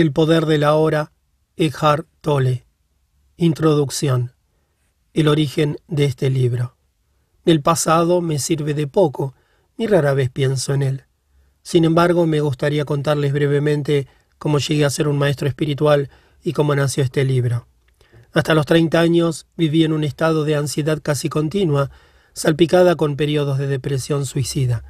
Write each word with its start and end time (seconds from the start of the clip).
El 0.00 0.12
poder 0.12 0.46
de 0.46 0.56
la 0.56 0.76
hora, 0.76 1.12
Eckhart 1.58 2.06
Tolle. 2.22 2.64
Introducción. 3.36 4.32
El 5.12 5.28
origen 5.28 5.76
de 5.88 6.06
este 6.06 6.30
libro. 6.30 6.74
El 7.44 7.60
pasado 7.60 8.22
me 8.22 8.38
sirve 8.38 8.72
de 8.72 8.86
poco, 8.86 9.34
ni 9.76 9.86
rara 9.86 10.14
vez 10.14 10.30
pienso 10.30 10.72
en 10.72 10.82
él. 10.82 11.04
Sin 11.62 11.84
embargo, 11.84 12.24
me 12.24 12.40
gustaría 12.40 12.86
contarles 12.86 13.34
brevemente 13.34 14.08
cómo 14.38 14.58
llegué 14.58 14.86
a 14.86 14.90
ser 14.90 15.06
un 15.06 15.18
maestro 15.18 15.46
espiritual 15.46 16.08
y 16.42 16.54
cómo 16.54 16.74
nació 16.74 17.04
este 17.04 17.22
libro. 17.26 17.66
Hasta 18.32 18.54
los 18.54 18.64
30 18.64 18.98
años 18.98 19.48
viví 19.54 19.84
en 19.84 19.92
un 19.92 20.04
estado 20.04 20.44
de 20.44 20.56
ansiedad 20.56 21.00
casi 21.02 21.28
continua, 21.28 21.90
salpicada 22.32 22.96
con 22.96 23.16
periodos 23.16 23.58
de 23.58 23.66
depresión 23.66 24.24
suicida. 24.24 24.82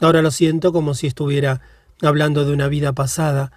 Ahora 0.00 0.22
lo 0.22 0.30
siento 0.30 0.72
como 0.72 0.94
si 0.94 1.06
estuviera 1.06 1.60
hablando 2.00 2.46
de 2.46 2.54
una 2.54 2.68
vida 2.68 2.94
pasada, 2.94 3.52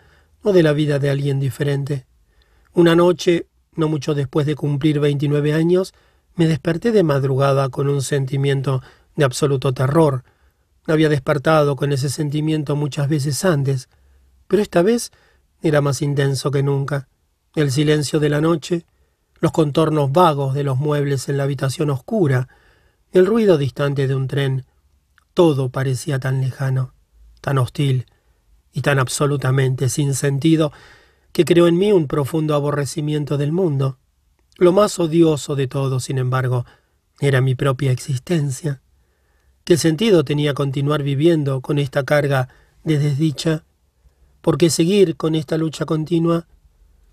de 0.53 0.63
la 0.63 0.73
vida 0.73 0.99
de 0.99 1.09
alguien 1.09 1.39
diferente. 1.39 2.05
Una 2.73 2.95
noche, 2.95 3.47
no 3.75 3.87
mucho 3.87 4.13
después 4.13 4.45
de 4.45 4.55
cumplir 4.55 4.99
29 4.99 5.53
años, 5.53 5.93
me 6.35 6.47
desperté 6.47 6.91
de 6.91 7.03
madrugada 7.03 7.69
con 7.69 7.89
un 7.89 8.01
sentimiento 8.01 8.81
de 9.15 9.25
absoluto 9.25 9.73
terror. 9.73 10.23
Había 10.85 11.09
despertado 11.09 11.75
con 11.75 11.91
ese 11.91 12.09
sentimiento 12.09 12.75
muchas 12.75 13.09
veces 13.09 13.43
antes, 13.45 13.89
pero 14.47 14.61
esta 14.61 14.81
vez 14.81 15.11
era 15.61 15.81
más 15.81 16.01
intenso 16.01 16.51
que 16.51 16.63
nunca. 16.63 17.07
El 17.55 17.71
silencio 17.71 18.19
de 18.19 18.29
la 18.29 18.41
noche, 18.41 18.85
los 19.39 19.51
contornos 19.51 20.11
vagos 20.11 20.53
de 20.53 20.63
los 20.63 20.77
muebles 20.77 21.29
en 21.29 21.37
la 21.37 21.43
habitación 21.43 21.89
oscura, 21.89 22.47
el 23.11 23.25
ruido 23.25 23.57
distante 23.57 24.07
de 24.07 24.15
un 24.15 24.27
tren, 24.27 24.65
todo 25.33 25.69
parecía 25.69 26.19
tan 26.19 26.41
lejano, 26.41 26.93
tan 27.41 27.57
hostil 27.57 28.05
y 28.77 28.81
tan 28.81 28.99
absolutamente 28.99 29.89
sin 29.89 30.13
sentido 30.13 30.71
que 31.31 31.45
creó 31.45 31.67
en 31.67 31.79
mí 31.79 31.91
un 31.91 32.07
profundo 32.07 32.53
aborrecimiento 32.53 33.35
del 33.35 33.51
mundo. 33.51 33.97
Lo 34.57 34.71
más 34.71 34.99
odioso 34.99 35.55
de 35.55 35.65
todo, 35.67 35.99
sin 35.99 36.19
embargo, 36.19 36.63
era 37.19 37.41
mi 37.41 37.55
propia 37.55 37.91
existencia. 37.91 38.83
¿Qué 39.63 39.77
sentido 39.77 40.23
tenía 40.23 40.53
continuar 40.53 41.01
viviendo 41.01 41.59
con 41.61 41.79
esta 41.79 42.03
carga 42.03 42.49
de 42.83 42.99
desdicha? 42.99 43.63
Porque 44.41 44.69
seguir 44.69 45.15
con 45.17 45.33
esta 45.33 45.57
lucha 45.57 45.85
continua 45.85 46.45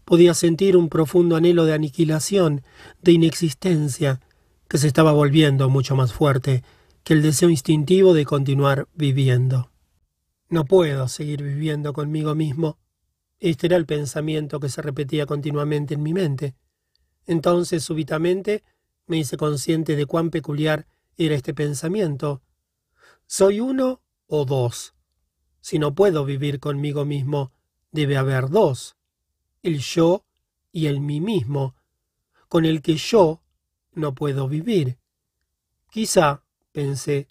podía 0.05 0.35
sentir 0.35 0.77
un 0.77 0.91
profundo 0.91 1.35
anhelo 1.35 1.65
de 1.65 1.73
aniquilación, 1.73 2.61
de 3.01 3.13
inexistencia, 3.13 4.21
que 4.69 4.77
se 4.77 4.87
estaba 4.87 5.13
volviendo 5.13 5.71
mucho 5.71 5.97
más 5.97 6.13
fuerte 6.13 6.63
que 7.05 7.15
el 7.15 7.23
deseo 7.23 7.49
instintivo 7.49 8.13
de 8.13 8.27
continuar 8.27 8.87
viviendo. 8.95 9.71
No 10.49 10.65
puedo 10.65 11.09
seguir 11.09 11.43
viviendo 11.43 11.93
conmigo 11.93 12.35
mismo. 12.35 12.79
Este 13.41 13.67
era 13.67 13.77
el 13.77 13.87
pensamiento 13.87 14.61
que 14.61 14.69
se 14.69 14.83
repetía 14.83 15.27
continuamente 15.27 15.95
en 15.95 16.03
mi 16.03 16.13
mente. 16.13 16.55
Entonces, 17.27 17.83
súbitamente, 17.83 18.63
me 19.07 19.19
hice 19.19 19.37
consciente 19.37 19.97
de 19.97 20.07
cuán 20.07 20.31
peculiar 20.31 20.87
era 21.17 21.35
este 21.35 21.55
pensamiento. 21.55 22.43
¿Soy 23.27 23.61
uno 23.61 24.03
o 24.27 24.45
dos? 24.45 24.95
Si 25.61 25.79
no 25.79 25.95
puedo 25.95 26.25
vivir 26.25 26.61
conmigo 26.61 27.05
mismo, 27.05 27.53
debe 27.91 28.17
haber 28.17 28.49
dos 28.51 28.97
el 29.65 29.81
yo 29.81 30.25
y 30.71 30.87
el 30.87 31.01
mí 31.01 31.21
mismo, 31.21 31.75
con 32.49 32.67
el 32.67 32.83
que 32.83 32.97
yo 32.97 33.43
no 33.93 34.15
puedo 34.15 34.47
vivir. 34.47 34.99
Quizá, 35.91 36.45
pensé, 36.71 37.29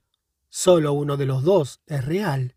solo 0.50 0.94
uno 0.94 1.16
de 1.16 1.28
los 1.28 1.44
dos 1.44 1.82
es 1.86 2.04
real. 2.04 2.53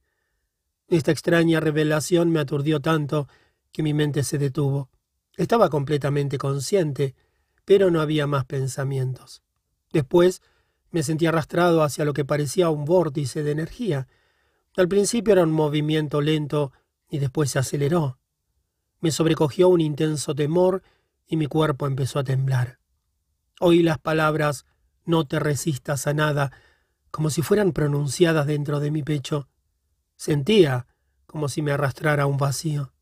Esta 0.89 1.11
extraña 1.11 1.61
revelación 1.61 2.31
me 2.31 2.41
aturdió 2.41 2.81
tanto 2.81 3.29
que 3.73 3.83
mi 3.83 3.93
mente 3.93 4.23
se 4.23 4.39
detuvo. 4.39 4.89
Estaba 5.37 5.69
completamente 5.69 6.39
consciente, 6.39 7.15
pero 7.65 7.91
no 7.91 8.01
había 8.01 8.27
más 8.27 8.45
pensamientos. 8.45 9.43
Después 9.93 10.43
me 10.91 11.03
sentí 11.03 11.27
arrastrado 11.27 11.83
hacia 11.83 12.05
lo 12.05 12.15
que 12.15 12.25
parecía 12.25 12.71
un 12.71 12.85
vórtice 12.85 13.43
de 13.43 13.51
energía. 13.51 14.09
Al 14.77 14.89
principio 14.89 15.33
era 15.33 15.43
un 15.43 15.51
movimiento 15.51 16.21
lento 16.21 16.73
y 17.11 17.19
después 17.19 17.51
se 17.51 17.59
aceleró. 17.59 18.19
Me 19.01 19.11
sobrecogió 19.11 19.69
un 19.69 19.81
intenso 19.81 20.35
temor 20.35 20.83
y 21.27 21.37
mi 21.37 21.47
cuerpo 21.47 21.87
empezó 21.87 22.19
a 22.19 22.25
temblar. 22.25 22.79
Oí 23.61 23.83
las 23.83 23.99
palabras 23.99 24.65
no 25.05 25.27
te 25.27 25.39
resistas 25.39 26.07
a 26.07 26.15
nada 26.15 26.53
como 27.11 27.31
si 27.31 27.43
fueran 27.43 27.73
pronunciadas 27.73 28.47
dentro 28.47 28.81
de 28.81 28.91
mi 28.91 29.03
pecho. 29.03 29.49
Sentía 30.17 30.87
como 31.27 31.49
si 31.49 31.63
me 31.63 31.73
arrastrara 31.73 32.25
a 32.25 32.27
un 32.27 32.39
vacío. 32.39 32.93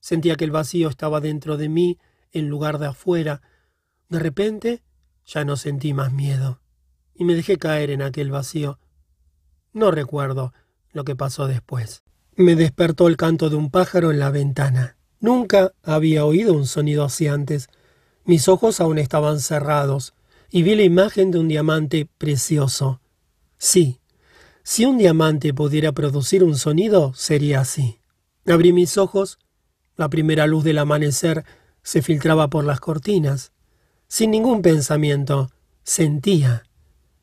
Sentía 0.00 0.36
que 0.36 0.44
el 0.44 0.50
vacío 0.50 0.88
estaba 0.88 1.20
dentro 1.20 1.56
de 1.56 1.68
mí 1.68 1.98
en 2.32 2.48
lugar 2.48 2.78
de 2.78 2.86
afuera. 2.86 3.42
De 4.08 4.18
repente 4.18 4.82
ya 5.24 5.44
no 5.44 5.56
sentí 5.56 5.92
más 5.92 6.12
miedo 6.12 6.60
y 7.14 7.24
me 7.24 7.34
dejé 7.34 7.58
caer 7.58 7.90
en 7.90 8.02
aquel 8.02 8.30
vacío. 8.30 8.78
No 9.72 9.90
recuerdo 9.90 10.52
lo 10.92 11.04
que 11.04 11.16
pasó 11.16 11.46
después. 11.46 12.02
Me 12.36 12.54
despertó 12.54 13.08
el 13.08 13.16
canto 13.16 13.50
de 13.50 13.56
un 13.56 13.70
pájaro 13.70 14.10
en 14.10 14.18
la 14.18 14.30
ventana. 14.30 14.96
Nunca 15.20 15.72
había 15.82 16.24
oído 16.24 16.52
un 16.52 16.66
sonido 16.66 17.04
así 17.04 17.26
antes. 17.26 17.68
Mis 18.24 18.48
ojos 18.48 18.80
aún 18.80 18.98
estaban 18.98 19.40
cerrados 19.40 20.14
y 20.50 20.62
vi 20.62 20.74
la 20.76 20.82
imagen 20.82 21.30
de 21.30 21.38
un 21.38 21.48
diamante 21.48 22.08
precioso. 22.18 23.00
Sí, 23.56 24.00
si 24.68 24.84
un 24.84 24.98
diamante 24.98 25.54
pudiera 25.54 25.92
producir 25.92 26.42
un 26.42 26.56
sonido, 26.56 27.14
sería 27.14 27.60
así. 27.60 28.00
Abrí 28.48 28.72
mis 28.72 28.98
ojos. 28.98 29.38
La 29.94 30.08
primera 30.08 30.48
luz 30.48 30.64
del 30.64 30.78
amanecer 30.78 31.44
se 31.84 32.02
filtraba 32.02 32.50
por 32.50 32.64
las 32.64 32.80
cortinas. 32.80 33.52
Sin 34.08 34.32
ningún 34.32 34.62
pensamiento, 34.62 35.52
sentía. 35.84 36.64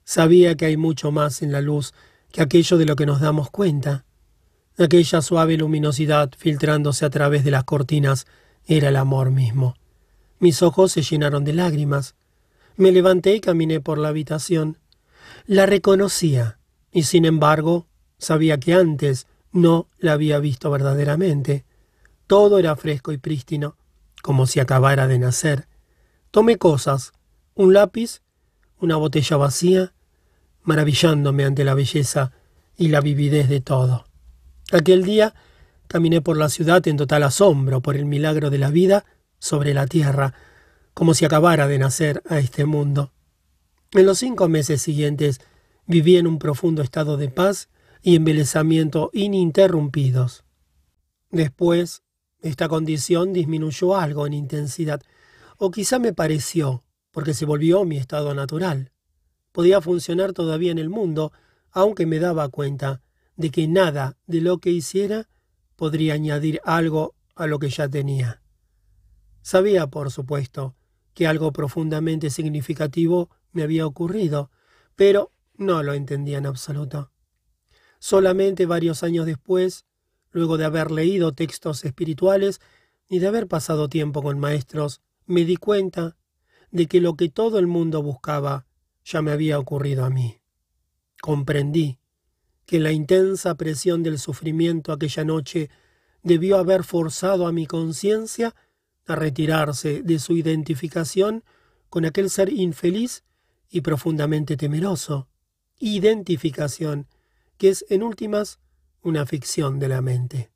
Sabía 0.06 0.56
que 0.56 0.68
hay 0.68 0.78
mucho 0.78 1.12
más 1.12 1.42
en 1.42 1.52
la 1.52 1.60
luz 1.60 1.94
que 2.32 2.42
aquello 2.42 2.78
de 2.78 2.86
lo 2.86 2.96
que 2.96 3.06
nos 3.06 3.20
damos 3.20 3.50
cuenta. 3.50 4.06
Aquella 4.78 5.22
suave 5.22 5.58
luminosidad 5.58 6.32
filtrándose 6.38 7.04
a 7.04 7.10
través 7.10 7.44
de 7.44 7.52
las 7.52 7.66
cortinas 7.66 8.26
era 8.68 8.88
el 8.88 8.96
amor 8.96 9.32
mismo. 9.32 9.76
Mis 10.40 10.62
ojos 10.62 10.94
se 10.94 11.02
llenaron 11.02 11.44
de 11.44 11.52
lágrimas. 11.52 12.16
Me 12.78 12.94
levanté 12.94 13.36
y 13.36 13.42
caminé 13.42 13.82
por 13.82 13.98
la 13.98 14.08
habitación. 14.08 14.78
La 15.46 15.66
reconocía, 15.66 16.58
y 16.94 17.04
sin 17.04 17.26
embargo 17.26 17.88
sabía 18.20 18.60
que 18.60 18.74
antes 18.74 19.28
no 19.52 19.90
la 19.98 20.14
había 20.14 20.40
visto 20.40 20.70
verdaderamente. 20.72 21.66
Todo 22.28 22.60
era 22.60 22.76
fresco 22.76 23.12
y 23.12 23.18
prístino, 23.18 23.76
como 24.22 24.46
si 24.46 24.60
acabara 24.60 25.08
de 25.08 25.20
nacer. 25.20 25.68
Tomé 26.32 26.58
cosas, 26.58 27.12
un 27.56 27.74
lápiz, 27.74 28.22
una 28.80 28.96
botella 28.96 29.38
vacía, 29.38 29.94
maravillándome 30.62 31.44
ante 31.44 31.64
la 31.64 31.74
belleza 31.74 32.32
y 32.78 32.88
la 32.88 33.02
vividez 33.02 33.50
de 33.50 33.60
todo. 33.60 34.06
Aquel 34.72 35.04
día 35.04 35.34
caminé 35.88 36.22
por 36.22 36.38
la 36.38 36.50
ciudad 36.50 36.88
en 36.88 36.98
total 36.98 37.24
asombro 37.24 37.82
por 37.82 37.96
el 37.96 38.06
milagro 38.06 38.50
de 38.50 38.58
la 38.58 38.70
vida 38.70 39.06
sobre 39.40 39.74
la 39.74 39.88
tierra, 39.88 40.34
como 40.94 41.14
si 41.14 41.26
acabara 41.26 41.68
de 41.68 41.80
nacer 41.80 42.22
a 42.30 42.40
este 42.40 42.66
mundo. 42.66 43.12
En 43.92 44.06
los 44.06 44.20
cinco 44.20 44.48
meses 44.48 44.82
siguientes 44.82 45.42
viví 45.86 46.18
en 46.18 46.28
un 46.28 46.40
profundo 46.40 46.82
estado 46.82 47.18
de 47.18 47.30
paz 47.30 47.70
y 48.02 48.16
embelezamiento 48.16 49.10
ininterrumpidos. 49.14 50.44
Después, 51.32 52.04
esta 52.42 52.68
condición 52.68 53.34
disminuyó 53.34 53.96
algo 53.96 54.28
en 54.28 54.34
intensidad, 54.34 55.02
o 55.58 55.72
quizá 55.72 56.00
me 56.00 56.14
pareció, 56.14 56.84
porque 57.12 57.34
se 57.34 57.46
volvió 57.46 57.86
mi 57.86 57.98
estado 57.98 58.34
natural. 58.34 58.92
Podía 59.52 59.82
funcionar 59.82 60.34
todavía 60.34 60.72
en 60.72 60.80
el 60.80 60.90
mundo, 60.90 61.32
aunque 61.72 62.06
me 62.06 62.20
daba 62.20 62.50
cuenta 62.50 63.02
de 63.36 63.50
que 63.50 63.68
nada 63.68 64.18
de 64.28 64.42
lo 64.42 64.58
que 64.58 64.72
hiciera 64.72 65.30
podría 65.76 66.14
añadir 66.14 66.60
algo 66.66 67.16
a 67.36 67.48
lo 67.48 67.60
que 67.60 67.70
ya 67.70 67.88
tenía. 67.88 68.42
Sabía, 69.42 69.88
por 69.88 70.12
supuesto, 70.12 70.76
que 71.14 71.28
algo 71.28 71.52
profundamente 71.52 72.30
significativo 72.30 73.30
me 73.52 73.64
había 73.64 73.86
ocurrido, 73.86 74.52
pero 74.96 75.32
no 75.64 75.82
lo 75.84 75.94
entendía 75.94 76.38
en 76.38 76.46
absoluto. 76.46 77.12
Solamente 78.00 78.66
varios 78.66 79.04
años 79.04 79.26
después, 79.26 79.86
luego 80.32 80.58
de 80.58 80.66
haber 80.66 80.92
leído 80.92 81.34
textos 81.34 81.86
espirituales 81.86 82.62
y 83.08 83.20
de 83.20 83.28
haber 83.28 83.48
pasado 83.48 83.90
tiempo 83.90 84.22
con 84.22 84.40
maestros, 84.40 85.02
me 85.26 85.46
di 85.46 85.56
cuenta 85.56 86.18
de 86.72 86.88
que 86.88 87.02
lo 87.02 87.16
que 87.16 87.30
todo 87.30 87.60
el 87.60 87.68
mundo 87.68 88.02
buscaba 88.02 88.66
ya 89.06 89.22
me 89.22 89.32
había 89.32 89.60
ocurrido 89.60 90.06
a 90.06 90.10
mí. 90.10 90.42
Comprendí 91.22 92.00
que 92.66 92.80
la 92.80 92.92
intensa 92.92 93.56
presión 93.56 94.04
del 94.04 94.20
sufrimiento 94.20 94.92
aquella 94.92 95.24
noche 95.24 95.70
debió 96.24 96.58
haber 96.58 96.84
forzado 96.84 97.48
a 97.48 97.52
mi 97.52 97.68
conciencia 97.68 98.56
a 99.06 99.16
retirarse 99.16 100.02
de 100.02 100.20
su 100.20 100.38
identificación 100.38 101.44
con 101.90 102.06
aquel 102.06 102.30
ser 102.30 102.52
infeliz 102.52 103.24
y 103.70 103.82
profundamente 103.82 104.58
temeroso, 104.58 105.28
identificación 105.90 107.08
que 107.58 107.70
es 107.70 107.86
en 107.90 108.04
últimas 108.04 108.60
una 109.02 109.26
ficción 109.26 109.80
de 109.80 109.90
la 109.90 110.02
mente. 110.02 110.52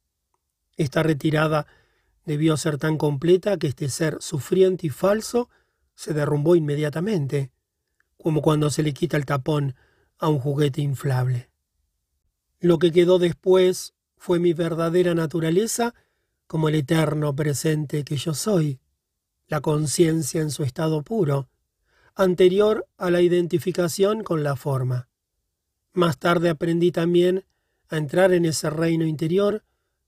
Esta 0.78 1.04
retirada 1.04 1.68
debió 2.26 2.56
ser 2.56 2.78
tan 2.78 2.98
completa 2.98 3.58
que 3.58 3.68
este 3.68 3.90
ser 3.90 4.18
sufriente 4.22 4.88
y 4.88 4.90
falso 4.90 5.50
se 5.96 6.14
derrumbó 6.14 6.56
inmediatamente, 6.56 7.52
como 8.18 8.42
cuando 8.42 8.70
se 8.70 8.84
le 8.84 8.94
quita 8.94 9.18
el 9.18 9.26
tapón 9.26 9.76
a 10.18 10.30
un 10.30 10.40
juguete 10.40 10.82
inflable. 10.82 11.50
Lo 12.60 12.80
que 12.80 12.92
quedó 12.92 13.20
después 13.20 13.94
fue 14.16 14.40
mi 14.40 14.54
verdadera 14.54 15.14
naturaleza 15.14 15.94
como 16.48 16.70
el 16.70 16.76
eterno 16.76 17.36
presente 17.36 18.06
que 18.06 18.16
yo 18.16 18.34
soy, 18.34 18.80
la 19.48 19.60
conciencia 19.60 20.42
en 20.42 20.52
su 20.52 20.64
estado 20.64 21.04
puro, 21.04 21.50
anterior 22.16 22.88
a 22.98 23.12
la 23.12 23.22
identificación 23.22 24.24
con 24.24 24.44
la 24.44 24.56
forma. 24.56 25.10
Más 25.98 26.20
tarde 26.20 26.50
aprendí 26.50 26.92
también 26.92 27.44
a 27.90 27.98
entrar 27.98 28.32
en 28.32 28.46
ese 28.46 28.70
reino 28.70 29.08
interior, 29.08 29.64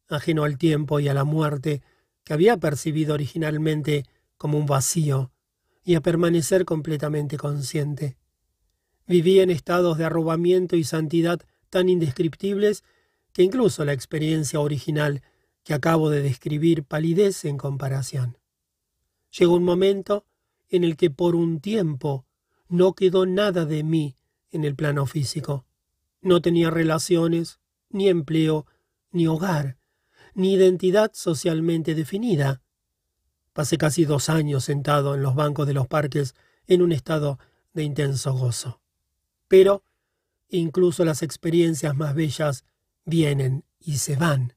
ajeno 0.07 0.43
al 0.43 0.59
tiempo 0.59 0.99
y 0.99 1.07
a 1.07 1.15
la 1.15 1.23
muerte, 1.23 1.81
que 2.23 2.33
había 2.33 2.57
percibido 2.57 3.15
originalmente 3.15 4.05
como 4.37 4.59
un 4.59 4.67
vacío, 4.67 5.31
y 5.83 5.95
a 5.95 6.01
permanecer 6.01 6.63
completamente 6.63 7.37
consciente. 7.37 8.17
Viví 9.07 9.39
en 9.39 9.49
estados 9.49 9.97
de 9.97 10.05
arrobamiento 10.05 10.75
y 10.75 10.83
santidad 10.83 11.41
tan 11.71 11.89
indescriptibles 11.89 12.83
que 13.33 13.41
incluso 13.41 13.83
la 13.83 13.93
experiencia 13.93 14.59
original 14.59 15.23
que 15.63 15.73
acabo 15.73 16.11
de 16.11 16.21
describir 16.21 16.83
palidece 16.83 17.49
en 17.49 17.57
comparación. 17.57 18.37
Llegó 19.31 19.55
un 19.55 19.63
momento 19.63 20.27
en 20.69 20.83
el 20.83 20.95
que 20.95 21.09
por 21.09 21.35
un 21.35 21.59
tiempo 21.61 22.27
no 22.67 22.93
quedó 22.93 23.25
nada 23.25 23.65
de 23.65 23.81
mí 23.81 24.17
en 24.51 24.65
el 24.65 24.75
plano 24.75 25.07
físico. 25.07 25.65
No 26.21 26.41
tenía 26.41 26.69
relaciones, 26.69 27.59
ni 27.89 28.09
empleo, 28.09 28.65
ni 29.11 29.27
hogar, 29.27 29.77
ni 30.33 30.53
identidad 30.53 31.11
socialmente 31.13 31.95
definida. 31.95 32.61
Pasé 33.53 33.77
casi 33.77 34.05
dos 34.05 34.29
años 34.29 34.63
sentado 34.65 35.15
en 35.15 35.23
los 35.23 35.35
bancos 35.35 35.67
de 35.67 35.73
los 35.73 35.87
parques 35.87 36.35
en 36.67 36.81
un 36.81 36.91
estado 36.91 37.39
de 37.73 37.83
intenso 37.83 38.33
gozo. 38.33 38.81
Pero 39.47 39.83
incluso 40.49 41.05
las 41.05 41.23
experiencias 41.23 41.95
más 41.95 42.15
bellas 42.15 42.65
vienen 43.05 43.65
y 43.79 43.97
se 43.97 44.15
van. 44.15 44.53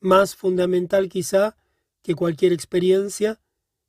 Más 0.00 0.36
fundamental 0.36 1.08
quizá 1.08 1.56
que 2.02 2.14
cualquier 2.14 2.52
experiencia 2.52 3.40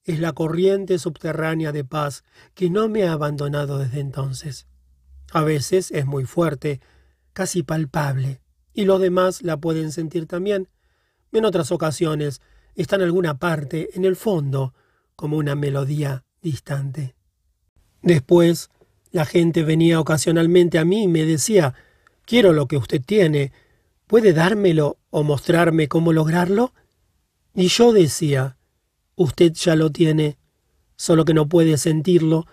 es 0.04 0.20
la 0.20 0.34
corriente 0.34 1.00
subterránea 1.00 1.72
de 1.72 1.84
paz 1.84 2.24
que 2.54 2.70
no 2.70 2.88
me 2.88 3.04
ha 3.04 3.12
abandonado 3.12 3.78
desde 3.80 4.00
entonces. 4.00 4.68
A 5.32 5.44
veces 5.44 5.92
es 5.92 6.06
muy 6.06 6.26
fuerte, 6.26 6.80
casi 7.34 7.64
palpable, 7.64 8.42
y 8.74 8.86
los 8.86 9.00
demás 9.02 9.42
la 9.42 9.58
pueden 9.58 9.92
sentir 9.92 10.28
también. 10.28 10.70
En 11.32 11.46
otras 11.46 11.72
ocasiones 11.72 12.42
está 12.76 12.96
en 12.96 13.04
alguna 13.04 13.38
parte, 13.38 13.90
en 13.94 14.06
el 14.06 14.16
fondo, 14.16 14.74
como 15.16 15.38
una 15.38 15.56
melodía 15.56 16.24
distante. 16.42 17.16
Después, 18.02 18.70
la 19.12 19.26
gente 19.26 19.64
venía 19.64 20.00
ocasionalmente 20.00 20.78
a 20.78 20.86
mí 20.86 21.04
y 21.04 21.08
me 21.08 21.26
decía, 21.26 21.74
quiero 22.26 22.54
lo 22.54 22.68
que 22.68 22.78
usted 22.78 23.02
tiene, 23.02 23.52
¿puede 24.08 24.34
dármelo 24.34 24.98
o 25.10 25.24
mostrarme 25.24 25.88
cómo 25.88 26.14
lograrlo? 26.14 26.74
Y 27.54 27.68
yo 27.70 27.94
decía, 27.94 28.58
usted 29.16 29.54
ya 29.54 29.76
lo 29.76 29.92
tiene, 29.92 30.38
solo 30.98 31.26
que 31.26 31.34
no 31.34 31.48
puede 31.48 31.78
sentirlo 31.78 32.46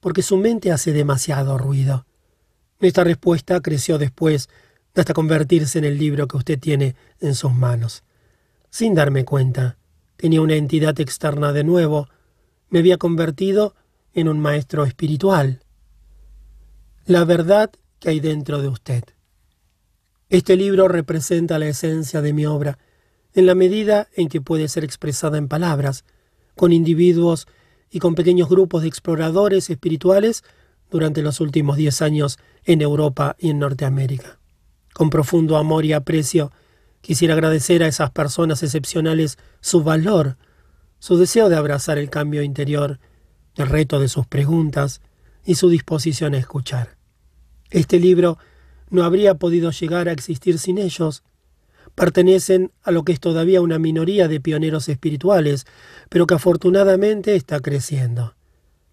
porque 0.00 0.22
su 0.22 0.36
mente 0.36 0.72
hace 0.72 0.92
demasiado 0.92 1.58
ruido. 1.58 2.06
Esta 2.80 3.04
respuesta 3.04 3.60
creció 3.60 3.98
después 3.98 4.48
hasta 4.94 5.14
convertirse 5.14 5.78
en 5.78 5.84
el 5.84 5.98
libro 5.98 6.26
que 6.26 6.36
usted 6.36 6.58
tiene 6.58 6.94
en 7.20 7.34
sus 7.34 7.52
manos. 7.52 8.02
Sin 8.70 8.94
darme 8.94 9.24
cuenta, 9.24 9.78
tenía 10.16 10.40
una 10.40 10.56
entidad 10.56 10.98
externa 11.00 11.52
de 11.52 11.64
nuevo, 11.64 12.08
me 12.68 12.80
había 12.80 12.98
convertido 12.98 13.74
en 14.14 14.28
un 14.28 14.40
maestro 14.40 14.84
espiritual. 14.84 15.60
La 17.04 17.24
verdad 17.24 17.70
que 17.98 18.10
hay 18.10 18.20
dentro 18.20 18.60
de 18.60 18.68
usted. 18.68 19.04
Este 20.28 20.56
libro 20.56 20.88
representa 20.88 21.58
la 21.58 21.68
esencia 21.68 22.20
de 22.20 22.32
mi 22.32 22.46
obra, 22.46 22.78
en 23.34 23.46
la 23.46 23.54
medida 23.54 24.08
en 24.14 24.28
que 24.28 24.40
puede 24.40 24.68
ser 24.68 24.82
expresada 24.82 25.38
en 25.38 25.46
palabras, 25.46 26.04
con 26.56 26.72
individuos 26.72 27.46
y 27.90 28.00
con 28.00 28.14
pequeños 28.14 28.48
grupos 28.48 28.82
de 28.82 28.88
exploradores 28.88 29.70
espirituales 29.70 30.42
durante 30.90 31.22
los 31.22 31.40
últimos 31.40 31.76
diez 31.76 32.02
años 32.02 32.38
en 32.64 32.80
Europa 32.80 33.36
y 33.38 33.50
en 33.50 33.58
Norteamérica. 33.58 34.38
Con 34.92 35.10
profundo 35.10 35.56
amor 35.56 35.84
y 35.84 35.92
aprecio, 35.92 36.52
quisiera 37.00 37.34
agradecer 37.34 37.82
a 37.82 37.86
esas 37.86 38.10
personas 38.10 38.62
excepcionales 38.62 39.38
su 39.60 39.82
valor, 39.82 40.36
su 40.98 41.16
deseo 41.16 41.48
de 41.48 41.56
abrazar 41.56 41.98
el 41.98 42.10
cambio 42.10 42.42
interior, 42.42 42.98
el 43.54 43.68
reto 43.68 44.00
de 44.00 44.08
sus 44.08 44.26
preguntas 44.26 45.00
y 45.44 45.54
su 45.54 45.68
disposición 45.68 46.34
a 46.34 46.38
escuchar. 46.38 46.96
Este 47.70 47.98
libro 47.98 48.38
no 48.90 49.04
habría 49.04 49.34
podido 49.34 49.70
llegar 49.70 50.08
a 50.08 50.12
existir 50.12 50.58
sin 50.58 50.78
ellos. 50.78 51.22
Pertenecen 51.94 52.72
a 52.82 52.90
lo 52.90 53.04
que 53.04 53.12
es 53.12 53.20
todavía 53.20 53.60
una 53.60 53.78
minoría 53.78 54.28
de 54.28 54.40
pioneros 54.40 54.88
espirituales, 54.88 55.66
pero 56.08 56.26
que 56.26 56.34
afortunadamente 56.34 57.34
está 57.36 57.60
creciendo. 57.60 58.34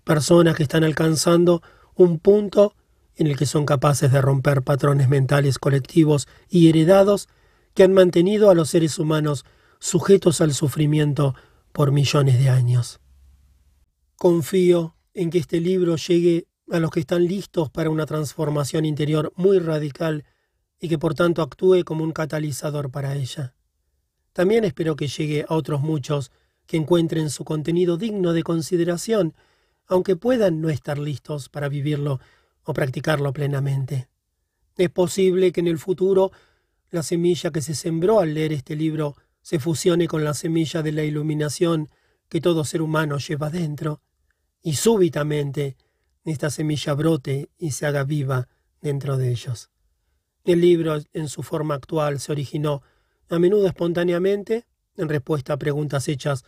Personas 0.04 0.56
que 0.56 0.64
están 0.64 0.84
alcanzando 0.84 1.62
un 1.96 2.20
punto 2.20 2.76
en 3.16 3.28
el 3.28 3.38
que 3.38 3.46
son 3.46 3.66
capaces 3.66 4.12
de 4.12 4.22
romper 4.22 4.64
patrones 4.64 5.10
mentales 5.10 5.60
colectivos 5.60 6.28
y 6.50 6.70
heredados 6.70 7.30
que 7.74 7.84
han 7.84 7.94
mantenido 7.94 8.50
a 8.50 8.56
los 8.56 8.70
seres 8.70 9.00
humanos 9.00 9.46
sujetos 9.80 10.42
al 10.42 10.54
sufrimiento 10.54 11.36
por 11.72 11.92
millones 11.92 12.40
de 12.40 12.50
años. 12.50 13.00
Confío 14.16 14.96
en 15.14 15.30
que 15.30 15.40
este 15.40 15.60
libro 15.60 15.96
llegue 15.96 16.48
a 16.72 16.80
los 16.80 16.92
que 16.92 17.02
están 17.02 17.26
listos 17.26 17.70
para 17.70 17.90
una 17.90 18.06
transformación 18.06 18.86
interior 18.86 19.34
muy 19.36 19.60
radical 19.60 20.24
y 20.80 20.90
que 20.90 20.98
por 20.98 21.14
tanto 21.14 21.42
actúe 21.42 21.84
como 21.84 22.04
un 22.04 22.12
catalizador 22.12 22.90
para 22.90 23.16
ella. 23.16 23.56
También 24.34 24.64
espero 24.64 24.96
que 24.96 25.08
llegue 25.08 25.46
a 25.48 25.54
otros 25.56 25.82
muchos 25.82 26.32
que 26.66 26.78
encuentren 26.78 27.30
su 27.30 27.44
contenido 27.44 27.98
digno 27.98 28.34
de 28.34 28.44
consideración, 28.44 29.34
aunque 29.88 30.16
puedan 30.16 30.62
no 30.62 30.70
estar 30.70 30.98
listos 30.98 31.50
para 31.50 31.70
vivirlo 31.70 32.20
o 32.64 32.74
practicarlo 32.74 33.34
plenamente. 33.34 34.08
Es 34.78 34.90
posible 34.90 35.52
que 35.52 35.60
en 35.60 35.68
el 35.68 35.78
futuro 35.78 36.32
la 36.90 37.04
semilla 37.04 37.52
que 37.52 37.62
se 37.62 37.76
sembró 37.76 38.20
al 38.20 38.34
leer 38.34 38.54
este 38.54 38.76
libro 38.76 39.16
se 39.42 39.60
fusione 39.60 40.08
con 40.08 40.24
la 40.24 40.34
semilla 40.34 40.82
de 40.82 40.92
la 40.92 41.04
iluminación 41.04 41.90
que 42.30 42.42
todo 42.42 42.64
ser 42.64 42.82
humano 42.82 43.18
lleva 43.18 43.50
dentro, 43.50 44.02
y 44.62 44.76
súbitamente 44.76 45.76
esta 46.24 46.50
semilla 46.50 46.94
brote 46.94 47.50
y 47.58 47.72
se 47.72 47.86
haga 47.86 48.04
viva 48.06 48.48
dentro 48.82 49.18
de 49.18 49.30
ellos. 49.30 49.70
El 50.46 50.62
libro 50.62 50.98
en 51.14 51.28
su 51.28 51.44
forma 51.44 51.76
actual 51.76 52.20
se 52.20 52.32
originó 52.32 52.82
a 53.30 53.40
menudo 53.40 53.68
espontáneamente 53.68 54.66
en 54.96 55.10
respuesta 55.10 55.54
a 55.54 55.58
preguntas 55.58 56.08
hechas 56.08 56.44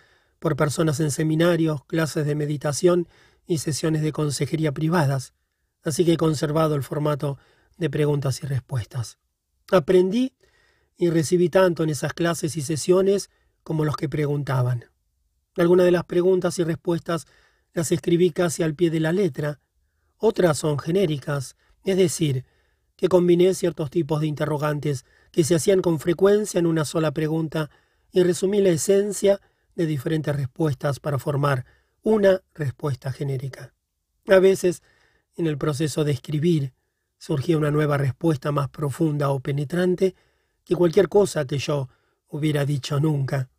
por 0.46 0.56
personas 0.56 1.00
en 1.00 1.10
seminarios, 1.10 1.84
clases 1.86 2.24
de 2.28 2.36
meditación 2.36 3.08
y 3.48 3.58
sesiones 3.58 4.04
de 4.04 4.12
consejería 4.12 4.74
privadas, 4.74 5.34
así 5.82 6.06
que 6.06 6.14
he 6.14 6.18
conservado 6.18 6.76
el 6.76 6.84
formato 6.84 7.40
de 7.80 7.90
preguntas 7.90 8.44
y 8.44 8.46
respuestas. 8.46 9.18
Aprendí 9.72 10.34
y 10.98 11.10
recibí 11.10 11.50
tanto 11.50 11.82
en 11.82 11.90
esas 11.90 12.14
clases 12.14 12.58
y 12.58 12.62
sesiones 12.62 13.32
como 13.64 13.86
los 13.86 13.98
que 13.98 14.08
preguntaban. 14.08 14.86
Algunas 15.58 15.88
de 15.88 15.92
las 15.94 16.04
preguntas 16.04 16.60
y 16.60 16.64
respuestas 16.64 17.26
las 17.74 17.92
escribí 17.92 18.30
casi 18.30 18.62
al 18.62 18.76
pie 18.76 18.92
de 18.92 19.00
la 19.00 19.14
letra, 19.14 19.60
otras 20.18 20.60
son 20.60 20.78
genéricas, 20.78 21.56
es 21.86 21.98
decir, 21.98 22.46
que 22.98 23.08
combiné 23.08 23.56
ciertos 23.56 23.90
tipos 23.90 24.22
de 24.22 24.28
interrogantes 24.28 25.06
que 25.32 25.44
se 25.44 25.56
hacían 25.56 25.82
con 25.82 26.00
frecuencia 26.00 26.60
en 26.60 26.68
una 26.68 26.86
sola 26.86 27.14
pregunta 27.14 27.72
y 28.12 28.22
resumí 28.22 28.62
la 28.62 28.70
esencia 28.70 29.42
de 29.76 29.86
diferentes 29.86 30.36
respuestas 30.36 31.00
para 31.00 31.20
formar 31.20 31.66
una 32.02 32.42
respuesta 32.54 33.12
genérica. 33.12 33.74
A 34.28 34.40
veces, 34.40 34.82
en 35.36 35.48
el 35.48 35.58
proceso 35.58 36.04
de 36.04 36.12
escribir, 36.12 36.74
surgía 37.18 37.58
una 37.58 37.72
nueva 37.72 37.98
respuesta 37.98 38.52
más 38.52 38.70
profunda 38.70 39.30
o 39.30 39.40
penetrante 39.40 40.16
que 40.64 40.76
cualquier 40.76 41.10
cosa 41.10 41.46
que 41.46 41.58
yo 41.58 41.90
hubiera 42.28 42.66
dicho 42.66 43.00
nunca. 43.00 43.50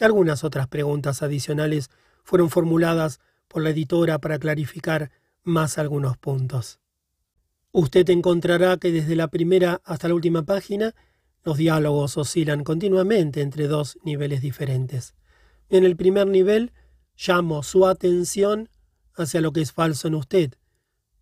Algunas 0.00 0.44
otras 0.44 0.68
preguntas 0.68 1.22
adicionales 1.22 1.90
fueron 2.22 2.50
formuladas 2.50 3.20
por 3.48 3.62
la 3.62 3.70
editora 3.70 4.18
para 4.18 4.38
clarificar 4.38 5.10
más 5.42 5.78
algunos 5.78 6.16
puntos. 6.16 6.80
Usted 7.72 8.08
encontrará 8.10 8.76
que 8.78 8.90
desde 8.90 9.16
la 9.16 9.28
primera 9.28 9.80
hasta 9.84 10.08
la 10.08 10.14
última 10.14 10.42
página 10.42 10.94
los 11.44 11.56
diálogos 11.56 12.16
oscilan 12.16 12.64
continuamente 12.64 13.40
entre 13.40 13.68
dos 13.68 13.98
niveles 14.02 14.40
diferentes. 14.40 15.14
En 15.68 15.84
el 15.84 15.96
primer 15.96 16.26
nivel 16.26 16.72
llamo 17.16 17.62
su 17.62 17.86
atención 17.86 18.68
hacia 19.14 19.40
lo 19.40 19.52
que 19.52 19.62
es 19.62 19.72
falso 19.72 20.08
en 20.08 20.14
usted. 20.14 20.54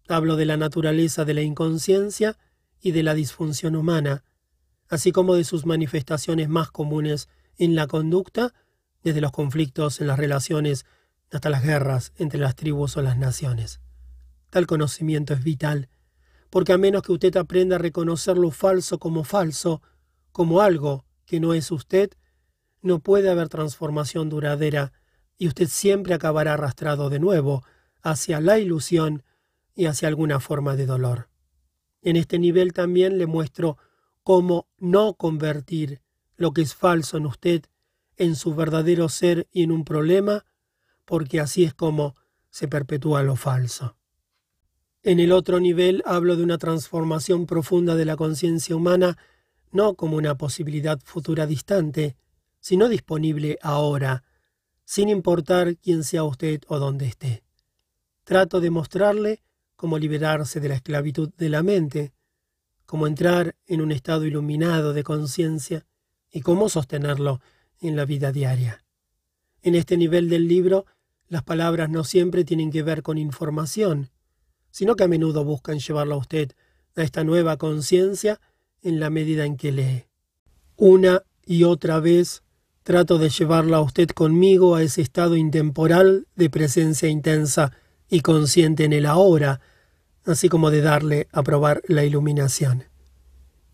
Hablo 0.09 0.37
de 0.37 0.45
la 0.45 0.57
naturaleza 0.57 1.25
de 1.25 1.35
la 1.35 1.43
inconsciencia 1.43 2.37
y 2.81 2.91
de 2.91 3.03
la 3.03 3.15
disfunción 3.15 3.77
humana, 3.77 4.25
así 4.89 5.13
como 5.13 5.35
de 5.35 5.45
sus 5.45 5.65
manifestaciones 5.65 6.49
más 6.49 6.71
comunes 6.71 7.29
en 7.57 7.75
la 7.75 7.87
conducta 7.87 8.53
desde 9.03 9.21
los 9.21 9.33
conflictos 9.33 10.01
en 10.01 10.09
las 10.09 10.19
relaciones 10.19 10.85
hasta 11.31 11.51
las 11.51 11.63
guerras 11.63 12.13
entre 12.17 12.41
las 12.41 12.55
tribus 12.55 12.97
o 12.97 13.03
las 13.03 13.17
naciones. 13.17 13.81
Tal 14.51 14.67
conocimiento 14.67 15.35
es 15.35 15.43
vital, 15.43 15.89
porque 16.51 16.73
a 16.73 16.79
menos 16.79 17.03
que 17.03 17.13
usted 17.13 17.37
aprenda 17.37 17.77
a 17.77 17.81
reconocer 17.81 18.37
lo 18.37 18.51
falso 18.51 18.99
como 18.99 19.25
falso, 19.25 19.83
como 20.33 20.61
algo 20.61 21.05
que 21.27 21.41
no 21.41 21.55
es 21.55 21.71
usted, 21.71 22.11
no 22.85 22.99
puede 22.99 23.31
haber 23.31 23.49
transformación 23.49 24.29
duradera 24.29 24.93
y 25.39 25.49
usted 25.49 25.69
siempre 25.69 26.13
acabará 26.13 26.53
arrastrado 26.53 27.09
de 27.09 27.19
nuevo 27.19 27.65
hacia 28.03 28.43
la 28.43 28.59
ilusión 28.59 29.25
y 29.75 29.87
hacia 29.87 30.07
alguna 30.07 30.39
forma 30.39 30.77
de 30.77 30.85
dolor. 30.85 31.31
En 32.03 32.17
este 32.17 32.39
nivel 32.39 32.75
también 32.75 33.17
le 33.17 33.27
muestro 33.27 33.79
cómo 34.23 34.69
no 34.77 35.15
convertir 35.15 36.03
lo 36.37 36.53
que 36.53 36.61
es 36.61 36.75
falso 36.75 37.17
en 37.17 37.25
usted 37.25 37.63
en 38.17 38.37
su 38.37 38.55
verdadero 38.55 39.09
ser 39.09 39.49
y 39.51 39.63
en 39.63 39.73
un 39.73 39.85
problema, 39.85 40.45
porque 41.07 41.41
así 41.41 41.65
es 41.65 41.73
como 41.73 42.15
se 42.51 42.69
perpetúa 42.69 43.23
lo 43.23 43.35
falso. 43.35 43.97
En 45.03 45.21
el 45.21 45.33
otro 45.33 45.59
nivel 45.59 46.03
hablo 46.05 46.37
de 46.37 46.43
una 46.43 46.59
transformación 46.59 47.47
profunda 47.47 47.97
de 47.97 48.05
la 48.05 48.17
conciencia 48.17 48.77
humana, 48.77 49.17
no 49.73 49.95
como 49.95 50.17
una 50.19 50.37
posibilidad 50.37 51.01
futura 51.03 51.47
distante, 51.47 52.17
sino 52.65 52.89
disponible 52.89 53.59
ahora, 53.61 54.25
sin 54.87 55.11
importar 55.11 55.77
quién 55.77 56.03
sea 56.03 56.25
usted 56.25 56.63
o 56.67 56.79
dónde 56.79 57.05
esté. 57.05 57.45
Trato 58.25 58.59
de 58.59 58.71
mostrarle 58.71 59.43
cómo 59.77 59.99
liberarse 59.99 60.61
de 60.61 60.71
la 60.71 60.77
esclavitud 60.77 61.29
de 61.37 61.51
la 61.51 61.63
mente, 61.63 62.15
cómo 62.87 63.07
entrar 63.07 63.55
en 63.67 63.83
un 63.83 63.93
estado 63.93 64.25
iluminado 64.25 64.95
de 64.95 65.05
conciencia 65.05 65.85
y 66.31 66.41
cómo 66.41 66.71
sostenerlo 66.71 67.43
en 67.81 67.97
la 67.97 68.07
vida 68.07 68.33
diaria. 68.33 68.83
En 69.61 69.75
este 69.75 69.99
nivel 69.99 70.31
del 70.31 70.49
libro, 70.49 70.87
las 71.29 71.43
palabras 71.43 71.91
no 71.91 72.03
siempre 72.03 72.45
tienen 72.45 72.73
que 72.73 72.83
ver 72.83 73.03
con 73.03 73.19
información, 73.19 74.09
sino 74.71 74.97
que 74.97 75.05
a 75.05 75.09
menudo 75.09 75.45
buscan 75.45 75.81
llevarlo 75.81 76.15
a 76.15 76.19
usted 76.19 76.53
a 76.97 77.03
esta 77.03 77.25
nueva 77.25 77.59
conciencia 77.59 78.41
en 78.81 79.01
la 79.01 79.11
medida 79.11 79.45
en 79.45 79.59
que 79.59 79.71
lee. 79.71 80.07
Una 80.77 81.25
y 81.45 81.65
otra 81.65 82.01
vez 82.01 82.41
trato 82.85 83.19
de 83.19 83.31
llevarla 83.31 83.79
a 83.79 83.81
usted 83.81 84.09
conmigo 84.11 84.77
a 84.77 84.83
ese 84.83 85.01
estado 85.01 85.37
intemporal 85.37 86.27
de 86.37 86.51
presencia 86.51 87.09
intensa 87.09 87.73
y 88.11 88.21
consciente 88.21 88.85
en 88.85 88.93
el 88.93 89.07
ahora, 89.07 89.61
así 90.27 90.51
como 90.51 90.71
de 90.71 90.83
darle 90.83 91.27
a 91.33 91.43
probar 91.43 91.83
la 91.89 92.05
iluminación. 92.05 92.85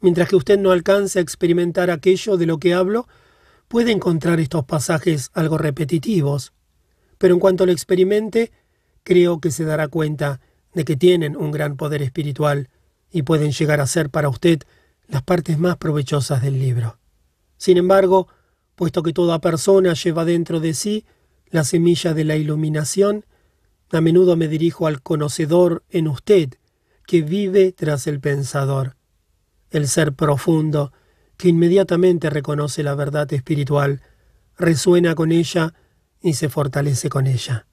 Mientras 0.00 0.29
que 0.29 0.37
usted 0.37 0.59
no 0.59 0.71
alcance 0.71 1.19
a 1.19 1.23
experimentar 1.23 1.90
aquello 1.90 2.37
de 2.37 2.47
lo 2.47 2.59
que 2.59 2.73
hablo, 2.73 3.09
puede 3.67 3.90
encontrar 3.90 4.38
estos 4.38 4.64
pasajes 4.64 5.31
algo 5.35 5.59
repetitivos, 5.59 6.52
pero 7.19 7.35
en 7.35 7.40
cuanto 7.40 7.67
lo 7.67 7.73
experimente, 7.73 8.52
creo 9.02 9.40
que 9.40 9.50
se 9.50 9.64
dará 9.64 9.88
cuenta 9.88 10.40
de 10.73 10.85
que 10.85 10.97
tienen 10.97 11.37
un 11.37 11.50
gran 11.50 11.76
poder 11.76 12.00
espiritual 12.00 12.69
y 13.11 13.23
pueden 13.23 13.50
llegar 13.50 13.81
a 13.81 13.88
ser 13.88 14.09
para 14.09 14.29
usted 14.29 14.61
las 15.09 15.23
partes 15.23 15.59
más 15.59 15.76
provechosas 15.79 16.40
del 16.43 16.61
libro. 16.61 16.99
Sin 17.57 17.76
embargo, 17.76 18.29
puesto 18.80 19.02
que 19.02 19.12
toda 19.12 19.42
persona 19.42 19.92
lleva 19.92 20.25
dentro 20.25 20.58
de 20.58 20.72
sí 20.72 21.04
la 21.50 21.64
semilla 21.64 22.14
de 22.14 22.25
la 22.25 22.37
iluminación, 22.37 23.26
a 23.92 24.00
menudo 24.00 24.37
me 24.37 24.49
dirijo 24.49 24.87
al 24.87 25.02
conocedor 25.02 25.84
en 25.90 26.08
usted, 26.08 26.54
que 27.06 27.20
vive 27.20 27.72
tras 27.72 28.06
el 28.06 28.20
pensador, 28.20 28.96
el 29.70 29.87
ser 29.87 30.14
profundo, 30.14 30.94
que 31.37 31.50
inmediatamente 31.50 32.30
reconoce 32.30 32.82
la 32.82 32.94
verdad 32.94 33.30
espiritual, 33.34 34.00
resuena 34.56 35.14
con 35.14 35.30
ella 35.30 35.75
y 36.22 36.32
se 36.32 36.49
fortalece 36.49 37.10
con 37.10 37.26
ella. 37.26 37.66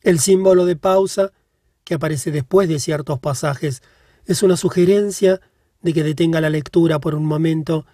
El 0.00 0.18
símbolo 0.18 0.64
de 0.64 0.76
pausa, 0.76 1.32
que 1.84 1.92
aparece 1.92 2.30
después 2.30 2.70
de 2.70 2.80
ciertos 2.80 3.18
pasajes, 3.18 3.82
es 4.24 4.42
una 4.42 4.56
sugerencia 4.56 5.42
de 5.82 5.92
que 5.92 6.02
detenga 6.02 6.40
la 6.40 6.48
lectura 6.48 7.00
por 7.00 7.14
un 7.14 7.26
momento, 7.26 7.84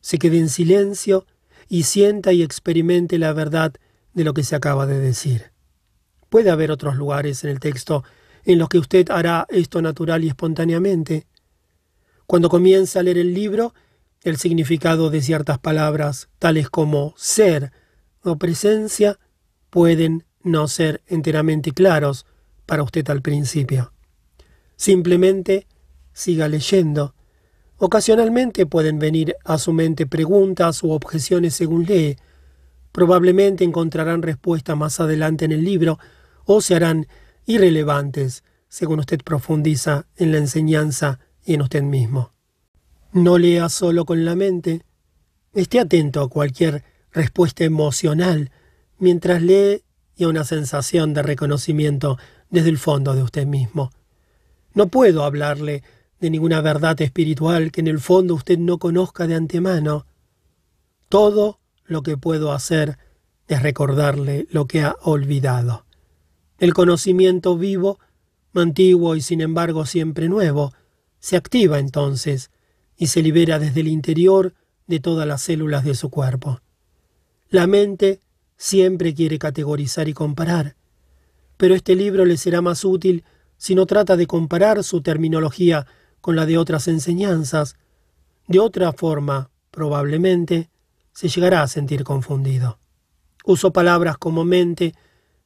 se 0.00 0.20
quede 0.20 0.38
en 0.38 0.48
silencio 0.48 1.26
y 1.68 1.84
sienta 1.84 2.32
y 2.32 2.42
experimente 2.42 3.18
la 3.18 3.32
verdad 3.32 3.74
de 4.14 4.24
lo 4.24 4.34
que 4.34 4.44
se 4.44 4.56
acaba 4.56 4.86
de 4.86 4.98
decir. 4.98 5.52
Puede 6.28 6.50
haber 6.50 6.70
otros 6.70 6.96
lugares 6.96 7.44
en 7.44 7.50
el 7.50 7.60
texto 7.60 8.04
en 8.44 8.58
los 8.58 8.68
que 8.68 8.78
usted 8.78 9.10
hará 9.10 9.46
esto 9.50 9.82
natural 9.82 10.24
y 10.24 10.28
espontáneamente. 10.28 11.26
Cuando 12.26 12.48
comienza 12.48 13.00
a 13.00 13.02
leer 13.02 13.18
el 13.18 13.34
libro, 13.34 13.74
el 14.22 14.36
significado 14.36 15.10
de 15.10 15.20
ciertas 15.20 15.58
palabras, 15.58 16.28
tales 16.38 16.70
como 16.70 17.14
ser 17.16 17.72
o 18.22 18.36
presencia, 18.36 19.18
pueden 19.70 20.24
no 20.42 20.68
ser 20.68 21.02
enteramente 21.06 21.72
claros 21.72 22.26
para 22.66 22.82
usted 22.82 23.08
al 23.10 23.22
principio. 23.22 23.92
Simplemente 24.76 25.66
siga 26.12 26.48
leyendo. 26.48 27.14
Ocasionalmente 27.84 28.64
pueden 28.64 29.00
venir 29.00 29.34
a 29.44 29.58
su 29.58 29.72
mente 29.72 30.06
preguntas 30.06 30.84
u 30.84 30.92
objeciones 30.92 31.54
según 31.54 31.84
lee. 31.84 32.16
Probablemente 32.92 33.64
encontrarán 33.64 34.22
respuesta 34.22 34.76
más 34.76 35.00
adelante 35.00 35.46
en 35.46 35.50
el 35.50 35.64
libro, 35.64 35.98
o 36.44 36.60
se 36.60 36.76
harán 36.76 37.08
irrelevantes 37.44 38.44
según 38.68 39.00
usted 39.00 39.18
profundiza 39.24 40.06
en 40.14 40.30
la 40.30 40.38
enseñanza 40.38 41.18
y 41.44 41.54
en 41.54 41.62
usted 41.62 41.82
mismo. 41.82 42.30
No 43.10 43.36
lea 43.36 43.68
solo 43.68 44.04
con 44.04 44.24
la 44.24 44.36
mente. 44.36 44.82
Esté 45.52 45.80
atento 45.80 46.20
a 46.20 46.30
cualquier 46.30 46.84
respuesta 47.10 47.64
emocional 47.64 48.52
mientras 49.00 49.42
lee 49.42 49.82
y 50.14 50.22
a 50.22 50.28
una 50.28 50.44
sensación 50.44 51.14
de 51.14 51.22
reconocimiento 51.24 52.16
desde 52.48 52.68
el 52.68 52.78
fondo 52.78 53.16
de 53.16 53.24
usted 53.24 53.44
mismo. 53.44 53.90
No 54.72 54.86
puedo 54.86 55.24
hablarle 55.24 55.82
de 56.22 56.30
ninguna 56.30 56.60
verdad 56.60 57.02
espiritual 57.02 57.72
que 57.72 57.80
en 57.80 57.88
el 57.88 57.98
fondo 57.98 58.36
usted 58.36 58.56
no 58.56 58.78
conozca 58.78 59.26
de 59.26 59.34
antemano. 59.34 60.06
Todo 61.08 61.58
lo 61.84 62.04
que 62.04 62.16
puedo 62.16 62.52
hacer 62.52 62.96
es 63.48 63.60
recordarle 63.60 64.46
lo 64.48 64.68
que 64.68 64.82
ha 64.82 64.94
olvidado. 65.02 65.84
El 66.58 66.74
conocimiento 66.74 67.58
vivo, 67.58 67.98
antiguo 68.54 69.16
y 69.16 69.20
sin 69.20 69.40
embargo 69.40 69.84
siempre 69.84 70.28
nuevo, 70.28 70.72
se 71.18 71.36
activa 71.36 71.80
entonces 71.80 72.52
y 72.96 73.08
se 73.08 73.20
libera 73.20 73.58
desde 73.58 73.80
el 73.80 73.88
interior 73.88 74.54
de 74.86 75.00
todas 75.00 75.26
las 75.26 75.42
células 75.42 75.84
de 75.84 75.96
su 75.96 76.08
cuerpo. 76.08 76.60
La 77.48 77.66
mente 77.66 78.20
siempre 78.56 79.12
quiere 79.12 79.40
categorizar 79.40 80.08
y 80.08 80.14
comparar, 80.14 80.76
pero 81.56 81.74
este 81.74 81.96
libro 81.96 82.24
le 82.24 82.36
será 82.36 82.62
más 82.62 82.84
útil 82.84 83.24
si 83.56 83.74
no 83.74 83.86
trata 83.86 84.16
de 84.16 84.28
comparar 84.28 84.84
su 84.84 85.02
terminología 85.02 85.88
con 86.22 86.36
la 86.36 86.46
de 86.46 86.56
otras 86.56 86.88
enseñanzas. 86.88 87.76
De 88.46 88.58
otra 88.58 88.94
forma, 88.94 89.50
probablemente, 89.70 90.70
se 91.12 91.28
llegará 91.28 91.62
a 91.62 91.68
sentir 91.68 92.04
confundido. 92.04 92.78
Uso 93.44 93.72
palabras 93.72 94.16
como 94.16 94.44
mente, 94.44 94.94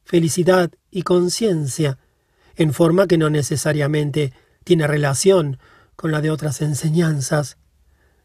felicidad 0.05 0.71
y 0.89 1.01
conciencia, 1.01 1.97
en 2.55 2.73
forma 2.73 3.07
que 3.07 3.17
no 3.17 3.29
necesariamente 3.29 4.31
tiene 4.63 4.87
relación 4.87 5.59
con 5.95 6.11
la 6.11 6.21
de 6.21 6.29
otras 6.29 6.61
enseñanzas. 6.61 7.57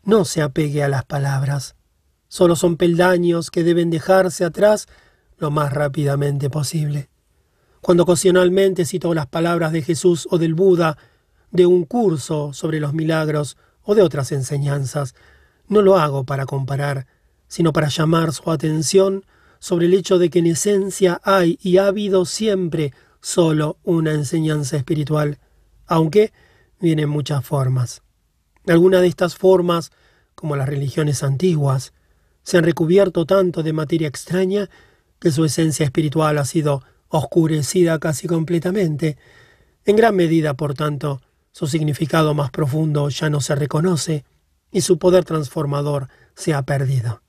No 0.04 0.24
se 0.24 0.42
apegue 0.42 0.82
a 0.82 0.88
las 0.88 1.04
palabras. 1.04 1.74
Solo 2.28 2.54
son 2.54 2.76
peldaños 2.76 3.50
que 3.50 3.64
deben 3.64 3.90
dejarse 3.90 4.44
atrás 4.44 4.86
lo 5.38 5.50
más 5.50 5.72
rápidamente 5.72 6.50
posible. 6.50 7.08
Cuando 7.80 8.04
ocasionalmente 8.04 8.84
cito 8.84 9.12
las 9.14 9.26
palabras 9.26 9.72
de 9.72 9.82
Jesús 9.82 10.28
o 10.30 10.38
del 10.38 10.54
Buda, 10.54 10.98
de 11.52 11.66
un 11.66 11.84
curso 11.84 12.52
sobre 12.52 12.80
los 12.80 12.94
milagros 12.94 13.56
o 13.82 13.94
de 13.94 14.02
otras 14.02 14.32
enseñanzas, 14.32 15.14
no 15.68 15.82
lo 15.82 15.96
hago 15.96 16.24
para 16.24 16.46
comparar, 16.46 17.06
sino 17.46 17.72
para 17.72 17.88
llamar 17.88 18.32
su 18.32 18.50
atención 18.50 19.24
sobre 19.58 19.86
el 19.86 19.94
hecho 19.94 20.18
de 20.18 20.30
que 20.30 20.40
en 20.40 20.46
esencia 20.46 21.20
hay 21.22 21.58
y 21.62 21.76
ha 21.76 21.86
habido 21.86 22.24
siempre 22.24 22.92
solo 23.20 23.78
una 23.84 24.12
enseñanza 24.12 24.76
espiritual, 24.76 25.38
aunque 25.86 26.32
viene 26.80 27.02
en 27.02 27.10
muchas 27.10 27.44
formas. 27.44 28.02
Algunas 28.66 29.02
de 29.02 29.08
estas 29.08 29.36
formas, 29.36 29.92
como 30.34 30.56
las 30.56 30.68
religiones 30.68 31.22
antiguas, 31.22 31.92
se 32.42 32.58
han 32.58 32.64
recubierto 32.64 33.24
tanto 33.24 33.62
de 33.62 33.72
materia 33.72 34.08
extraña 34.08 34.68
que 35.20 35.30
su 35.30 35.44
esencia 35.44 35.84
espiritual 35.84 36.38
ha 36.38 36.44
sido 36.44 36.82
oscurecida 37.08 37.98
casi 37.98 38.26
completamente. 38.26 39.16
En 39.84 39.96
gran 39.96 40.16
medida, 40.16 40.54
por 40.54 40.74
tanto, 40.74 41.20
su 41.52 41.66
significado 41.66 42.34
más 42.34 42.50
profundo 42.50 43.08
ya 43.10 43.30
no 43.30 43.40
se 43.40 43.54
reconoce 43.54 44.24
y 44.72 44.80
su 44.80 44.98
poder 44.98 45.24
transformador 45.24 46.08
se 46.34 46.54
ha 46.54 46.62
perdido. 46.62 47.22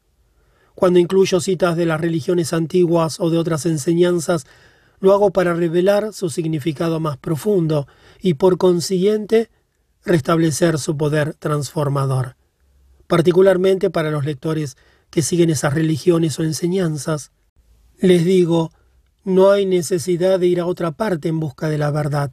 Cuando 0.75 0.97
incluyo 0.97 1.39
citas 1.39 1.75
de 1.75 1.85
las 1.85 2.01
religiones 2.01 2.53
antiguas 2.53 3.19
o 3.19 3.29
de 3.29 3.37
otras 3.37 3.65
enseñanzas, 3.65 4.45
lo 4.99 5.13
hago 5.13 5.31
para 5.31 5.53
revelar 5.53 6.13
su 6.13 6.29
significado 6.29 6.99
más 6.99 7.17
profundo 7.17 7.87
y 8.21 8.35
por 8.35 8.57
consiguiente 8.57 9.51
restablecer 10.05 10.79
su 10.79 10.97
poder 10.97 11.33
transformador, 11.35 12.37
particularmente 13.07 13.89
para 13.89 14.09
los 14.09 14.25
lectores 14.25 14.77
que 15.09 15.21
siguen 15.21 15.49
esas 15.49 15.73
religiones 15.73 16.39
o 16.39 16.43
enseñanzas. 16.43 17.31
Les 17.99 18.23
digo, 18.25 18.71
no 19.23 19.51
hay 19.51 19.65
necesidad 19.65 20.39
de 20.39 20.47
ir 20.47 20.59
a 20.59 20.65
otra 20.65 20.91
parte 20.91 21.27
en 21.27 21.39
busca 21.39 21.69
de 21.69 21.77
la 21.77 21.91
verdad. 21.91 22.31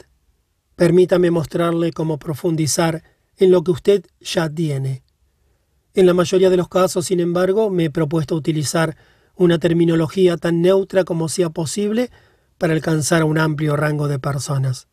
Permítame 0.81 1.31
mostrarle 1.31 1.93
cómo 1.93 2.19
profundizar 2.19 3.05
en 3.37 3.51
lo 3.51 3.63
que 3.63 3.71
usted 3.71 4.07
ya 4.19 4.49
tiene. 4.49 5.03
En 5.93 6.07
la 6.07 6.15
mayoría 6.15 6.49
de 6.49 6.57
los 6.57 6.69
casos, 6.71 7.05
sin 7.05 7.21
embargo, 7.21 7.69
me 7.69 7.85
he 7.85 7.91
propuesto 7.91 8.35
utilizar 8.35 8.97
una 9.37 9.59
terminología 9.59 10.39
tan 10.39 10.63
neutra 10.63 11.05
como 11.05 11.29
sea 11.29 11.51
posible 11.51 12.11
para 12.57 12.73
alcanzar 12.73 13.21
a 13.21 13.25
un 13.27 13.37
amplio 13.37 13.77
rango 13.77 14.09
de 14.09 14.19
personas. 14.19 14.89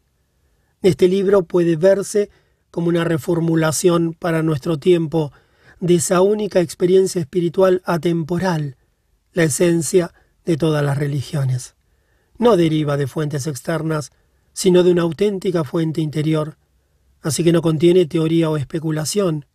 Este 0.82 1.08
libro 1.08 1.44
puede 1.44 1.78
verse 1.78 2.30
como 2.70 2.90
una 2.90 3.06
reformulación 3.06 4.14
para 4.14 4.44
nuestro 4.44 4.80
tiempo 4.80 5.32
de 5.80 5.96
esa 5.96 6.20
única 6.20 6.60
experiencia 6.60 7.22
espiritual 7.22 7.82
atemporal, 7.86 8.76
la 9.32 9.44
esencia 9.44 10.14
de 10.44 10.58
todas 10.58 10.84
las 10.84 10.98
religiones. 10.98 11.76
No 12.38 12.58
deriva 12.58 12.98
de 12.98 13.08
fuentes 13.08 13.48
externas, 13.48 14.12
sino 14.58 14.82
de 14.82 14.90
una 14.92 15.04
auténtica 15.04 15.64
fuente 15.64 16.02
interior, 16.02 16.58
así 17.22 17.44
que 17.44 17.52
no 17.52 17.62
contiene 17.62 18.08
teoría 18.08 18.50
o 18.50 18.58
especulación, 18.58 19.46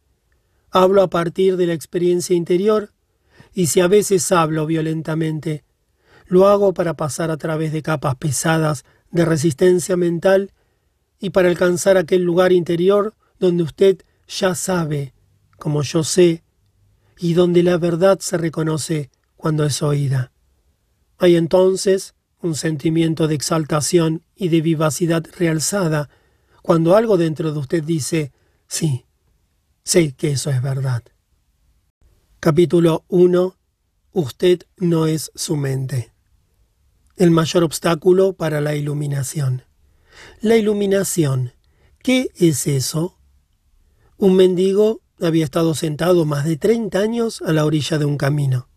Hablo 0.70 1.02
a 1.02 1.10
partir 1.10 1.56
de 1.56 1.66
la 1.66 1.74
experiencia 1.74 2.36
interior 2.36 2.92
y 3.52 3.66
si 3.66 3.80
a 3.80 3.88
veces 3.88 4.30
hablo 4.30 4.64
violentamente, 4.64 5.64
lo 6.26 6.46
hago 6.46 6.72
para 6.72 6.94
pasar 6.94 7.32
a 7.32 7.36
través 7.36 7.72
de 7.72 7.82
capas 7.82 8.14
pesadas 8.14 8.84
de 9.10 9.24
resistencia 9.24 9.98
mental 9.98 10.52
y 11.18 11.30
para 11.30 11.48
alcanzar 11.48 11.98
aquel 11.98 12.22
lugar 12.22 12.52
interior 12.52 13.14
donde 13.40 13.64
usted 13.64 13.98
ya 14.28 14.54
sabe, 14.54 15.12
como 15.58 15.82
yo 15.82 16.04
sé, 16.04 16.44
y 17.18 17.34
donde 17.34 17.64
la 17.64 17.76
verdad 17.76 18.20
se 18.20 18.38
reconoce 18.38 19.10
cuando 19.36 19.64
es 19.64 19.82
oída. 19.82 20.30
Hay 21.18 21.34
entonces 21.34 22.14
un 22.42 22.54
sentimiento 22.54 23.28
de 23.28 23.34
exaltación 23.34 24.22
y 24.36 24.48
de 24.48 24.60
vivacidad 24.60 25.24
realzada 25.38 26.10
cuando 26.62 26.96
algo 26.96 27.16
dentro 27.16 27.52
de 27.52 27.58
usted 27.58 27.82
dice, 27.82 28.32
sí, 28.68 29.06
Sé 29.84 30.12
que 30.12 30.30
eso 30.30 30.50
es 30.50 30.62
verdad. 30.62 31.02
Capítulo 32.38 33.04
1. 33.08 33.56
Usted 34.12 34.60
no 34.76 35.06
es 35.06 35.32
su 35.34 35.56
mente. 35.56 36.12
El 37.16 37.32
mayor 37.32 37.64
obstáculo 37.64 38.34
para 38.34 38.60
la 38.60 38.76
iluminación. 38.76 39.64
La 40.40 40.56
iluminación. 40.56 41.52
¿Qué 42.00 42.30
es 42.36 42.68
eso? 42.68 43.18
Un 44.18 44.36
mendigo 44.36 45.00
había 45.20 45.44
estado 45.44 45.74
sentado 45.74 46.24
más 46.24 46.44
de 46.44 46.56
treinta 46.56 47.00
años 47.00 47.42
a 47.42 47.52
la 47.52 47.64
orilla 47.64 47.98
de 47.98 48.04
un 48.04 48.18
camino. 48.18 48.68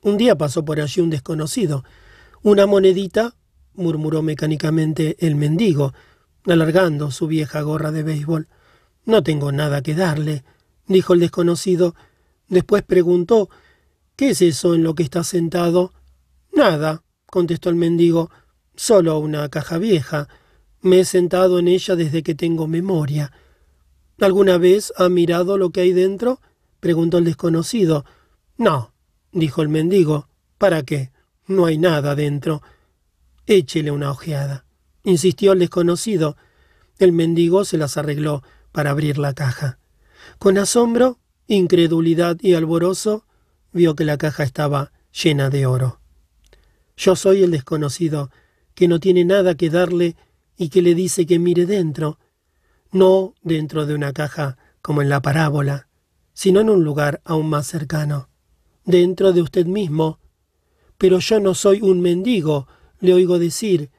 Un 0.00 0.16
día 0.16 0.36
pasó 0.38 0.64
por 0.64 0.80
allí 0.80 1.02
un 1.02 1.10
desconocido. 1.10 1.84
Una 2.44 2.66
monedita, 2.66 3.34
murmuró 3.74 4.22
mecánicamente 4.22 5.16
el 5.18 5.34
mendigo, 5.34 5.94
alargando 6.46 7.10
su 7.10 7.26
vieja 7.26 7.62
gorra 7.62 7.90
de 7.90 8.02
béisbol. 8.02 8.46
No 9.04 9.22
tengo 9.22 9.50
nada 9.50 9.82
que 9.82 9.96
darle 9.96 10.44
dijo 10.86 11.14
el 11.14 11.20
desconocido. 11.20 11.94
Después 12.48 12.82
preguntó 12.82 13.48
¿Qué 14.16 14.30
es 14.30 14.42
eso 14.42 14.74
en 14.74 14.84
lo 14.84 14.94
que 14.94 15.02
está 15.02 15.24
sentado? 15.24 15.92
Nada, 16.52 17.02
contestó 17.26 17.70
el 17.70 17.76
mendigo, 17.76 18.30
solo 18.76 19.18
una 19.18 19.48
caja 19.48 19.78
vieja. 19.78 20.28
Me 20.82 21.00
he 21.00 21.04
sentado 21.04 21.58
en 21.58 21.68
ella 21.68 21.96
desde 21.96 22.22
que 22.22 22.34
tengo 22.34 22.68
memoria. 22.68 23.32
¿Alguna 24.20 24.58
vez 24.58 24.92
ha 24.96 25.08
mirado 25.08 25.58
lo 25.58 25.70
que 25.70 25.80
hay 25.80 25.92
dentro? 25.92 26.40
preguntó 26.78 27.18
el 27.18 27.24
desconocido. 27.24 28.04
No, 28.58 28.92
dijo 29.32 29.62
el 29.62 29.70
mendigo. 29.70 30.28
¿Para 30.58 30.82
qué? 30.82 31.13
No 31.46 31.66
hay 31.66 31.78
nada 31.78 32.14
dentro. 32.14 32.62
Échele 33.46 33.90
una 33.90 34.10
ojeada, 34.10 34.64
insistió 35.02 35.52
el 35.52 35.58
desconocido. 35.58 36.36
El 36.98 37.12
mendigo 37.12 37.64
se 37.64 37.76
las 37.76 37.96
arregló 37.96 38.42
para 38.72 38.90
abrir 38.90 39.18
la 39.18 39.34
caja. 39.34 39.78
Con 40.38 40.58
asombro, 40.58 41.18
incredulidad 41.46 42.38
y 42.40 42.54
alborozo, 42.54 43.26
vio 43.72 43.94
que 43.94 44.04
la 44.04 44.16
caja 44.16 44.44
estaba 44.44 44.92
llena 45.12 45.50
de 45.50 45.66
oro. 45.66 46.00
Yo 46.96 47.16
soy 47.16 47.42
el 47.42 47.50
desconocido, 47.50 48.30
que 48.74 48.88
no 48.88 49.00
tiene 49.00 49.24
nada 49.24 49.54
que 49.54 49.70
darle 49.70 50.16
y 50.56 50.68
que 50.68 50.82
le 50.82 50.94
dice 50.94 51.26
que 51.26 51.38
mire 51.38 51.66
dentro, 51.66 52.18
no 52.92 53.34
dentro 53.42 53.86
de 53.86 53.94
una 53.94 54.12
caja 54.12 54.56
como 54.80 55.02
en 55.02 55.08
la 55.08 55.20
parábola, 55.20 55.88
sino 56.32 56.60
en 56.60 56.70
un 56.70 56.84
lugar 56.84 57.20
aún 57.24 57.48
más 57.48 57.66
cercano, 57.66 58.28
dentro 58.84 59.32
de 59.32 59.42
usted 59.42 59.66
mismo. 59.66 60.20
Pero 60.98 61.18
yo 61.18 61.40
no 61.40 61.54
soy 61.54 61.80
un 61.82 62.00
mendigo, 62.00 62.66
le 63.00 63.14
oigo 63.14 63.38
decir. 63.38 63.90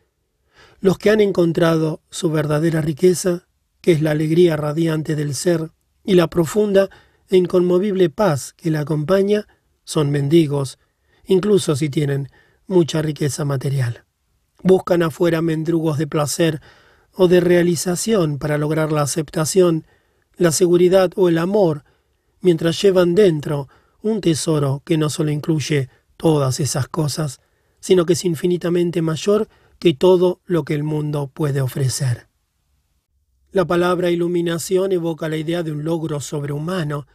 Los 0.80 0.98
que 0.98 1.10
han 1.10 1.22
encontrado 1.22 2.02
su 2.10 2.30
verdadera 2.30 2.82
riqueza, 2.82 3.48
que 3.82 3.92
es 3.92 4.02
la 4.02 4.12
alegría 4.12 4.58
radiante 4.58 5.16
del 5.16 5.36
ser, 5.36 5.72
y 6.04 6.14
la 6.16 6.28
profunda 6.28 6.90
e 7.30 7.38
inconmovible 7.38 8.10
paz 8.10 8.54
que 8.54 8.70
la 8.70 8.82
acompaña 8.82 9.48
son 9.84 10.12
mendigos, 10.12 10.78
incluso 11.26 11.76
si 11.76 11.90
tienen 11.90 12.30
mucha 12.68 13.02
riqueza 13.02 13.46
material. 13.46 14.06
Buscan 14.64 15.04
afuera 15.04 15.42
mendrugos 15.42 15.98
de 15.98 16.08
placer 16.08 16.62
o 17.14 17.28
de 17.28 17.40
realización 17.40 18.38
para 18.38 18.58
lograr 18.58 18.92
la 18.92 19.02
aceptación, 19.02 19.86
la 20.38 20.52
seguridad 20.52 21.12
o 21.16 21.30
el 21.30 21.38
amor, 21.38 21.84
mientras 22.42 22.82
llevan 22.82 23.16
dentro 23.16 23.70
un 24.02 24.22
tesoro 24.22 24.82
que 24.86 24.98
no 24.98 25.10
solo 25.10 25.32
incluye 25.32 25.90
todas 26.26 26.60
esas 26.60 26.88
cosas, 26.88 27.40
sino 27.80 28.08
que 28.08 28.14
es 28.14 28.26
infinitamente 28.26 29.04
mayor 29.04 29.48
que 29.78 29.94
todo 29.94 30.42
lo 30.46 30.64
que 30.64 30.74
el 30.74 30.82
mundo 30.82 31.28
puede 31.28 31.62
ofrecer. 31.62 32.30
La 33.52 33.66
palabra 33.66 34.10
iluminación 34.10 34.92
evoca 34.92 35.30
la 35.30 35.38
idea 35.38 35.62
de 35.62 35.72
un 35.72 35.84
logro 35.84 36.20
sobrehumano, 36.20 37.06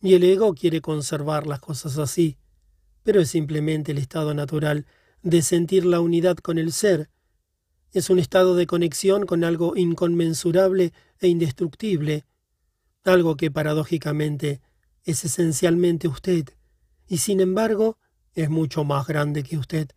y 0.00 0.14
el 0.14 0.24
ego 0.24 0.54
quiere 0.54 0.80
conservar 0.80 1.46
las 1.46 1.60
cosas 1.60 1.98
así, 1.98 2.38
pero 3.02 3.20
es 3.20 3.28
simplemente 3.28 3.92
el 3.92 3.98
estado 3.98 4.32
natural 4.32 4.86
de 5.22 5.42
sentir 5.42 5.84
la 5.84 6.00
unidad 6.00 6.38
con 6.38 6.56
el 6.56 6.72
ser. 6.72 7.10
Es 7.92 8.08
un 8.08 8.18
estado 8.18 8.56
de 8.56 8.66
conexión 8.66 9.26
con 9.26 9.44
algo 9.44 9.76
inconmensurable 9.76 10.94
e 11.20 11.28
indestructible, 11.28 12.24
algo 13.04 13.36
que 13.36 13.50
paradójicamente 13.50 14.62
es 15.02 15.22
esencialmente 15.26 16.08
usted, 16.08 16.48
y 17.06 17.18
sin 17.18 17.42
embargo 17.42 17.98
es 18.34 18.50
mucho 18.50 18.84
más 18.84 19.06
grande 19.06 19.42
que 19.42 19.56
usted. 19.56 19.88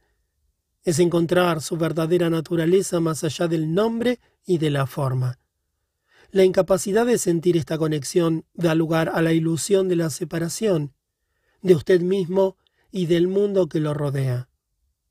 Es 0.83 0.99
encontrar 0.99 1.61
su 1.61 1.77
verdadera 1.77 2.29
naturaleza 2.29 2.99
más 2.99 3.23
allá 3.23 3.47
del 3.47 3.73
nombre 3.73 4.19
y 4.45 4.57
de 4.57 4.69
la 4.69 4.87
forma. 4.87 5.39
La 6.31 6.43
incapacidad 6.43 7.05
de 7.05 7.17
sentir 7.17 7.57
esta 7.57 7.77
conexión 7.77 8.45
da 8.53 8.75
lugar 8.75 9.11
a 9.13 9.21
la 9.21 9.33
ilusión 9.33 9.87
de 9.87 9.95
la 9.95 10.09
separación, 10.09 10.93
de 11.61 11.75
usted 11.75 12.01
mismo 12.01 12.57
y 12.91 13.05
del 13.05 13.27
mundo 13.27 13.67
que 13.67 13.79
lo 13.79 13.93
rodea. 13.93 14.49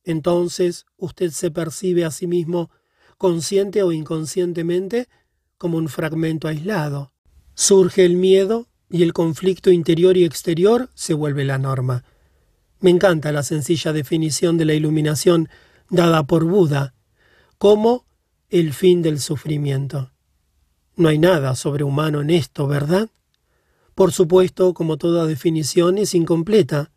Entonces 0.04 0.86
usted 0.96 1.30
se 1.30 1.50
percibe 1.50 2.04
a 2.04 2.10
sí 2.10 2.26
mismo, 2.26 2.70
consciente 3.18 3.82
o 3.82 3.92
inconscientemente, 3.92 5.08
como 5.58 5.78
un 5.78 5.88
fragmento 5.88 6.48
aislado. 6.48 7.12
Surge 7.54 8.04
el 8.04 8.16
miedo 8.16 8.68
y 8.90 9.02
el 9.02 9.12
conflicto 9.12 9.70
interior 9.70 10.16
y 10.16 10.24
exterior 10.24 10.90
se 10.94 11.14
vuelve 11.14 11.44
la 11.44 11.58
norma. 11.58 12.04
Me 12.80 12.90
encanta 12.90 13.32
la 13.32 13.42
sencilla 13.42 13.92
definición 13.92 14.58
de 14.58 14.66
la 14.66 14.74
iluminación 14.74 15.48
dada 15.88 16.24
por 16.26 16.44
Buda 16.44 16.94
como 17.58 18.06
el 18.50 18.72
fin 18.72 19.02
del 19.02 19.20
sufrimiento. 19.20 20.12
No 20.94 21.08
hay 21.08 21.18
nada 21.18 21.54
sobrehumano 21.54 22.20
en 22.20 22.30
esto, 22.30 22.66
¿verdad? 22.66 23.10
Por 23.94 24.12
supuesto, 24.12 24.74
como 24.74 24.98
toda 24.98 25.26
definición, 25.26 25.98
es 25.98 26.14
incompleta. 26.14 26.92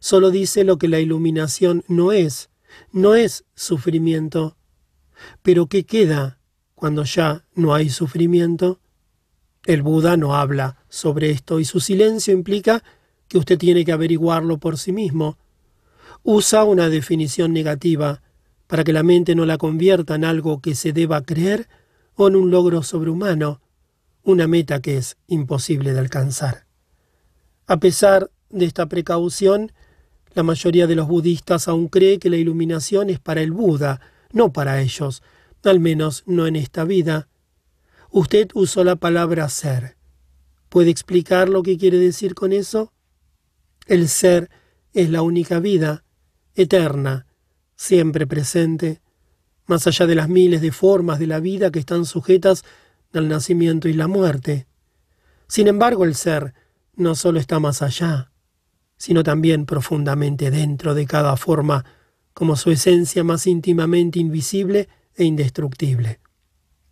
Solo 0.00 0.30
dice 0.30 0.64
lo 0.64 0.76
que 0.78 0.88
la 0.88 1.00
iluminación 1.00 1.84
no 1.88 2.12
es, 2.12 2.50
no 2.92 3.14
es 3.14 3.44
sufrimiento. 3.54 4.56
Pero 5.42 5.66
¿qué 5.66 5.84
queda 5.84 6.40
cuando 6.74 7.04
ya 7.04 7.44
no 7.54 7.74
hay 7.74 7.90
sufrimiento? 7.90 8.80
El 9.64 9.82
Buda 9.82 10.16
no 10.16 10.36
habla 10.36 10.84
sobre 10.88 11.30
esto 11.30 11.58
y 11.58 11.64
su 11.64 11.80
silencio 11.80 12.32
implica 12.32 12.84
que 13.28 13.38
usted 13.38 13.58
tiene 13.58 13.84
que 13.84 13.92
averiguarlo 13.92 14.58
por 14.58 14.78
sí 14.78 14.92
mismo. 14.92 15.38
Usa 16.22 16.64
una 16.64 16.88
definición 16.88 17.52
negativa 17.52 18.22
para 18.66 18.84
que 18.84 18.92
la 18.92 19.02
mente 19.02 19.34
no 19.34 19.46
la 19.46 19.58
convierta 19.58 20.14
en 20.14 20.24
algo 20.24 20.60
que 20.60 20.74
se 20.74 20.92
deba 20.92 21.22
creer 21.22 21.68
o 22.14 22.28
en 22.28 22.36
un 22.36 22.50
logro 22.50 22.82
sobrehumano, 22.82 23.60
una 24.22 24.46
meta 24.46 24.80
que 24.80 24.96
es 24.96 25.16
imposible 25.28 25.92
de 25.92 26.00
alcanzar. 26.00 26.66
A 27.66 27.78
pesar 27.78 28.30
de 28.50 28.64
esta 28.64 28.86
precaución, 28.86 29.72
la 30.34 30.42
mayoría 30.42 30.86
de 30.86 30.96
los 30.96 31.08
budistas 31.08 31.68
aún 31.68 31.88
cree 31.88 32.18
que 32.18 32.30
la 32.30 32.36
iluminación 32.36 33.10
es 33.10 33.20
para 33.20 33.40
el 33.42 33.52
Buda, 33.52 34.00
no 34.32 34.52
para 34.52 34.80
ellos, 34.80 35.22
al 35.64 35.80
menos 35.80 36.22
no 36.26 36.46
en 36.46 36.56
esta 36.56 36.84
vida. 36.84 37.28
Usted 38.10 38.48
usó 38.54 38.84
la 38.84 38.96
palabra 38.96 39.48
ser. 39.48 39.96
¿Puede 40.68 40.90
explicar 40.90 41.48
lo 41.48 41.62
que 41.62 41.76
quiere 41.76 41.98
decir 41.98 42.34
con 42.34 42.52
eso? 42.52 42.92
El 43.86 44.08
ser 44.08 44.50
es 44.92 45.10
la 45.10 45.22
única 45.22 45.60
vida, 45.60 46.04
eterna, 46.56 47.26
siempre 47.76 48.26
presente, 48.26 49.00
más 49.66 49.86
allá 49.86 50.06
de 50.06 50.16
las 50.16 50.28
miles 50.28 50.60
de 50.60 50.72
formas 50.72 51.20
de 51.20 51.28
la 51.28 51.38
vida 51.38 51.70
que 51.70 51.78
están 51.78 52.04
sujetas 52.04 52.64
al 53.12 53.28
nacimiento 53.28 53.88
y 53.88 53.92
la 53.92 54.08
muerte. 54.08 54.66
Sin 55.46 55.68
embargo, 55.68 56.04
el 56.04 56.16
ser 56.16 56.54
no 56.94 57.14
solo 57.14 57.38
está 57.38 57.60
más 57.60 57.80
allá, 57.80 58.32
sino 58.96 59.22
también 59.22 59.66
profundamente 59.66 60.50
dentro 60.50 60.94
de 60.94 61.06
cada 61.06 61.36
forma, 61.36 61.84
como 62.34 62.56
su 62.56 62.70
esencia 62.70 63.22
más 63.22 63.46
íntimamente 63.46 64.18
invisible 64.18 64.88
e 65.14 65.24
indestructible. 65.24 66.20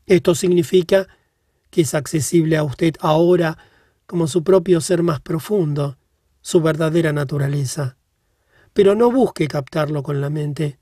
Esto 0.06 0.34
significa 0.34 1.08
que 1.70 1.82
es 1.82 1.94
accesible 1.94 2.56
a 2.56 2.62
usted 2.62 2.94
ahora 3.00 3.58
como 4.06 4.28
su 4.28 4.44
propio 4.44 4.80
ser 4.80 5.02
más 5.02 5.20
profundo, 5.20 5.98
su 6.44 6.60
verdadera 6.60 7.14
naturaleza. 7.14 7.96
Pero 8.74 8.94
no 8.94 9.10
busque 9.10 9.48
captarlo 9.48 10.02
con 10.02 10.20
la 10.20 10.28
mente, 10.28 10.78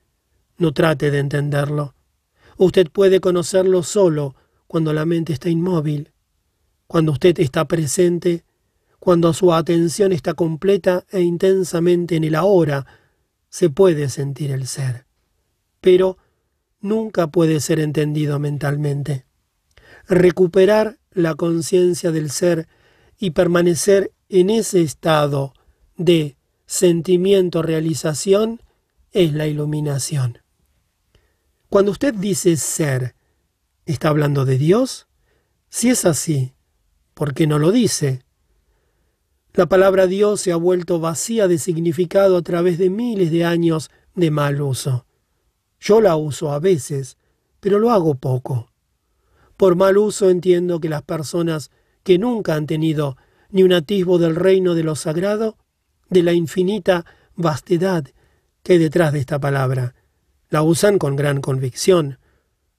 no 0.58 0.72
trate 0.74 1.12
de 1.12 1.20
entenderlo. 1.20 1.94
Usted 2.56 2.90
puede 2.90 3.20
conocerlo 3.20 3.84
solo 3.84 4.34
cuando 4.66 4.92
la 4.92 5.06
mente 5.06 5.32
está 5.32 5.48
inmóvil, 5.48 6.10
cuando 6.88 7.12
usted 7.12 7.38
está 7.38 7.66
presente, 7.68 8.44
cuando 8.98 9.32
su 9.32 9.54
atención 9.54 10.10
está 10.10 10.34
completa 10.34 11.04
e 11.12 11.20
intensamente 11.20 12.16
en 12.16 12.24
el 12.24 12.34
ahora, 12.34 12.84
se 13.48 13.70
puede 13.70 14.08
sentir 14.08 14.50
el 14.50 14.66
ser. 14.66 15.06
Pero 15.80 16.18
nunca 16.80 17.28
puede 17.28 17.60
ser 17.60 17.78
entendido 17.78 18.40
mentalmente. 18.40 19.26
Recuperar 20.08 20.98
la 21.12 21.36
conciencia 21.36 22.10
del 22.10 22.30
ser 22.30 22.66
y 23.16 23.30
permanecer 23.30 24.12
en 24.32 24.48
ese 24.48 24.80
estado 24.80 25.52
de 25.98 26.38
sentimiento-realización 26.64 28.62
es 29.10 29.34
la 29.34 29.46
iluminación. 29.46 30.38
Cuando 31.68 31.90
usted 31.90 32.14
dice 32.14 32.56
ser, 32.56 33.14
¿está 33.84 34.08
hablando 34.08 34.46
de 34.46 34.56
Dios? 34.56 35.06
Si 35.68 35.90
es 35.90 36.06
así, 36.06 36.54
¿por 37.12 37.34
qué 37.34 37.46
no 37.46 37.58
lo 37.58 37.72
dice? 37.72 38.24
La 39.52 39.66
palabra 39.66 40.06
Dios 40.06 40.40
se 40.40 40.50
ha 40.50 40.56
vuelto 40.56 40.98
vacía 40.98 41.46
de 41.46 41.58
significado 41.58 42.38
a 42.38 42.42
través 42.42 42.78
de 42.78 42.88
miles 42.88 43.30
de 43.30 43.44
años 43.44 43.90
de 44.14 44.30
mal 44.30 44.62
uso. 44.62 45.04
Yo 45.78 46.00
la 46.00 46.16
uso 46.16 46.52
a 46.52 46.58
veces, 46.58 47.18
pero 47.60 47.78
lo 47.78 47.90
hago 47.90 48.14
poco. 48.14 48.72
Por 49.58 49.76
mal 49.76 49.98
uso 49.98 50.30
entiendo 50.30 50.80
que 50.80 50.88
las 50.88 51.02
personas 51.02 51.70
que 52.02 52.16
nunca 52.16 52.54
han 52.54 52.66
tenido 52.66 53.18
ni 53.52 53.62
un 53.62 53.72
atisbo 53.72 54.18
del 54.18 54.34
reino 54.34 54.74
de 54.74 54.82
lo 54.82 54.96
sagrado, 54.96 55.56
de 56.10 56.22
la 56.22 56.32
infinita 56.32 57.06
vastedad 57.36 58.04
que 58.62 58.74
hay 58.74 58.78
detrás 58.78 59.12
de 59.12 59.20
esta 59.20 59.38
palabra, 59.38 59.94
la 60.48 60.62
usan 60.62 60.98
con 60.98 61.16
gran 61.16 61.40
convicción, 61.40 62.18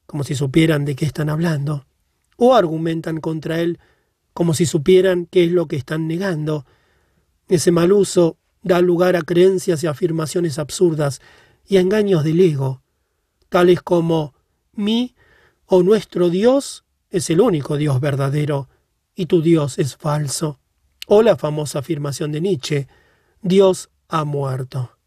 como 0.06 0.24
si 0.24 0.36
supieran 0.36 0.86
de 0.86 0.96
qué 0.96 1.06
están 1.06 1.30
hablando, 1.30 1.86
o 2.38 2.54
argumentan 2.54 3.20
contra 3.20 3.62
él 3.62 3.80
como 4.34 4.54
si 4.54 4.66
supieran 4.66 5.28
qué 5.28 5.46
es 5.46 5.52
lo 5.52 5.68
que 5.68 5.76
están 5.76 6.08
negando. 6.08 6.66
Ese 7.48 7.72
mal 7.72 7.92
uso 7.92 8.38
da 8.62 8.82
lugar 8.82 9.16
a 9.16 9.22
creencias 9.22 9.84
y 9.84 9.88
afirmaciones 9.88 10.58
absurdas 10.58 11.22
y 11.68 11.78
a 11.78 11.82
engaños 11.82 12.24
del 12.24 12.40
ego, 12.40 12.82
tales 13.50 13.82
como 13.82 14.34
mi 14.74 15.16
o 15.66 15.84
nuestro 15.84 16.30
Dios 16.30 16.84
es 17.10 17.30
el 17.30 17.42
único 17.42 17.78
Dios 17.78 18.00
verdadero 18.00 18.70
y 19.16 19.28
tu 19.28 19.42
Dios 19.42 19.78
es 19.78 19.96
falso, 19.96 20.60
o 21.08 21.22
la 21.22 21.36
famosa 21.36 21.80
afirmación 21.80 22.32
de 22.32 22.42
Nietzsche, 22.42 22.88
Dios 23.42 23.90
ha 24.08 24.24
muerto. 24.24 24.98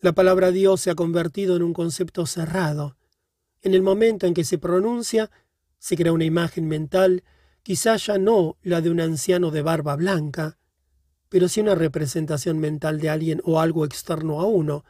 La 0.00 0.12
palabra 0.12 0.50
Dios 0.50 0.80
se 0.82 0.90
ha 0.90 0.94
convertido 0.94 1.56
en 1.56 1.62
un 1.62 1.72
concepto 1.72 2.26
cerrado. 2.26 2.96
En 3.62 3.74
el 3.74 3.82
momento 3.82 4.26
en 4.26 4.34
que 4.34 4.44
se 4.44 4.58
pronuncia, 4.58 5.30
se 5.78 5.96
crea 5.96 6.12
una 6.12 6.24
imagen 6.24 6.68
mental, 6.68 7.24
quizá 7.62 7.96
ya 7.96 8.18
no 8.18 8.58
la 8.62 8.80
de 8.80 8.90
un 8.90 9.00
anciano 9.00 9.50
de 9.50 9.62
barba 9.62 9.96
blanca, 9.96 10.58
pero 11.28 11.48
sí 11.48 11.60
una 11.60 11.74
representación 11.74 12.58
mental 12.58 13.00
de 13.00 13.10
alguien 13.10 13.40
o 13.44 13.60
algo 13.60 13.84
externo 13.84 14.40
a 14.40 14.46
uno, 14.46 14.84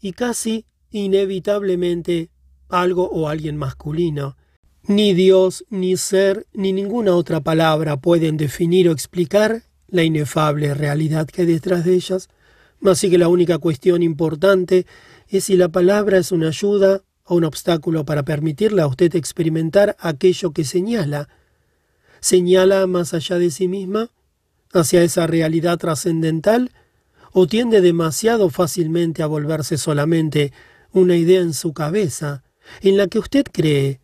y 0.00 0.12
casi 0.12 0.66
inevitablemente 0.90 2.30
algo 2.68 3.08
o 3.10 3.28
alguien 3.28 3.56
masculino. 3.56 4.36
Ni 4.86 5.14
Dios, 5.14 5.64
ni 5.70 5.96
ser, 5.96 6.46
ni 6.52 6.74
ninguna 6.74 7.16
otra 7.16 7.40
palabra 7.40 7.96
pueden 7.96 8.36
definir 8.36 8.90
o 8.90 8.92
explicar 8.92 9.62
la 9.88 10.02
inefable 10.02 10.74
realidad 10.74 11.26
que 11.26 11.40
hay 11.40 11.48
detrás 11.48 11.86
de 11.86 11.94
ellas, 11.94 12.28
así 12.84 13.08
que 13.08 13.16
la 13.16 13.28
única 13.28 13.56
cuestión 13.56 14.02
importante 14.02 14.84
es 15.28 15.44
si 15.44 15.56
la 15.56 15.70
palabra 15.70 16.18
es 16.18 16.32
una 16.32 16.48
ayuda 16.48 17.02
o 17.24 17.36
un 17.36 17.44
obstáculo 17.44 18.04
para 18.04 18.24
permitirle 18.24 18.82
a 18.82 18.86
usted 18.86 19.14
experimentar 19.16 19.96
aquello 20.00 20.52
que 20.52 20.64
señala. 20.64 21.30
¿Señala 22.20 22.86
más 22.86 23.14
allá 23.14 23.38
de 23.38 23.50
sí 23.50 23.68
misma, 23.68 24.10
hacia 24.74 25.02
esa 25.02 25.26
realidad 25.26 25.78
trascendental, 25.78 26.72
o 27.32 27.46
tiende 27.46 27.80
demasiado 27.80 28.50
fácilmente 28.50 29.22
a 29.22 29.28
volverse 29.28 29.78
solamente 29.78 30.52
una 30.92 31.16
idea 31.16 31.40
en 31.40 31.54
su 31.54 31.72
cabeza, 31.72 32.44
en 32.82 32.98
la 32.98 33.06
que 33.06 33.18
usted 33.18 33.44
cree, 33.50 34.00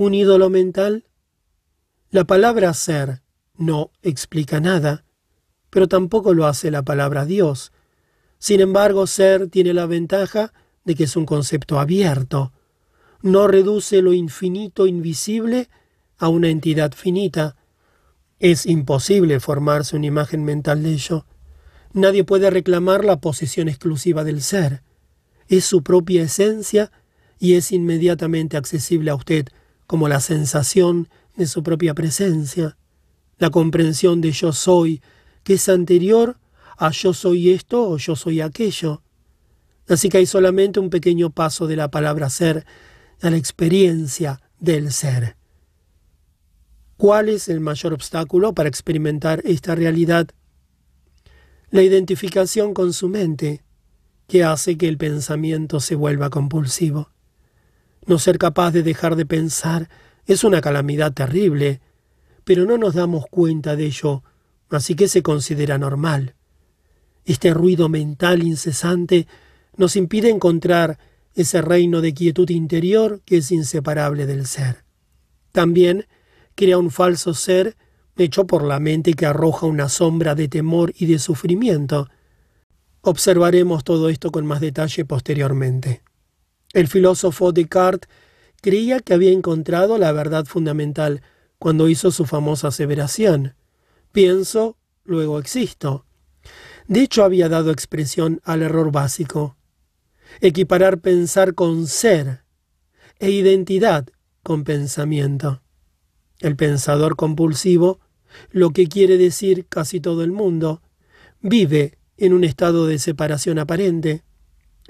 un 0.00 0.14
ídolo 0.14 0.48
mental? 0.48 1.04
La 2.10 2.24
palabra 2.24 2.72
ser 2.72 3.20
no 3.58 3.90
explica 4.00 4.58
nada, 4.58 5.04
pero 5.68 5.88
tampoco 5.88 6.32
lo 6.32 6.46
hace 6.46 6.70
la 6.70 6.82
palabra 6.82 7.26
Dios. 7.26 7.70
Sin 8.38 8.60
embargo, 8.60 9.06
ser 9.06 9.48
tiene 9.48 9.74
la 9.74 9.84
ventaja 9.84 10.54
de 10.86 10.94
que 10.94 11.04
es 11.04 11.16
un 11.16 11.26
concepto 11.26 11.78
abierto. 11.78 12.54
No 13.20 13.46
reduce 13.46 14.00
lo 14.00 14.14
infinito 14.14 14.86
invisible 14.86 15.68
a 16.16 16.28
una 16.28 16.48
entidad 16.48 16.92
finita. 16.92 17.56
Es 18.38 18.64
imposible 18.64 19.38
formarse 19.38 19.96
una 19.96 20.06
imagen 20.06 20.44
mental 20.44 20.82
de 20.82 20.92
ello. 20.92 21.26
Nadie 21.92 22.24
puede 22.24 22.48
reclamar 22.48 23.04
la 23.04 23.20
posición 23.20 23.68
exclusiva 23.68 24.24
del 24.24 24.40
ser. 24.40 24.82
Es 25.48 25.66
su 25.66 25.82
propia 25.82 26.22
esencia 26.22 26.90
y 27.38 27.56
es 27.56 27.70
inmediatamente 27.70 28.56
accesible 28.56 29.10
a 29.10 29.14
usted 29.14 29.48
como 29.90 30.06
la 30.06 30.20
sensación 30.20 31.08
de 31.34 31.48
su 31.48 31.64
propia 31.64 31.94
presencia, 31.94 32.76
la 33.38 33.50
comprensión 33.50 34.20
de 34.20 34.30
yo 34.30 34.52
soy, 34.52 35.02
que 35.42 35.54
es 35.54 35.68
anterior 35.68 36.38
a 36.76 36.92
yo 36.92 37.12
soy 37.12 37.50
esto 37.50 37.88
o 37.88 37.96
yo 37.96 38.14
soy 38.14 38.40
aquello. 38.40 39.02
Así 39.88 40.08
que 40.08 40.18
hay 40.18 40.26
solamente 40.26 40.78
un 40.78 40.90
pequeño 40.90 41.30
paso 41.30 41.66
de 41.66 41.74
la 41.74 41.90
palabra 41.90 42.30
ser 42.30 42.64
a 43.20 43.30
la 43.30 43.36
experiencia 43.36 44.40
del 44.60 44.92
ser. 44.92 45.34
¿Cuál 46.96 47.28
es 47.28 47.48
el 47.48 47.58
mayor 47.58 47.92
obstáculo 47.92 48.54
para 48.54 48.68
experimentar 48.68 49.42
esta 49.44 49.74
realidad? 49.74 50.28
La 51.70 51.82
identificación 51.82 52.74
con 52.74 52.92
su 52.92 53.08
mente, 53.08 53.64
que 54.28 54.44
hace 54.44 54.78
que 54.78 54.86
el 54.86 54.98
pensamiento 54.98 55.80
se 55.80 55.96
vuelva 55.96 56.30
compulsivo. 56.30 57.10
No 58.10 58.18
ser 58.18 58.38
capaz 58.38 58.72
de 58.72 58.82
dejar 58.82 59.14
de 59.14 59.24
pensar 59.24 59.88
es 60.26 60.42
una 60.42 60.60
calamidad 60.60 61.12
terrible, 61.12 61.80
pero 62.42 62.64
no 62.64 62.76
nos 62.76 62.94
damos 62.94 63.26
cuenta 63.30 63.76
de 63.76 63.86
ello, 63.86 64.24
así 64.68 64.96
que 64.96 65.06
se 65.06 65.22
considera 65.22 65.78
normal. 65.78 66.34
Este 67.24 67.54
ruido 67.54 67.88
mental 67.88 68.42
incesante 68.42 69.28
nos 69.76 69.94
impide 69.94 70.28
encontrar 70.28 70.98
ese 71.36 71.62
reino 71.62 72.00
de 72.00 72.12
quietud 72.12 72.50
interior 72.50 73.20
que 73.24 73.36
es 73.36 73.52
inseparable 73.52 74.26
del 74.26 74.44
ser. 74.46 74.82
También 75.52 76.08
crea 76.56 76.78
un 76.78 76.90
falso 76.90 77.32
ser 77.32 77.76
hecho 78.16 78.44
por 78.44 78.64
la 78.64 78.80
mente 78.80 79.12
que 79.12 79.26
arroja 79.26 79.66
una 79.66 79.88
sombra 79.88 80.34
de 80.34 80.48
temor 80.48 80.92
y 80.98 81.06
de 81.06 81.20
sufrimiento. 81.20 82.08
Observaremos 83.02 83.84
todo 83.84 84.08
esto 84.08 84.32
con 84.32 84.46
más 84.46 84.60
detalle 84.60 85.04
posteriormente. 85.04 86.02
El 86.72 86.86
filósofo 86.86 87.52
Descartes 87.52 88.08
creía 88.60 89.00
que 89.00 89.14
había 89.14 89.32
encontrado 89.32 89.98
la 89.98 90.12
verdad 90.12 90.44
fundamental 90.44 91.22
cuando 91.58 91.88
hizo 91.88 92.10
su 92.10 92.26
famosa 92.26 92.68
aseveración. 92.68 93.54
Pienso, 94.12 94.76
luego 95.04 95.38
existo. 95.38 96.06
De 96.86 97.02
hecho, 97.02 97.24
había 97.24 97.48
dado 97.48 97.70
expresión 97.70 98.40
al 98.44 98.62
error 98.62 98.92
básico. 98.92 99.56
Equiparar 100.40 101.00
pensar 101.00 101.54
con 101.54 101.86
ser 101.86 102.42
e 103.18 103.30
identidad 103.30 104.08
con 104.42 104.64
pensamiento. 104.64 105.62
El 106.40 106.56
pensador 106.56 107.16
compulsivo, 107.16 108.00
lo 108.50 108.70
que 108.70 108.86
quiere 108.86 109.18
decir 109.18 109.66
casi 109.68 110.00
todo 110.00 110.24
el 110.24 110.32
mundo, 110.32 110.82
vive 111.40 111.98
en 112.16 112.32
un 112.32 112.44
estado 112.44 112.86
de 112.86 112.98
separación 112.98 113.58
aparente, 113.58 114.22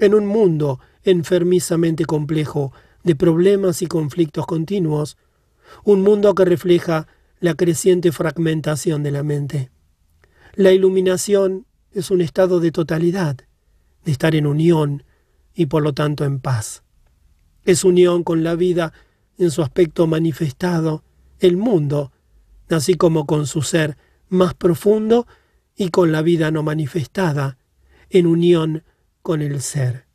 en 0.01 0.15
un 0.15 0.25
mundo 0.25 0.79
enfermizamente 1.03 2.05
complejo 2.05 2.73
de 3.03 3.15
problemas 3.15 3.81
y 3.81 3.87
conflictos 3.87 4.45
continuos, 4.45 5.15
un 5.83 6.01
mundo 6.01 6.35
que 6.35 6.43
refleja 6.43 7.07
la 7.39 7.53
creciente 7.53 8.11
fragmentación 8.11 9.03
de 9.03 9.11
la 9.11 9.23
mente. 9.23 9.69
La 10.55 10.71
iluminación 10.71 11.65
es 11.93 12.11
un 12.11 12.21
estado 12.21 12.59
de 12.59 12.71
totalidad, 12.71 13.37
de 14.03 14.11
estar 14.11 14.35
en 14.35 14.47
unión 14.47 15.03
y 15.53 15.67
por 15.67 15.83
lo 15.83 15.93
tanto 15.93 16.25
en 16.25 16.39
paz. 16.39 16.83
Es 17.63 17.83
unión 17.83 18.23
con 18.23 18.43
la 18.43 18.55
vida 18.55 18.93
en 19.37 19.51
su 19.51 19.61
aspecto 19.61 20.07
manifestado, 20.07 21.03
el 21.39 21.57
mundo, 21.57 22.11
así 22.69 22.95
como 22.95 23.27
con 23.27 23.45
su 23.45 23.61
ser 23.61 23.97
más 24.29 24.55
profundo 24.55 25.27
y 25.75 25.89
con 25.89 26.11
la 26.11 26.23
vida 26.23 26.49
no 26.49 26.63
manifestada, 26.63 27.57
en 28.09 28.25
unión 28.25 28.83
con 29.21 29.41
el 29.41 29.61
ser. 29.61 30.05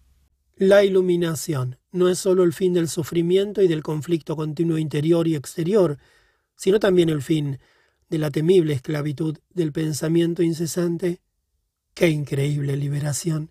La 0.57 0.85
iluminación 0.85 1.79
no 1.92 2.09
es 2.09 2.19
sólo 2.19 2.42
el 2.42 2.53
fin 2.53 2.73
del 2.73 2.88
sufrimiento 2.88 3.62
y 3.62 3.69
del 3.69 3.83
conflicto 3.83 4.37
continuo 4.37 4.79
interior 4.79 5.29
y 5.29 5.35
exterior, 5.35 5.99
sino 6.57 6.81
también 6.81 7.09
el 7.09 7.23
fin 7.23 7.59
de 8.09 8.19
la 8.19 8.31
temible 8.31 8.73
esclavitud 8.73 9.38
del 9.51 9.73
pensamiento 9.73 10.42
incesante. 10.42 11.21
¡Qué 11.95 12.09
increíble 12.09 12.77
liberación! 12.77 13.51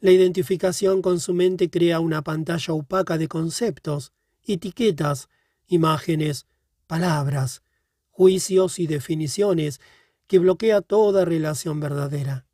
La 0.00 0.10
identificación 0.10 1.00
con 1.00 1.20
su 1.20 1.32
mente 1.32 1.70
crea 1.70 2.00
una 2.00 2.22
pantalla 2.22 2.74
opaca 2.74 3.18
de 3.18 3.28
conceptos, 3.28 4.12
etiquetas, 4.44 5.28
imágenes, 5.68 6.46
palabras, 6.86 7.62
juicios 8.10 8.78
y 8.78 8.86
definiciones 8.86 9.80
que 10.26 10.38
bloquea 10.38 10.80
toda 10.80 11.24
relación 11.24 11.80
verdadera. 11.80 12.46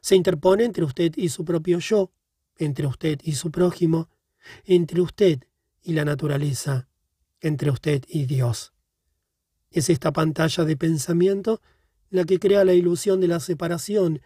Se 0.00 0.16
interpone 0.16 0.64
entre 0.64 0.84
usted 0.84 1.12
y 1.16 1.28
su 1.28 1.44
propio 1.44 1.78
yo, 1.78 2.12
entre 2.56 2.86
usted 2.86 3.18
y 3.22 3.32
su 3.32 3.50
prójimo, 3.50 4.08
entre 4.64 5.00
usted 5.00 5.40
y 5.82 5.92
la 5.92 6.04
naturaleza, 6.04 6.88
entre 7.40 7.70
usted 7.70 8.04
y 8.08 8.26
Dios. 8.26 8.72
Es 9.70 9.88
esta 9.90 10.12
pantalla 10.12 10.64
de 10.64 10.76
pensamiento 10.76 11.60
la 12.10 12.24
que 12.24 12.38
crea 12.38 12.64
la 12.64 12.74
ilusión 12.74 13.20
de 13.20 13.28
la 13.28 13.40
separación, 13.40 14.20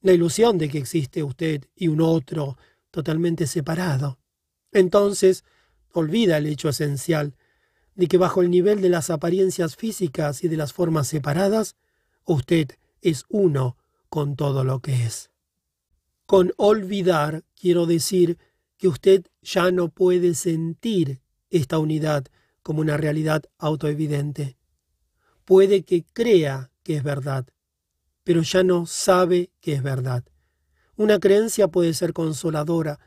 la 0.00 0.12
ilusión 0.12 0.58
de 0.58 0.68
que 0.68 0.78
existe 0.78 1.22
usted 1.22 1.64
y 1.74 1.88
un 1.88 2.00
otro 2.00 2.56
totalmente 2.90 3.46
separado. 3.46 4.18
Entonces, 4.72 5.44
olvida 5.92 6.38
el 6.38 6.46
hecho 6.46 6.68
esencial 6.68 7.34
de 7.94 8.06
que 8.06 8.18
bajo 8.18 8.42
el 8.42 8.50
nivel 8.50 8.80
de 8.80 8.90
las 8.90 9.10
apariencias 9.10 9.74
físicas 9.74 10.44
y 10.44 10.48
de 10.48 10.56
las 10.56 10.72
formas 10.72 11.08
separadas, 11.08 11.76
usted 12.24 12.68
es 13.00 13.24
uno 13.28 13.76
con 14.08 14.36
todo 14.36 14.64
lo 14.64 14.80
que 14.80 15.04
es. 15.04 15.30
Con 16.26 16.52
olvidar 16.56 17.44
quiero 17.54 17.86
decir 17.86 18.38
que 18.76 18.88
usted 18.88 19.24
ya 19.42 19.70
no 19.70 19.88
puede 19.88 20.34
sentir 20.34 21.20
esta 21.50 21.78
unidad 21.78 22.26
como 22.62 22.80
una 22.80 22.96
realidad 22.96 23.44
autoevidente. 23.58 24.56
Puede 25.44 25.84
que 25.84 26.04
crea 26.12 26.70
que 26.82 26.96
es 26.96 27.02
verdad, 27.02 27.46
pero 28.24 28.42
ya 28.42 28.64
no 28.64 28.86
sabe 28.86 29.50
que 29.60 29.74
es 29.74 29.82
verdad. 29.82 30.24
Una 30.96 31.20
creencia 31.20 31.68
puede 31.68 31.94
ser 31.94 32.12
consoladora, 32.12 32.98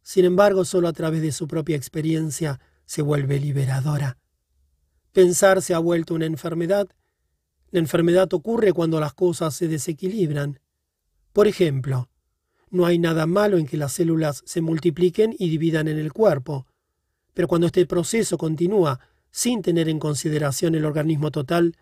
sin 0.00 0.24
embargo 0.24 0.64
solo 0.64 0.88
a 0.88 0.92
través 0.92 1.22
de 1.22 1.32
su 1.32 1.46
propia 1.46 1.76
experiencia 1.76 2.60
se 2.86 3.02
vuelve 3.02 3.38
liberadora. 3.38 4.18
Pensar 5.12 5.60
se 5.60 5.74
ha 5.74 5.78
vuelto 5.78 6.14
una 6.14 6.26
enfermedad. 6.26 6.88
La 7.72 7.80
enfermedad 7.80 8.32
ocurre 8.34 8.74
cuando 8.74 9.00
las 9.00 9.14
cosas 9.14 9.54
se 9.54 9.66
desequilibran. 9.66 10.60
Por 11.32 11.48
ejemplo, 11.48 12.10
no 12.70 12.84
hay 12.84 12.98
nada 12.98 13.26
malo 13.26 13.56
en 13.56 13.66
que 13.66 13.78
las 13.78 13.94
células 13.94 14.42
se 14.44 14.60
multipliquen 14.60 15.34
y 15.38 15.48
dividan 15.48 15.88
en 15.88 15.98
el 15.98 16.12
cuerpo, 16.12 16.66
pero 17.32 17.48
cuando 17.48 17.66
este 17.66 17.86
proceso 17.86 18.36
continúa 18.36 19.00
sin 19.30 19.62
tener 19.62 19.88
en 19.88 19.98
consideración 19.98 20.74
el 20.74 20.84
organismo 20.84 21.30
total, 21.30 21.78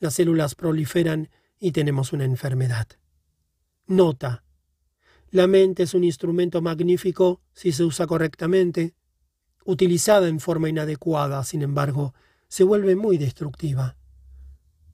las 0.00 0.14
células 0.14 0.56
proliferan 0.56 1.28
y 1.60 1.70
tenemos 1.70 2.12
una 2.12 2.24
enfermedad. 2.24 2.88
Nota. 3.86 4.42
La 5.30 5.46
mente 5.46 5.84
es 5.84 5.94
un 5.94 6.02
instrumento 6.02 6.60
magnífico 6.62 7.42
si 7.52 7.70
se 7.70 7.84
usa 7.84 8.08
correctamente. 8.08 8.94
Utilizada 9.64 10.26
en 10.26 10.40
forma 10.40 10.68
inadecuada, 10.68 11.44
sin 11.44 11.62
embargo, 11.62 12.12
se 12.48 12.64
vuelve 12.64 12.96
muy 12.96 13.18
destructiva. 13.18 13.97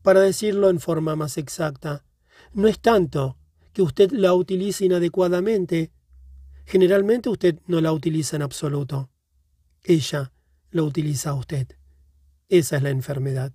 Para 0.05 0.21
decirlo 0.21 0.69
en 0.69 0.81
forma 0.81 1.17
más 1.17 1.39
exacta, 1.39 2.05
no 2.53 2.69
es 2.69 2.79
tanto 2.79 3.39
que 3.73 3.81
usted 3.81 4.11
la 4.13 4.35
utilice 4.35 4.85
inadecuadamente, 4.85 5.93
generalmente 6.67 7.31
usted 7.31 7.59
no 7.67 7.81
la 7.81 7.91
utiliza 7.91 8.37
en 8.37 8.43
absoluto. 8.43 9.09
Ella 9.83 10.31
la 10.73 10.83
utiliza 10.83 11.31
a 11.31 11.35
usted. 11.35 11.69
Esa 12.51 12.77
es 12.77 12.83
la 12.83 12.91
enfermedad. 12.91 13.55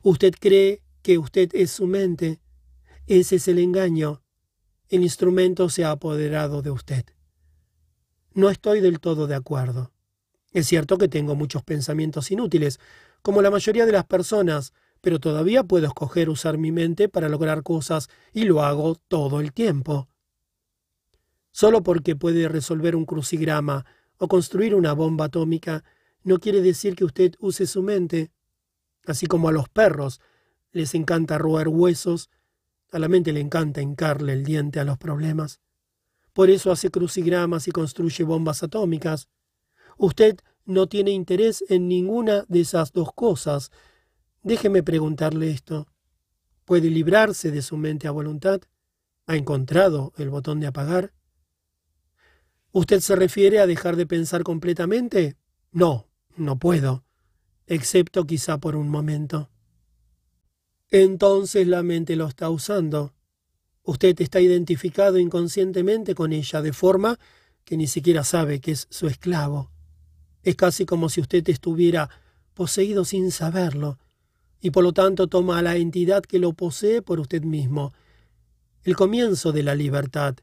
Usted 0.00 0.34
cree 0.38 0.84
que 1.02 1.18
usted 1.18 1.50
es 1.54 1.72
su 1.72 1.88
mente. 1.88 2.40
Ese 3.08 3.36
es 3.36 3.48
el 3.48 3.58
engaño. 3.58 4.22
El 4.88 5.02
instrumento 5.02 5.68
se 5.70 5.84
ha 5.84 5.90
apoderado 5.90 6.62
de 6.62 6.70
usted. 6.70 7.04
No 8.32 8.48
estoy 8.48 8.80
del 8.80 9.00
todo 9.00 9.26
de 9.26 9.34
acuerdo. 9.34 9.90
Es 10.52 10.68
cierto 10.68 10.98
que 10.98 11.08
tengo 11.08 11.34
muchos 11.34 11.64
pensamientos 11.64 12.30
inútiles, 12.30 12.78
como 13.22 13.42
la 13.42 13.50
mayoría 13.50 13.86
de 13.86 13.92
las 13.92 14.04
personas, 14.04 14.72
pero 15.04 15.20
todavía 15.20 15.64
puedo 15.64 15.86
escoger 15.86 16.30
usar 16.30 16.56
mi 16.56 16.72
mente 16.72 17.10
para 17.10 17.28
lograr 17.28 17.62
cosas 17.62 18.08
y 18.32 18.44
lo 18.44 18.62
hago 18.62 18.94
todo 19.06 19.40
el 19.40 19.52
tiempo. 19.52 20.08
Solo 21.50 21.82
porque 21.82 22.16
puede 22.16 22.48
resolver 22.48 22.96
un 22.96 23.04
crucigrama 23.04 23.84
o 24.16 24.28
construir 24.28 24.74
una 24.74 24.94
bomba 24.94 25.26
atómica, 25.26 25.84
no 26.22 26.38
quiere 26.38 26.62
decir 26.62 26.96
que 26.96 27.04
usted 27.04 27.34
use 27.38 27.66
su 27.66 27.82
mente. 27.82 28.32
Así 29.04 29.26
como 29.26 29.50
a 29.50 29.52
los 29.52 29.68
perros 29.68 30.22
les 30.72 30.94
encanta 30.94 31.36
roer 31.36 31.68
huesos, 31.68 32.30
a 32.90 32.98
la 32.98 33.08
mente 33.08 33.34
le 33.34 33.40
encanta 33.40 33.82
hincarle 33.82 34.32
el 34.32 34.42
diente 34.42 34.80
a 34.80 34.84
los 34.84 34.96
problemas. 34.96 35.60
Por 36.32 36.48
eso 36.48 36.72
hace 36.72 36.90
crucigramas 36.90 37.68
y 37.68 37.72
construye 37.72 38.24
bombas 38.24 38.62
atómicas. 38.62 39.28
Usted 39.98 40.38
no 40.64 40.86
tiene 40.86 41.10
interés 41.10 41.62
en 41.68 41.88
ninguna 41.88 42.46
de 42.48 42.60
esas 42.60 42.92
dos 42.92 43.12
cosas. 43.14 43.70
Déjeme 44.44 44.82
preguntarle 44.82 45.50
esto. 45.50 45.88
¿Puede 46.66 46.90
librarse 46.90 47.50
de 47.50 47.62
su 47.62 47.78
mente 47.78 48.06
a 48.06 48.10
voluntad? 48.10 48.60
¿Ha 49.26 49.36
encontrado 49.36 50.12
el 50.18 50.28
botón 50.28 50.60
de 50.60 50.66
apagar? 50.66 51.14
¿Usted 52.70 53.00
se 53.00 53.16
refiere 53.16 53.58
a 53.58 53.66
dejar 53.66 53.96
de 53.96 54.06
pensar 54.06 54.42
completamente? 54.42 55.38
No, 55.72 56.10
no 56.36 56.58
puedo, 56.58 57.04
excepto 57.66 58.26
quizá 58.26 58.58
por 58.58 58.76
un 58.76 58.90
momento. 58.90 59.48
Entonces 60.90 61.66
la 61.66 61.82
mente 61.82 62.14
lo 62.14 62.26
está 62.26 62.50
usando. 62.50 63.14
Usted 63.82 64.20
está 64.20 64.42
identificado 64.42 65.18
inconscientemente 65.18 66.14
con 66.14 66.34
ella 66.34 66.60
de 66.60 66.74
forma 66.74 67.18
que 67.64 67.78
ni 67.78 67.86
siquiera 67.86 68.24
sabe 68.24 68.60
que 68.60 68.72
es 68.72 68.88
su 68.90 69.06
esclavo. 69.06 69.70
Es 70.42 70.54
casi 70.54 70.84
como 70.84 71.08
si 71.08 71.22
usted 71.22 71.48
estuviera 71.48 72.10
poseído 72.52 73.06
sin 73.06 73.30
saberlo, 73.30 73.98
y 74.64 74.70
por 74.70 74.82
lo 74.82 74.94
tanto 74.94 75.26
toma 75.26 75.58
a 75.58 75.62
la 75.62 75.76
entidad 75.76 76.22
que 76.22 76.38
lo 76.38 76.54
posee 76.54 77.02
por 77.02 77.20
usted 77.20 77.42
mismo. 77.42 77.92
El 78.82 78.96
comienzo 78.96 79.52
de 79.52 79.62
la 79.62 79.74
libertad 79.74 80.36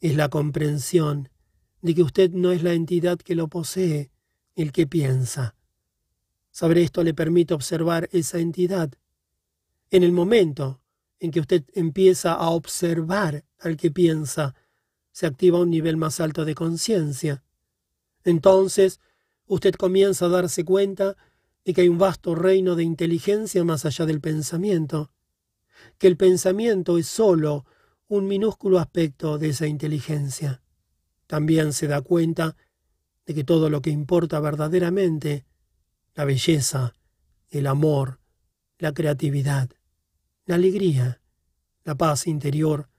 es 0.00 0.16
la 0.16 0.30
comprensión 0.30 1.28
de 1.82 1.94
que 1.94 2.02
usted 2.02 2.30
no 2.30 2.52
es 2.52 2.62
la 2.62 2.72
entidad 2.72 3.18
que 3.18 3.34
lo 3.34 3.48
posee, 3.48 4.10
el 4.54 4.72
que 4.72 4.86
piensa. 4.86 5.56
Saber 6.50 6.78
esto 6.78 7.04
le 7.04 7.12
permite 7.12 7.52
observar 7.52 8.08
esa 8.12 8.38
entidad. 8.38 8.94
En 9.90 10.02
el 10.04 10.12
momento 10.12 10.80
en 11.20 11.30
que 11.30 11.40
usted 11.40 11.62
empieza 11.74 12.32
a 12.32 12.48
observar 12.48 13.44
al 13.58 13.76
que 13.76 13.90
piensa, 13.90 14.54
se 15.12 15.26
activa 15.26 15.60
un 15.60 15.68
nivel 15.68 15.98
más 15.98 16.18
alto 16.20 16.46
de 16.46 16.54
conciencia. 16.54 17.44
Entonces, 18.24 19.00
usted 19.44 19.74
comienza 19.74 20.24
a 20.24 20.30
darse 20.30 20.64
cuenta 20.64 21.14
de 21.66 21.74
que 21.74 21.80
hay 21.80 21.88
un 21.88 21.98
vasto 21.98 22.36
reino 22.36 22.76
de 22.76 22.84
inteligencia 22.84 23.64
más 23.64 23.84
allá 23.84 24.06
del 24.06 24.20
pensamiento, 24.20 25.10
que 25.98 26.06
el 26.06 26.16
pensamiento 26.16 26.96
es 26.96 27.08
sólo 27.08 27.66
un 28.06 28.28
minúsculo 28.28 28.78
aspecto 28.78 29.36
de 29.36 29.48
esa 29.48 29.66
inteligencia. 29.66 30.62
También 31.26 31.72
se 31.72 31.88
da 31.88 32.02
cuenta 32.02 32.56
de 33.26 33.34
que 33.34 33.42
todo 33.42 33.68
lo 33.68 33.82
que 33.82 33.90
importa 33.90 34.38
verdaderamente, 34.38 35.44
la 36.14 36.24
belleza, 36.24 36.94
el 37.50 37.66
amor, 37.66 38.20
la 38.78 38.94
creatividad, 38.94 39.68
la 40.44 40.54
alegría, 40.54 41.20
la 41.82 41.96
paz 41.96 42.28
interior, 42.28 42.90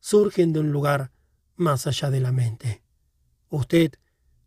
surgen 0.00 0.54
de 0.54 0.60
un 0.60 0.72
lugar 0.72 1.12
más 1.56 1.86
allá 1.86 2.08
de 2.08 2.20
la 2.20 2.32
mente. 2.32 2.82
Usted 3.50 3.92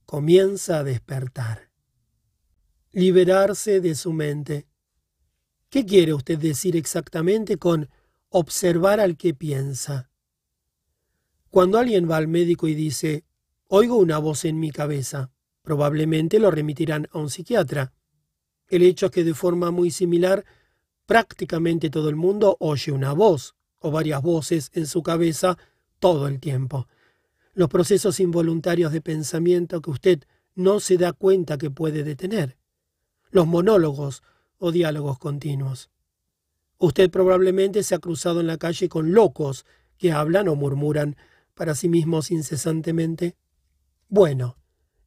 comienza 0.07 0.79
a 0.79 0.83
despertar. 0.83 1.66
Liberarse 2.97 3.79
de 3.79 3.93
su 3.93 4.11
mente. 4.11 4.65
¿Qué 5.69 5.85
quiere 5.85 6.15
usted 6.15 6.39
decir 6.39 6.75
exactamente 6.75 7.57
con 7.57 7.91
observar 8.29 8.99
al 8.99 9.17
que 9.17 9.35
piensa? 9.35 10.09
Cuando 11.51 11.77
alguien 11.77 12.09
va 12.09 12.17
al 12.17 12.27
médico 12.27 12.67
y 12.67 12.73
dice, 12.73 13.23
oigo 13.67 13.97
una 13.97 14.17
voz 14.17 14.45
en 14.45 14.59
mi 14.59 14.71
cabeza, 14.71 15.29
probablemente 15.61 16.39
lo 16.39 16.49
remitirán 16.49 17.07
a 17.11 17.19
un 17.19 17.29
psiquiatra. 17.29 17.93
El 18.67 18.81
hecho 18.81 19.05
es 19.05 19.11
que 19.11 19.23
de 19.23 19.35
forma 19.35 19.69
muy 19.69 19.91
similar, 19.91 20.43
prácticamente 21.05 21.91
todo 21.91 22.09
el 22.09 22.15
mundo 22.15 22.57
oye 22.59 22.91
una 22.91 23.13
voz, 23.13 23.53
o 23.77 23.91
varias 23.91 24.23
voces 24.23 24.71
en 24.73 24.87
su 24.87 25.03
cabeza 25.03 25.55
todo 25.99 26.27
el 26.27 26.39
tiempo. 26.39 26.87
Los 27.53 27.69
procesos 27.69 28.19
involuntarios 28.19 28.91
de 28.91 29.01
pensamiento 29.01 29.83
que 29.83 29.91
usted 29.91 30.23
no 30.55 30.79
se 30.79 30.97
da 30.97 31.13
cuenta 31.13 31.59
que 31.59 31.69
puede 31.69 32.03
detener. 32.03 32.56
Los 33.29 33.47
monólogos 33.47 34.23
o 34.57 34.71
diálogos 34.71 35.19
continuos. 35.19 35.89
Usted 36.77 37.09
probablemente 37.09 37.83
se 37.83 37.95
ha 37.95 37.99
cruzado 37.99 38.39
en 38.39 38.47
la 38.47 38.57
calle 38.57 38.87
con 38.87 39.13
locos 39.13 39.65
que 39.97 40.11
hablan 40.11 40.47
o 40.47 40.55
murmuran 40.55 41.15
para 41.53 41.73
sí 41.73 41.89
mismos 41.89 42.29
incesantemente. 42.31 43.35
Bueno, 44.07 44.57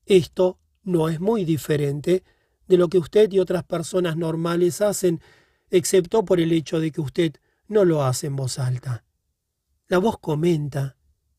esto 0.05 0.59
no 0.83 1.09
es 1.09 1.21
muy 1.21 1.45
diferente 1.45 2.25
de 2.67 2.77
lo 2.77 2.89
que 2.89 2.99
usted 2.99 3.31
y 3.33 3.39
otras 3.39 3.65
personas 3.65 4.17
normales 4.17 4.81
hacen, 4.81 5.21
excepto 5.71 6.25
por 6.25 6.41
el 6.41 6.53
hecho 6.53 6.81
de 6.81 6.91
que 6.91 7.01
usted 7.01 7.35
no 7.69 7.85
lo 7.85 8.03
hace 8.03 8.27
en 8.27 8.37
voz 8.37 8.59
alta. 8.59 9.05
La 9.87 9.99
voz 9.99 10.19
comenta, 10.19 10.97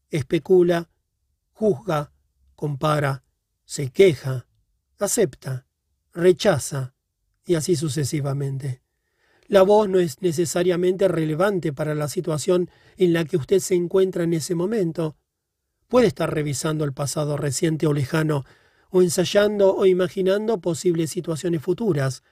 especula, 0.09 0.89
juzga, 1.51 2.13
compara, 2.55 3.23
se 3.65 3.91
queja, 3.91 4.47
acepta, 4.97 5.65
rechaza, 6.13 6.93
y 7.45 7.55
así 7.55 7.75
sucesivamente. 7.75 8.81
La 9.47 9.63
voz 9.63 9.89
no 9.89 9.99
es 9.99 10.21
necesariamente 10.21 11.07
relevante 11.07 11.73
para 11.73 11.93
la 11.95 12.07
situación 12.07 12.69
en 12.97 13.13
la 13.13 13.25
que 13.25 13.37
usted 13.37 13.59
se 13.59 13.75
encuentra 13.75 14.23
en 14.23 14.33
ese 14.33 14.55
momento. 14.55 15.17
Puede 15.87 16.07
estar 16.07 16.33
revisando 16.33 16.85
el 16.85 16.93
pasado 16.93 17.35
reciente 17.35 17.85
o 17.87 17.93
lejano, 17.93 18.45
o 18.89 19.01
ensayando 19.01 19.75
o 19.75 19.85
imaginando 19.85 20.59
posibles 20.61 21.09
situaciones 21.09 21.61
futuras. 21.61 22.23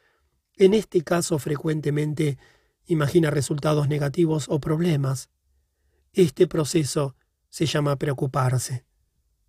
En 0.56 0.74
este 0.74 1.04
caso 1.04 1.39
frecuentemente 1.39 2.38
imagina 2.86 3.30
resultados 3.32 3.88
negativos 3.88 4.46
o 4.50 4.60
problemas. 4.60 5.30
Este 6.13 6.48
proceso 6.48 7.15
se 7.50 7.65
llama 7.65 7.98
preocuparse. 7.98 8.86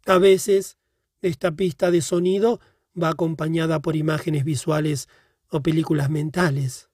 A 0.06 0.18
veces, 0.18 0.78
esta 1.20 1.52
pista 1.52 1.90
de 1.90 2.02
sonido 2.02 2.60
va 3.00 3.10
acompañada 3.10 3.80
por 3.80 3.96
imágenes 3.96 4.44
visuales 4.44 5.08
o 5.48 5.62
películas 5.62 6.10
mentales. 6.10 6.90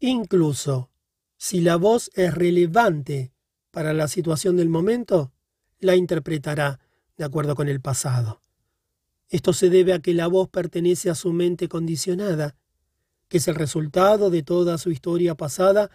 Incluso 0.00 0.90
si 1.36 1.60
la 1.60 1.76
voz 1.76 2.10
es 2.14 2.34
relevante 2.34 3.32
para 3.70 3.92
la 3.92 4.08
situación 4.08 4.56
del 4.56 4.68
momento, 4.68 5.32
la 5.80 5.96
interpretará 5.96 6.80
de 7.16 7.24
acuerdo 7.24 7.54
con 7.54 7.68
el 7.68 7.80
pasado. 7.80 8.42
Esto 9.28 9.52
se 9.52 9.68
debe 9.70 9.92
a 9.92 9.98
que 9.98 10.14
la 10.14 10.26
voz 10.26 10.48
pertenece 10.48 11.10
a 11.10 11.14
su 11.14 11.32
mente 11.32 11.68
condicionada, 11.68 12.56
que 13.28 13.38
es 13.38 13.48
el 13.48 13.54
resultado 13.54 14.30
de 14.30 14.42
toda 14.42 14.78
su 14.78 14.90
historia 14.90 15.34
pasada, 15.34 15.90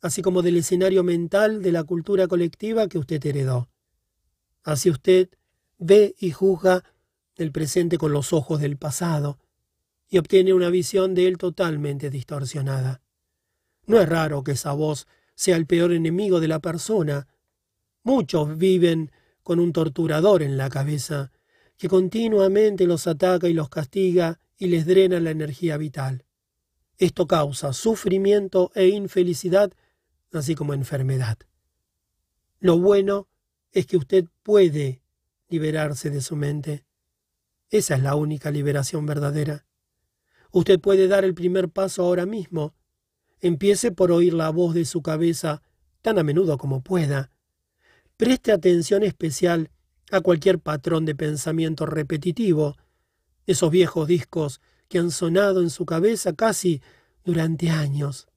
así 0.00 0.22
como 0.22 0.42
del 0.42 0.56
escenario 0.56 1.02
mental 1.02 1.62
de 1.62 1.72
la 1.72 1.84
cultura 1.84 2.28
colectiva 2.28 2.88
que 2.88 2.98
usted 2.98 3.24
heredó. 3.24 3.68
Así 4.62 4.90
usted 4.90 5.30
ve 5.78 6.14
y 6.18 6.30
juzga 6.30 6.84
el 7.36 7.52
presente 7.52 7.98
con 7.98 8.12
los 8.12 8.32
ojos 8.32 8.60
del 8.60 8.76
pasado 8.76 9.38
y 10.08 10.18
obtiene 10.18 10.54
una 10.54 10.70
visión 10.70 11.14
de 11.14 11.26
él 11.26 11.38
totalmente 11.38 12.10
distorsionada. 12.10 13.02
No 13.86 14.00
es 14.00 14.08
raro 14.08 14.42
que 14.42 14.52
esa 14.52 14.72
voz 14.72 15.06
sea 15.34 15.56
el 15.56 15.66
peor 15.66 15.92
enemigo 15.92 16.40
de 16.40 16.48
la 16.48 16.60
persona. 16.60 17.28
Muchos 18.02 18.56
viven 18.56 19.10
con 19.42 19.60
un 19.60 19.72
torturador 19.72 20.42
en 20.42 20.56
la 20.56 20.70
cabeza, 20.70 21.30
que 21.76 21.88
continuamente 21.88 22.86
los 22.86 23.06
ataca 23.06 23.48
y 23.48 23.52
los 23.52 23.68
castiga 23.68 24.40
y 24.58 24.68
les 24.68 24.86
drena 24.86 25.20
la 25.20 25.30
energía 25.30 25.76
vital. 25.76 26.24
Esto 26.98 27.26
causa 27.26 27.74
sufrimiento 27.74 28.72
e 28.74 28.88
infelicidad, 28.88 29.72
así 30.32 30.54
como 30.54 30.72
enfermedad. 30.72 31.36
Lo 32.58 32.78
bueno 32.78 33.28
es 33.72 33.86
que 33.86 33.98
usted 33.98 34.24
puede 34.42 35.02
liberarse 35.48 36.08
de 36.08 36.22
su 36.22 36.36
mente. 36.36 36.85
Esa 37.70 37.96
es 37.96 38.02
la 38.02 38.14
única 38.14 38.50
liberación 38.50 39.06
verdadera. 39.06 39.66
Usted 40.52 40.80
puede 40.80 41.08
dar 41.08 41.24
el 41.24 41.34
primer 41.34 41.68
paso 41.68 42.02
ahora 42.02 42.26
mismo 42.26 42.74
Empiece 43.40 43.92
por 43.92 44.12
oír 44.12 44.32
la 44.32 44.50
voz 44.50 44.74
de 44.74 44.84
su 44.84 45.02
cabeza 45.02 45.62
tan 46.00 46.18
a 46.18 46.22
menudo 46.22 46.56
como 46.56 46.82
pueda. 46.82 47.30
Preste 48.16 48.50
atención 48.50 49.02
especial 49.02 49.70
a 50.10 50.20
cualquier 50.20 50.58
patrón 50.58 51.04
de 51.04 51.14
pensamiento 51.14 51.84
repetitivo, 51.84 52.76
esos 53.46 53.70
viejos 53.70 54.08
discos 54.08 54.60
que 54.88 54.98
han 54.98 55.10
sonado 55.10 55.60
en 55.60 55.68
su 55.68 55.84
cabeza 55.84 56.32
casi 56.32 56.80
durante 57.24 57.70
años. 57.70 58.28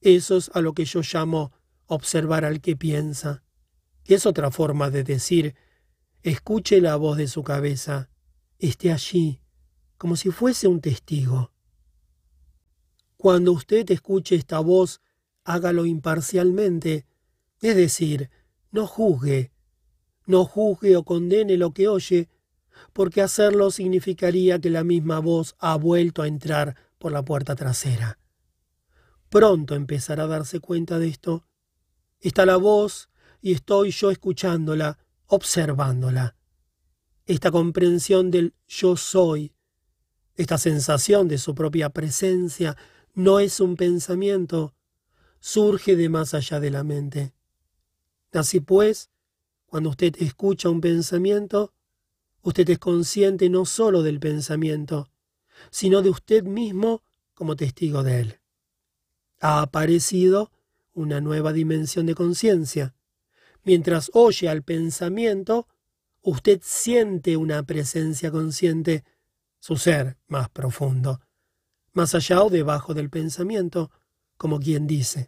Eso 0.00 0.36
es 0.36 0.50
a 0.54 0.60
lo 0.60 0.72
que 0.72 0.84
yo 0.84 1.00
llamo 1.02 1.52
observar 1.86 2.44
al 2.44 2.60
que 2.60 2.76
piensa. 2.76 3.42
Es 4.04 4.26
otra 4.26 4.50
forma 4.50 4.90
de 4.90 5.04
decir, 5.04 5.54
escuche 6.22 6.80
la 6.80 6.96
voz 6.96 7.18
de 7.18 7.28
su 7.28 7.44
cabeza, 7.44 8.08
esté 8.58 8.92
allí, 8.92 9.40
como 9.96 10.16
si 10.16 10.30
fuese 10.30 10.68
un 10.68 10.80
testigo. 10.80 11.52
Cuando 13.16 13.52
usted 13.52 13.90
escuche 13.90 14.36
esta 14.36 14.60
voz, 14.60 15.00
hágalo 15.44 15.86
imparcialmente, 15.86 17.06
es 17.60 17.74
decir, 17.74 18.30
no 18.70 18.86
juzgue, 18.86 19.52
no 20.26 20.44
juzgue 20.44 20.96
o 20.96 21.04
condene 21.04 21.56
lo 21.56 21.72
que 21.72 21.88
oye, 21.88 22.28
porque 22.92 23.22
hacerlo 23.22 23.70
significaría 23.70 24.60
que 24.60 24.70
la 24.70 24.84
misma 24.84 25.18
voz 25.18 25.56
ha 25.58 25.76
vuelto 25.76 26.22
a 26.22 26.28
entrar 26.28 26.76
por 26.98 27.12
la 27.12 27.24
puerta 27.24 27.56
trasera. 27.56 28.18
Pronto 29.28 29.74
empezará 29.74 30.24
a 30.24 30.28
darse 30.28 30.60
cuenta 30.60 30.98
de 30.98 31.08
esto. 31.08 31.44
Está 32.20 32.46
la 32.46 32.56
voz 32.56 33.10
y 33.40 33.52
estoy 33.52 33.90
yo 33.90 34.10
escuchándola, 34.10 34.98
observándola. 35.26 36.37
Esta 37.28 37.50
comprensión 37.50 38.30
del 38.30 38.54
yo 38.66 38.96
soy, 38.96 39.52
esta 40.34 40.56
sensación 40.56 41.28
de 41.28 41.36
su 41.36 41.54
propia 41.54 41.90
presencia, 41.90 42.74
no 43.12 43.38
es 43.38 43.60
un 43.60 43.76
pensamiento, 43.76 44.74
surge 45.38 45.94
de 45.94 46.08
más 46.08 46.32
allá 46.32 46.58
de 46.58 46.70
la 46.70 46.84
mente. 46.84 47.34
Así 48.32 48.60
pues, 48.60 49.10
cuando 49.66 49.90
usted 49.90 50.14
escucha 50.20 50.70
un 50.70 50.80
pensamiento, 50.80 51.74
usted 52.40 52.70
es 52.70 52.78
consciente 52.78 53.50
no 53.50 53.66
sólo 53.66 54.02
del 54.02 54.20
pensamiento, 54.20 55.10
sino 55.70 56.00
de 56.00 56.08
usted 56.08 56.44
mismo 56.44 57.02
como 57.34 57.56
testigo 57.56 58.02
de 58.02 58.20
él. 58.20 58.40
Ha 59.40 59.60
aparecido 59.60 60.50
una 60.94 61.20
nueva 61.20 61.52
dimensión 61.52 62.06
de 62.06 62.14
conciencia. 62.14 62.94
Mientras 63.64 64.10
oye 64.14 64.48
al 64.48 64.62
pensamiento, 64.62 65.68
usted 66.22 66.60
siente 66.62 67.36
una 67.36 67.62
presencia 67.62 68.30
consciente, 68.30 69.04
su 69.58 69.76
ser 69.76 70.16
más 70.26 70.48
profundo 70.50 71.20
más 71.98 72.14
allá 72.14 72.44
o 72.44 72.48
debajo 72.48 72.94
del 72.94 73.10
pensamiento, 73.10 73.90
como 74.36 74.60
quien 74.60 74.86
dice. 74.86 75.26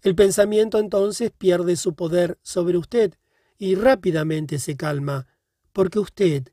El 0.00 0.14
pensamiento 0.14 0.78
entonces 0.78 1.30
pierde 1.30 1.76
su 1.76 1.94
poder 1.94 2.38
sobre 2.42 2.78
usted 2.78 3.14
y 3.58 3.74
rápidamente 3.74 4.58
se 4.58 4.76
calma, 4.76 5.26
porque 5.74 5.98
usted 5.98 6.52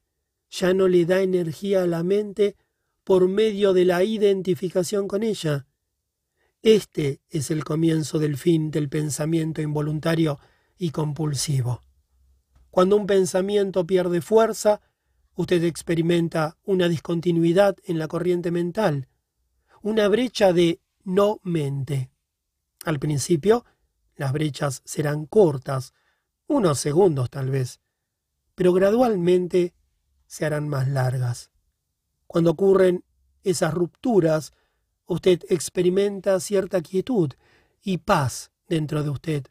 ya 0.50 0.74
no 0.74 0.90
le 0.90 1.06
da 1.06 1.22
energía 1.22 1.84
a 1.84 1.88
la 1.88 2.04
mente 2.04 2.58
por 3.06 3.30
medio 3.30 3.72
de 3.72 3.86
la 3.86 4.04
identificación 4.04 5.08
con 5.08 5.24
ella. 5.24 5.66
Este 6.62 7.22
es 7.30 7.52
el 7.52 7.64
comienzo 7.64 8.20
del 8.20 8.36
fin 8.36 8.70
del 8.70 8.90
pensamiento 8.90 9.62
involuntario 9.62 10.40
y 10.78 10.92
compulsivo. 10.92 11.82
Cuando 12.72 12.96
un 12.96 13.06
pensamiento 13.06 13.86
pierde 13.86 14.22
fuerza, 14.22 14.80
usted 15.36 15.64
experimenta 15.66 16.58
una 16.64 16.88
discontinuidad 16.88 17.76
en 17.84 18.00
la 18.00 18.08
corriente 18.08 18.50
mental, 18.50 19.10
una 19.82 20.08
brecha 20.08 20.54
de 20.54 20.80
no 21.04 21.42
mente. 21.44 22.12
Al 22.86 22.98
principio, 22.98 23.66
las 24.16 24.32
brechas 24.32 24.82
serán 24.86 25.26
cortas, 25.26 25.94
unos 26.48 26.80
segundos 26.80 27.30
tal 27.30 27.50
vez, 27.50 27.82
pero 28.56 28.72
gradualmente 28.72 29.74
se 30.26 30.46
harán 30.46 30.70
más 30.70 30.88
largas. 30.88 31.52
Cuando 32.26 32.52
ocurren 32.52 33.04
esas 33.44 33.74
rupturas, 33.74 34.54
usted 35.06 35.42
experimenta 35.50 36.40
cierta 36.40 36.82
quietud 36.82 37.34
y 37.82 37.98
paz 37.98 38.52
dentro 38.70 39.04
de 39.04 39.10
usted. 39.10 39.48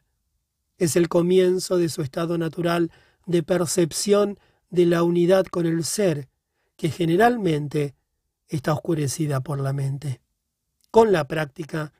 Es 0.79 0.95
el 0.95 1.07
comienzo 1.07 1.77
de 1.77 1.89
su 1.89 2.01
estado 2.01 2.39
natural 2.39 2.91
de 3.25 3.43
percepción 3.43 4.39
de 4.69 4.85
la 4.85 5.03
unidad 5.03 5.45
con 5.45 5.65
el 5.65 5.83
ser, 5.83 6.29
que 6.75 6.89
generalmente 6.89 7.95
está 8.47 8.73
oscurecida 8.73 9.41
por 9.41 9.59
la 9.59 9.73
mente. 9.73 10.21
Con 10.89 11.11
la 11.11 11.27
práctica, 11.27 11.93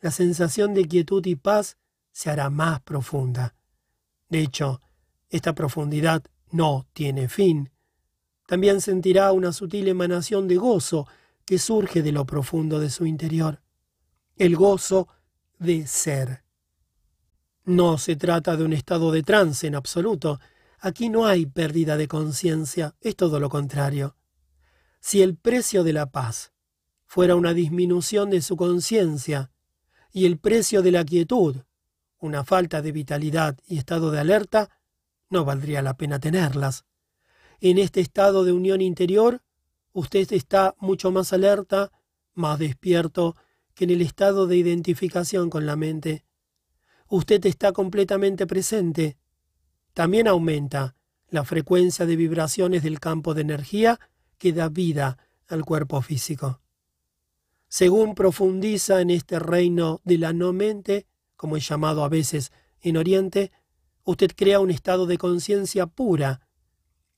la 0.00 0.10
sensación 0.10 0.74
de 0.74 0.86
quietud 0.86 1.24
y 1.26 1.36
paz 1.36 1.76
se 2.12 2.30
hará 2.30 2.50
más 2.50 2.80
profunda. 2.80 3.54
De 4.28 4.40
hecho, 4.40 4.80
esta 5.28 5.54
profundidad 5.54 6.22
no 6.50 6.86
tiene 6.92 7.28
fin. 7.28 7.70
También 8.46 8.80
sentirá 8.80 9.32
una 9.32 9.52
sutil 9.52 9.88
emanación 9.88 10.48
de 10.48 10.56
gozo 10.56 11.06
que 11.44 11.58
surge 11.58 12.02
de 12.02 12.12
lo 12.12 12.24
profundo 12.26 12.80
de 12.80 12.90
su 12.90 13.06
interior. 13.06 13.60
El 14.36 14.56
gozo 14.56 15.08
de 15.58 15.86
ser. 15.86 16.42
No 17.64 17.98
se 17.98 18.16
trata 18.16 18.56
de 18.56 18.64
un 18.64 18.72
estado 18.72 19.12
de 19.12 19.22
trance 19.22 19.66
en 19.66 19.74
absoluto. 19.74 20.40
Aquí 20.82 21.10
no 21.10 21.26
hay 21.26 21.44
pérdida 21.44 21.98
de 21.98 22.08
conciencia, 22.08 22.96
es 23.02 23.14
todo 23.14 23.38
lo 23.38 23.50
contrario. 23.50 24.16
Si 25.00 25.20
el 25.20 25.36
precio 25.36 25.84
de 25.84 25.92
la 25.92 26.10
paz 26.10 26.52
fuera 27.04 27.36
una 27.36 27.52
disminución 27.52 28.30
de 28.30 28.40
su 28.40 28.56
conciencia 28.56 29.52
y 30.10 30.24
el 30.24 30.38
precio 30.38 30.80
de 30.80 30.92
la 30.92 31.04
quietud, 31.04 31.56
una 32.18 32.44
falta 32.44 32.80
de 32.80 32.92
vitalidad 32.92 33.58
y 33.66 33.76
estado 33.76 34.10
de 34.10 34.20
alerta, 34.20 34.70
no 35.28 35.44
valdría 35.44 35.82
la 35.82 35.98
pena 35.98 36.18
tenerlas. 36.18 36.86
En 37.60 37.76
este 37.76 38.00
estado 38.00 38.44
de 38.44 38.52
unión 38.52 38.80
interior, 38.80 39.42
usted 39.92 40.32
está 40.32 40.74
mucho 40.78 41.10
más 41.10 41.34
alerta, 41.34 41.92
más 42.32 42.58
despierto 42.58 43.36
que 43.74 43.84
en 43.84 43.90
el 43.90 44.00
estado 44.00 44.46
de 44.46 44.56
identificación 44.56 45.50
con 45.50 45.66
la 45.66 45.76
mente. 45.76 46.24
Usted 47.06 47.44
está 47.44 47.72
completamente 47.72 48.46
presente. 48.46 49.18
También 50.00 50.28
aumenta 50.28 50.96
la 51.28 51.44
frecuencia 51.44 52.06
de 52.06 52.16
vibraciones 52.16 52.82
del 52.82 53.00
campo 53.00 53.34
de 53.34 53.42
energía 53.42 54.00
que 54.38 54.54
da 54.54 54.70
vida 54.70 55.18
al 55.46 55.62
cuerpo 55.62 56.00
físico. 56.00 56.62
Según 57.68 58.14
profundiza 58.14 59.02
en 59.02 59.10
este 59.10 59.38
reino 59.38 60.00
de 60.04 60.16
la 60.16 60.32
no 60.32 60.54
mente, 60.54 61.06
como 61.36 61.58
es 61.58 61.68
llamado 61.68 62.02
a 62.02 62.08
veces 62.08 62.50
en 62.80 62.96
Oriente, 62.96 63.52
usted 64.02 64.30
crea 64.34 64.60
un 64.60 64.70
estado 64.70 65.04
de 65.04 65.18
conciencia 65.18 65.86
pura. 65.86 66.48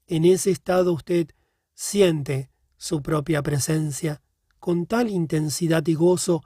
En 0.09 0.25
ese 0.25 0.51
estado 0.51 0.93
usted 0.93 1.29
siente 1.75 2.51
su 2.77 3.01
propia 3.01 3.45
presencia 3.45 4.23
con 4.59 4.87
tal 4.87 5.09
intensidad 5.09 5.87
y 5.87 5.95
gozo 5.95 6.43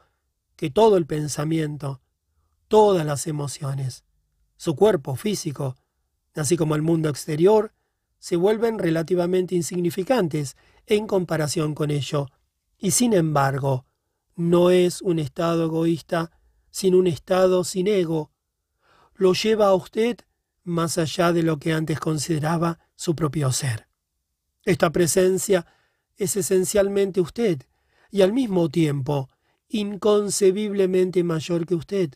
que 0.54 0.68
todo 0.68 0.98
el 0.98 1.06
pensamiento, 1.06 2.02
todas 2.68 3.06
las 3.06 3.26
emociones, 3.26 4.04
su 4.58 4.76
cuerpo 4.76 5.16
físico, 5.16 5.76
así 6.40 6.56
como 6.56 6.74
el 6.74 6.82
mundo 6.82 7.08
exterior, 7.08 7.72
se 8.18 8.36
vuelven 8.36 8.78
relativamente 8.78 9.54
insignificantes 9.54 10.56
en 10.86 11.06
comparación 11.06 11.74
con 11.74 11.90
ello, 11.90 12.28
y 12.78 12.92
sin 12.92 13.12
embargo, 13.12 13.86
no 14.34 14.70
es 14.70 15.02
un 15.02 15.18
estado 15.18 15.64
egoísta, 15.64 16.30
sino 16.70 16.98
un 16.98 17.06
estado 17.06 17.64
sin 17.64 17.86
ego. 17.86 18.32
Lo 19.14 19.32
lleva 19.32 19.66
a 19.66 19.74
usted 19.74 20.18
más 20.62 20.98
allá 20.98 21.32
de 21.32 21.42
lo 21.42 21.58
que 21.58 21.72
antes 21.72 21.98
consideraba 22.00 22.78
su 22.96 23.14
propio 23.14 23.50
ser. 23.52 23.88
Esta 24.64 24.90
presencia 24.90 25.66
es 26.16 26.36
esencialmente 26.36 27.20
usted 27.20 27.62
y 28.10 28.22
al 28.22 28.32
mismo 28.32 28.68
tiempo 28.68 29.30
inconcebiblemente 29.68 31.24
mayor 31.24 31.66
que 31.66 31.74
usted. 31.74 32.14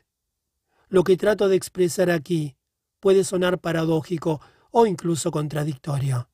Lo 0.88 1.04
que 1.04 1.16
trato 1.16 1.48
de 1.48 1.56
expresar 1.56 2.10
aquí 2.10 2.56
puede 3.00 3.24
sonar 3.24 3.58
paradójico 3.58 4.40
o 4.70 4.86
incluso 4.86 5.30
contradictorio, 5.30 6.28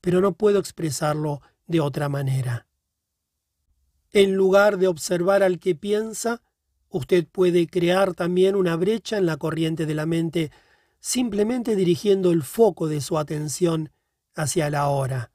pero 0.00 0.20
no 0.20 0.32
puedo 0.32 0.58
expresarlo 0.58 1.40
de 1.66 1.80
otra 1.80 2.08
manera. 2.08 2.66
En 4.10 4.34
lugar 4.34 4.78
de 4.78 4.88
observar 4.88 5.42
al 5.42 5.58
que 5.58 5.74
piensa, 5.74 6.42
usted 6.88 7.26
puede 7.26 7.66
crear 7.66 8.14
también 8.14 8.56
una 8.56 8.76
brecha 8.76 9.18
en 9.18 9.26
la 9.26 9.36
corriente 9.36 9.86
de 9.86 9.94
la 9.94 10.06
mente 10.06 10.50
simplemente 11.00 11.76
dirigiendo 11.76 12.32
el 12.32 12.42
foco 12.42 12.88
de 12.88 13.00
su 13.00 13.18
atención 13.18 13.92
hacia 14.34 14.70
la 14.70 14.88
hora. 14.88 15.30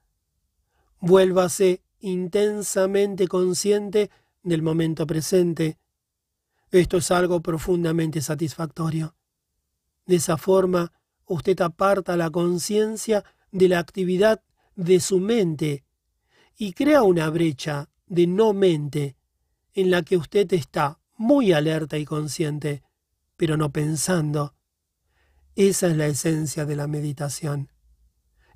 Vuélvase 1.00 1.84
intensamente 2.00 3.28
consciente 3.28 4.10
del 4.42 4.62
momento 4.62 5.08
presente. 5.08 5.78
Esto 6.72 6.98
es 6.98 7.12
algo 7.12 7.42
profundamente 7.42 8.22
satisfactorio. 8.22 9.16
De 10.06 10.16
esa 10.18 10.38
forma, 10.38 10.92
usted 11.26 11.60
aparta 11.62 12.18
la 12.18 12.30
conciencia 12.30 13.24
de 13.52 13.70
la 13.70 13.80
actividad 13.80 14.42
de 14.76 15.00
su 15.00 15.20
mente 15.20 15.84
y 16.58 16.74
crea 16.74 17.04
una 17.04 17.30
brecha 17.30 17.90
de 18.08 18.28
no 18.28 18.54
mente 18.54 19.16
en 19.74 19.92
la 19.92 20.04
que 20.04 20.18
usted 20.18 20.52
está 20.54 21.00
muy 21.18 21.54
alerta 21.54 21.98
y 21.98 22.06
consciente, 22.06 22.84
pero 23.38 23.58
no 23.58 23.72
pensando. 23.72 24.56
Esa 25.56 25.88
es 25.88 25.98
la 25.98 26.08
esencia 26.08 26.66
de 26.66 26.76
la 26.76 26.88
meditación. 26.88 27.72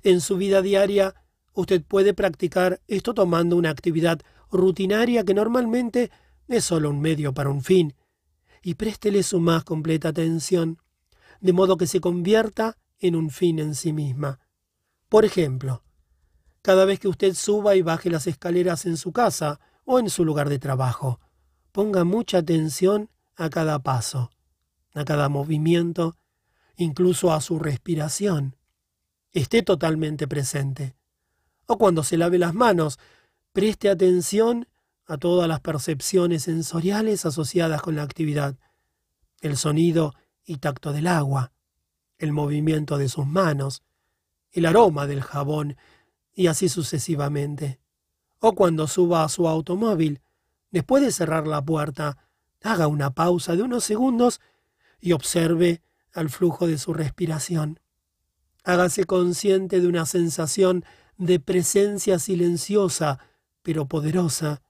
En 0.02 0.20
su 0.20 0.36
vida 0.36 0.62
diaria, 0.62 1.14
usted 1.52 1.82
puede 1.82 2.14
practicar 2.14 2.80
esto 2.86 3.14
tomando 3.14 3.56
una 3.56 3.70
actividad 3.70 4.20
rutinaria 4.50 5.24
que 5.24 5.34
normalmente 5.34 6.10
es 6.46 6.64
solo 6.64 6.90
un 6.90 7.00
medio 7.00 7.34
para 7.34 7.50
un 7.50 7.62
fin, 7.62 7.94
y 8.62 8.74
préstele 8.74 9.22
su 9.22 9.40
más 9.40 9.64
completa 9.64 10.08
atención, 10.08 10.78
de 11.40 11.52
modo 11.52 11.76
que 11.76 11.86
se 11.86 12.00
convierta 12.00 12.76
en 12.98 13.16
un 13.16 13.30
fin 13.30 13.58
en 13.58 13.74
sí 13.74 13.92
misma. 13.92 14.40
Por 15.08 15.24
ejemplo, 15.24 15.82
cada 16.62 16.84
vez 16.84 17.00
que 17.00 17.08
usted 17.08 17.34
suba 17.34 17.76
y 17.76 17.82
baje 17.82 18.10
las 18.10 18.26
escaleras 18.26 18.86
en 18.86 18.96
su 18.96 19.12
casa 19.12 19.60
o 19.84 19.98
en 19.98 20.10
su 20.10 20.24
lugar 20.24 20.48
de 20.48 20.58
trabajo, 20.58 21.20
ponga 21.72 22.04
mucha 22.04 22.38
atención 22.38 23.10
a 23.36 23.50
cada 23.50 23.78
paso, 23.78 24.30
a 24.94 25.04
cada 25.04 25.28
movimiento, 25.28 26.16
incluso 26.76 27.32
a 27.32 27.40
su 27.40 27.58
respiración. 27.58 28.56
Esté 29.32 29.62
totalmente 29.62 30.26
presente. 30.26 30.96
O 31.66 31.78
cuando 31.78 32.02
se 32.02 32.16
lave 32.16 32.38
las 32.38 32.54
manos, 32.54 32.98
preste 33.52 33.88
atención 33.88 34.68
a 35.06 35.16
todas 35.16 35.48
las 35.48 35.60
percepciones 35.60 36.42
sensoriales 36.42 37.24
asociadas 37.24 37.80
con 37.80 37.96
la 37.96 38.02
actividad, 38.02 38.56
el 39.40 39.56
sonido 39.56 40.14
y 40.48 40.56
tacto 40.56 40.92
del 40.92 41.06
agua, 41.06 41.52
el 42.16 42.32
movimiento 42.32 42.96
de 42.96 43.10
sus 43.10 43.26
manos, 43.26 43.82
el 44.50 44.64
aroma 44.64 45.06
del 45.06 45.22
jabón 45.22 45.76
y 46.34 46.46
así 46.46 46.70
sucesivamente. 46.70 47.78
O 48.40 48.54
cuando 48.54 48.86
suba 48.86 49.24
a 49.24 49.28
su 49.28 49.46
automóvil, 49.46 50.22
después 50.70 51.02
de 51.02 51.12
cerrar 51.12 51.46
la 51.46 51.62
puerta, 51.62 52.16
haga 52.62 52.86
una 52.86 53.10
pausa 53.10 53.56
de 53.56 53.62
unos 53.62 53.84
segundos 53.84 54.40
y 55.00 55.12
observe 55.12 55.82
al 56.14 56.30
flujo 56.30 56.66
de 56.66 56.78
su 56.78 56.94
respiración. 56.94 57.78
Hágase 58.64 59.04
consciente 59.04 59.80
de 59.80 59.86
una 59.86 60.06
sensación 60.06 60.82
de 61.18 61.40
presencia 61.40 62.18
silenciosa, 62.18 63.18
pero 63.62 63.86
poderosa. 63.86 64.62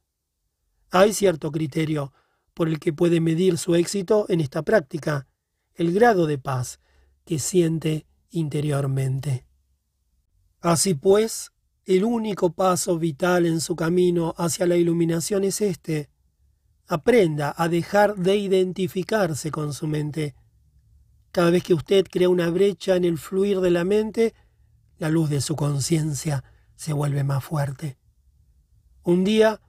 Hay 0.90 1.12
cierto 1.12 1.52
criterio 1.52 2.12
por 2.52 2.68
el 2.68 2.80
que 2.80 2.92
puede 2.92 3.20
medir 3.20 3.58
su 3.58 3.76
éxito 3.76 4.26
en 4.28 4.40
esta 4.40 4.62
práctica, 4.62 5.28
el 5.78 5.94
grado 5.94 6.26
de 6.26 6.36
paz 6.36 6.78
que 7.24 7.38
siente 7.38 8.06
interiormente. 8.28 9.46
Así 10.60 10.92
pues, 10.92 11.52
el 11.86 12.04
único 12.04 12.52
paso 12.52 12.98
vital 12.98 13.46
en 13.46 13.62
su 13.62 13.74
camino 13.74 14.34
hacia 14.36 14.66
la 14.66 14.76
iluminación 14.76 15.44
es 15.44 15.62
este. 15.62 16.10
Aprenda 16.86 17.54
a 17.56 17.68
dejar 17.68 18.16
de 18.16 18.36
identificarse 18.36 19.50
con 19.50 19.72
su 19.72 19.86
mente 19.86 20.34
cada 21.38 21.50
vez 21.50 21.62
que 21.62 21.74
usted 21.74 22.06
crea 22.10 22.28
una 22.28 22.50
brecha 22.50 22.96
en 22.96 23.04
el 23.04 23.18
fluir 23.18 23.60
de 23.60 23.70
la 23.70 23.84
mente, 23.84 24.34
la 24.98 25.08
luz 25.08 25.30
de 25.30 25.40
su 25.40 25.56
conciencia 25.56 26.42
se 26.74 26.92
vuelve 26.92 27.22
más 27.22 27.44
fuerte. 27.44 27.98
Un 29.02 29.24
día 29.24 29.60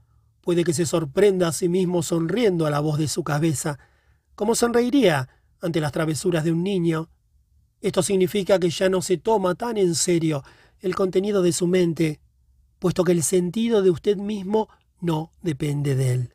puede 0.41 0.63
que 0.63 0.73
se 0.73 0.85
sorprenda 0.85 1.49
a 1.49 1.51
sí 1.51 1.69
mismo 1.69 2.01
sonriendo 2.01 2.65
a 2.65 2.69
la 2.69 2.79
voz 2.79 2.97
de 2.97 3.07
su 3.07 3.23
cabeza, 3.23 3.77
como 4.35 4.55
sonreiría 4.55 5.29
ante 5.61 5.81
las 5.81 5.91
travesuras 5.91 6.43
de 6.43 6.51
un 6.51 6.63
niño. 6.63 7.09
Esto 7.81 8.03
significa 8.03 8.59
que 8.59 8.69
ya 8.69 8.89
no 8.89 9.01
se 9.01 9.17
toma 9.17 9.55
tan 9.55 9.77
en 9.77 9.95
serio 9.95 10.43
el 10.79 10.95
contenido 10.95 11.41
de 11.41 11.51
su 11.51 11.67
mente, 11.67 12.21
puesto 12.79 13.03
que 13.03 13.11
el 13.11 13.23
sentido 13.23 13.81
de 13.81 13.89
usted 13.89 14.17
mismo 14.17 14.69
no 15.01 15.31
depende 15.41 15.95
de 15.95 16.13
él. 16.13 16.33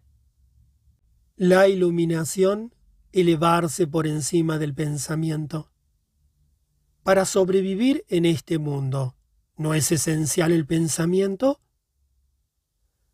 La 1.36 1.68
iluminación 1.68 2.74
elevarse 3.12 3.86
por 3.86 4.06
encima 4.06 4.58
del 4.58 4.74
pensamiento. 4.74 5.70
Para 7.02 7.24
sobrevivir 7.24 8.04
en 8.08 8.24
este 8.24 8.58
mundo, 8.58 9.16
¿no 9.56 9.74
es 9.74 9.92
esencial 9.92 10.52
el 10.52 10.66
pensamiento? 10.66 11.60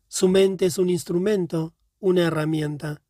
Su 0.07 0.27
mente 0.27 0.65
es 0.65 0.77
un 0.77 0.89
instrumento, 0.89 1.75
una 1.99 2.23
herramienta. 2.23 3.03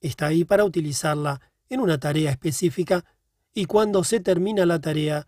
Está 0.00 0.26
ahí 0.26 0.44
para 0.44 0.64
utilizarla 0.64 1.40
en 1.68 1.80
una 1.80 1.98
tarea 1.98 2.30
específica 2.30 3.04
y 3.52 3.64
cuando 3.64 4.04
se 4.04 4.20
termina 4.20 4.66
la 4.66 4.80
tarea 4.80 5.26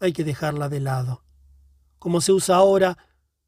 hay 0.00 0.12
que 0.12 0.24
dejarla 0.24 0.68
de 0.68 0.80
lado. 0.80 1.24
Como 1.98 2.20
se 2.20 2.32
usa 2.32 2.56
ahora, 2.56 2.98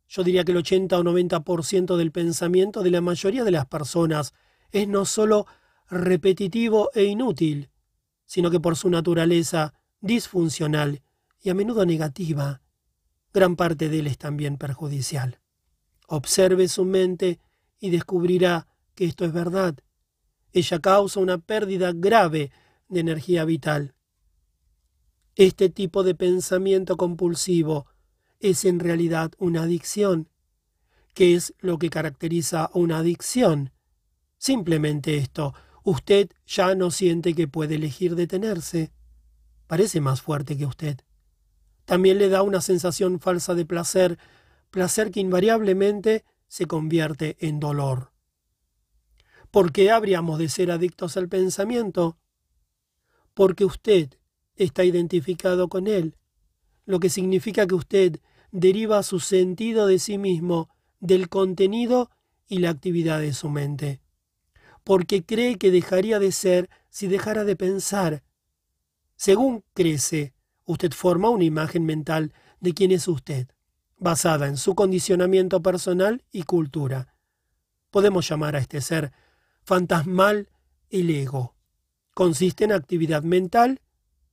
yo 0.09 0.25
diría 0.25 0.45
que 0.45 0.53
el 0.53 0.59
80 0.59 0.99
o 0.99 1.03
90% 1.05 1.97
del 1.97 2.13
pensamiento 2.13 2.83
de 2.83 2.91
la 2.91 3.01
mayoría 3.01 3.45
de 3.45 3.53
las 3.53 3.67
personas 3.67 4.35
es 4.73 4.89
no 4.89 5.05
solo 5.05 5.47
repetitivo 5.89 6.91
e 6.95 7.05
inútil, 7.05 7.71
sino 8.27 8.51
que 8.51 8.61
por 8.61 8.77
su 8.77 8.91
naturaleza 8.91 9.75
disfuncional 10.01 11.03
y 11.41 11.51
a 11.51 11.55
menudo 11.55 11.87
negativa, 11.87 12.61
gran 13.33 13.57
parte 13.57 13.89
de 13.89 14.01
él 14.01 14.07
es 14.07 14.19
también 14.19 14.57
perjudicial. 14.57 15.41
Observe 16.07 16.69
su 16.69 16.85
mente 16.85 17.39
y 17.79 17.91
descubrirá 17.91 18.67
que 18.95 19.05
esto 19.05 19.25
es 19.25 19.33
verdad. 19.33 19.77
Ella 20.53 20.79
causa 20.81 21.21
una 21.21 21.39
pérdida 21.39 21.93
grave 21.95 22.51
de 22.89 23.01
energía 23.01 23.45
vital. 23.45 23.95
Este 25.37 25.71
tipo 25.71 26.03
de 26.03 26.15
pensamiento 26.15 26.97
compulsivo 26.97 27.87
es 28.41 28.65
en 28.65 28.81
realidad 28.81 29.33
una 29.39 29.63
adicción. 29.63 30.29
¿Qué 31.15 31.35
es 31.35 31.55
lo 31.61 31.79
que 31.79 31.91
caracteriza 31.91 32.71
una 32.75 32.99
adicción? 32.99 33.73
Simplemente 34.39 35.17
esto, 35.17 35.55
usted 35.85 36.31
ya 36.47 36.75
no 36.75 36.91
siente 36.91 37.35
que 37.35 37.47
puede 37.47 37.77
elegir 37.77 38.17
detenerse. 38.17 38.93
Parece 39.67 40.01
más 40.01 40.23
fuerte 40.23 40.57
que 40.57 40.67
usted. 40.67 40.99
También 41.85 42.19
le 42.19 42.29
da 42.29 42.43
una 42.43 42.61
sensación 42.61 43.21
falsa 43.21 43.55
de 43.55 43.67
placer, 43.67 44.19
placer 44.71 45.11
que 45.11 45.21
invariablemente 45.21 46.25
se 46.49 46.67
convierte 46.67 47.37
en 47.41 47.61
dolor. 47.61 48.10
¿Por 49.51 49.73
qué 49.73 49.91
habríamos 49.91 50.39
de 50.39 50.49
ser 50.49 50.71
adictos 50.71 51.17
al 51.17 51.29
pensamiento? 51.29 52.19
Porque 53.35 53.65
usted 53.65 54.11
está 54.55 54.85
identificado 54.85 55.69
con 55.69 55.89
él, 55.89 56.17
lo 56.85 57.01
que 57.01 57.11
significa 57.11 57.67
que 57.67 57.75
usted 57.75 58.21
deriva 58.53 59.03
su 59.03 59.19
sentido 59.19 59.87
de 59.87 59.99
sí 59.99 60.19
mismo 60.19 60.69
del 61.01 61.29
contenido 61.29 62.11
y 62.47 62.59
la 62.59 62.71
actividad 62.71 63.21
de 63.21 63.33
su 63.33 63.49
mente, 63.49 64.01
porque 64.85 65.25
cree 65.25 65.57
que 65.57 65.71
dejaría 65.71 66.19
de 66.19 66.31
ser 66.31 66.69
si 66.89 67.09
dejara 67.09 67.45
de 67.45 67.57
pensar. 67.57 68.23
Según 69.17 69.65
crece, 69.75 70.35
usted 70.65 70.93
forma 70.93 71.29
una 71.29 71.45
imagen 71.45 71.85
mental 71.85 72.33
de 72.61 72.75
quién 72.75 72.93
es 72.93 73.09
usted, 73.09 73.49
basada 73.97 74.47
en 74.47 74.57
su 74.57 74.75
condicionamiento 74.75 75.63
personal 75.63 76.25
y 76.31 76.43
cultura. 76.45 77.15
Podemos 77.91 78.29
llamar 78.29 78.57
a 78.57 78.61
este 78.61 78.81
ser 78.81 79.13
fantasmal 79.71 80.49
el 80.91 81.11
ego. 81.11 81.55
Consiste 82.13 82.65
en 82.65 82.73
actividad 82.73 83.23
mental 83.23 83.81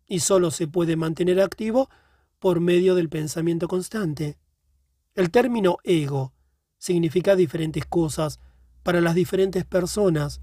y 0.07 0.21
solo 0.21 0.49
se 0.49 0.67
puede 0.67 0.95
mantener 0.95 1.41
activo 1.41 1.91
por 2.39 2.59
medio 2.59 2.95
del 2.95 3.07
pensamiento 3.07 3.67
constante. 3.67 4.39
El 5.13 5.29
término 5.29 5.77
ego 5.83 6.33
significa 6.79 7.35
diferentes 7.35 7.85
cosas 7.85 8.39
para 8.81 8.99
las 8.99 9.13
diferentes 9.13 9.63
personas, 9.63 10.41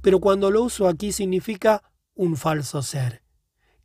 pero 0.00 0.20
cuando 0.20 0.52
lo 0.52 0.62
uso 0.62 0.86
aquí 0.86 1.10
significa 1.10 1.82
un 2.14 2.36
falso 2.36 2.82
ser, 2.82 3.24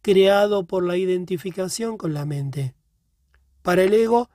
creado 0.04 0.68
por 0.68 0.84
la 0.84 0.96
identificación 0.96 1.98
con 1.98 2.14
la 2.14 2.26
mente. 2.26 2.76
Para 3.64 3.82
el 3.82 3.96
ego, 3.96 4.30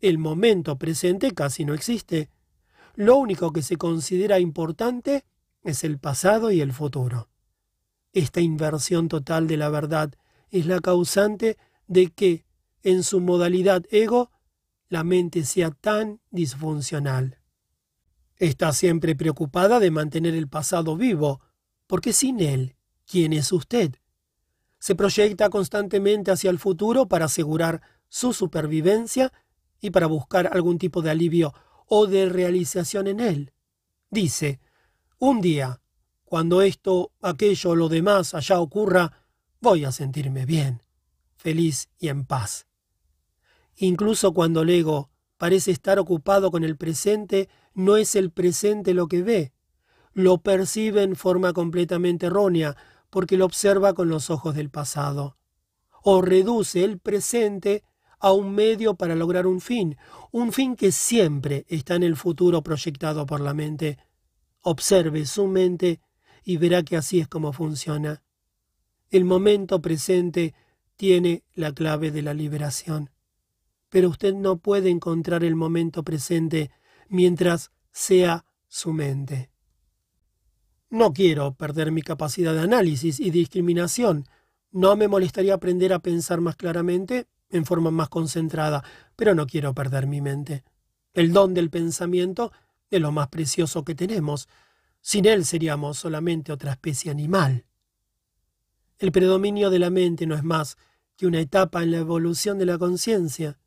el 0.00 0.18
momento 0.18 0.78
presente 0.78 1.30
casi 1.30 1.64
no 1.64 1.74
existe. 1.74 2.28
Lo 2.96 3.14
único 3.14 3.52
que 3.52 3.62
se 3.62 3.76
considera 3.76 4.40
importante 4.40 5.24
es 5.64 5.82
el 5.82 5.98
pasado 5.98 6.52
y 6.52 6.60
el 6.60 6.72
futuro. 6.72 7.28
Esta 8.12 8.40
inversión 8.40 9.08
total 9.08 9.48
de 9.48 9.56
la 9.56 9.70
verdad 9.70 10.14
es 10.50 10.66
la 10.66 10.78
causante 10.80 11.58
de 11.88 12.12
que, 12.12 12.44
en 12.82 13.02
su 13.02 13.20
modalidad 13.20 13.82
ego, 13.90 14.30
la 14.88 15.02
mente 15.02 15.44
sea 15.44 15.70
tan 15.72 16.20
disfuncional. 16.30 17.38
Está 18.36 18.72
siempre 18.72 19.16
preocupada 19.16 19.80
de 19.80 19.90
mantener 19.90 20.34
el 20.34 20.48
pasado 20.48 20.96
vivo, 20.96 21.40
porque 21.86 22.12
sin 22.12 22.40
él, 22.40 22.76
¿quién 23.06 23.32
es 23.32 23.50
usted? 23.50 23.94
Se 24.78 24.94
proyecta 24.94 25.48
constantemente 25.48 26.30
hacia 26.30 26.50
el 26.50 26.58
futuro 26.58 27.08
para 27.08 27.24
asegurar 27.24 27.80
su 28.08 28.32
supervivencia 28.32 29.32
y 29.80 29.90
para 29.90 30.06
buscar 30.06 30.50
algún 30.52 30.78
tipo 30.78 31.00
de 31.00 31.10
alivio 31.10 31.54
o 31.86 32.06
de 32.06 32.28
realización 32.28 33.06
en 33.06 33.20
él. 33.20 33.52
Dice, 34.10 34.60
un 35.18 35.40
día, 35.40 35.80
cuando 36.24 36.62
esto, 36.62 37.12
aquello, 37.22 37.70
o 37.70 37.76
lo 37.76 37.88
demás 37.88 38.34
allá 38.34 38.60
ocurra, 38.60 39.12
voy 39.60 39.84
a 39.84 39.92
sentirme 39.92 40.46
bien, 40.46 40.82
feliz 41.36 41.88
y 41.98 42.08
en 42.08 42.24
paz. 42.24 42.66
Incluso 43.76 44.32
cuando 44.32 44.62
el 44.62 44.70
ego 44.70 45.10
parece 45.36 45.70
estar 45.70 45.98
ocupado 45.98 46.50
con 46.50 46.64
el 46.64 46.76
presente, 46.76 47.48
no 47.74 47.96
es 47.96 48.14
el 48.14 48.30
presente 48.30 48.94
lo 48.94 49.08
que 49.08 49.22
ve, 49.22 49.52
lo 50.12 50.38
percibe 50.38 51.02
en 51.02 51.16
forma 51.16 51.52
completamente 51.52 52.26
errónea, 52.26 52.76
porque 53.10 53.36
lo 53.36 53.44
observa 53.44 53.94
con 53.94 54.08
los 54.08 54.30
ojos 54.30 54.54
del 54.54 54.70
pasado. 54.70 55.36
O 56.02 56.22
reduce 56.22 56.84
el 56.84 56.98
presente 56.98 57.84
a 58.18 58.32
un 58.32 58.54
medio 58.54 58.94
para 58.94 59.14
lograr 59.14 59.46
un 59.46 59.60
fin, 59.60 59.96
un 60.30 60.52
fin 60.52 60.76
que 60.76 60.92
siempre 60.92 61.66
está 61.68 61.94
en 61.94 62.04
el 62.04 62.16
futuro 62.16 62.62
proyectado 62.62 63.26
por 63.26 63.40
la 63.40 63.54
mente, 63.54 63.98
Observe 64.66 65.26
su 65.26 65.46
mente 65.46 66.00
y 66.42 66.56
verá 66.56 66.82
que 66.82 66.96
así 66.96 67.20
es 67.20 67.28
como 67.28 67.52
funciona. 67.52 68.22
El 69.10 69.26
momento 69.26 69.82
presente 69.82 70.54
tiene 70.96 71.44
la 71.54 71.72
clave 71.72 72.10
de 72.10 72.22
la 72.22 72.32
liberación. 72.32 73.10
Pero 73.90 74.08
usted 74.08 74.32
no 74.32 74.56
puede 74.56 74.88
encontrar 74.88 75.44
el 75.44 75.54
momento 75.54 76.02
presente 76.02 76.70
mientras 77.10 77.72
sea 77.92 78.46
su 78.66 78.94
mente. 78.94 79.50
No 80.88 81.12
quiero 81.12 81.54
perder 81.54 81.92
mi 81.92 82.00
capacidad 82.00 82.54
de 82.54 82.60
análisis 82.60 83.20
y 83.20 83.30
discriminación. 83.30 84.24
No 84.72 84.96
me 84.96 85.08
molestaría 85.08 85.52
aprender 85.52 85.92
a 85.92 85.98
pensar 85.98 86.40
más 86.40 86.56
claramente, 86.56 87.26
en 87.50 87.66
forma 87.66 87.90
más 87.90 88.08
concentrada, 88.08 88.82
pero 89.14 89.34
no 89.34 89.46
quiero 89.46 89.74
perder 89.74 90.06
mi 90.06 90.22
mente. 90.22 90.64
El 91.12 91.34
don 91.34 91.52
del 91.52 91.68
pensamiento 91.68 92.50
lo 93.00 93.12
más 93.12 93.28
precioso 93.28 93.84
que 93.84 93.94
tenemos. 93.94 94.48
Sin 95.00 95.26
él 95.26 95.44
seríamos 95.44 95.98
solamente 95.98 96.52
otra 96.52 96.72
especie 96.72 97.10
animal. 97.10 97.66
El 98.98 99.12
predominio 99.12 99.70
de 99.70 99.78
la 99.78 99.90
mente 99.90 100.26
no 100.26 100.34
es 100.34 100.44
más 100.44 100.76
que 101.16 101.26
una 101.26 101.40
etapa 101.40 101.82
en 101.82 101.90
la 101.90 101.98
evolución 101.98 102.58
de 102.58 102.66
la 102.66 102.78
conciencia. 102.78 103.58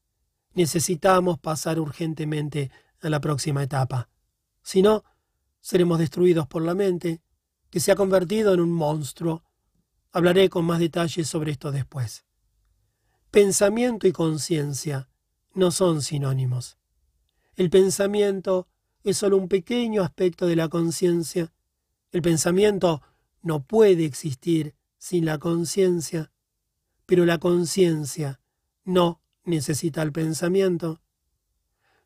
Necesitamos 0.54 1.40
pasar 1.40 1.80
urgentemente 1.80 2.72
a 3.02 3.10
la 3.10 3.22
próxima 3.22 3.64
etapa. 3.64 4.10
Si 4.64 4.82
no, 4.82 5.04
seremos 5.62 6.00
destruidos 6.00 6.48
por 6.48 6.62
la 6.64 6.74
mente, 6.74 7.22
que 7.70 7.80
se 7.80 7.92
ha 7.92 7.96
convertido 7.96 8.54
en 8.54 8.62
un 8.62 8.72
monstruo. 8.72 9.44
Hablaré 10.12 10.50
con 10.50 10.66
más 10.66 10.80
detalles 10.80 11.28
sobre 11.28 11.52
esto 11.52 11.72
después. 11.72 12.26
Pensamiento 13.30 14.08
y 14.08 14.12
conciencia 14.12 15.10
no 15.54 15.72
son 15.72 16.02
sinónimos. 16.02 16.78
El 17.56 17.70
pensamiento 17.70 18.68
es 19.10 19.18
solo 19.18 19.38
un 19.38 19.48
pequeño 19.48 20.04
aspecto 20.04 20.48
de 20.48 20.58
la 20.58 20.68
conciencia. 20.68 21.54
El 22.12 22.22
pensamiento 22.22 23.02
no 23.42 23.64
puede 23.64 24.04
existir 24.04 24.76
sin 24.98 25.24
la 25.24 25.38
conciencia, 25.38 26.34
pero 27.06 27.26
la 27.26 27.38
conciencia 27.38 28.42
no 28.84 29.22
necesita 29.46 30.02
el 30.02 30.12
pensamiento. 30.12 31.00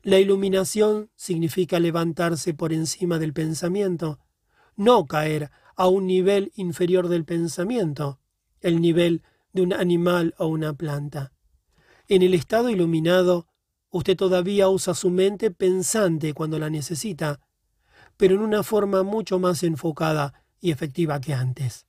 La 0.03 0.19
iluminación 0.19 1.09
significa 1.15 1.79
levantarse 1.79 2.53
por 2.53 2.71
encima 2.71 3.17
del 3.17 3.33
pensamiento, 3.33 4.19
no 4.75 5.07
caer 5.07 5.49
a 5.75 5.87
un 5.87 6.05
nivel 6.05 6.51
inferior 6.55 7.07
del 7.07 7.25
pensamiento, 7.25 8.19
el 8.59 8.79
nivel 8.79 9.23
de 9.53 9.63
un 9.63 9.73
animal 9.73 10.35
o 10.37 10.45
una 10.45 10.73
planta. 10.73 11.33
En 12.07 12.21
el 12.21 12.35
estado 12.35 12.69
iluminado, 12.69 13.47
Usted 13.91 14.15
todavía 14.15 14.69
usa 14.69 14.93
su 14.93 15.09
mente 15.09 15.51
pensante 15.51 16.33
cuando 16.33 16.57
la 16.57 16.69
necesita, 16.69 17.41
pero 18.15 18.35
en 18.35 18.41
una 18.41 18.63
forma 18.63 19.03
mucho 19.03 19.37
más 19.37 19.63
enfocada 19.63 20.45
y 20.61 20.71
efectiva 20.71 21.19
que 21.19 21.33
antes. 21.33 21.85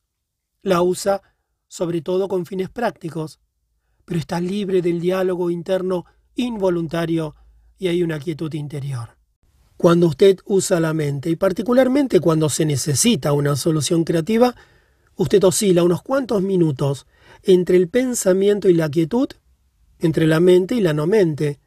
La 0.62 0.82
usa 0.82 1.22
sobre 1.68 2.02
todo 2.02 2.28
con 2.28 2.44
fines 2.44 2.68
prácticos, 2.68 3.40
pero 4.04 4.20
está 4.20 4.40
libre 4.40 4.82
del 4.82 5.00
diálogo 5.00 5.48
interno 5.48 6.04
involuntario 6.34 7.34
y 7.78 7.88
hay 7.88 8.02
una 8.02 8.18
quietud 8.18 8.52
interior. 8.52 9.16
Cuando 9.78 10.08
usted 10.08 10.38
usa 10.44 10.80
la 10.80 10.92
mente, 10.92 11.30
y 11.30 11.36
particularmente 11.36 12.20
cuando 12.20 12.48
se 12.48 12.66
necesita 12.66 13.32
una 13.32 13.56
solución 13.56 14.04
creativa, 14.04 14.54
usted 15.16 15.42
oscila 15.44 15.82
unos 15.82 16.02
cuantos 16.02 16.42
minutos 16.42 17.06
entre 17.42 17.78
el 17.78 17.88
pensamiento 17.88 18.68
y 18.68 18.74
la 18.74 18.90
quietud, 18.90 19.28
entre 19.98 20.26
la 20.26 20.40
mente 20.40 20.74
y 20.74 20.80
la 20.80 20.92
no 20.92 21.06
mente, 21.06 21.58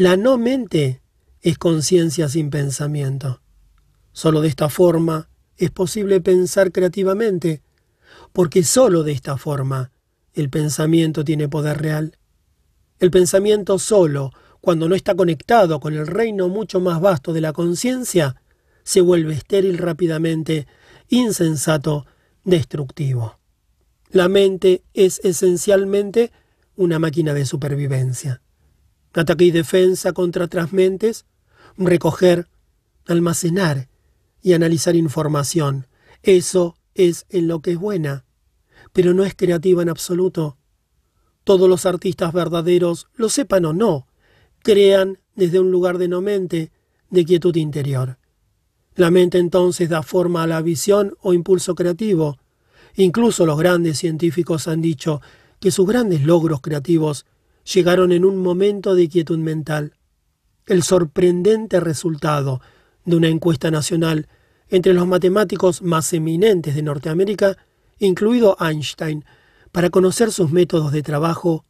la 0.00 0.16
no 0.16 0.38
mente 0.38 1.02
es 1.42 1.58
conciencia 1.58 2.26
sin 2.30 2.48
pensamiento. 2.48 3.42
Solo 4.12 4.40
de 4.40 4.48
esta 4.48 4.70
forma 4.70 5.28
es 5.58 5.70
posible 5.70 6.22
pensar 6.22 6.72
creativamente, 6.72 7.60
porque 8.32 8.62
solo 8.62 9.02
de 9.02 9.12
esta 9.12 9.36
forma 9.36 9.92
el 10.32 10.48
pensamiento 10.48 11.22
tiene 11.22 11.50
poder 11.50 11.82
real. 11.82 12.16
El 12.98 13.10
pensamiento 13.10 13.78
solo, 13.78 14.30
cuando 14.62 14.88
no 14.88 14.94
está 14.94 15.14
conectado 15.14 15.80
con 15.80 15.92
el 15.92 16.06
reino 16.06 16.48
mucho 16.48 16.80
más 16.80 16.98
vasto 17.02 17.34
de 17.34 17.42
la 17.42 17.52
conciencia, 17.52 18.40
se 18.82 19.02
vuelve 19.02 19.34
estéril 19.34 19.76
rápidamente, 19.76 20.66
insensato, 21.10 22.06
destructivo. 22.42 23.38
La 24.08 24.30
mente 24.30 24.82
es 24.94 25.20
esencialmente 25.24 26.32
una 26.74 26.98
máquina 26.98 27.34
de 27.34 27.44
supervivencia 27.44 28.40
ataque 29.12 29.44
y 29.44 29.50
defensa 29.50 30.12
contra 30.12 30.44
otras 30.44 30.72
mentes, 30.72 31.24
recoger, 31.76 32.48
almacenar 33.06 33.88
y 34.42 34.52
analizar 34.52 34.96
información. 34.96 35.86
Eso 36.22 36.76
es 36.94 37.26
en 37.28 37.48
lo 37.48 37.60
que 37.60 37.72
es 37.72 37.78
buena, 37.78 38.24
pero 38.92 39.14
no 39.14 39.24
es 39.24 39.34
creativa 39.34 39.82
en 39.82 39.88
absoluto. 39.88 40.56
Todos 41.44 41.68
los 41.68 41.86
artistas 41.86 42.32
verdaderos, 42.32 43.08
lo 43.14 43.28
sepan 43.28 43.64
o 43.64 43.72
no, 43.72 44.06
crean 44.62 45.18
desde 45.34 45.58
un 45.58 45.70
lugar 45.70 45.98
de 45.98 46.08
no 46.08 46.20
mente, 46.20 46.70
de 47.08 47.24
quietud 47.24 47.56
interior. 47.56 48.18
La 48.94 49.10
mente 49.10 49.38
entonces 49.38 49.88
da 49.88 50.02
forma 50.02 50.42
a 50.42 50.46
la 50.46 50.62
visión 50.62 51.16
o 51.20 51.32
impulso 51.32 51.74
creativo. 51.74 52.38
Incluso 52.96 53.46
los 53.46 53.58
grandes 53.58 53.98
científicos 53.98 54.68
han 54.68 54.82
dicho 54.82 55.20
que 55.60 55.70
sus 55.70 55.86
grandes 55.86 56.24
logros 56.24 56.60
creativos 56.60 57.24
llegaron 57.74 58.12
en 58.12 58.24
un 58.24 58.36
momento 58.38 58.94
de 58.94 59.08
quietud 59.08 59.38
mental. 59.38 59.94
El 60.66 60.82
sorprendente 60.82 61.80
resultado 61.80 62.60
de 63.04 63.16
una 63.16 63.28
encuesta 63.28 63.70
nacional 63.70 64.28
entre 64.68 64.94
los 64.94 65.06
matemáticos 65.06 65.82
más 65.82 66.12
eminentes 66.12 66.74
de 66.74 66.82
Norteamérica, 66.82 67.56
incluido 67.98 68.56
Einstein, 68.60 69.24
para 69.72 69.90
conocer 69.90 70.32
sus 70.32 70.50
métodos 70.50 70.92
de 70.92 71.02
trabajo, 71.02 71.64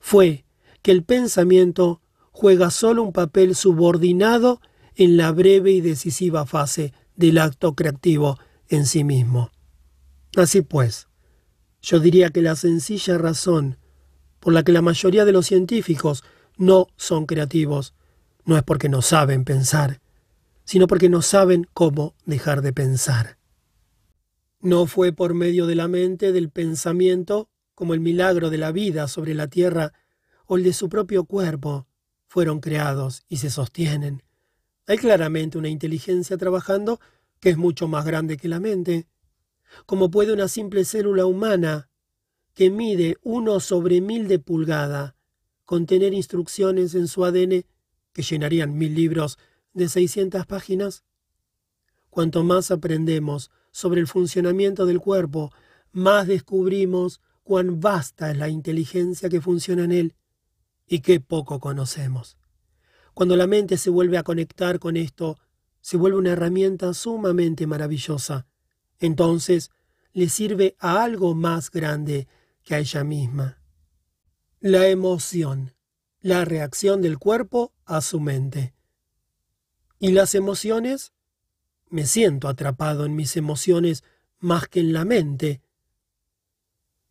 fue 0.00 0.44
que 0.82 0.90
el 0.90 1.02
pensamiento 1.02 2.00
juega 2.30 2.70
solo 2.70 3.02
un 3.02 3.12
papel 3.12 3.54
subordinado 3.54 4.60
en 4.94 5.16
la 5.16 5.32
breve 5.32 5.72
y 5.72 5.80
decisiva 5.80 6.44
fase 6.44 6.92
del 7.16 7.38
acto 7.38 7.74
creativo 7.74 8.38
en 8.68 8.86
sí 8.86 9.04
mismo. 9.04 9.50
Así 10.36 10.62
pues, 10.62 11.08
yo 11.80 12.00
diría 12.00 12.30
que 12.30 12.42
la 12.42 12.56
sencilla 12.56 13.18
razón 13.18 13.78
por 14.42 14.52
la 14.52 14.64
que 14.64 14.72
la 14.72 14.82
mayoría 14.82 15.24
de 15.24 15.30
los 15.30 15.46
científicos 15.46 16.24
no 16.56 16.88
son 16.96 17.26
creativos 17.26 17.94
no 18.44 18.56
es 18.56 18.64
porque 18.64 18.88
no 18.88 19.00
saben 19.00 19.44
pensar, 19.44 20.00
sino 20.64 20.88
porque 20.88 21.08
no 21.08 21.22
saben 21.22 21.68
cómo 21.72 22.16
dejar 22.26 22.60
de 22.60 22.72
pensar. 22.72 23.38
No 24.58 24.86
fue 24.86 25.12
por 25.12 25.32
medio 25.32 25.66
de 25.66 25.76
la 25.76 25.86
mente 25.86 26.32
del 26.32 26.50
pensamiento 26.50 27.50
como 27.76 27.94
el 27.94 28.00
milagro 28.00 28.50
de 28.50 28.58
la 28.58 28.72
vida 28.72 29.06
sobre 29.06 29.32
la 29.34 29.46
tierra 29.46 29.92
o 30.46 30.56
el 30.56 30.64
de 30.64 30.72
su 30.72 30.88
propio 30.88 31.22
cuerpo 31.24 31.86
fueron 32.26 32.58
creados 32.58 33.22
y 33.28 33.36
se 33.36 33.48
sostienen. 33.48 34.24
Hay 34.88 34.98
claramente 34.98 35.56
una 35.56 35.68
inteligencia 35.68 36.36
trabajando 36.36 36.98
que 37.38 37.50
es 37.50 37.56
mucho 37.56 37.86
más 37.86 38.04
grande 38.04 38.36
que 38.36 38.48
la 38.48 38.58
mente. 38.58 39.06
Como 39.86 40.10
puede 40.10 40.32
una 40.32 40.48
simple 40.48 40.84
célula 40.84 41.26
humana 41.26 41.91
que 42.54 42.70
mide 42.70 43.16
uno 43.22 43.60
sobre 43.60 44.00
mil 44.00 44.28
de 44.28 44.38
pulgada 44.38 45.16
contener 45.64 46.12
instrucciones 46.12 46.94
en 46.94 47.08
su 47.08 47.24
ADN 47.24 47.64
que 48.12 48.22
llenarían 48.22 48.76
mil 48.76 48.94
libros 48.94 49.38
de 49.72 49.88
600 49.88 50.46
páginas? 50.46 51.04
Cuanto 52.10 52.44
más 52.44 52.70
aprendemos 52.70 53.50
sobre 53.70 54.00
el 54.00 54.06
funcionamiento 54.06 54.84
del 54.84 55.00
cuerpo, 55.00 55.50
más 55.92 56.26
descubrimos 56.26 57.20
cuán 57.42 57.80
vasta 57.80 58.30
es 58.30 58.36
la 58.36 58.48
inteligencia 58.48 59.28
que 59.28 59.40
funciona 59.40 59.84
en 59.84 59.92
él 59.92 60.14
y 60.86 61.00
qué 61.00 61.20
poco 61.20 61.58
conocemos. 61.58 62.36
Cuando 63.14 63.36
la 63.36 63.46
mente 63.46 63.76
se 63.76 63.90
vuelve 63.90 64.18
a 64.18 64.22
conectar 64.22 64.78
con 64.78 64.96
esto, 64.96 65.38
se 65.80 65.96
vuelve 65.96 66.18
una 66.18 66.32
herramienta 66.32 66.94
sumamente 66.94 67.66
maravillosa. 67.66 68.46
Entonces, 69.00 69.70
le 70.12 70.28
sirve 70.28 70.76
a 70.78 71.02
algo 71.02 71.34
más 71.34 71.70
grande 71.70 72.28
que 72.64 72.74
a 72.74 72.78
ella 72.78 73.04
misma. 73.04 73.58
La 74.60 74.88
emoción, 74.88 75.74
la 76.20 76.44
reacción 76.44 77.02
del 77.02 77.18
cuerpo 77.18 77.72
a 77.84 78.00
su 78.00 78.20
mente. 78.20 78.74
¿Y 79.98 80.12
las 80.12 80.34
emociones? 80.34 81.12
Me 81.88 82.06
siento 82.06 82.48
atrapado 82.48 83.04
en 83.04 83.16
mis 83.16 83.36
emociones 83.36 84.04
más 84.38 84.68
que 84.68 84.80
en 84.80 84.92
la 84.92 85.04
mente. 85.04 85.62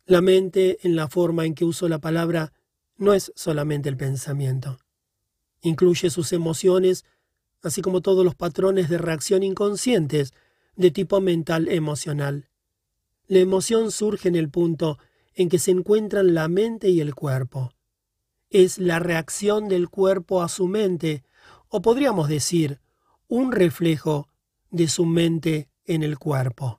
La 0.06 0.20
mente, 0.20 0.78
en 0.82 0.96
la 0.96 1.08
forma 1.08 1.46
en 1.46 1.54
que 1.54 1.64
uso 1.64 1.88
la 1.88 2.00
palabra, 2.00 2.52
no 2.96 3.14
es 3.14 3.32
solamente 3.34 3.88
el 3.88 3.96
pensamiento. 3.96 4.78
Incluye 5.60 6.10
sus 6.10 6.32
emociones, 6.32 7.04
así 7.62 7.82
como 7.82 8.00
todos 8.00 8.24
los 8.24 8.34
patrones 8.34 8.88
de 8.88 8.98
reacción 8.98 9.42
inconscientes 9.42 10.32
de 10.76 10.90
tipo 10.90 11.20
mental 11.20 11.68
emocional. 11.68 12.48
La 13.26 13.38
emoción 13.38 13.90
surge 13.92 14.28
en 14.28 14.36
el 14.36 14.50
punto 14.50 14.98
en 15.34 15.48
que 15.48 15.58
se 15.58 15.70
encuentran 15.70 16.34
la 16.34 16.48
mente 16.48 16.88
y 16.88 17.00
el 17.00 17.14
cuerpo. 17.14 17.72
Es 18.50 18.78
la 18.78 18.98
reacción 18.98 19.68
del 19.68 19.88
cuerpo 19.88 20.42
a 20.42 20.48
su 20.48 20.66
mente, 20.68 21.24
o 21.68 21.80
podríamos 21.80 22.28
decir, 22.28 22.80
un 23.28 23.52
reflejo 23.52 24.28
de 24.70 24.88
su 24.88 25.06
mente 25.06 25.68
en 25.84 26.02
el 26.02 26.18
cuerpo. 26.18 26.78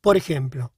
Por 0.00 0.16
ejemplo, 0.16 0.72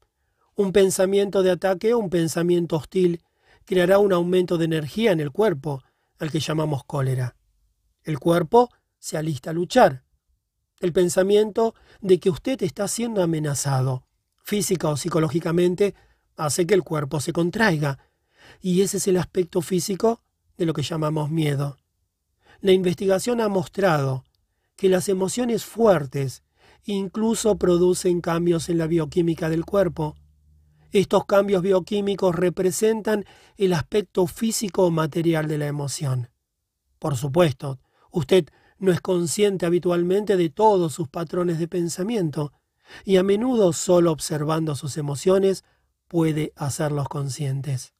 un 0.57 0.73
pensamiento 0.73 1.43
de 1.43 1.53
ataque 1.53 1.95
o 1.95 1.99
un 1.99 2.11
pensamiento 2.11 2.77
hostil 2.77 3.23
creará 3.65 3.99
un 3.99 4.13
aumento 4.13 4.59
de 4.59 4.65
energía 4.65 5.13
en 5.13 5.21
el 5.21 5.31
cuerpo, 5.31 5.83
al 6.19 6.31
que 6.31 6.41
llamamos 6.41 6.85
cólera. 6.85 7.37
El 8.03 8.19
cuerpo 8.19 8.71
se 8.99 9.17
alista 9.17 9.51
a 9.51 9.53
luchar. 9.53 10.05
El 10.81 10.93
pensamiento 10.93 11.75
de 12.01 12.19
que 12.19 12.31
usted 12.31 12.63
está 12.63 12.89
siendo 12.89 13.23
amenazado, 13.23 14.07
física 14.43 14.89
o 14.89 14.97
psicológicamente, 14.97 15.95
hace 16.45 16.67
que 16.67 16.75
el 16.75 16.83
cuerpo 16.83 17.21
se 17.21 17.33
contraiga, 17.33 17.99
y 18.61 18.83
ese 18.83 18.97
es 18.97 19.07
el 19.07 19.17
aspecto 19.17 19.61
físico 19.63 20.23
de 20.57 20.67
lo 20.67 20.73
que 20.73 20.83
llamamos 20.83 21.31
miedo. 21.31 21.79
La 22.61 22.73
investigación 22.73 23.41
ha 23.41 23.49
mostrado 23.49 24.25
que 24.77 24.89
las 24.89 25.09
emociones 25.09 25.65
fuertes 25.65 26.43
incluso 26.85 27.57
producen 27.57 28.21
cambios 28.21 28.69
en 28.69 28.79
la 28.79 28.87
bioquímica 28.87 29.49
del 29.49 29.65
cuerpo. 29.65 30.17
Estos 30.93 31.25
cambios 31.27 31.63
bioquímicos 31.63 32.35
representan 32.35 33.25
el 33.57 33.73
aspecto 33.75 34.27
físico 34.27 34.87
o 34.87 34.91
material 34.91 35.47
de 35.47 35.59
la 35.59 35.67
emoción. 35.67 36.31
Por 36.99 37.17
supuesto, 37.17 37.79
usted 38.11 38.47
no 38.79 38.91
es 38.93 39.01
consciente 39.01 39.67
habitualmente 39.67 40.37
de 40.37 40.49
todos 40.49 40.95
sus 40.95 41.09
patrones 41.09 41.59
de 41.59 41.69
pensamiento, 41.69 42.53
y 43.05 43.19
a 43.19 43.23
menudo 43.23 43.73
solo 43.73 44.11
observando 44.11 44.75
sus 44.75 44.97
emociones 44.97 45.65
puede 46.11 46.53
hacerlos 46.57 47.09
conscientes. 47.09 47.95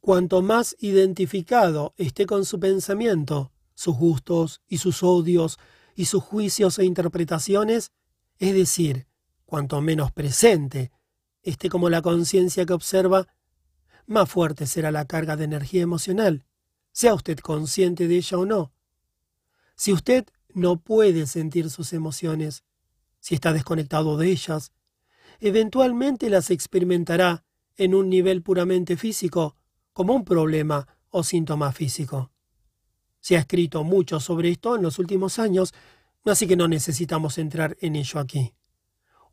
Cuanto 0.00 0.40
más 0.40 0.74
identificado 0.78 1.92
esté 1.98 2.24
con 2.24 2.46
su 2.46 2.58
pensamiento, 2.58 3.52
sus 3.74 3.94
gustos 3.98 4.62
y 4.66 4.78
sus 4.78 5.02
odios 5.02 5.58
y 5.94 6.06
sus 6.06 6.22
juicios 6.22 6.78
e 6.78 6.86
interpretaciones, 6.86 7.92
es 8.38 8.54
decir, 8.54 9.06
cuanto 9.44 9.82
menos 9.82 10.10
presente 10.10 10.90
esté 11.42 11.68
como 11.68 11.90
la 11.90 12.00
conciencia 12.00 12.64
que 12.64 12.72
observa, 12.72 13.28
más 14.06 14.30
fuerte 14.30 14.66
será 14.66 14.90
la 14.90 15.04
carga 15.04 15.36
de 15.36 15.44
energía 15.44 15.82
emocional, 15.82 16.46
sea 16.92 17.12
usted 17.12 17.38
consciente 17.40 18.08
de 18.08 18.16
ella 18.16 18.38
o 18.38 18.46
no. 18.46 18.72
Si 19.74 19.92
usted 19.92 20.24
no 20.54 20.80
puede 20.80 21.26
sentir 21.26 21.68
sus 21.68 21.92
emociones, 21.92 22.64
si 23.20 23.34
está 23.34 23.52
desconectado 23.52 24.16
de 24.16 24.30
ellas, 24.30 24.72
eventualmente 25.40 26.30
las 26.30 26.50
experimentará 26.50 27.44
en 27.76 27.94
un 27.94 28.08
nivel 28.08 28.42
puramente 28.42 28.96
físico, 28.96 29.56
como 29.92 30.14
un 30.14 30.24
problema 30.24 30.86
o 31.10 31.22
síntoma 31.22 31.72
físico. 31.72 32.30
Se 33.20 33.36
ha 33.36 33.40
escrito 33.40 33.82
mucho 33.84 34.20
sobre 34.20 34.50
esto 34.50 34.76
en 34.76 34.82
los 34.82 34.98
últimos 34.98 35.38
años, 35.38 35.74
así 36.24 36.46
que 36.46 36.56
no 36.56 36.68
necesitamos 36.68 37.38
entrar 37.38 37.76
en 37.80 37.96
ello 37.96 38.20
aquí. 38.20 38.54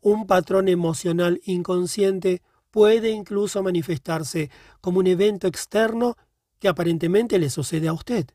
Un 0.00 0.26
patrón 0.26 0.68
emocional 0.68 1.40
inconsciente 1.44 2.42
puede 2.70 3.10
incluso 3.10 3.62
manifestarse 3.62 4.50
como 4.80 4.98
un 4.98 5.06
evento 5.06 5.46
externo 5.46 6.16
que 6.58 6.68
aparentemente 6.68 7.38
le 7.38 7.50
sucede 7.50 7.88
a 7.88 7.92
usted. 7.92 8.26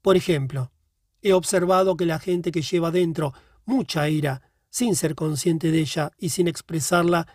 Por 0.00 0.16
ejemplo, 0.16 0.70
he 1.22 1.32
observado 1.32 1.96
que 1.96 2.06
la 2.06 2.18
gente 2.18 2.52
que 2.52 2.62
lleva 2.62 2.90
dentro 2.90 3.34
mucha 3.64 4.08
ira 4.08 4.47
sin 4.70 4.96
ser 4.96 5.14
consciente 5.14 5.70
de 5.70 5.80
ella 5.80 6.12
y 6.18 6.30
sin 6.30 6.48
expresarla, 6.48 7.26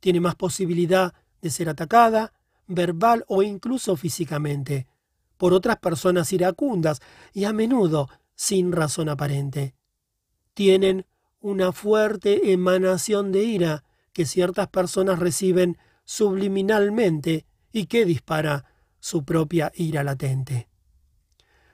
tiene 0.00 0.20
más 0.20 0.34
posibilidad 0.34 1.14
de 1.42 1.50
ser 1.50 1.68
atacada, 1.68 2.32
verbal 2.66 3.24
o 3.28 3.42
incluso 3.42 3.96
físicamente, 3.96 4.86
por 5.36 5.52
otras 5.52 5.78
personas 5.78 6.32
iracundas 6.32 7.00
y 7.32 7.44
a 7.44 7.52
menudo 7.52 8.08
sin 8.34 8.72
razón 8.72 9.08
aparente. 9.08 9.74
Tienen 10.54 11.06
una 11.40 11.72
fuerte 11.72 12.52
emanación 12.52 13.32
de 13.32 13.44
ira 13.44 13.84
que 14.12 14.26
ciertas 14.26 14.68
personas 14.68 15.18
reciben 15.18 15.78
subliminalmente 16.04 17.46
y 17.72 17.86
que 17.86 18.04
dispara 18.04 18.64
su 18.98 19.24
propia 19.24 19.70
ira 19.74 20.02
latente. 20.02 20.68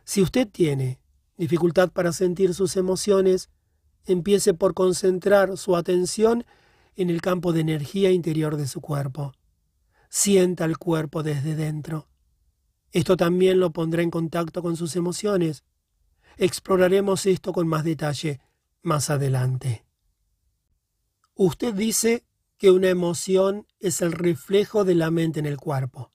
Si 0.05 0.21
usted 0.21 0.49
tiene 0.49 1.01
dificultad 1.37 1.91
para 1.91 2.13
sentir 2.13 2.53
sus 2.53 2.77
emociones, 2.77 3.49
empiece 4.07 4.55
por 4.55 4.75
concentrar 4.75 5.57
su 5.57 5.77
atención 5.77 6.45
en 6.97 7.11
el 7.11 7.21
campo 7.21 7.53
de 7.53 7.61
energía 7.61 8.11
interior 8.11 8.57
de 8.57 8.67
su 8.67 8.81
cuerpo. 8.81 9.33
Sienta 10.09 10.65
el 10.65 10.79
cuerpo 10.79 11.23
desde 11.23 11.57
dentro. 11.57 12.09
Esto 12.93 13.17
también 13.17 13.59
lo 13.59 13.73
pondrá 13.73 14.03
en 14.03 14.11
contacto 14.11 14.63
con 14.63 14.77
sus 14.77 14.95
emociones. 14.95 15.65
Exploraremos 16.37 17.27
esto 17.27 17.53
con 17.53 17.67
más 17.67 17.85
detalle 17.85 18.41
más 18.83 19.11
adelante. 19.11 19.85
Usted 21.35 21.75
dice 21.75 22.25
que 22.59 22.71
una 22.71 22.89
emoción 22.89 23.67
es 23.81 24.03
el 24.03 24.13
reflejo 24.13 24.85
de 24.85 24.95
la 24.95 25.11
mente 25.11 25.41
en 25.41 25.47
el 25.47 25.57
cuerpo. 25.57 26.13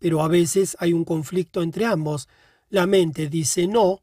pero 0.00 0.22
a 0.22 0.28
veces 0.28 0.76
hay 0.80 0.94
un 0.94 1.04
conflicto 1.04 1.62
entre 1.62 1.84
ambos. 1.84 2.26
La 2.70 2.86
mente 2.86 3.28
dice 3.28 3.66
no, 3.66 4.00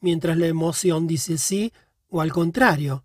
mientras 0.00 0.38
la 0.38 0.46
emoción 0.46 1.06
dice 1.08 1.38
sí 1.38 1.72
o 2.10 2.20
al 2.20 2.32
contrario. 2.32 3.04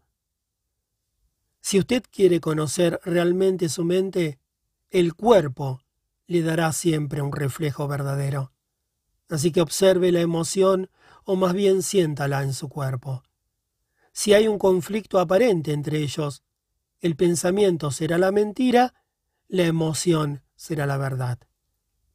Si 1.62 1.80
usted 1.80 2.04
quiere 2.12 2.40
conocer 2.40 3.00
realmente 3.04 3.70
su 3.70 3.84
mente, 3.84 4.40
el 4.92 5.16
cuerpo 5.16 5.82
le 6.28 6.42
dará 6.42 6.72
siempre 6.74 7.22
un 7.22 7.32
reflejo 7.32 7.88
verdadero. 7.88 8.52
Así 9.30 9.52
que 9.52 9.62
observe 9.62 10.12
la 10.12 10.22
emoción 10.22 10.90
o 11.24 11.36
más 11.36 11.54
bien 11.54 11.82
siéntala 11.82 12.44
en 12.44 12.54
su 12.54 12.70
cuerpo. 12.70 13.24
Si 14.12 14.34
hay 14.34 14.48
un 14.48 14.60
conflicto 14.60 15.20
aparente 15.20 15.74
entre 15.74 15.98
ellos, 15.98 16.44
el 17.02 17.16
pensamiento 17.16 17.92
será 17.92 18.18
la 18.18 18.32
mentira, 18.32 18.94
la 19.48 19.64
emoción 19.64 20.44
será 20.56 20.86
la 20.86 20.98
verdad. 20.98 21.40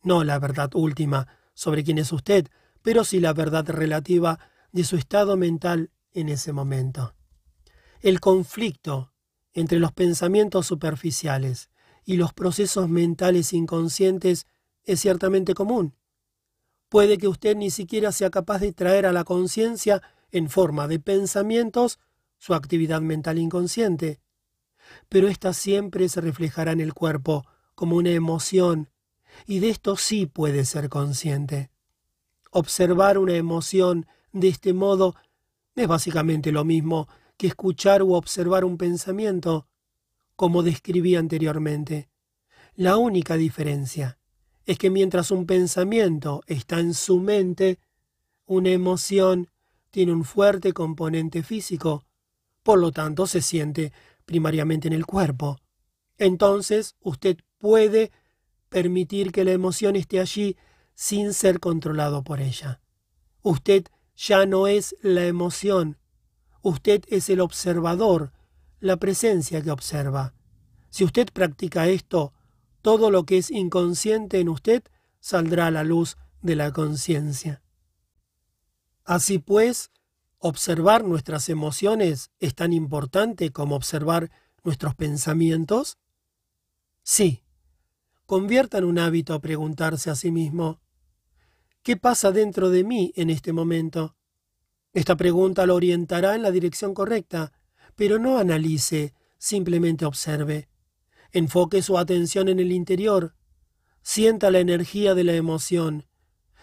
No 0.03 0.25
la 0.25 0.39
verdad 0.39 0.71
última 0.75 1.29
sobre 1.55 1.85
quién 1.85 1.99
es 1.99 2.13
usted, 2.13 2.49
pero 2.83 3.05
sí 3.05 3.21
la 3.21 3.33
verdad 3.33 3.69
relativa 3.69 4.39
de 4.73 4.85
su 4.85 4.97
estado 4.97 5.37
mental 5.37 5.91
en 6.13 6.29
ese 6.29 6.53
momento. 6.53 7.15
El 8.01 8.21
conflicto 8.21 9.13
entre 9.53 9.79
los 9.79 9.93
pensamientos 9.93 10.67
superficiales 10.67 11.71
y 12.05 12.17
los 12.17 12.33
procesos 12.33 12.89
mentales 12.89 13.53
inconscientes 13.53 14.47
es 14.85 15.01
ciertamente 15.01 15.55
común. 15.55 15.95
Puede 16.89 17.19
que 17.19 17.29
usted 17.29 17.57
ni 17.57 17.71
siquiera 17.71 18.11
sea 18.13 18.31
capaz 18.31 18.59
de 18.59 18.73
traer 18.73 19.07
a 19.07 19.13
la 19.13 19.25
conciencia 19.25 20.03
en 20.33 20.49
forma 20.49 20.89
de 20.89 20.99
pensamientos 20.99 21.99
su 22.39 22.55
actividad 22.55 23.01
mental 23.01 23.39
inconsciente, 23.39 24.21
pero 25.09 25.29
ésta 25.29 25.53
siempre 25.53 26.09
se 26.09 26.21
reflejará 26.21 26.73
en 26.73 26.81
el 26.81 26.95
cuerpo 26.95 27.45
como 27.75 27.97
una 27.97 28.11
emoción, 28.11 28.91
y 29.47 29.61
de 29.61 29.71
esto 29.71 29.97
sí 29.97 30.27
puede 30.27 30.65
ser 30.65 30.89
consciente. 30.89 31.71
Observar 32.51 33.19
una 33.19 33.35
emoción 33.35 34.07
de 34.33 34.49
este 34.49 34.73
modo 34.73 35.15
es 35.83 35.89
básicamente 35.89 36.53
lo 36.53 36.65
mismo 36.65 37.09
que 37.37 37.47
escuchar 37.47 38.03
u 38.03 38.15
observar 38.15 38.65
un 38.65 38.77
pensamiento, 38.77 39.67
como 40.37 40.63
describí 40.63 41.17
anteriormente. 41.17 42.11
La 42.75 42.97
única 42.97 43.37
diferencia 43.37 44.19
es 44.67 44.79
que 44.79 44.91
mientras 44.91 45.31
un 45.31 45.47
pensamiento 45.47 46.43
está 46.47 46.81
en 46.81 46.95
su 46.95 47.19
mente, 47.19 47.79
una 48.47 48.71
emoción 48.71 49.51
tiene 49.91 50.13
un 50.13 50.25
fuerte 50.25 50.73
componente 50.73 51.43
físico, 51.43 52.05
por 52.63 52.79
lo 52.79 52.93
tanto 52.93 53.27
se 53.27 53.41
siente 53.41 53.93
primariamente 54.25 54.89
en 54.89 54.95
el 54.95 55.07
cuerpo. 55.07 55.59
Entonces 56.19 56.95
usted 57.01 57.39
puede 57.59 58.13
permitir 58.69 59.33
que 59.33 59.45
la 59.45 59.53
emoción 59.53 59.97
esté 59.97 60.21
allí 60.21 60.57
sin 60.95 61.33
ser 61.33 61.59
controlado 61.59 62.23
por 62.23 62.41
ella. 62.41 62.81
Usted 63.43 63.87
ya 64.21 64.45
no 64.45 64.67
es 64.67 64.95
la 65.01 65.25
emoción, 65.25 65.97
usted 66.61 67.05
es 67.09 67.31
el 67.31 67.41
observador, 67.41 68.33
la 68.79 68.99
presencia 68.99 69.63
que 69.63 69.71
observa. 69.71 70.35
Si 70.91 71.05
usted 71.05 71.29
practica 71.33 71.89
esto, 71.89 72.35
todo 72.83 73.11
lo 73.11 73.25
que 73.25 73.39
es 73.39 73.51
inconsciente 73.51 74.39
en 74.39 74.51
usted 74.51 74.83
saldrá 75.21 75.69
a 75.69 75.71
la 75.71 75.85
luz 75.85 76.19
de 76.43 76.55
la 76.55 76.71
conciencia. 76.71 77.63
Así 79.05 79.39
pues, 79.39 79.91
observar 80.39 81.05
nuestras 81.05 81.49
emociones 81.49 82.31
es 82.41 82.55
tan 82.55 82.75
importante 82.75 83.53
como 83.53 83.75
observar 83.75 84.31
nuestros 84.63 84.95
pensamientos? 84.95 85.97
Sí. 87.03 87.43
Convierta 88.27 88.79
en 88.79 88.85
un 88.85 88.99
hábito 88.99 89.41
preguntarse 89.41 90.11
a 90.11 90.15
sí 90.15 90.31
mismo, 90.31 90.79
¿qué 91.83 91.97
pasa 91.97 92.33
dentro 92.33 92.71
de 92.71 92.85
mí 92.85 93.13
en 93.17 93.31
este 93.31 93.53
momento? 93.53 94.17
Esta 94.93 95.17
pregunta 95.17 95.67
lo 95.67 95.77
orientará 95.77 96.35
en 96.35 96.43
la 96.43 96.51
dirección 96.51 96.95
correcta, 96.95 97.53
pero 97.95 98.19
no 98.19 98.39
analice, 98.39 99.15
simplemente 99.39 100.05
observe. 100.05 100.69
Enfoque 101.33 101.83
su 101.83 101.97
atención 101.97 102.49
en 102.49 102.59
el 102.59 102.73
interior. 102.73 103.35
Sienta 104.03 104.51
la 104.51 104.59
energía 104.59 105.15
de 105.15 105.25
la 105.25 105.35
emoción. 105.35 106.07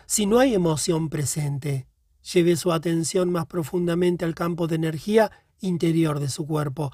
Si 0.06 0.26
no 0.26 0.40
hay 0.40 0.54
emoción 0.54 1.10
presente, 1.10 1.88
lleve 2.34 2.56
su 2.56 2.72
atención 2.72 3.32
más 3.32 3.46
profundamente 3.46 4.26
al 4.26 4.36
campo 4.36 4.68
de 4.68 4.76
energía 4.76 5.32
interior 5.60 6.20
de 6.20 6.30
su 6.30 6.46
cuerpo. 6.46 6.92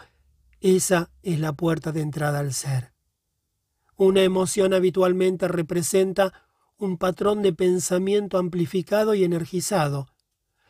Esa 0.60 1.12
es 1.24 1.40
la 1.40 1.54
puerta 1.54 1.92
de 1.92 2.02
entrada 2.02 2.40
al 2.40 2.54
ser. 2.54 2.94
Una 3.96 4.24
emoción 4.24 4.74
habitualmente 4.74 5.48
representa 5.48 6.43
un 6.84 6.98
patrón 6.98 7.42
de 7.42 7.54
pensamiento 7.54 8.38
amplificado 8.38 9.16
y 9.16 9.24
energizado, 9.24 10.08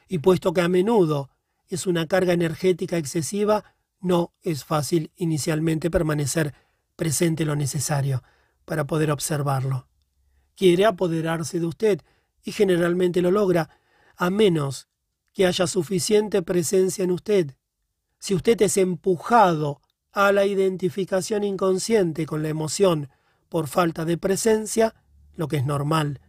y 0.07 0.19
puesto 0.19 0.53
que 0.53 0.61
a 0.61 0.69
menudo 0.69 1.29
es 1.67 1.87
una 1.87 2.07
carga 2.07 2.33
energética 2.33 2.97
excesiva, 2.97 3.75
no 3.99 4.33
es 4.41 4.63
fácil 4.63 5.11
inicialmente 5.15 5.89
permanecer 5.89 6.53
presente 6.95 7.45
lo 7.45 7.55
necesario 7.55 8.23
para 8.65 8.85
poder 8.85 9.11
observarlo. 9.11 9.87
Quiere 10.55 10.85
apoderarse 10.85 11.59
de 11.59 11.65
usted 11.65 12.01
y 12.43 12.51
generalmente 12.51 13.21
lo 13.21 13.31
logra 13.31 13.69
a 14.15 14.29
menos 14.29 14.87
que 15.33 15.47
haya 15.47 15.65
suficiente 15.65 16.43
presencia 16.43 17.03
en 17.03 17.11
usted. 17.11 17.55
Si 18.19 18.35
usted 18.35 18.61
es 18.61 18.77
empujado 18.77 19.81
a 20.11 20.31
la 20.31 20.45
identificación 20.45 21.43
inconsciente 21.43 22.25
con 22.27 22.43
la 22.43 22.49
emoción 22.49 23.09
por 23.49 23.67
falta 23.67 24.05
de 24.05 24.17
presencia, 24.17 24.93
lo 25.35 25.47
que 25.47 25.57
es 25.57 25.65
normal, 25.65 26.21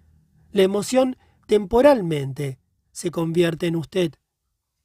la 0.53 0.63
emoción 0.63 1.17
temporalmente 1.47 2.59
se 2.93 3.11
convierte 3.11 3.67
en 3.67 3.77
usted. 3.77 4.15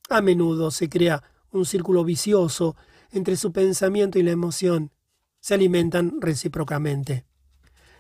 A 0.10 0.22
menudo 0.22 0.72
se 0.72 0.90
crea 0.90 1.24
un 1.52 1.66
círculo 1.66 2.04
vicioso 2.04 2.76
entre 3.12 3.36
su 3.36 3.52
pensamiento 3.52 4.20
y 4.20 4.24
la 4.24 4.32
emoción 4.32 4.92
se 5.40 5.54
alimentan 5.54 6.20
recíprocamente. 6.22 7.26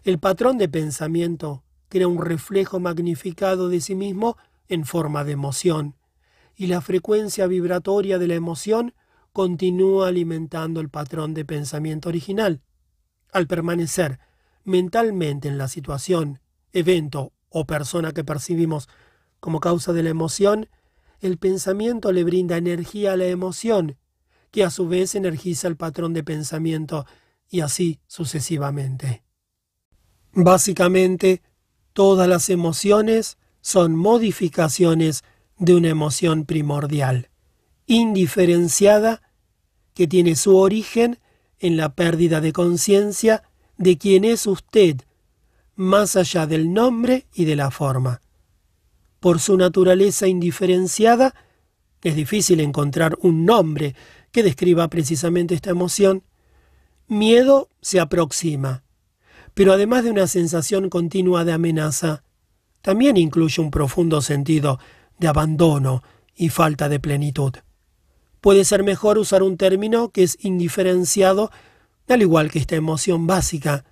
El 0.04 0.20
patrón 0.20 0.58
de 0.58 0.70
pensamiento 0.70 1.64
crea 1.90 2.08
un 2.08 2.22
reflejo 2.22 2.80
magnificado 2.80 3.70
de 3.70 3.82
sí 3.82 3.96
mismo 3.96 4.38
en 4.68 4.86
forma 4.86 5.24
de 5.24 5.34
emoción, 5.34 5.96
y 6.56 6.68
la 6.68 6.82
frecuencia 6.82 7.48
vibratoria 7.48 8.20
de 8.20 8.28
la 8.28 8.36
emoción 8.36 8.94
continúa 9.32 10.08
alimentando 10.08 10.82
el 10.82 10.90
patrón 10.90 11.34
de 11.34 11.46
pensamiento 11.46 12.10
original. 12.10 12.62
Al 13.32 13.48
permanecer 13.48 14.20
mentalmente 14.70 15.48
en 15.48 15.58
la 15.58 15.68
situación, 15.68 16.40
evento 16.72 17.34
o 17.50 17.66
persona 17.66 18.14
que 18.14 18.24
percibimos 18.24 18.88
como 19.40 19.60
causa 19.60 19.92
de 19.92 20.04
la 20.04 20.10
emoción, 20.10 20.70
el 21.20 21.38
pensamiento 21.38 22.12
le 22.12 22.24
brinda 22.24 22.58
energía 22.58 23.14
a 23.14 23.18
la 23.18 23.26
emoción, 23.26 23.98
que 24.52 24.64
a 24.64 24.70
su 24.70 24.88
vez 24.88 25.16
energiza 25.16 25.68
el 25.68 25.76
patrón 25.76 26.14
de 26.14 26.24
pensamiento 26.24 27.06
y 27.50 27.62
así 27.62 28.00
sucesivamente. 28.08 29.24
Básicamente, 30.32 31.42
todas 31.94 32.28
las 32.28 32.50
emociones 32.50 33.38
son 33.62 33.96
modificaciones 33.96 35.24
de 35.58 35.76
una 35.76 35.90
emoción 35.90 36.46
primordial, 36.46 37.30
indiferenciada, 37.88 39.22
que 39.94 40.08
tiene 40.08 40.36
su 40.36 40.56
origen 40.56 41.20
en 41.58 41.76
la 41.76 41.94
pérdida 41.96 42.40
de 42.40 42.54
conciencia 42.54 43.49
de 43.80 43.98
quién 43.98 44.26
es 44.26 44.46
usted, 44.46 44.98
más 45.76 46.18
allá 46.18 46.46
del 46.46 46.74
nombre 46.74 47.26
y 47.34 47.46
de 47.46 47.56
la 47.56 47.72
forma. 47.72 48.22
Por 49.22 49.40
su 49.40 49.58
naturaleza 49.58 50.28
indiferenciada, 50.28 51.34
es 52.04 52.16
difícil 52.16 52.60
encontrar 52.60 53.18
un 53.22 53.46
nombre 53.46 53.96
que 54.32 54.44
describa 54.44 54.90
precisamente 54.90 55.56
esta 55.56 55.72
emoción, 55.72 56.24
Miedo 57.08 57.70
se 57.82 58.00
aproxima, 58.00 58.84
pero 59.54 59.74
además 59.74 60.04
de 60.04 60.12
una 60.12 60.28
sensación 60.28 60.90
continua 60.90 61.44
de 61.46 61.54
amenaza, 61.54 62.24
también 62.82 63.18
incluye 63.18 63.62
un 63.62 63.72
profundo 63.72 64.22
sentido 64.22 64.80
de 65.18 65.28
abandono 65.28 66.04
y 66.36 66.50
falta 66.50 66.88
de 66.90 67.00
plenitud. 67.00 67.54
Puede 68.42 68.64
ser 68.66 68.84
mejor 68.84 69.18
usar 69.18 69.42
un 69.42 69.58
término 69.58 70.10
que 70.10 70.24
es 70.24 70.38
indiferenciado, 70.42 71.52
al 72.14 72.22
igual 72.22 72.52
que 72.52 72.60
esta 72.60 72.76
emoción 72.76 73.28
básica, 73.28 73.86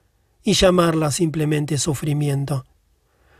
y 0.43 0.53
llamarla 0.53 1.11
simplemente 1.11 1.77
sufrimiento. 1.77 2.65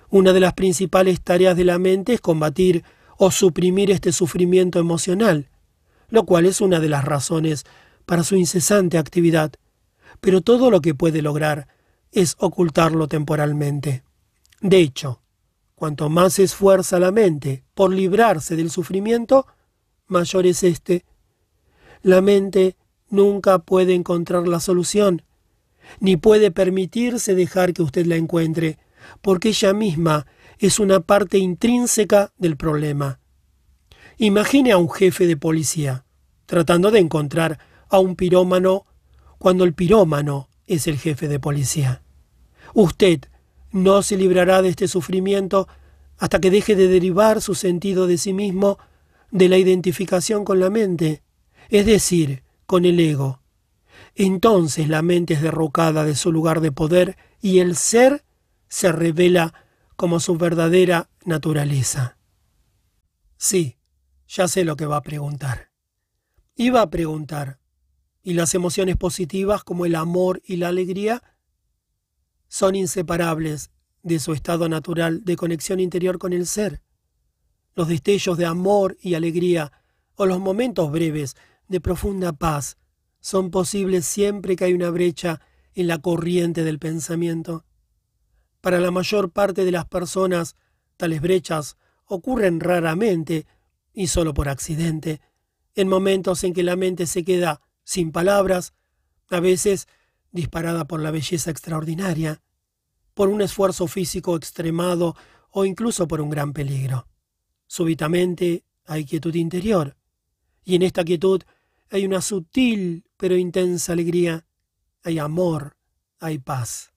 Una 0.09 0.33
de 0.33 0.39
las 0.39 0.53
principales 0.53 1.21
tareas 1.21 1.55
de 1.55 1.63
la 1.63 1.79
mente 1.79 2.13
es 2.13 2.21
combatir 2.21 2.83
o 3.17 3.31
suprimir 3.31 3.91
este 3.91 4.11
sufrimiento 4.11 4.79
emocional, 4.79 5.49
lo 6.09 6.25
cual 6.25 6.45
es 6.45 6.61
una 6.61 6.79
de 6.79 6.89
las 6.89 7.05
razones 7.05 7.65
para 8.05 8.23
su 8.23 8.35
incesante 8.35 8.97
actividad 8.97 9.53
pero 10.19 10.41
todo 10.41 10.71
lo 10.71 10.81
que 10.81 10.95
puede 10.95 11.21
lograr 11.21 11.67
es 12.11 12.35
ocultarlo 12.39 13.07
temporalmente. 13.07 14.03
De 14.61 14.79
hecho, 14.79 15.21
cuanto 15.75 16.09
más 16.09 16.33
se 16.33 16.43
esfuerza 16.43 16.99
la 16.99 17.11
mente 17.11 17.63
por 17.73 17.93
librarse 17.93 18.55
del 18.55 18.71
sufrimiento, 18.71 19.45
mayor 20.07 20.45
es 20.47 20.63
éste. 20.63 21.05
La 22.01 22.21
mente 22.21 22.75
nunca 23.09 23.59
puede 23.59 23.93
encontrar 23.93 24.47
la 24.47 24.59
solución, 24.59 25.23
ni 25.99 26.17
puede 26.17 26.51
permitirse 26.51 27.35
dejar 27.35 27.73
que 27.73 27.81
usted 27.81 28.05
la 28.05 28.15
encuentre, 28.15 28.77
porque 29.21 29.49
ella 29.49 29.73
misma 29.73 30.27
es 30.59 30.79
una 30.79 30.99
parte 30.99 31.37
intrínseca 31.37 32.33
del 32.37 32.57
problema. 32.57 33.19
Imagine 34.17 34.71
a 34.71 34.77
un 34.77 34.89
jefe 34.89 35.27
de 35.27 35.37
policía 35.37 36.03
tratando 36.47 36.89
de 36.89 36.99
encontrar 36.99 37.59
a 37.89 37.99
un 37.99 38.15
pirómano 38.15 38.85
cuando 39.37 39.63
el 39.63 39.73
pirómano 39.73 40.49
es 40.65 40.87
el 40.87 40.97
jefe 40.97 41.27
de 41.27 41.39
policía. 41.39 42.01
Usted 42.73 43.19
no 43.71 44.01
se 44.01 44.17
librará 44.17 44.61
de 44.63 44.69
este 44.69 44.87
sufrimiento 44.87 45.67
hasta 46.17 46.39
que 46.39 46.49
deje 46.49 46.75
de 46.75 46.87
derivar 46.87 47.41
su 47.41 47.53
sentido 47.53 48.07
de 48.07 48.17
sí 48.17 48.33
mismo 48.33 48.79
de 49.29 49.49
la 49.49 49.57
identificación 49.57 50.45
con 50.45 50.59
la 50.59 50.69
mente, 50.69 51.21
es 51.69 51.85
decir, 51.85 52.43
con 52.67 52.85
el 52.85 52.99
ego. 52.99 53.41
Entonces 54.13 54.87
la 54.89 55.01
mente 55.01 55.33
es 55.33 55.41
derrocada 55.41 56.03
de 56.03 56.15
su 56.15 56.31
lugar 56.31 56.61
de 56.61 56.71
poder 56.71 57.17
y 57.41 57.59
el 57.59 57.75
ser 57.75 58.23
se 58.67 58.91
revela 58.91 59.53
como 59.95 60.19
su 60.19 60.37
verdadera 60.37 61.09
naturaleza. 61.25 62.17
Sí, 63.37 63.77
ya 64.27 64.47
sé 64.47 64.65
lo 64.65 64.75
que 64.75 64.85
va 64.85 64.97
a 64.97 65.01
preguntar. 65.01 65.71
Iba 66.55 66.81
a 66.81 66.89
preguntar, 66.89 67.59
¿y 68.23 68.33
las 68.33 68.53
emociones 68.53 68.97
positivas 68.97 69.63
como 69.63 69.85
el 69.85 69.95
amor 69.95 70.41
y 70.45 70.57
la 70.57 70.67
alegría 70.67 71.23
son 72.47 72.75
inseparables 72.75 73.71
de 74.03 74.19
su 74.19 74.33
estado 74.33 74.67
natural 74.67 75.23
de 75.23 75.35
conexión 75.35 75.79
interior 75.79 76.17
con 76.17 76.33
el 76.33 76.45
ser? 76.47 76.81
Los 77.75 77.87
destellos 77.87 78.37
de 78.37 78.45
amor 78.45 78.97
y 78.99 79.13
alegría 79.13 79.71
o 80.15 80.25
los 80.25 80.39
momentos 80.39 80.91
breves 80.91 81.35
de 81.67 81.81
profunda 81.81 82.33
paz 82.33 82.77
son 83.19 83.51
posibles 83.51 84.05
siempre 84.05 84.55
que 84.55 84.65
hay 84.65 84.73
una 84.73 84.89
brecha 84.89 85.41
en 85.73 85.87
la 85.87 85.99
corriente 85.99 86.63
del 86.63 86.79
pensamiento. 86.79 87.65
Para 88.61 88.79
la 88.79 88.91
mayor 88.91 89.31
parte 89.31 89.65
de 89.65 89.71
las 89.71 89.85
personas, 89.85 90.55
tales 90.97 91.21
brechas 91.21 91.77
ocurren 92.05 92.59
raramente 92.59 93.45
y 93.93 94.07
solo 94.07 94.33
por 94.33 94.49
accidente, 94.49 95.21
en 95.75 95.87
momentos 95.87 96.43
en 96.43 96.53
que 96.53 96.63
la 96.63 96.75
mente 96.75 97.05
se 97.05 97.23
queda 97.23 97.61
sin 97.83 98.11
palabras, 98.11 98.73
a 99.29 99.39
veces 99.39 99.87
disparada 100.31 100.85
por 100.85 101.01
la 101.01 101.11
belleza 101.11 101.51
extraordinaria, 101.51 102.41
por 103.13 103.29
un 103.29 103.41
esfuerzo 103.41 103.87
físico 103.87 104.35
extremado 104.35 105.15
o 105.51 105.65
incluso 105.65 106.07
por 106.07 106.21
un 106.21 106.29
gran 106.29 106.53
peligro. 106.53 107.07
Súbitamente 107.67 108.63
hay 108.85 109.05
quietud 109.05 109.35
interior, 109.35 109.97
y 110.63 110.75
en 110.75 110.83
esta 110.83 111.03
quietud 111.03 111.43
hay 111.89 112.05
una 112.05 112.21
sutil 112.21 113.05
pero 113.17 113.35
intensa 113.35 113.93
alegría, 113.93 114.45
hay 115.03 115.19
amor, 115.19 115.77
hay 116.19 116.39
paz. 116.39 116.93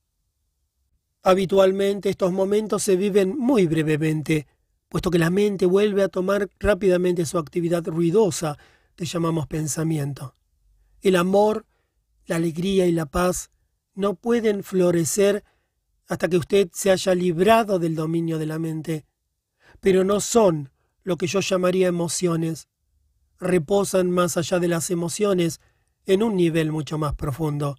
Habitualmente 1.22 2.08
estos 2.08 2.32
momentos 2.32 2.82
se 2.82 2.96
viven 2.96 3.36
muy 3.36 3.66
brevemente, 3.66 4.46
puesto 4.88 5.10
que 5.10 5.18
la 5.18 5.30
mente 5.30 5.66
vuelve 5.66 6.02
a 6.02 6.08
tomar 6.08 6.48
rápidamente 6.58 7.26
su 7.26 7.38
actividad 7.38 7.86
ruidosa 7.86 8.58
que 8.96 9.04
llamamos 9.04 9.46
pensamiento. 9.46 10.34
El 11.02 11.16
amor, 11.16 11.66
la 12.26 12.36
alegría 12.36 12.86
y 12.86 12.92
la 12.92 13.06
paz 13.06 13.50
no 13.94 14.14
pueden 14.14 14.62
florecer 14.62 15.44
hasta 16.06 16.28
que 16.28 16.36
usted 16.36 16.68
se 16.72 16.90
haya 16.90 17.14
librado 17.14 17.78
del 17.78 17.94
dominio 17.94 18.38
de 18.38 18.46
la 18.46 18.58
mente, 18.58 19.06
pero 19.80 20.04
no 20.04 20.20
son 20.20 20.70
lo 21.02 21.16
que 21.16 21.26
yo 21.26 21.40
llamaría 21.40 21.88
emociones. 21.88 22.68
Reposan 23.40 24.10
más 24.10 24.36
allá 24.36 24.58
de 24.58 24.68
las 24.68 24.90
emociones 24.90 25.60
en 26.06 26.22
un 26.22 26.36
nivel 26.36 26.70
mucho 26.70 26.98
más 26.98 27.14
profundo. 27.14 27.76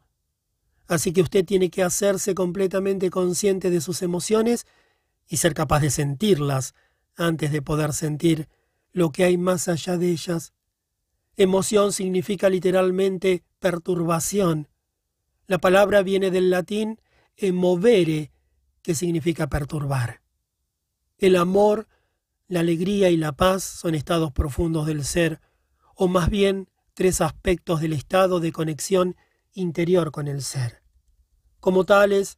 Así 0.87 1.13
que 1.13 1.21
usted 1.21 1.45
tiene 1.45 1.69
que 1.69 1.83
hacerse 1.83 2.35
completamente 2.35 3.09
consciente 3.09 3.69
de 3.69 3.79
sus 3.79 4.01
emociones 4.01 4.65
y 5.27 5.37
ser 5.37 5.53
capaz 5.53 5.79
de 5.79 5.89
sentirlas 5.89 6.73
antes 7.15 7.51
de 7.51 7.61
poder 7.61 7.93
sentir 7.93 8.49
lo 8.91 9.11
que 9.11 9.23
hay 9.23 9.37
más 9.37 9.67
allá 9.67 9.97
de 9.97 10.09
ellas. 10.09 10.53
Emoción 11.37 11.93
significa 11.93 12.49
literalmente 12.49 13.43
perturbación. 13.59 14.67
La 15.47 15.59
palabra 15.59 16.03
viene 16.03 16.31
del 16.31 16.49
latín 16.49 16.99
emovere, 17.37 18.31
que 18.81 18.95
significa 18.95 19.47
perturbar. 19.47 20.21
El 21.17 21.35
amor, 21.35 21.87
la 22.47 22.61
alegría 22.61 23.09
y 23.09 23.17
la 23.17 23.31
paz 23.31 23.63
son 23.63 23.95
estados 23.95 24.31
profundos 24.31 24.87
del 24.87 25.05
ser, 25.05 25.39
o 25.95 26.07
más 26.07 26.29
bien 26.29 26.69
tres 26.93 27.21
aspectos 27.21 27.81
del 27.81 27.93
estado 27.93 28.39
de 28.39 28.51
conexión 28.51 29.15
interior 29.53 30.11
con 30.11 30.27
el 30.27 30.41
ser. 30.41 30.81
Como 31.59 31.85
tales, 31.85 32.37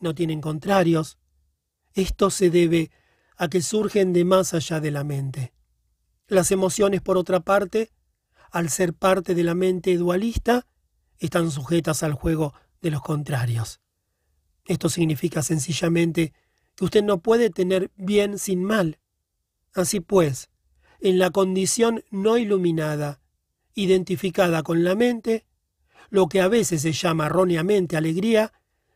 no 0.00 0.14
tienen 0.14 0.40
contrarios. 0.40 1.18
Esto 1.94 2.30
se 2.30 2.50
debe 2.50 2.90
a 3.36 3.48
que 3.48 3.62
surgen 3.62 4.12
de 4.12 4.24
más 4.24 4.54
allá 4.54 4.80
de 4.80 4.90
la 4.90 5.04
mente. 5.04 5.52
Las 6.26 6.50
emociones, 6.50 7.00
por 7.00 7.18
otra 7.18 7.40
parte, 7.40 7.90
al 8.50 8.70
ser 8.70 8.94
parte 8.94 9.34
de 9.34 9.42
la 9.42 9.54
mente 9.54 9.96
dualista, 9.96 10.66
están 11.18 11.50
sujetas 11.50 12.02
al 12.02 12.14
juego 12.14 12.54
de 12.80 12.90
los 12.90 13.02
contrarios. 13.02 13.80
Esto 14.64 14.88
significa 14.88 15.42
sencillamente 15.42 16.32
que 16.74 16.84
usted 16.84 17.02
no 17.02 17.18
puede 17.18 17.50
tener 17.50 17.90
bien 17.96 18.38
sin 18.38 18.64
mal. 18.64 18.98
Así 19.74 20.00
pues, 20.00 20.50
en 21.04 21.18
la 21.18 21.30
condición 21.30 22.02
no 22.10 22.38
iluminada, 22.38 23.20
identificada 23.74 24.62
con 24.62 24.84
la 24.84 24.94
mente, 24.94 25.44
lo 26.08 26.28
que 26.28 26.40
a 26.40 26.48
veces 26.48 26.80
se 26.80 26.92
llama 26.92 27.26
erróneamente 27.26 27.98
alegría, 27.98 28.54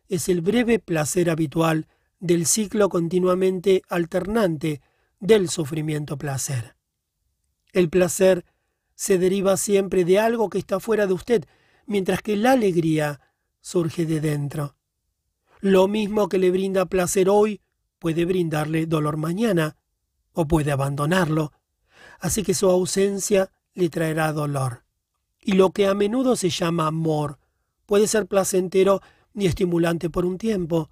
es 0.09 0.31
el 0.31 0.41
breve 0.41 0.79
placer 0.79 1.29
habitual 1.29 1.87
del 2.19 2.47
ciclo 2.47 2.89
continuamente 2.89 3.83
alternante 3.91 4.81
del 5.21 5.51
sufrimiento-placer. 5.51 6.77
El 7.75 7.91
placer 7.91 8.47
se 8.95 9.19
deriva 9.19 9.59
siempre 9.59 10.07
de 10.07 10.19
algo 10.19 10.49
que 10.49 10.57
está 10.57 10.81
fuera 10.81 11.07
de 11.07 11.13
usted, 11.13 11.45
mientras 11.85 12.23
que 12.23 12.37
la 12.37 12.53
alegría 12.53 13.21
surge 13.61 14.07
de 14.07 14.23
dentro. 14.23 14.77
Lo 15.61 15.89
mismo 15.89 16.31
que 16.31 16.39
le 16.39 16.51
brinda 16.51 16.87
placer 16.87 17.29
hoy 17.29 17.61
puede 17.99 18.25
brindarle 18.25 18.87
dolor 18.87 19.19
mañana, 19.19 19.77
o 20.33 20.49
puede 20.49 20.73
abandonarlo, 20.73 21.53
así 22.19 22.43
que 22.43 22.55
su 22.55 22.69
ausencia 22.69 23.51
le 23.75 23.89
traerá 23.89 24.33
dolor. 24.33 24.85
Y 25.41 25.53
lo 25.53 25.71
que 25.71 25.87
a 25.87 25.95
menudo 25.95 26.37
se 26.37 26.51
llama 26.51 26.87
amor 26.87 27.39
puede 27.87 28.07
ser 28.07 28.27
placentero 28.27 29.01
y 29.35 29.47
estimulante 29.47 30.11
por 30.11 30.27
un 30.27 30.37
tiempo, 30.37 30.91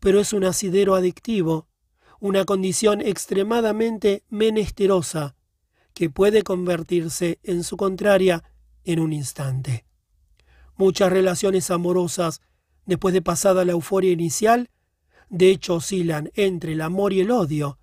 pero 0.00 0.20
es 0.20 0.32
un 0.32 0.44
asidero 0.44 0.94
adictivo, 0.94 1.68
una 2.20 2.44
condición 2.44 3.00
extremadamente 3.00 4.24
menesterosa 4.28 5.34
que 5.94 6.08
puede 6.08 6.42
convertirse 6.42 7.38
en 7.42 7.64
su 7.64 7.76
contraria 7.76 8.44
en 8.84 9.00
un 9.00 9.12
instante. 9.12 9.84
Muchas 10.76 11.12
relaciones 11.12 11.70
amorosas, 11.70 12.40
después 12.86 13.12
de 13.12 13.22
pasada 13.22 13.64
la 13.64 13.72
euforia 13.72 14.12
inicial, 14.12 14.70
de 15.28 15.50
hecho 15.50 15.74
oscilan 15.76 16.30
entre 16.34 16.72
el 16.72 16.80
amor 16.80 17.12
y 17.12 17.20
el 17.20 17.30
odio, 17.30 17.78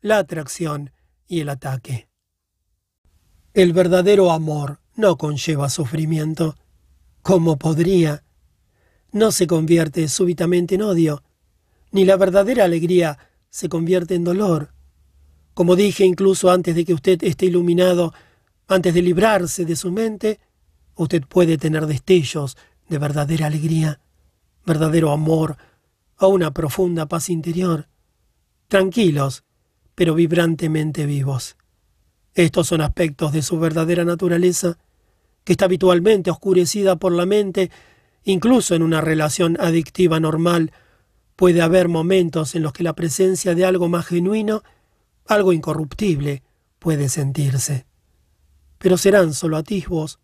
la 0.00 0.18
atracción 0.18 0.92
y 1.26 1.40
el 1.40 1.48
ataque. 1.48 2.11
El 3.54 3.74
verdadero 3.74 4.30
amor 4.30 4.80
no 4.96 5.18
conlleva 5.18 5.68
sufrimiento. 5.68 6.56
¿Cómo 7.20 7.58
podría? 7.58 8.24
No 9.10 9.30
se 9.30 9.46
convierte 9.46 10.08
súbitamente 10.08 10.76
en 10.76 10.82
odio, 10.82 11.22
ni 11.90 12.06
la 12.06 12.16
verdadera 12.16 12.64
alegría 12.64 13.18
se 13.50 13.68
convierte 13.68 14.14
en 14.14 14.24
dolor. 14.24 14.72
Como 15.52 15.76
dije 15.76 16.06
incluso 16.06 16.50
antes 16.50 16.74
de 16.74 16.86
que 16.86 16.94
usted 16.94 17.22
esté 17.24 17.44
iluminado, 17.44 18.14
antes 18.68 18.94
de 18.94 19.02
librarse 19.02 19.66
de 19.66 19.76
su 19.76 19.92
mente, 19.92 20.40
usted 20.94 21.22
puede 21.28 21.58
tener 21.58 21.84
destellos 21.86 22.56
de 22.88 22.96
verdadera 22.96 23.48
alegría, 23.48 24.00
verdadero 24.64 25.10
amor 25.10 25.58
o 26.18 26.28
una 26.28 26.54
profunda 26.54 27.04
paz 27.04 27.28
interior. 27.28 27.86
Tranquilos, 28.68 29.44
pero 29.94 30.14
vibrantemente 30.14 31.04
vivos. 31.04 31.56
Estos 32.34 32.68
son 32.68 32.80
aspectos 32.80 33.32
de 33.32 33.42
su 33.42 33.58
verdadera 33.58 34.04
naturaleza, 34.04 34.78
que 35.44 35.52
está 35.52 35.66
habitualmente 35.66 36.30
oscurecida 36.30 36.96
por 36.96 37.12
la 37.12 37.26
mente, 37.26 37.70
incluso 38.24 38.74
en 38.74 38.82
una 38.82 39.00
relación 39.00 39.56
adictiva 39.60 40.20
normal, 40.20 40.72
puede 41.36 41.60
haber 41.60 41.88
momentos 41.88 42.54
en 42.54 42.62
los 42.62 42.72
que 42.72 42.84
la 42.84 42.94
presencia 42.94 43.54
de 43.54 43.64
algo 43.64 43.88
más 43.88 44.06
genuino 44.06 44.62
algo 45.26 45.52
incorruptible 45.52 46.42
puede 46.78 47.08
sentirse. 47.08 47.86
Pero 48.78 48.96
serán 48.96 49.34
solo 49.34 49.56
atisbos, 49.56 50.18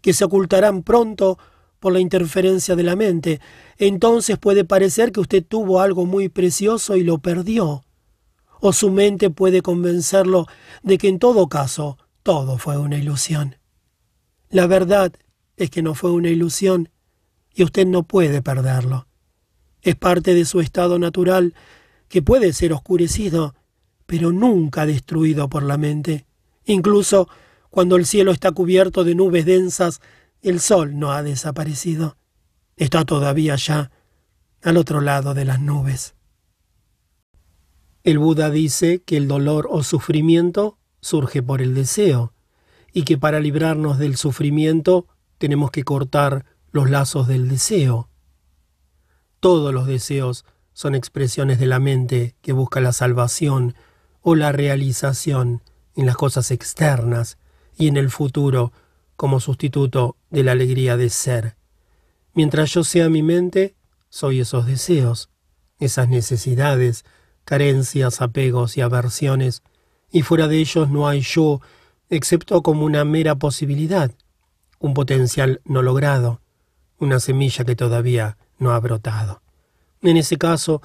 que 0.00 0.12
se 0.12 0.24
ocultarán 0.24 0.82
pronto 0.82 1.38
por 1.80 1.92
la 1.92 2.00
interferencia 2.00 2.76
de 2.76 2.82
la 2.82 2.96
mente. 2.96 3.40
Entonces 3.76 4.38
puede 4.38 4.64
parecer 4.64 5.12
que 5.12 5.20
usted 5.20 5.44
tuvo 5.44 5.80
algo 5.80 6.06
muy 6.06 6.28
precioso 6.28 6.96
y 6.96 7.04
lo 7.04 7.18
perdió. 7.18 7.84
O 8.60 8.72
su 8.72 8.90
mente 8.90 9.30
puede 9.30 9.62
convencerlo 9.62 10.46
de 10.82 10.98
que 10.98 11.08
en 11.08 11.18
todo 11.18 11.48
caso 11.48 11.98
todo 12.22 12.58
fue 12.58 12.76
una 12.76 12.98
ilusión. 12.98 13.56
La 14.50 14.66
verdad 14.66 15.12
es 15.56 15.70
que 15.70 15.82
no 15.82 15.94
fue 15.94 16.10
una 16.10 16.28
ilusión 16.28 16.90
y 17.54 17.64
usted 17.64 17.86
no 17.86 18.02
puede 18.02 18.42
perderlo. 18.42 19.06
Es 19.82 19.96
parte 19.96 20.34
de 20.34 20.44
su 20.44 20.60
estado 20.60 20.98
natural 20.98 21.54
que 22.08 22.22
puede 22.22 22.52
ser 22.52 22.72
oscurecido, 22.72 23.54
pero 24.06 24.32
nunca 24.32 24.86
destruido 24.86 25.48
por 25.48 25.62
la 25.62 25.76
mente. 25.76 26.26
Incluso 26.64 27.28
cuando 27.70 27.96
el 27.96 28.06
cielo 28.06 28.32
está 28.32 28.52
cubierto 28.52 29.04
de 29.04 29.14
nubes 29.14 29.44
densas, 29.44 30.00
el 30.42 30.60
sol 30.60 30.98
no 30.98 31.12
ha 31.12 31.22
desaparecido. 31.22 32.16
Está 32.76 33.04
todavía 33.04 33.54
allá, 33.54 33.90
al 34.62 34.76
otro 34.76 35.00
lado 35.00 35.34
de 35.34 35.44
las 35.44 35.60
nubes. 35.60 36.14
El 38.08 38.18
Buda 38.18 38.48
dice 38.48 39.02
que 39.04 39.18
el 39.18 39.28
dolor 39.28 39.68
o 39.70 39.82
sufrimiento 39.82 40.78
surge 41.02 41.42
por 41.42 41.60
el 41.60 41.74
deseo, 41.74 42.32
y 42.90 43.02
que 43.02 43.18
para 43.18 43.38
librarnos 43.38 43.98
del 43.98 44.16
sufrimiento 44.16 45.06
tenemos 45.36 45.70
que 45.70 45.82
cortar 45.84 46.46
los 46.72 46.88
lazos 46.88 47.28
del 47.28 47.50
deseo. 47.50 48.08
Todos 49.40 49.74
los 49.74 49.86
deseos 49.86 50.46
son 50.72 50.94
expresiones 50.94 51.58
de 51.58 51.66
la 51.66 51.80
mente 51.80 52.34
que 52.40 52.54
busca 52.54 52.80
la 52.80 52.94
salvación 52.94 53.74
o 54.22 54.34
la 54.36 54.52
realización 54.52 55.62
en 55.94 56.06
las 56.06 56.16
cosas 56.16 56.50
externas 56.50 57.36
y 57.76 57.88
en 57.88 57.98
el 57.98 58.08
futuro 58.08 58.72
como 59.16 59.38
sustituto 59.38 60.16
de 60.30 60.44
la 60.44 60.52
alegría 60.52 60.96
de 60.96 61.10
ser. 61.10 61.56
Mientras 62.32 62.72
yo 62.72 62.84
sea 62.84 63.10
mi 63.10 63.22
mente, 63.22 63.76
soy 64.08 64.40
esos 64.40 64.64
deseos, 64.64 65.28
esas 65.78 66.08
necesidades, 66.08 67.04
carencias, 67.48 68.20
apegos 68.20 68.76
y 68.76 68.82
aversiones, 68.82 69.62
y 70.12 70.20
fuera 70.20 70.48
de 70.48 70.58
ellos 70.58 70.90
no 70.90 71.08
hay 71.08 71.22
yo, 71.22 71.62
excepto 72.10 72.62
como 72.62 72.84
una 72.84 73.06
mera 73.06 73.36
posibilidad, 73.36 74.10
un 74.78 74.92
potencial 74.92 75.62
no 75.64 75.80
logrado, 75.80 76.42
una 76.98 77.20
semilla 77.20 77.64
que 77.64 77.74
todavía 77.74 78.36
no 78.58 78.72
ha 78.72 78.80
brotado. 78.80 79.40
En 80.02 80.18
ese 80.18 80.36
caso, 80.36 80.82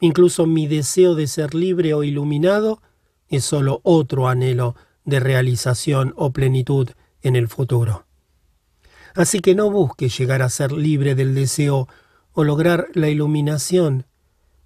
incluso 0.00 0.44
mi 0.44 0.66
deseo 0.66 1.14
de 1.14 1.26
ser 1.26 1.54
libre 1.54 1.94
o 1.94 2.04
iluminado 2.04 2.82
es 3.30 3.46
sólo 3.46 3.80
otro 3.82 4.28
anhelo 4.28 4.76
de 5.06 5.18
realización 5.18 6.12
o 6.18 6.30
plenitud 6.30 6.90
en 7.22 7.36
el 7.36 7.48
futuro. 7.48 8.04
Así 9.14 9.40
que 9.40 9.54
no 9.54 9.70
busque 9.70 10.10
llegar 10.10 10.42
a 10.42 10.50
ser 10.50 10.72
libre 10.72 11.14
del 11.14 11.34
deseo 11.34 11.88
o 12.34 12.44
lograr 12.44 12.88
la 12.92 13.08
iluminación. 13.08 14.04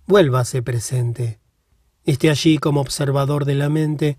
Vuélvase 0.06 0.62
presente. 0.62 1.40
Esté 2.04 2.30
allí 2.30 2.58
como 2.58 2.80
observador 2.80 3.44
de 3.44 3.56
la 3.56 3.68
mente. 3.68 4.18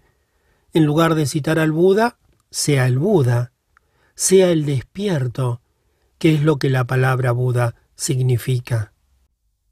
En 0.74 0.86
lugar 0.86 1.16
de 1.16 1.26
citar 1.26 1.60
al 1.60 1.72
Buda, 1.72 2.20
sea 2.52 2.88
el 2.88 3.00
Buda, 3.00 3.54
sea 4.14 4.52
el 4.52 4.66
despierto, 4.66 5.62
que 6.18 6.34
es 6.34 6.44
lo 6.44 6.58
que 6.58 6.70
la 6.70 6.86
palabra 6.86 7.32
Buda 7.32 7.76
significa. 7.96 8.94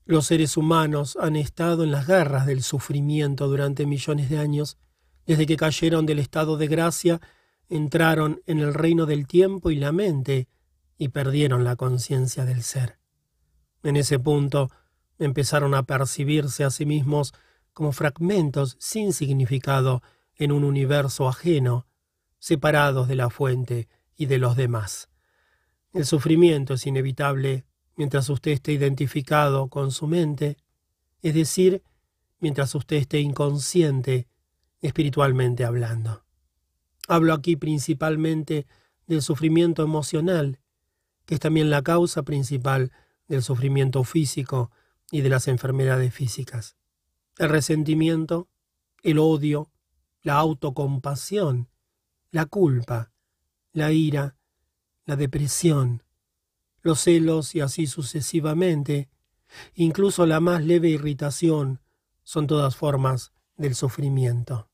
Los 0.06 0.28
seres 0.28 0.56
humanos 0.56 1.18
han 1.20 1.36
estado 1.36 1.84
en 1.84 1.92
las 1.92 2.08
garras 2.08 2.46
del 2.46 2.64
sufrimiento 2.64 3.50
durante 3.50 3.86
millones 3.86 4.30
de 4.30 4.38
años, 4.38 4.78
desde 5.26 5.46
que 5.46 5.58
cayeron 5.58 6.06
del 6.06 6.20
estado 6.20 6.56
de 6.56 6.68
gracia, 6.68 7.20
entraron 7.68 8.42
en 8.46 8.60
el 8.60 8.74
reino 8.74 9.06
del 9.06 9.28
tiempo 9.28 9.70
y 9.70 9.76
la 9.76 9.92
mente, 9.92 10.48
y 10.98 11.10
perdieron 11.10 11.66
la 11.66 11.76
conciencia 11.76 12.46
del 12.46 12.64
ser. 12.64 13.00
En 13.84 13.98
ese 13.98 14.18
punto 14.18 14.70
empezaron 15.20 15.74
a 15.74 15.84
percibirse 15.84 16.64
a 16.64 16.70
sí 16.70 16.86
mismos 16.86 17.34
como 17.74 17.92
fragmentos 17.92 18.78
sin 18.80 19.14
significado 19.14 20.02
en 20.36 20.52
un 20.52 20.64
universo 20.64 21.28
ajeno, 21.28 21.88
separados 22.40 23.08
de 23.08 23.16
la 23.16 23.30
fuente 23.30 23.88
y 24.16 24.28
de 24.28 24.38
los 24.38 24.56
demás. 24.56 25.10
El 25.94 26.06
sufrimiento 26.06 26.74
es 26.74 26.86
inevitable 26.86 27.66
mientras 27.96 28.30
usted 28.30 28.52
esté 28.52 28.74
identificado 28.74 29.70
con 29.70 29.92
su 29.92 30.08
mente, 30.08 30.58
es 31.22 31.34
decir, 31.34 31.84
mientras 32.40 32.76
usted 32.76 32.98
esté 32.98 33.20
inconsciente, 33.20 34.28
espiritualmente 34.82 35.64
hablando. 35.64 36.24
Hablo 37.08 37.34
aquí 37.34 37.56
principalmente 37.56 38.68
del 39.08 39.22
sufrimiento 39.22 39.84
emocional, 39.84 40.60
que 41.26 41.36
es 41.36 41.40
también 41.40 41.70
la 41.70 41.82
causa 41.82 42.24
principal 42.24 42.92
del 43.28 43.42
sufrimiento 43.42 44.04
físico 44.04 44.72
y 45.12 45.22
de 45.22 45.30
las 45.30 45.48
enfermedades 45.48 46.14
físicas. 46.14 46.76
El 47.38 47.50
resentimiento, 47.50 48.48
el 49.04 49.20
odio, 49.20 49.72
la 50.22 50.36
autocompasión, 50.36 51.70
la 52.32 52.46
culpa, 52.46 53.12
la 53.72 53.92
ira, 53.92 54.36
la 55.06 55.16
depresión, 55.16 56.04
los 56.82 57.02
celos 57.02 57.56
y 57.56 57.62
así 57.62 57.88
sucesivamente, 57.88 59.10
incluso 59.76 60.26
la 60.26 60.40
más 60.40 60.64
leve 60.64 60.90
irritación, 60.90 61.82
son 62.24 62.48
todas 62.48 62.76
formas 62.76 63.32
del 63.58 63.76
sufrimiento. 63.76 64.70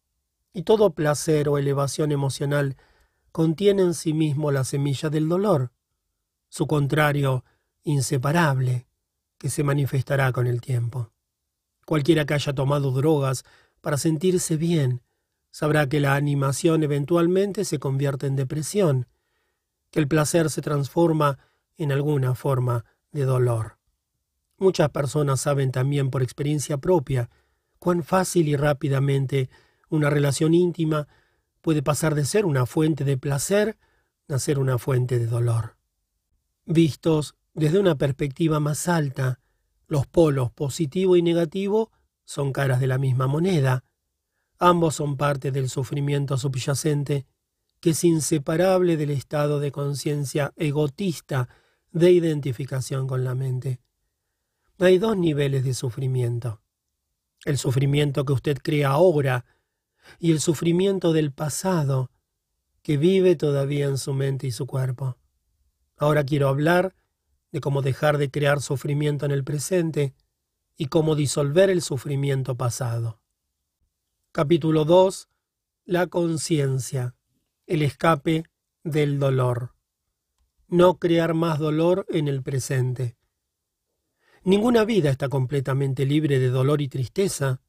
Y 0.54 0.64
todo 0.64 0.94
placer 0.94 1.50
o 1.50 1.58
elevación 1.58 2.12
emocional 2.12 2.78
contiene 3.32 3.82
en 3.82 3.94
sí 3.94 4.14
mismo 4.14 4.52
la 4.52 4.64
semilla 4.64 5.10
del 5.10 5.30
dolor, 5.30 5.72
su 6.50 6.68
contrario 6.68 7.46
inseparable, 7.84 8.88
que 9.42 9.50
se 9.50 9.64
manifestará 9.64 10.32
con 10.32 10.46
el 10.46 10.62
tiempo. 10.62 11.10
Cualquiera 11.88 12.28
que 12.28 12.36
haya 12.36 12.54
tomado 12.54 12.92
drogas 12.92 13.44
para 13.82 13.98
sentirse 13.98 14.56
bien, 14.56 15.02
sabrá 15.50 15.90
que 15.90 16.00
la 16.00 16.14
animación 16.14 16.84
eventualmente 16.84 17.66
se 17.66 17.80
convierte 17.80 18.28
en 18.28 18.36
depresión, 18.36 19.08
que 19.90 20.00
el 20.00 20.08
placer 20.08 20.52
se 20.52 20.62
transforma 20.62 21.40
en 21.76 21.92
alguna 21.92 22.36
forma 22.36 22.86
de 23.12 23.26
dolor. 23.26 23.80
Muchas 24.60 24.92
personas 24.92 25.42
saben 25.42 25.72
también 25.72 26.12
por 26.12 26.22
experiencia 26.22 26.78
propia 26.78 27.32
cuán 27.80 28.04
fácil 28.04 28.48
y 28.48 28.56
rápidamente 28.56 29.50
una 29.90 30.12
relación 30.12 30.54
íntima 30.54 31.08
puede 31.62 31.82
pasar 31.82 32.14
de 32.14 32.26
ser 32.26 32.46
una 32.46 32.68
fuente 32.68 33.06
de 33.06 33.18
placer 33.18 33.76
a 34.30 34.38
ser 34.38 34.60
una 34.60 34.78
fuente 34.78 35.18
de 35.18 35.26
dolor. 35.26 35.78
Vistos 36.64 37.34
desde 37.54 37.80
una 37.80 37.96
perspectiva 37.96 38.60
más 38.60 38.88
alta, 38.88 39.40
los 39.88 40.08
polos 40.08 40.52
positivo 40.52 41.18
y 41.18 41.22
negativo 41.22 41.92
son 42.24 42.54
caras 42.54 42.80
de 42.80 42.88
la 42.88 42.98
misma 42.98 43.28
moneda. 43.28 43.84
Ambos 44.58 44.96
son 44.96 45.18
parte 45.18 45.52
del 45.52 45.70
sufrimiento 45.70 46.38
subyacente, 46.38 47.26
que 47.82 47.90
es 47.90 48.04
inseparable 48.04 48.96
del 48.96 49.10
estado 49.10 49.60
de 49.60 49.72
conciencia 49.72 50.54
egotista 50.56 51.50
de 51.92 52.12
identificación 52.12 53.08
con 53.08 53.26
la 53.26 53.36
mente. 53.36 53.82
Hay 54.80 54.98
dos 54.98 55.18
niveles 55.18 55.66
de 55.66 55.74
sufrimiento. 55.74 56.62
El 57.44 57.58
sufrimiento 57.58 58.24
que 58.24 58.34
usted 58.34 58.58
crea 58.64 58.90
ahora 58.90 59.46
y 60.20 60.32
el 60.32 60.40
sufrimiento 60.40 61.12
del 61.12 61.34
pasado 61.34 62.12
que 62.82 62.98
vive 62.98 63.36
todavía 63.36 63.86
en 63.86 63.98
su 63.98 64.14
mente 64.14 64.48
y 64.48 64.52
su 64.52 64.68
cuerpo. 64.68 65.18
Ahora 65.98 66.24
quiero 66.24 66.48
hablar 66.48 66.96
de 67.52 67.62
cómo 67.62 67.82
dejar 67.82 68.18
de 68.18 68.32
crear 68.32 68.62
sufrimiento 68.62 69.26
en 69.26 69.32
el 69.32 69.44
presente 69.44 70.14
y 70.78 70.88
cómo 70.88 71.16
disolver 71.16 71.70
el 71.70 71.82
sufrimiento 71.82 72.56
pasado. 72.56 73.22
Capítulo 74.32 74.86
2. 74.86 75.30
La 75.86 76.08
conciencia. 76.08 77.16
El 77.68 77.82
escape 77.82 78.46
del 78.84 79.20
dolor 79.20 79.76
no 80.72 81.00
crear 81.00 81.34
más 81.34 81.60
dolor 81.60 82.06
en 82.08 82.30
el 82.30 82.42
presente. 82.42 83.18
Ninguna 84.44 84.86
vida 84.86 85.10
está 85.10 85.28
completamente 85.28 86.06
libre 86.06 86.40
de 86.40 86.48
dolor 86.48 86.82
y 86.82 86.88
tristeza. 86.88 87.62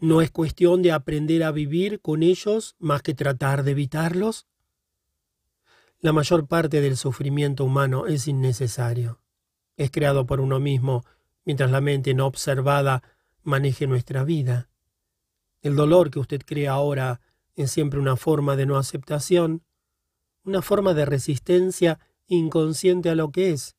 ¿No 0.00 0.20
es 0.20 0.32
cuestión 0.32 0.82
de 0.82 0.90
aprender 0.90 1.44
a 1.44 1.52
vivir 1.52 2.00
con 2.00 2.24
ellos 2.24 2.74
más 2.80 3.00
que 3.02 3.14
tratar 3.14 3.62
de 3.62 3.70
evitarlos? 3.70 4.48
La 6.02 6.12
mayor 6.12 6.48
parte 6.48 6.80
del 6.80 6.96
sufrimiento 6.96 7.64
humano 7.64 8.08
es 8.08 8.26
innecesario. 8.26 9.20
Es 9.76 9.92
creado 9.92 10.26
por 10.26 10.40
uno 10.40 10.58
mismo 10.58 11.04
mientras 11.44 11.70
la 11.70 11.80
mente 11.80 12.12
no 12.12 12.26
observada 12.26 13.04
maneje 13.44 13.86
nuestra 13.86 14.24
vida. 14.24 14.68
El 15.60 15.76
dolor 15.76 16.10
que 16.10 16.18
usted 16.18 16.40
crea 16.44 16.72
ahora 16.72 17.20
es 17.54 17.70
siempre 17.70 18.00
una 18.00 18.16
forma 18.16 18.56
de 18.56 18.66
no 18.66 18.78
aceptación, 18.78 19.62
una 20.42 20.60
forma 20.60 20.92
de 20.92 21.04
resistencia 21.04 22.00
inconsciente 22.26 23.08
a 23.08 23.14
lo 23.14 23.30
que 23.30 23.52
es. 23.52 23.76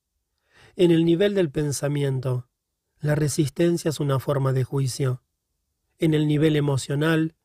En 0.77 0.91
el 0.91 1.03
nivel 1.03 1.35
del 1.35 1.51
pensamiento, 1.51 2.47
la 3.01 3.15
resistencia 3.15 3.89
es 3.89 3.99
una 3.99 4.21
forma 4.21 4.53
de 4.53 4.63
juicio. 4.63 5.21
En 5.97 6.13
el 6.13 6.25
nivel 6.29 6.55
emocional, 6.55 7.35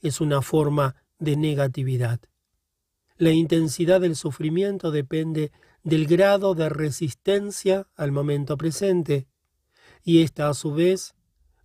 es 0.00 0.22
una 0.22 0.40
forma 0.40 0.96
de 1.18 1.36
negatividad. 1.36 2.31
La 3.16 3.30
intensidad 3.30 4.00
del 4.00 4.16
sufrimiento 4.16 4.90
depende 4.90 5.52
del 5.82 6.06
grado 6.06 6.54
de 6.54 6.68
resistencia 6.68 7.88
al 7.96 8.12
momento 8.12 8.56
presente, 8.56 9.26
y 10.04 10.22
esta 10.22 10.48
a 10.48 10.54
su 10.54 10.72
vez 10.72 11.14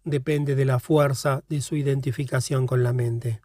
depende 0.04 0.56
de 0.56 0.66
la 0.66 0.80
fuerza 0.80 1.43
de 1.50 1.62
su 1.62 1.76
identificación 1.76 2.68
con 2.68 2.84
la 2.84 2.93
mente. 2.93 3.41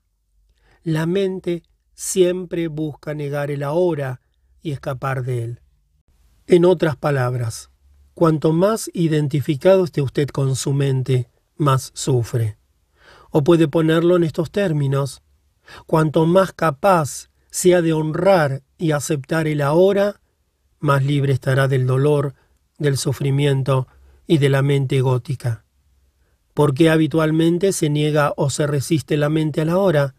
La 0.83 1.07
mente 1.07 1.63
siempre 1.95 2.69
busca 2.69 3.15
negar 3.15 3.51
el 3.51 3.63
ahora 3.63 4.21
y 4.61 4.73
escapar 4.73 5.25
de 5.25 5.45
él. 5.45 5.61
En 6.47 6.65
otras 6.65 6.97
palabras, 6.97 7.71
cuanto 8.15 8.53
más 8.53 8.91
identificado 8.93 9.85
esté 9.85 10.03
usted 10.03 10.29
con 10.29 10.57
su 10.57 10.73
mente, 10.73 11.31
más 11.57 11.93
sufre. 11.95 12.59
O 13.31 13.45
puede 13.45 13.69
ponerlo 13.69 14.17
en 14.17 14.25
estos 14.25 14.51
términos. 14.51 15.23
Cuanto 15.87 16.27
más 16.27 16.53
capaz 16.53 17.31
sea 17.53 17.83
de 17.83 17.93
honrar 17.93 18.63
y 18.79 18.93
aceptar 18.93 19.47
el 19.47 19.61
ahora, 19.61 20.21
más 20.81 21.05
libre 21.05 21.35
estará 21.35 21.69
del 21.69 21.87
dolor, 21.87 22.35
del 22.79 22.97
sufrimiento 22.97 23.87
y 24.27 24.39
de 24.39 24.49
la 24.49 24.63
mente 24.63 25.03
gótica. 25.03 25.65
¿Por 26.55 26.73
qué 26.73 26.89
habitualmente 26.89 27.73
se 27.73 27.91
niega 27.91 28.33
o 28.39 28.49
se 28.49 28.67
resiste 28.67 29.19
la 29.19 29.29
mente 29.29 29.61
a 29.61 29.67
la 29.67 29.77
hora? 29.77 30.15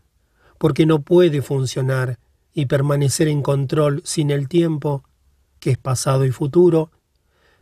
Porque 0.59 0.85
no 0.85 1.01
puede 1.01 1.41
funcionar 1.41 2.19
y 2.53 2.67
permanecer 2.67 3.27
en 3.27 3.41
control 3.41 4.03
sin 4.05 4.29
el 4.29 4.47
tiempo, 4.47 5.03
que 5.59 5.71
es 5.71 5.77
pasado 5.79 6.25
y 6.25 6.31
futuro, 6.31 6.91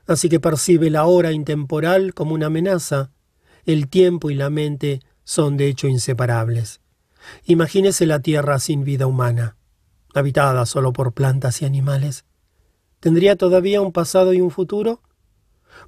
así 0.06 0.28
que 0.28 0.42
percibe 0.42 0.90
la 0.90 1.06
hora 1.06 1.32
intemporal 1.32 2.14
como 2.14 2.34
una 2.34 2.48
amenaza. 2.48 3.10
El 3.66 3.88
tiempo 3.88 4.30
y 4.30 4.36
la 4.36 4.50
mente 4.50 5.00
son 5.24 5.56
de 5.56 5.68
hecho 5.68 5.88
inseparables. 5.88 6.82
Imagínese 7.46 8.06
la 8.06 8.20
Tierra 8.20 8.60
sin 8.60 8.84
vida 8.84 9.08
humana, 9.08 9.56
habitada 10.14 10.66
solo 10.66 10.94
por 10.94 11.14
plantas 11.14 11.62
y 11.62 11.66
animales. 11.66 12.26
¿Tendría 13.00 13.36
todavía 13.36 13.82
un 13.82 13.92
pasado 13.92 14.34
y 14.34 14.42
un 14.42 14.52
futuro? 14.52 15.02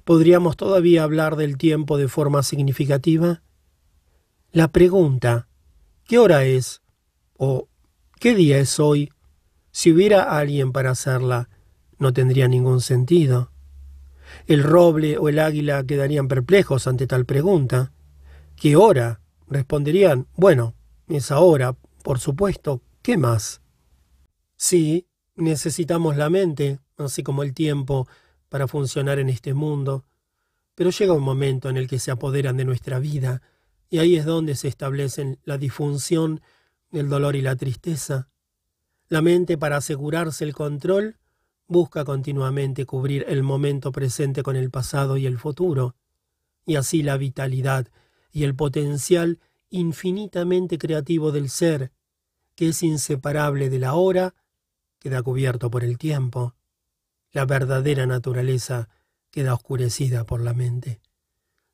¿Podríamos 0.04 0.56
todavía 0.56 1.02
hablar 1.02 1.36
del 1.36 1.58
tiempo 1.58 1.98
de 1.98 2.08
forma 2.08 2.42
significativa? 2.42 3.42
La 4.50 4.68
pregunta, 4.68 5.48
¿qué 6.04 6.18
hora 6.18 6.44
es? 6.44 6.82
o 7.36 7.68
¿qué 8.20 8.34
día 8.34 8.58
es 8.58 8.78
hoy? 8.80 9.12
Si 9.70 9.92
hubiera 9.92 10.36
alguien 10.38 10.72
para 10.72 10.90
hacerla, 10.90 11.48
no 11.98 12.12
tendría 12.12 12.48
ningún 12.48 12.80
sentido. 12.80 13.50
El 14.46 14.62
roble 14.62 15.18
o 15.18 15.28
el 15.28 15.38
águila 15.38 15.84
quedarían 15.84 16.28
perplejos 16.28 16.86
ante 16.86 17.06
tal 17.06 17.24
pregunta. 17.24 17.92
¿Qué 18.56 18.76
hora? 18.76 19.20
Responderían, 19.48 20.26
bueno, 20.36 20.74
es 21.08 21.30
ahora, 21.30 21.76
por 22.02 22.18
supuesto, 22.18 22.82
¿qué 23.02 23.16
más? 23.16 23.60
Sí, 24.66 25.06
necesitamos 25.36 26.16
la 26.16 26.30
mente, 26.30 26.78
así 26.96 27.22
como 27.22 27.42
el 27.42 27.52
tiempo, 27.52 28.08
para 28.48 28.66
funcionar 28.66 29.18
en 29.18 29.28
este 29.28 29.52
mundo, 29.52 30.06
pero 30.74 30.88
llega 30.88 31.12
un 31.12 31.22
momento 31.22 31.68
en 31.68 31.76
el 31.76 31.86
que 31.86 31.98
se 31.98 32.10
apoderan 32.10 32.56
de 32.56 32.64
nuestra 32.64 32.98
vida, 32.98 33.42
y 33.90 33.98
ahí 33.98 34.16
es 34.16 34.24
donde 34.24 34.54
se 34.54 34.68
establecen 34.68 35.38
la 35.44 35.58
disfunción, 35.58 36.40
el 36.92 37.10
dolor 37.10 37.36
y 37.36 37.42
la 37.42 37.56
tristeza. 37.56 38.30
La 39.10 39.20
mente, 39.20 39.58
para 39.58 39.76
asegurarse 39.76 40.44
el 40.44 40.54
control, 40.54 41.18
busca 41.66 42.06
continuamente 42.06 42.86
cubrir 42.86 43.26
el 43.28 43.42
momento 43.42 43.92
presente 43.92 44.42
con 44.42 44.56
el 44.56 44.70
pasado 44.70 45.18
y 45.18 45.26
el 45.26 45.36
futuro, 45.36 45.94
y 46.64 46.76
así 46.76 47.02
la 47.02 47.18
vitalidad 47.18 47.88
y 48.32 48.44
el 48.44 48.54
potencial 48.56 49.40
infinitamente 49.68 50.78
creativo 50.78 51.32
del 51.32 51.50
ser, 51.50 51.92
que 52.54 52.68
es 52.68 52.82
inseparable 52.82 53.68
de 53.68 53.78
la 53.78 53.92
hora, 53.92 54.34
queda 55.04 55.22
cubierto 55.22 55.70
por 55.70 55.84
el 55.84 55.98
tiempo. 55.98 56.54
La 57.30 57.44
verdadera 57.44 58.06
naturaleza 58.06 58.88
queda 59.30 59.52
oscurecida 59.52 60.24
por 60.24 60.40
la 60.40 60.54
mente. 60.54 61.02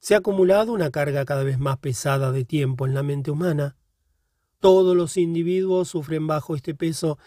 Se 0.01 0.17
ha 0.17 0.19
acumulado 0.19 0.73
una 0.73 0.91
carga 0.91 1.25
cada 1.25 1.45
vez 1.45 1.61
más 1.61 1.79
pesada 1.79 2.33
de 2.33 2.45
tiempo 2.45 2.87
en 2.87 2.95
la 2.95 3.05
mente 3.05 3.31
humana. 3.31 3.77
Todos 4.59 4.97
los 4.97 5.17
individuos 5.17 5.87
sufren 5.87 6.27
bajo 6.27 6.57
este 6.57 6.75
peso 6.75 7.19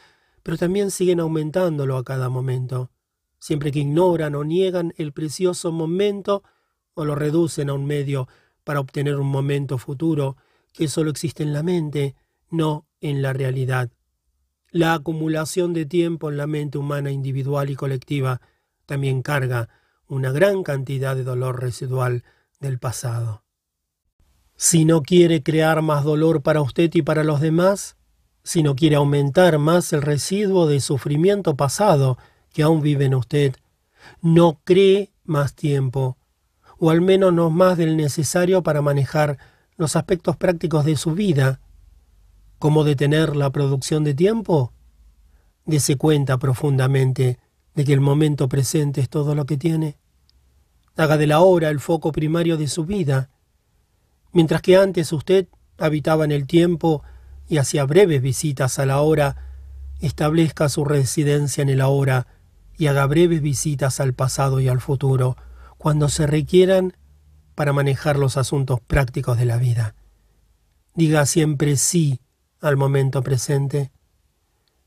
pero 0.44 0.58
también 0.58 0.92
siguen 0.92 1.22
aumentándolo 1.22 1.96
a 1.96 2.04
cada 2.04 2.28
momento, 2.28 2.92
siempre 3.40 3.72
que 3.72 3.80
ignoran 3.80 4.36
o 4.36 4.44
niegan 4.44 4.94
el 4.98 5.14
precioso 5.14 5.72
momento 5.72 6.44
o 6.96 7.06
lo 7.06 7.16
reducen 7.16 7.70
a 7.70 7.74
un 7.74 7.86
medio 7.86 8.28
para 8.66 8.82
obtener 8.82 9.16
un 9.16 9.28
momento 9.28 9.78
futuro 9.78 10.36
que 10.74 10.90
solo 10.90 11.10
existe 11.10 11.44
en 11.44 11.54
la 11.54 11.64
mente, 11.64 12.16
no 12.50 12.86
en 13.00 13.22
la 13.22 13.32
realidad. 13.32 13.90
La 14.74 14.96
acumulación 14.96 15.72
de 15.74 15.86
tiempo 15.86 16.32
en 16.32 16.38
la 16.38 16.48
mente 16.48 16.80
humana 16.80 17.12
individual 17.12 17.70
y 17.70 17.76
colectiva 17.76 18.42
también 18.88 19.22
carga 19.22 19.70
una 20.08 20.32
gran 20.32 20.64
cantidad 20.64 21.16
de 21.16 21.24
dolor 21.24 21.62
residual 21.62 22.24
del 22.60 22.80
pasado. 22.80 23.44
Si 24.56 24.84
no 24.84 25.04
quiere 25.04 25.44
crear 25.44 25.84
más 25.84 26.04
dolor 26.04 26.42
para 26.42 26.62
usted 26.62 26.90
y 26.96 27.04
para 27.04 27.24
los 27.24 27.40
demás, 27.40 27.98
si 28.44 28.64
no 28.64 28.76
quiere 28.76 28.96
aumentar 28.96 29.60
más 29.60 29.94
el 29.94 30.02
residuo 30.02 30.66
de 30.66 30.80
sufrimiento 30.80 31.56
pasado 31.56 32.18
que 32.52 32.64
aún 32.64 32.82
vive 32.82 33.06
en 33.06 33.14
usted, 33.14 33.56
no 34.24 34.60
cree 34.64 35.14
más 35.24 35.54
tiempo, 35.54 36.18
o 36.80 36.90
al 36.90 37.02
menos 37.02 37.32
no 37.32 37.52
más 37.52 37.78
del 37.78 37.96
necesario 37.96 38.64
para 38.64 38.82
manejar 38.82 39.38
los 39.78 39.96
aspectos 39.96 40.36
prácticos 40.36 40.84
de 40.84 40.96
su 40.96 41.12
vida. 41.12 41.60
¿Cómo 42.64 42.86
detener 42.86 43.36
la 43.36 43.50
producción 43.50 44.06
de 44.06 44.14
tiempo? 44.14 44.72
Dese 45.66 45.98
cuenta 45.98 46.38
profundamente 46.38 47.38
de 47.76 47.84
que 47.84 47.92
el 47.92 48.00
momento 48.00 48.48
presente 48.48 49.02
es 49.02 49.10
todo 49.10 49.36
lo 49.36 49.46
que 49.46 49.58
tiene. 49.58 49.98
Haga 50.96 51.18
de 51.18 51.28
la 51.28 51.42
hora 51.42 51.68
el 51.68 51.82
foco 51.82 52.14
primario 52.14 52.56
de 52.56 52.70
su 52.70 52.86
vida. 52.86 53.30
Mientras 54.32 54.62
que 54.62 54.78
antes 54.78 55.12
usted 55.12 55.50
habitaba 55.78 56.24
en 56.24 56.32
el 56.32 56.48
tiempo 56.48 57.04
y 57.50 57.58
hacia 57.58 57.84
breves 57.84 58.22
visitas 58.22 58.80
a 58.80 58.86
la 58.86 59.02
hora, 59.02 59.36
establezca 60.00 60.70
su 60.70 60.86
residencia 60.86 61.64
en 61.64 61.68
el 61.68 61.82
ahora 61.82 62.28
y 62.78 62.88
haga 62.88 63.06
breves 63.08 63.42
visitas 63.42 64.00
al 64.00 64.14
pasado 64.14 64.62
y 64.62 64.70
al 64.70 64.80
futuro, 64.80 65.36
cuando 65.78 66.08
se 66.08 66.28
requieran 66.28 66.96
para 67.56 67.74
manejar 67.74 68.18
los 68.18 68.38
asuntos 68.38 68.80
prácticos 68.80 69.38
de 69.38 69.44
la 69.44 69.58
vida. 69.58 69.96
Diga 70.96 71.26
siempre 71.26 71.76
sí 71.76 72.22
al 72.64 72.78
momento 72.78 73.22
presente. 73.22 73.92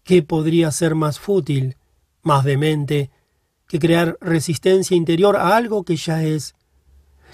¿Qué 0.03 0.23
podría 0.23 0.71
ser 0.71 0.95
más 0.95 1.19
fútil, 1.19 1.77
más 2.23 2.45
demente, 2.45 3.11
que 3.69 3.79
crear 3.79 4.17
resistencia 4.21 4.97
interior 4.97 5.37
a 5.37 5.57
algo 5.57 5.85
que 5.85 5.97
ya 5.97 6.23
es? 6.23 6.55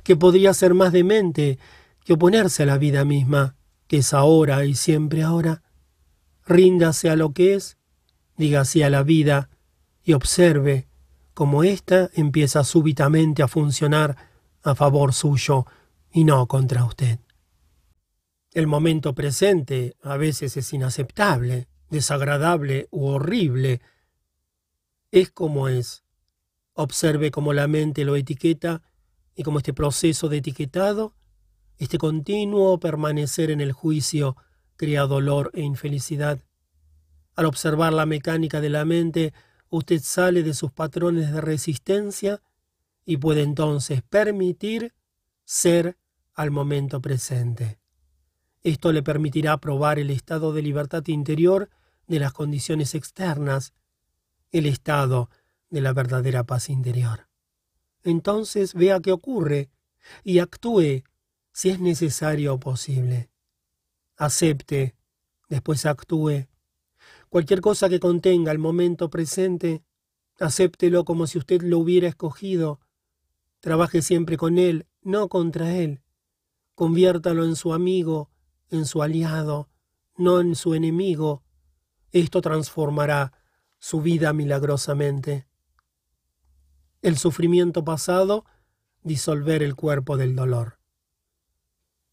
¿Qué 0.03 0.16
podría 0.16 0.55
ser 0.55 0.74
más 0.74 0.93
demente 0.93 1.59
que 2.05 2.14
oponerse 2.14 2.62
a 2.62 2.66
la 2.66 2.78
vida 2.78 3.05
misma? 3.05 3.57
que 3.93 3.99
es 3.99 4.14
ahora 4.14 4.64
y 4.64 4.74
siempre 4.74 5.22
ahora, 5.22 5.62
ríndase 6.47 7.10
a 7.10 7.14
lo 7.14 7.35
que 7.35 7.52
es, 7.52 7.77
dígase 8.39 8.85
a 8.85 8.89
la 8.89 9.02
vida 9.02 9.51
y 10.02 10.14
observe 10.14 10.89
cómo 11.35 11.62
ésta 11.62 12.09
empieza 12.14 12.64
súbitamente 12.64 13.43
a 13.43 13.48
funcionar 13.48 14.16
a 14.62 14.74
favor 14.74 15.12
suyo 15.12 15.66
y 16.10 16.24
no 16.24 16.48
contra 16.48 16.86
usted. 16.86 17.19
El 18.52 18.66
momento 18.66 19.14
presente 19.14 19.96
a 20.02 20.16
veces 20.16 20.56
es 20.56 20.72
inaceptable, 20.72 21.68
desagradable 21.90 22.88
u 22.90 23.06
horrible. 23.06 23.80
Es 25.10 25.30
como 25.30 25.68
es. 25.68 26.04
Observe 26.74 27.30
cómo 27.30 27.52
la 27.52 27.66
mente 27.66 28.04
lo 28.04 28.16
etiqueta 28.16 28.82
y 29.34 29.42
cómo 29.42 29.58
este 29.58 29.72
proceso 29.72 30.28
de 30.28 30.38
etiquetado 30.38 31.14
este 31.82 31.98
continuo 31.98 32.78
permanecer 32.78 33.50
en 33.50 33.60
el 33.60 33.72
juicio 33.72 34.36
crea 34.76 35.02
dolor 35.02 35.50
e 35.52 35.62
infelicidad. 35.62 36.38
Al 37.34 37.46
observar 37.46 37.92
la 37.92 38.06
mecánica 38.06 38.60
de 38.60 38.70
la 38.70 38.84
mente, 38.84 39.34
usted 39.68 40.00
sale 40.00 40.44
de 40.44 40.54
sus 40.54 40.70
patrones 40.70 41.32
de 41.32 41.40
resistencia 41.40 42.40
y 43.04 43.16
puede 43.16 43.42
entonces 43.42 44.00
permitir 44.02 44.94
ser 45.44 45.98
al 46.34 46.52
momento 46.52 47.00
presente. 47.00 47.81
Esto 48.64 48.93
le 48.93 49.02
permitirá 49.02 49.56
probar 49.59 49.98
el 49.98 50.10
estado 50.10 50.52
de 50.52 50.62
libertad 50.62 51.06
interior 51.09 51.68
de 52.06 52.20
las 52.20 52.32
condiciones 52.32 52.94
externas, 52.94 53.72
el 54.52 54.66
estado 54.66 55.30
de 55.70 55.80
la 55.80 55.93
verdadera 55.93 56.44
paz 56.44 56.68
interior. 56.68 57.28
Entonces 58.05 58.74
vea 58.74 59.01
qué 59.01 59.12
ocurre 59.12 59.70
y 60.22 60.39
actúe 60.39 61.02
si 61.52 61.70
es 61.70 61.80
necesario 61.80 62.55
o 62.55 62.60
posible. 62.60 63.30
Acepte, 64.16 64.94
después 65.48 65.86
actúe. 65.86 66.47
Cualquier 67.28 67.60
cosa 67.60 67.89
que 67.89 68.01
contenga 68.01 68.52
el 68.52 68.59
momento 68.59 69.10
presente, 69.10 69.82
acéptelo 70.39 71.05
como 71.05 71.26
si 71.26 71.39
usted 71.39 71.62
lo 71.62 71.78
hubiera 71.78 72.09
escogido. 72.09 72.80
Trabaje 73.60 74.02
siempre 74.02 74.36
con 74.36 74.59
él, 74.59 74.86
no 75.02 75.28
contra 75.28 75.74
él. 75.76 76.02
Conviértalo 76.74 77.44
en 77.44 77.56
su 77.56 77.72
amigo, 77.74 78.31
en 78.73 78.86
su 78.86 79.03
aliado, 79.03 79.69
no 80.16 80.40
en 80.40 80.55
su 80.55 80.74
enemigo. 80.74 81.43
Esto 82.11 82.40
transformará 82.40 83.32
su 83.78 84.01
vida 84.01 84.32
milagrosamente. 84.32 85.47
El 87.03 87.19
sufrimiento 87.19 87.85
pasado, 87.85 88.44
disolver 89.03 89.62
el 89.62 89.74
cuerpo 89.74 90.16
del 90.16 90.35
dolor. 90.35 90.78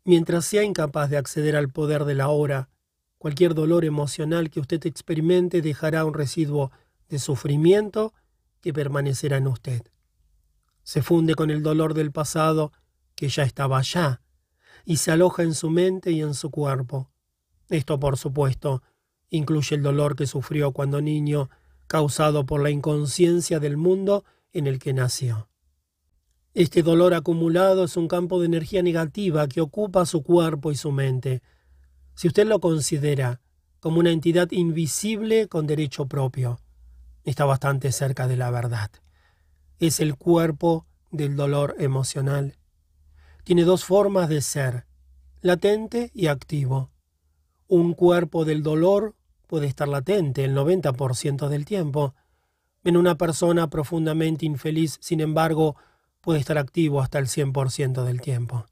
Mientras 0.04 0.46
sea 0.46 0.64
incapaz 0.64 1.10
de 1.10 1.18
acceder 1.18 1.56
al 1.56 1.70
poder 1.70 2.06
de 2.06 2.16
la 2.16 2.30
hora, 2.30 2.70
cualquier 3.18 3.54
dolor 3.54 3.86
emocional 3.86 4.50
que 4.50 4.60
usted 4.60 4.86
experimente 4.86 5.62
dejará 5.62 6.06
un 6.06 6.14
residuo 6.14 6.72
de 7.10 7.20
sufrimiento 7.20 8.14
que 8.62 8.74
permanecerá 8.74 9.38
en 9.38 9.48
usted. 9.48 9.84
Se 10.84 11.02
funde 11.04 11.36
con 11.36 11.52
el 11.52 11.62
dolor 11.62 11.94
del 11.94 12.12
pasado 12.12 12.72
que 13.16 13.30
ya 13.30 13.44
estaba 13.44 13.78
allá, 13.78 14.22
y 14.90 14.98
se 14.98 15.12
aloja 15.12 15.44
en 15.44 15.54
su 15.54 15.70
mente 15.70 16.10
y 16.10 16.24
en 16.24 16.34
su 16.34 16.50
cuerpo. 16.50 17.12
Esto, 17.70 18.00
por 18.00 18.18
supuesto, 18.18 18.82
incluye 19.30 19.76
el 19.76 19.84
dolor 19.84 20.16
que 20.16 20.26
sufrió 20.26 20.72
cuando 20.72 21.00
niño, 21.00 21.52
causado 21.86 22.48
por 22.48 22.64
la 22.64 22.72
inconsciencia 22.72 23.60
del 23.60 23.78
mundo 23.78 24.26
en 24.52 24.66
el 24.66 24.80
que 24.80 24.94
nació. 24.94 25.48
Este 26.56 26.82
dolor 26.82 27.14
acumulado 27.14 27.84
es 27.84 27.98
un 27.98 28.08
campo 28.08 28.40
de 28.40 28.48
energía 28.48 28.82
negativa 28.82 29.48
que 29.48 29.62
ocupa 29.62 30.08
su 30.08 30.24
cuerpo 30.24 30.72
y 30.72 30.76
su 30.76 30.92
mente. 30.92 31.44
Si 32.16 32.28
usted 32.28 32.48
lo 32.48 32.60
considera 32.60 33.42
como 33.80 34.00
una 34.00 34.10
entidad 34.10 34.50
invisible 34.50 35.48
con 35.48 35.68
derecho 35.68 36.08
propio, 36.08 36.62
está 37.26 37.46
bastante 37.46 37.92
cerca 37.92 38.28
de 38.28 38.38
la 38.38 38.50
verdad. 38.50 38.90
Es 39.78 40.00
el 40.00 40.16
cuerpo 40.16 40.88
del 41.12 41.36
dolor 41.36 41.76
emocional. 41.78 42.59
Tiene 43.50 43.64
dos 43.64 43.84
formas 43.84 44.30
de 44.30 44.42
ser, 44.42 44.86
latente 45.42 46.12
y 46.14 46.28
activo. 46.28 46.92
Un 47.68 47.96
cuerpo 47.96 48.46
del 48.46 48.62
dolor 48.62 49.16
puede 49.48 49.66
estar 49.66 49.88
latente 49.88 50.44
el 50.46 50.56
90% 50.56 51.48
del 51.48 51.66
tiempo. 51.66 52.14
En 52.84 52.96
una 52.96 53.16
persona 53.16 53.68
profundamente 53.68 54.46
infeliz, 54.46 55.00
sin 55.02 55.20
embargo, 55.20 55.76
puede 56.22 56.40
estar 56.40 56.60
activo 56.60 57.02
hasta 57.02 57.18
el 57.18 57.26
100% 57.26 58.04
del 58.04 58.22
tiempo. 58.22 58.68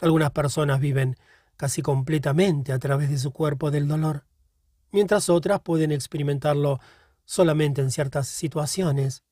Algunas 0.00 0.32
personas 0.32 0.80
viven 0.80 1.16
casi 1.56 1.80
completamente 1.80 2.72
a 2.72 2.80
través 2.80 3.08
de 3.08 3.18
su 3.18 3.30
cuerpo 3.30 3.70
del 3.70 3.86
dolor, 3.86 4.24
mientras 4.90 5.28
otras 5.28 5.60
pueden 5.60 5.92
experimentarlo 5.92 6.80
solamente 7.24 7.82
en 7.82 7.92
ciertas 7.92 8.26
situaciones, 8.26 9.22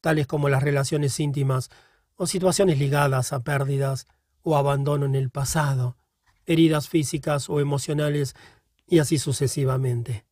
tales 0.00 0.26
como 0.26 0.48
las 0.48 0.62
relaciones 0.62 1.20
íntimas 1.20 1.68
o 2.20 2.26
situaciones 2.26 2.78
ligadas 2.78 3.32
a 3.32 3.40
pérdidas 3.40 4.06
o 4.42 4.56
abandono 4.56 5.06
en 5.06 5.14
el 5.14 5.30
pasado, 5.30 5.96
heridas 6.44 6.88
físicas 6.88 7.48
o 7.48 7.60
emocionales 7.60 8.34
y 8.86 8.98
así 8.98 9.18
sucesivamente. 9.18 10.24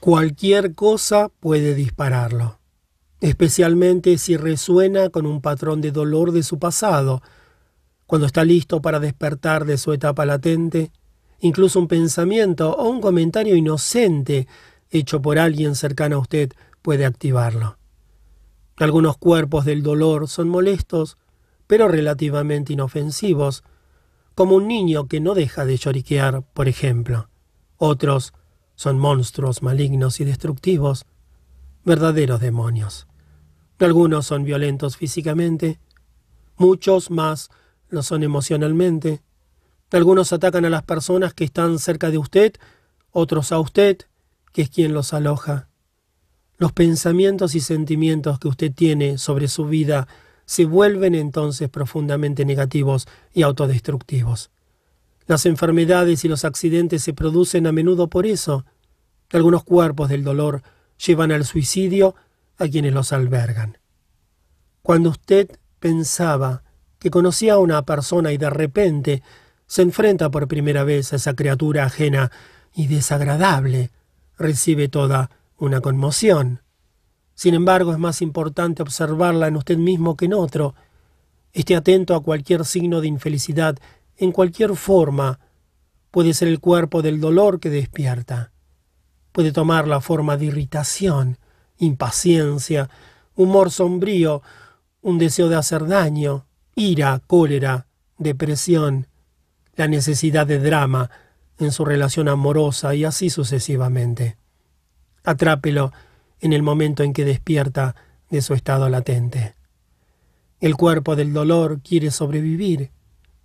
Cualquier 0.00 0.74
cosa 0.74 1.28
puede 1.28 1.74
dispararlo 1.74 2.58
especialmente 3.24 4.18
si 4.18 4.36
resuena 4.36 5.08
con 5.08 5.24
un 5.24 5.40
patrón 5.40 5.80
de 5.80 5.92
dolor 5.92 6.30
de 6.30 6.42
su 6.42 6.58
pasado, 6.58 7.22
cuando 8.06 8.26
está 8.26 8.44
listo 8.44 8.82
para 8.82 9.00
despertar 9.00 9.64
de 9.64 9.78
su 9.78 9.94
etapa 9.94 10.26
latente, 10.26 10.92
incluso 11.40 11.78
un 11.78 11.88
pensamiento 11.88 12.76
o 12.76 12.86
un 12.86 13.00
comentario 13.00 13.56
inocente 13.56 14.46
hecho 14.90 15.22
por 15.22 15.38
alguien 15.38 15.74
cercano 15.74 16.16
a 16.16 16.18
usted 16.18 16.52
puede 16.82 17.06
activarlo. 17.06 17.78
Algunos 18.76 19.16
cuerpos 19.16 19.64
del 19.64 19.82
dolor 19.82 20.28
son 20.28 20.50
molestos, 20.50 21.16
pero 21.66 21.88
relativamente 21.88 22.72
inofensivos, 22.72 23.64
como 24.34 24.56
un 24.56 24.68
niño 24.68 25.06
que 25.06 25.20
no 25.20 25.34
deja 25.34 25.64
de 25.64 25.76
lloriquear, 25.76 26.42
por 26.42 26.68
ejemplo. 26.68 27.28
Otros 27.76 28.32
son 28.74 28.98
monstruos 28.98 29.62
malignos 29.62 30.20
y 30.20 30.24
destructivos, 30.24 31.06
verdaderos 31.84 32.40
demonios. 32.40 33.06
Algunos 33.78 34.26
son 34.26 34.44
violentos 34.44 34.96
físicamente, 34.96 35.78
muchos 36.56 37.10
más 37.10 37.50
lo 37.88 38.02
son 38.02 38.22
emocionalmente. 38.22 39.22
Algunos 39.90 40.32
atacan 40.32 40.64
a 40.64 40.70
las 40.70 40.82
personas 40.82 41.34
que 41.34 41.44
están 41.44 41.78
cerca 41.78 42.10
de 42.10 42.18
usted, 42.18 42.54
otros 43.10 43.52
a 43.52 43.58
usted, 43.60 43.98
que 44.52 44.62
es 44.62 44.70
quien 44.70 44.94
los 44.94 45.12
aloja. 45.12 45.68
Los 46.56 46.72
pensamientos 46.72 47.54
y 47.54 47.60
sentimientos 47.60 48.38
que 48.38 48.48
usted 48.48 48.72
tiene 48.72 49.18
sobre 49.18 49.48
su 49.48 49.66
vida 49.66 50.08
se 50.46 50.64
vuelven 50.64 51.14
entonces 51.14 51.68
profundamente 51.68 52.44
negativos 52.44 53.06
y 53.32 53.42
autodestructivos. 53.42 54.50
Las 55.26 55.46
enfermedades 55.46 56.24
y 56.24 56.28
los 56.28 56.44
accidentes 56.44 57.02
se 57.02 57.14
producen 57.14 57.66
a 57.66 57.72
menudo 57.72 58.08
por 58.08 58.26
eso. 58.26 58.64
Algunos 59.32 59.64
cuerpos 59.64 60.10
del 60.10 60.22
dolor 60.22 60.62
llevan 61.04 61.32
al 61.32 61.44
suicidio 61.44 62.14
a 62.58 62.68
quienes 62.68 62.92
los 62.92 63.12
albergan. 63.12 63.78
Cuando 64.82 65.10
usted 65.10 65.50
pensaba 65.80 66.62
que 66.98 67.10
conocía 67.10 67.54
a 67.54 67.58
una 67.58 67.82
persona 67.82 68.32
y 68.32 68.38
de 68.38 68.50
repente 68.50 69.22
se 69.66 69.82
enfrenta 69.82 70.30
por 70.30 70.46
primera 70.46 70.84
vez 70.84 71.12
a 71.12 71.16
esa 71.16 71.34
criatura 71.34 71.84
ajena 71.84 72.30
y 72.74 72.86
desagradable, 72.86 73.90
recibe 74.36 74.88
toda 74.88 75.30
una 75.56 75.80
conmoción. 75.80 76.60
Sin 77.34 77.54
embargo, 77.54 77.92
es 77.92 77.98
más 77.98 78.22
importante 78.22 78.82
observarla 78.82 79.48
en 79.48 79.56
usted 79.56 79.76
mismo 79.76 80.16
que 80.16 80.26
en 80.26 80.34
otro. 80.34 80.74
Esté 81.52 81.76
atento 81.76 82.14
a 82.14 82.22
cualquier 82.22 82.64
signo 82.64 83.00
de 83.00 83.08
infelicidad 83.08 83.76
en 84.16 84.32
cualquier 84.32 84.76
forma. 84.76 85.40
Puede 86.10 86.34
ser 86.34 86.48
el 86.48 86.60
cuerpo 86.60 87.02
del 87.02 87.20
dolor 87.20 87.60
que 87.60 87.70
despierta. 87.70 88.52
Puede 89.32 89.50
tomar 89.50 89.88
la 89.88 90.00
forma 90.00 90.36
de 90.36 90.46
irritación, 90.46 91.38
impaciencia, 91.78 92.88
humor 93.34 93.70
sombrío, 93.70 94.42
un 95.02 95.18
deseo 95.18 95.48
de 95.48 95.56
hacer 95.56 95.86
daño, 95.86 96.46
ira, 96.76 97.20
cólera, 97.26 97.86
depresión, 98.16 99.08
la 99.74 99.88
necesidad 99.88 100.46
de 100.46 100.60
drama 100.60 101.10
en 101.58 101.72
su 101.72 101.84
relación 101.84 102.28
amorosa 102.28 102.94
y 102.94 103.04
así 103.04 103.28
sucesivamente. 103.28 104.36
Atrápelo 105.24 105.92
en 106.44 106.52
el 106.52 106.62
momento 106.62 107.02
en 107.02 107.14
que 107.14 107.24
despierta 107.24 107.96
de 108.28 108.42
su 108.42 108.52
estado 108.52 108.90
latente. 108.90 109.54
El 110.60 110.76
cuerpo 110.76 111.16
del 111.16 111.32
dolor 111.32 111.80
quiere 111.80 112.10
sobrevivir, 112.10 112.90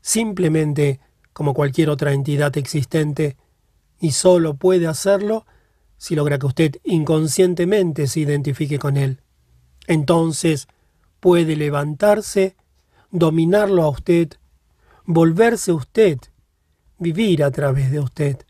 simplemente 0.02 1.00
como 1.32 1.54
cualquier 1.54 1.90
otra 1.90 2.12
entidad 2.12 2.58
existente, 2.58 3.38
y 4.02 4.12
solo 4.12 4.56
puede 4.56 4.86
hacerlo 4.86 5.46
si 5.98 6.14
logra 6.14 6.40
que 6.40 6.48
usted 6.48 6.76
inconscientemente 6.84 8.06
se 8.08 8.20
identifique 8.20 8.80
con 8.80 8.98
él. 8.98 9.22
Entonces 9.88 10.68
puede 11.22 11.56
levantarse, 11.56 12.58
dominarlo 13.12 13.84
a 13.84 13.90
usted, 13.90 14.34
volverse 15.06 15.72
usted, 15.72 16.20
vivir 16.98 17.46
a 17.46 17.52
través 17.52 17.92
de 17.92 18.02
usted. 18.02 18.46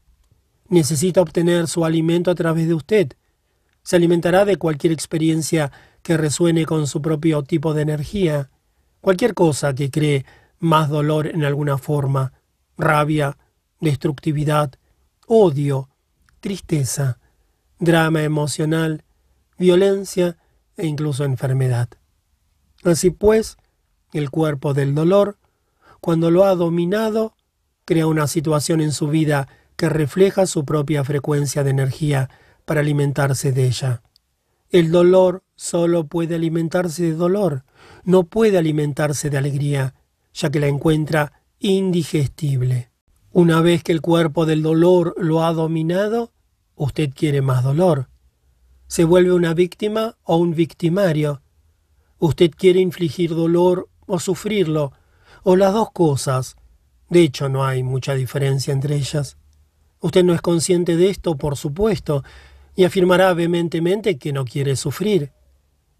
Necesita 0.69 1.21
obtener 1.21 1.67
su 1.67 1.85
alimento 1.85 2.31
a 2.31 2.35
través 2.35 2.67
de 2.67 2.73
usted. 2.73 3.13
Se 3.90 3.95
alimentará 3.95 4.45
de 4.45 4.57
cualquier 4.57 4.94
experiencia 4.94 5.72
que 6.03 6.16
resuene 6.16 6.68
con 6.68 6.86
su 6.86 7.02
propio 7.02 7.41
tipo 7.41 7.74
de 7.74 7.82
energía, 7.82 8.52
cualquier 9.02 9.34
cosa 9.34 9.74
que 9.74 9.90
cree 9.90 10.28
más 10.60 10.90
dolor 10.90 11.26
en 11.26 11.44
alguna 11.44 11.80
forma, 11.80 12.34
rabia, 12.78 13.40
destructividad, 13.82 14.74
odio, 15.26 15.90
tristeza, 16.40 17.18
drama 17.80 18.22
emocional, 18.22 19.06
violencia 19.57 20.38
e 20.78 20.86
incluso 20.86 21.24
enfermedad. 21.24 21.90
Así 22.84 23.10
pues, 23.10 23.57
el 24.14 24.30
cuerpo 24.30 24.76
del 24.76 24.94
dolor, 24.94 25.40
cuando 25.99 26.30
lo 26.30 26.45
ha 26.45 26.53
dominado, 26.53 27.34
crea 27.86 28.06
una 28.06 28.28
situación 28.28 28.82
en 28.82 28.91
su 28.91 29.07
vida 29.07 29.48
que 29.76 29.90
refleja 29.90 30.45
su 30.45 30.64
propia 30.64 31.03
frecuencia 31.03 31.64
de 31.64 31.72
energía 31.72 32.30
para 32.69 32.81
alimentarse 32.81 33.51
de 33.51 33.65
ella. 33.65 34.03
El 34.69 34.91
dolor 34.91 35.43
solo 35.55 36.05
puede 36.05 36.35
alimentarse 36.35 37.01
de 37.01 37.13
dolor, 37.15 37.63
no 38.03 38.25
puede 38.25 38.59
alimentarse 38.59 39.31
de 39.31 39.39
alegría, 39.39 39.95
ya 40.35 40.51
que 40.51 40.59
la 40.59 40.67
encuentra 40.67 41.41
indigestible. 41.57 42.91
Una 43.31 43.61
vez 43.61 43.81
que 43.81 43.91
el 43.91 44.01
cuerpo 44.01 44.45
del 44.45 44.61
dolor 44.61 45.15
lo 45.17 45.43
ha 45.43 45.51
dominado, 45.51 46.31
usted 46.75 47.09
quiere 47.11 47.41
más 47.41 47.63
dolor. 47.63 48.07
Se 48.85 49.03
vuelve 49.03 49.33
una 49.33 49.55
víctima 49.55 50.19
o 50.21 50.37
un 50.37 50.53
victimario. 50.53 51.41
Usted 52.19 52.51
quiere 52.55 52.81
infligir 52.81 53.31
dolor 53.31 53.89
o 54.05 54.19
sufrirlo, 54.19 54.91
o 55.41 55.55
las 55.55 55.73
dos 55.73 55.89
cosas. 55.89 56.55
De 57.09 57.21
hecho, 57.23 57.49
no 57.49 57.65
hay 57.65 57.81
mucha 57.81 58.13
diferencia 58.13 58.71
entre 58.71 58.95
ellas. 58.95 59.37
Usted 60.01 60.23
no 60.23 60.35
es 60.35 60.41
consciente 60.41 60.97
de 60.97 61.09
esto, 61.09 61.35
por 61.35 61.57
supuesto, 61.57 62.23
y 62.75 62.83
afirmará 62.83 63.33
vehementemente 63.33 64.17
que 64.17 64.33
no 64.33 64.45
quiere 64.45 64.75
sufrir. 64.75 65.31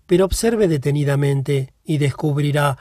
Pero 0.06 0.26
observe 0.26 0.68
detenidamente 0.68 1.74
y 1.84 1.98
descubrirá 1.98 2.78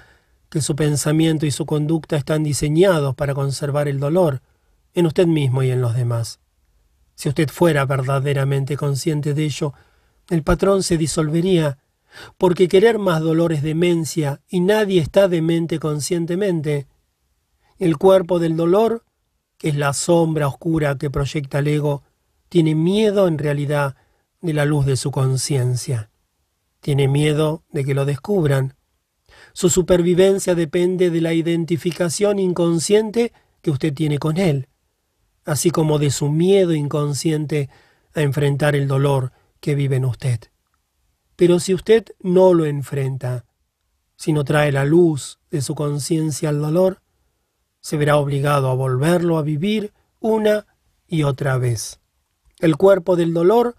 que 0.48 0.60
su 0.60 0.76
pensamiento 0.76 1.46
y 1.46 1.50
su 1.50 1.66
conducta 1.66 2.16
están 2.16 2.42
diseñados 2.42 3.14
para 3.14 3.34
conservar 3.34 3.88
el 3.88 4.00
dolor 4.00 4.40
en 4.94 5.06
usted 5.06 5.26
mismo 5.26 5.62
y 5.62 5.70
en 5.70 5.80
los 5.80 5.94
demás. 5.94 6.40
Si 7.14 7.28
usted 7.28 7.48
fuera 7.48 7.84
verdaderamente 7.84 8.76
consciente 8.76 9.34
de 9.34 9.44
ello, 9.44 9.74
el 10.30 10.42
patrón 10.42 10.82
se 10.82 10.96
disolvería, 10.96 11.78
porque 12.36 12.68
querer 12.68 12.98
más 12.98 13.20
dolor 13.20 13.52
es 13.52 13.62
demencia 13.62 14.40
y 14.48 14.60
nadie 14.60 15.00
está 15.00 15.28
demente 15.28 15.78
conscientemente. 15.78 16.86
El 17.78 17.96
cuerpo 17.96 18.38
del 18.38 18.56
dolor, 18.56 19.04
que 19.58 19.68
es 19.68 19.76
la 19.76 19.92
sombra 19.92 20.48
oscura 20.48 20.96
que 20.96 21.10
proyecta 21.10 21.58
el 21.58 21.68
ego, 21.68 22.02
tiene 22.48 22.74
miedo 22.74 23.28
en 23.28 23.38
realidad 23.38 23.96
de 24.40 24.52
la 24.52 24.64
luz 24.64 24.86
de 24.86 24.96
su 24.96 25.10
conciencia. 25.10 26.10
Tiene 26.80 27.08
miedo 27.08 27.64
de 27.72 27.84
que 27.84 27.94
lo 27.94 28.04
descubran. 28.04 28.74
Su 29.52 29.68
supervivencia 29.68 30.54
depende 30.54 31.10
de 31.10 31.20
la 31.20 31.32
identificación 31.34 32.38
inconsciente 32.38 33.32
que 33.60 33.70
usted 33.70 33.92
tiene 33.92 34.18
con 34.18 34.36
él, 34.36 34.68
así 35.44 35.70
como 35.70 35.98
de 35.98 36.10
su 36.10 36.28
miedo 36.28 36.72
inconsciente 36.72 37.68
a 38.14 38.22
enfrentar 38.22 38.76
el 38.76 38.88
dolor 38.88 39.32
que 39.60 39.74
vive 39.74 39.96
en 39.96 40.04
usted. 40.04 40.40
Pero 41.36 41.60
si 41.60 41.74
usted 41.74 42.06
no 42.20 42.54
lo 42.54 42.64
enfrenta, 42.64 43.44
si 44.16 44.32
no 44.32 44.44
trae 44.44 44.72
la 44.72 44.84
luz 44.84 45.38
de 45.50 45.62
su 45.62 45.74
conciencia 45.74 46.48
al 46.48 46.60
dolor, 46.60 47.02
se 47.80 47.96
verá 47.96 48.16
obligado 48.16 48.70
a 48.70 48.74
volverlo 48.74 49.38
a 49.38 49.42
vivir 49.42 49.92
una 50.20 50.66
y 51.06 51.22
otra 51.22 51.58
vez. 51.58 52.00
El 52.60 52.76
cuerpo 52.76 53.16
del 53.16 53.32
dolor 53.32 53.76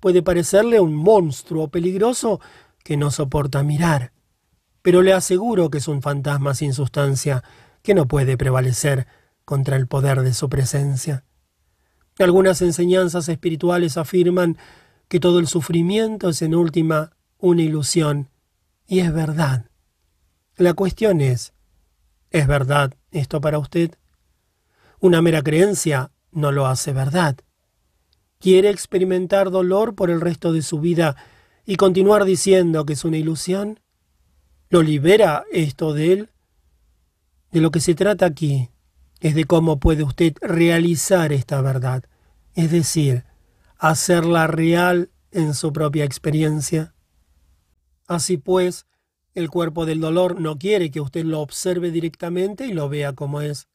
puede 0.00 0.22
parecerle 0.22 0.80
un 0.80 0.94
monstruo 0.94 1.68
peligroso 1.68 2.40
que 2.82 2.96
no 2.96 3.10
soporta 3.10 3.62
mirar, 3.62 4.12
pero 4.80 5.02
le 5.02 5.12
aseguro 5.12 5.70
que 5.70 5.78
es 5.78 5.88
un 5.88 6.02
fantasma 6.02 6.54
sin 6.54 6.72
sustancia 6.72 7.44
que 7.82 7.94
no 7.94 8.08
puede 8.08 8.36
prevalecer 8.36 9.06
contra 9.44 9.76
el 9.76 9.86
poder 9.86 10.22
de 10.22 10.34
su 10.34 10.48
presencia. 10.48 11.24
Algunas 12.18 12.62
enseñanzas 12.62 13.28
espirituales 13.28 13.96
afirman 13.96 14.56
que 15.08 15.20
todo 15.20 15.38
el 15.38 15.46
sufrimiento 15.46 16.30
es 16.30 16.42
en 16.42 16.54
última 16.54 17.12
una 17.38 17.62
ilusión, 17.62 18.30
y 18.86 19.00
es 19.00 19.12
verdad. 19.12 19.66
La 20.56 20.74
cuestión 20.74 21.20
es, 21.20 21.54
¿es 22.30 22.46
verdad 22.46 22.94
esto 23.10 23.40
para 23.40 23.58
usted? 23.58 23.98
Una 25.00 25.20
mera 25.22 25.42
creencia 25.42 26.12
no 26.30 26.52
lo 26.52 26.66
hace 26.66 26.92
verdad. 26.92 27.36
¿Quiere 28.42 28.70
experimentar 28.70 29.52
dolor 29.52 29.94
por 29.94 30.10
el 30.10 30.20
resto 30.20 30.52
de 30.52 30.62
su 30.62 30.80
vida 30.80 31.14
y 31.64 31.76
continuar 31.76 32.24
diciendo 32.24 32.84
que 32.84 32.94
es 32.94 33.04
una 33.04 33.16
ilusión? 33.16 33.78
¿Lo 34.68 34.82
libera 34.82 35.44
esto 35.52 35.94
de 35.94 36.12
él? 36.12 36.30
De 37.52 37.60
lo 37.60 37.70
que 37.70 37.78
se 37.78 37.94
trata 37.94 38.26
aquí 38.26 38.68
es 39.20 39.36
de 39.36 39.44
cómo 39.44 39.78
puede 39.78 40.02
usted 40.02 40.34
realizar 40.40 41.32
esta 41.32 41.60
verdad, 41.60 42.02
es 42.56 42.72
decir, 42.72 43.22
hacerla 43.78 44.48
real 44.48 45.10
en 45.30 45.54
su 45.54 45.72
propia 45.72 46.02
experiencia. 46.02 46.94
Así 48.08 48.38
pues, 48.38 48.86
el 49.36 49.50
cuerpo 49.50 49.86
del 49.86 50.00
dolor 50.00 50.40
no 50.40 50.58
quiere 50.58 50.90
que 50.90 51.00
usted 51.00 51.24
lo 51.24 51.38
observe 51.38 51.92
directamente 51.92 52.66
y 52.66 52.72
lo 52.72 52.88
vea 52.88 53.12
como 53.12 53.40
es. 53.40 53.68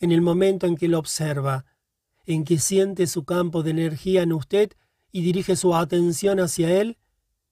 En 0.00 0.10
el 0.10 0.22
momento 0.22 0.66
en 0.66 0.76
que 0.76 0.88
lo 0.88 0.98
observa, 0.98 1.66
en 2.26 2.44
que 2.44 2.58
siente 2.58 3.06
su 3.06 3.24
campo 3.24 3.62
de 3.62 3.70
energía 3.70 4.22
en 4.22 4.32
usted 4.32 4.72
y 5.10 5.22
dirige 5.22 5.56
su 5.56 5.74
atención 5.74 6.40
hacia 6.40 6.80
él, 6.80 6.98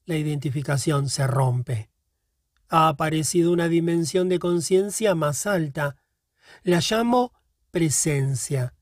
la 0.04 0.16
identificación 0.16 1.08
se 1.08 1.26
rompe. 1.26 1.90
Ha 2.68 2.88
aparecido 2.88 3.52
una 3.52 3.68
dimensión 3.68 4.28
de 4.28 4.38
conciencia 4.38 5.14
más 5.14 5.46
alta, 5.46 5.96
la 6.62 6.80
llamo 6.80 7.32
presencia. 7.70 8.74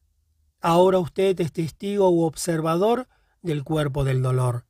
Ahora 0.61 0.99
usted 0.99 1.41
es 1.41 1.53
testigo 1.53 2.11
u 2.11 2.23
observador 2.23 3.09
del 3.43 3.65
cuerpo 3.65 4.05
del 4.05 4.23
dolor. 4.23 4.67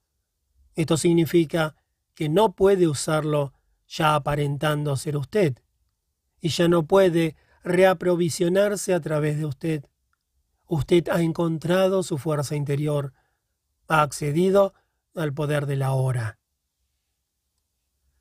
Esto 0.74 0.96
significa 0.96 1.76
que 2.14 2.28
no 2.28 2.54
puede 2.54 2.86
usarlo 2.86 3.54
ya 3.86 4.14
aparentando 4.14 4.96
ser 4.96 5.16
usted, 5.16 5.58
y 6.40 6.50
ya 6.50 6.68
no 6.68 6.86
puede 6.86 7.36
reaprovisionarse 7.64 8.94
a 8.94 9.00
través 9.00 9.38
de 9.38 9.46
usted. 9.46 9.84
Usted 10.68 11.08
ha 11.08 11.20
encontrado 11.22 12.02
su 12.02 12.16
fuerza 12.18 12.54
interior, 12.54 13.12
ha 13.88 14.02
accedido 14.02 14.74
al 15.14 15.34
poder 15.34 15.66
de 15.66 15.76
la 15.76 15.92
hora. 15.92 16.38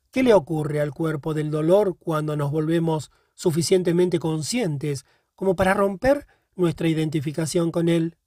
¿Qué 0.09 0.23
le 0.23 0.33
ocurre 0.33 0.81
al 0.81 0.91
cuerpo 0.91 1.35
del 1.35 1.51
dolor 1.51 1.97
cuando 1.99 2.35
nos 2.35 2.49
volvemos 2.49 3.11
suficientemente 3.35 4.17
conscientes 4.17 5.05
como 5.35 5.55
para 5.55 5.75
romper 5.75 6.25
nuestra 6.55 6.89
identificación 6.89 7.71
con 7.71 7.87
él. 7.87 8.17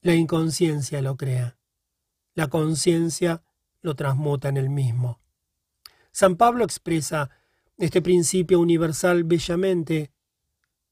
La 0.00 0.14
inconsciencia 0.14 1.02
lo 1.02 1.16
crea. 1.16 1.58
La 2.34 2.48
conciencia 2.48 3.42
lo 3.82 3.94
transmuta 3.94 4.48
en 4.48 4.56
el 4.56 4.70
mismo. 4.70 5.20
San 6.10 6.36
Pablo 6.36 6.64
expresa 6.64 7.30
este 7.76 8.00
principio 8.00 8.58
universal 8.58 9.24
bellamente. 9.24 10.10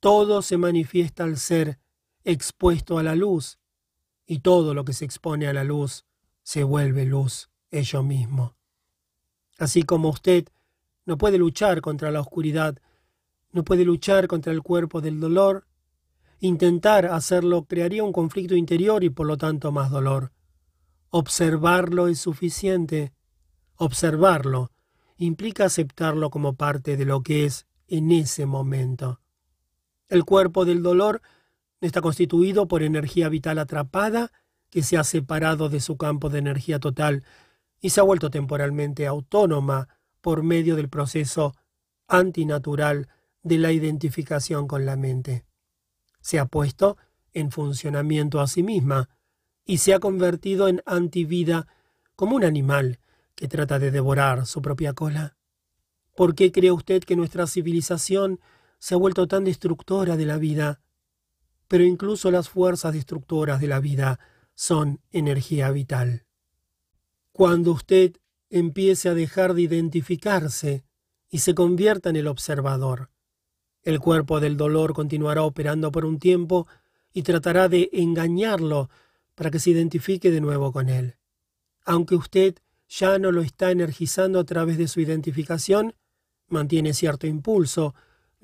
Todo 0.00 0.42
se 0.42 0.56
manifiesta 0.56 1.24
al 1.24 1.38
ser 1.38 1.78
expuesto 2.24 2.98
a 2.98 3.02
la 3.02 3.14
luz, 3.14 3.58
y 4.26 4.40
todo 4.40 4.74
lo 4.74 4.84
que 4.84 4.92
se 4.92 5.04
expone 5.04 5.46
a 5.46 5.52
la 5.52 5.64
luz 5.64 6.04
se 6.42 6.64
vuelve 6.64 7.04
luz 7.04 7.50
ello 7.70 8.02
mismo. 8.02 8.56
Así 9.58 9.84
como 9.84 10.08
usted 10.08 10.48
no 11.04 11.16
puede 11.16 11.38
luchar 11.38 11.80
contra 11.80 12.10
la 12.10 12.20
oscuridad, 12.20 12.76
no 13.52 13.64
puede 13.64 13.84
luchar 13.84 14.26
contra 14.26 14.52
el 14.52 14.62
cuerpo 14.62 15.00
del 15.00 15.20
dolor. 15.20 15.66
Intentar 16.40 17.06
hacerlo 17.06 17.64
crearía 17.64 18.04
un 18.04 18.12
conflicto 18.12 18.54
interior 18.54 19.02
y 19.02 19.10
por 19.10 19.26
lo 19.26 19.36
tanto 19.38 19.72
más 19.72 19.90
dolor. 19.90 20.32
Observarlo 21.10 22.08
es 22.08 22.18
suficiente. 22.18 23.14
Observarlo 23.76 24.72
implica 25.16 25.64
aceptarlo 25.64 26.28
como 26.30 26.54
parte 26.54 26.96
de 26.96 27.06
lo 27.06 27.22
que 27.22 27.46
es 27.46 27.66
en 27.88 28.10
ese 28.10 28.44
momento. 28.44 29.20
El 30.08 30.24
cuerpo 30.24 30.64
del 30.64 30.82
dolor 30.82 31.22
está 31.80 32.00
constituido 32.00 32.68
por 32.68 32.82
energía 32.82 33.28
vital 33.28 33.58
atrapada 33.58 34.32
que 34.70 34.82
se 34.82 34.96
ha 34.96 35.04
separado 35.04 35.68
de 35.68 35.80
su 35.80 35.96
campo 35.96 36.28
de 36.28 36.38
energía 36.38 36.78
total 36.78 37.24
y 37.80 37.90
se 37.90 38.00
ha 38.00 38.04
vuelto 38.04 38.30
temporalmente 38.30 39.06
autónoma 39.06 39.88
por 40.20 40.42
medio 40.42 40.76
del 40.76 40.88
proceso 40.88 41.54
antinatural 42.08 43.08
de 43.42 43.58
la 43.58 43.72
identificación 43.72 44.66
con 44.66 44.86
la 44.86 44.96
mente. 44.96 45.44
Se 46.20 46.38
ha 46.38 46.46
puesto 46.46 46.96
en 47.32 47.50
funcionamiento 47.50 48.40
a 48.40 48.46
sí 48.46 48.62
misma 48.62 49.08
y 49.64 49.78
se 49.78 49.94
ha 49.94 50.00
convertido 50.00 50.68
en 50.68 50.82
antivida 50.86 51.66
como 52.14 52.36
un 52.36 52.44
animal 52.44 52.98
que 53.34 53.48
trata 53.48 53.78
de 53.78 53.90
devorar 53.90 54.46
su 54.46 54.62
propia 54.62 54.94
cola. 54.94 55.36
¿Por 56.16 56.34
qué 56.34 56.50
cree 56.50 56.72
usted 56.72 57.02
que 57.02 57.14
nuestra 57.14 57.46
civilización 57.46 58.40
se 58.78 58.94
ha 58.94 58.98
vuelto 58.98 59.26
tan 59.26 59.44
destructora 59.44 60.16
de 60.16 60.26
la 60.26 60.38
vida? 60.38 60.80
Pero 61.68 61.84
incluso 61.84 62.30
las 62.30 62.48
fuerzas 62.48 62.92
destructoras 62.92 63.60
de 63.60 63.66
la 63.68 63.80
vida 63.80 64.20
son 64.54 65.00
energía 65.10 65.70
vital. 65.70 66.26
Cuando 67.32 67.72
usted 67.72 68.16
empiece 68.50 69.08
a 69.08 69.14
dejar 69.14 69.54
de 69.54 69.62
identificarse 69.62 70.84
y 71.30 71.38
se 71.38 71.54
convierta 71.54 72.10
en 72.10 72.16
el 72.16 72.28
observador. 72.28 73.10
El 73.82 74.00
cuerpo 74.00 74.40
del 74.40 74.56
dolor 74.56 74.94
continuará 74.94 75.42
operando 75.42 75.92
por 75.92 76.04
un 76.04 76.18
tiempo 76.18 76.66
y 77.12 77.22
tratará 77.22 77.68
de 77.68 77.90
engañarlo 77.92 78.90
para 79.34 79.50
que 79.50 79.58
se 79.58 79.70
identifique 79.70 80.30
de 80.30 80.40
nuevo 80.40 80.72
con 80.72 80.88
él. 80.88 81.16
Aunque 81.84 82.14
usted 82.14 82.56
ya 82.88 83.18
no 83.18 83.32
lo 83.32 83.42
está 83.42 83.70
energizando 83.70 84.40
a 84.40 84.44
través 84.44 84.78
de 84.78 84.88
su 84.88 85.00
identificación, 85.00 85.94
mantiene 86.48 86.94
cierto 86.94 87.26
impulso, 87.26 87.94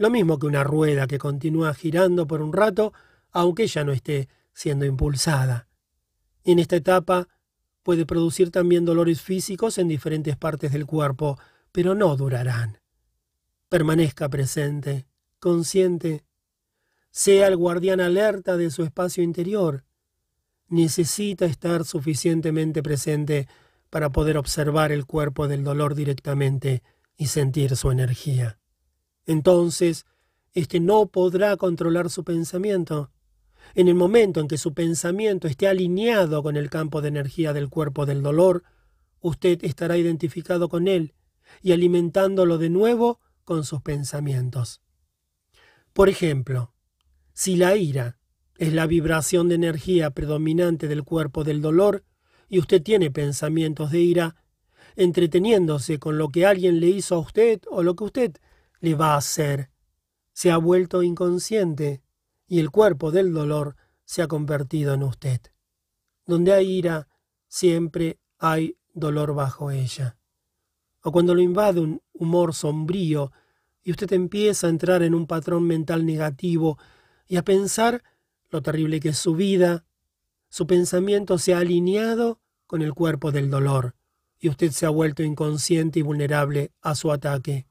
lo 0.02 0.10
mismo 0.10 0.38
que 0.38 0.46
una 0.46 0.64
rueda 0.64 1.06
que 1.06 1.18
continúa 1.18 1.72
girando 1.74 2.26
por 2.26 2.42
un 2.42 2.52
rato, 2.52 2.92
aunque 3.30 3.66
ya 3.66 3.84
no 3.84 3.92
esté 3.92 4.28
siendo 4.52 4.84
impulsada. 4.84 5.68
En 6.44 6.58
esta 6.58 6.76
etapa 6.76 7.28
Puede 7.82 8.06
producir 8.06 8.50
también 8.50 8.84
dolores 8.84 9.20
físicos 9.20 9.78
en 9.78 9.88
diferentes 9.88 10.36
partes 10.36 10.72
del 10.72 10.86
cuerpo, 10.86 11.38
pero 11.72 11.94
no 11.94 12.16
durarán. 12.16 12.78
Permanezca 13.68 14.28
presente, 14.28 15.06
consciente. 15.40 16.24
Sea 17.10 17.48
el 17.48 17.56
guardián 17.56 18.00
alerta 18.00 18.56
de 18.56 18.70
su 18.70 18.84
espacio 18.84 19.24
interior. 19.24 19.84
Necesita 20.68 21.44
estar 21.44 21.84
suficientemente 21.84 22.82
presente 22.82 23.48
para 23.90 24.10
poder 24.10 24.38
observar 24.38 24.92
el 24.92 25.04
cuerpo 25.04 25.48
del 25.48 25.64
dolor 25.64 25.94
directamente 25.94 26.82
y 27.16 27.26
sentir 27.26 27.76
su 27.76 27.90
energía. 27.90 28.58
Entonces, 29.26 30.06
éste 30.54 30.80
no 30.80 31.06
podrá 31.06 31.56
controlar 31.56 32.10
su 32.10 32.24
pensamiento. 32.24 33.10
En 33.74 33.88
el 33.88 33.94
momento 33.94 34.40
en 34.40 34.48
que 34.48 34.58
su 34.58 34.74
pensamiento 34.74 35.46
esté 35.48 35.68
alineado 35.68 36.42
con 36.42 36.56
el 36.56 36.68
campo 36.68 37.00
de 37.00 37.08
energía 37.08 37.52
del 37.52 37.68
cuerpo 37.68 38.06
del 38.06 38.22
dolor, 38.22 38.64
usted 39.20 39.64
estará 39.64 39.96
identificado 39.96 40.68
con 40.68 40.88
él 40.88 41.14
y 41.62 41.72
alimentándolo 41.72 42.58
de 42.58 42.70
nuevo 42.70 43.20
con 43.44 43.64
sus 43.64 43.80
pensamientos. 43.82 44.80
Por 45.92 46.08
ejemplo, 46.08 46.72
si 47.32 47.56
la 47.56 47.76
ira 47.76 48.18
es 48.56 48.72
la 48.72 48.86
vibración 48.86 49.48
de 49.48 49.54
energía 49.54 50.10
predominante 50.10 50.88
del 50.88 51.04
cuerpo 51.04 51.44
del 51.44 51.60
dolor 51.62 52.04
y 52.48 52.58
usted 52.58 52.82
tiene 52.82 53.10
pensamientos 53.10 53.90
de 53.90 54.00
ira, 54.00 54.36
entreteniéndose 54.96 55.98
con 55.98 56.18
lo 56.18 56.28
que 56.28 56.46
alguien 56.46 56.80
le 56.80 56.88
hizo 56.88 57.14
a 57.14 57.18
usted 57.18 57.60
o 57.70 57.82
lo 57.82 57.96
que 57.96 58.04
usted 58.04 58.32
le 58.82 58.96
va 58.96 59.14
a 59.14 59.18
hacer, 59.18 59.70
se 60.32 60.50
ha 60.50 60.56
vuelto 60.56 61.04
inconsciente 61.04 62.02
y 62.48 62.58
el 62.58 62.70
cuerpo 62.70 63.12
del 63.12 63.32
dolor 63.32 63.76
se 64.04 64.22
ha 64.22 64.26
convertido 64.26 64.92
en 64.92 65.04
usted. 65.04 65.40
Donde 66.26 66.52
hay 66.52 66.70
ira, 66.70 67.08
siempre 67.46 68.18
hay 68.38 68.76
dolor 68.92 69.34
bajo 69.34 69.70
ella. 69.70 70.18
O 71.00 71.12
cuando 71.12 71.32
lo 71.34 71.40
invade 71.40 71.80
un 71.80 72.02
humor 72.12 72.54
sombrío, 72.54 73.32
y 73.84 73.92
usted 73.92 74.12
empieza 74.12 74.66
a 74.66 74.70
entrar 74.70 75.02
en 75.02 75.14
un 75.14 75.26
patrón 75.26 75.64
mental 75.64 76.04
negativo 76.04 76.78
y 77.26 77.36
a 77.36 77.44
pensar 77.44 78.02
lo 78.50 78.62
terrible 78.62 79.00
que 79.00 79.10
es 79.10 79.18
su 79.18 79.34
vida, 79.34 79.84
su 80.48 80.66
pensamiento 80.66 81.38
se 81.38 81.54
ha 81.54 81.58
alineado 81.58 82.40
con 82.66 82.82
el 82.82 82.94
cuerpo 82.94 83.32
del 83.32 83.48
dolor 83.48 83.94
y 84.38 84.48
usted 84.48 84.70
se 84.72 84.86
ha 84.86 84.90
vuelto 84.90 85.22
inconsciente 85.22 86.00
y 86.00 86.02
vulnerable 86.02 86.72
a 86.80 86.94
su 86.94 87.12
ataque. 87.12 87.66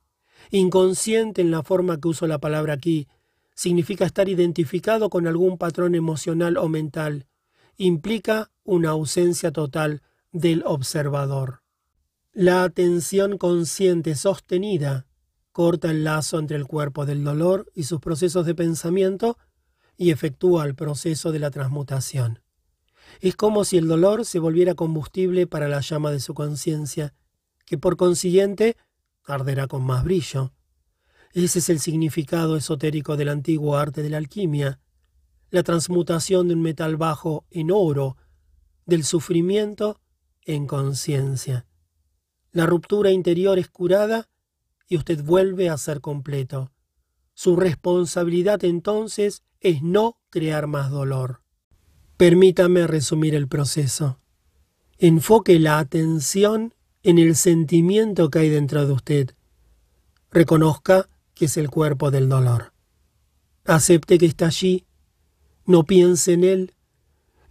Inconsciente 0.50 1.42
en 1.42 1.52
la 1.52 1.64
forma 1.64 2.00
que 2.00 2.08
uso 2.08 2.28
la 2.28 2.40
palabra 2.40 2.74
aquí 2.74 3.08
significa 3.56 4.06
estar 4.06 4.28
identificado 4.28 5.10
con 5.10 5.28
algún 5.28 5.58
patrón 5.58 5.96
emocional 5.96 6.58
o 6.58 6.68
mental. 6.68 7.28
Implica 7.78 8.52
una 8.64 8.90
ausencia 8.90 9.52
total 9.52 10.02
del 10.32 10.64
observador. 10.66 11.62
La 12.34 12.64
atención 12.64 13.38
consciente 13.38 14.16
sostenida 14.16 15.06
corta 15.52 15.92
el 15.92 16.04
lazo 16.04 16.40
entre 16.40 16.58
el 16.58 16.66
cuerpo 16.66 17.06
del 17.06 17.24
dolor 17.24 17.70
y 17.76 17.84
sus 17.84 18.00
procesos 18.00 18.46
de 18.46 18.56
pensamiento 18.56 19.38
y 19.98 20.12
efectúa 20.12 20.66
el 20.66 20.76
proceso 20.76 21.32
de 21.32 21.40
la 21.40 21.52
transmutación. 21.52 22.40
Es 23.20 23.36
como 23.36 23.66
si 23.66 23.78
el 23.78 23.88
dolor 23.88 24.26
se 24.26 24.40
volviera 24.40 24.74
combustible 24.74 25.46
para 25.46 25.68
la 25.68 25.82
llama 25.82 26.12
de 26.12 26.20
su 26.20 26.34
conciencia, 26.34 27.14
que 27.66 27.78
por 27.78 27.98
consiguiente 27.98 28.78
arderá 29.26 29.68
con 29.68 29.84
más 29.84 30.04
brillo. 30.04 30.54
Ese 31.34 31.60
es 31.60 31.70
el 31.70 31.80
significado 31.80 32.58
esotérico 32.58 33.16
del 33.16 33.30
antiguo 33.30 33.78
arte 33.78 34.04
de 34.04 34.10
la 34.10 34.18
alquimia, 34.18 34.80
la 35.50 35.64
transmutación 35.64 36.48
de 36.48 36.56
un 36.56 36.62
metal 36.62 36.98
bajo 36.98 37.46
en 37.50 37.72
oro, 37.72 38.18
del 38.86 39.04
sufrimiento 39.04 40.02
en 40.44 40.68
conciencia. 40.68 41.66
La 42.52 42.66
ruptura 42.66 43.12
interior 43.12 43.60
es 43.60 43.70
curada 43.70 44.30
y 44.88 44.98
usted 44.98 45.24
vuelve 45.24 45.70
a 45.70 45.78
ser 45.78 46.02
completo. 46.02 46.72
Su 47.34 47.56
responsabilidad 47.56 48.64
entonces 48.66 49.44
es 49.62 49.82
no 49.82 50.20
crear 50.30 50.68
más 50.68 50.92
dolor. 50.92 51.44
Permítame 52.18 52.88
resumir 52.88 53.36
el 53.36 53.48
proceso. 53.48 54.20
Enfoque 54.98 55.58
la 55.60 55.80
atención 55.80 56.74
en 57.04 57.18
el 57.18 57.36
sentimiento 57.36 58.30
que 58.30 58.40
hay 58.40 58.50
dentro 58.50 58.86
de 58.86 58.94
usted. 58.94 59.32
Reconozca 60.32 61.10
que 61.34 61.46
es 61.46 61.58
el 61.58 61.70
cuerpo 61.70 62.12
del 62.12 62.30
dolor. 62.30 62.74
Acepte 63.66 64.18
que 64.18 64.26
está 64.26 64.48
allí. 64.48 64.86
No 65.66 65.86
piense 65.86 66.34
en 66.34 66.44
él. 66.44 66.74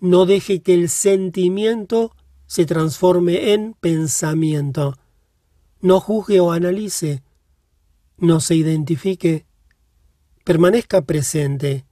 No 0.01 0.27
deje 0.27 0.63
que 0.63 0.75
el 0.75 0.89
sentimiento 0.89 2.15
se 2.47 2.67
transforme 2.67 3.53
en 3.53 3.75
pensamiento. 3.75 4.97
No 5.81 6.01
juzgue 6.01 6.41
o 6.41 6.53
analice. 6.53 7.23
No 8.17 8.41
se 8.41 8.55
identifique. 8.55 9.47
Permanezca 10.45 11.03
presente 11.03 11.85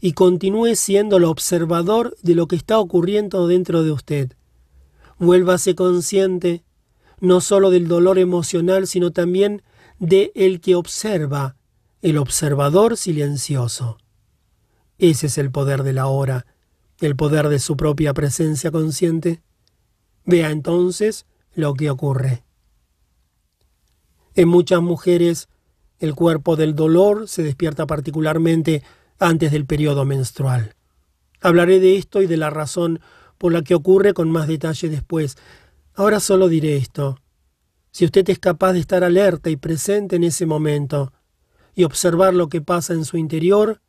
y 0.00 0.12
continúe 0.12 0.74
siendo 0.76 1.16
el 1.16 1.24
observador 1.24 2.16
de 2.22 2.34
lo 2.34 2.46
que 2.46 2.56
está 2.56 2.78
ocurriendo 2.78 3.46
dentro 3.46 3.82
de 3.82 3.92
usted. 3.92 4.32
Vuélvase 5.18 5.74
consciente 5.74 6.64
no 7.20 7.40
solo 7.40 7.70
del 7.70 7.88
dolor 7.88 8.18
emocional, 8.18 8.86
sino 8.86 9.12
también 9.12 9.62
de 9.98 10.32
el 10.34 10.60
que 10.60 10.74
observa, 10.74 11.56
el 12.02 12.16
observador 12.18 12.96
silencioso. 12.96 13.98
Ese 14.98 15.26
es 15.26 15.38
el 15.38 15.50
poder 15.50 15.82
de 15.82 15.92
la 15.92 16.06
hora, 16.06 16.46
el 17.00 17.16
poder 17.16 17.48
de 17.48 17.58
su 17.58 17.76
propia 17.76 18.14
presencia 18.14 18.70
consciente. 18.70 19.42
Vea 20.24 20.50
entonces 20.50 21.26
lo 21.54 21.74
que 21.74 21.90
ocurre. 21.90 22.44
En 24.34 24.48
muchas 24.48 24.80
mujeres, 24.80 25.48
el 25.98 26.14
cuerpo 26.14 26.56
del 26.56 26.74
dolor 26.74 27.28
se 27.28 27.42
despierta 27.42 27.86
particularmente 27.86 28.82
antes 29.18 29.52
del 29.52 29.66
periodo 29.66 30.04
menstrual. 30.04 30.74
Hablaré 31.40 31.80
de 31.80 31.96
esto 31.96 32.22
y 32.22 32.26
de 32.26 32.36
la 32.36 32.50
razón 32.50 33.00
por 33.38 33.52
la 33.52 33.62
que 33.62 33.74
ocurre 33.74 34.14
con 34.14 34.30
más 34.30 34.48
detalle 34.48 34.88
después. 34.88 35.36
Ahora 35.94 36.20
solo 36.20 36.48
diré 36.48 36.76
esto. 36.76 37.18
Si 37.90 38.04
usted 38.04 38.28
es 38.30 38.38
capaz 38.38 38.72
de 38.72 38.80
estar 38.80 39.02
alerta 39.02 39.50
y 39.50 39.56
presente 39.56 40.16
en 40.16 40.24
ese 40.24 40.46
momento 40.46 41.12
y 41.74 41.84
observar 41.84 42.34
lo 42.34 42.48
que 42.48 42.60
pasa 42.60 42.94
en 42.94 43.04
su 43.04 43.16
interior, 43.16 43.80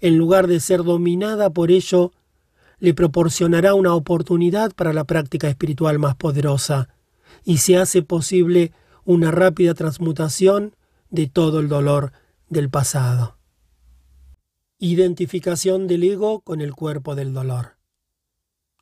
en 0.00 0.16
lugar 0.16 0.46
de 0.46 0.60
ser 0.60 0.84
dominada 0.84 1.50
por 1.50 1.70
ello, 1.70 2.12
le 2.78 2.94
proporcionará 2.94 3.74
una 3.74 3.94
oportunidad 3.94 4.72
para 4.72 4.92
la 4.92 5.04
práctica 5.04 5.48
espiritual 5.48 5.98
más 5.98 6.14
poderosa 6.14 6.88
y 7.44 7.58
se 7.58 7.76
hace 7.76 8.02
posible 8.02 8.72
una 9.04 9.30
rápida 9.30 9.74
transmutación 9.74 10.74
de 11.10 11.26
todo 11.26 11.60
el 11.60 11.68
dolor 11.68 12.12
del 12.48 12.70
pasado. 12.70 13.36
Identificación 14.78 15.88
del 15.88 16.04
ego 16.04 16.40
con 16.40 16.60
el 16.60 16.74
cuerpo 16.74 17.14
del 17.14 17.34
dolor. 17.34 17.79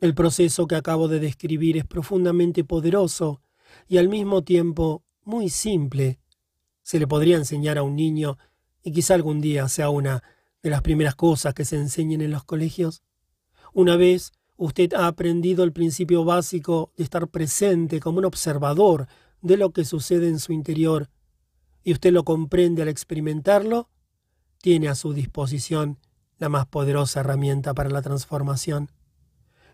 El 0.01 0.15
proceso 0.15 0.69
que 0.69 0.77
acabo 0.77 1.09
de 1.09 1.19
describir 1.19 1.77
es 1.77 1.85
profundamente 1.85 2.63
poderoso 2.63 3.43
y 3.89 3.99
al 3.99 4.09
mismo 4.09 4.45
tiempo 4.45 5.03
muy 5.25 5.49
simple. 5.49 6.21
Se 6.83 7.01
le 7.01 7.09
podría 7.09 7.37
enseñar 7.37 7.79
a 7.79 7.83
un 7.83 7.97
niño 7.97 8.39
y 8.83 8.93
quizá 8.93 9.15
algún 9.15 9.41
día 9.41 9.67
sea 9.69 9.91
una 9.91 10.23
de 10.63 10.71
las 10.71 10.83
primeras 10.83 11.17
cosas 11.17 11.53
que 11.53 11.65
se 11.65 11.77
enseñen 11.77 12.21
en 12.21 12.31
los 12.31 12.45
colegios. 12.45 13.03
Una 13.75 13.97
vez 13.97 14.33
usted 14.57 14.95
ha 14.95 15.09
aprendido 15.09 15.65
el 15.65 15.73
principio 15.73 16.25
básico 16.25 16.93
de 16.97 17.03
estar 17.05 17.27
presente 17.29 17.99
como 17.99 18.19
un 18.19 18.25
observador 18.25 19.09
de 19.41 19.57
lo 19.57 19.73
que 19.73 19.85
sucede 19.85 20.29
en 20.29 20.39
su 20.39 20.53
interior, 20.53 21.11
y 21.83 21.93
usted 21.93 22.13
lo 22.13 22.25
comprende 22.25 22.83
al 22.83 22.89
experimentarlo, 22.89 23.89
tiene 24.61 24.89
a 24.89 24.95
su 24.95 25.13
disposición 25.13 25.99
la 26.39 26.49
más 26.49 26.67
poderosa 26.67 27.21
herramienta 27.21 27.75
para 27.75 27.91
la 27.91 28.03
transformación. 28.03 28.91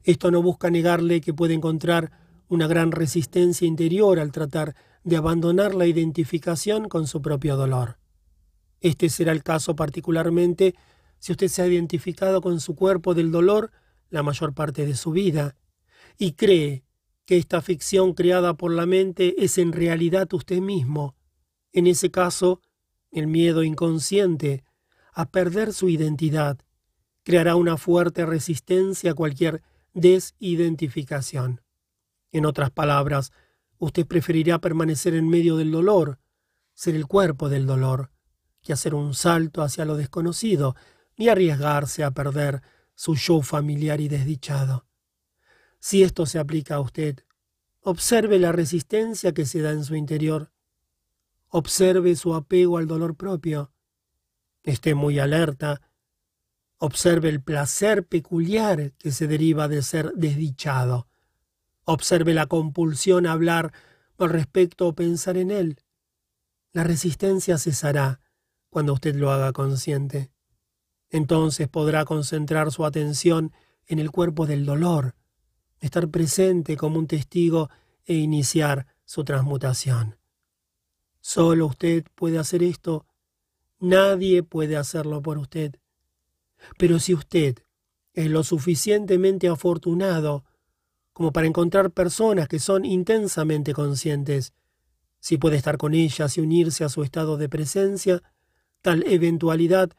Esto 0.05 0.31
no 0.31 0.43
busca 0.43 0.71
negarle 0.71 1.21
que 1.21 1.35
puede 1.35 1.55
encontrar 1.55 2.13
una 2.49 2.67
gran 2.67 2.93
resistencia 2.93 3.67
interior 3.67 4.21
al 4.21 4.33
tratar 4.33 4.77
de 5.03 5.17
abandonar 5.17 5.75
la 5.75 5.87
identificación 5.87 6.89
con 6.89 7.07
su 7.07 7.23
propio 7.23 7.57
dolor. 7.57 7.99
Este 8.81 9.09
será 9.09 9.33
el 9.33 9.43
caso 9.43 9.75
particularmente 9.75 10.75
si 11.19 11.33
usted 11.33 11.49
se 11.49 11.63
ha 11.63 11.67
identificado 11.67 12.43
con 12.43 12.61
su 12.61 12.75
cuerpo 12.75 13.15
del 13.15 13.31
dolor 13.31 13.71
la 14.11 14.23
mayor 14.23 14.53
parte 14.53 14.85
de 14.85 14.95
su 14.95 15.11
vida, 15.11 15.57
y 16.19 16.33
cree 16.33 16.85
que 17.25 17.39
esta 17.39 17.63
ficción 17.63 18.13
creada 18.13 18.55
por 18.55 18.73
la 18.73 18.85
mente 18.85 19.35
es 19.43 19.57
en 19.57 19.73
realidad 19.73 20.33
usted 20.35 20.61
mismo. 20.61 21.17
En 21.73 21.87
ese 21.87 22.11
caso, 22.11 22.61
el 23.11 23.27
miedo 23.27 23.65
inconsciente 23.65 24.65
a 25.15 25.31
perder 25.31 25.73
su 25.73 25.89
identidad 25.89 26.59
creará 27.23 27.57
una 27.57 27.79
fuerte 27.79 28.27
resistencia 28.27 29.13
a 29.13 29.15
cualquier 29.15 29.63
desidentificación. 29.95 31.63
En 32.33 32.45
otras 32.45 32.71
palabras, 32.71 33.33
usted 33.79 34.07
preferirá 34.07 34.61
permanecer 34.61 35.15
en 35.15 35.29
medio 35.29 35.57
del 35.57 35.71
dolor, 35.71 36.19
ser 36.75 36.97
el 36.97 37.07
cuerpo 37.07 37.49
del 37.49 37.67
dolor, 37.67 38.11
que 38.61 38.73
hacer 38.73 38.95
un 38.95 39.15
salto 39.15 39.63
hacia 39.63 39.85
lo 39.85 39.97
desconocido 39.97 40.75
y 41.17 41.29
arriesgarse 41.29 42.03
a 42.03 42.11
perder 42.11 42.63
su 42.95 43.15
yo 43.15 43.43
familiar 43.43 44.01
y 44.01 44.09
desdichado. 44.09 44.87
Si 45.79 46.03
esto 46.03 46.27
se 46.27 46.39
aplica 46.39 46.77
a 46.77 46.81
usted, 46.81 47.21
observe 47.81 48.39
la 48.39 48.53
resistencia 48.53 49.33
que 49.33 49.45
se 49.45 49.61
da 49.61 49.71
en 49.71 49.85
su 49.85 49.95
interior. 49.95 50.51
Observe 51.49 52.17
su 52.17 52.35
apego 52.35 52.79
al 52.79 52.87
dolor 52.87 53.17
propio. 53.17 53.71
Esté 54.63 54.95
muy 54.95 55.19
alerta. 55.19 55.83
Observe 56.85 57.31
el 57.31 57.41
placer 57.41 58.07
peculiar 58.07 58.93
que 58.99 59.11
se 59.11 59.27
deriva 59.27 59.69
de 59.69 59.81
ser 59.81 60.13
desdichado. 60.17 61.09
Observe 61.87 62.35
la 62.35 62.45
compulsión 62.45 63.25
a 63.25 63.33
hablar 63.33 63.73
al 64.19 64.29
respecto 64.29 64.89
o 64.89 64.95
pensar 64.95 65.39
en 65.39 65.51
él. 65.51 65.81
La 66.73 66.85
resistencia 66.85 67.57
cesará 67.57 68.21
cuando 68.69 68.93
usted 68.93 69.15
lo 69.15 69.31
haga 69.31 69.55
consciente. 69.55 70.31
Entonces 71.09 71.69
podrá 71.69 72.05
concentrar 72.05 72.71
su 72.71 72.85
atención 72.85 73.55
en 73.87 73.99
el 73.99 74.11
cuerpo 74.11 74.45
del 74.45 74.67
dolor, 74.67 75.15
estar 75.81 76.11
presente 76.11 76.77
como 76.77 76.99
un 76.99 77.07
testigo 77.07 77.71
e 78.05 78.13
iniciar 78.13 78.89
su 79.07 79.25
transmutación. 79.25 80.19
Solo 81.23 81.65
usted 81.65 82.05
puede 82.15 82.39
hacer 82.39 82.63
esto. 82.63 83.07
Nadie 83.79 84.43
puede 84.43 84.77
hacerlo 84.77 85.23
por 85.23 85.39
usted. 85.39 85.77
Pero 86.79 86.99
si 86.99 87.15
usted 87.15 87.59
es 88.13 88.31
lo 88.31 88.45
suficientemente 88.45 89.49
afortunado 89.49 90.45
como 91.13 91.33
para 91.33 91.47
encontrar 91.47 91.91
personas 91.91 92.49
que 92.49 92.59
son 92.59 92.85
intensamente 92.85 93.73
conscientes, 93.73 94.53
si 95.21 95.39
puede 95.39 95.57
estar 95.57 95.79
con 95.79 95.95
ellas 95.95 96.37
y 96.37 96.41
unirse 96.41 96.85
a 96.85 96.89
su 96.89 97.03
estado 97.03 97.37
de 97.37 97.49
presencia, 97.49 98.23
tal 98.83 99.05
eventualidad 99.07 99.91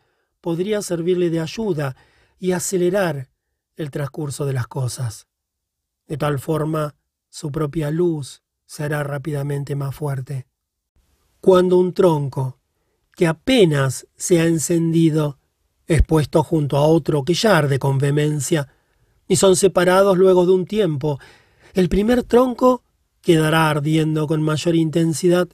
podría 0.41 0.81
servirle 0.81 1.29
de 1.29 1.39
ayuda 1.39 1.95
y 2.37 2.51
acelerar 2.51 3.29
el 3.75 3.91
transcurso 3.91 4.45
de 4.45 4.53
las 4.53 4.67
cosas. 4.67 5.27
De 6.07 6.17
tal 6.17 6.39
forma, 6.39 6.95
su 7.29 7.51
propia 7.51 7.89
luz 7.91 8.43
será 8.65 9.03
rápidamente 9.03 9.75
más 9.75 9.95
fuerte. 9.95 10.47
Cuando 11.41 11.77
un 11.77 11.93
tronco 11.93 12.59
que 13.15 13.27
apenas 13.27 14.07
se 14.15 14.39
ha 14.39 14.45
encendido 14.45 15.39
es 15.87 16.01
puesto 16.01 16.43
junto 16.43 16.77
a 16.77 16.85
otro 16.85 17.23
que 17.23 17.33
ya 17.33 17.57
arde 17.57 17.79
con 17.79 17.97
vehemencia, 17.97 18.69
y 19.27 19.35
son 19.37 19.55
separados 19.55 20.17
luego 20.17 20.45
de 20.45 20.51
un 20.51 20.65
tiempo. 20.65 21.19
El 21.73 21.89
primer 21.89 22.23
tronco 22.23 22.83
quedará 23.21 23.69
ardiendo 23.69 24.27
con 24.27 24.41
mayor 24.41 24.75
intensidad. 24.75 25.47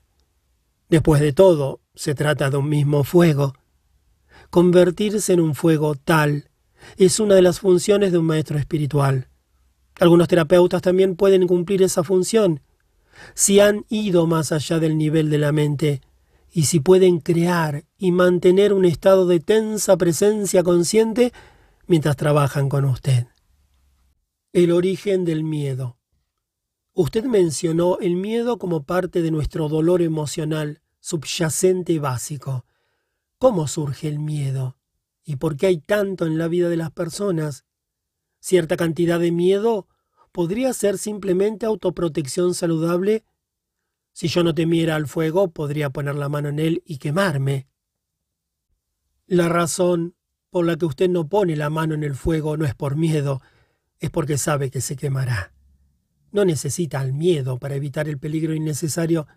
Después 0.90 1.22
de 1.22 1.32
todo, 1.32 1.80
se 1.96 2.16
trata 2.16 2.50
de 2.50 2.58
un 2.58 2.68
mismo 2.68 3.04
fuego. 3.04 3.54
Convertirse 4.50 5.34
en 5.34 5.40
un 5.40 5.56
fuego 5.56 5.96
tal 5.96 6.50
es 6.98 7.20
una 7.20 7.36
de 7.36 7.42
las 7.42 7.60
funciones 7.60 8.12
de 8.12 8.18
un 8.18 8.26
maestro 8.26 8.58
espiritual. 8.58 9.28
Algunos 10.00 10.28
terapeutas 10.28 10.82
también 10.82 11.16
pueden 11.16 11.48
cumplir 11.48 11.84
esa 11.84 12.04
función 12.04 12.62
si 13.34 13.60
han 13.60 13.86
ido 13.90 14.26
más 14.28 14.52
allá 14.52 14.80
del 14.80 14.98
nivel 14.98 15.30
de 15.30 15.38
la 15.38 15.52
mente 15.52 16.02
y 16.52 16.64
si 16.64 16.82
pueden 16.82 17.20
crear 17.20 17.86
y 17.98 18.12
mantener 18.12 18.74
un 18.74 18.84
estado 18.84 19.26
de 19.26 19.40
tensa 19.40 19.98
presencia 19.98 20.64
consciente 20.64 21.32
mientras 21.88 22.18
trabajan 22.18 22.68
con 22.68 22.86
usted. 22.86 23.28
El 24.52 24.72
origen 24.72 25.24
del 25.24 25.46
miedo. 25.46 25.98
Usted 26.94 27.24
mencionó 27.24 28.00
el 28.00 28.18
miedo 28.18 28.58
como 28.58 28.84
parte 28.84 29.22
de 29.22 29.32
nuestro 29.32 29.70
dolor 29.70 30.02
emocional 30.02 30.82
subyacente 31.00 31.94
y 31.94 32.00
básico. 32.00 32.66
¿Cómo 33.38 33.68
surge 33.70 34.10
el 34.10 34.20
miedo? 34.20 34.78
¿Y 35.24 35.38
por 35.38 35.56
qué 35.56 35.68
hay 35.68 35.78
tanto 35.78 36.26
en 36.26 36.38
la 36.38 36.50
vida 36.50 36.68
de 36.68 36.78
las 36.78 36.92
personas? 36.92 37.66
Cierta 38.42 38.76
cantidad 38.76 39.20
de 39.20 39.32
miedo 39.32 39.88
podría 40.34 40.74
ser 40.74 40.98
simplemente 40.98 41.66
autoprotección 41.66 42.54
saludable 42.54 43.24
si 44.14 44.28
yo 44.28 44.44
no 44.44 44.54
temiera 44.54 44.96
al 44.96 45.08
fuego, 45.08 45.52
podría 45.52 45.90
poner 45.90 46.16
la 46.16 46.30
mano 46.30 46.50
en 46.50 46.60
él 46.60 46.84
y 46.86 46.98
quemarme. 46.98 47.68
La 49.28 49.48
razón 49.48 50.16
por 50.50 50.66
la 50.66 50.76
que 50.76 50.86
usted 50.86 51.10
no 51.10 51.30
pone 51.30 51.56
la 51.56 51.70
mano 51.70 51.96
en 51.96 52.04
el 52.04 52.16
fuego 52.16 52.58
no 52.58 52.66
es 52.66 52.76
por 52.76 52.98
miedo, 52.98 53.42
es 54.00 54.10
porque 54.10 54.38
sabe 54.38 54.70
que 54.70 54.82
se 54.82 54.98
quemará. 54.98 55.54
No 56.32 56.44
necesita 56.44 57.02
el 57.02 57.14
miedo 57.14 57.58
para 57.58 57.76
evitar 57.76 58.10
el 58.10 58.18
peligro 58.18 58.54
innecesario, 58.54 59.28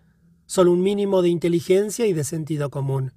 solo 0.45 0.71
un 0.71 0.81
mínimo 0.81 1.21
de 1.21 1.29
inteligencia 1.29 2.05
y 2.05 2.13
de 2.13 2.23
sentido 2.23 2.69
común. 2.69 3.13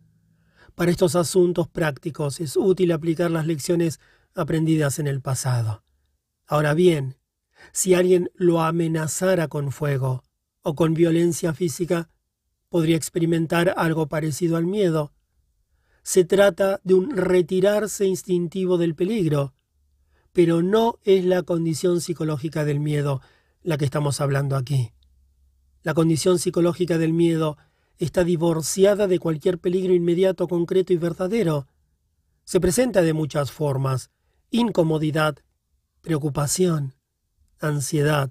Para 0.75 0.93
estos 0.93 1.17
asuntos 1.17 1.69
prácticos 1.69 2.41
es 2.41 2.57
útil 2.57 2.93
aplicar 2.93 3.31
las 3.31 3.47
lecciones 3.47 3.99
aprendidas 4.35 5.01
en 5.01 5.09
el 5.09 5.21
pasado. 5.21 5.83
Ahora 6.47 6.75
bien, 6.75 7.17
si 7.73 7.95
alguien 7.95 8.31
lo 8.35 8.63
amenazara 8.63 9.49
con 9.49 9.73
fuego, 9.73 10.23
o 10.69 10.75
con 10.75 10.93
violencia 10.93 11.55
física, 11.55 12.11
podría 12.69 12.97
experimentar 12.97 13.73
algo 13.79 14.07
parecido 14.07 14.59
al 14.59 14.67
miedo. 14.67 15.15
Se 16.03 16.27
trata 16.27 16.79
de 16.85 16.93
un 16.93 17.17
retirarse 17.17 18.05
instintivo 18.05 18.77
del 18.77 18.95
peligro, 18.95 19.55
pero 20.35 20.61
no 20.61 20.99
es 21.05 21.25
la 21.25 21.43
condición 21.43 22.03
psicológica 22.03 22.67
del 22.67 22.81
miedo 22.81 23.23
la 23.63 23.79
que 23.79 23.87
estamos 23.87 24.21
hablando 24.21 24.57
aquí. 24.57 24.93
La 25.85 25.95
condición 25.95 26.39
psicológica 26.39 26.99
del 26.99 27.15
miedo 27.15 27.57
está 27.97 28.23
divorciada 28.23 29.07
de 29.07 29.19
cualquier 29.19 29.59
peligro 29.59 29.95
inmediato, 29.95 30.49
concreto 30.49 30.93
y 30.93 30.97
verdadero. 30.97 31.67
Se 32.45 32.61
presenta 32.61 33.01
de 33.01 33.15
muchas 33.15 33.53
formas. 33.53 34.11
Incomodidad, 34.51 35.39
preocupación, 36.03 36.93
ansiedad, 37.59 38.31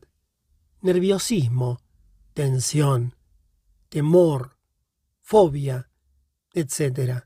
nerviosismo, 0.81 1.79
tensión, 2.37 3.15
temor, 3.89 4.59
fobia, 5.23 5.89
etc. 6.53 7.23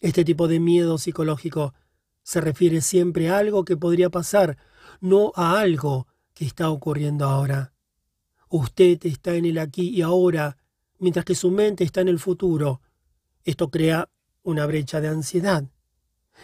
Este 0.00 0.24
tipo 0.24 0.48
de 0.48 0.60
miedo 0.60 0.96
psicológico 0.96 1.74
se 2.22 2.40
refiere 2.40 2.80
siempre 2.80 3.28
a 3.28 3.36
algo 3.36 3.66
que 3.66 3.76
podría 3.76 4.08
pasar, 4.08 4.56
no 5.02 5.30
a 5.36 5.60
algo 5.60 6.06
que 6.32 6.46
está 6.46 6.70
ocurriendo 6.70 7.26
ahora. 7.26 7.74
Usted 8.48 8.98
está 9.04 9.34
en 9.34 9.44
el 9.44 9.58
aquí 9.58 9.90
y 9.90 10.00
ahora, 10.00 10.56
mientras 10.98 11.26
que 11.26 11.34
su 11.34 11.50
mente 11.50 11.84
está 11.84 12.00
en 12.00 12.08
el 12.08 12.18
futuro. 12.18 12.80
Esto 13.44 13.70
crea 13.70 14.08
una 14.42 14.64
brecha 14.64 15.02
de 15.02 15.08
ansiedad. 15.08 15.66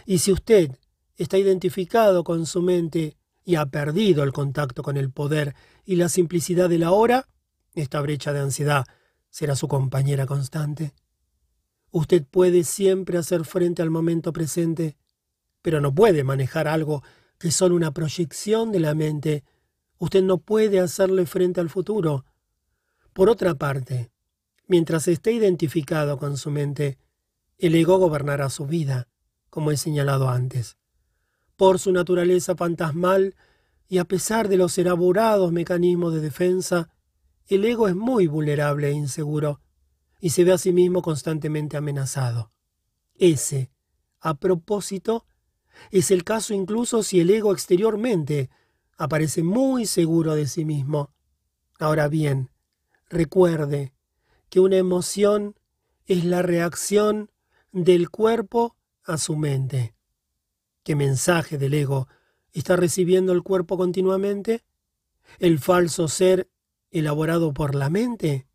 Y 0.04 0.18
si 0.18 0.32
usted 0.32 0.76
está 1.16 1.38
identificado 1.38 2.24
con 2.24 2.44
su 2.44 2.60
mente 2.60 3.16
y 3.42 3.54
ha 3.54 3.64
perdido 3.64 4.22
el 4.22 4.34
contacto 4.34 4.82
con 4.82 4.98
el 4.98 5.10
poder 5.10 5.54
y 5.86 5.96
la 5.96 6.10
simplicidad 6.10 6.68
de 6.68 6.78
la 6.78 6.90
hora, 6.90 7.26
esta 7.74 8.00
brecha 8.00 8.32
de 8.32 8.40
ansiedad 8.40 8.86
será 9.30 9.56
su 9.56 9.68
compañera 9.68 10.26
constante. 10.26 10.92
Usted 11.90 12.24
puede 12.24 12.64
siempre 12.64 13.18
hacer 13.18 13.44
frente 13.44 13.82
al 13.82 13.90
momento 13.90 14.32
presente, 14.32 14.96
pero 15.62 15.80
no 15.80 15.94
puede 15.94 16.24
manejar 16.24 16.68
algo 16.68 17.02
que 17.38 17.48
es 17.48 17.56
solo 17.56 17.74
una 17.74 17.92
proyección 17.92 18.70
de 18.70 18.80
la 18.80 18.94
mente. 18.94 19.44
Usted 19.98 20.22
no 20.22 20.38
puede 20.38 20.80
hacerle 20.80 21.26
frente 21.26 21.60
al 21.60 21.70
futuro. 21.70 22.24
Por 23.12 23.28
otra 23.28 23.54
parte, 23.54 24.10
mientras 24.66 25.08
esté 25.08 25.32
identificado 25.32 26.18
con 26.18 26.36
su 26.36 26.50
mente, 26.50 26.98
el 27.58 27.74
ego 27.74 27.98
gobernará 27.98 28.50
su 28.50 28.66
vida, 28.66 29.08
como 29.50 29.70
he 29.70 29.76
señalado 29.76 30.28
antes. 30.28 30.76
Por 31.56 31.78
su 31.78 31.92
naturaleza 31.92 32.54
fantasmal 32.54 33.34
y 33.88 33.98
a 33.98 34.04
pesar 34.04 34.48
de 34.48 34.56
los 34.56 34.78
elaborados 34.78 35.52
mecanismos 35.52 36.14
de 36.14 36.20
defensa, 36.20 36.88
el 37.56 37.64
ego 37.64 37.88
es 37.88 37.96
muy 37.96 38.26
vulnerable 38.26 38.88
e 38.88 38.92
inseguro 38.92 39.60
y 40.20 40.30
se 40.30 40.44
ve 40.44 40.52
a 40.52 40.58
sí 40.58 40.72
mismo 40.72 41.02
constantemente 41.02 41.76
amenazado. 41.76 42.52
Ese, 43.16 43.70
a 44.20 44.34
propósito, 44.34 45.26
es 45.90 46.10
el 46.10 46.24
caso 46.24 46.54
incluso 46.54 47.02
si 47.02 47.20
el 47.20 47.30
ego 47.30 47.52
exteriormente 47.52 48.50
aparece 48.96 49.42
muy 49.42 49.86
seguro 49.86 50.34
de 50.34 50.46
sí 50.46 50.64
mismo. 50.64 51.12
Ahora 51.78 52.08
bien, 52.08 52.50
recuerde 53.08 53.94
que 54.48 54.60
una 54.60 54.76
emoción 54.76 55.58
es 56.06 56.24
la 56.24 56.42
reacción 56.42 57.30
del 57.72 58.10
cuerpo 58.10 58.76
a 59.04 59.16
su 59.16 59.36
mente. 59.36 59.94
¿Qué 60.82 60.94
mensaje 60.94 61.58
del 61.58 61.74
ego 61.74 62.08
está 62.52 62.76
recibiendo 62.76 63.32
el 63.32 63.42
cuerpo 63.42 63.76
continuamente? 63.76 64.64
El 65.38 65.58
falso 65.58 66.08
ser 66.08 66.48
elaborado 66.90 67.52
por 67.52 67.74
la 67.74 67.90
mente? 67.90 68.46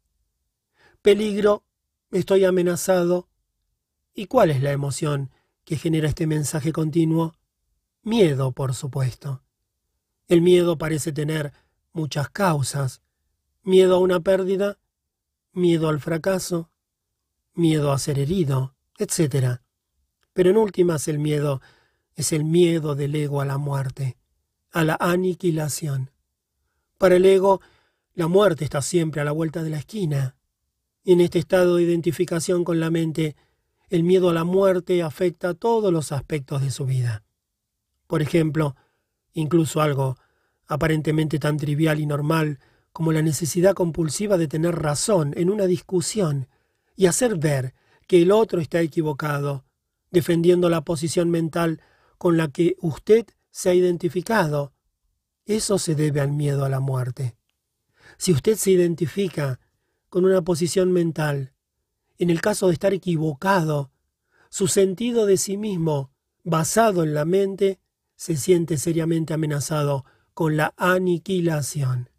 Peligro, 1.01 1.63
estoy 2.11 2.45
amenazado. 2.45 3.29
¿Y 4.13 4.27
cuál 4.27 4.49
es 4.49 4.61
la 4.61 4.71
emoción 4.71 5.31
que 5.63 5.77
genera 5.77 6.07
este 6.07 6.27
mensaje 6.27 6.71
continuo? 6.71 7.35
Miedo, 8.01 8.51
por 8.51 8.73
supuesto. 8.73 9.43
El 10.27 10.41
miedo 10.41 10.77
parece 10.77 11.11
tener 11.11 11.53
muchas 11.91 12.29
causas. 12.29 13.01
Miedo 13.63 13.95
a 13.95 13.99
una 13.99 14.19
pérdida, 14.19 14.79
miedo 15.51 15.89
al 15.89 15.99
fracaso, 15.99 16.69
miedo 17.53 17.91
a 17.91 17.99
ser 17.99 18.19
herido, 18.19 18.75
etc. 18.97 19.61
Pero 20.33 20.49
en 20.49 20.57
últimas 20.57 21.07
el 21.07 21.19
miedo 21.19 21.61
es 22.15 22.31
el 22.31 22.43
miedo 22.43 22.95
del 22.95 23.15
ego 23.15 23.41
a 23.41 23.45
la 23.45 23.57
muerte, 23.57 24.17
a 24.71 24.83
la 24.83 24.97
aniquilación. 24.99 26.11
Para 26.97 27.15
el 27.15 27.25
ego 27.25 27.61
la 28.15 28.27
muerte 28.27 28.63
está 28.63 28.81
siempre 28.81 29.19
a 29.19 29.25
la 29.25 29.33
vuelta 29.33 29.61
de 29.61 29.69
la 29.69 29.77
esquina. 29.77 30.37
En 31.03 31.19
este 31.19 31.37
estado 31.37 31.75
de 31.75 31.83
identificación 31.83 32.63
con 32.63 32.79
la 32.79 32.89
mente, 32.89 33.35
el 33.89 34.03
miedo 34.03 34.29
a 34.29 34.33
la 34.33 34.45
muerte 34.45 35.03
afecta 35.03 35.53
todos 35.53 35.91
los 35.91 36.13
aspectos 36.13 36.61
de 36.61 36.71
su 36.71 36.85
vida. 36.85 37.23
Por 38.07 38.21
ejemplo, 38.21 38.77
incluso 39.33 39.81
algo 39.81 40.17
aparentemente 40.65 41.39
tan 41.39 41.57
trivial 41.57 41.99
y 41.99 42.05
normal 42.05 42.59
como 42.93 43.11
la 43.11 43.21
necesidad 43.21 43.73
compulsiva 43.73 44.37
de 44.37 44.47
tener 44.47 44.75
razón 44.75 45.33
en 45.35 45.49
una 45.49 45.65
discusión 45.65 46.47
y 46.95 47.07
hacer 47.07 47.37
ver 47.37 47.73
que 48.07 48.21
el 48.21 48.31
otro 48.31 48.61
está 48.61 48.79
equivocado, 48.79 49.65
defendiendo 50.09 50.69
la 50.69 50.81
posición 50.81 51.29
mental 51.29 51.81
con 52.17 52.37
la 52.37 52.47
que 52.47 52.77
usted 52.79 53.25
se 53.51 53.69
ha 53.71 53.73
identificado. 53.73 54.71
Eso 55.45 55.77
se 55.77 55.95
debe 55.95 56.21
al 56.21 56.31
miedo 56.31 56.63
a 56.63 56.69
la 56.69 56.79
muerte. 56.79 57.35
Si 58.17 58.31
usted 58.31 58.55
se 58.55 58.71
identifica 58.71 59.59
con 60.09 60.25
una 60.25 60.41
posición 60.41 60.91
mental, 60.91 61.53
en 62.17 62.29
el 62.29 62.41
caso 62.41 62.67
de 62.67 62.73
estar 62.73 62.93
equivocado, 62.93 63.91
su 64.49 64.67
sentido 64.67 65.25
de 65.25 65.37
sí 65.37 65.57
mismo, 65.57 66.11
basado 66.43 67.03
en 67.03 67.13
la 67.13 67.25
mente, 67.25 67.79
se 68.15 68.37
siente 68.37 68.77
seriamente 68.77 69.33
amenazado 69.33 70.05
con 70.33 70.55
la 70.55 70.73
aniquilación. 70.77 72.09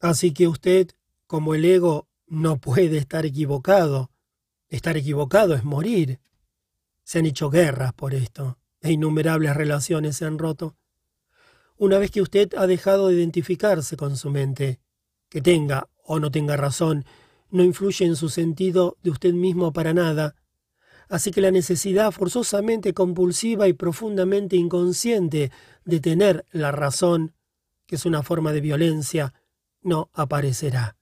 Así 0.00 0.32
que 0.32 0.48
usted, 0.48 0.90
como 1.26 1.54
el 1.54 1.64
ego, 1.64 2.08
no 2.26 2.58
puede 2.58 2.98
estar 2.98 3.24
equivocado. 3.24 4.10
Estar 4.68 4.96
equivocado 4.96 5.54
es 5.54 5.64
morir. 5.64 6.20
Se 7.04 7.18
han 7.18 7.26
hecho 7.26 7.48
guerras 7.48 7.94
por 7.94 8.12
esto, 8.14 8.58
e 8.82 8.92
innumerables 8.92 9.56
relaciones 9.56 10.16
se 10.16 10.26
han 10.26 10.38
roto. 10.38 10.76
Una 11.78 11.98
vez 11.98 12.10
que 12.10 12.20
usted 12.20 12.52
ha 12.56 12.66
dejado 12.66 13.08
de 13.08 13.14
identificarse 13.14 13.96
con 13.96 14.16
su 14.16 14.30
mente, 14.30 14.80
que 15.28 15.40
tenga 15.40 15.88
o 16.04 16.18
no 16.20 16.30
tenga 16.30 16.56
razón 16.56 17.04
no 17.50 17.64
influye 17.64 18.04
en 18.04 18.16
su 18.16 18.28
sentido 18.28 18.98
de 19.02 19.10
usted 19.10 19.32
mismo 19.32 19.72
para 19.72 19.94
nada, 19.94 20.34
Así 21.08 21.30
que 21.30 21.40
la 21.40 21.50
necesidad 21.50 22.12
forzosamente 22.12 22.92
compulsiva 22.92 23.66
y 23.66 23.72
profundamente 23.72 24.56
inconsciente 24.56 25.50
de 25.84 26.00
tener 26.00 26.44
la 26.52 26.70
razón, 26.70 27.34
que 27.86 27.96
es 27.96 28.04
una 28.04 28.22
forma 28.22 28.52
de 28.52 28.60
violencia, 28.60 29.32
no 29.80 30.10
aparecerá. 30.12 30.98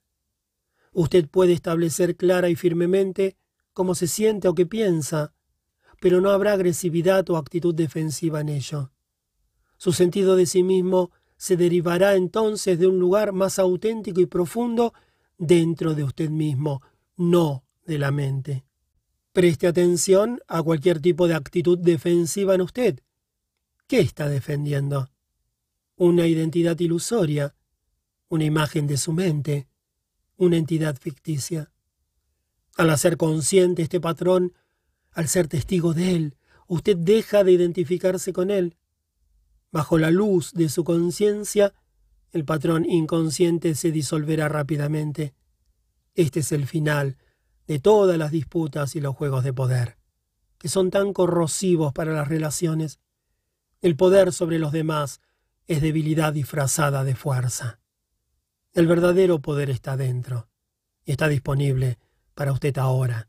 Usted 0.93 1.27
puede 1.27 1.51
establecer 1.51 2.15
clara 2.15 2.49
y 2.49 2.55
firmemente 2.55 3.35
cómo 3.73 3.95
se 3.95 4.07
siente 4.07 4.47
o 4.47 4.55
qué 4.55 4.65
piensa, 4.65 5.33
pero 5.99 6.21
no 6.21 6.29
habrá 6.29 6.53
agresividad 6.53 7.29
o 7.29 7.37
actitud 7.37 7.75
defensiva 7.75 8.39
en 8.39 8.49
ello. 8.49 8.91
Su 9.75 9.91
sentido 9.91 10.37
de 10.37 10.45
sí 10.45 10.63
mismo 10.63 11.11
se 11.37 11.55
derivará 11.55 12.15
entonces 12.15 12.79
de 12.79 12.87
un 12.87 12.99
lugar 12.99 13.31
más 13.31 13.59
auténtico 13.59 14.19
y 14.21 14.25
profundo 14.25 14.93
dentro 15.37 15.93
de 15.93 16.03
usted 16.03 16.29
mismo, 16.29 16.81
no 17.15 17.63
de 17.85 17.99
la 17.99 18.11
mente. 18.11 18.65
Preste 19.31 19.67
atención 19.67 20.39
a 20.47 20.63
cualquier 20.63 20.99
tipo 20.99 21.27
de 21.27 21.35
actitud 21.35 21.77
defensiva 21.77 22.55
en 22.55 22.61
usted. 22.61 22.99
¿Qué 23.85 23.99
está 23.99 24.27
defendiendo? 24.27 25.09
Una 25.95 26.25
identidad 26.27 26.79
ilusoria, 26.79 27.55
una 28.29 28.43
imagen 28.43 28.87
de 28.87 28.97
su 28.97 29.13
mente, 29.13 29.67
una 30.37 30.57
entidad 30.57 30.97
ficticia. 30.97 31.71
Al 32.75 32.89
hacer 32.89 33.17
consciente 33.17 33.83
este 33.83 33.99
patrón, 33.99 34.53
al 35.11 35.27
ser 35.27 35.47
testigo 35.47 35.93
de 35.93 36.15
él, 36.15 36.35
usted 36.67 36.97
deja 36.97 37.43
de 37.43 37.51
identificarse 37.51 38.33
con 38.33 38.51
él. 38.51 38.75
Bajo 39.71 39.97
la 39.97 40.11
luz 40.11 40.53
de 40.53 40.69
su 40.69 40.83
conciencia, 40.83 41.73
el 42.31 42.45
patrón 42.45 42.85
inconsciente 42.85 43.75
se 43.75 43.91
disolverá 43.91 44.49
rápidamente. 44.49 45.33
Este 46.15 46.39
es 46.39 46.51
el 46.51 46.65
final 46.65 47.17
de 47.67 47.79
todas 47.79 48.17
las 48.17 48.31
disputas 48.31 48.95
y 48.95 49.01
los 49.01 49.15
juegos 49.15 49.43
de 49.43 49.53
poder, 49.53 49.97
que 50.57 50.69
son 50.69 50.89
tan 50.89 51.13
corrosivos 51.13 51.93
para 51.93 52.13
las 52.13 52.27
relaciones. 52.27 52.99
El 53.81 53.95
poder 53.95 54.31
sobre 54.31 54.57
los 54.57 54.71
demás 54.71 55.21
es 55.67 55.81
debilidad 55.81 56.33
disfrazada 56.33 57.03
de 57.03 57.15
fuerza. 57.15 57.79
El 58.73 58.87
verdadero 58.87 59.41
poder 59.41 59.69
está 59.69 59.97
dentro 59.97 60.47
y 61.03 61.11
está 61.11 61.27
disponible 61.27 61.99
para 62.33 62.53
usted 62.53 62.77
ahora. 62.77 63.27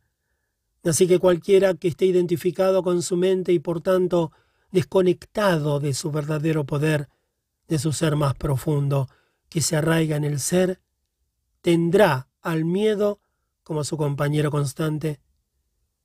Así 0.85 1.09
que 1.09 1.19
cualquiera 1.19 1.75
que 1.75 1.89
esté 1.89 2.07
identificado 2.07 2.83
con 2.83 3.03
su 3.03 3.17
mente 3.17 3.53
y 3.53 3.59
por 3.59 3.81
tanto 3.81 4.33
desconectado 4.71 5.81
de 5.81 5.95
su 5.95 6.11
verdadero 6.11 6.65
poder, 6.65 7.09
de 7.69 7.79
su 7.79 7.93
ser 7.93 8.17
más 8.17 8.35
profundo, 8.35 9.09
que 9.49 9.61
se 9.61 9.77
arraiga 9.77 10.17
en 10.17 10.25
el 10.25 10.41
ser, 10.41 10.81
tendrá 11.61 12.29
al 12.41 12.65
miedo 12.65 13.21
como 13.63 13.85
su 13.85 13.97
compañero 13.97 14.51
constante. 14.51 15.21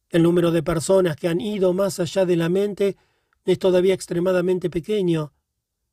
El 0.10 0.24
número 0.24 0.52
de 0.52 0.64
personas 0.64 1.16
que 1.16 1.28
han 1.28 1.42
ido 1.42 1.74
más 1.74 2.00
allá 2.00 2.26
de 2.26 2.36
la 2.36 2.50
mente 2.50 2.98
es 3.46 3.60
todavía 3.60 3.94
extremadamente 3.94 4.70
pequeño, 4.70 5.34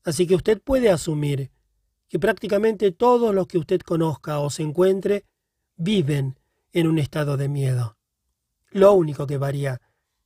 así 0.05 0.27
que 0.27 0.35
usted 0.35 0.61
puede 0.61 0.91
asumir 0.91 1.51
que 2.09 2.19
prácticamente 2.19 2.91
todos 2.93 3.35
los 3.35 3.47
que 3.47 3.59
usted 3.59 3.81
conozca 3.81 4.41
o 4.41 4.51
se 4.51 4.63
encuentre 4.63 5.27
viven 5.77 6.39
en 6.73 6.87
un 6.87 6.99
estado 6.99 7.37
de 7.37 7.49
miedo. 7.49 7.97
Lo 8.71 8.93
único 8.93 9.27
que 9.27 9.39
varía 9.39 9.81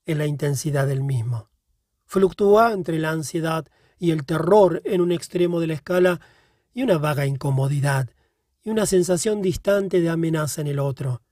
es 0.05 0.17
la 0.17 0.27
intensidad 0.27 0.87
del 0.87 1.03
mismo. 1.03 1.51
Fluctúa 2.07 2.73
entre 2.73 2.99
la 2.99 3.11
ansiedad 3.11 3.67
y 3.99 4.11
el 4.11 4.25
terror 4.25 4.83
en 4.85 5.01
un 5.01 5.13
extremo 5.13 5.61
de 5.61 5.69
la 5.69 5.75
escala 5.75 6.21
y 6.73 6.83
una 6.83 6.99
vaga 6.99 7.27
incomodidad 7.27 8.11
y 8.63 8.71
una 8.71 8.87
sensación 8.87 9.43
distante 9.43 10.01
de 10.01 10.09
amenaza 10.09 10.61
en 10.61 10.67
el 10.67 10.79
otro. 10.79 11.23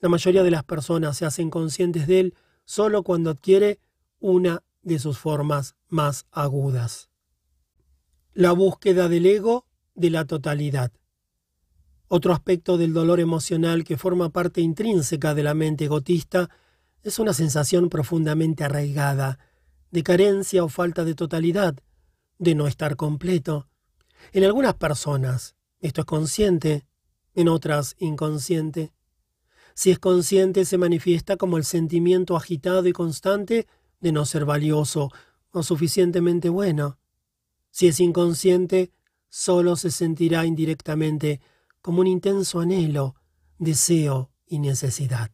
La 0.00 0.08
mayoría 0.08 0.42
de 0.42 0.50
las 0.50 0.64
personas 0.64 1.16
se 1.16 1.24
hacen 1.24 1.50
conscientes 1.50 2.06
de 2.06 2.20
él 2.20 2.34
solo 2.64 3.02
cuando 3.02 3.30
adquiere 3.30 3.78
una 4.18 4.62
de 4.82 4.98
sus 4.98 5.18
formas 5.18 5.74
más 5.88 6.26
agudas. 6.30 7.08
La 8.32 8.52
búsqueda 8.52 9.08
del 9.08 9.26
ego 9.26 9.66
de 9.94 10.10
la 10.10 10.26
totalidad. 10.26 10.92
Otro 12.08 12.32
aspecto 12.32 12.76
del 12.76 12.92
dolor 12.92 13.18
emocional 13.18 13.82
que 13.82 13.96
forma 13.96 14.28
parte 14.28 14.60
intrínseca 14.60 15.34
de 15.34 15.42
la 15.42 15.54
mente 15.54 15.86
egotista 15.86 16.50
es 17.02 17.18
una 17.18 17.32
sensación 17.32 17.88
profundamente 17.88 18.62
arraigada, 18.62 19.38
de 19.90 20.02
carencia 20.02 20.64
o 20.64 20.68
falta 20.68 21.04
de 21.04 21.14
totalidad, 21.14 21.76
de 22.38 22.54
no 22.54 22.66
estar 22.66 22.96
completo. 22.96 23.68
En 24.32 24.44
algunas 24.44 24.74
personas 24.74 25.56
esto 25.80 26.00
es 26.00 26.06
consciente, 26.06 26.86
en 27.34 27.48
otras 27.48 27.96
inconsciente. 27.98 28.92
Si 29.74 29.90
es 29.90 29.98
consciente, 29.98 30.64
se 30.64 30.78
manifiesta 30.78 31.36
como 31.36 31.58
el 31.58 31.64
sentimiento 31.64 32.36
agitado 32.36 32.86
y 32.88 32.92
constante 32.92 33.66
de 34.00 34.12
no 34.12 34.24
ser 34.24 34.44
valioso 34.44 35.10
o 35.50 35.62
suficientemente 35.62 36.48
bueno. 36.48 36.98
Si 37.70 37.88
es 37.88 38.00
inconsciente, 38.00 38.90
solo 39.28 39.76
se 39.76 39.90
sentirá 39.90 40.46
indirectamente 40.46 41.40
como 41.82 42.00
un 42.00 42.06
intenso 42.06 42.60
anhelo, 42.60 43.16
deseo 43.58 44.30
y 44.46 44.58
necesidad. 44.58 45.30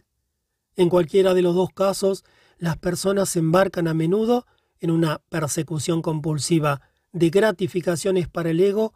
En 0.75 0.89
cualquiera 0.89 1.35
de 1.35 1.43
los 1.43 1.55
dos 1.55 1.71
casos, 1.73 2.25
las 2.63 2.79
personas 2.79 3.29
se 3.29 3.41
embarcan 3.41 3.89
a 3.89 3.93
menudo 3.93 4.47
en 4.79 4.93
una 4.93 5.21
persecución 5.29 6.01
compulsiva 6.01 6.81
de 7.11 7.29
gratificaciones 7.29 8.29
para 8.29 8.51
el 8.51 8.61
ego 8.61 8.95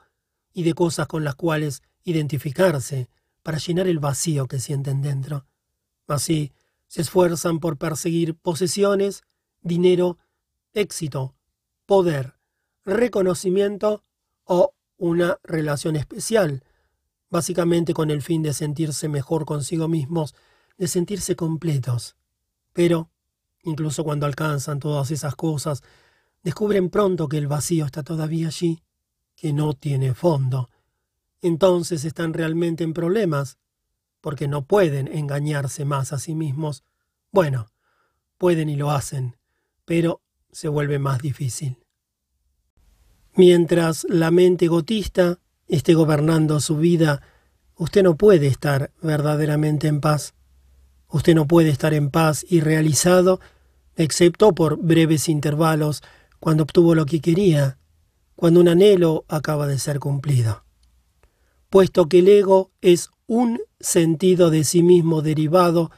y 0.53 0.63
de 0.63 0.73
cosas 0.73 1.09
con 1.09 1.25
las 1.25 1.35
cuales 1.35 1.83
identificarse, 2.05 3.09
para 3.43 3.59
llenar 3.59 3.89
el 3.89 3.99
vacío 3.99 4.47
que 4.47 4.61
sienten 4.61 5.03
dentro. 5.03 5.47
Así, 6.07 6.53
se 6.87 7.03
esfuerzan 7.03 7.59
por 7.59 7.77
perseguir 7.77 8.37
posesiones, 8.37 9.25
dinero, 9.63 10.17
éxito, 10.73 11.35
poder, 11.87 12.35
reconocimiento 12.85 14.01
o 14.45 14.75
una 14.97 15.41
relación 15.43 15.97
especial, 15.97 16.63
básicamente 17.31 17.95
con 17.95 18.13
el 18.13 18.23
fin 18.23 18.45
de 18.45 18.53
sentirse 18.53 19.09
mejor 19.09 19.45
consigo 19.45 19.89
mismos, 19.89 20.37
de 20.79 20.87
sentirse 20.87 21.35
completos. 21.35 22.15
Pero, 22.73 23.11
incluso 23.67 24.05
cuando 24.05 24.25
alcanzan 24.27 24.79
todas 24.81 25.11
esas 25.11 25.35
cosas, 25.35 25.83
descubren 26.43 26.89
pronto 26.89 27.29
que 27.29 27.37
el 27.37 27.49
vacío 27.49 27.85
está 27.85 28.03
todavía 28.03 28.47
allí, 28.47 28.83
que 29.35 29.53
no 29.53 29.75
tiene 29.75 30.15
fondo, 30.15 30.71
entonces 31.43 32.05
están 32.05 32.33
realmente 32.33 32.85
en 32.85 32.95
problemas, 32.95 33.59
porque 34.21 34.49
no 34.49 34.65
pueden 34.65 35.09
engañarse 35.09 35.85
más 35.85 36.13
a 36.13 36.19
sí 36.19 36.35
mismos. 36.35 36.85
Bueno, 37.31 37.69
pueden 38.39 38.69
y 38.69 38.77
lo 38.77 38.91
hacen, 38.91 39.37
pero 39.85 40.23
se 40.51 40.69
vuelve 40.69 40.99
más 40.99 41.21
difícil. 41.21 41.79
Mientras 43.35 44.07
la 44.09 44.31
mente 44.31 44.69
gotista 44.69 45.39
esté 45.69 45.95
gobernando 45.95 46.59
su 46.61 46.79
vida, 46.79 47.21
usted 47.77 48.03
no 48.03 48.17
puede 48.17 48.47
estar 48.47 48.93
verdaderamente 49.03 49.89
en 49.89 50.01
paz. 50.01 50.35
Usted 51.09 51.35
no 51.35 51.47
puede 51.47 51.69
estar 51.69 51.95
en 51.95 52.11
paz 52.11 52.45
y 52.49 52.61
realizado, 52.61 53.41
excepto 53.97 54.55
por 54.55 54.79
breves 54.79 55.29
intervalos, 55.29 56.03
cuando 56.39 56.63
obtuvo 56.63 56.95
lo 56.95 57.07
que 57.07 57.21
quería, 57.21 57.79
cuando 58.37 58.61
un 58.61 58.69
anhelo 58.69 59.25
acaba 59.29 59.67
de 59.67 59.79
ser 59.79 59.99
cumplido 59.99 60.67
puesto 61.71 62.09
que 62.09 62.21
el 62.21 62.29
ego 62.29 62.71
es 62.81 63.11
un 63.27 63.61
sentido 63.81 64.51
de 64.51 64.65
sí 64.65 64.83
mismo 64.83 65.23
derivado, 65.23 65.91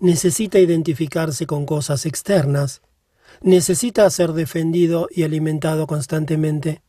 necesita 0.00 0.58
identificarse 0.58 1.46
con 1.46 1.66
cosas 1.66 2.06
externas, 2.06 2.82
necesita 3.40 4.08
ser 4.10 4.32
defendido 4.32 5.08
y 5.10 5.22
alimentado 5.22 5.86
constantemente. 5.86 6.82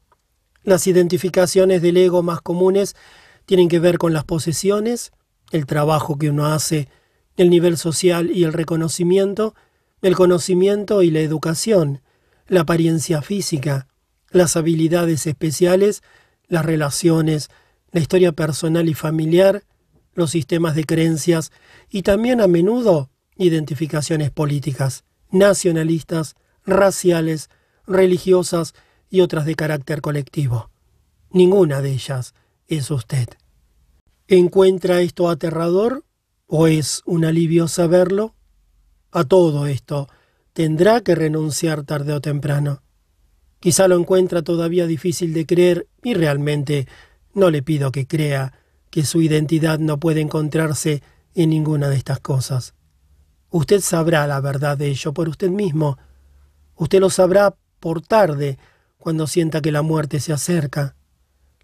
Las 0.63 0.87
identificaciones 0.87 1.81
del 1.81 1.97
ego 1.97 2.23
más 2.23 2.41
comunes 2.41 2.95
tienen 3.45 3.69
que 3.69 3.79
ver 3.79 3.97
con 3.97 4.13
las 4.13 4.23
posesiones, 4.23 5.11
el 5.51 5.65
trabajo 5.65 6.17
que 6.17 6.29
uno 6.29 6.47
hace, 6.47 6.87
el 7.37 7.49
nivel 7.49 7.77
social 7.77 8.31
y 8.31 8.45
el 8.45 8.53
reconocimiento, 8.53 9.53
el 10.05 10.15
conocimiento 10.15 11.01
y 11.01 11.09
la 11.09 11.21
educación, 11.21 12.03
la 12.47 12.61
apariencia 12.61 13.23
física, 13.23 13.87
las 14.29 14.55
habilidades 14.55 15.25
especiales, 15.25 16.03
las 16.47 16.63
relaciones, 16.63 17.49
la 17.91 18.01
historia 18.01 18.31
personal 18.31 18.87
y 18.87 18.93
familiar, 18.93 19.63
los 20.13 20.29
sistemas 20.29 20.75
de 20.75 20.83
creencias 20.83 21.51
y 21.89 22.03
también 22.03 22.39
a 22.39 22.45
menudo 22.45 23.09
identificaciones 23.35 24.29
políticas, 24.29 25.05
nacionalistas, 25.31 26.35
raciales, 26.67 27.49
religiosas 27.87 28.75
y 29.09 29.21
otras 29.21 29.47
de 29.47 29.55
carácter 29.55 30.01
colectivo. 30.01 30.69
Ninguna 31.31 31.81
de 31.81 31.93
ellas 31.93 32.35
es 32.67 32.91
usted. 32.91 33.27
¿Encuentra 34.27 35.01
esto 35.01 35.29
aterrador 35.29 36.05
o 36.45 36.67
es 36.67 37.01
un 37.05 37.25
alivio 37.25 37.67
saberlo? 37.67 38.34
A 39.15 39.23
todo 39.23 39.65
esto 39.65 40.09
tendrá 40.51 40.99
que 40.99 41.15
renunciar 41.15 41.83
tarde 41.83 42.11
o 42.11 42.19
temprano. 42.19 42.81
Quizá 43.61 43.87
lo 43.87 43.97
encuentra 43.97 44.41
todavía 44.41 44.87
difícil 44.87 45.33
de 45.33 45.45
creer 45.45 45.87
y 46.03 46.15
realmente 46.15 46.85
no 47.33 47.49
le 47.49 47.63
pido 47.63 47.93
que 47.93 48.07
crea 48.07 48.51
que 48.89 49.05
su 49.05 49.21
identidad 49.21 49.79
no 49.79 50.01
puede 50.01 50.19
encontrarse 50.19 51.01
en 51.33 51.51
ninguna 51.51 51.87
de 51.87 51.95
estas 51.95 52.19
cosas. 52.19 52.73
Usted 53.51 53.79
sabrá 53.79 54.27
la 54.27 54.41
verdad 54.41 54.77
de 54.77 54.87
ello 54.87 55.13
por 55.13 55.29
usted 55.29 55.49
mismo. 55.49 55.97
Usted 56.75 56.99
lo 56.99 57.09
sabrá 57.09 57.55
por 57.79 58.01
tarde, 58.01 58.59
cuando 58.97 59.27
sienta 59.27 59.61
que 59.61 59.71
la 59.71 59.81
muerte 59.81 60.19
se 60.19 60.33
acerca. 60.33 60.97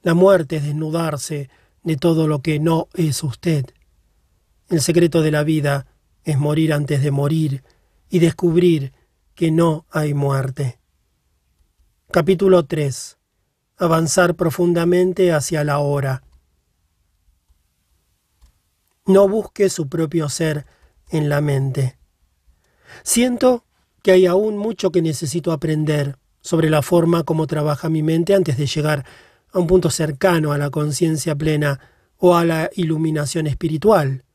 La 0.04 0.14
muerte 0.14 0.56
es 0.56 0.64
desnudarse 0.64 1.50
de 1.84 1.98
todo 1.98 2.30
lo 2.30 2.42
que 2.42 2.62
no 2.62 2.88
es 2.94 3.22
usted. 3.26 3.66
El 4.70 4.80
secreto 4.80 5.22
de 5.22 5.32
la 5.32 5.44
vida 5.44 5.88
es 6.24 6.38
morir 6.38 6.74
antes 6.74 7.02
de 7.02 7.12
morir 7.12 7.64
y 8.10 8.20
descubrir 8.20 8.94
que 9.36 9.52
no 9.52 9.86
hay 9.90 10.14
muerte. 10.14 10.80
Capítulo 12.12 12.66
3. 12.66 13.18
Avanzar 13.78 14.36
profundamente 14.36 15.32
hacia 15.32 15.64
la 15.64 15.80
hora. 15.80 16.24
No 19.06 19.28
busque 19.28 19.70
su 19.70 19.90
propio 19.90 20.30
ser 20.30 20.66
en 21.10 21.30
la 21.30 21.42
mente. 21.42 21.98
Siento 23.04 23.66
que 24.04 24.12
hay 24.12 24.26
aún 24.26 24.58
mucho 24.58 24.92
que 24.92 25.02
necesito 25.02 25.52
aprender 25.52 26.18
sobre 26.42 26.70
la 26.70 26.82
forma 26.82 27.24
como 27.24 27.48
trabaja 27.48 27.90
mi 27.90 28.04
mente 28.04 28.36
antes 28.36 28.58
de 28.58 28.68
llegar 28.68 29.06
a 29.52 29.60
un 29.60 29.68
punto 29.68 29.90
cercano 29.90 30.52
a 30.52 30.58
la 30.58 30.70
conciencia 30.70 31.36
plena 31.36 31.80
o 32.18 32.36
a 32.36 32.46
la 32.46 32.70
iluminación 32.76 33.48
espiritual. 33.48 34.26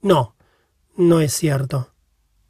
No, 0.00 0.36
no 0.98 1.20
es 1.20 1.32
cierto. 1.32 1.94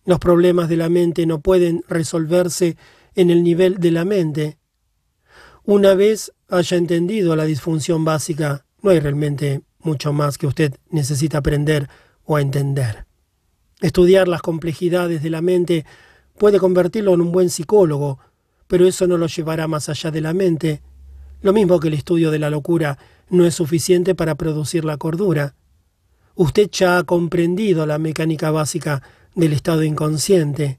Los 0.06 0.18
problemas 0.18 0.70
de 0.70 0.78
la 0.78 0.88
mente 0.88 1.26
no 1.26 1.40
pueden 1.40 1.84
resolverse 1.86 2.76
en 3.14 3.30
el 3.30 3.44
nivel 3.44 3.76
de 3.76 3.90
la 3.90 4.06
mente. 4.06 4.58
Una 5.64 5.94
vez 5.94 6.32
haya 6.48 6.78
entendido 6.78 7.36
la 7.36 7.44
disfunción 7.44 8.06
básica, 8.06 8.64
no 8.80 8.90
hay 8.90 9.00
realmente 9.00 9.60
mucho 9.80 10.14
más 10.14 10.38
que 10.38 10.46
usted 10.46 10.74
necesita 10.90 11.38
aprender 11.38 11.90
o 12.24 12.38
entender. 12.38 13.04
Estudiar 13.82 14.28
las 14.28 14.40
complejidades 14.40 15.22
de 15.22 15.30
la 15.30 15.42
mente 15.42 15.84
puede 16.38 16.58
convertirlo 16.58 17.12
en 17.12 17.20
un 17.20 17.32
buen 17.32 17.50
psicólogo, 17.50 18.18
pero 18.66 18.86
eso 18.86 19.06
no 19.06 19.18
lo 19.18 19.26
llevará 19.26 19.68
más 19.68 19.90
allá 19.90 20.10
de 20.10 20.22
la 20.22 20.32
mente. 20.32 20.80
Lo 21.42 21.52
mismo 21.52 21.78
que 21.80 21.88
el 21.88 21.94
estudio 21.94 22.30
de 22.30 22.38
la 22.38 22.48
locura 22.48 22.98
no 23.28 23.44
es 23.44 23.54
suficiente 23.54 24.14
para 24.14 24.36
producir 24.36 24.86
la 24.86 24.96
cordura. 24.96 25.54
Usted 26.38 26.70
ya 26.70 26.98
ha 26.98 27.02
comprendido 27.02 27.84
la 27.84 27.98
mecánica 27.98 28.52
básica 28.52 29.02
del 29.34 29.52
estado 29.52 29.82
inconsciente, 29.82 30.78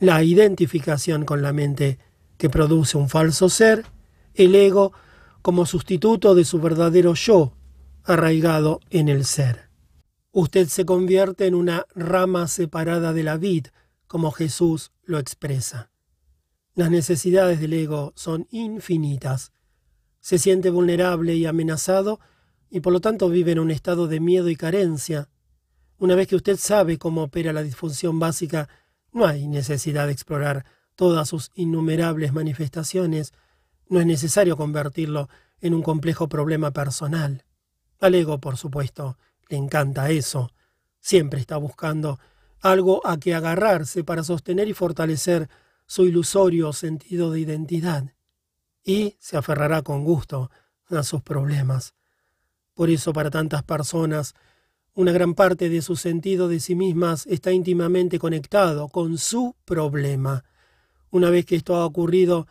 la 0.00 0.24
identificación 0.24 1.24
con 1.24 1.40
la 1.40 1.52
mente 1.52 2.00
que 2.36 2.50
produce 2.50 2.98
un 2.98 3.08
falso 3.08 3.48
ser, 3.48 3.86
el 4.34 4.56
ego 4.56 4.92
como 5.40 5.66
sustituto 5.66 6.34
de 6.34 6.44
su 6.44 6.60
verdadero 6.60 7.14
yo, 7.14 7.52
arraigado 8.02 8.80
en 8.90 9.08
el 9.08 9.24
ser. 9.24 9.70
Usted 10.32 10.66
se 10.66 10.84
convierte 10.84 11.46
en 11.46 11.54
una 11.54 11.86
rama 11.94 12.48
separada 12.48 13.12
de 13.12 13.22
la 13.22 13.36
vid, 13.36 13.68
como 14.08 14.32
Jesús 14.32 14.90
lo 15.04 15.20
expresa. 15.20 15.92
Las 16.74 16.90
necesidades 16.90 17.60
del 17.60 17.74
ego 17.74 18.12
son 18.16 18.48
infinitas. 18.50 19.52
Se 20.18 20.38
siente 20.38 20.70
vulnerable 20.70 21.36
y 21.36 21.46
amenazado 21.46 22.18
y 22.70 22.80
por 22.80 22.92
lo 22.92 23.00
tanto 23.00 23.28
vive 23.28 23.52
en 23.52 23.58
un 23.58 23.70
estado 23.70 24.08
de 24.08 24.20
miedo 24.20 24.48
y 24.48 24.56
carencia. 24.56 25.28
Una 25.98 26.14
vez 26.14 26.28
que 26.28 26.36
usted 26.36 26.56
sabe 26.56 26.98
cómo 26.98 27.24
opera 27.24 27.52
la 27.52 27.62
disfunción 27.62 28.18
básica, 28.18 28.68
no 29.12 29.26
hay 29.26 29.48
necesidad 29.48 30.06
de 30.06 30.12
explorar 30.12 30.64
todas 30.94 31.28
sus 31.28 31.50
innumerables 31.54 32.32
manifestaciones, 32.32 33.32
no 33.88 34.00
es 34.00 34.06
necesario 34.06 34.56
convertirlo 34.56 35.28
en 35.60 35.74
un 35.74 35.82
complejo 35.82 36.28
problema 36.28 36.72
personal. 36.72 37.44
Al 38.00 38.14
ego, 38.14 38.38
por 38.38 38.56
supuesto, 38.56 39.16
le 39.48 39.56
encanta 39.56 40.10
eso. 40.10 40.52
Siempre 41.00 41.40
está 41.40 41.56
buscando 41.56 42.18
algo 42.60 43.06
a 43.06 43.18
que 43.18 43.34
agarrarse 43.34 44.04
para 44.04 44.24
sostener 44.24 44.68
y 44.68 44.74
fortalecer 44.74 45.48
su 45.86 46.04
ilusorio 46.04 46.72
sentido 46.72 47.30
de 47.30 47.40
identidad. 47.40 48.14
Y 48.84 49.16
se 49.18 49.36
aferrará 49.36 49.82
con 49.82 50.04
gusto 50.04 50.50
a 50.90 51.02
sus 51.02 51.22
problemas. 51.22 51.94
Por 52.78 52.90
eso 52.90 53.12
para 53.12 53.28
tantas 53.28 53.64
personas, 53.64 54.36
una 54.94 55.10
gran 55.10 55.34
parte 55.34 55.68
de 55.68 55.82
su 55.82 55.96
sentido 55.96 56.46
de 56.46 56.60
sí 56.60 56.76
mismas 56.76 57.26
está 57.26 57.50
íntimamente 57.50 58.20
conectado 58.20 58.86
con 58.86 59.18
su 59.18 59.56
problema. 59.64 60.44
Una 61.10 61.28
vez 61.28 61.44
que 61.44 61.56
esto 61.56 61.74
ha 61.74 61.84
ocurrido, 61.84 62.46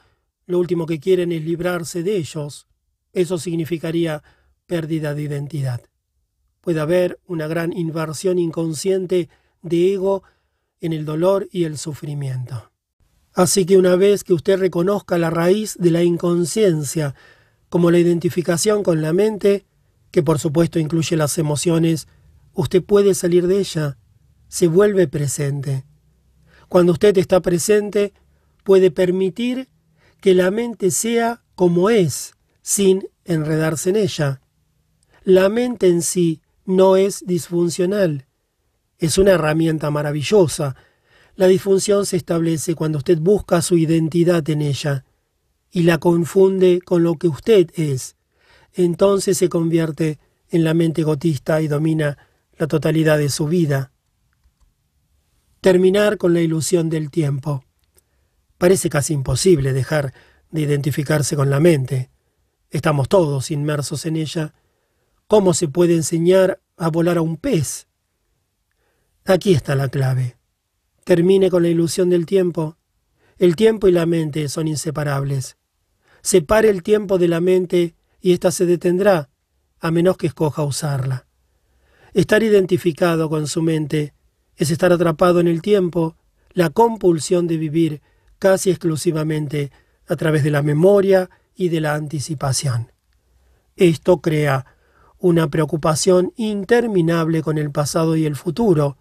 lo 0.45 0.59
último 0.59 0.85
que 0.85 0.99
quieren 0.99 1.31
es 1.31 1.45
librarse 1.45 2.03
de 2.03 2.17
ellos. 2.17 2.67
Eso 3.13 3.37
significaría 3.37 4.21
pérdida 4.65 5.13
de 5.13 5.21
identidad. 5.21 5.83
Puede 6.59 6.81
haber 6.81 7.21
una 7.25 7.47
gran 7.47 7.71
inversión 7.71 8.37
inconsciente 8.37 9.29
de 9.61 9.93
ego 9.93 10.23
en 10.81 10.91
el 10.91 11.05
dolor 11.05 11.47
y 11.53 11.63
el 11.63 11.77
sufrimiento. 11.77 12.73
Así 13.33 13.65
que 13.65 13.77
una 13.77 13.95
vez 13.95 14.25
que 14.25 14.33
usted 14.33 14.59
reconozca 14.59 15.17
la 15.17 15.29
raíz 15.29 15.77
de 15.79 15.89
la 15.89 16.03
inconsciencia 16.03 17.15
como 17.69 17.91
la 17.91 17.99
identificación 17.99 18.83
con 18.83 19.01
la 19.01 19.13
mente, 19.13 19.66
que 20.17 20.23
por 20.23 20.39
supuesto 20.39 20.79
incluye 20.79 21.15
las 21.15 21.37
emociones, 21.37 22.07
usted 22.53 22.83
puede 22.83 23.13
salir 23.13 23.45
de 23.45 23.59
ella, 23.59 23.99
se 24.47 24.65
vuelve 24.65 25.07
presente. 25.07 25.85
Cuando 26.67 26.93
usted 26.93 27.15
está 27.19 27.39
presente, 27.39 28.13
puede 28.63 28.89
permitir 28.89 29.69
que 30.19 30.33
la 30.33 30.49
mente 30.49 30.89
sea 30.89 31.43
como 31.53 31.91
es, 31.91 32.33
sin 32.63 33.07
enredarse 33.25 33.91
en 33.91 33.97
ella. 33.97 34.41
La 35.23 35.49
mente 35.49 35.87
en 35.87 36.01
sí 36.01 36.41
no 36.65 36.95
es 36.95 37.23
disfuncional. 37.27 38.25
Es 38.97 39.19
una 39.19 39.33
herramienta 39.33 39.91
maravillosa. 39.91 40.75
La 41.35 41.45
disfunción 41.45 42.07
se 42.07 42.17
establece 42.17 42.73
cuando 42.73 42.97
usted 42.97 43.19
busca 43.19 43.61
su 43.61 43.77
identidad 43.77 44.49
en 44.49 44.63
ella 44.63 45.05
y 45.69 45.83
la 45.83 45.99
confunde 45.99 46.81
con 46.81 47.03
lo 47.03 47.19
que 47.19 47.27
usted 47.27 47.69
es. 47.75 48.16
Entonces 48.77 49.37
se 49.37 49.49
convierte 49.49 50.19
en 50.49 50.63
la 50.63 50.73
mente 50.73 51.03
gotista 51.03 51.61
y 51.61 51.67
domina 51.67 52.17
la 52.57 52.67
totalidad 52.67 53.17
de 53.17 53.29
su 53.29 53.47
vida. 53.47 53.91
Terminar 55.59 56.17
con 56.17 56.33
la 56.33 56.39
ilusión 56.39 56.89
del 56.89 57.11
tiempo. 57.11 57.65
Parece 58.57 58.89
casi 58.89 59.13
imposible 59.13 59.73
dejar 59.73 60.13
de 60.51 60.61
identificarse 60.61 61.35
con 61.35 61.49
la 61.49 61.59
mente. 61.59 62.09
Estamos 62.69 63.09
todos 63.09 63.51
inmersos 63.51 64.05
en 64.05 64.15
ella 64.15 64.53
¿Cómo 65.27 65.53
se 65.53 65.67
puede 65.67 65.93
enseñar 65.93 66.61
a 66.77 66.89
volar 66.89 67.17
a 67.17 67.21
un 67.21 67.35
pez? 67.35 67.89
Aquí 69.25 69.53
está 69.53 69.75
la 69.75 69.89
clave. 69.89 70.37
Termine 71.03 71.49
con 71.49 71.63
la 71.63 71.69
ilusión 71.69 72.09
del 72.09 72.25
tiempo. 72.25 72.77
El 73.37 73.57
tiempo 73.57 73.89
y 73.89 73.91
la 73.91 74.05
mente 74.05 74.47
son 74.47 74.69
inseparables. 74.69 75.57
Separe 76.21 76.69
el 76.69 76.81
tiempo 76.81 77.17
de 77.17 77.27
la 77.27 77.41
mente 77.41 77.96
y 78.21 78.33
ésta 78.33 78.51
se 78.51 78.65
detendrá, 78.65 79.29
a 79.79 79.91
menos 79.91 80.17
que 80.17 80.27
escoja 80.27 80.63
usarla. 80.63 81.27
Estar 82.13 82.41
identificado 82.43 83.29
con 83.29 83.47
su 83.47 83.61
mente 83.61 84.13
es 84.55 84.71
estar 84.71 84.91
atrapado 84.91 85.39
en 85.39 85.47
el 85.47 85.61
tiempo, 85.61 86.15
la 86.53 86.69
compulsión 86.69 87.47
de 87.47 87.57
vivir 87.57 88.01
casi 88.39 88.69
exclusivamente 88.69 89.71
a 90.07 90.15
través 90.15 90.43
de 90.43 90.51
la 90.51 90.63
memoria 90.63 91.29
y 91.55 91.69
de 91.69 91.81
la 91.81 91.95
anticipación. 91.95 92.91
Esto 93.75 94.21
crea 94.21 94.65
una 95.19 95.49
preocupación 95.49 96.33
interminable 96.35 97.41
con 97.41 97.57
el 97.57 97.71
pasado 97.71 98.15
y 98.15 98.25
el 98.25 98.35
futuro, 98.35 98.97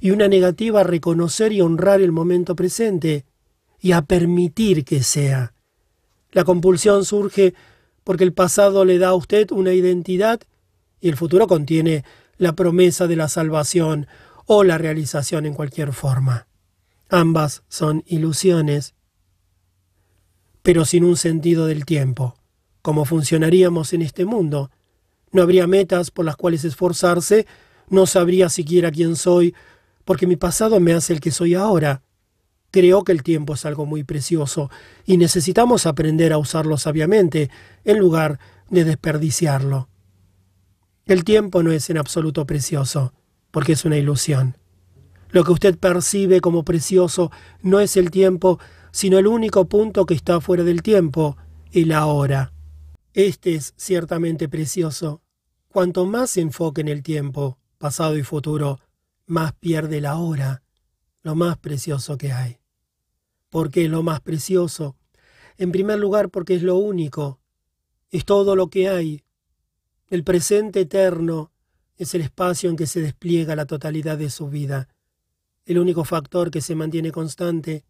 y 0.00 0.10
una 0.10 0.28
negativa 0.28 0.80
a 0.80 0.84
reconocer 0.84 1.52
y 1.52 1.60
honrar 1.60 2.00
el 2.00 2.12
momento 2.12 2.56
presente, 2.56 3.26
y 3.80 3.92
a 3.92 4.02
permitir 4.02 4.84
que 4.84 5.02
sea. 5.02 5.54
La 6.30 6.44
compulsión 6.44 7.04
surge 7.04 7.54
porque 8.04 8.24
el 8.24 8.32
pasado 8.32 8.84
le 8.84 8.98
da 8.98 9.08
a 9.08 9.14
usted 9.14 9.50
una 9.50 9.72
identidad 9.72 10.40
y 11.00 11.08
el 11.08 11.16
futuro 11.16 11.46
contiene 11.46 12.04
la 12.36 12.54
promesa 12.54 13.06
de 13.06 13.16
la 13.16 13.28
salvación 13.28 14.06
o 14.46 14.64
la 14.64 14.78
realización 14.78 15.46
en 15.46 15.54
cualquier 15.54 15.92
forma. 15.92 16.46
Ambas 17.08 17.62
son 17.68 18.02
ilusiones, 18.06 18.94
pero 20.62 20.84
sin 20.84 21.04
un 21.04 21.16
sentido 21.16 21.66
del 21.66 21.84
tiempo. 21.84 22.36
¿Cómo 22.80 23.04
funcionaríamos 23.04 23.92
en 23.92 24.02
este 24.02 24.24
mundo? 24.24 24.70
no 25.32 25.42
habría 25.42 25.66
metas 25.66 26.10
por 26.10 26.24
las 26.24 26.36
cuales 26.36 26.64
esforzarse, 26.64 27.46
no 27.88 28.06
sabría 28.06 28.48
siquiera 28.48 28.90
quién 28.90 29.16
soy, 29.16 29.54
porque 30.04 30.26
mi 30.26 30.36
pasado 30.36 30.78
me 30.78 30.92
hace 30.92 31.14
el 31.14 31.20
que 31.20 31.30
soy 31.30 31.54
ahora. 31.54 32.02
Creo 32.72 33.04
que 33.04 33.12
el 33.12 33.22
tiempo 33.22 33.52
es 33.52 33.66
algo 33.66 33.84
muy 33.84 34.02
precioso 34.02 34.70
y 35.04 35.18
necesitamos 35.18 35.84
aprender 35.84 36.32
a 36.32 36.38
usarlo 36.38 36.78
sabiamente 36.78 37.50
en 37.84 37.98
lugar 37.98 38.40
de 38.70 38.84
desperdiciarlo. 38.84 39.90
El 41.04 41.22
tiempo 41.22 41.62
no 41.62 41.70
es 41.70 41.90
en 41.90 41.98
absoluto 41.98 42.46
precioso, 42.46 43.12
porque 43.50 43.72
es 43.72 43.84
una 43.84 43.98
ilusión. 43.98 44.56
Lo 45.28 45.44
que 45.44 45.52
usted 45.52 45.76
percibe 45.76 46.40
como 46.40 46.64
precioso 46.64 47.30
no 47.60 47.78
es 47.78 47.98
el 47.98 48.10
tiempo, 48.10 48.58
sino 48.90 49.18
el 49.18 49.26
único 49.26 49.66
punto 49.66 50.06
que 50.06 50.14
está 50.14 50.40
fuera 50.40 50.64
del 50.64 50.82
tiempo, 50.82 51.36
el 51.72 51.92
ahora. 51.92 52.54
Este 53.12 53.54
es 53.54 53.74
ciertamente 53.76 54.48
precioso. 54.48 55.20
Cuanto 55.68 56.06
más 56.06 56.30
se 56.30 56.40
enfoque 56.40 56.80
en 56.80 56.88
el 56.88 57.02
tiempo, 57.02 57.58
pasado 57.76 58.16
y 58.16 58.22
futuro, 58.22 58.80
más 59.26 59.52
pierde 59.52 60.00
la 60.00 60.16
hora, 60.16 60.62
lo 61.22 61.34
más 61.34 61.58
precioso 61.58 62.16
que 62.16 62.32
hay. 62.32 62.61
¿Por 63.52 63.70
qué 63.70 63.86
lo 63.86 64.02
más 64.02 64.22
precioso? 64.22 64.96
En 65.58 65.72
primer 65.72 65.98
lugar, 65.98 66.30
porque 66.30 66.54
es 66.54 66.62
lo 66.62 66.76
único, 66.76 67.38
es 68.08 68.24
todo 68.24 68.56
lo 68.56 68.68
que 68.68 68.88
hay. 68.88 69.24
El 70.08 70.24
presente 70.24 70.80
eterno 70.80 71.52
es 71.96 72.14
el 72.14 72.22
espacio 72.22 72.70
en 72.70 72.76
que 72.76 72.86
se 72.86 73.02
despliega 73.02 73.54
la 73.54 73.66
totalidad 73.66 74.16
de 74.16 74.30
su 74.30 74.48
vida. 74.48 74.88
El 75.66 75.78
único 75.78 76.04
factor 76.04 76.50
que 76.50 76.62
se 76.62 76.74
mantiene 76.74 77.12
constante. 77.12 77.84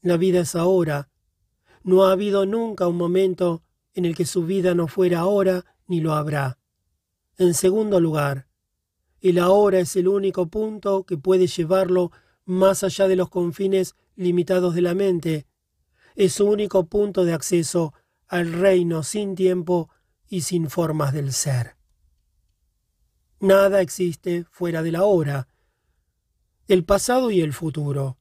La 0.00 0.16
vida 0.16 0.40
es 0.40 0.54
ahora. 0.54 1.10
No 1.82 2.06
ha 2.06 2.12
habido 2.12 2.46
nunca 2.46 2.88
un 2.88 2.96
momento 2.96 3.62
en 3.92 4.06
el 4.06 4.16
que 4.16 4.24
su 4.24 4.46
vida 4.46 4.74
no 4.74 4.88
fuera 4.88 5.18
ahora 5.18 5.66
ni 5.86 6.00
lo 6.00 6.14
habrá. 6.14 6.58
En 7.36 7.52
segundo 7.52 8.00
lugar, 8.00 8.48
el 9.20 9.38
ahora 9.38 9.80
es 9.80 9.96
el 9.96 10.08
único 10.08 10.46
punto 10.46 11.04
que 11.04 11.18
puede 11.18 11.46
llevarlo 11.46 12.10
más 12.46 12.82
allá 12.84 13.06
de 13.06 13.16
los 13.16 13.28
confines 13.28 13.94
limitados 14.18 14.74
de 14.74 14.82
la 14.82 14.94
mente. 14.94 15.46
Es 16.16 16.34
su 16.34 16.46
único 16.46 16.86
punto 16.86 17.24
de 17.24 17.32
acceso 17.32 17.94
al 18.26 18.52
reino 18.52 19.02
sin 19.02 19.34
tiempo 19.34 19.88
y 20.28 20.42
sin 20.42 20.68
formas 20.68 21.14
del 21.14 21.32
ser. 21.32 21.76
Nada 23.40 23.80
existe 23.80 24.44
fuera 24.50 24.82
de 24.82 24.92
la 24.92 25.04
hora. 25.04 25.48
El 26.66 26.84
pasado 26.84 27.30
y 27.30 27.40
el 27.40 27.52
futuro 27.52 28.18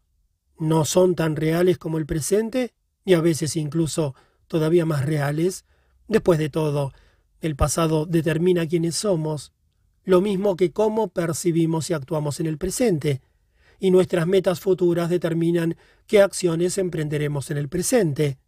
no 0.60 0.86
son 0.86 1.16
tan 1.16 1.36
reales 1.36 1.80
como 1.80 1.98
el 1.98 2.06
presente 2.06 2.74
y 3.04 3.16
a 3.16 3.22
veces 3.22 3.56
incluso 3.56 4.16
todavía 4.48 4.86
más 4.86 5.04
reales. 5.04 5.66
Después 6.08 6.38
de 6.38 6.50
todo, 6.50 6.94
el 7.42 7.56
pasado 7.56 8.06
determina 8.06 8.68
quiénes 8.68 8.96
somos, 8.96 9.52
lo 10.04 10.22
mismo 10.22 10.56
que 10.56 10.72
cómo 10.72 11.10
percibimos 11.10 11.90
y 11.90 11.94
actuamos 11.94 12.40
en 12.40 12.46
el 12.46 12.58
presente, 12.58 13.22
y 13.80 13.92
nuestras 13.92 14.28
metas 14.28 14.60
futuras 14.60 15.10
determinan 15.10 15.78
qué 16.08 16.22
acciones 16.22 16.78
emprenderemos 16.78 17.52
en 17.52 17.58
el 17.58 17.70
presente. 17.70 18.40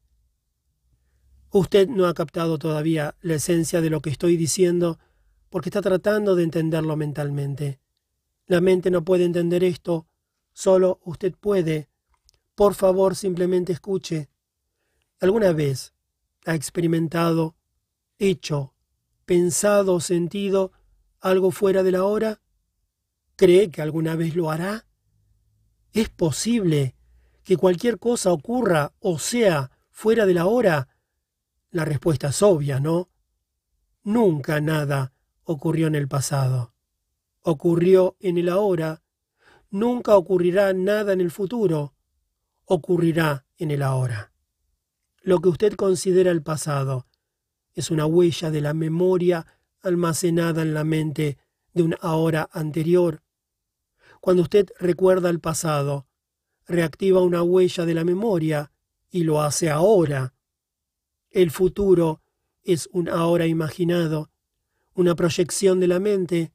Usted 1.51 1.87
no 1.87 2.05
ha 2.05 2.13
captado 2.13 2.59
todavía 2.59 3.15
la 3.21 3.35
esencia 3.35 3.81
de 3.81 3.89
lo 3.89 4.01
que 4.01 4.09
estoy 4.09 4.37
diciendo 4.37 4.99
porque 5.49 5.69
está 5.69 5.81
tratando 5.81 6.35
de 6.35 6.43
entenderlo 6.43 6.95
mentalmente. 6.95 7.79
La 8.45 8.61
mente 8.61 8.91
no 8.91 9.03
puede 9.03 9.25
entender 9.25 9.63
esto, 9.63 10.07
solo 10.53 10.99
usted 11.03 11.33
puede. 11.33 11.89
Por 12.55 12.75
favor, 12.75 13.15
simplemente 13.15 13.73
escuche. 13.73 14.29
¿Alguna 15.19 15.51
vez 15.53 15.93
ha 16.45 16.55
experimentado, 16.55 17.55
hecho, 18.17 18.73
pensado 19.25 19.99
sentido 19.99 20.71
algo 21.19 21.51
fuera 21.51 21.83
de 21.83 21.91
la 21.91 22.03
hora? 22.03 22.41
¿Cree 23.35 23.69
que 23.69 23.81
alguna 23.81 24.15
vez 24.15 24.35
lo 24.35 24.51
hará? 24.51 24.88
¿Es 25.93 26.09
posible 26.09 26.95
que 27.43 27.57
cualquier 27.57 27.97
cosa 27.97 28.31
ocurra 28.31 28.93
o 28.99 29.17
sea 29.17 29.71
fuera 29.89 30.25
de 30.25 30.33
la 30.33 30.45
hora? 30.45 30.87
La 31.71 31.85
respuesta 31.85 32.29
es 32.29 32.41
obvia, 32.43 32.79
¿no? 32.79 33.09
Nunca 34.03 34.61
nada 34.61 35.13
ocurrió 35.43 35.87
en 35.87 35.95
el 35.95 36.07
pasado. 36.07 36.73
Ocurrió 37.41 38.15
en 38.19 38.37
el 38.37 38.49
ahora. 38.49 39.01
Nunca 39.71 40.15
ocurrirá 40.15 40.73
nada 40.73 41.13
en 41.13 41.21
el 41.21 41.31
futuro. 41.31 41.95
Ocurrirá 42.65 43.45
en 43.57 43.71
el 43.71 43.81
ahora. 43.81 44.31
Lo 45.21 45.39
que 45.39 45.49
usted 45.49 45.73
considera 45.73 46.31
el 46.31 46.43
pasado 46.43 47.07
es 47.73 47.91
una 47.91 48.05
huella 48.05 48.51
de 48.51 48.61
la 48.61 48.73
memoria 48.73 49.45
almacenada 49.81 50.61
en 50.61 50.73
la 50.73 50.83
mente 50.83 51.37
de 51.73 51.83
un 51.83 51.95
ahora 52.01 52.49
anterior. 52.51 53.21
Cuando 54.19 54.43
usted 54.43 54.69
recuerda 54.79 55.29
el 55.29 55.39
pasado, 55.39 56.07
reactiva 56.67 57.21
una 57.21 57.41
huella 57.41 57.85
de 57.85 57.93
la 57.93 58.03
memoria 58.03 58.71
y 59.09 59.23
lo 59.23 59.41
hace 59.41 59.69
ahora. 59.69 60.33
El 61.31 61.51
futuro 61.51 62.21
es 62.63 62.89
un 62.91 63.09
ahora 63.09 63.47
imaginado, 63.47 64.31
una 64.93 65.15
proyección 65.15 65.79
de 65.79 65.87
la 65.87 65.99
mente. 65.99 66.51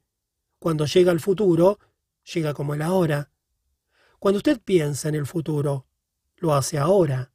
Cuando 0.59 0.85
llega 0.85 1.11
al 1.11 1.19
futuro, 1.19 1.79
llega 2.33 2.53
como 2.53 2.73
el 2.73 2.81
ahora. 2.81 3.31
Cuando 4.19 4.37
usted 4.37 4.61
piensa 4.61 5.09
en 5.09 5.15
el 5.15 5.25
futuro, 5.25 5.87
lo 6.37 6.53
hace 6.53 6.77
ahora. 6.77 7.31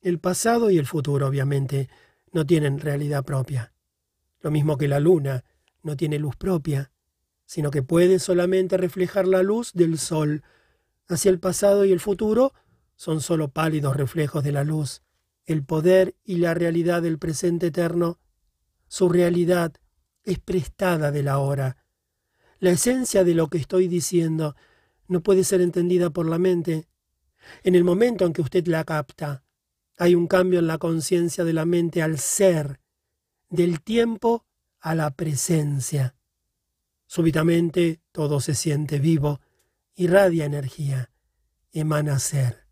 El 0.00 0.18
pasado 0.18 0.70
y 0.70 0.78
el 0.78 0.86
futuro, 0.86 1.26
obviamente, 1.26 1.88
no 2.32 2.44
tienen 2.44 2.80
realidad 2.80 3.24
propia. 3.24 3.72
Lo 4.40 4.50
mismo 4.50 4.76
que 4.76 4.88
la 4.88 5.00
luna 5.00 5.44
no 5.82 5.96
tiene 5.96 6.18
luz 6.18 6.36
propia, 6.36 6.90
sino 7.46 7.70
que 7.70 7.82
puede 7.82 8.18
solamente 8.18 8.76
reflejar 8.76 9.26
la 9.26 9.42
luz 9.42 9.72
del 9.72 9.98
sol. 9.98 10.42
Hacia 11.06 11.30
el 11.30 11.38
pasado 11.38 11.84
y 11.84 11.92
el 11.92 12.00
futuro 12.00 12.52
son 12.96 13.20
solo 13.20 13.48
pálidos 13.48 13.96
reflejos 13.96 14.42
de 14.42 14.52
la 14.52 14.64
luz 14.64 15.02
el 15.46 15.64
poder 15.64 16.16
y 16.24 16.36
la 16.36 16.54
realidad 16.54 17.02
del 17.02 17.18
presente 17.18 17.66
eterno, 17.66 18.18
su 18.88 19.08
realidad 19.08 19.74
es 20.22 20.38
prestada 20.38 21.10
de 21.10 21.22
la 21.22 21.38
hora. 21.38 21.76
La 22.60 22.70
esencia 22.70 23.24
de 23.24 23.34
lo 23.34 23.48
que 23.48 23.58
estoy 23.58 23.88
diciendo 23.88 24.56
no 25.06 25.22
puede 25.22 25.44
ser 25.44 25.60
entendida 25.60 26.10
por 26.10 26.26
la 26.26 26.38
mente. 26.38 26.88
En 27.62 27.74
el 27.74 27.84
momento 27.84 28.24
en 28.24 28.32
que 28.32 28.40
usted 28.40 28.66
la 28.66 28.84
capta, 28.84 29.44
hay 29.98 30.14
un 30.14 30.26
cambio 30.26 30.60
en 30.60 30.66
la 30.66 30.78
conciencia 30.78 31.44
de 31.44 31.52
la 31.52 31.66
mente 31.66 32.00
al 32.00 32.18
ser, 32.18 32.80
del 33.50 33.82
tiempo 33.82 34.46
a 34.80 34.94
la 34.94 35.10
presencia. 35.10 36.14
Súbitamente 37.06 38.00
todo 38.12 38.40
se 38.40 38.54
siente 38.54 38.98
vivo, 38.98 39.40
irradia 39.94 40.44
energía, 40.44 41.10
emana 41.72 42.18
ser 42.18 42.64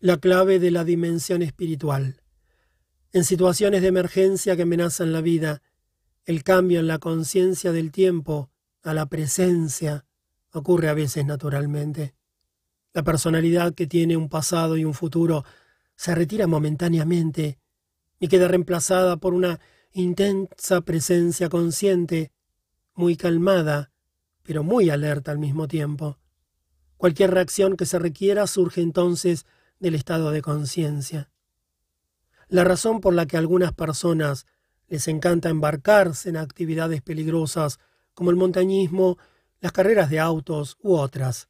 la 0.00 0.16
clave 0.16 0.58
de 0.58 0.70
la 0.70 0.82
dimensión 0.82 1.42
espiritual. 1.42 2.22
En 3.12 3.24
situaciones 3.24 3.82
de 3.82 3.88
emergencia 3.88 4.56
que 4.56 4.62
amenazan 4.62 5.12
la 5.12 5.20
vida, 5.20 5.62
el 6.24 6.42
cambio 6.42 6.80
en 6.80 6.86
la 6.86 6.98
conciencia 6.98 7.70
del 7.70 7.92
tiempo 7.92 8.50
a 8.82 8.94
la 8.94 9.06
presencia 9.06 10.06
ocurre 10.52 10.88
a 10.88 10.94
veces 10.94 11.26
naturalmente. 11.26 12.14
La 12.94 13.02
personalidad 13.02 13.74
que 13.74 13.86
tiene 13.86 14.16
un 14.16 14.30
pasado 14.30 14.78
y 14.78 14.86
un 14.86 14.94
futuro 14.94 15.44
se 15.96 16.14
retira 16.14 16.46
momentáneamente 16.46 17.58
y 18.18 18.28
queda 18.28 18.48
reemplazada 18.48 19.18
por 19.18 19.34
una 19.34 19.60
intensa 19.92 20.80
presencia 20.80 21.50
consciente, 21.50 22.32
muy 23.00 23.16
calmada, 23.16 23.90
pero 24.42 24.62
muy 24.62 24.90
alerta 24.90 25.32
al 25.32 25.38
mismo 25.38 25.66
tiempo. 25.66 26.18
Cualquier 26.98 27.30
reacción 27.30 27.78
que 27.78 27.86
se 27.86 27.98
requiera 27.98 28.46
surge 28.46 28.82
entonces 28.82 29.46
del 29.78 29.94
estado 29.94 30.30
de 30.32 30.42
conciencia. 30.42 31.30
La 32.48 32.62
razón 32.62 33.00
por 33.00 33.14
la 33.14 33.26
que 33.26 33.36
a 33.36 33.40
algunas 33.40 33.72
personas 33.72 34.44
les 34.86 35.08
encanta 35.08 35.48
embarcarse 35.48 36.28
en 36.28 36.36
actividades 36.36 37.00
peligrosas 37.00 37.78
como 38.12 38.28
el 38.28 38.36
montañismo, 38.36 39.16
las 39.60 39.72
carreras 39.72 40.10
de 40.10 40.20
autos 40.20 40.76
u 40.82 40.92
otras, 40.92 41.48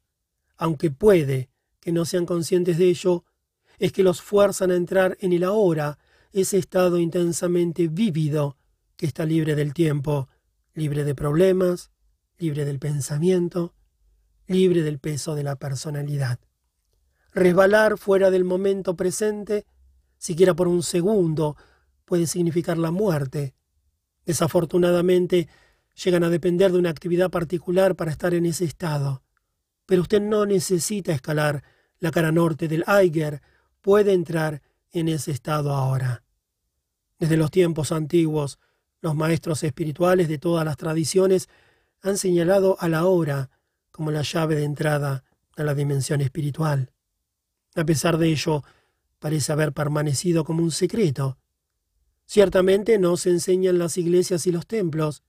aunque 0.55 0.89
puede 0.89 1.49
que 1.81 1.91
no 1.91 2.05
sean 2.05 2.25
conscientes 2.25 2.77
de 2.77 2.87
ello, 2.87 3.25
es 3.77 3.91
que 3.91 4.03
los 4.03 4.21
fuerzan 4.21 4.71
a 4.71 4.77
entrar 4.77 5.17
en 5.19 5.33
el 5.33 5.43
ahora, 5.43 5.99
ese 6.31 6.57
estado 6.57 6.97
intensamente 6.97 7.89
vívido 7.89 8.55
que 8.95 9.05
está 9.05 9.25
libre 9.25 9.55
del 9.55 9.73
tiempo, 9.73 10.29
libre 10.73 11.03
de 11.03 11.15
problemas, 11.15 11.91
libre 12.37 12.65
del 12.65 12.79
pensamiento, 12.79 13.73
libre 14.47 14.83
del 14.83 14.99
peso 14.99 15.35
de 15.35 15.43
la 15.43 15.55
personalidad. 15.55 16.39
Resbalar 17.33 17.97
fuera 17.97 18.29
del 18.29 18.43
momento 18.43 18.95
presente, 18.95 19.65
siquiera 20.17 20.53
por 20.53 20.67
un 20.67 20.83
segundo, 20.83 21.55
puede 22.05 22.27
significar 22.27 22.77
la 22.77 22.91
muerte. 22.91 23.53
Desafortunadamente, 24.25 25.47
llegan 26.03 26.23
a 26.23 26.29
depender 26.29 26.71
de 26.71 26.79
una 26.79 26.89
actividad 26.89 27.29
particular 27.29 27.95
para 27.95 28.11
estar 28.11 28.33
en 28.33 28.45
ese 28.45 28.65
estado. 28.65 29.23
Pero 29.85 30.01
usted 30.01 30.21
no 30.21 30.45
necesita 30.45 31.13
escalar 31.13 31.63
la 31.99 32.11
cara 32.11 32.31
norte 32.31 32.67
del 32.67 32.83
Eiger, 32.87 33.41
puede 33.81 34.13
entrar 34.13 34.61
en 34.91 35.07
ese 35.07 35.31
estado 35.31 35.73
ahora. 35.73 36.23
Desde 37.19 37.37
los 37.37 37.51
tiempos 37.51 37.91
antiguos, 37.91 38.59
los 39.01 39.15
maestros 39.15 39.63
espirituales 39.63 40.27
de 40.27 40.37
todas 40.37 40.63
las 40.63 40.77
tradiciones 40.77 41.49
han 42.01 42.17
señalado 42.17 42.77
a 42.79 42.87
la 42.87 43.05
hora 43.05 43.49
como 43.91 44.11
la 44.11 44.21
llave 44.21 44.55
de 44.55 44.63
entrada 44.63 45.23
a 45.57 45.63
la 45.63 45.73
dimensión 45.73 46.21
espiritual. 46.21 46.91
A 47.75 47.83
pesar 47.83 48.17
de 48.17 48.29
ello, 48.29 48.63
parece 49.19 49.51
haber 49.51 49.73
permanecido 49.73 50.43
como 50.43 50.63
un 50.63 50.71
secreto. 50.71 51.37
Ciertamente 52.25 52.97
no 52.97 53.17
se 53.17 53.29
enseña 53.29 53.69
en 53.69 53.79
las 53.79 53.97
iglesias 53.97 54.47
y 54.47 54.51
los 54.51 54.65
templos. 54.65 55.23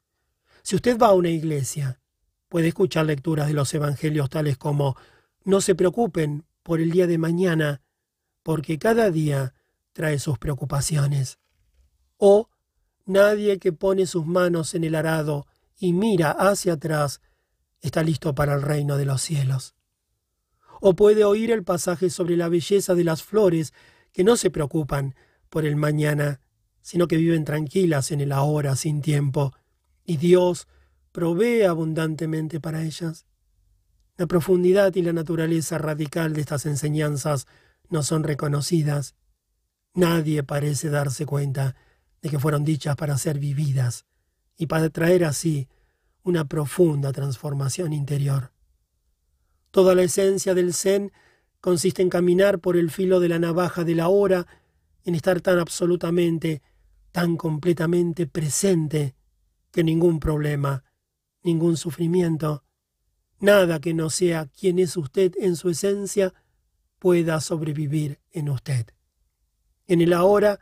Si 0.63 0.77
usted 0.77 0.99
va 0.99 1.09
a 1.09 1.15
una 1.15 1.31
iglesia, 1.31 2.01
puede 2.49 2.69
escuchar 2.69 3.07
lecturas 3.07 3.49
de 3.49 3.55
los 3.55 3.73
evangelios 3.75 4.31
tales 4.31 4.57
como 4.57 4.97
No 5.45 5.61
se 5.61 5.75
preocupen 5.75 6.45
por 6.63 6.81
el 6.81 6.91
día 6.93 7.07
de 7.09 7.19
mañana, 7.19 7.83
porque 8.43 8.79
cada 8.79 9.11
día 9.11 9.55
trae 9.93 10.19
sus 10.19 10.39
preocupaciones. 10.39 11.39
O 12.17 12.49
Nadie 13.07 13.59
que 13.59 13.73
pone 13.73 14.07
sus 14.07 14.27
manos 14.27 14.75
en 14.75 14.85
el 14.85 14.95
arado 14.95 15.47
y 15.77 15.93
mira 15.93 16.31
hacia 16.31 16.75
atrás 16.75 17.21
está 17.81 18.03
listo 18.03 18.35
para 18.35 18.55
el 18.55 18.63
reino 18.63 18.97
de 18.97 19.05
los 19.05 19.23
cielos. 19.23 19.75
O 20.81 20.95
puede 20.95 21.25
oír 21.25 21.51
el 21.51 21.65
pasaje 21.65 22.11
sobre 22.11 22.37
la 22.37 22.49
belleza 22.49 22.95
de 22.95 23.05
las 23.05 23.23
flores 23.23 23.73
que 24.13 24.25
no 24.25 24.37
se 24.37 24.51
preocupan 24.51 25.15
por 25.49 25.65
el 25.65 25.77
mañana, 25.77 26.41
sino 26.81 27.09
que 27.09 27.17
viven 27.17 27.45
tranquilas 27.45 28.11
en 28.13 28.21
el 28.21 28.33
ahora 28.33 28.77
sin 28.77 29.03
tiempo, 29.03 29.53
y 30.05 30.17
Dios 30.17 30.69
provee 31.13 31.63
abundantemente 31.63 32.61
para 32.61 32.83
ellas. 32.83 33.27
La 34.17 34.27
profundidad 34.27 34.95
y 34.95 35.03
la 35.03 35.13
naturaleza 35.13 35.79
radical 35.79 36.33
de 36.35 36.41
estas 36.41 36.67
enseñanzas 36.67 37.47
no 37.89 38.03
son 38.03 38.23
reconocidas. 38.25 39.15
Nadie 39.95 40.43
parece 40.43 40.89
darse 40.91 41.27
cuenta 41.27 41.77
de 42.23 42.31
que 42.31 42.39
fueron 42.39 42.65
dichas 42.65 42.97
para 42.97 43.19
ser 43.19 43.39
vividas 43.39 44.07
y 44.57 44.67
para 44.67 44.89
traer 44.89 45.25
así 45.25 45.69
una 46.23 46.45
profunda 46.45 47.13
transformación 47.13 47.93
interior. 47.93 48.53
Toda 49.73 49.95
la 49.95 50.03
esencia 50.03 50.55
del 50.55 50.73
Zen 50.73 51.13
consiste 51.61 52.03
en 52.03 52.11
caminar 52.11 52.61
por 52.61 52.77
el 52.77 52.91
filo 52.91 53.21
de 53.21 53.29
la 53.29 53.39
navaja 53.39 53.85
de 53.85 53.95
la 53.95 54.09
hora, 54.09 54.47
en 55.05 55.15
estar 55.15 55.41
tan 55.41 55.59
absolutamente, 55.59 56.63
tan 57.11 57.37
completamente 57.37 58.27
presente, 58.27 59.15
que 59.73 59.83
ningún 59.83 60.21
problema, 60.21 60.85
ningún 61.43 61.77
sufrimiento, 61.77 62.65
nada 63.41 63.81
que 63.81 63.95
no 63.95 64.11
sea 64.11 64.47
quien 64.47 64.79
es 64.79 64.97
usted 64.97 65.33
en 65.39 65.57
su 65.57 65.71
esencia, 65.71 66.35
pueda 66.99 67.41
sobrevivir 67.41 68.21
en 68.31 68.49
usted. 68.49 68.87
En 69.89 70.01
el 70.01 70.13
ahora, 70.13 70.61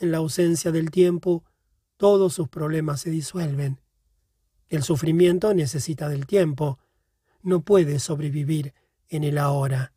en 0.00 0.10
la 0.10 0.18
ausencia 0.18 0.72
del 0.72 0.90
tiempo, 0.90 1.44
todos 1.96 2.34
sus 2.34 2.48
problemas 2.48 3.02
se 3.02 3.10
disuelven. 3.10 3.80
El 4.68 4.82
sufrimiento 4.82 5.54
necesita 5.54 6.08
del 6.08 6.26
tiempo, 6.26 6.78
no 7.42 7.62
puede 7.62 7.98
sobrevivir 7.98 8.74
en 9.08 9.24
el 9.24 9.38
ahora. 9.38 9.92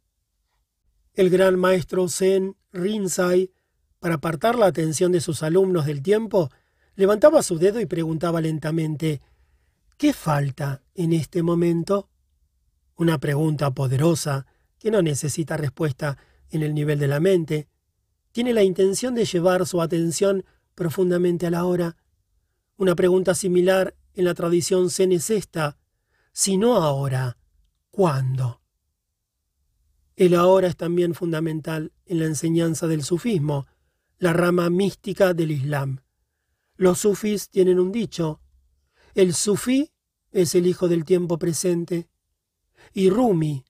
El 1.14 1.30
gran 1.30 1.58
maestro 1.58 2.10
Zen 2.10 2.56
Rinzai, 2.72 3.52
para 4.00 4.16
apartar 4.16 4.56
la 4.56 4.66
atención 4.66 5.12
de 5.12 5.22
sus 5.22 5.44
alumnos 5.44 5.86
del 5.86 6.02
tiempo, 6.02 6.50
levantaba 6.96 7.42
su 7.42 7.58
dedo 7.58 7.80
y 7.80 7.86
preguntaba 7.86 8.42
lentamente 8.42 9.22
¿Qué 9.98 10.12
falta 10.12 10.82
en 10.96 11.14
este 11.14 11.44
momento? 11.44 12.10
Una 12.96 13.20
pregunta 13.20 13.72
poderosa 13.72 14.46
que 14.80 14.92
no 14.92 15.02
necesita 15.02 15.56
respuesta 15.56 16.18
en 16.50 16.62
el 16.64 16.74
nivel 16.74 17.00
de 17.00 17.08
la 17.08 17.20
mente. 17.20 17.70
Tiene 18.34 18.52
la 18.54 18.64
intención 18.64 19.14
de 19.14 19.26
llevar 19.26 19.66
su 19.68 19.80
atención 19.80 20.44
profundamente 20.74 21.46
a 21.46 21.52
la 21.52 21.66
hora. 21.66 21.98
Una 22.78 22.96
pregunta 22.96 23.36
similar 23.36 23.96
en 24.16 24.26
la 24.26 24.34
tradición 24.34 24.90
zen 24.90 25.12
es 25.12 25.30
esta, 25.30 25.78
si 26.32 26.58
no 26.58 26.78
ahora, 26.78 27.38
¿cuándo? 27.92 28.60
El 30.16 30.34
ahora 30.34 30.68
es 30.68 30.76
también 30.76 31.14
fundamental 31.14 31.94
en 32.08 32.20
la 32.20 32.26
enseñanza 32.26 32.88
del 32.88 33.04
sufismo, 33.04 33.68
la 34.18 34.34
rama 34.34 34.72
mística 34.72 35.36
del 35.36 35.52
Islam. 35.52 36.02
Los 36.76 37.00
sufis 37.00 37.50
tienen 37.50 37.80
un 37.80 37.92
dicho, 37.92 38.42
el 39.14 39.36
sufí 39.36 39.92
es 40.32 40.56
el 40.56 40.66
hijo 40.66 40.88
del 40.88 41.06
tiempo 41.06 41.38
presente, 41.38 42.10
y 42.94 43.12
Rumi, 43.12 43.64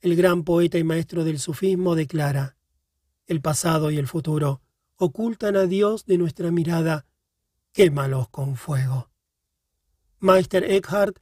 el 0.00 0.16
gran 0.16 0.42
poeta 0.42 0.76
y 0.76 0.82
maestro 0.82 1.22
del 1.22 1.38
sufismo, 1.38 1.94
declara, 1.94 2.57
el 3.28 3.40
pasado 3.40 3.92
y 3.92 3.98
el 3.98 4.08
futuro 4.08 4.62
ocultan 4.96 5.56
a 5.56 5.66
Dios 5.66 6.06
de 6.06 6.18
nuestra 6.18 6.50
mirada, 6.50 7.06
quémalos 7.72 8.28
con 8.30 8.56
fuego. 8.56 9.10
Meister 10.18 10.64
Eckhart, 10.64 11.18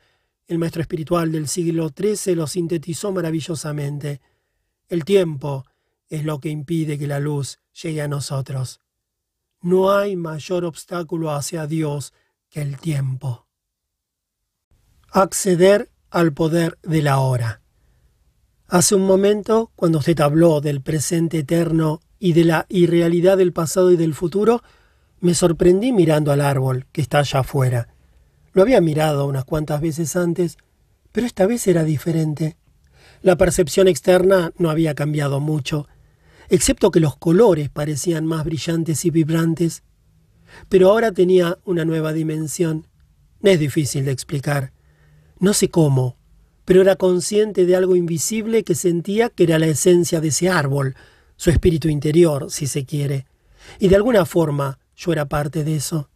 el 0.46 0.58
maestro 0.58 0.80
espiritual 0.80 1.30
del 1.30 1.48
siglo 1.48 1.90
XIII, 1.94 2.34
lo 2.34 2.46
sintetizó 2.46 3.12
maravillosamente. 3.12 4.22
El 4.88 5.04
tiempo 5.04 5.66
es 6.08 6.24
lo 6.24 6.40
que 6.40 6.48
impide 6.48 6.98
que 6.98 7.06
la 7.06 7.20
luz 7.20 7.58
llegue 7.82 8.00
a 8.00 8.08
nosotros. 8.08 8.80
No 9.60 9.90
hay 9.90 10.16
mayor 10.16 10.64
obstáculo 10.64 11.32
hacia 11.32 11.66
Dios 11.66 12.14
que 12.48 12.62
el 12.62 12.78
tiempo. 12.78 13.46
Acceder 15.10 15.90
al 16.10 16.32
poder 16.32 16.78
de 16.82 17.02
la 17.02 17.18
hora. 17.18 17.60
Hace 18.68 18.96
un 18.96 19.06
momento, 19.06 19.70
cuando 19.76 19.98
usted 19.98 20.18
habló 20.20 20.60
del 20.60 20.80
presente 20.80 21.38
eterno 21.38 22.00
y 22.18 22.32
de 22.32 22.44
la 22.44 22.66
irrealidad 22.68 23.36
del 23.36 23.52
pasado 23.52 23.92
y 23.92 23.96
del 23.96 24.12
futuro, 24.12 24.60
me 25.20 25.34
sorprendí 25.34 25.92
mirando 25.92 26.32
al 26.32 26.40
árbol 26.40 26.86
que 26.90 27.00
está 27.00 27.20
allá 27.20 27.40
afuera. 27.40 27.88
Lo 28.52 28.62
había 28.62 28.80
mirado 28.80 29.26
unas 29.26 29.44
cuantas 29.44 29.80
veces 29.80 30.16
antes, 30.16 30.56
pero 31.12 31.28
esta 31.28 31.46
vez 31.46 31.64
era 31.68 31.84
diferente. 31.84 32.56
La 33.22 33.36
percepción 33.36 33.86
externa 33.86 34.52
no 34.58 34.68
había 34.68 34.96
cambiado 34.96 35.38
mucho, 35.38 35.86
excepto 36.48 36.90
que 36.90 37.00
los 37.00 37.16
colores 37.16 37.70
parecían 37.70 38.26
más 38.26 38.44
brillantes 38.44 39.04
y 39.04 39.10
vibrantes. 39.10 39.84
Pero 40.68 40.90
ahora 40.90 41.12
tenía 41.12 41.58
una 41.64 41.84
nueva 41.84 42.12
dimensión. 42.12 42.88
Es 43.42 43.60
difícil 43.60 44.04
de 44.04 44.10
explicar. 44.10 44.72
No 45.38 45.52
sé 45.52 45.70
cómo, 45.70 46.16
pero 46.66 46.82
era 46.82 46.96
consciente 46.96 47.64
de 47.64 47.76
algo 47.76 47.96
invisible 47.96 48.64
que 48.64 48.74
sentía 48.74 49.30
que 49.30 49.44
era 49.44 49.58
la 49.58 49.66
esencia 49.66 50.20
de 50.20 50.28
ese 50.28 50.50
árbol, 50.50 50.96
su 51.36 51.50
espíritu 51.50 51.88
interior, 51.88 52.50
si 52.50 52.66
se 52.66 52.84
quiere. 52.84 53.26
Y 53.78 53.88
de 53.88 53.96
alguna 53.96 54.26
forma 54.26 54.78
yo 54.96 55.12
era 55.12 55.26
parte 55.26 55.62
de 55.64 55.76
eso. 55.76 56.10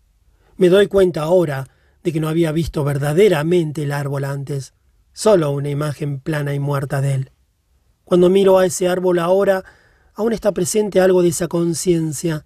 Me 0.56 0.68
doy 0.68 0.88
cuenta 0.88 1.22
ahora 1.22 1.68
de 2.02 2.12
que 2.12 2.20
no 2.20 2.28
había 2.28 2.50
visto 2.50 2.82
verdaderamente 2.82 3.84
el 3.84 3.92
árbol 3.92 4.24
antes, 4.24 4.74
solo 5.12 5.52
una 5.52 5.70
imagen 5.70 6.18
plana 6.18 6.52
y 6.52 6.58
muerta 6.58 7.00
de 7.00 7.14
él. 7.14 7.30
Cuando 8.04 8.28
miro 8.28 8.58
a 8.58 8.66
ese 8.66 8.88
árbol 8.88 9.20
ahora, 9.20 9.64
aún 10.14 10.32
está 10.32 10.50
presente 10.50 11.00
algo 11.00 11.22
de 11.22 11.28
esa 11.28 11.46
conciencia, 11.46 12.44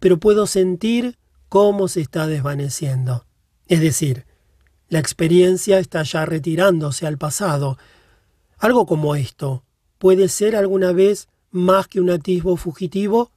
pero 0.00 0.18
puedo 0.18 0.48
sentir 0.48 1.18
cómo 1.48 1.86
se 1.86 2.00
está 2.00 2.26
desvaneciendo. 2.26 3.26
Es 3.68 3.80
decir, 3.80 4.26
la 4.94 5.00
experiencia 5.00 5.80
está 5.80 6.04
ya 6.04 6.24
retirándose 6.24 7.04
al 7.04 7.18
pasado. 7.18 7.78
Algo 8.58 8.86
como 8.86 9.16
esto, 9.16 9.64
¿puede 9.98 10.28
ser 10.28 10.54
alguna 10.54 10.92
vez 10.92 11.26
más 11.50 11.88
que 11.88 12.00
un 12.00 12.10
atisbo 12.10 12.56
fugitivo? 12.56 13.32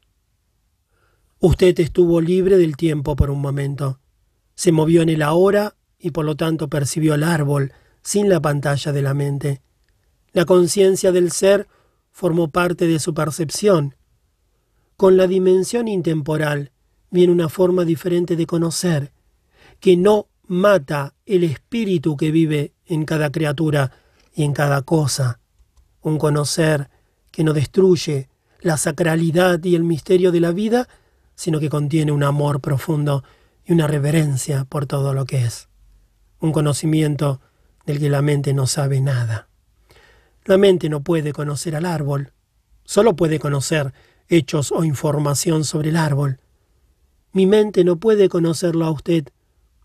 Usted 1.40 1.80
estuvo 1.80 2.22
libre 2.22 2.58
del 2.58 2.78
tiempo 2.78 3.16
por 3.16 3.32
un 3.32 3.42
momento. 3.42 4.00
Se 4.54 4.72
movió 4.72 5.02
en 5.02 5.10
el 5.10 5.24
ahora 5.24 5.76
y 5.98 6.12
por 6.12 6.26
lo 6.26 6.36
tanto 6.36 6.68
percibió 6.68 7.16
el 7.16 7.24
árbol 7.24 7.74
sin 8.04 8.30
la 8.30 8.40
pantalla 8.40 8.92
de 8.92 9.02
la 9.02 9.16
mente. 9.16 9.64
La 10.34 10.46
conciencia 10.46 11.12
del 11.12 11.32
ser 11.32 11.68
formó 12.12 12.52
parte 12.52 12.86
de 12.86 13.00
su 13.00 13.16
percepción. 13.16 13.96
Con 14.96 15.18
la 15.18 15.26
dimensión 15.26 15.88
intemporal 15.88 16.72
viene 17.10 17.34
una 17.34 17.50
forma 17.50 17.84
diferente 17.84 18.36
de 18.36 18.46
conocer, 18.46 19.12
que 19.80 19.98
no 19.98 20.28
mata 20.48 21.14
el 21.26 21.44
espíritu 21.44 22.18
que 22.18 22.32
vive 22.32 22.74
en 22.86 23.06
cada 23.06 23.32
criatura 23.32 23.92
y 24.34 24.44
en 24.44 24.54
cada 24.54 24.82
cosa. 24.82 25.40
Un 26.02 26.18
conocer 26.18 26.90
que 27.32 27.44
no 27.44 27.54
destruye 27.54 28.30
la 28.62 28.78
sacralidad 28.78 29.64
y 29.64 29.76
el 29.76 29.84
misterio 29.84 30.32
de 30.32 30.40
la 30.40 30.52
vida, 30.52 30.88
sino 31.36 31.60
que 31.60 31.70
contiene 31.70 32.12
un 32.12 32.24
amor 32.24 32.62
profundo 32.62 33.24
y 33.66 33.74
una 33.74 33.88
reverencia 33.88 34.66
por 34.66 34.86
todo 34.86 35.14
lo 35.14 35.26
que 35.26 35.44
es. 35.44 35.68
Un 36.40 36.52
conocimiento 36.52 37.42
del 37.86 38.00
que 38.00 38.10
la 38.10 38.22
mente 38.22 38.54
no 38.54 38.68
sabe 38.68 39.02
nada. 39.02 39.48
La 40.46 40.58
mente 40.58 40.90
no 40.90 41.02
puede 41.02 41.34
conocer 41.34 41.76
al 41.76 41.86
árbol, 41.86 42.32
solo 42.84 43.16
puede 43.16 43.40
conocer 43.40 43.94
hechos 44.30 44.72
o 44.72 44.84
información 44.84 45.64
sobre 45.64 45.90
el 45.90 45.98
árbol. 45.98 46.40
Mi 47.34 47.46
mente 47.46 47.84
no 47.84 47.98
puede 47.98 48.30
conocerlo 48.30 48.86
a 48.86 48.92
usted, 48.92 49.30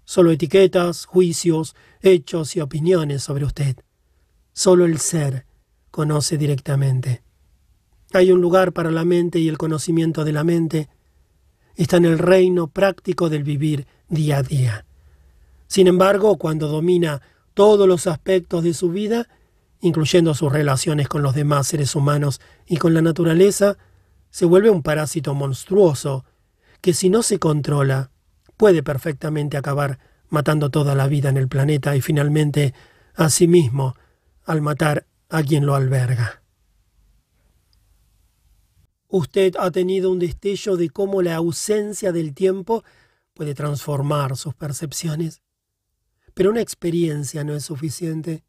solo 0.04 0.30
etiquetas, 0.30 1.06
juicios, 1.06 1.74
hechos 2.00 2.56
y 2.56 2.60
opiniones 2.60 3.22
sobre 3.22 3.44
usted. 3.44 3.76
Solo 4.52 4.84
el 4.84 4.98
ser 4.98 5.46
conoce 5.90 6.38
directamente. 6.38 7.22
Hay 8.12 8.30
un 8.30 8.40
lugar 8.40 8.72
para 8.72 8.90
la 8.90 9.04
mente 9.04 9.38
y 9.38 9.48
el 9.48 9.58
conocimiento 9.58 10.24
de 10.24 10.32
la 10.32 10.44
mente, 10.44 10.88
está 11.76 11.96
en 11.96 12.04
el 12.04 12.18
reino 12.18 12.68
práctico 12.68 13.30
del 13.30 13.42
vivir 13.42 13.86
día 14.08 14.38
a 14.38 14.42
día. 14.42 14.84
Sin 15.66 15.86
embargo, 15.86 16.36
cuando 16.36 16.68
domina 16.68 17.22
todos 17.54 17.88
los 17.88 18.06
aspectos 18.06 18.62
de 18.62 18.74
su 18.74 18.90
vida, 18.90 19.28
incluyendo 19.80 20.34
sus 20.34 20.52
relaciones 20.52 21.08
con 21.08 21.22
los 21.22 21.34
demás 21.34 21.66
seres 21.66 21.94
humanos 21.96 22.40
y 22.66 22.76
con 22.76 22.94
la 22.94 23.02
naturaleza, 23.02 23.78
se 24.30 24.44
vuelve 24.44 24.70
un 24.70 24.82
parásito 24.82 25.34
monstruoso 25.34 26.24
que 26.80 26.94
si 26.94 27.10
no 27.10 27.22
se 27.22 27.38
controla, 27.38 28.11
puede 28.56 28.82
perfectamente 28.82 29.56
acabar 29.56 29.98
matando 30.28 30.70
toda 30.70 30.94
la 30.94 31.08
vida 31.08 31.28
en 31.28 31.36
el 31.36 31.48
planeta 31.48 31.94
y 31.96 32.00
finalmente 32.00 32.74
a 33.14 33.28
sí 33.28 33.46
mismo 33.46 33.94
al 34.44 34.62
matar 34.62 35.06
a 35.28 35.42
quien 35.42 35.66
lo 35.66 35.74
alberga. 35.74 36.42
Usted 39.08 39.56
ha 39.58 39.70
tenido 39.70 40.10
un 40.10 40.18
destello 40.18 40.76
de 40.76 40.88
cómo 40.88 41.20
la 41.20 41.36
ausencia 41.36 42.12
del 42.12 42.32
tiempo 42.32 42.82
puede 43.34 43.54
transformar 43.54 44.36
sus 44.38 44.54
percepciones. 44.54 45.42
Pero 46.32 46.50
una 46.50 46.62
experiencia 46.62 47.44
no 47.44 47.54
es 47.54 47.64
suficiente. 47.64 48.44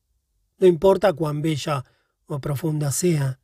no 0.60 0.68
importa 0.68 1.12
cuán 1.12 1.42
bella 1.42 1.84
o 2.28 2.40
profunda 2.40 2.94
sea. 2.94 3.40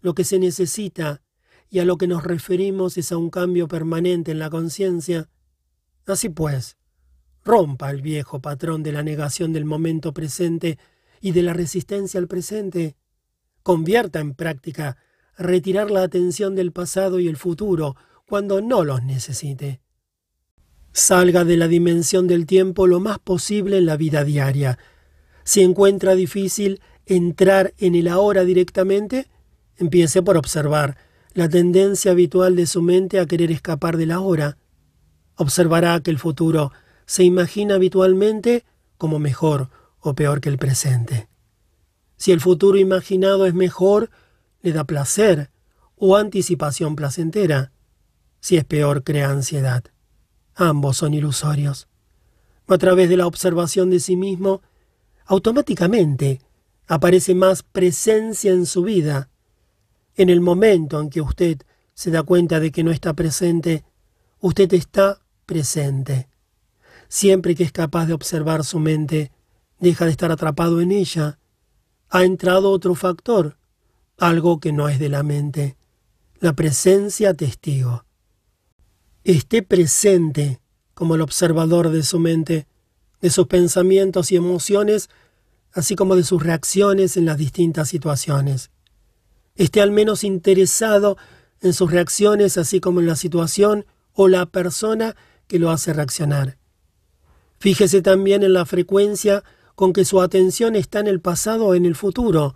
Lo 0.00 0.14
que 0.14 0.24
se 0.24 0.38
necesita 0.38 1.20
y 1.68 1.80
a 1.80 1.84
lo 1.84 1.98
que 1.98 2.06
nos 2.06 2.24
referimos 2.24 2.96
es 2.96 3.12
a 3.12 3.18
un 3.18 3.28
cambio 3.28 3.68
permanente 3.68 4.30
en 4.30 4.38
la 4.38 4.48
conciencia. 4.48 5.28
Así 6.06 6.28
pues, 6.28 6.76
rompa 7.44 7.90
el 7.90 8.02
viejo 8.02 8.40
patrón 8.40 8.82
de 8.82 8.92
la 8.92 9.02
negación 9.02 9.52
del 9.52 9.64
momento 9.64 10.12
presente 10.12 10.78
y 11.20 11.32
de 11.32 11.42
la 11.42 11.52
resistencia 11.52 12.18
al 12.18 12.28
presente. 12.28 12.96
Convierta 13.62 14.20
en 14.20 14.34
práctica 14.34 14.96
retirar 15.38 15.90
la 15.90 16.02
atención 16.02 16.54
del 16.54 16.72
pasado 16.72 17.20
y 17.20 17.28
el 17.28 17.36
futuro 17.36 17.96
cuando 18.26 18.60
no 18.60 18.84
los 18.84 19.02
necesite. 19.02 19.80
Salga 20.92 21.44
de 21.44 21.56
la 21.56 21.68
dimensión 21.68 22.26
del 22.26 22.46
tiempo 22.46 22.86
lo 22.86 23.00
más 23.00 23.18
posible 23.18 23.78
en 23.78 23.86
la 23.86 23.96
vida 23.96 24.24
diaria. 24.24 24.78
Si 25.44 25.62
encuentra 25.62 26.14
difícil 26.14 26.80
entrar 27.06 27.72
en 27.78 27.94
el 27.94 28.08
ahora 28.08 28.44
directamente, 28.44 29.28
empiece 29.76 30.22
por 30.22 30.36
observar 30.36 30.96
la 31.34 31.48
tendencia 31.48 32.12
habitual 32.12 32.56
de 32.56 32.66
su 32.66 32.82
mente 32.82 33.18
a 33.18 33.26
querer 33.26 33.50
escapar 33.50 33.96
del 33.96 34.10
ahora. 34.10 34.58
Observará 35.36 36.00
que 36.00 36.10
el 36.10 36.18
futuro 36.18 36.72
se 37.06 37.24
imagina 37.24 37.74
habitualmente 37.74 38.64
como 38.98 39.18
mejor 39.18 39.70
o 40.00 40.14
peor 40.14 40.40
que 40.40 40.48
el 40.48 40.58
presente. 40.58 41.28
Si 42.16 42.32
el 42.32 42.40
futuro 42.40 42.78
imaginado 42.78 43.46
es 43.46 43.54
mejor, 43.54 44.10
le 44.60 44.72
da 44.72 44.84
placer 44.84 45.50
o 45.96 46.16
anticipación 46.16 46.96
placentera. 46.96 47.72
Si 48.40 48.56
es 48.56 48.64
peor, 48.64 49.02
crea 49.02 49.30
ansiedad. 49.30 49.84
Ambos 50.54 50.98
son 50.98 51.14
ilusorios. 51.14 51.88
A 52.68 52.78
través 52.78 53.08
de 53.08 53.16
la 53.16 53.26
observación 53.26 53.90
de 53.90 54.00
sí 54.00 54.16
mismo, 54.16 54.62
automáticamente 55.26 56.40
aparece 56.86 57.34
más 57.34 57.62
presencia 57.62 58.52
en 58.52 58.66
su 58.66 58.82
vida. 58.82 59.30
En 60.14 60.28
el 60.28 60.40
momento 60.40 61.00
en 61.00 61.10
que 61.10 61.20
usted 61.20 61.58
se 61.94 62.10
da 62.10 62.22
cuenta 62.22 62.60
de 62.60 62.70
que 62.70 62.84
no 62.84 62.90
está 62.90 63.14
presente, 63.14 63.84
usted 64.40 64.72
está 64.74 65.21
presente. 65.46 66.28
Siempre 67.08 67.54
que 67.54 67.64
es 67.64 67.72
capaz 67.72 68.06
de 68.06 68.14
observar 68.14 68.64
su 68.64 68.78
mente, 68.78 69.32
deja 69.78 70.04
de 70.04 70.12
estar 70.12 70.30
atrapado 70.30 70.80
en 70.80 70.92
ella. 70.92 71.38
Ha 72.08 72.24
entrado 72.24 72.70
otro 72.70 72.94
factor, 72.94 73.58
algo 74.18 74.60
que 74.60 74.72
no 74.72 74.88
es 74.88 74.98
de 74.98 75.08
la 75.08 75.22
mente, 75.22 75.76
la 76.40 76.54
presencia 76.54 77.34
testigo. 77.34 78.04
Esté 79.24 79.62
presente 79.62 80.60
como 80.94 81.14
el 81.14 81.20
observador 81.20 81.90
de 81.90 82.02
su 82.02 82.18
mente, 82.18 82.66
de 83.20 83.30
sus 83.30 83.46
pensamientos 83.46 84.32
y 84.32 84.36
emociones, 84.36 85.10
así 85.72 85.96
como 85.96 86.16
de 86.16 86.24
sus 86.24 86.42
reacciones 86.42 87.16
en 87.16 87.24
las 87.24 87.38
distintas 87.38 87.88
situaciones. 87.88 88.70
Esté 89.54 89.80
al 89.80 89.90
menos 89.90 90.24
interesado 90.24 91.16
en 91.60 91.72
sus 91.72 91.90
reacciones, 91.90 92.58
así 92.58 92.80
como 92.80 93.00
en 93.00 93.06
la 93.06 93.16
situación 93.16 93.86
o 94.12 94.28
la 94.28 94.46
persona 94.46 95.16
que 95.52 95.58
lo 95.58 95.70
hace 95.70 95.92
reaccionar. 95.92 96.56
Fíjese 97.58 98.00
también 98.00 98.42
en 98.42 98.54
la 98.54 98.64
frecuencia 98.64 99.44
con 99.74 99.92
que 99.92 100.06
su 100.06 100.22
atención 100.22 100.76
está 100.76 101.00
en 101.00 101.08
el 101.08 101.20
pasado 101.20 101.66
o 101.66 101.74
en 101.74 101.84
el 101.84 101.94
futuro, 101.94 102.54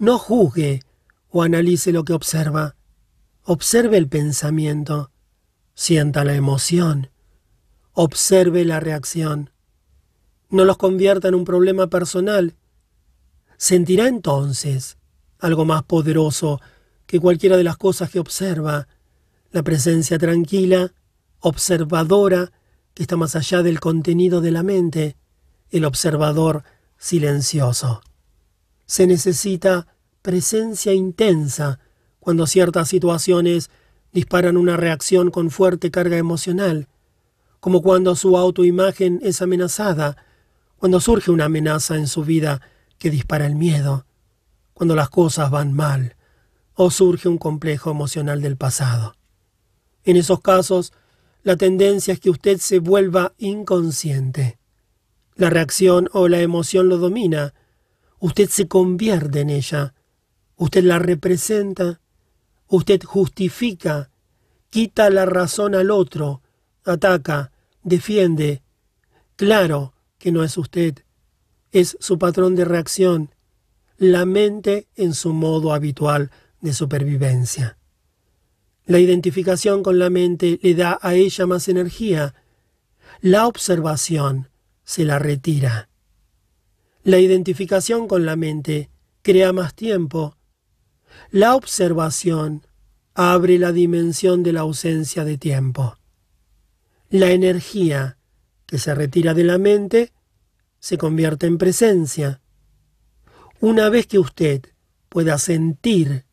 no 0.00 0.18
juzgue 0.18 0.82
o 1.28 1.44
analice 1.44 1.92
lo 1.92 2.02
que 2.02 2.14
observa. 2.14 2.74
Observe 3.44 3.98
el 3.98 4.08
pensamiento. 4.08 5.12
Sienta 5.74 6.24
la 6.24 6.34
emoción. 6.34 7.10
Observe 7.92 8.64
la 8.64 8.80
reacción. 8.80 9.50
No 10.50 10.64
los 10.64 10.76
convierta 10.76 11.28
en 11.28 11.36
un 11.36 11.44
problema 11.44 11.86
personal. 11.86 12.56
Sentirá 13.58 14.08
entonces 14.08 14.98
algo 15.38 15.64
más 15.64 15.84
poderoso 15.84 16.60
que 17.06 17.20
cualquiera 17.20 17.56
de 17.56 17.62
las 17.62 17.76
cosas 17.76 18.10
que 18.10 18.18
observa, 18.18 18.88
la 19.52 19.62
presencia 19.62 20.18
tranquila, 20.18 20.92
observadora, 21.40 22.52
que 22.94 23.02
está 23.02 23.16
más 23.16 23.36
allá 23.36 23.62
del 23.62 23.80
contenido 23.80 24.40
de 24.40 24.50
la 24.50 24.62
mente, 24.62 25.16
el 25.70 25.84
observador 25.84 26.64
silencioso 26.96 28.02
se 28.88 29.06
necesita 29.06 29.86
presencia 30.22 30.94
intensa 30.94 31.78
cuando 32.20 32.46
ciertas 32.46 32.88
situaciones 32.88 33.70
disparan 34.12 34.56
una 34.56 34.78
reacción 34.78 35.30
con 35.30 35.50
fuerte 35.50 35.90
carga 35.90 36.16
emocional, 36.16 36.88
como 37.60 37.82
cuando 37.82 38.16
su 38.16 38.36
autoimagen 38.38 39.20
es 39.22 39.42
amenazada, 39.42 40.16
cuando 40.78 41.00
surge 41.00 41.30
una 41.30 41.44
amenaza 41.44 41.96
en 41.96 42.06
su 42.06 42.24
vida 42.24 42.62
que 42.98 43.10
dispara 43.10 43.46
el 43.46 43.56
miedo, 43.56 44.06
cuando 44.72 44.96
las 44.96 45.10
cosas 45.10 45.50
van 45.50 45.74
mal, 45.74 46.16
o 46.74 46.90
surge 46.90 47.28
un 47.28 47.36
complejo 47.36 47.90
emocional 47.90 48.40
del 48.40 48.56
pasado. 48.56 49.16
En 50.04 50.16
esos 50.16 50.40
casos, 50.40 50.94
la 51.48 51.56
tendencia 51.56 52.12
es 52.12 52.20
que 52.20 52.28
usted 52.28 52.58
se 52.58 52.78
vuelva 52.78 53.32
inconsciente. 53.38 54.58
La 55.34 55.48
reacción 55.48 56.10
o 56.12 56.28
la 56.28 56.42
emoción 56.42 56.90
lo 56.90 56.98
domina, 56.98 57.54
Usted 58.18 58.50
se 58.50 58.68
convierte 58.68 59.40
en 59.40 59.48
ella. 59.48 59.94
Usted 60.56 60.84
la 60.84 60.98
representa. 60.98 62.02
Usted 62.66 63.02
justifica. 63.02 64.10
Quita 64.68 65.08
la 65.08 65.24
razón 65.24 65.74
al 65.74 65.90
otro. 65.90 66.42
Ataca. 66.84 67.50
Defiende. 67.82 68.60
Claro 69.36 69.94
que 70.18 70.32
no 70.32 70.44
es 70.44 70.58
usted. 70.58 70.98
Es 71.72 71.96
su 71.98 72.18
patrón 72.18 72.56
de 72.56 72.66
reacción. 72.66 73.34
La 73.96 74.26
mente 74.26 74.86
en 74.96 75.14
su 75.14 75.32
modo 75.32 75.72
habitual 75.72 76.30
de 76.60 76.74
supervivencia. 76.74 77.78
La 78.88 78.98
identificación 78.98 79.82
con 79.82 79.98
la 79.98 80.08
mente 80.08 80.58
le 80.62 80.74
da 80.74 80.98
a 81.02 81.12
ella 81.12 81.44
más 81.46 81.68
energía. 81.68 82.34
La 83.20 83.46
observación 83.46 84.48
se 84.82 85.04
la 85.04 85.18
retira. 85.18 85.90
La 87.02 87.18
identificación 87.18 88.08
con 88.08 88.24
la 88.24 88.34
mente 88.34 88.88
crea 89.20 89.52
más 89.52 89.74
tiempo. 89.74 90.38
La 91.30 91.54
observación 91.54 92.66
abre 93.12 93.58
la 93.58 93.72
dimensión 93.72 94.42
de 94.42 94.54
la 94.54 94.60
ausencia 94.60 95.22
de 95.22 95.36
tiempo. 95.36 95.98
La 97.10 97.30
energía 97.32 98.16
que 98.64 98.78
se 98.78 98.94
retira 98.94 99.34
de 99.34 99.44
la 99.44 99.58
mente 99.58 100.12
se 100.80 100.96
convierte 100.96 101.46
en 101.46 101.58
presencia. 101.58 102.40
Una 103.60 103.90
vez 103.90 104.06
que 104.06 104.18
usted 104.18 104.62
pueda 105.10 105.36
sentir 105.36 106.24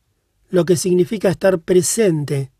lo 0.49 0.65
que 0.65 0.75
significa 0.75 1.29
estar 1.29 1.59
presente, 1.59 2.51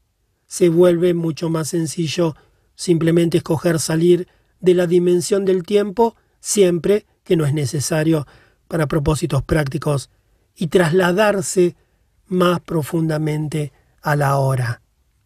se 0.47 0.69
vuelve 0.69 1.13
mucho 1.13 1.49
más 1.49 1.69
sencillo 1.69 2.35
simplemente 2.75 3.37
escoger 3.37 3.79
salir 3.79 4.27
de 4.59 4.73
la 4.73 4.87
dimensión 4.87 5.45
del 5.45 5.63
tiempo 5.63 6.15
siempre 6.39 7.05
que 7.23 7.35
no 7.35 7.45
es 7.45 7.53
necesario 7.53 8.27
para 8.67 8.87
propósitos 8.87 9.43
prácticos 9.43 10.09
y 10.55 10.67
trasladarse 10.67 11.75
más 12.27 12.59
profundamente 12.61 13.73
a 14.01 14.15
la 14.15 14.37
hora. 14.37 14.81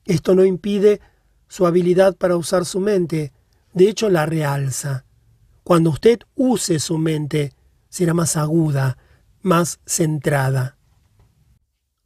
Esto 0.06 0.36
no 0.36 0.46
impide 0.46 1.02
su 1.48 1.66
habilidad 1.68 2.16
para 2.16 2.38
usar 2.38 2.66
su 2.66 2.80
mente, 2.80 3.32
de 3.74 3.90
hecho 3.90 4.10
la 4.10 4.26
realza. 4.26 5.06
Cuando 5.64 5.92
usted 5.92 6.20
use 6.36 6.80
su 6.80 6.98
mente, 6.98 7.54
será 7.90 8.14
más 8.14 8.38
aguda, 8.38 8.98
más 9.42 9.80
centrada. 9.86 10.79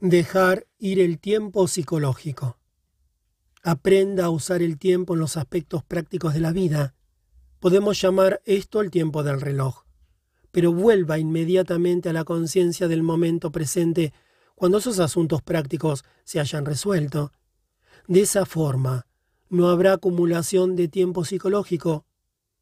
Dejar 0.05 0.67
ir 0.80 0.99
el 0.99 1.17
tiempo 1.17 1.67
psicológico. 1.67 2.57
Aprenda 3.63 4.25
a 4.25 4.30
usar 4.30 4.61
el 4.61 4.77
tiempo 4.77 5.13
en 5.13 5.21
los 5.21 5.38
aspectos 5.38 5.84
prácticos 5.84 6.34
de 6.34 6.41
la 6.41 6.51
vida. 6.51 6.93
Podemos 7.59 8.01
llamar 8.01 8.41
esto 8.43 8.81
el 8.81 8.91
tiempo 8.91 9.23
del 9.23 9.39
reloj 9.39 9.84
pero 10.53 10.71
vuelva 10.71 11.17
inmediatamente 11.17 12.09
a 12.09 12.13
la 12.13 12.25
conciencia 12.25 12.88
del 12.88 13.01
momento 13.01 13.51
presente 13.51 14.13
cuando 14.53 14.77
esos 14.77 14.99
asuntos 14.99 15.41
prácticos 15.41 16.05
se 16.25 16.39
hayan 16.39 16.65
resuelto. 16.65 17.31
De 18.07 18.21
esa 18.21 18.45
forma, 18.45 19.07
no 19.49 19.69
habrá 19.69 19.93
acumulación 19.93 20.75
de 20.75 20.89
tiempo 20.89 21.25
psicológico, 21.25 22.05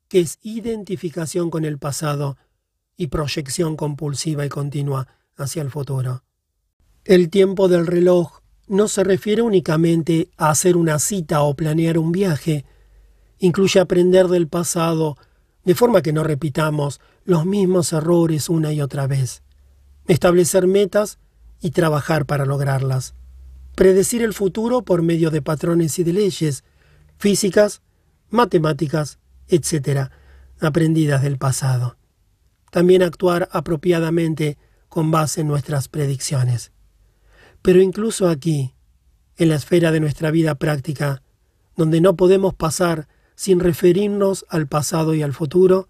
que 0.07 0.21
es 0.21 0.39
identificación 0.41 1.49
con 1.49 1.65
el 1.65 1.79
pasado 1.79 2.37
y 2.95 3.07
proyección 3.07 3.75
compulsiva 3.75 4.45
y 4.45 4.49
continua 4.49 5.09
hacia 5.35 5.61
el 5.61 5.69
futuro. 5.69 6.23
El 7.03 7.29
tiempo 7.31 7.67
del 7.67 7.87
reloj 7.87 8.41
no 8.67 8.87
se 8.87 9.03
refiere 9.03 9.41
únicamente 9.41 10.29
a 10.37 10.51
hacer 10.51 10.77
una 10.77 10.99
cita 10.99 11.41
o 11.41 11.55
planear 11.55 11.97
un 11.97 12.11
viaje, 12.11 12.63
incluye 13.39 13.79
aprender 13.79 14.27
del 14.27 14.47
pasado, 14.47 15.17
de 15.65 15.73
forma 15.73 16.03
que 16.03 16.13
no 16.13 16.23
repitamos 16.23 17.01
los 17.25 17.45
mismos 17.45 17.91
errores 17.91 18.49
una 18.49 18.71
y 18.71 18.81
otra 18.81 19.07
vez. 19.07 19.41
Establecer 20.07 20.67
metas 20.67 21.17
y 21.59 21.71
trabajar 21.71 22.27
para 22.27 22.45
lograrlas. 22.45 23.15
Predecir 23.75 24.21
el 24.21 24.33
futuro 24.33 24.83
por 24.83 25.01
medio 25.01 25.31
de 25.31 25.41
patrones 25.41 25.97
y 25.97 26.03
de 26.03 26.13
leyes 26.13 26.63
físicas, 27.17 27.81
matemáticas, 28.29 29.17
etc., 29.47 30.11
aprendidas 30.59 31.23
del 31.23 31.37
pasado. 31.39 31.97
también 32.69 33.03
actuar 33.03 33.49
apropiadamente 33.51 34.57
con 34.87 35.11
base 35.11 35.41
en 35.41 35.47
nuestras 35.47 35.89
predicciones. 35.89 36.71
Pero 37.61 37.81
incluso 37.81 38.27
aquí, 38.27 38.73
en 39.37 39.49
la 39.49 39.55
esfera 39.55 39.91
de 39.91 39.99
nuestra 39.99 40.31
vida 40.31 40.55
práctica, 40.55 41.21
donde 41.75 42.01
no 42.01 42.15
podemos 42.15 42.53
pasar 42.53 43.07
sin 43.35 43.59
referirnos 43.59 44.45
al 44.49 44.67
pasado 44.67 45.13
y 45.13 45.21
al 45.21 45.33
futuro, 45.33 45.87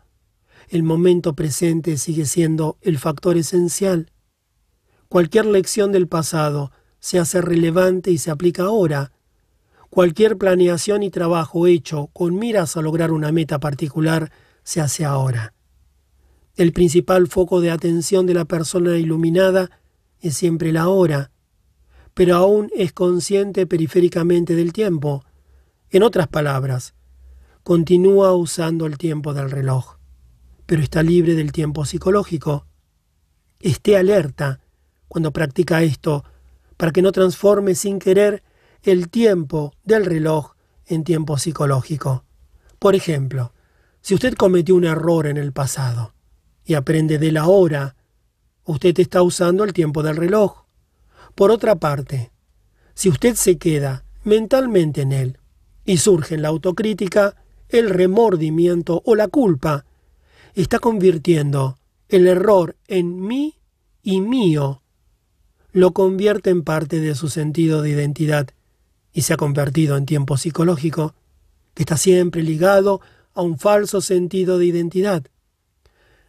el 0.69 0.83
momento 0.83 1.35
presente 1.35 1.97
sigue 1.97 2.25
siendo 2.25 2.77
el 2.81 2.97
factor 2.97 3.37
esencial. 3.37 4.11
Cualquier 5.09 5.45
lección 5.45 5.91
del 5.91 6.07
pasado 6.07 6.71
se 6.99 7.19
hace 7.19 7.41
relevante 7.41 8.11
y 8.11 8.17
se 8.17 8.31
aplica 8.31 8.63
ahora. 8.63 9.11
Cualquier 9.89 10.37
planeación 10.37 11.03
y 11.03 11.09
trabajo 11.09 11.67
hecho 11.67 12.07
con 12.13 12.37
miras 12.37 12.77
a 12.77 12.81
lograr 12.81 13.11
una 13.11 13.33
meta 13.33 13.59
particular 13.59 14.31
se 14.63 14.79
hace 14.79 15.03
ahora. 15.03 15.53
El 16.55 16.71
principal 16.71 17.27
foco 17.27 17.59
de 17.59 17.71
atención 17.71 18.25
de 18.25 18.33
la 18.33 18.45
persona 18.45 18.97
iluminada 18.97 19.69
es 20.21 20.37
siempre 20.37 20.71
la 20.71 20.87
hora, 20.87 21.31
pero 22.13 22.35
aún 22.35 22.69
es 22.75 22.93
consciente 22.93 23.65
periféricamente 23.65 24.55
del 24.55 24.73
tiempo. 24.73 25.23
En 25.89 26.03
otras 26.03 26.27
palabras, 26.27 26.93
continúa 27.63 28.33
usando 28.35 28.85
el 28.85 28.97
tiempo 28.97 29.33
del 29.33 29.51
reloj, 29.51 29.97
pero 30.65 30.81
está 30.81 31.03
libre 31.03 31.35
del 31.35 31.51
tiempo 31.51 31.85
psicológico. 31.85 32.65
Esté 33.59 33.97
alerta 33.97 34.59
cuando 35.07 35.31
practica 35.31 35.83
esto 35.83 36.23
para 36.77 36.91
que 36.91 37.01
no 37.01 37.11
transforme 37.11 37.75
sin 37.75 37.99
querer 37.99 38.43
el 38.83 39.09
tiempo 39.09 39.73
del 39.83 40.05
reloj 40.05 40.53
en 40.87 41.03
tiempo 41.03 41.37
psicológico. 41.37 42.25
Por 42.79 42.95
ejemplo, 42.95 43.53
si 44.01 44.15
usted 44.15 44.33
cometió 44.33 44.75
un 44.75 44.85
error 44.85 45.27
en 45.27 45.37
el 45.37 45.53
pasado 45.53 46.13
y 46.65 46.73
aprende 46.73 47.19
de 47.19 47.31
la 47.31 47.45
hora, 47.45 47.95
usted 48.63 48.99
está 48.99 49.21
usando 49.21 49.63
el 49.63 49.73
tiempo 49.73 50.01
del 50.01 50.15
reloj. 50.15 50.60
Por 51.35 51.51
otra 51.51 51.75
parte, 51.75 52.31
si 52.93 53.09
usted 53.09 53.35
se 53.35 53.57
queda 53.57 54.05
mentalmente 54.23 55.01
en 55.01 55.11
él 55.11 55.37
y 55.85 55.97
surge 55.97 56.35
en 56.35 56.41
la 56.41 56.49
autocrítica, 56.49 57.35
el 57.69 57.89
remordimiento 57.89 59.01
o 59.05 59.15
la 59.15 59.27
culpa, 59.27 59.85
está 60.53 60.79
convirtiendo 60.79 61.77
el 62.09 62.27
error 62.27 62.75
en 62.87 63.21
mí 63.21 63.55
y 64.03 64.21
mío. 64.21 64.81
Lo 65.71 65.93
convierte 65.93 66.49
en 66.49 66.63
parte 66.63 66.99
de 66.99 67.15
su 67.15 67.29
sentido 67.29 67.81
de 67.81 67.91
identidad 67.91 68.49
y 69.13 69.21
se 69.21 69.33
ha 69.33 69.37
convertido 69.37 69.97
en 69.97 70.05
tiempo 70.05 70.37
psicológico, 70.37 71.15
que 71.73 71.83
está 71.83 71.95
siempre 71.95 72.43
ligado 72.43 73.01
a 73.33 73.41
un 73.41 73.57
falso 73.57 74.01
sentido 74.01 74.57
de 74.57 74.65
identidad. 74.65 75.23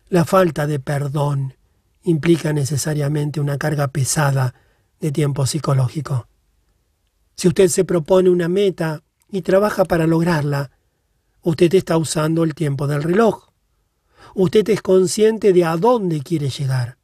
La 0.09 0.25
falta 0.25 0.67
de 0.67 0.79
perdón 0.79 1.55
implica 2.05 2.53
necesariamente 2.53 3.41
una 3.41 3.59
carga 3.59 3.89
pesada 3.89 4.55
de 5.03 5.11
tiempo 5.11 5.45
psicológico. 5.47 6.29
Si 7.35 7.49
usted 7.49 7.67
se 7.67 7.85
propone 7.85 8.31
una 8.31 8.49
meta 8.49 9.03
y 9.31 9.43
trabaja 9.43 9.85
para 9.85 10.07
lograrla, 10.07 10.71
usted 11.43 11.75
está 11.75 11.97
usando 11.97 12.45
el 12.45 12.55
tiempo 12.55 12.87
del 12.87 13.03
reloj. 13.03 13.49
Usted 14.37 14.69
es 14.71 14.81
consciente 14.81 15.53
de 15.53 15.65
a 15.65 15.77
dónde 15.77 16.21
quiere 16.23 16.51
llegar, 16.51 16.99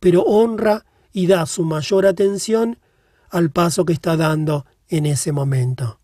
pero 0.00 0.22
honra 0.22 0.84
y 1.12 1.28
da 1.28 1.46
su 1.46 1.62
mayor 1.64 2.06
atención 2.06 2.80
al 3.30 3.50
paso 3.50 3.84
que 3.84 3.92
está 3.92 4.16
dando 4.16 4.66
en 4.88 5.06
ese 5.06 5.30
momento. 5.30 6.00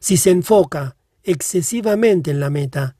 Si 0.00 0.18
se 0.18 0.30
enfoca 0.30 0.96
excesivamente 1.22 2.30
en 2.30 2.40
la 2.40 2.50
meta, 2.50 2.96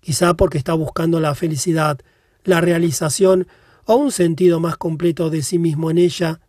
quizá 0.00 0.34
porque 0.34 0.58
está 0.58 0.74
buscando 0.74 1.18
la 1.18 1.34
felicidad, 1.34 1.98
la 2.44 2.60
realización 2.60 3.48
o 3.86 3.94
un 3.94 4.12
sentido 4.12 4.60
más 4.60 4.76
completo 4.76 5.30
de 5.30 5.40
sí 5.40 5.58
mismo 5.58 5.90
en 5.90 5.96
ella, 5.96 6.40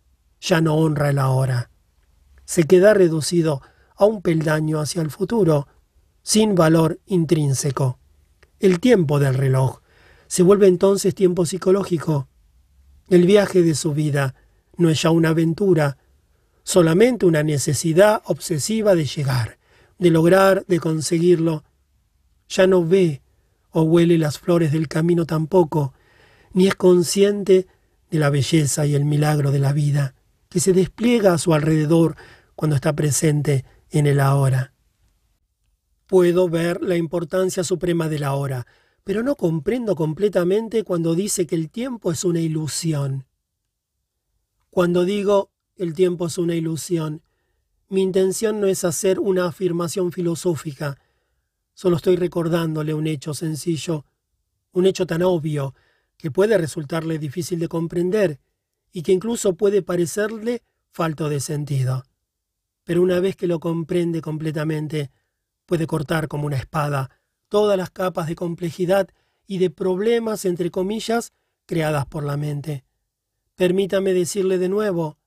ya 0.42 0.60
no 0.60 0.74
honra 0.74 1.10
el 1.10 1.18
ahora. 1.18 1.70
Se 2.44 2.64
queda 2.64 2.94
reducido 2.94 3.62
a 3.94 4.04
un 4.04 4.22
peldaño 4.22 4.80
hacia 4.80 5.00
el 5.00 5.10
futuro, 5.10 5.68
sin 6.22 6.56
valor 6.56 7.00
intrínseco. 7.06 8.00
El 8.58 8.80
tiempo 8.80 9.20
del 9.20 9.34
reloj 9.34 9.78
se 10.26 10.42
vuelve 10.42 10.66
entonces 10.66 11.14
tiempo 11.14 11.46
psicológico. 11.46 12.28
El 13.08 13.24
viaje 13.26 13.62
de 13.62 13.74
su 13.74 13.94
vida 13.94 14.34
no 14.76 14.90
es 14.90 15.02
ya 15.02 15.10
una 15.10 15.28
aventura, 15.28 15.98
solamente 16.64 17.24
una 17.24 17.44
necesidad 17.44 18.22
obsesiva 18.24 18.96
de 18.96 19.04
llegar, 19.04 19.58
de 19.98 20.10
lograr, 20.10 20.64
de 20.66 20.80
conseguirlo. 20.80 21.62
Ya 22.48 22.66
no 22.66 22.84
ve 22.84 23.22
o 23.70 23.82
huele 23.82 24.18
las 24.18 24.40
flores 24.40 24.72
del 24.72 24.88
camino 24.88 25.24
tampoco, 25.24 25.94
ni 26.52 26.66
es 26.66 26.74
consciente 26.74 27.68
de 28.10 28.18
la 28.18 28.28
belleza 28.28 28.86
y 28.86 28.96
el 28.96 29.04
milagro 29.04 29.52
de 29.52 29.58
la 29.60 29.72
vida 29.72 30.14
que 30.52 30.60
se 30.60 30.74
despliega 30.74 31.32
a 31.32 31.38
su 31.38 31.54
alrededor 31.54 32.14
cuando 32.54 32.76
está 32.76 32.94
presente 32.94 33.64
en 33.88 34.06
el 34.06 34.20
ahora. 34.20 34.74
Puedo 36.06 36.50
ver 36.50 36.82
la 36.82 36.96
importancia 36.96 37.64
suprema 37.64 38.10
de 38.10 38.18
la 38.18 38.34
hora, 38.34 38.66
pero 39.02 39.22
no 39.22 39.34
comprendo 39.34 39.96
completamente 39.96 40.84
cuando 40.84 41.14
dice 41.14 41.46
que 41.46 41.54
el 41.54 41.70
tiempo 41.70 42.12
es 42.12 42.22
una 42.22 42.40
ilusión. 42.40 43.24
Cuando 44.68 45.06
digo 45.06 45.50
el 45.76 45.94
tiempo 45.94 46.26
es 46.26 46.36
una 46.36 46.54
ilusión, 46.54 47.22
mi 47.88 48.02
intención 48.02 48.60
no 48.60 48.66
es 48.66 48.84
hacer 48.84 49.20
una 49.20 49.46
afirmación 49.46 50.12
filosófica, 50.12 50.98
solo 51.72 51.96
estoy 51.96 52.16
recordándole 52.16 52.92
un 52.92 53.06
hecho 53.06 53.32
sencillo, 53.32 54.04
un 54.72 54.84
hecho 54.84 55.06
tan 55.06 55.22
obvio 55.22 55.74
que 56.18 56.30
puede 56.30 56.58
resultarle 56.58 57.18
difícil 57.18 57.58
de 57.58 57.68
comprender 57.68 58.38
y 58.92 59.02
que 59.02 59.12
incluso 59.12 59.56
puede 59.56 59.82
parecerle 59.82 60.62
falto 60.90 61.28
de 61.28 61.40
sentido. 61.40 62.04
Pero 62.84 63.02
una 63.02 63.20
vez 63.20 63.36
que 63.36 63.46
lo 63.46 63.58
comprende 63.58 64.20
completamente, 64.20 65.10
puede 65.66 65.86
cortar 65.86 66.28
como 66.28 66.46
una 66.46 66.56
espada 66.58 67.10
todas 67.48 67.76
las 67.76 67.90
capas 67.90 68.28
de 68.28 68.34
complejidad 68.34 69.08
y 69.46 69.58
de 69.58 69.70
problemas, 69.70 70.44
entre 70.44 70.70
comillas, 70.70 71.32
creadas 71.66 72.06
por 72.06 72.24
la 72.24 72.36
mente. 72.36 72.84
Permítame 73.54 74.12
decirle 74.12 74.58
de 74.58 74.68
nuevo, 74.68 75.18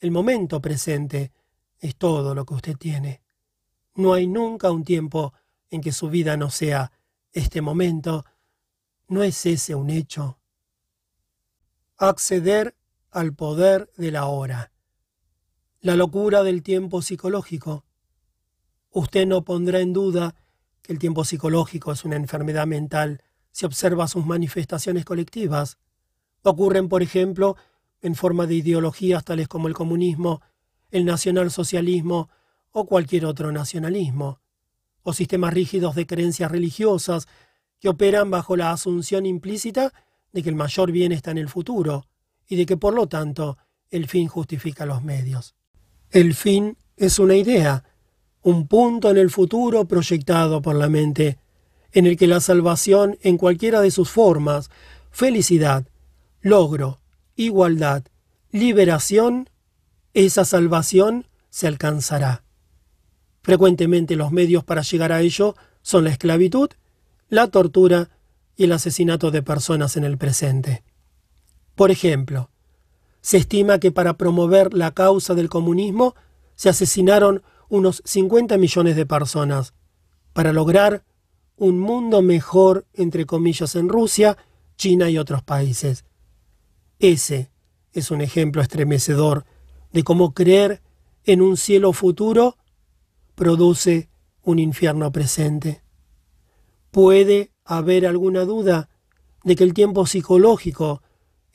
el 0.00 0.10
momento 0.10 0.60
presente 0.60 1.32
es 1.78 1.96
todo 1.96 2.34
lo 2.34 2.44
que 2.44 2.54
usted 2.54 2.76
tiene. 2.76 3.22
No 3.94 4.12
hay 4.12 4.26
nunca 4.26 4.70
un 4.70 4.84
tiempo 4.84 5.32
en 5.70 5.80
que 5.80 5.92
su 5.92 6.08
vida 6.08 6.36
no 6.36 6.50
sea 6.50 6.92
este 7.32 7.60
momento. 7.60 8.24
¿No 9.08 9.22
es 9.22 9.46
ese 9.46 9.74
un 9.74 9.90
hecho? 9.90 10.38
Acceder 11.96 12.74
al 13.16 13.32
poder 13.32 13.90
de 13.96 14.10
la 14.10 14.26
hora. 14.26 14.72
La 15.80 15.96
locura 15.96 16.42
del 16.42 16.62
tiempo 16.62 17.00
psicológico. 17.00 17.86
Usted 18.90 19.26
no 19.26 19.42
pondrá 19.42 19.80
en 19.80 19.94
duda 19.94 20.34
que 20.82 20.92
el 20.92 20.98
tiempo 20.98 21.24
psicológico 21.24 21.92
es 21.92 22.04
una 22.04 22.16
enfermedad 22.16 22.66
mental 22.66 23.22
si 23.52 23.64
observa 23.64 24.06
sus 24.06 24.26
manifestaciones 24.26 25.06
colectivas. 25.06 25.78
Ocurren, 26.42 26.90
por 26.90 27.02
ejemplo, 27.02 27.56
en 28.02 28.16
forma 28.16 28.46
de 28.46 28.56
ideologías 28.56 29.24
tales 29.24 29.48
como 29.48 29.66
el 29.66 29.72
comunismo, 29.72 30.42
el 30.90 31.06
nacionalsocialismo 31.06 32.28
o 32.70 32.84
cualquier 32.84 33.24
otro 33.24 33.50
nacionalismo, 33.50 34.42
o 35.02 35.14
sistemas 35.14 35.54
rígidos 35.54 35.94
de 35.94 36.06
creencias 36.06 36.52
religiosas 36.52 37.28
que 37.80 37.88
operan 37.88 38.30
bajo 38.30 38.56
la 38.56 38.72
asunción 38.72 39.24
implícita 39.24 39.94
de 40.32 40.42
que 40.42 40.50
el 40.50 40.54
mayor 40.54 40.92
bien 40.92 41.12
está 41.12 41.30
en 41.30 41.38
el 41.38 41.48
futuro 41.48 42.06
y 42.48 42.56
de 42.56 42.66
que 42.66 42.76
por 42.76 42.94
lo 42.94 43.06
tanto 43.08 43.58
el 43.90 44.08
fin 44.08 44.28
justifica 44.28 44.86
los 44.86 45.02
medios. 45.02 45.54
El 46.10 46.34
fin 46.34 46.76
es 46.96 47.18
una 47.18 47.34
idea, 47.34 47.84
un 48.42 48.66
punto 48.68 49.10
en 49.10 49.16
el 49.16 49.30
futuro 49.30 49.86
proyectado 49.86 50.62
por 50.62 50.76
la 50.76 50.88
mente, 50.88 51.38
en 51.92 52.06
el 52.06 52.16
que 52.16 52.26
la 52.26 52.40
salvación 52.40 53.18
en 53.22 53.38
cualquiera 53.38 53.80
de 53.80 53.90
sus 53.90 54.10
formas, 54.10 54.70
felicidad, 55.10 55.86
logro, 56.40 57.00
igualdad, 57.36 58.04
liberación, 58.50 59.50
esa 60.14 60.44
salvación 60.44 61.26
se 61.50 61.66
alcanzará. 61.66 62.44
Frecuentemente 63.42 64.16
los 64.16 64.32
medios 64.32 64.64
para 64.64 64.82
llegar 64.82 65.12
a 65.12 65.20
ello 65.20 65.54
son 65.82 66.04
la 66.04 66.10
esclavitud, 66.10 66.70
la 67.28 67.48
tortura 67.48 68.10
y 68.56 68.64
el 68.64 68.72
asesinato 68.72 69.30
de 69.30 69.42
personas 69.42 69.96
en 69.96 70.04
el 70.04 70.18
presente. 70.18 70.82
Por 71.76 71.90
ejemplo, 71.90 72.50
se 73.20 73.36
estima 73.36 73.78
que 73.78 73.92
para 73.92 74.16
promover 74.16 74.72
la 74.72 74.92
causa 74.92 75.34
del 75.34 75.50
comunismo 75.50 76.16
se 76.54 76.70
asesinaron 76.70 77.42
unos 77.68 78.02
50 78.04 78.56
millones 78.56 78.96
de 78.96 79.04
personas, 79.04 79.74
para 80.32 80.52
lograr 80.52 81.04
un 81.56 81.78
mundo 81.78 82.22
mejor, 82.22 82.86
entre 82.94 83.26
comillas, 83.26 83.76
en 83.76 83.88
Rusia, 83.88 84.38
China 84.76 85.10
y 85.10 85.18
otros 85.18 85.42
países. 85.42 86.04
Ese 86.98 87.50
es 87.92 88.10
un 88.10 88.22
ejemplo 88.22 88.62
estremecedor 88.62 89.44
de 89.92 90.02
cómo 90.02 90.32
creer 90.32 90.80
en 91.24 91.42
un 91.42 91.56
cielo 91.56 91.92
futuro 91.92 92.56
produce 93.34 94.08
un 94.42 94.58
infierno 94.58 95.12
presente. 95.12 95.82
¿Puede 96.90 97.50
haber 97.64 98.06
alguna 98.06 98.44
duda 98.44 98.88
de 99.44 99.56
que 99.56 99.64
el 99.64 99.74
tiempo 99.74 100.06
psicológico 100.06 101.02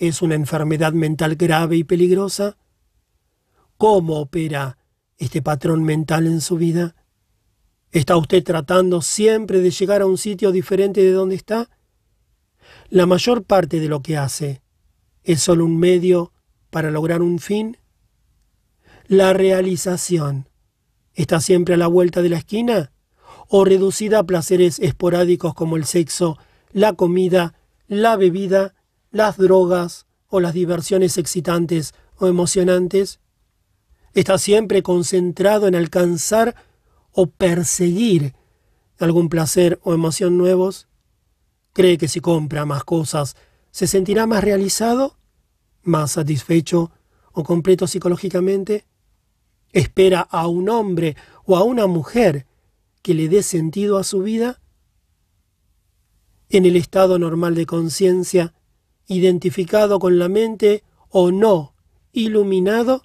es 0.01 0.23
una 0.23 0.33
enfermedad 0.33 0.93
mental 0.93 1.35
grave 1.35 1.77
y 1.77 1.83
peligrosa? 1.83 2.57
¿Cómo 3.77 4.19
opera 4.19 4.79
este 5.19 5.43
patrón 5.43 5.83
mental 5.83 6.25
en 6.25 6.41
su 6.41 6.57
vida? 6.57 6.95
¿Está 7.91 8.17
usted 8.17 8.43
tratando 8.43 9.03
siempre 9.03 9.59
de 9.59 9.69
llegar 9.69 10.01
a 10.01 10.07
un 10.07 10.17
sitio 10.17 10.51
diferente 10.51 11.03
de 11.03 11.11
donde 11.11 11.35
está? 11.35 11.69
La 12.89 13.05
mayor 13.05 13.43
parte 13.43 13.79
de 13.79 13.89
lo 13.89 14.01
que 14.01 14.17
hace 14.17 14.63
es 15.23 15.43
solo 15.43 15.65
un 15.65 15.77
medio 15.77 16.33
para 16.71 16.89
lograr 16.89 17.21
un 17.21 17.37
fin. 17.37 17.77
La 19.05 19.33
realización 19.33 20.49
está 21.13 21.41
siempre 21.41 21.75
a 21.75 21.77
la 21.77 21.87
vuelta 21.87 22.23
de 22.23 22.29
la 22.29 22.37
esquina 22.37 22.91
o 23.49 23.65
reducida 23.65 24.17
a 24.17 24.23
placeres 24.23 24.79
esporádicos 24.79 25.53
como 25.53 25.77
el 25.77 25.85
sexo, 25.85 26.39
la 26.71 26.93
comida, 26.93 27.53
la 27.87 28.15
bebida, 28.15 28.73
las 29.11 29.37
drogas 29.37 30.07
o 30.27 30.39
las 30.39 30.53
diversiones 30.53 31.17
excitantes 31.17 31.93
o 32.17 32.27
emocionantes. 32.27 33.19
Está 34.13 34.37
siempre 34.37 34.81
concentrado 34.81 35.67
en 35.67 35.75
alcanzar 35.75 36.55
o 37.11 37.27
perseguir 37.27 38.33
algún 38.99 39.29
placer 39.29 39.79
o 39.83 39.93
emoción 39.93 40.37
nuevos? 40.37 40.87
¿Cree 41.73 41.97
que 41.97 42.07
si 42.07 42.19
compra 42.19 42.65
más 42.65 42.83
cosas 42.83 43.35
se 43.71 43.87
sentirá 43.87 44.27
más 44.27 44.43
realizado, 44.43 45.17
más 45.83 46.11
satisfecho 46.11 46.91
o 47.31 47.43
completo 47.43 47.87
psicológicamente? 47.87 48.85
¿Espera 49.71 50.21
a 50.21 50.47
un 50.47 50.69
hombre 50.69 51.15
o 51.45 51.55
a 51.55 51.63
una 51.63 51.87
mujer 51.87 52.45
que 53.01 53.13
le 53.13 53.29
dé 53.29 53.41
sentido 53.41 53.97
a 53.97 54.03
su 54.03 54.21
vida? 54.21 54.61
En 56.49 56.65
el 56.65 56.75
estado 56.75 57.17
normal 57.17 57.55
de 57.55 57.65
conciencia, 57.65 58.53
identificado 59.11 59.99
con 59.99 60.17
la 60.19 60.29
mente 60.29 60.83
o 61.09 61.31
no 61.31 61.73
iluminado, 62.13 63.03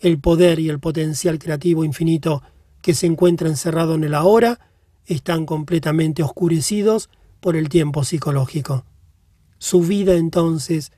el 0.00 0.18
poder 0.18 0.58
y 0.58 0.68
el 0.68 0.80
potencial 0.80 1.38
creativo 1.38 1.84
infinito 1.84 2.42
que 2.82 2.92
se 2.92 3.06
encuentra 3.06 3.48
encerrado 3.48 3.94
en 3.94 4.04
el 4.04 4.14
ahora 4.14 4.58
están 5.06 5.46
completamente 5.46 6.22
oscurecidos 6.22 7.08
por 7.40 7.54
el 7.54 7.68
tiempo 7.68 8.02
psicológico. 8.02 8.84
Su 9.58 9.80
vida 9.80 10.14
entonces 10.14 10.90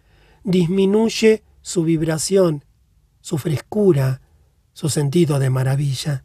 disminuye 0.42 1.42
su 1.60 1.84
vibración, 1.84 2.64
su 3.20 3.36
frescura, 3.36 4.22
su 4.72 4.88
sentido 4.88 5.38
de 5.38 5.50
maravilla. 5.50 6.24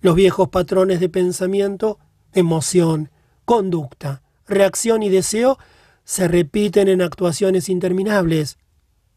Los 0.00 0.14
viejos 0.14 0.48
patrones 0.48 1.00
de 1.00 1.10
pensamiento, 1.10 1.98
emoción, 2.32 3.10
conducta, 3.44 4.22
reacción 4.46 5.02
y 5.02 5.10
deseo 5.10 5.58
se 6.06 6.28
repiten 6.28 6.86
en 6.86 7.02
actuaciones 7.02 7.68
interminables. 7.68 8.58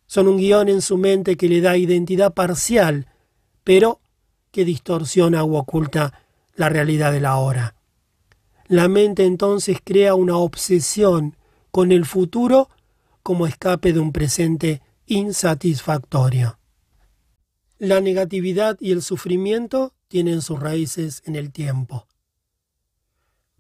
Son 0.08 0.28
un 0.28 0.38
guion 0.38 0.70
en 0.70 0.82
su 0.82 0.98
mente 0.98 1.38
que 1.38 1.48
le 1.48 1.62
da 1.62 1.78
identidad 1.78 2.34
parcial, 2.34 3.06
pero 3.64 4.02
que 4.52 4.66
distorsiona 4.66 5.44
u 5.44 5.56
oculta 5.56 6.20
la 6.56 6.68
realidad 6.68 7.12
de 7.12 7.22
la 7.22 7.38
hora. 7.38 7.76
La 8.68 8.88
mente 8.88 9.26
entonces 9.26 9.78
crea 9.84 10.16
una 10.16 10.38
obsesión 10.38 11.38
con 11.70 11.92
el 11.92 12.06
futuro 12.06 12.70
como 13.22 13.46
escape 13.46 13.94
de 13.94 14.00
un 14.00 14.12
presente 14.12 14.82
insatisfactorio. 15.06 16.58
La 17.78 18.02
negatividad 18.02 18.78
y 18.80 18.92
el 18.92 19.04
sufrimiento 19.04 19.94
tienen 20.08 20.42
sus 20.42 20.60
raíces 20.60 21.22
en 21.26 21.36
el 21.36 21.52
tiempo. 21.52 22.08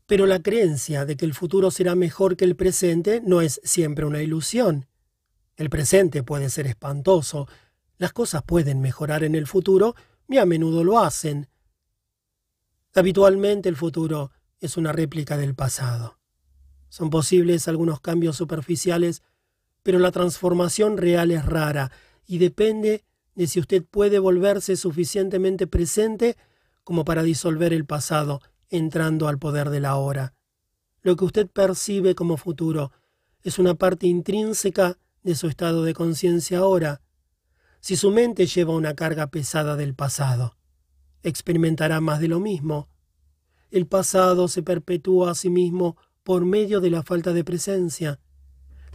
Pero 0.09 0.25
la 0.25 0.41
creencia 0.41 1.05
de 1.05 1.15
que 1.15 1.25
el 1.25 1.35
futuro 1.35 1.69
será 1.69 1.93
mejor 1.93 2.35
que 2.35 2.43
el 2.43 2.55
presente 2.55 3.21
no 3.23 3.41
es 3.41 3.61
siempre 3.63 4.05
una 4.05 4.23
ilusión. 4.23 4.87
El 5.55 5.69
presente 5.69 6.23
puede 6.23 6.49
ser 6.49 6.65
espantoso, 6.65 7.47
las 7.99 8.11
cosas 8.11 8.41
pueden 8.41 8.81
mejorar 8.81 9.23
en 9.23 9.35
el 9.35 9.45
futuro 9.45 9.93
y 10.27 10.39
a 10.39 10.47
menudo 10.47 10.83
lo 10.83 10.97
hacen. 10.97 11.47
Habitualmente 12.95 13.69
el 13.69 13.75
futuro 13.75 14.31
es 14.59 14.77
una 14.77 14.93
réplica 14.93 15.37
del 15.37 15.53
pasado. 15.53 16.17
Son 16.87 17.11
posibles 17.11 17.67
algunos 17.67 18.01
cambios 18.01 18.35
superficiales, 18.35 19.21
pero 19.83 19.99
la 19.99 20.09
transformación 20.09 20.97
real 20.97 21.29
es 21.29 21.45
rara 21.45 21.91
y 22.25 22.39
depende 22.39 23.03
de 23.35 23.45
si 23.45 23.59
usted 23.59 23.83
puede 23.85 24.17
volverse 24.17 24.75
suficientemente 24.75 25.67
presente 25.67 26.35
como 26.83 27.05
para 27.05 27.21
disolver 27.21 27.73
el 27.73 27.85
pasado, 27.85 28.41
entrando 28.69 29.27
al 29.27 29.39
poder 29.39 29.69
de 29.69 29.79
la 29.79 29.95
hora. 29.95 30.33
Lo 31.01 31.15
que 31.15 31.25
usted 31.25 31.47
percibe 31.47 32.15
como 32.15 32.37
futuro 32.37 32.91
es 33.41 33.59
una 33.59 33.75
parte 33.75 34.07
intrínseca 34.07 34.97
de 35.23 35.35
su 35.35 35.47
estado 35.47 35.83
de 35.83 35.93
conciencia 35.93 36.59
ahora, 36.59 37.01
si 37.79 37.95
su 37.95 38.11
mente 38.11 38.45
lleva 38.45 38.73
una 38.73 38.95
carga 38.95 39.27
pesada 39.27 39.75
del 39.75 39.95
pasado. 39.95 40.57
Experimentará 41.23 42.01
más 42.01 42.19
de 42.19 42.27
lo 42.27 42.39
mismo. 42.39 42.89
El 43.71 43.87
pasado 43.87 44.47
se 44.47 44.63
perpetúa 44.63 45.31
a 45.31 45.35
sí 45.35 45.49
mismo 45.49 45.97
por 46.23 46.45
medio 46.45 46.81
de 46.81 46.89
la 46.89 47.03
falta 47.03 47.33
de 47.33 47.43
presencia. 47.43 48.19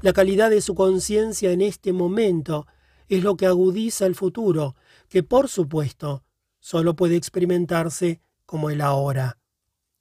La 0.03 0.13
calidad 0.13 0.51
de 0.51 0.61
su 0.61 0.75
conciencia 0.75 1.53
en 1.53 1.63
este 1.63 1.93
momento 1.93 2.67
es 3.09 3.23
lo 3.23 3.37
que 3.37 3.47
agudiza 3.47 4.07
el 4.07 4.15
futuro, 4.15 4.75
que 5.09 5.23
por 5.23 5.49
supuesto 5.49 6.25
solo 6.59 6.97
puede 6.97 7.17
experimentarse 7.17 8.21
como 8.47 8.71
el 8.71 8.81
ahora. 8.81 9.39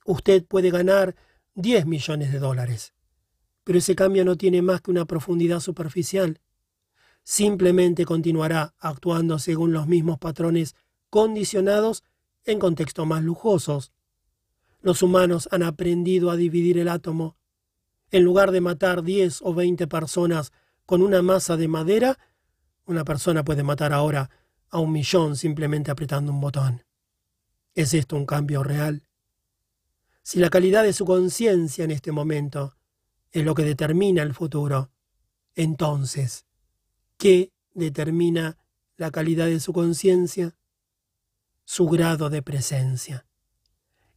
Usted 0.06 0.46
puede 0.46 0.70
ganar 0.72 1.16
10 1.56 1.86
millones 1.86 2.32
de 2.32 2.40
dólares, 2.40 2.94
pero 3.64 3.80
ese 3.80 3.96
cambio 3.96 4.26
no 4.26 4.38
tiene 4.38 4.62
más 4.62 4.82
que 4.82 4.92
una 4.92 5.06
profundidad 5.06 5.60
superficial 5.60 6.40
simplemente 7.24 8.06
continuará 8.06 8.76
actuando 8.80 9.40
según 9.40 9.74
los 9.74 9.88
mismos 9.88 10.20
patrones 10.20 10.76
condicionados 11.10 12.04
en 12.46 12.60
contextos 12.60 13.08
más 13.08 13.24
lujosos. 13.24 13.92
Los 14.82 15.02
humanos 15.02 15.48
han 15.52 15.64
aprendido 15.64 16.30
a 16.30 16.36
dividir 16.36 16.78
el 16.78 16.90
átomo. 16.90 17.38
En 18.12 18.24
lugar 18.24 18.52
de 18.52 18.62
matar 18.62 19.04
10 19.04 19.42
o 19.42 19.54
20 19.54 19.88
personas 19.88 20.52
con 20.86 21.02
una 21.02 21.22
masa 21.22 21.56
de 21.56 21.68
madera, 21.68 22.20
una 22.86 23.06
persona 23.06 23.44
puede 23.44 23.64
matar 23.64 23.94
ahora 23.94 24.30
a 24.70 24.80
un 24.80 24.92
millón 24.92 25.38
simplemente 25.38 25.90
apretando 25.90 26.32
un 26.32 26.42
botón. 26.42 26.84
¿Es 27.74 27.94
esto 27.94 28.18
un 28.18 28.26
cambio 28.26 28.62
real? 28.64 29.03
Si 30.24 30.40
la 30.40 30.50
calidad 30.50 30.84
de 30.84 30.94
su 30.94 31.06
conciencia 31.06 31.86
en 31.86 31.92
este 31.92 32.12
momento 32.12 32.76
es 33.32 33.46
lo 33.46 33.54
que 33.54 33.64
determina 33.64 34.24
el 34.24 34.34
futuro, 34.34 34.90
entonces 35.54 36.46
¿Qué 37.24 37.54
determina 37.74 38.58
la 38.98 39.10
calidad 39.10 39.46
de 39.46 39.62
su 39.62 39.72
conciencia? 39.72 40.58
Su 41.64 41.88
grado 41.88 42.30
de 42.30 42.42
presencia. 42.42 43.26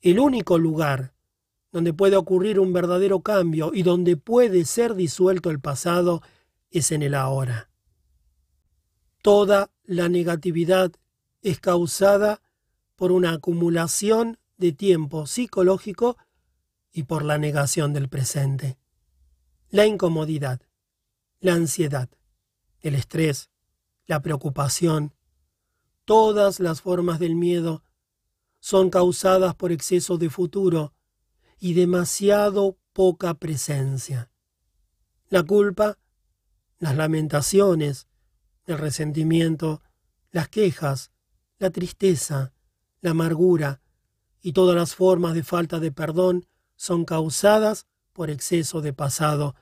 El 0.00 0.18
único 0.18 0.58
lugar 0.58 1.14
donde 1.70 1.92
puede 1.92 2.16
ocurrir 2.16 2.58
un 2.58 2.72
verdadero 2.72 3.20
cambio 3.20 3.70
y 3.72 3.84
donde 3.84 4.16
puede 4.16 4.64
ser 4.64 4.96
disuelto 4.96 5.50
el 5.50 5.60
pasado 5.60 6.20
es 6.70 6.90
en 6.90 7.04
el 7.04 7.14
ahora. 7.14 7.70
Toda 9.22 9.70
la 9.84 10.08
negatividad 10.08 10.90
es 11.42 11.60
causada 11.60 12.42
por 12.96 13.12
una 13.12 13.34
acumulación 13.34 14.36
de 14.56 14.72
tiempo 14.72 15.26
psicológico 15.26 16.16
y 16.92 17.04
por 17.04 17.24
la 17.24 17.38
negación 17.38 17.92
del 17.92 18.08
presente. 18.08 18.78
La 19.68 19.86
incomodidad, 19.86 20.60
la 21.40 21.54
ansiedad, 21.54 22.08
el 22.80 22.94
estrés, 22.94 23.50
la 24.06 24.22
preocupación, 24.22 25.14
todas 26.04 26.60
las 26.60 26.80
formas 26.80 27.18
del 27.18 27.34
miedo 27.34 27.82
son 28.60 28.90
causadas 28.90 29.54
por 29.54 29.72
exceso 29.72 30.18
de 30.18 30.30
futuro 30.30 30.94
y 31.58 31.74
demasiado 31.74 32.78
poca 32.92 33.34
presencia. 33.34 34.30
La 35.28 35.42
culpa, 35.42 35.98
las 36.78 36.96
lamentaciones, 36.96 38.08
el 38.64 38.78
resentimiento, 38.78 39.82
las 40.30 40.48
quejas, 40.48 41.10
la 41.58 41.70
tristeza, 41.70 42.52
la 43.00 43.10
amargura 43.10 43.80
y 44.46 44.52
todas 44.52 44.76
las 44.76 44.94
formas 44.94 45.34
de 45.34 45.42
falta 45.42 45.80
de 45.80 45.90
perdón 45.90 46.46
son 46.76 47.04
causadas 47.04 47.88
por 48.12 48.30
exceso 48.30 48.80
de 48.80 48.92
pasado 48.92 49.56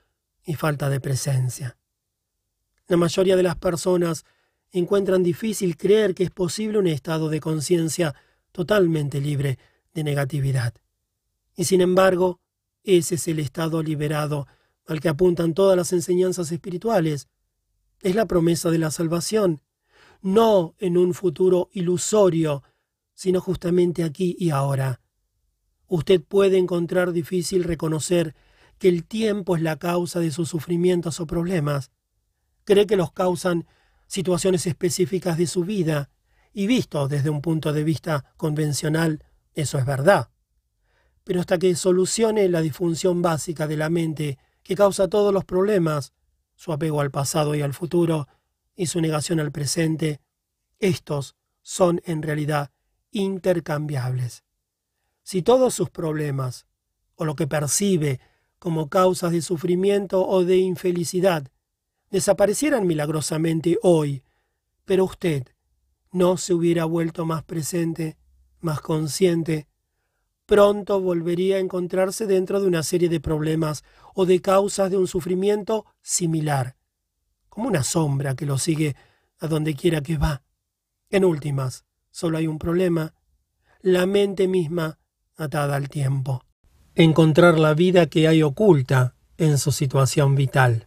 y 0.45 0.57
falta 0.57 0.91
de 0.91 1.01
presencia. 1.01 1.79
La 2.89 2.99
mayoría 2.99 3.35
de 3.35 3.43
las 3.43 3.57
personas 3.57 4.27
encuentran 4.73 5.23
difícil 5.23 5.79
creer 5.79 6.15
que 6.15 6.25
es 6.25 6.31
posible 6.31 6.77
un 6.77 6.87
estado 6.87 7.31
de 7.31 7.41
conciencia 7.41 8.15
totalmente 8.53 9.23
libre 9.23 9.59
de 9.95 10.05
negatividad. 10.05 10.75
Y 11.57 11.65
sin 11.65 11.81
embargo, 11.81 12.41
ese 12.83 13.15
es 13.15 13.27
el 13.27 13.39
estado 13.39 13.83
liberado 13.83 14.47
al 14.87 15.01
que 15.01 15.09
apuntan 15.09 15.55
todas 15.55 15.79
las 15.79 15.95
enseñanzas 15.95 16.53
espirituales. 16.53 17.29
Es 18.03 18.15
la 18.15 18.27
promesa 18.27 18.71
de 18.71 18.81
la 18.81 18.91
salvación, 18.91 19.63
no 20.21 20.75
en 20.79 20.99
un 20.99 21.15
futuro 21.15 21.71
ilusorio, 21.73 22.63
sino 23.15 23.41
justamente 23.41 24.05
aquí 24.05 24.37
y 24.39 24.51
ahora. 24.51 25.01
Usted 25.87 26.21
puede 26.21 26.59
encontrar 26.59 27.13
difícil 27.13 27.65
reconocer 27.65 28.35
que 28.79 28.89
el 28.89 29.05
tiempo 29.05 29.57
es 29.57 29.63
la 29.63 29.77
causa 29.79 30.21
de 30.21 30.31
sus 30.31 30.49
sufrimientos 30.49 31.21
o 31.21 31.27
problemas. 31.27 31.91
Cree 32.65 32.87
que 32.87 32.97
los 32.97 33.13
causan 33.13 33.67
situaciones 34.07 34.67
específicas 34.67 35.39
de 35.39 35.47
su 35.47 35.65
vida, 35.65 36.11
y 36.53 36.67
visto 36.67 37.09
desde 37.09 37.31
un 37.31 37.41
punto 37.41 37.73
de 37.73 37.85
vista 37.85 38.33
convencional, 38.37 39.25
eso 39.55 39.79
es 39.79 39.87
verdad. 39.87 40.31
Pero 41.25 41.41
hasta 41.41 41.59
que 41.59 41.75
solucione 41.75 42.49
la 42.49 42.61
disfunción 42.61 43.23
básica 43.23 43.67
de 43.67 43.77
la 43.77 43.91
mente 43.91 44.39
que 44.63 44.77
causa 44.77 45.09
todos 45.09 45.33
los 45.33 45.45
problemas, 45.45 46.13
su 46.55 46.73
apego 46.73 47.01
al 47.01 47.11
pasado 47.11 47.55
y 47.55 47.63
al 47.63 47.75
futuro, 47.75 48.29
y 48.77 48.87
su 48.87 49.01
negación 49.01 49.41
al 49.41 49.53
presente, 49.53 50.21
estos 50.79 51.37
son 51.63 52.01
en 52.05 52.23
realidad 52.23 52.71
intercambiables. 53.15 54.45
Si 55.23 55.41
todos 55.41 55.73
sus 55.73 55.89
problemas, 55.89 56.67
o 57.15 57.25
lo 57.25 57.35
que 57.35 57.47
percibe 57.47 58.21
como 58.59 58.89
causas 58.89 59.33
de 59.33 59.41
sufrimiento 59.41 60.27
o 60.27 60.45
de 60.45 60.59
infelicidad, 60.59 61.49
desaparecieran 62.11 62.87
milagrosamente 62.87 63.79
hoy, 63.83 64.23
pero 64.85 65.05
usted 65.05 65.45
no 66.13 66.37
se 66.37 66.55
hubiera 66.55 66.85
vuelto 66.85 67.25
más 67.25 67.43
presente, 67.43 68.17
más 68.61 68.81
consciente, 68.81 69.67
pronto 70.47 71.01
volvería 71.01 71.57
a 71.57 71.61
encontrarse 71.61 72.27
dentro 72.27 72.61
de 72.61 72.67
una 72.67 72.83
serie 72.83 73.09
de 73.09 73.21
problemas 73.21 73.83
o 74.15 74.27
de 74.27 74.41
causas 74.41 74.91
de 74.91 74.99
un 74.99 75.09
sufrimiento 75.09 75.87
similar, 76.03 76.77
como 77.49 77.69
una 77.69 77.83
sombra 77.83 78.35
que 78.35 78.47
lo 78.47 78.59
sigue 78.59 78.95
a 79.41 79.47
donde 79.47 79.75
quiera 79.75 80.01
que 80.03 80.19
va. 80.19 80.43
En 81.11 81.25
últimas, 81.25 81.85
solo 82.15 82.39
hay 82.39 82.47
un 82.47 82.61
problema, 82.61 83.13
la 83.83 84.07
mente 84.07 84.47
misma 84.47 85.01
atada 85.37 85.75
al 85.75 85.89
tiempo. 85.89 86.45
Encontrar 86.95 87.59
la 87.59 87.75
vida 87.75 88.07
que 88.07 88.29
hay 88.29 88.45
oculta 88.45 89.17
en 89.37 89.59
su 89.59 89.73
situación 89.73 90.37
vital. 90.37 90.87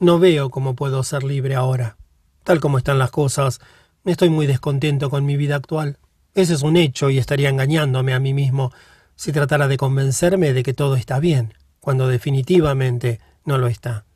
No 0.00 0.18
veo 0.18 0.48
cómo 0.48 0.74
puedo 0.74 1.02
ser 1.02 1.22
libre 1.22 1.54
ahora. 1.54 1.98
Tal 2.44 2.60
como 2.60 2.78
están 2.78 2.98
las 2.98 3.10
cosas, 3.10 3.60
estoy 4.06 4.30
muy 4.30 4.46
descontento 4.46 5.10
con 5.10 5.26
mi 5.26 5.36
vida 5.36 5.56
actual. 5.56 5.98
Ese 6.32 6.54
es 6.54 6.62
un 6.62 6.78
hecho 6.78 7.10
y 7.10 7.18
estaría 7.18 7.50
engañándome 7.50 8.14
a 8.14 8.18
mí 8.18 8.32
mismo 8.32 8.72
si 9.16 9.32
tratara 9.32 9.68
de 9.68 9.76
convencerme 9.76 10.54
de 10.54 10.62
que 10.62 10.72
todo 10.72 10.96
está 10.96 11.20
bien, 11.20 11.52
cuando 11.78 12.08
definitivamente 12.08 13.20
no 13.44 13.58
lo 13.58 13.66
está. 13.66 14.06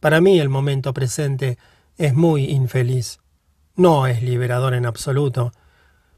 Para 0.00 0.20
mí 0.20 0.40
el 0.40 0.48
momento 0.48 0.92
presente 0.92 1.56
es 1.98 2.14
muy 2.14 2.46
infeliz. 2.46 3.20
No 3.76 4.06
es 4.06 4.22
liberador 4.22 4.74
en 4.74 4.86
absoluto. 4.86 5.52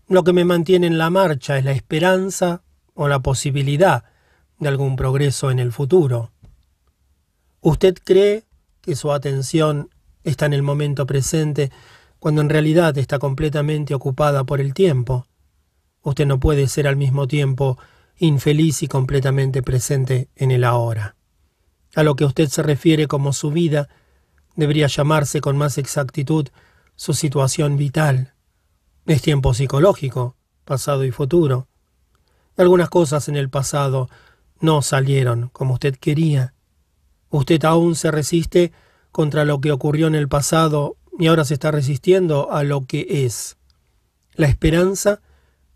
Lo 0.08 0.24
que 0.24 0.32
me 0.32 0.44
mantiene 0.44 0.86
en 0.86 0.98
la 0.98 1.10
marcha 1.10 1.58
es 1.58 1.64
la 1.64 1.72
esperanza 1.72 2.62
o 2.94 3.08
la 3.08 3.20
posibilidad 3.20 4.04
de 4.58 4.68
algún 4.68 4.96
progreso 4.96 5.50
en 5.50 5.58
el 5.58 5.72
futuro. 5.72 6.32
¿Usted 7.60 7.94
cree 8.04 8.44
que 8.80 8.96
su 8.96 9.12
atención 9.12 9.90
está 10.24 10.46
en 10.46 10.52
el 10.52 10.62
momento 10.62 11.06
presente 11.06 11.70
cuando 12.18 12.40
en 12.40 12.50
realidad 12.50 12.96
está 12.98 13.18
completamente 13.18 13.94
ocupada 13.94 14.44
por 14.44 14.60
el 14.60 14.74
tiempo. 14.74 15.26
Usted 16.02 16.26
no 16.26 16.38
puede 16.38 16.68
ser 16.68 16.86
al 16.86 16.96
mismo 16.96 17.26
tiempo 17.26 17.78
infeliz 18.16 18.82
y 18.82 18.88
completamente 18.88 19.62
presente 19.62 20.28
en 20.36 20.50
el 20.50 20.64
ahora. 20.64 21.16
A 21.94 22.02
lo 22.02 22.14
que 22.14 22.24
usted 22.24 22.48
se 22.48 22.62
refiere 22.62 23.08
como 23.08 23.32
su 23.32 23.50
vida 23.50 23.88
debería 24.54 24.86
llamarse 24.86 25.40
con 25.40 25.56
más 25.56 25.78
exactitud 25.78 26.48
su 27.02 27.14
situación 27.14 27.76
vital. 27.76 28.32
Es 29.06 29.22
tiempo 29.22 29.54
psicológico, 29.54 30.36
pasado 30.64 31.04
y 31.04 31.10
futuro. 31.10 31.66
Algunas 32.56 32.90
cosas 32.90 33.28
en 33.28 33.34
el 33.34 33.50
pasado 33.50 34.08
no 34.60 34.82
salieron 34.82 35.48
como 35.48 35.74
usted 35.74 35.96
quería. 35.96 36.54
Usted 37.28 37.64
aún 37.64 37.96
se 37.96 38.12
resiste 38.12 38.70
contra 39.10 39.44
lo 39.44 39.60
que 39.60 39.72
ocurrió 39.72 40.06
en 40.06 40.14
el 40.14 40.28
pasado 40.28 40.96
y 41.18 41.26
ahora 41.26 41.44
se 41.44 41.54
está 41.54 41.72
resistiendo 41.72 42.52
a 42.52 42.62
lo 42.62 42.86
que 42.86 43.24
es. 43.26 43.56
La 44.34 44.46
esperanza 44.46 45.22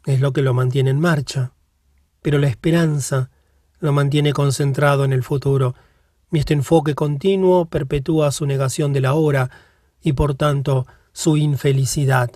es 0.05 0.21
lo 0.21 0.33
que 0.33 0.43
lo 0.43 0.55
mantiene 0.55 0.91
en 0.91 1.01
marcha, 1.01 1.55
pero 2.23 2.39
la 2.39 2.47
esperanza 2.47 3.31
lo 3.81 3.93
mantiene 3.93 4.33
concentrado 4.33 5.05
en 5.05 5.13
el 5.13 5.25
futuro, 5.25 5.75
y 6.31 6.39
este 6.39 6.55
enfoque 6.55 6.95
continuo 6.95 7.65
perpetúa 7.65 8.31
su 8.31 8.47
negación 8.47 8.93
de 8.93 9.01
la 9.01 9.15
hora 9.15 9.51
y 10.01 10.13
por 10.13 10.37
tanto 10.37 10.87
su 11.17 11.39
infelicidad. 11.39 12.31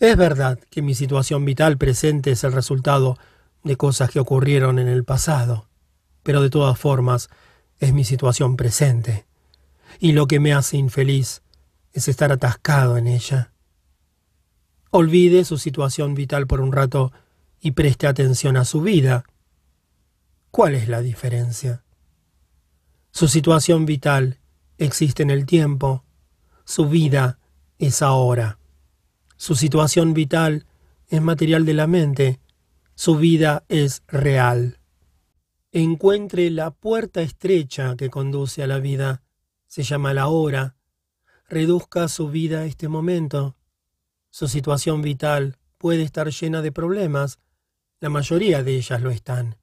Es 0.00 0.16
verdad 0.16 0.58
que 0.68 0.82
mi 0.82 0.96
situación 0.96 1.44
vital 1.44 1.78
presente 1.78 2.32
es 2.32 2.42
el 2.42 2.50
resultado 2.50 3.18
de 3.62 3.76
cosas 3.76 4.10
que 4.10 4.18
ocurrieron 4.18 4.80
en 4.80 4.88
el 4.88 5.04
pasado, 5.04 5.68
pero 6.24 6.42
de 6.42 6.50
todas 6.50 6.76
formas 6.76 7.28
es 7.78 7.92
mi 7.92 8.02
situación 8.02 8.56
presente. 8.56 9.26
Y 10.00 10.10
lo 10.10 10.26
que 10.26 10.40
me 10.40 10.54
hace 10.54 10.76
infeliz 10.76 11.42
es 11.92 12.08
estar 12.08 12.32
atascado 12.32 12.96
en 12.96 13.06
ella. 13.06 13.52
Olvide 14.90 15.44
su 15.44 15.56
situación 15.56 16.14
vital 16.14 16.48
por 16.48 16.60
un 16.60 16.72
rato 16.72 17.12
y 17.60 17.70
preste 17.70 18.08
atención 18.08 18.56
a 18.56 18.64
su 18.64 18.80
vida. 18.80 19.22
¿Cuál 20.50 20.74
es 20.74 20.88
la 20.88 21.00
diferencia? 21.00 21.84
Su 23.12 23.28
situación 23.28 23.86
vital 23.86 24.40
existe 24.78 25.22
en 25.22 25.30
el 25.30 25.46
tiempo, 25.46 26.02
su 26.66 26.88
vida 26.88 27.38
es 27.78 28.02
ahora. 28.02 28.58
Su 29.36 29.54
situación 29.54 30.14
vital 30.14 30.66
es 31.06 31.22
material 31.22 31.64
de 31.64 31.74
la 31.74 31.86
mente, 31.86 32.40
su 32.96 33.16
vida 33.16 33.64
es 33.68 34.02
real. 34.08 34.80
Encuentre 35.70 36.50
la 36.50 36.72
puerta 36.72 37.22
estrecha 37.22 37.94
que 37.96 38.10
conduce 38.10 38.64
a 38.64 38.66
la 38.66 38.80
vida, 38.80 39.22
se 39.68 39.84
llama 39.84 40.12
la 40.12 40.26
hora, 40.26 40.74
reduzca 41.48 42.08
su 42.08 42.30
vida 42.30 42.60
a 42.60 42.64
este 42.66 42.88
momento. 42.88 43.56
Su 44.30 44.48
situación 44.48 45.02
vital 45.02 45.58
puede 45.78 46.02
estar 46.02 46.30
llena 46.30 46.62
de 46.62 46.72
problemas, 46.72 47.38
la 48.00 48.08
mayoría 48.08 48.64
de 48.64 48.74
ellas 48.74 49.00
lo 49.00 49.10
están. 49.10 49.56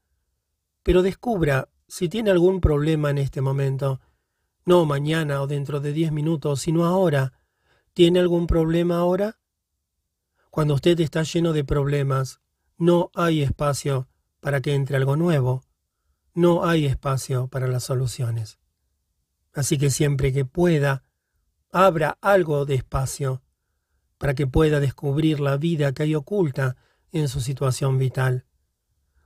Pero 0.84 1.02
descubra 1.02 1.68
si 1.86 2.08
tiene 2.08 2.32
algún 2.32 2.62
problema 2.62 3.10
en 3.10 3.18
este 3.18 3.42
momento, 3.42 4.00
no 4.66 4.86
mañana 4.86 5.42
o 5.42 5.48
dentro 5.48 5.80
de 5.80 5.94
diez 5.94 6.12
minutos, 6.12 6.62
sino 6.62 6.86
ahora. 6.86 7.34
¿Tiene 7.94 8.20
algún 8.20 8.48
problema 8.48 8.98
ahora? 8.98 9.40
Cuando 10.50 10.76
usted 10.76 11.00
está 11.00 11.24
lleno 11.24 11.54
de 11.54 11.64
problemas, 11.64 12.40
no 12.78 13.12
hay 13.16 13.42
espacio 13.42 14.08
para 14.40 14.62
que 14.62 14.74
entre 14.74 14.98
algo 14.98 15.16
nuevo. 15.16 15.64
No 16.34 16.66
hay 16.66 16.86
espacio 16.86 17.48
para 17.48 17.68
las 17.68 17.84
soluciones. 17.84 18.58
Así 19.54 19.78
que 19.78 19.92
siempre 19.92 20.34
que 20.34 20.46
pueda, 20.46 21.04
abra 21.72 22.18
algo 22.22 22.66
de 22.66 22.76
espacio 22.76 23.44
para 24.18 24.34
que 24.34 24.48
pueda 24.48 24.80
descubrir 24.80 25.40
la 25.40 25.58
vida 25.58 25.92
que 25.92 26.04
hay 26.04 26.16
oculta 26.16 26.76
en 27.12 27.28
su 27.28 27.42
situación 27.42 27.98
vital. 27.98 28.46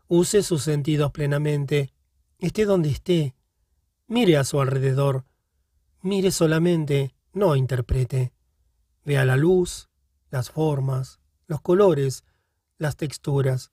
Use 0.08 0.44
sus 0.44 0.64
sentidos 0.64 1.12
plenamente, 1.12 1.94
esté 2.40 2.66
donde 2.66 2.90
esté, 2.90 3.36
mire 4.08 4.38
a 4.38 4.44
su 4.44 4.60
alrededor, 4.60 5.26
mire 6.02 6.32
solamente, 6.32 7.16
no 7.34 7.56
interprete. 7.56 8.34
Vea 9.06 9.26
la 9.26 9.38
luz, 9.38 9.90
las 10.30 10.50
formas, 10.50 11.20
los 11.46 11.62
colores, 11.62 12.24
las 12.78 12.98
texturas. 12.98 13.72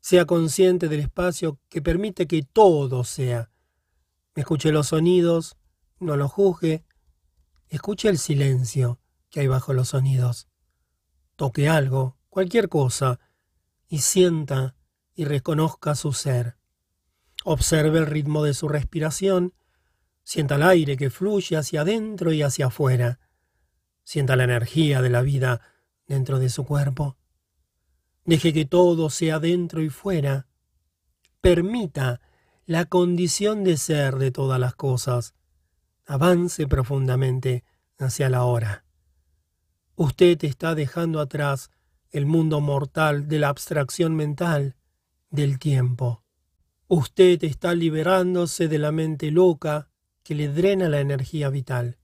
Sea 0.00 0.24
consciente 0.24 0.88
del 0.88 1.00
espacio 1.00 1.58
que 1.68 1.82
permite 1.82 2.26
que 2.26 2.42
todo 2.42 3.04
sea. 3.04 3.50
Escuche 4.34 4.70
los 4.70 4.88
sonidos, 4.88 5.56
no 5.98 6.16
los 6.16 6.30
juzgue, 6.30 6.84
Escuche 7.70 8.08
el 8.08 8.16
silencio 8.18 8.98
que 9.28 9.40
hay 9.40 9.46
bajo 9.46 9.74
los 9.74 9.88
sonidos. 9.88 10.48
Toque 11.36 11.68
algo, 11.68 12.16
cualquier 12.30 12.70
cosa, 12.70 13.20
y 13.88 13.98
sienta 13.98 14.74
y 15.14 15.26
reconozca 15.26 15.94
su 15.94 16.14
ser. 16.14 16.56
Observe 17.44 17.98
el 17.98 18.06
ritmo 18.06 18.44
de 18.44 18.54
su 18.54 18.68
respiración, 18.68 19.54
sienta 20.24 20.56
el 20.56 20.62
aire 20.62 20.96
que 20.96 21.10
fluye 21.10 21.56
hacia 21.56 21.82
adentro 21.82 22.32
y 22.32 22.42
hacia 22.42 22.66
afuera. 22.66 23.20
Sienta 24.04 24.36
la 24.36 24.44
energía 24.44 25.02
de 25.02 25.10
la 25.10 25.22
vida 25.22 25.60
dentro 26.06 26.38
de 26.38 26.48
su 26.48 26.64
cuerpo. 26.64 27.16
Deje 28.24 28.52
que 28.52 28.64
todo 28.64 29.10
sea 29.10 29.38
dentro 29.38 29.82
y 29.82 29.88
fuera. 29.88 30.46
Permita 31.40 32.20
la 32.66 32.84
condición 32.84 33.64
de 33.64 33.76
ser 33.76 34.16
de 34.16 34.30
todas 34.30 34.60
las 34.60 34.74
cosas 34.74 35.34
avance 36.08 36.66
profundamente 36.66 37.64
hacia 37.98 38.30
la 38.30 38.44
hora. 38.44 38.84
Usted 39.94 40.42
está 40.42 40.74
dejando 40.74 41.20
atrás 41.20 41.70
el 42.10 42.24
mundo 42.24 42.60
mortal 42.60 43.28
de 43.28 43.38
la 43.38 43.48
abstracción 43.48 44.16
mental 44.16 44.76
del 45.28 45.58
tiempo. 45.58 46.24
Usted 46.90 47.44
está 47.44 47.74
liberándose 47.74 48.66
de 48.66 48.78
la 48.78 48.92
mente 48.92 49.30
loca 49.30 49.90
que 50.22 50.34
le 50.34 50.48
drena 50.48 50.88
la 50.88 51.00
energía 51.00 51.50
vital 51.50 51.98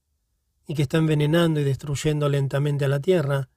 y 0.66 0.74
que 0.74 0.82
está 0.82 0.98
envenenando 0.98 1.58
y 1.60 1.64
destruyendo 1.64 2.28
lentamente 2.28 2.84
a 2.84 2.88
la 2.88 3.00
Tierra. 3.00 3.48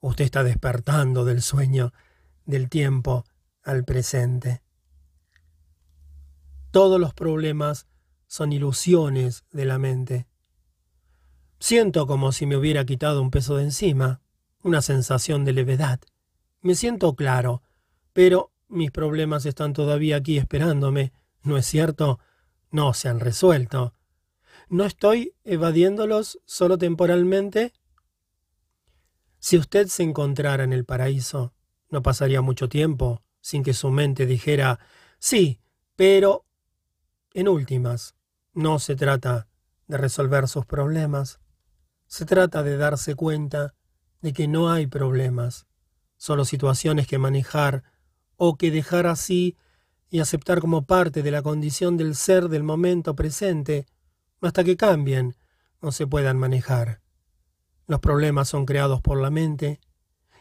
Usted 0.00 0.26
está 0.26 0.44
despertando 0.44 1.24
del 1.24 1.40
sueño 1.40 1.94
del 2.44 2.68
tiempo 2.68 3.24
al 3.62 3.84
presente. 3.84 4.62
Todos 6.70 7.00
los 7.00 7.14
problemas 7.14 7.86
son 8.26 8.52
ilusiones 8.52 9.44
de 9.50 9.64
la 9.64 9.78
mente. 9.78 10.26
Siento 11.58 12.06
como 12.06 12.32
si 12.32 12.44
me 12.44 12.56
hubiera 12.58 12.84
quitado 12.84 13.22
un 13.22 13.30
peso 13.30 13.56
de 13.56 13.64
encima, 13.64 14.20
una 14.62 14.82
sensación 14.82 15.46
de 15.46 15.54
levedad. 15.54 16.00
Me 16.60 16.74
siento 16.74 17.14
claro, 17.14 17.62
pero 18.12 18.53
mis 18.68 18.90
problemas 18.90 19.46
están 19.46 19.72
todavía 19.72 20.16
aquí 20.16 20.38
esperándome, 20.38 21.12
¿no 21.42 21.56
es 21.56 21.66
cierto? 21.66 22.18
No 22.70 22.94
se 22.94 23.08
han 23.08 23.20
resuelto. 23.20 23.94
¿No 24.68 24.84
estoy 24.84 25.34
evadiéndolos 25.44 26.40
solo 26.44 26.78
temporalmente? 26.78 27.72
Si 29.38 29.58
usted 29.58 29.88
se 29.88 30.02
encontrara 30.02 30.64
en 30.64 30.72
el 30.72 30.84
paraíso, 30.84 31.54
no 31.90 32.02
pasaría 32.02 32.40
mucho 32.40 32.68
tiempo 32.68 33.22
sin 33.40 33.62
que 33.62 33.74
su 33.74 33.90
mente 33.90 34.26
dijera 34.26 34.80
sí, 35.18 35.60
pero 35.96 36.46
en 37.34 37.48
últimas, 37.48 38.14
no 38.54 38.78
se 38.78 38.96
trata 38.96 39.48
de 39.86 39.98
resolver 39.98 40.48
sus 40.48 40.64
problemas, 40.64 41.40
se 42.06 42.24
trata 42.24 42.62
de 42.62 42.76
darse 42.76 43.14
cuenta 43.14 43.74
de 44.22 44.32
que 44.32 44.48
no 44.48 44.70
hay 44.70 44.86
problemas, 44.86 45.66
solo 46.16 46.44
situaciones 46.44 47.06
que 47.06 47.18
manejar 47.18 47.84
o 48.36 48.56
que 48.56 48.70
dejar 48.70 49.06
así 49.06 49.56
y 50.10 50.20
aceptar 50.20 50.60
como 50.60 50.84
parte 50.84 51.22
de 51.22 51.30
la 51.30 51.42
condición 51.42 51.96
del 51.96 52.14
ser 52.14 52.48
del 52.48 52.62
momento 52.62 53.16
presente, 53.16 53.86
hasta 54.40 54.62
que 54.62 54.76
cambien, 54.76 55.34
no 55.82 55.92
se 55.92 56.06
puedan 56.06 56.38
manejar. 56.38 57.00
Los 57.86 58.00
problemas 58.00 58.48
son 58.48 58.64
creados 58.64 59.00
por 59.00 59.20
la 59.20 59.30
mente 59.30 59.80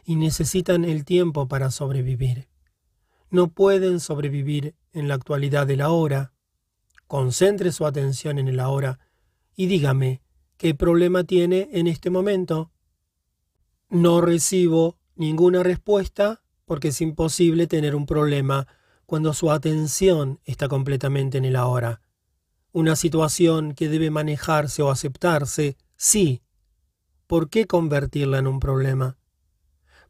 y 0.06 0.16
necesitan 0.16 0.86
el 0.86 1.06
tiempo 1.06 1.48
para 1.48 1.72
sobrevivir. 1.72 2.48
No 3.30 3.48
pueden 3.48 4.00
sobrevivir 4.00 4.76
en 4.92 5.08
la 5.08 5.16
actualidad 5.16 5.66
del 5.66 5.82
ahora. 5.82 6.34
Concentre 7.08 7.72
su 7.72 7.86
atención 7.86 8.38
en 8.38 8.48
el 8.48 8.60
ahora 8.60 9.00
y 9.56 9.66
dígame 9.66 10.22
qué 10.58 10.76
problema 10.76 11.24
tiene 11.24 11.70
en 11.74 11.88
este 11.88 12.10
momento. 12.10 12.72
No 13.90 14.22
recibo 14.22 15.00
ninguna 15.16 15.64
respuesta 15.64 16.43
porque 16.66 16.90
es 16.90 17.02
imposible 17.02 17.68
tener 17.68 17.96
un 17.96 18.06
problema 18.06 18.68
cuando 19.06 19.34
su 19.34 19.52
atención 19.52 20.40
está 20.46 20.68
completamente 20.68 21.38
en 21.38 21.46
el 21.46 21.56
ahora. 21.56 22.02
Una 22.72 22.96
situación 22.96 23.74
que 23.74 23.90
debe 23.90 24.10
manejarse 24.10 24.82
o 24.82 24.90
aceptarse, 24.90 25.78
sí. 25.96 26.42
¿Por 27.28 27.50
qué 27.50 27.68
convertirla 27.68 28.40
en 28.40 28.48
un 28.48 28.60
problema? 28.60 29.18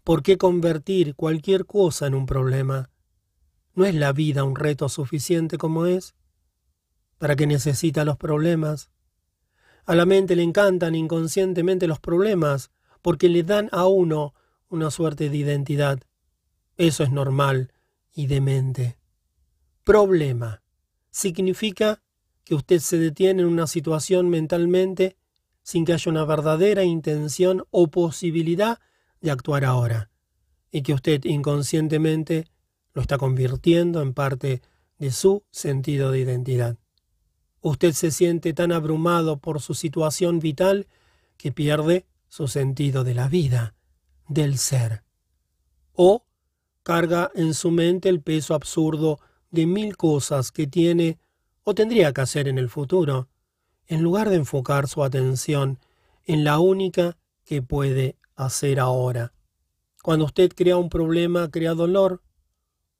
¿Por 0.03 0.21
qué 0.21 0.37
convertir 0.37 1.15
cualquier 1.15 1.65
cosa 1.65 2.07
en 2.07 2.13
un 2.13 2.25
problema? 2.25 2.89
¿No 3.75 3.85
es 3.85 3.95
la 3.95 4.13
vida 4.13 4.43
un 4.43 4.55
reto 4.55 4.89
suficiente 4.89 5.57
como 5.57 5.85
es? 5.85 6.13
¿Para 7.17 7.35
qué 7.35 7.47
necesita 7.47 8.05
los 8.05 8.17
problemas? 8.17 8.91
A 9.85 9.95
la 9.95 10.05
mente 10.05 10.35
le 10.35 10.43
encantan 10.43 10.95
inconscientemente 10.95 11.87
los 11.87 11.99
problemas 11.99 12.71
porque 13.01 13.29
le 13.29 13.43
dan 13.43 13.69
a 13.71 13.87
uno 13.87 14.33
una 14.69 14.91
suerte 14.91 15.29
de 15.29 15.37
identidad. 15.37 15.99
Eso 16.77 17.03
es 17.03 17.11
normal 17.11 17.71
y 18.13 18.27
demente. 18.27 18.97
Problema 19.83 20.63
significa 21.11 22.01
que 22.43 22.55
usted 22.55 22.79
se 22.79 22.97
detiene 22.97 23.41
en 23.41 23.47
una 23.47 23.67
situación 23.67 24.29
mentalmente 24.29 25.17
sin 25.61 25.85
que 25.85 25.93
haya 25.93 26.11
una 26.11 26.25
verdadera 26.25 26.83
intención 26.83 27.65
o 27.71 27.87
posibilidad 27.87 28.79
de 29.21 29.31
actuar 29.31 29.63
ahora, 29.63 30.11
y 30.71 30.81
que 30.81 30.93
usted 30.93 31.23
inconscientemente 31.23 32.47
lo 32.93 33.01
está 33.01 33.17
convirtiendo 33.17 34.01
en 34.01 34.13
parte 34.13 34.61
de 34.99 35.11
su 35.11 35.43
sentido 35.51 36.11
de 36.11 36.19
identidad. 36.19 36.77
Usted 37.61 37.93
se 37.93 38.11
siente 38.11 38.53
tan 38.53 38.71
abrumado 38.71 39.39
por 39.39 39.61
su 39.61 39.73
situación 39.73 40.39
vital 40.39 40.87
que 41.37 41.51
pierde 41.51 42.05
su 42.27 42.47
sentido 42.47 43.03
de 43.03 43.13
la 43.13 43.29
vida, 43.29 43.75
del 44.27 44.57
ser. 44.57 45.03
O 45.93 46.25
carga 46.83 47.31
en 47.33 47.53
su 47.53 47.71
mente 47.71 48.09
el 48.09 48.21
peso 48.21 48.53
absurdo 48.53 49.19
de 49.51 49.65
mil 49.65 49.97
cosas 49.97 50.51
que 50.51 50.67
tiene 50.67 51.17
o 51.63 51.73
tendría 51.73 52.13
que 52.13 52.21
hacer 52.21 52.47
en 52.47 52.57
el 52.57 52.69
futuro, 52.69 53.29
en 53.87 54.01
lugar 54.01 54.29
de 54.29 54.35
enfocar 54.35 54.87
su 54.87 55.03
atención 55.03 55.79
en 56.25 56.43
la 56.43 56.59
única 56.59 57.17
que 57.45 57.61
puede 57.61 58.17
hacer 58.35 58.79
ahora. 58.79 59.33
Cuando 60.01 60.25
usted 60.25 60.51
crea 60.53 60.77
un 60.77 60.89
problema, 60.89 61.49
crea 61.49 61.73
dolor. 61.73 62.21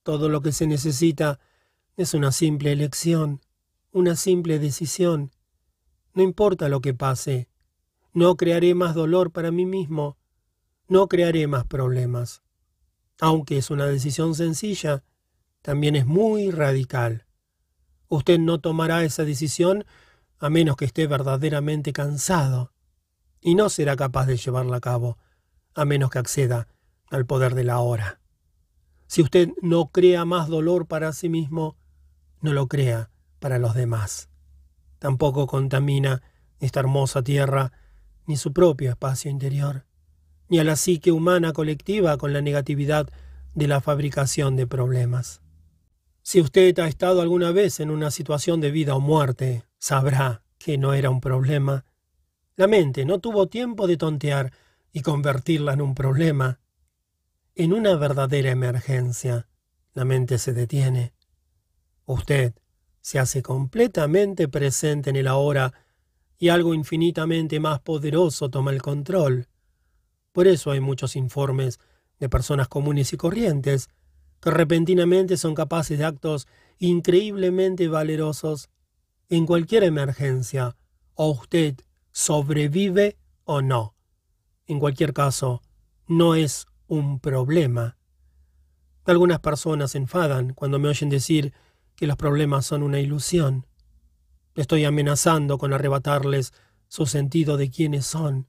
Todo 0.04 0.30
lo 0.30 0.42
que 0.42 0.52
se 0.52 0.68
necesita 0.68 1.40
es 1.98 2.14
una 2.14 2.32
simple 2.32 2.72
elección, 2.72 3.42
una 3.92 4.16
simple 4.16 4.60
decisión. 4.60 5.32
No 6.14 6.24
importa 6.24 6.70
lo 6.70 6.82
que 6.82 6.94
pase, 6.94 7.50
no 8.14 8.36
crearé 8.36 8.76
más 8.76 8.94
dolor 8.96 9.32
para 9.32 9.52
mí 9.52 9.66
mismo, 9.66 10.18
no 10.88 11.08
crearé 11.08 11.48
más 11.48 11.66
problemas. 11.66 12.43
Aunque 13.20 13.58
es 13.58 13.70
una 13.70 13.86
decisión 13.86 14.36
sencilla, 14.36 15.04
también 15.62 15.96
es 15.96 16.06
muy 16.06 16.52
radical. 16.52 17.26
Usted 18.10 18.40
no 18.40 18.60
tomará 18.60 19.04
esa 19.04 19.24
decisión 19.24 19.86
a 20.40 20.50
menos 20.50 20.76
que 20.76 20.86
esté 20.86 21.08
verdaderamente 21.08 21.94
cansado, 21.94 22.74
y 23.40 23.56
no 23.56 23.70
será 23.70 23.96
capaz 23.96 24.26
de 24.26 24.38
llevarla 24.38 24.78
a 24.78 24.82
cabo, 24.82 25.18
a 25.74 25.86
menos 25.86 26.10
que 26.10 26.20
acceda 26.20 26.68
al 27.10 27.26
poder 27.26 27.56
de 27.56 27.64
la 27.64 27.80
hora. 27.80 28.20
Si 29.08 29.22
usted 29.22 29.50
no 29.62 29.90
crea 29.90 30.26
más 30.26 30.48
dolor 30.48 30.88
para 30.88 31.14
sí 31.14 31.30
mismo, 31.30 31.78
no 32.42 32.54
lo 32.54 32.68
crea 32.68 33.10
para 33.40 33.60
los 33.60 33.74
demás. 33.74 34.30
Tampoco 35.00 35.48
contamina 35.48 36.22
esta 36.60 36.80
hermosa 36.80 37.24
tierra 37.24 37.72
ni 38.26 38.38
su 38.38 38.54
propio 38.54 38.90
espacio 38.90 39.30
interior, 39.30 39.86
ni 40.50 40.60
a 40.60 40.64
la 40.64 40.76
psique 40.76 41.12
humana 41.12 41.54
colectiva 41.54 42.18
con 42.18 42.34
la 42.34 42.42
negatividad 42.42 43.10
de 43.56 43.68
la 43.68 43.82
fabricación 43.82 44.56
de 44.56 44.68
problemas. 44.68 45.42
Si 46.22 46.40
usted 46.40 46.78
ha 46.80 46.88
estado 46.88 47.22
alguna 47.22 47.52
vez 47.52 47.80
en 47.80 47.90
una 47.90 48.10
situación 48.10 48.62
de 48.62 48.72
vida 48.72 48.96
o 48.96 49.00
muerte, 49.00 49.64
sabrá 49.78 50.44
que 50.58 50.78
no 50.78 50.94
era 50.94 51.10
un 51.10 51.20
problema. 51.20 51.86
La 52.56 52.68
mente 52.68 53.04
no 53.04 53.20
tuvo 53.20 53.48
tiempo 53.48 53.88
de 53.88 53.98
tontear 53.98 54.54
y 54.94 55.02
convertirla 55.02 55.74
en 55.74 55.82
un 55.82 55.96
problema. 55.96 56.60
En 57.56 57.74
una 57.74 57.96
verdadera 57.96 58.52
emergencia, 58.52 59.48
la 59.94 60.06
mente 60.06 60.38
se 60.38 60.54
detiene. 60.54 61.14
Usted 62.06 62.54
se 63.02 63.20
hace 63.20 63.42
completamente 63.42 64.48
presente 64.48 65.10
en 65.10 65.18
el 65.18 65.28
ahora 65.28 65.74
y 66.38 66.50
algo 66.50 66.74
infinitamente 66.74 67.60
más 67.60 67.80
poderoso 67.82 68.50
toma 68.50 68.72
el 68.72 68.82
control. 68.82 69.48
Por 70.34 70.48
eso 70.48 70.72
hay 70.72 70.82
muchos 70.82 71.16
informes 71.16 71.80
de 72.20 72.28
personas 72.28 72.68
comunes 72.68 73.14
y 73.14 73.18
corrientes 73.18 73.90
que 74.42 74.52
repentinamente 74.52 75.38
son 75.38 75.56
capaces 75.56 75.98
de 75.98 76.06
actos 76.06 76.48
increíblemente 76.80 77.88
valerosos 77.88 78.70
en 79.30 79.46
cualquier 79.46 79.84
emergencia, 79.84 80.76
o 81.16 81.30
usted 81.30 81.76
sobrevive 82.12 83.18
o 83.46 83.62
no. 83.62 83.96
En 84.68 84.80
cualquier 84.80 85.14
caso, 85.14 85.62
no 86.08 86.36
es 86.36 86.68
un 86.88 87.20
problema. 87.20 87.98
Algunas 89.06 89.40
personas 89.40 89.92
se 89.92 89.98
enfadan 89.98 90.54
cuando 90.54 90.80
me 90.80 90.90
oyen 90.90 91.10
decir 91.10 91.54
que 91.96 92.08
los 92.08 92.18
problemas 92.18 92.66
son 92.66 92.84
una 92.84 93.00
ilusión. 93.00 93.66
Estoy 94.56 94.86
amenazando 94.86 95.58
con 95.58 95.74
arrebatarles 95.74 96.54
su 96.88 97.06
sentido 97.06 97.58
de 97.58 97.70
quiénes 97.70 98.06
son. 98.06 98.48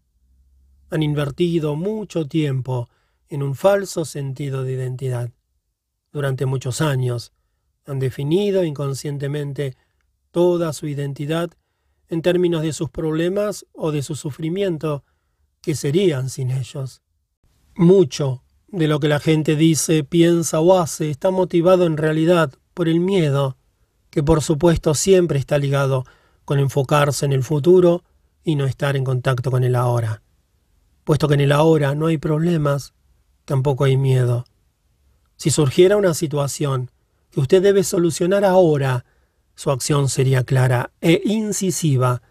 Han 0.95 1.03
invertido 1.03 1.75
mucho 1.75 2.29
tiempo 2.29 2.89
en 3.29 3.43
un 3.43 3.57
falso 3.57 4.05
sentido 4.05 4.63
de 4.63 4.75
identidad 4.75 5.33
durante 6.13 6.47
muchos 6.47 6.81
años, 6.81 7.33
han 7.85 7.99
definido 7.99 8.63
inconscientemente 8.63 9.77
toda 10.31 10.73
su 10.73 10.87
identidad 10.87 11.51
en 12.07 12.23
términos 12.23 12.63
de 12.63 12.73
sus 12.73 12.91
problemas 12.91 13.67
o 13.73 13.91
de 13.91 14.03
su 14.03 14.15
sufrimiento, 14.15 15.03
que 15.63 15.75
serían 15.75 16.31
sin 16.31 16.53
ellos. 16.53 17.03
Mucho 17.75 18.45
de 18.69 18.87
lo 18.87 19.01
que 19.01 19.09
la 19.09 19.19
gente 19.19 19.57
dice, 19.57 20.05
piensa 20.05 20.61
o 20.61 20.79
hace 20.79 21.11
está 21.11 21.33
motivado 21.33 21.87
en 21.87 21.97
realidad 21.97 22.53
por 22.73 22.89
el 22.89 23.01
miedo, 23.01 23.57
que 24.11 24.23
por 24.23 24.43
supuesto 24.43 24.95
siempre 24.95 25.41
está 25.41 25.59
ligado 25.59 26.05
con 26.45 26.61
enfocarse 26.61 27.27
en 27.27 27.33
el 27.33 27.43
futuro 27.43 28.05
y 28.45 28.55
no 28.55 28.65
estar 28.65 28.97
en 28.97 29.03
contacto 29.03 29.51
con 29.51 29.65
el 29.65 29.75
ahora. 29.75 30.23
Puesto 31.05 31.29
que 31.29 31.35
en 31.35 31.41
el 31.41 31.53
ahora 31.53 31.95
no 31.95 32.07
hay 32.07 32.19
problemas, 32.19 32.95
tampoco 33.45 33.85
hay 33.85 33.97
miedo. 33.97 34.47
Si 35.37 35.51
surgiera 35.51 35.97
una 35.97 36.15
situación 36.15 36.91
que 37.31 37.41
usted 37.41 37.63
debe 37.63 37.85
solucionar 37.85 38.45
ahora, 38.45 39.05
su 39.55 39.71
acción 39.71 40.09
sería 40.09 40.45
clara 40.45 40.91
e 41.01 41.21
incisiva. 41.25 42.23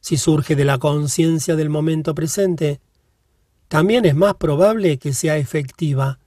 Si 0.00 0.16
surge 0.16 0.56
de 0.56 0.64
la 0.64 0.78
conciencia 0.78 1.56
del 1.56 1.70
momento 1.70 2.14
presente, 2.14 2.80
también 3.68 4.04
es 4.04 4.14
más 4.14 4.34
probable 4.34 4.98
que 4.98 5.12
sea 5.12 5.36
efectiva. 5.36 6.18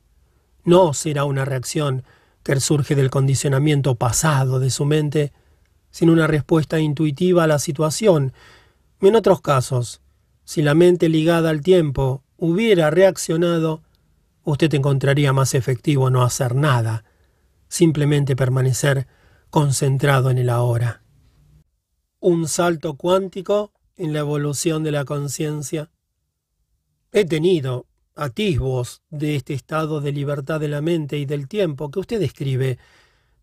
No 0.63 0.93
será 0.93 1.23
una 1.23 1.45
reacción 1.45 2.03
que 2.43 2.59
surge 2.59 2.95
del 2.95 3.09
condicionamiento 3.09 3.95
pasado 3.95 4.59
de 4.59 4.69
su 4.69 4.85
mente, 4.85 5.33
sin 5.91 6.09
una 6.09 6.27
respuesta 6.27 6.79
intuitiva 6.79 7.43
a 7.43 7.47
la 7.47 7.59
situación. 7.59 8.33
En 9.01 9.15
otros 9.15 9.41
casos, 9.41 10.01
si 10.47 10.61
la 10.61 10.75
mente 10.75 11.09
ligada 11.09 11.49
al 11.49 11.59
tiempo 11.59 12.23
hubiera 12.37 12.89
reaccionado, 12.89 13.83
usted 14.43 14.73
encontraría 14.75 15.33
más 15.33 15.53
efectivo 15.53 16.09
no 16.09 16.23
hacer 16.23 16.55
nada, 16.55 17.03
simplemente 17.67 18.37
permanecer 18.37 19.07
concentrado 19.49 20.31
en 20.31 20.37
el 20.37 20.49
ahora. 20.49 21.03
Un 22.21 22.47
salto 22.47 22.93
cuántico 22.93 23.73
en 23.97 24.13
la 24.13 24.19
evolución 24.19 24.85
de 24.85 24.91
la 24.91 25.03
conciencia. 25.03 25.91
He 27.11 27.25
tenido 27.25 27.85
atisbos 28.15 29.01
de 29.09 29.35
este 29.35 29.53
estado 29.53 29.99
de 29.99 30.13
libertad 30.13 30.61
de 30.61 30.69
la 30.69 30.81
mente 30.81 31.17
y 31.17 31.25
del 31.25 31.49
tiempo 31.49 31.91
que 31.91 31.99
usted 31.99 32.21
describe, 32.21 32.77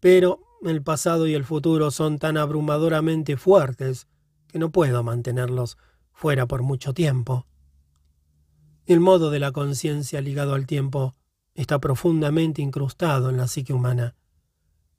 pero 0.00 0.40
el 0.64 0.82
pasado 0.82 1.26
y 1.26 1.34
el 1.34 1.44
futuro 1.44 1.90
son 1.90 2.18
tan 2.18 2.38
abrumadoramente 2.38 3.36
fuertes 3.36 4.06
que 4.46 4.58
no 4.58 4.70
puedo 4.70 5.02
mantenerlos 5.02 5.76
fuera 6.14 6.46
por 6.46 6.62
mucho 6.62 6.94
tiempo. 6.94 7.46
El 8.86 9.00
modo 9.00 9.30
de 9.30 9.40
la 9.40 9.52
conciencia 9.52 10.20
ligado 10.20 10.54
al 10.54 10.66
tiempo 10.66 11.14
está 11.54 11.78
profundamente 11.78 12.62
incrustado 12.62 13.28
en 13.28 13.36
la 13.36 13.48
psique 13.48 13.72
humana. 13.72 14.14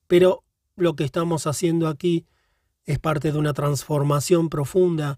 Pero 0.08 0.44
lo 0.76 0.96
que 0.96 1.04
estamos 1.04 1.48
haciendo 1.48 1.88
aquí 1.88 2.28
es 2.84 3.00
parte 3.00 3.32
de 3.32 3.40
una 3.40 3.54
transformación 3.54 4.50
profunda 4.50 5.18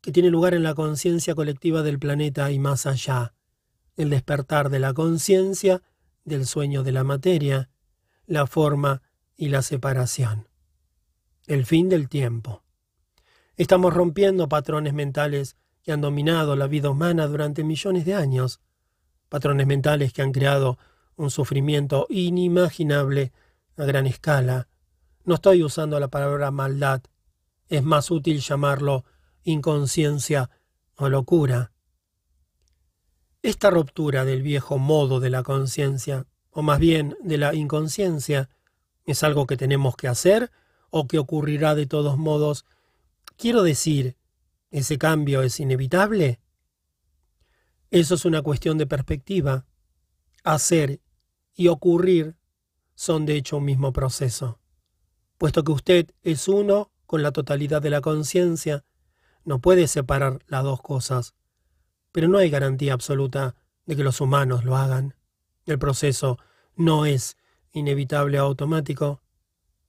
que 0.00 0.12
tiene 0.12 0.30
lugar 0.30 0.54
en 0.54 0.62
la 0.62 0.74
conciencia 0.74 1.34
colectiva 1.34 1.82
del 1.82 1.98
planeta 1.98 2.50
y 2.52 2.58
más 2.58 2.86
allá, 2.86 3.34
el 3.96 4.10
despertar 4.10 4.70
de 4.70 4.78
la 4.78 4.94
conciencia 4.94 5.82
del 6.24 6.46
sueño 6.46 6.84
de 6.84 6.92
la 6.92 7.04
materia, 7.04 7.70
la 8.26 8.46
forma 8.46 9.02
y 9.36 9.48
la 9.48 9.62
separación. 9.62 10.48
El 11.46 11.64
fin 11.66 11.88
del 11.88 12.08
tiempo. 12.08 12.62
Estamos 13.58 13.92
rompiendo 13.92 14.48
patrones 14.48 14.94
mentales 14.94 15.56
que 15.82 15.90
han 15.90 16.00
dominado 16.00 16.54
la 16.54 16.68
vida 16.68 16.90
humana 16.90 17.26
durante 17.26 17.64
millones 17.64 18.04
de 18.04 18.14
años, 18.14 18.60
patrones 19.28 19.66
mentales 19.66 20.12
que 20.12 20.22
han 20.22 20.30
creado 20.30 20.78
un 21.16 21.32
sufrimiento 21.32 22.06
inimaginable 22.08 23.32
a 23.76 23.84
gran 23.84 24.06
escala. 24.06 24.68
No 25.24 25.34
estoy 25.34 25.64
usando 25.64 25.98
la 25.98 26.06
palabra 26.06 26.52
maldad, 26.52 27.02
es 27.68 27.82
más 27.82 28.12
útil 28.12 28.38
llamarlo 28.38 29.04
inconsciencia 29.42 30.50
o 30.94 31.08
locura. 31.08 31.72
Esta 33.42 33.70
ruptura 33.70 34.24
del 34.24 34.42
viejo 34.42 34.78
modo 34.78 35.18
de 35.18 35.30
la 35.30 35.42
conciencia, 35.42 36.26
o 36.50 36.62
más 36.62 36.78
bien 36.78 37.16
de 37.24 37.38
la 37.38 37.52
inconsciencia, 37.56 38.50
es 39.04 39.24
algo 39.24 39.48
que 39.48 39.56
tenemos 39.56 39.96
que 39.96 40.06
hacer 40.06 40.52
o 40.90 41.08
que 41.08 41.18
ocurrirá 41.18 41.74
de 41.74 41.86
todos 41.86 42.18
modos. 42.18 42.64
Quiero 43.38 43.62
decir, 43.62 44.16
¿ese 44.72 44.98
cambio 44.98 45.42
es 45.42 45.60
inevitable? 45.60 46.40
Eso 47.92 48.16
es 48.16 48.24
una 48.24 48.42
cuestión 48.42 48.78
de 48.78 48.86
perspectiva. 48.88 49.64
Hacer 50.42 51.00
y 51.54 51.68
ocurrir 51.68 52.36
son 52.96 53.26
de 53.26 53.36
hecho 53.36 53.58
un 53.58 53.64
mismo 53.64 53.92
proceso. 53.92 54.58
Puesto 55.36 55.62
que 55.62 55.70
usted 55.70 56.10
es 56.24 56.48
uno 56.48 56.90
con 57.06 57.22
la 57.22 57.30
totalidad 57.30 57.80
de 57.80 57.90
la 57.90 58.00
conciencia, 58.00 58.84
no 59.44 59.60
puede 59.60 59.86
separar 59.86 60.40
las 60.48 60.64
dos 60.64 60.82
cosas, 60.82 61.36
pero 62.10 62.26
no 62.26 62.38
hay 62.38 62.50
garantía 62.50 62.92
absoluta 62.92 63.54
de 63.86 63.94
que 63.94 64.02
los 64.02 64.20
humanos 64.20 64.64
lo 64.64 64.76
hagan. 64.76 65.14
El 65.64 65.78
proceso 65.78 66.40
no 66.74 67.06
es 67.06 67.36
inevitable 67.70 68.40
o 68.40 68.46
automático. 68.46 69.22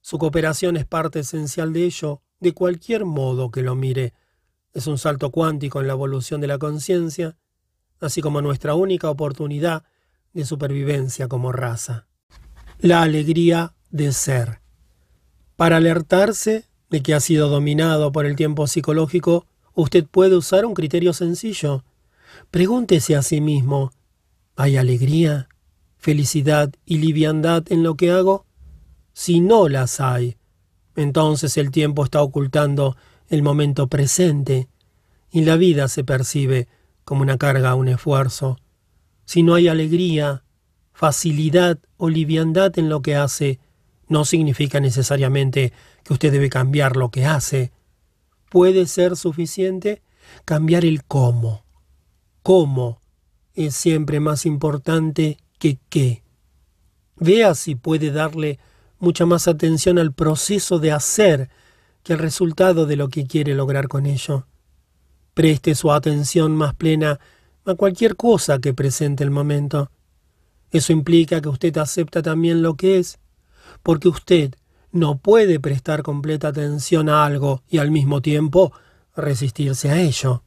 Su 0.02 0.18
cooperación 0.18 0.76
es 0.76 0.86
parte 0.86 1.18
esencial 1.18 1.72
de 1.72 1.86
ello, 1.86 2.22
de 2.40 2.52
cualquier 2.52 3.04
modo 3.04 3.50
que 3.50 3.62
lo 3.62 3.74
mire. 3.74 4.14
Es 4.72 4.86
un 4.86 4.98
salto 4.98 5.30
cuántico 5.30 5.80
en 5.80 5.86
la 5.86 5.92
evolución 5.92 6.40
de 6.40 6.46
la 6.46 6.58
conciencia, 6.58 7.36
así 8.00 8.20
como 8.20 8.40
nuestra 8.40 8.74
única 8.74 9.10
oportunidad 9.10 9.84
de 10.32 10.44
supervivencia 10.44 11.28
como 11.28 11.52
raza. 11.52 12.06
La 12.78 13.02
alegría 13.02 13.74
de 13.90 14.12
ser. 14.12 14.60
Para 15.56 15.76
alertarse 15.76 16.64
de 16.88 17.02
que 17.02 17.14
ha 17.14 17.20
sido 17.20 17.48
dominado 17.48 18.12
por 18.12 18.24
el 18.24 18.36
tiempo 18.36 18.66
psicológico, 18.66 19.46
usted 19.74 20.06
puede 20.06 20.36
usar 20.36 20.64
un 20.64 20.74
criterio 20.74 21.12
sencillo. 21.12 21.84
Pregúntese 22.50 23.16
a 23.16 23.22
sí 23.22 23.40
mismo, 23.40 23.92
¿hay 24.56 24.76
alegría, 24.76 25.48
felicidad 25.98 26.72
y 26.86 26.98
liviandad 26.98 27.64
en 27.70 27.82
lo 27.82 27.96
que 27.96 28.10
hago? 28.10 28.46
Si 29.12 29.40
no 29.40 29.68
las 29.68 30.00
hay, 30.00 30.36
entonces 31.00 31.56
el 31.56 31.70
tiempo 31.70 32.04
está 32.04 32.22
ocultando 32.22 32.96
el 33.28 33.42
momento 33.42 33.86
presente 33.88 34.68
y 35.30 35.42
la 35.42 35.56
vida 35.56 35.88
se 35.88 36.04
percibe 36.04 36.68
como 37.04 37.22
una 37.22 37.38
carga, 37.38 37.74
un 37.74 37.88
esfuerzo. 37.88 38.58
Si 39.24 39.42
no 39.42 39.54
hay 39.54 39.68
alegría, 39.68 40.44
facilidad 40.92 41.78
o 41.96 42.08
liviandad 42.08 42.78
en 42.78 42.88
lo 42.88 43.02
que 43.02 43.16
hace, 43.16 43.60
no 44.08 44.24
significa 44.24 44.80
necesariamente 44.80 45.72
que 46.02 46.12
usted 46.12 46.32
debe 46.32 46.50
cambiar 46.50 46.96
lo 46.96 47.10
que 47.10 47.24
hace. 47.24 47.72
Puede 48.50 48.86
ser 48.86 49.16
suficiente 49.16 50.02
cambiar 50.44 50.84
el 50.84 51.04
cómo. 51.04 51.64
Cómo 52.42 53.00
es 53.54 53.76
siempre 53.76 54.18
más 54.18 54.46
importante 54.46 55.38
que 55.58 55.78
qué. 55.88 56.22
Vea 57.16 57.54
si 57.54 57.74
puede 57.76 58.10
darle 58.10 58.58
mucha 59.00 59.26
más 59.26 59.48
atención 59.48 59.98
al 59.98 60.12
proceso 60.12 60.78
de 60.78 60.92
hacer 60.92 61.50
que 62.04 62.12
al 62.12 62.18
resultado 62.18 62.86
de 62.86 62.96
lo 62.96 63.08
que 63.08 63.26
quiere 63.26 63.54
lograr 63.54 63.88
con 63.88 64.06
ello. 64.06 64.46
Preste 65.34 65.74
su 65.74 65.90
atención 65.90 66.54
más 66.54 66.74
plena 66.74 67.18
a 67.64 67.74
cualquier 67.74 68.16
cosa 68.16 68.58
que 68.58 68.74
presente 68.74 69.24
el 69.24 69.30
momento. 69.30 69.90
Eso 70.70 70.92
implica 70.92 71.40
que 71.40 71.48
usted 71.48 71.76
acepta 71.78 72.22
también 72.22 72.62
lo 72.62 72.74
que 72.74 72.98
es, 72.98 73.18
porque 73.82 74.08
usted 74.08 74.54
no 74.92 75.18
puede 75.18 75.60
prestar 75.60 76.02
completa 76.02 76.48
atención 76.48 77.08
a 77.08 77.24
algo 77.24 77.62
y 77.68 77.78
al 77.78 77.90
mismo 77.90 78.20
tiempo 78.20 78.72
resistirse 79.16 79.90
a 79.90 80.00
ello. 80.00 80.42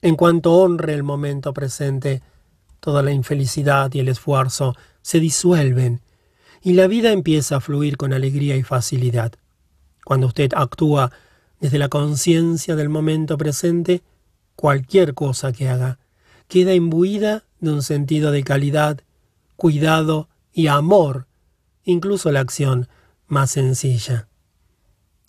En 0.00 0.16
cuanto 0.16 0.52
honre 0.52 0.94
el 0.94 1.04
momento 1.04 1.52
presente, 1.52 2.22
toda 2.80 3.02
la 3.02 3.12
infelicidad 3.12 3.92
y 3.94 4.00
el 4.00 4.08
esfuerzo 4.08 4.74
se 5.00 5.20
disuelven 5.20 6.00
y 6.62 6.74
la 6.74 6.86
vida 6.86 7.12
empieza 7.12 7.56
a 7.56 7.60
fluir 7.60 7.96
con 7.96 8.12
alegría 8.12 8.56
y 8.56 8.62
facilidad. 8.62 9.32
Cuando 10.04 10.28
usted 10.28 10.52
actúa 10.54 11.12
desde 11.60 11.78
la 11.78 11.88
conciencia 11.88 12.76
del 12.76 12.88
momento 12.88 13.36
presente, 13.36 14.02
cualquier 14.56 15.14
cosa 15.14 15.52
que 15.52 15.68
haga 15.68 15.98
queda 16.48 16.74
imbuida 16.74 17.44
de 17.60 17.72
un 17.72 17.82
sentido 17.82 18.30
de 18.30 18.42
calidad, 18.42 19.00
cuidado 19.56 20.28
y 20.52 20.66
amor 20.66 21.26
incluso 21.84 22.30
la 22.30 22.40
acción 22.40 22.88
más 23.26 23.52
sencilla. 23.52 24.28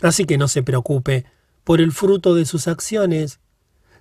Así 0.02 0.26
que 0.26 0.38
no 0.38 0.48
se 0.48 0.64
preocupe 0.64 1.26
por 1.64 1.80
el 1.80 1.92
fruto 1.92 2.36
de 2.36 2.46
sus 2.46 2.68
acciones, 2.68 3.40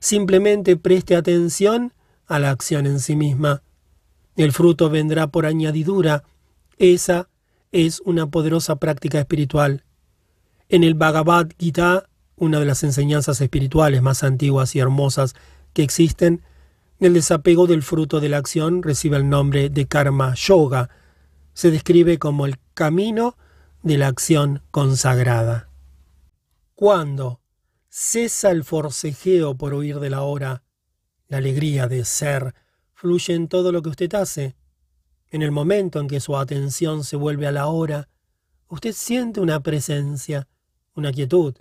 simplemente 0.00 0.76
preste 0.76 1.14
atención 1.14 1.92
a 2.26 2.38
la 2.38 2.50
acción 2.50 2.86
en 2.86 2.98
sí 2.98 3.14
misma. 3.14 3.62
El 4.36 4.52
fruto 4.52 4.90
vendrá 4.90 5.28
por 5.28 5.46
añadidura. 5.46 6.24
Esa 6.82 7.28
es 7.70 8.00
una 8.00 8.26
poderosa 8.26 8.74
práctica 8.74 9.20
espiritual. 9.20 9.84
En 10.68 10.82
el 10.82 10.94
Bhagavad 10.94 11.46
Gita, 11.56 12.08
una 12.34 12.58
de 12.58 12.66
las 12.66 12.82
enseñanzas 12.82 13.40
espirituales 13.40 14.02
más 14.02 14.24
antiguas 14.24 14.74
y 14.74 14.80
hermosas 14.80 15.34
que 15.74 15.84
existen, 15.84 16.42
el 16.98 17.14
desapego 17.14 17.68
del 17.68 17.84
fruto 17.84 18.18
de 18.18 18.30
la 18.30 18.38
acción 18.38 18.82
recibe 18.82 19.16
el 19.16 19.28
nombre 19.28 19.70
de 19.70 19.86
karma 19.86 20.34
yoga, 20.34 20.90
se 21.54 21.70
describe 21.70 22.18
como 22.18 22.46
el 22.46 22.58
camino 22.74 23.36
de 23.84 23.98
la 23.98 24.08
acción 24.08 24.60
consagrada. 24.72 25.68
Cuando 26.74 27.42
cesa 27.90 28.50
el 28.50 28.64
forcejeo 28.64 29.56
por 29.56 29.72
huir 29.74 30.00
de 30.00 30.10
la 30.10 30.22
hora, 30.22 30.64
la 31.28 31.36
alegría 31.36 31.86
de 31.86 32.04
ser 32.04 32.56
fluye 32.92 33.34
en 33.34 33.46
todo 33.46 33.70
lo 33.70 33.82
que 33.82 33.90
usted 33.90 34.12
hace. 34.16 34.56
En 35.32 35.40
el 35.40 35.50
momento 35.50 35.98
en 35.98 36.08
que 36.08 36.20
su 36.20 36.36
atención 36.36 37.04
se 37.04 37.16
vuelve 37.16 37.46
a 37.46 37.52
la 37.52 37.66
hora, 37.66 38.10
usted 38.68 38.92
siente 38.92 39.40
una 39.40 39.60
presencia, 39.62 40.46
una 40.94 41.10
quietud, 41.10 41.54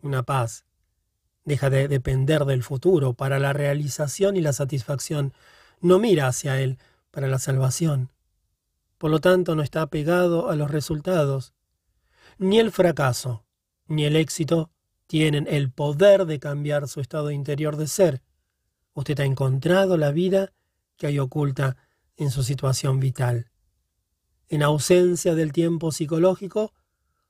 una 0.00 0.22
paz. 0.22 0.64
Deja 1.44 1.68
de 1.68 1.88
depender 1.88 2.46
del 2.46 2.62
futuro 2.62 3.12
para 3.12 3.38
la 3.38 3.52
realización 3.52 4.38
y 4.38 4.40
la 4.40 4.54
satisfacción. 4.54 5.34
No 5.82 5.98
mira 5.98 6.26
hacia 6.26 6.58
él 6.58 6.78
para 7.10 7.28
la 7.28 7.38
salvación. 7.38 8.10
Por 8.96 9.10
lo 9.10 9.20
tanto, 9.20 9.54
no 9.54 9.62
está 9.62 9.82
apegado 9.82 10.48
a 10.48 10.56
los 10.56 10.70
resultados. 10.70 11.52
Ni 12.38 12.58
el 12.58 12.72
fracaso, 12.72 13.44
ni 13.88 14.06
el 14.06 14.16
éxito 14.16 14.70
tienen 15.06 15.46
el 15.50 15.70
poder 15.70 16.24
de 16.24 16.38
cambiar 16.38 16.88
su 16.88 17.00
estado 17.02 17.30
interior 17.30 17.76
de 17.76 17.88
ser. 17.88 18.22
Usted 18.94 19.20
ha 19.20 19.26
encontrado 19.26 19.98
la 19.98 20.12
vida 20.12 20.54
que 20.96 21.08
hay 21.08 21.18
oculta 21.18 21.76
en 22.18 22.30
su 22.30 22.42
situación 22.42 23.00
vital. 23.00 23.50
En 24.48 24.62
ausencia 24.62 25.34
del 25.34 25.52
tiempo 25.52 25.92
psicológico, 25.92 26.74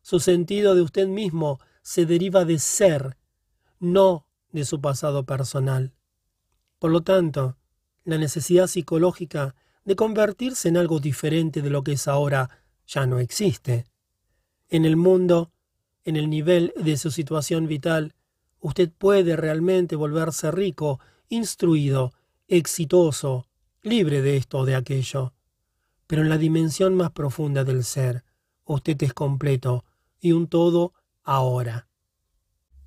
su 0.02 0.18
sentido 0.18 0.74
de 0.74 0.82
usted 0.82 1.06
mismo 1.06 1.60
se 1.82 2.06
deriva 2.06 2.44
de 2.44 2.58
ser, 2.58 3.16
no 3.78 4.26
de 4.50 4.64
su 4.64 4.80
pasado 4.80 5.24
personal. 5.24 5.94
Por 6.78 6.90
lo 6.90 7.02
tanto, 7.02 7.56
la 8.04 8.18
necesidad 8.18 8.66
psicológica 8.66 9.54
de 9.84 9.96
convertirse 9.96 10.68
en 10.68 10.76
algo 10.76 11.00
diferente 11.00 11.60
de 11.60 11.70
lo 11.70 11.82
que 11.82 11.92
es 11.92 12.08
ahora 12.08 12.50
ya 12.86 13.06
no 13.06 13.18
existe. 13.18 13.84
En 14.68 14.84
el 14.84 14.96
mundo, 14.96 15.52
en 16.04 16.16
el 16.16 16.30
nivel 16.30 16.72
de 16.76 16.96
su 16.96 17.10
situación 17.10 17.66
vital, 17.66 18.14
usted 18.60 18.90
puede 18.90 19.36
realmente 19.36 19.96
volverse 19.96 20.50
rico, 20.50 21.00
instruido, 21.28 22.12
exitoso, 22.46 23.47
libre 23.88 24.22
de 24.22 24.36
esto 24.36 24.58
o 24.58 24.64
de 24.64 24.76
aquello. 24.76 25.34
Pero 26.06 26.22
en 26.22 26.28
la 26.28 26.38
dimensión 26.38 26.94
más 26.94 27.10
profunda 27.10 27.64
del 27.64 27.84
ser, 27.84 28.24
usted 28.64 29.02
es 29.02 29.14
completo 29.14 29.84
y 30.20 30.32
un 30.32 30.46
todo 30.46 30.94
ahora. 31.24 31.88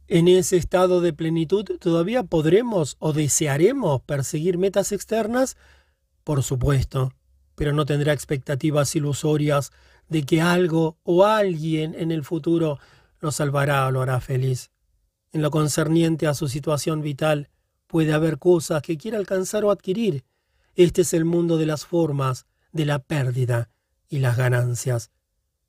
En 0.08 0.28
ese 0.28 0.58
estado 0.58 1.00
de 1.00 1.14
plenitud 1.14 1.66
todavía 1.80 2.24
podremos 2.24 2.98
o 3.00 3.14
desearemos 3.14 4.02
perseguir 4.02 4.58
metas 4.58 4.92
externas, 4.92 5.56
por 6.24 6.44
supuesto, 6.44 7.14
pero 7.56 7.74
no 7.74 7.86
tendrá 7.86 8.12
expectativas 8.12 8.96
ilusorias 8.96 9.72
de 10.10 10.24
que 10.24 10.42
algo 10.42 10.98
o 11.04 11.26
alguien 11.26 11.96
en 11.96 12.12
el 12.12 12.24
futuro 12.24 12.80
lo 13.20 13.32
salvará 13.32 13.88
o 13.88 13.92
lo 13.92 14.02
hará 14.02 14.20
feliz. 14.20 14.72
En 15.32 15.42
lo 15.42 15.52
concerniente 15.52 16.28
a 16.28 16.34
su 16.34 16.50
situación 16.50 17.02
vital, 17.02 17.50
puede 17.88 18.12
haber 18.12 18.38
cosas 18.38 18.82
que 18.82 18.98
quiera 18.98 19.18
alcanzar 19.18 19.64
o 19.64 19.72
adquirir. 19.72 20.26
Este 20.84 21.03
es 21.03 21.14
el 21.14 21.26
mundo 21.26 21.58
de 21.60 21.68
las 21.68 21.85
formas, 21.85 22.48
de 22.72 22.85
la 22.85 22.98
pérdida 22.98 23.69
y 24.10 24.18
las 24.18 24.35
ganancias. 24.35 25.11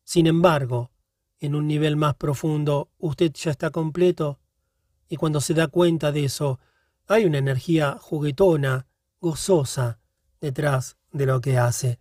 Sin 0.05 0.26
embargo, 0.26 0.91
en 1.39 1.55
un 1.55 1.66
nivel 1.68 1.97
más 1.97 2.15
profundo, 2.15 2.89
usted 2.97 3.31
ya 3.34 3.50
está 3.50 3.68
completo, 3.68 4.41
y 5.10 5.16
cuando 5.16 5.42
se 5.42 5.52
da 5.52 5.68
cuenta 5.68 6.12
de 6.12 6.24
eso, 6.24 6.60
hay 7.08 7.26
una 7.26 7.36
energía 7.36 7.99
juguetona, 8.00 8.86
gozosa, 9.20 9.99
detrás 10.41 10.97
de 11.10 11.26
lo 11.26 11.42
que 11.42 11.58
hace. 11.58 11.99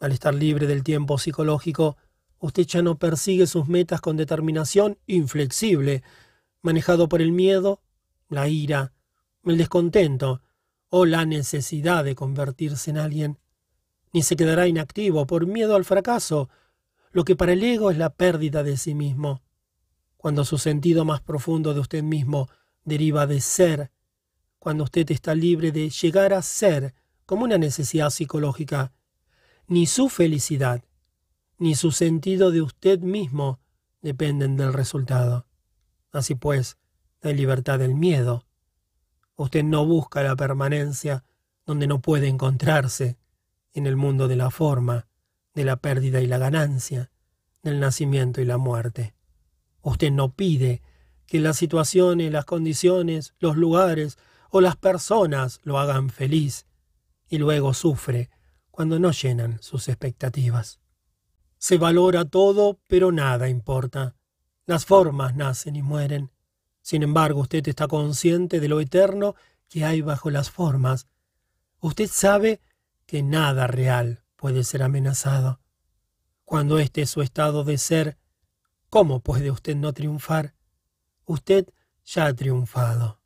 Al 0.00 0.12
estar 0.12 0.34
libre 0.34 0.66
del 0.66 0.82
tiempo 0.82 1.18
psicológico, 1.18 1.98
usted 2.38 2.64
ya 2.66 2.80
no 2.80 2.98
persigue 2.98 3.46
sus 3.46 3.68
metas 3.68 4.00
con 4.00 4.16
determinación 4.16 4.96
inflexible, 5.06 6.02
manejado 6.62 7.10
por 7.10 7.20
el 7.20 7.30
miedo, 7.30 7.82
la 8.30 8.48
ira, 8.48 8.94
el 9.44 9.58
descontento 9.58 10.40
o 10.90 11.04
la 11.04 11.24
necesidad 11.24 12.04
de 12.04 12.14
convertirse 12.14 12.90
en 12.90 12.98
alguien, 12.98 13.38
ni 14.12 14.22
se 14.22 14.36
quedará 14.36 14.66
inactivo 14.66 15.26
por 15.26 15.46
miedo 15.46 15.76
al 15.76 15.84
fracaso, 15.84 16.48
lo 17.10 17.24
que 17.24 17.36
para 17.36 17.52
el 17.52 17.62
ego 17.62 17.90
es 17.90 17.98
la 17.98 18.10
pérdida 18.10 18.62
de 18.62 18.76
sí 18.76 18.94
mismo. 18.94 19.42
Cuando 20.16 20.44
su 20.44 20.58
sentido 20.58 21.04
más 21.04 21.20
profundo 21.20 21.74
de 21.74 21.80
usted 21.80 22.02
mismo 22.02 22.48
deriva 22.84 23.26
de 23.26 23.40
ser, 23.40 23.90
cuando 24.58 24.84
usted 24.84 25.10
está 25.10 25.34
libre 25.34 25.72
de 25.72 25.90
llegar 25.90 26.32
a 26.32 26.42
ser 26.42 26.94
como 27.26 27.44
una 27.44 27.58
necesidad 27.58 28.10
psicológica, 28.10 28.92
ni 29.66 29.86
su 29.86 30.08
felicidad, 30.08 30.82
ni 31.58 31.74
su 31.74 31.92
sentido 31.92 32.50
de 32.50 32.62
usted 32.62 33.00
mismo 33.00 33.60
dependen 34.00 34.56
del 34.56 34.72
resultado. 34.72 35.46
Así 36.10 36.34
pues, 36.34 36.78
hay 37.20 37.34
libertad 37.34 37.78
del 37.78 37.94
miedo. 37.94 38.47
Usted 39.38 39.62
no 39.62 39.86
busca 39.86 40.20
la 40.24 40.34
permanencia 40.34 41.22
donde 41.64 41.86
no 41.86 42.00
puede 42.00 42.26
encontrarse, 42.26 43.18
en 43.72 43.86
el 43.86 43.94
mundo 43.94 44.26
de 44.26 44.34
la 44.34 44.50
forma, 44.50 45.06
de 45.54 45.64
la 45.64 45.76
pérdida 45.76 46.20
y 46.20 46.26
la 46.26 46.38
ganancia, 46.38 47.12
del 47.62 47.78
nacimiento 47.78 48.40
y 48.40 48.44
la 48.44 48.58
muerte. 48.58 49.14
Usted 49.80 50.10
no 50.10 50.34
pide 50.34 50.82
que 51.24 51.38
las 51.38 51.56
situaciones, 51.56 52.32
las 52.32 52.46
condiciones, 52.46 53.34
los 53.38 53.56
lugares 53.56 54.18
o 54.50 54.60
las 54.60 54.74
personas 54.74 55.60
lo 55.62 55.78
hagan 55.78 56.10
feliz 56.10 56.66
y 57.28 57.38
luego 57.38 57.74
sufre 57.74 58.30
cuando 58.72 58.98
no 58.98 59.12
llenan 59.12 59.62
sus 59.62 59.86
expectativas. 59.86 60.80
Se 61.58 61.78
valora 61.78 62.24
todo, 62.24 62.80
pero 62.88 63.12
nada 63.12 63.48
importa. 63.48 64.16
Las 64.66 64.84
formas 64.84 65.36
nacen 65.36 65.76
y 65.76 65.82
mueren. 65.82 66.32
Sin 66.88 67.02
embargo, 67.02 67.40
usted 67.40 67.68
está 67.68 67.86
consciente 67.86 68.60
de 68.60 68.68
lo 68.68 68.80
eterno 68.80 69.34
que 69.68 69.84
hay 69.84 70.00
bajo 70.00 70.30
las 70.30 70.50
formas. 70.50 71.06
Usted 71.80 72.08
sabe 72.10 72.62
que 73.04 73.22
nada 73.22 73.66
real 73.66 74.22
puede 74.36 74.64
ser 74.64 74.82
amenazado. 74.82 75.60
Cuando 76.46 76.78
este 76.78 77.02
es 77.02 77.10
su 77.10 77.20
estado 77.20 77.62
de 77.62 77.76
ser, 77.76 78.16
¿cómo 78.88 79.20
puede 79.20 79.50
usted 79.50 79.76
no 79.76 79.92
triunfar? 79.92 80.54
Usted 81.26 81.66
ya 82.06 82.24
ha 82.24 82.32
triunfado. 82.32 83.20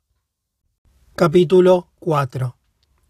Capítulo 1.15 1.87
4. 1.99 2.57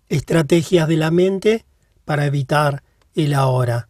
Estrategias 0.07 0.87
de 0.87 0.97
la 0.97 1.09
mente 1.09 1.65
para 2.05 2.27
evitar 2.27 2.83
el 3.15 3.33
ahora. 3.33 3.89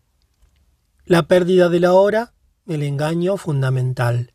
La 1.03 1.23
pérdida 1.23 1.67
de 1.67 1.81
la 1.81 1.91
hora, 1.91 2.33
el 2.67 2.83
engaño 2.83 3.35
fundamental. 3.35 4.31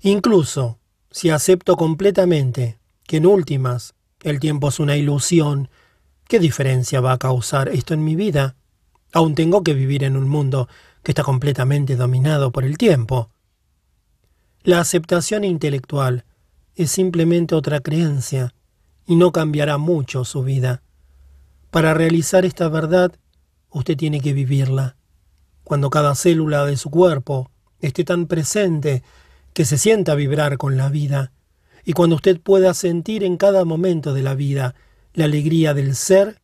Incluso 0.00 0.79
si 1.10 1.30
acepto 1.30 1.76
completamente 1.76 2.78
que 3.06 3.16
en 3.16 3.26
últimas 3.26 3.94
el 4.22 4.38
tiempo 4.38 4.68
es 4.68 4.78
una 4.78 4.96
ilusión, 4.96 5.68
¿qué 6.28 6.38
diferencia 6.38 7.00
va 7.00 7.12
a 7.12 7.18
causar 7.18 7.68
esto 7.68 7.94
en 7.94 8.04
mi 8.04 8.14
vida? 8.14 8.56
Aún 9.12 9.34
tengo 9.34 9.64
que 9.64 9.74
vivir 9.74 10.04
en 10.04 10.16
un 10.16 10.28
mundo 10.28 10.68
que 11.02 11.12
está 11.12 11.22
completamente 11.22 11.96
dominado 11.96 12.52
por 12.52 12.64
el 12.64 12.78
tiempo. 12.78 13.30
La 14.62 14.78
aceptación 14.78 15.42
intelectual 15.44 16.24
es 16.76 16.90
simplemente 16.90 17.54
otra 17.54 17.80
creencia 17.80 18.54
y 19.06 19.16
no 19.16 19.32
cambiará 19.32 19.78
mucho 19.78 20.24
su 20.24 20.42
vida. 20.44 20.82
Para 21.70 21.94
realizar 21.94 22.44
esta 22.44 22.68
verdad, 22.68 23.12
usted 23.70 23.96
tiene 23.96 24.20
que 24.20 24.32
vivirla. 24.32 24.96
Cuando 25.64 25.90
cada 25.90 26.14
célula 26.14 26.66
de 26.66 26.76
su 26.76 26.90
cuerpo 26.90 27.50
esté 27.80 28.04
tan 28.04 28.26
presente 28.26 29.02
que 29.52 29.64
se 29.64 29.78
sienta 29.78 30.14
vibrar 30.14 30.58
con 30.58 30.76
la 30.76 30.88
vida, 30.88 31.32
y 31.84 31.92
cuando 31.92 32.16
usted 32.16 32.40
pueda 32.40 32.74
sentir 32.74 33.24
en 33.24 33.36
cada 33.36 33.64
momento 33.64 34.14
de 34.14 34.22
la 34.22 34.34
vida 34.34 34.74
la 35.12 35.24
alegría 35.24 35.74
del 35.74 35.96
ser, 35.96 36.40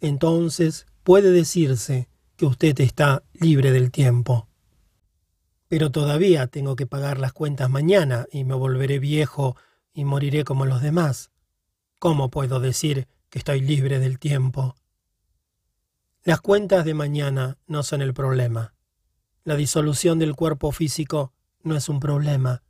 entonces 0.00 0.86
puede 1.02 1.30
decirse 1.30 2.08
que 2.36 2.46
usted 2.46 2.78
está 2.80 3.22
libre 3.32 3.72
del 3.72 3.90
tiempo. 3.90 4.48
Pero 5.68 5.90
todavía 5.90 6.48
tengo 6.48 6.74
que 6.76 6.86
pagar 6.86 7.18
las 7.18 7.32
cuentas 7.32 7.70
mañana 7.70 8.26
y 8.32 8.44
me 8.44 8.54
volveré 8.54 8.98
viejo 8.98 9.56
y 9.94 10.04
moriré 10.04 10.44
como 10.44 10.66
los 10.66 10.82
demás. 10.82 11.30
¿Cómo 11.98 12.30
puedo 12.30 12.60
decir 12.60 13.06
que 13.30 13.38
estoy 13.38 13.60
libre 13.60 14.00
del 14.00 14.18
tiempo. 14.18 14.74
Las 16.24 16.40
cuentas 16.40 16.84
de 16.84 16.94
mañana 16.94 17.56
no 17.66 17.82
son 17.82 18.02
el 18.02 18.12
problema. 18.12 18.74
La 19.44 19.54
disolución 19.54 20.18
del 20.18 20.34
cuerpo 20.34 20.72
físico 20.72 21.32
no 21.62 21.76
es 21.76 21.88
un 21.88 22.00
problema. 22.00 22.62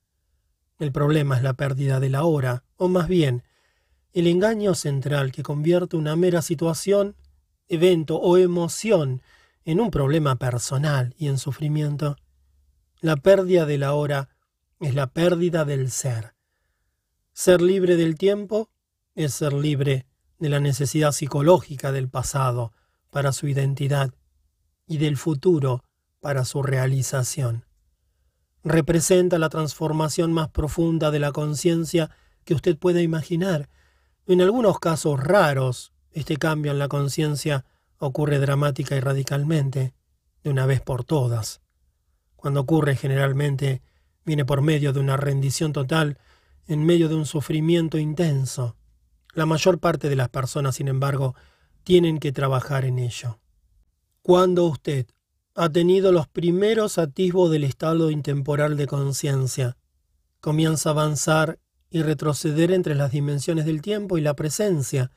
El 0.78 0.92
problema 0.92 1.36
es 1.36 1.42
la 1.42 1.54
pérdida 1.54 2.00
de 2.00 2.08
la 2.08 2.24
hora, 2.24 2.64
o 2.76 2.88
más 2.88 3.08
bien, 3.08 3.44
el 4.12 4.26
engaño 4.26 4.74
central 4.74 5.30
que 5.30 5.42
convierte 5.42 5.96
una 5.96 6.16
mera 6.16 6.42
situación, 6.42 7.16
evento 7.68 8.16
o 8.16 8.36
emoción 8.36 9.22
en 9.64 9.80
un 9.80 9.90
problema 9.90 10.36
personal 10.36 11.14
y 11.18 11.28
en 11.28 11.38
sufrimiento. 11.38 12.16
La 13.00 13.16
pérdida 13.16 13.66
de 13.66 13.78
la 13.78 13.94
hora 13.94 14.30
es 14.80 14.94
la 14.94 15.08
pérdida 15.08 15.64
del 15.64 15.90
ser. 15.90 16.34
Ser 17.32 17.60
libre 17.60 17.96
del 17.96 18.16
tiempo 18.16 18.70
es 19.14 19.34
ser 19.34 19.52
libre 19.52 20.06
de 20.38 20.48
la 20.48 20.60
necesidad 20.60 21.12
psicológica 21.12 21.92
del 21.92 22.08
pasado 22.08 22.72
para 23.10 23.32
su 23.32 23.46
identidad 23.46 24.14
y 24.86 24.98
del 24.98 25.16
futuro 25.16 25.84
para 26.20 26.44
su 26.44 26.62
realización. 26.62 27.64
Representa 28.62 29.38
la 29.38 29.48
transformación 29.48 30.32
más 30.32 30.48
profunda 30.48 31.10
de 31.10 31.18
la 31.18 31.32
conciencia 31.32 32.10
que 32.44 32.54
usted 32.54 32.76
pueda 32.76 33.00
imaginar. 33.00 33.68
En 34.26 34.40
algunos 34.42 34.78
casos 34.78 35.18
raros, 35.18 35.92
este 36.12 36.36
cambio 36.36 36.72
en 36.72 36.78
la 36.78 36.88
conciencia 36.88 37.64
ocurre 37.98 38.38
dramática 38.38 38.96
y 38.96 39.00
radicalmente, 39.00 39.94
de 40.42 40.50
una 40.50 40.66
vez 40.66 40.80
por 40.80 41.04
todas. 41.04 41.60
Cuando 42.36 42.60
ocurre 42.60 42.96
generalmente 42.96 43.82
viene 44.24 44.44
por 44.44 44.62
medio 44.62 44.92
de 44.92 45.00
una 45.00 45.16
rendición 45.16 45.72
total, 45.72 46.18
en 46.66 46.84
medio 46.84 47.08
de 47.08 47.14
un 47.14 47.26
sufrimiento 47.26 47.98
intenso, 47.98 48.76
la 49.34 49.46
mayor 49.46 49.78
parte 49.78 50.08
de 50.08 50.16
las 50.16 50.28
personas, 50.28 50.76
sin 50.76 50.88
embargo, 50.88 51.34
tienen 51.82 52.18
que 52.18 52.32
trabajar 52.32 52.84
en 52.84 52.98
ello. 52.98 53.38
Cuando 54.22 54.64
usted 54.64 55.06
ha 55.54 55.68
tenido 55.68 56.12
los 56.12 56.28
primeros 56.28 56.98
atisbos 56.98 57.50
del 57.50 57.64
estado 57.64 58.10
intemporal 58.10 58.76
de 58.76 58.86
conciencia, 58.86 59.76
comienza 60.40 60.90
a 60.90 60.92
avanzar 60.92 61.58
y 61.90 62.02
retroceder 62.02 62.70
entre 62.70 62.94
las 62.94 63.10
dimensiones 63.10 63.66
del 63.66 63.82
tiempo 63.82 64.16
y 64.16 64.20
la 64.20 64.34
presencia. 64.34 65.10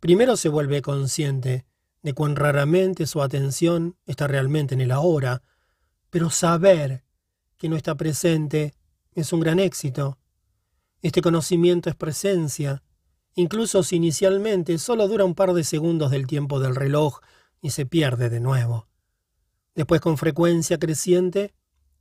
Primero 0.00 0.36
se 0.36 0.48
vuelve 0.48 0.82
consciente 0.82 1.66
de 2.02 2.14
cuán 2.14 2.34
raramente 2.34 3.06
su 3.06 3.22
atención 3.22 3.96
está 4.06 4.26
realmente 4.26 4.74
en 4.74 4.80
el 4.80 4.90
ahora, 4.90 5.42
pero 6.10 6.30
saber 6.30 7.04
que 7.56 7.68
no 7.68 7.76
está 7.76 7.94
presente 7.94 8.74
es 9.12 9.32
un 9.32 9.40
gran 9.40 9.60
éxito. 9.60 10.18
Este 11.00 11.22
conocimiento 11.22 11.88
es 11.88 11.96
presencia, 11.96 12.82
incluso 13.34 13.82
si 13.82 13.96
inicialmente 13.96 14.78
solo 14.78 15.06
dura 15.06 15.24
un 15.24 15.34
par 15.34 15.52
de 15.52 15.62
segundos 15.62 16.10
del 16.10 16.26
tiempo 16.26 16.58
del 16.58 16.74
reloj 16.74 17.20
y 17.62 17.70
se 17.70 17.86
pierde 17.86 18.30
de 18.30 18.40
nuevo. 18.40 18.89
Después, 19.74 20.00
con 20.00 20.18
frecuencia 20.18 20.78
creciente, 20.78 21.54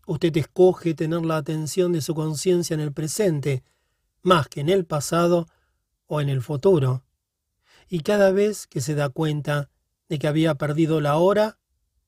usted 0.06 0.36
escoge 0.38 0.94
tener 0.94 1.24
la 1.24 1.38
atención 1.38 1.94
de 1.94 2.02
su 2.02 2.16
conciencia 2.16 2.74
en 2.74 2.80
el 2.80 2.94
presente, 2.94 3.64
más 4.22 4.48
que 4.48 4.62
en 4.62 4.70
el 4.70 4.86
pasado 4.86 5.48
o 6.08 6.22
en 6.22 6.30
el 6.30 6.42
futuro. 6.42 7.04
Y 7.88 8.02
cada 8.02 8.32
vez 8.32 8.68
que 8.68 8.82
se 8.82 8.96
da 8.96 9.10
cuenta 9.10 9.70
de 10.10 10.20
que 10.20 10.28
había 10.28 10.56
perdido 10.56 11.00
la 11.02 11.18
hora, 11.18 11.60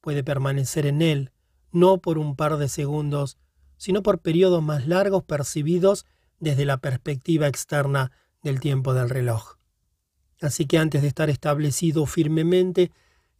puede 0.01 0.23
permanecer 0.23 0.85
en 0.87 1.01
él, 1.01 1.31
no 1.71 1.99
por 1.99 2.17
un 2.17 2.35
par 2.35 2.57
de 2.57 2.67
segundos, 2.67 3.37
sino 3.77 4.03
por 4.03 4.19
periodos 4.19 4.61
más 4.61 4.87
largos 4.87 5.23
percibidos 5.23 6.05
desde 6.39 6.65
la 6.65 6.77
perspectiva 6.77 7.47
externa 7.47 8.11
del 8.41 8.59
tiempo 8.59 8.93
del 8.93 9.09
reloj. 9.09 9.57
Así 10.41 10.65
que 10.65 10.79
antes 10.79 11.03
de 11.03 11.07
estar 11.07 11.29
establecido 11.29 12.05
firmemente 12.07 12.91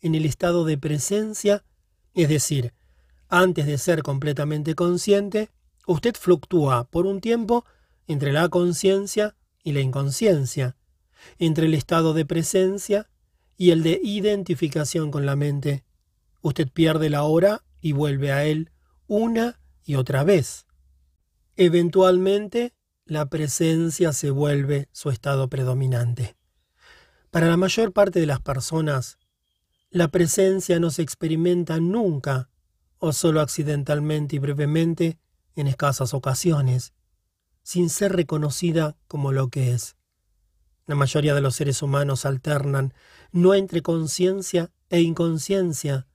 en 0.02 0.14
el 0.14 0.26
estado 0.26 0.66
de 0.66 0.78
presencia, 0.78 1.64
es 2.14 2.30
decir, 2.30 2.74
antes 3.30 3.66
de 3.66 3.78
ser 3.78 4.04
completamente 4.04 4.76
consciente, 4.76 5.50
usted 5.88 6.16
fluctúa 6.16 6.84
por 6.86 7.06
un 7.06 7.22
tiempo 7.22 7.66
entre 8.08 8.34
la 8.34 8.50
conciencia 8.50 9.36
y 9.64 9.72
la 9.72 9.80
inconsciencia, 9.80 10.76
entre 11.40 11.68
el 11.68 11.74
estado 11.74 12.14
de 12.14 12.26
presencia 12.26 13.10
y 13.58 13.72
el 13.72 13.84
de 13.84 14.00
identificación 14.04 15.12
con 15.12 15.26
la 15.26 15.36
mente. 15.36 15.84
Usted 16.42 16.68
pierde 16.68 17.10
la 17.10 17.24
hora 17.24 17.64
y 17.80 17.94
vuelve 17.94 18.32
a 18.32 18.44
él 18.46 18.72
una 19.08 19.62
y 19.86 19.96
otra 19.96 20.24
vez. 20.24 20.66
Eventualmente 21.56 22.74
la 23.06 23.28
presencia 23.28 24.14
se 24.14 24.30
vuelve 24.30 24.90
su 24.92 25.10
estado 25.10 25.50
predominante. 25.50 26.36
Para 27.30 27.48
la 27.48 27.58
mayor 27.58 27.94
parte 27.94 28.20
de 28.20 28.26
las 28.26 28.42
personas, 28.42 29.18
la 29.92 30.08
presencia 30.08 30.80
no 30.80 30.90
se 30.90 31.04
experimenta 31.04 31.80
nunca 31.80 32.50
o 32.98 33.14
solo 33.14 33.42
accidentalmente 33.42 34.38
y 34.38 34.40
brevemente 34.40 35.20
en 35.56 35.68
escasas 35.68 36.14
ocasiones, 36.14 36.94
sin 37.62 37.90
ser 37.90 38.14
reconocida 38.14 38.98
como 39.08 39.32
lo 39.32 39.50
que 39.50 39.74
es. 39.74 39.96
La 40.88 40.96
mayoría 40.96 41.36
de 41.36 41.42
los 41.42 41.56
seres 41.56 41.84
humanos 41.84 42.26
alternan 42.26 42.94
no 43.32 43.54
entre 43.54 43.82
conciencia 43.82 44.72
e 44.90 45.02
inconsciencia, 45.02 46.08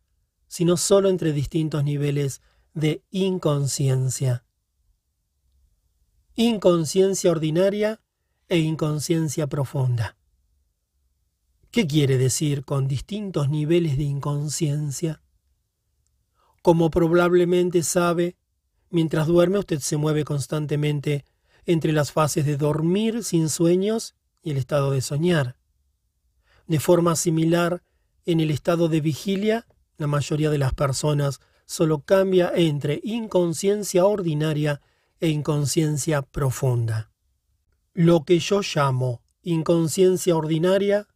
sino 0.49 0.77
solo 0.77 1.09
entre 1.09 1.33
distintos 1.33 1.85
niveles 1.85 2.41
de 2.75 3.05
inconsciencia 3.11 4.47
inconsciencia 6.37 7.31
ordinaria 7.31 8.03
e 8.49 8.59
inconsciencia 8.59 9.47
profunda. 9.47 10.16
¿Qué 11.77 11.87
quiere 11.87 12.17
decir 12.17 12.65
con 12.65 12.89
distintos 12.89 13.51
niveles 13.51 13.99
de 13.99 14.05
inconsciencia? 14.05 15.21
Como 16.63 16.89
probablemente 16.89 17.83
sabe, 17.83 18.39
mientras 18.89 19.27
duerme 19.27 19.59
usted 19.59 19.81
se 19.81 19.99
mueve 19.99 20.25
constantemente 20.25 21.27
entre 21.67 21.93
las 21.93 22.13
fases 22.13 22.47
de 22.47 22.57
dormir 22.57 23.23
sin 23.25 23.51
sueños 23.51 24.15
y 24.43 24.53
el 24.53 24.57
estado 24.57 24.91
de 24.91 25.03
soñar. 25.03 25.59
De 26.67 26.81
forma 26.81 27.15
similar, 27.15 27.83
en 28.25 28.41
el 28.41 28.51
estado 28.51 28.89
de 28.89 29.03
vigilia, 29.03 29.67
la 29.99 30.07
mayoría 30.07 30.49
de 30.49 30.57
las 30.57 30.73
personas 30.73 31.41
solo 31.67 32.01
cambia 32.01 32.53
entre 32.55 33.03
inconsciencia 33.05 34.07
ordinaria 34.07 34.81
e 35.21 35.29
inconsciencia 35.29 36.23
profunda. 36.23 37.11
Lo 37.93 38.25
que 38.25 38.39
yo 38.39 38.63
llamo 38.63 39.21
inconsciencia 39.43 40.35
ordinaria 40.35 41.07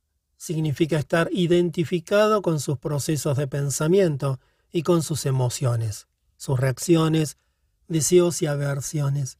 significa 0.40 0.98
estar 0.98 1.28
identificado 1.32 2.40
con 2.40 2.60
sus 2.60 2.78
procesos 2.78 3.36
de 3.36 3.46
pensamiento 3.46 4.40
y 4.72 4.84
con 4.84 5.02
sus 5.02 5.26
emociones, 5.26 6.08
sus 6.38 6.58
reacciones, 6.58 7.36
deseos 7.88 8.40
y 8.40 8.46
aversiones. 8.46 9.36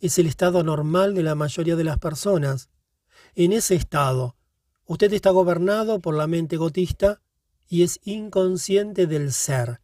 Es 0.00 0.18
el 0.18 0.26
estado 0.26 0.64
normal 0.64 1.14
de 1.14 1.22
la 1.22 1.36
mayoría 1.36 1.76
de 1.76 1.84
las 1.84 1.98
personas. 1.98 2.70
En 3.36 3.52
ese 3.52 3.76
estado, 3.76 4.34
usted 4.84 5.12
está 5.12 5.30
gobernado 5.30 6.00
por 6.00 6.16
la 6.16 6.26
mente 6.26 6.56
gotista 6.56 7.20
y 7.68 7.84
es 7.84 8.00
inconsciente 8.02 9.06
del 9.06 9.32
ser. 9.32 9.80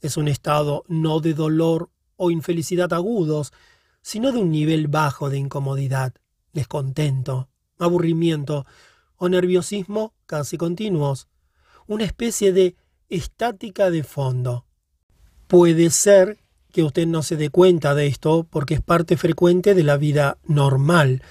Es 0.00 0.16
un 0.16 0.28
estado 0.28 0.84
no 0.86 1.18
de 1.18 1.34
dolor 1.34 1.90
o 2.14 2.30
infelicidad 2.30 2.92
agudos, 2.92 3.52
sino 4.00 4.30
de 4.30 4.38
un 4.38 4.52
nivel 4.52 4.86
bajo 4.86 5.28
de 5.28 5.38
incomodidad, 5.38 6.14
descontento, 6.52 7.48
aburrimiento 7.80 8.64
o 9.16 9.28
nerviosismo 9.28 10.14
casi 10.26 10.56
continuos, 10.56 11.28
una 11.86 12.04
especie 12.04 12.52
de 12.52 12.76
estática 13.08 13.90
de 13.90 14.02
fondo. 14.02 14.66
Puede 15.46 15.90
ser 15.90 16.38
que 16.72 16.82
usted 16.82 17.06
no 17.06 17.22
se 17.22 17.36
dé 17.36 17.50
cuenta 17.50 17.94
de 17.94 18.06
esto 18.06 18.46
porque 18.50 18.74
es 18.74 18.82
parte 18.82 19.16
frecuente 19.16 19.74
de 19.74 19.82
la 19.82 19.96
vida 19.96 20.38
normal, 20.44 21.22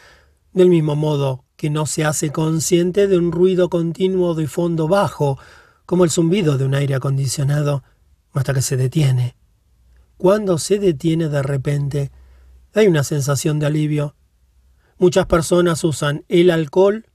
del 0.53 0.69
mismo 0.69 0.95
modo 0.95 1.45
que 1.55 1.69
no 1.69 1.85
se 1.85 2.03
hace 2.05 2.31
consciente 2.31 3.07
de 3.07 3.17
un 3.17 3.31
ruido 3.31 3.69
continuo 3.69 4.35
de 4.35 4.47
fondo 4.47 4.87
bajo, 4.87 5.37
como 5.85 6.03
el 6.03 6.09
zumbido 6.09 6.57
de 6.57 6.65
un 6.65 6.75
aire 6.75 6.95
acondicionado, 6.95 7.83
hasta 8.33 8.53
que 8.53 8.61
se 8.61 8.77
detiene. 8.77 9.35
Cuando 10.17 10.57
se 10.57 10.79
detiene 10.79 11.29
de 11.29 11.43
repente, 11.43 12.11
hay 12.73 12.87
una 12.87 13.03
sensación 13.03 13.59
de 13.59 13.67
alivio. 13.67 14.15
Muchas 14.97 15.25
personas 15.27 15.83
usan 15.83 16.25
el 16.27 16.51
alcohol, 16.51 17.05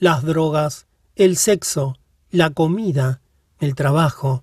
las 0.00 0.24
drogas, 0.24 0.86
el 1.14 1.36
sexo, 1.36 1.98
la 2.30 2.48
comida, 2.48 3.20
el 3.58 3.74
trabajo, 3.74 4.42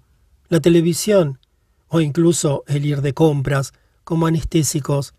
la 0.50 0.60
televisión 0.60 1.40
o 1.88 2.00
incluso 2.00 2.64
el 2.68 2.86
ir 2.86 3.02
de 3.02 3.14
compras 3.14 3.74
como 4.04 4.28
anestésicos, 4.28 5.16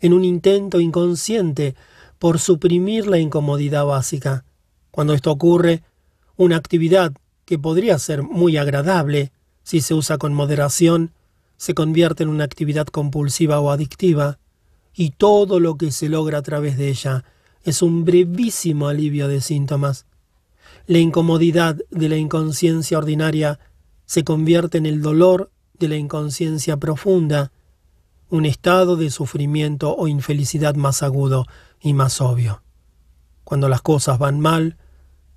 en 0.00 0.12
un 0.12 0.22
intento 0.24 0.80
inconsciente 0.80 1.74
por 2.20 2.38
suprimir 2.38 3.08
la 3.08 3.18
incomodidad 3.18 3.84
básica. 3.84 4.44
Cuando 4.92 5.12
esto 5.12 5.32
ocurre, 5.32 5.82
una 6.36 6.56
actividad 6.56 7.12
que 7.44 7.58
podría 7.58 7.98
ser 7.98 8.22
muy 8.22 8.56
agradable 8.56 9.32
si 9.64 9.80
se 9.80 9.94
usa 9.94 10.18
con 10.18 10.34
moderación, 10.34 11.10
se 11.56 11.74
convierte 11.74 12.22
en 12.22 12.28
una 12.28 12.44
actividad 12.44 12.86
compulsiva 12.86 13.58
o 13.58 13.70
adictiva, 13.70 14.38
y 14.94 15.10
todo 15.10 15.58
lo 15.58 15.76
que 15.76 15.90
se 15.90 16.08
logra 16.08 16.38
a 16.38 16.42
través 16.42 16.78
de 16.78 16.90
ella 16.90 17.24
es 17.64 17.82
un 17.82 18.04
brevísimo 18.04 18.88
alivio 18.88 19.26
de 19.26 19.40
síntomas. 19.40 20.06
La 20.86 20.98
incomodidad 20.98 21.78
de 21.90 22.08
la 22.08 22.16
inconsciencia 22.16 22.98
ordinaria 22.98 23.58
se 24.06 24.22
convierte 24.22 24.78
en 24.78 24.86
el 24.86 25.02
dolor 25.02 25.50
de 25.78 25.88
la 25.88 25.96
inconsciencia 25.96 26.76
profunda, 26.76 27.52
un 28.28 28.44
estado 28.44 28.96
de 28.96 29.10
sufrimiento 29.10 29.94
o 29.96 30.08
infelicidad 30.08 30.74
más 30.74 31.02
agudo 31.02 31.46
y 31.80 31.94
más 31.94 32.20
obvio. 32.20 32.62
Cuando 33.44 33.68
las 33.68 33.82
cosas 33.82 34.18
van 34.18 34.40
mal, 34.40 34.76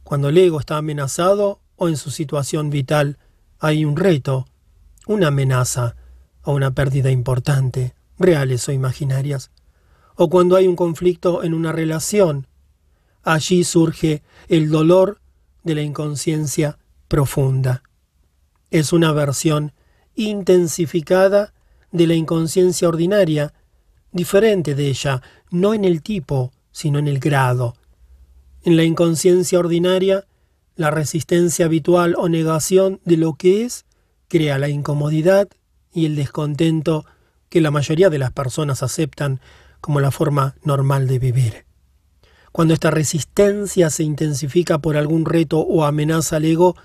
cuando 0.04 0.30
el 0.30 0.38
ego 0.38 0.60
está 0.60 0.78
amenazado 0.78 1.62
o 1.76 1.88
en 1.88 1.98
su 1.98 2.12
situación 2.12 2.70
vital 2.70 3.18
hay 3.60 3.86
un 3.86 3.96
reto, 3.96 4.48
una 5.08 5.28
amenaza, 5.28 5.96
o 6.44 6.54
una 6.54 6.72
pérdida 6.72 7.12
importante, 7.12 7.94
reales 8.18 8.68
o 8.70 8.72
imaginarias, 8.72 9.52
o 10.18 10.30
cuando 10.30 10.56
hay 10.56 10.68
un 10.68 10.76
conflicto 10.76 11.44
en 11.44 11.54
una 11.54 11.72
relación. 11.72 12.48
Allí 13.24 13.64
surge 13.64 14.24
el 14.50 14.70
dolor 14.70 15.22
de 15.64 15.76
la 15.76 15.84
inconsciencia 15.84 16.78
profunda. 17.08 17.84
Es 18.72 18.92
una 18.92 19.14
versión 19.14 19.74
intensificada 20.16 21.54
de 21.92 22.08
la 22.08 22.16
inconsciencia 22.16 22.90
ordinaria, 22.90 23.54
diferente 24.12 24.76
de 24.76 24.88
ella, 24.88 25.22
no 25.52 25.74
en 25.74 25.86
el 25.86 26.02
tipo, 26.02 26.52
sino 26.72 27.00
en 27.00 27.08
el 27.08 27.20
grado. 27.20 27.76
En 28.64 28.76
la 28.76 28.84
inconsciencia 28.84 29.60
ordinaria, 29.60 30.26
la 30.76 30.92
resistencia 30.92 31.66
habitual 31.66 32.16
o 32.18 32.28
negación 32.28 33.00
de 33.06 33.18
lo 33.18 33.34
que 33.34 33.64
es 33.64 33.86
crea 34.28 34.58
la 34.58 34.70
incomodidad 34.70 35.48
y 35.94 36.06
el 36.06 36.16
descontento 36.16 37.06
que 37.50 37.62
la 37.62 37.72
mayoría 37.72 38.10
de 38.10 38.20
las 38.20 38.32
personas 38.32 38.84
aceptan 38.84 39.40
como 39.82 40.00
la 40.00 40.12
forma 40.12 40.56
normal 40.64 41.08
de 41.08 41.20
vivir. 41.20 41.66
Cuando 42.52 42.74
esta 42.74 42.92
resistencia 42.92 43.90
se 43.90 44.04
intensifica 44.04 44.80
por 44.80 44.98
algún 44.98 45.26
reto 45.26 45.60
o 45.60 45.86
amenaza 45.86 46.38
al 46.38 46.46
ego, 46.46 46.76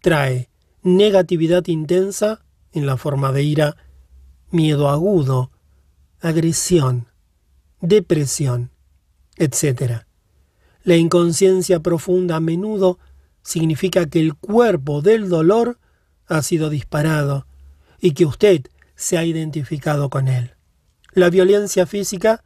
trae 0.00 0.50
negatividad 0.82 1.66
intensa 1.66 2.44
en 2.72 2.86
la 2.86 2.96
forma 2.96 3.32
de 3.32 3.42
ira, 3.42 3.76
miedo 4.50 4.88
agudo, 4.88 5.50
agresión, 6.20 7.08
depresión, 7.80 8.70
etc. 9.36 10.02
La 10.82 10.96
inconsciencia 10.96 11.80
profunda 11.80 12.36
a 12.36 12.40
menudo 12.40 12.98
significa 13.42 14.06
que 14.06 14.20
el 14.20 14.34
cuerpo 14.34 15.02
del 15.02 15.28
dolor 15.28 15.78
ha 16.26 16.42
sido 16.42 16.70
disparado 16.70 17.46
y 18.00 18.12
que 18.12 18.26
usted 18.26 18.66
se 18.96 19.18
ha 19.18 19.24
identificado 19.24 20.10
con 20.10 20.28
él. 20.28 20.53
La 21.14 21.30
violencia 21.30 21.86
física 21.86 22.42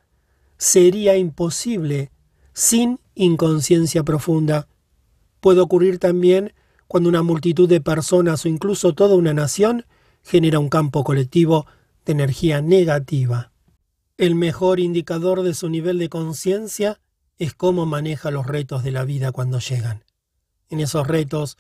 sería 0.59 1.17
imposible 1.17 2.13
sin 2.53 3.01
inconsciencia 3.15 4.03
profunda. 4.03 4.69
Puede 5.41 5.61
ocurrir 5.61 5.99
también 5.99 6.53
cuando 6.87 7.09
una 7.09 7.23
multitud 7.23 7.67
de 7.67 7.81
personas 7.81 8.45
o 8.45 8.49
incluso 8.49 8.95
toda 8.95 9.15
una 9.15 9.33
nación 9.33 9.87
genera 10.23 10.59
un 10.59 10.69
campo 10.69 11.03
colectivo 11.03 11.67
de 12.05 12.13
energía 12.13 12.61
negativa. 12.61 13.53
El 14.19 14.35
mejor 14.35 14.81
indicador 14.81 15.43
de 15.43 15.55
su 15.55 15.71
nivel 15.71 15.99
de 15.99 16.11
conciencia 16.11 17.01
es 17.39 17.55
cómo 17.55 17.87
maneja 17.87 18.31
los 18.31 18.47
retos 18.47 18.85
de 18.85 18.91
la 18.91 19.05
vida 19.05 19.33
cuando 19.33 19.61
llegan. 19.61 20.05
En 20.69 20.81
esos 20.81 21.07
retos, 21.07 21.57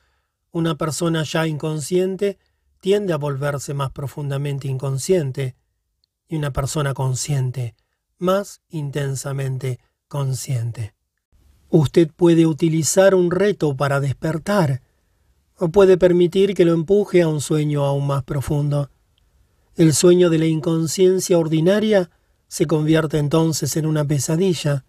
una 0.51 0.77
persona 0.77 1.23
ya 1.23 1.47
inconsciente 1.47 2.39
tiende 2.81 3.15
a 3.15 3.17
volverse 3.17 3.73
más 3.73 3.93
profundamente 3.93 4.69
inconsciente 4.69 5.57
y 6.29 6.37
una 6.37 6.53
persona 6.53 6.95
consciente 6.95 7.75
más 8.19 8.61
intensamente 8.69 9.79
consciente. 10.09 10.95
Usted 11.71 12.11
puede 12.15 12.47
utilizar 12.47 13.15
un 13.15 13.31
reto 13.31 13.77
para 13.77 14.01
despertar 14.01 14.83
o 15.57 15.69
puede 15.69 15.99
permitir 15.99 16.55
que 16.55 16.65
lo 16.65 16.73
empuje 16.73 17.23
a 17.23 17.29
un 17.29 17.41
sueño 17.41 17.85
aún 17.85 18.07
más 18.07 18.23
profundo. 18.25 18.91
El 19.77 19.93
sueño 19.95 20.31
de 20.31 20.39
la 20.39 20.47
inconsciencia 20.47 21.39
ordinaria 21.39 22.11
se 22.49 22.67
convierte 22.67 23.19
entonces 23.19 23.77
en 23.77 23.87
una 23.87 24.05
pesadilla. 24.05 24.85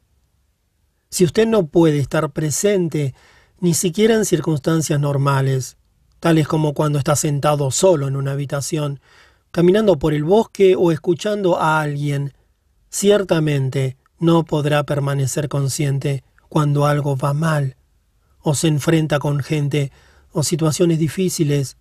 Si 1.09 1.26
usted 1.26 1.48
no 1.48 1.68
puede 1.68 2.00
estar 2.00 2.32
presente 2.32 3.14
ni 3.59 3.74
siquiera 3.74 4.16
en 4.16 4.26
circunstancias 4.26 5.00
normales, 5.00 5.77
tales 6.19 6.48
como 6.48 6.74
cuando 6.74 6.98
está 6.98 7.16
sentado 7.16 7.72
solo 7.72 8.08
en 8.08 8.16
una 8.16 8.32
habitación, 8.32 9.01
caminando 9.51 9.97
por 9.97 10.13
el 10.13 10.23
bosque 10.23 10.75
o 10.77 10.91
escuchando 10.91 11.59
a 11.59 11.81
alguien, 11.81 12.33
ciertamente 12.89 13.97
no 14.19 14.43
podrá 14.43 14.83
permanecer 14.83 15.49
consciente 15.49 16.23
cuando 16.49 16.85
algo 16.85 17.15
va 17.15 17.33
mal, 17.33 17.77
o 18.41 18.55
se 18.55 18.67
enfrenta 18.67 19.19
con 19.19 19.39
gente 19.39 19.91
o 20.31 20.43
situaciones 20.43 20.99
difíciles, 20.99 21.77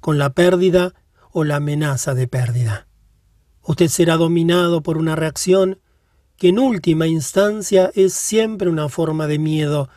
con 0.00 0.18
la 0.18 0.30
pérdida 0.30 0.94
o 1.32 1.44
la 1.44 1.56
amenaza 1.56 2.14
de 2.14 2.28
pérdida. 2.28 2.86
Usted 3.62 3.88
será 3.88 4.16
dominado 4.16 4.82
por 4.82 4.96
una 4.96 5.16
reacción 5.16 5.80
que 6.36 6.48
en 6.48 6.58
última 6.58 7.06
instancia 7.06 7.90
es 7.94 8.14
siempre 8.14 8.70
una 8.70 8.88
forma 8.88 9.26
de 9.26 9.38
miedo 9.38 9.88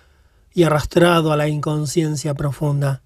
y 0.53 0.63
arrastrado 0.63 1.31
a 1.31 1.37
la 1.37 1.47
inconsciencia 1.47 2.33
profunda. 2.33 3.03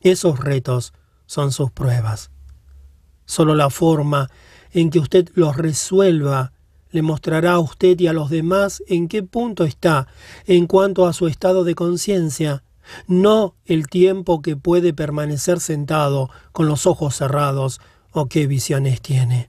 Esos 0.00 0.38
retos 0.38 0.94
son 1.26 1.52
sus 1.52 1.70
pruebas. 1.70 2.30
Solo 3.30 3.54
la 3.54 3.70
forma 3.70 4.28
en 4.72 4.90
que 4.90 4.98
usted 4.98 5.28
los 5.34 5.56
resuelva 5.56 6.52
le 6.90 7.00
mostrará 7.00 7.52
a 7.52 7.58
usted 7.60 8.00
y 8.00 8.08
a 8.08 8.12
los 8.12 8.28
demás 8.28 8.82
en 8.88 9.06
qué 9.06 9.22
punto 9.22 9.62
está 9.62 10.08
en 10.48 10.66
cuanto 10.66 11.06
a 11.06 11.12
su 11.12 11.28
estado 11.28 11.62
de 11.62 11.76
conciencia, 11.76 12.64
no 13.06 13.54
el 13.66 13.86
tiempo 13.86 14.42
que 14.42 14.56
puede 14.56 14.92
permanecer 14.92 15.60
sentado 15.60 16.28
con 16.50 16.66
los 16.66 16.88
ojos 16.88 17.14
cerrados 17.14 17.80
o 18.10 18.26
qué 18.26 18.48
visiones 18.48 19.00
tiene. 19.00 19.48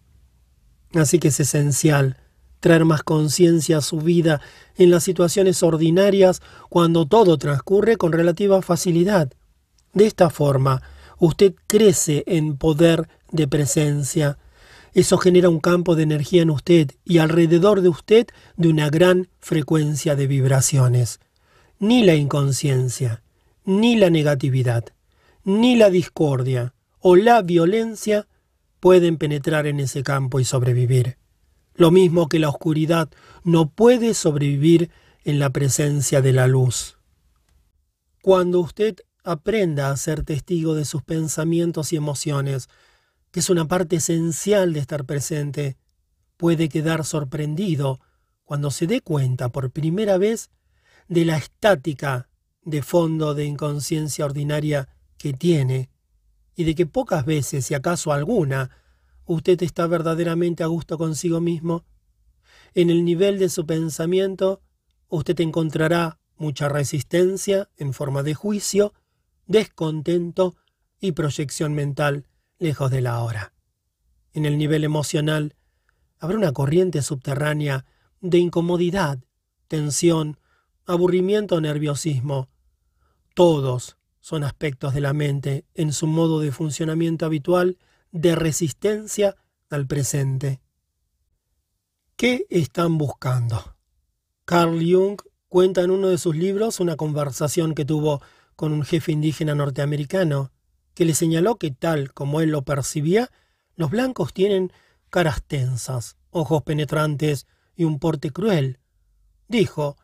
Así 0.93 1.17
que 1.17 1.29
es 1.29 1.39
esencial 1.39 2.17
traer 2.59 2.85
más 2.85 3.01
conciencia 3.01 3.79
a 3.79 3.81
su 3.81 3.97
vida 3.97 4.41
en 4.75 4.91
las 4.91 5.03
situaciones 5.03 5.63
ordinarias 5.63 6.43
cuando 6.69 7.07
todo 7.07 7.39
transcurre 7.39 7.97
con 7.97 8.11
relativa 8.11 8.61
facilidad. 8.61 9.33
De 9.93 10.05
esta 10.05 10.29
forma, 10.29 10.83
usted 11.21 11.53
crece 11.67 12.23
en 12.25 12.57
poder 12.57 13.07
de 13.31 13.47
presencia. 13.47 14.37
Eso 14.93 15.17
genera 15.17 15.49
un 15.49 15.59
campo 15.59 15.95
de 15.95 16.03
energía 16.03 16.41
en 16.41 16.49
usted 16.49 16.91
y 17.05 17.19
alrededor 17.19 17.81
de 17.81 17.89
usted 17.89 18.27
de 18.57 18.67
una 18.67 18.89
gran 18.89 19.29
frecuencia 19.39 20.15
de 20.15 20.27
vibraciones. 20.27 21.19
Ni 21.79 22.03
la 22.03 22.15
inconsciencia, 22.15 23.23
ni 23.65 23.95
la 23.95 24.09
negatividad, 24.09 24.85
ni 25.43 25.75
la 25.75 25.89
discordia 25.89 26.73
o 26.99 27.15
la 27.15 27.41
violencia 27.41 28.27
pueden 28.79 29.17
penetrar 29.17 29.67
en 29.67 29.79
ese 29.79 30.03
campo 30.03 30.39
y 30.39 30.45
sobrevivir. 30.45 31.17
Lo 31.73 31.89
mismo 31.91 32.27
que 32.27 32.39
la 32.39 32.49
oscuridad 32.49 33.09
no 33.43 33.69
puede 33.69 34.13
sobrevivir 34.13 34.91
en 35.23 35.39
la 35.39 35.51
presencia 35.51 36.21
de 36.21 36.33
la 36.33 36.47
luz. 36.47 36.97
Cuando 38.21 38.59
usted 38.59 38.97
aprenda 39.23 39.89
a 39.89 39.97
ser 39.97 40.23
testigo 40.23 40.75
de 40.75 40.85
sus 40.85 41.03
pensamientos 41.03 41.93
y 41.93 41.95
emociones, 41.95 42.69
que 43.31 43.39
es 43.39 43.49
una 43.49 43.67
parte 43.67 43.97
esencial 43.97 44.73
de 44.73 44.79
estar 44.79 45.05
presente, 45.05 45.77
puede 46.37 46.69
quedar 46.69 47.05
sorprendido 47.05 47.99
cuando 48.43 48.71
se 48.71 48.87
dé 48.87 49.01
cuenta 49.01 49.49
por 49.49 49.71
primera 49.71 50.17
vez 50.17 50.49
de 51.07 51.25
la 51.25 51.37
estática 51.37 52.29
de 52.63 52.81
fondo 52.81 53.33
de 53.33 53.45
inconsciencia 53.45 54.25
ordinaria 54.25 54.89
que 55.17 55.33
tiene, 55.33 55.89
y 56.55 56.65
de 56.65 56.75
que 56.75 56.85
pocas 56.85 57.25
veces, 57.25 57.65
si 57.65 57.73
acaso 57.73 58.11
alguna, 58.11 58.69
usted 59.25 59.61
está 59.63 59.87
verdaderamente 59.87 60.63
a 60.63 60.67
gusto 60.67 60.97
consigo 60.97 61.39
mismo. 61.39 61.85
En 62.73 62.89
el 62.89 63.05
nivel 63.05 63.39
de 63.39 63.49
su 63.49 63.65
pensamiento, 63.65 64.61
usted 65.07 65.39
encontrará 65.39 66.19
mucha 66.35 66.67
resistencia 66.67 67.69
en 67.77 67.93
forma 67.93 68.23
de 68.23 68.33
juicio, 68.33 68.93
descontento 69.47 70.55
y 70.99 71.13
proyección 71.13 71.73
mental 71.73 72.25
lejos 72.61 72.91
de 72.91 73.01
la 73.01 73.21
hora. 73.21 73.53
En 74.33 74.45
el 74.45 74.57
nivel 74.57 74.83
emocional, 74.83 75.55
habrá 76.19 76.37
una 76.37 76.53
corriente 76.53 77.01
subterránea 77.01 77.85
de 78.21 78.37
incomodidad, 78.37 79.19
tensión, 79.67 80.39
aburrimiento 80.85 81.55
o 81.55 81.61
nerviosismo. 81.61 82.49
Todos 83.33 83.97
son 84.19 84.43
aspectos 84.43 84.93
de 84.93 85.01
la 85.01 85.13
mente 85.13 85.65
en 85.73 85.91
su 85.91 86.05
modo 86.05 86.39
de 86.39 86.51
funcionamiento 86.51 87.25
habitual 87.25 87.79
de 88.11 88.35
resistencia 88.35 89.35
al 89.69 89.87
presente. 89.87 90.61
¿Qué 92.15 92.45
están 92.49 92.99
buscando? 92.99 93.75
Carl 94.45 94.79
Jung 94.79 95.19
cuenta 95.47 95.81
en 95.81 95.89
uno 95.89 96.09
de 96.09 96.19
sus 96.19 96.35
libros 96.35 96.79
una 96.79 96.95
conversación 96.95 97.73
que 97.73 97.85
tuvo 97.85 98.21
con 98.55 98.71
un 98.71 98.83
jefe 98.83 99.11
indígena 99.11 99.55
norteamericano, 99.55 100.51
que 100.93 101.05
le 101.05 101.13
señaló 101.13 101.55
que 101.55 101.71
tal 101.71 102.13
como 102.13 102.41
él 102.41 102.51
lo 102.51 102.63
percibía, 102.63 103.31
los 103.75 103.91
blancos 103.91 104.33
tienen 104.33 104.71
caras 105.09 105.43
tensas, 105.43 106.17
ojos 106.29 106.63
penetrantes 106.63 107.47
y 107.75 107.83
un 107.83 107.99
porte 107.99 108.31
cruel. 108.31 108.79
Dijo, 109.47 109.97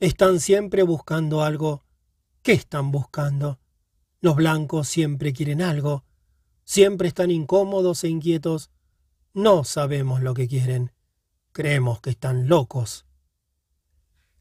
están 0.00 0.40
siempre 0.40 0.82
buscando 0.82 1.42
algo. 1.42 1.84
¿Qué 2.42 2.52
están 2.52 2.90
buscando? 2.90 3.58
Los 4.20 4.36
blancos 4.36 4.88
siempre 4.88 5.32
quieren 5.32 5.62
algo. 5.62 6.04
Siempre 6.64 7.08
están 7.08 7.30
incómodos 7.30 8.04
e 8.04 8.08
inquietos. 8.08 8.70
No 9.34 9.64
sabemos 9.64 10.22
lo 10.22 10.34
que 10.34 10.48
quieren. 10.48 10.92
Creemos 11.52 12.00
que 12.00 12.10
están 12.10 12.48
locos. 12.48 13.06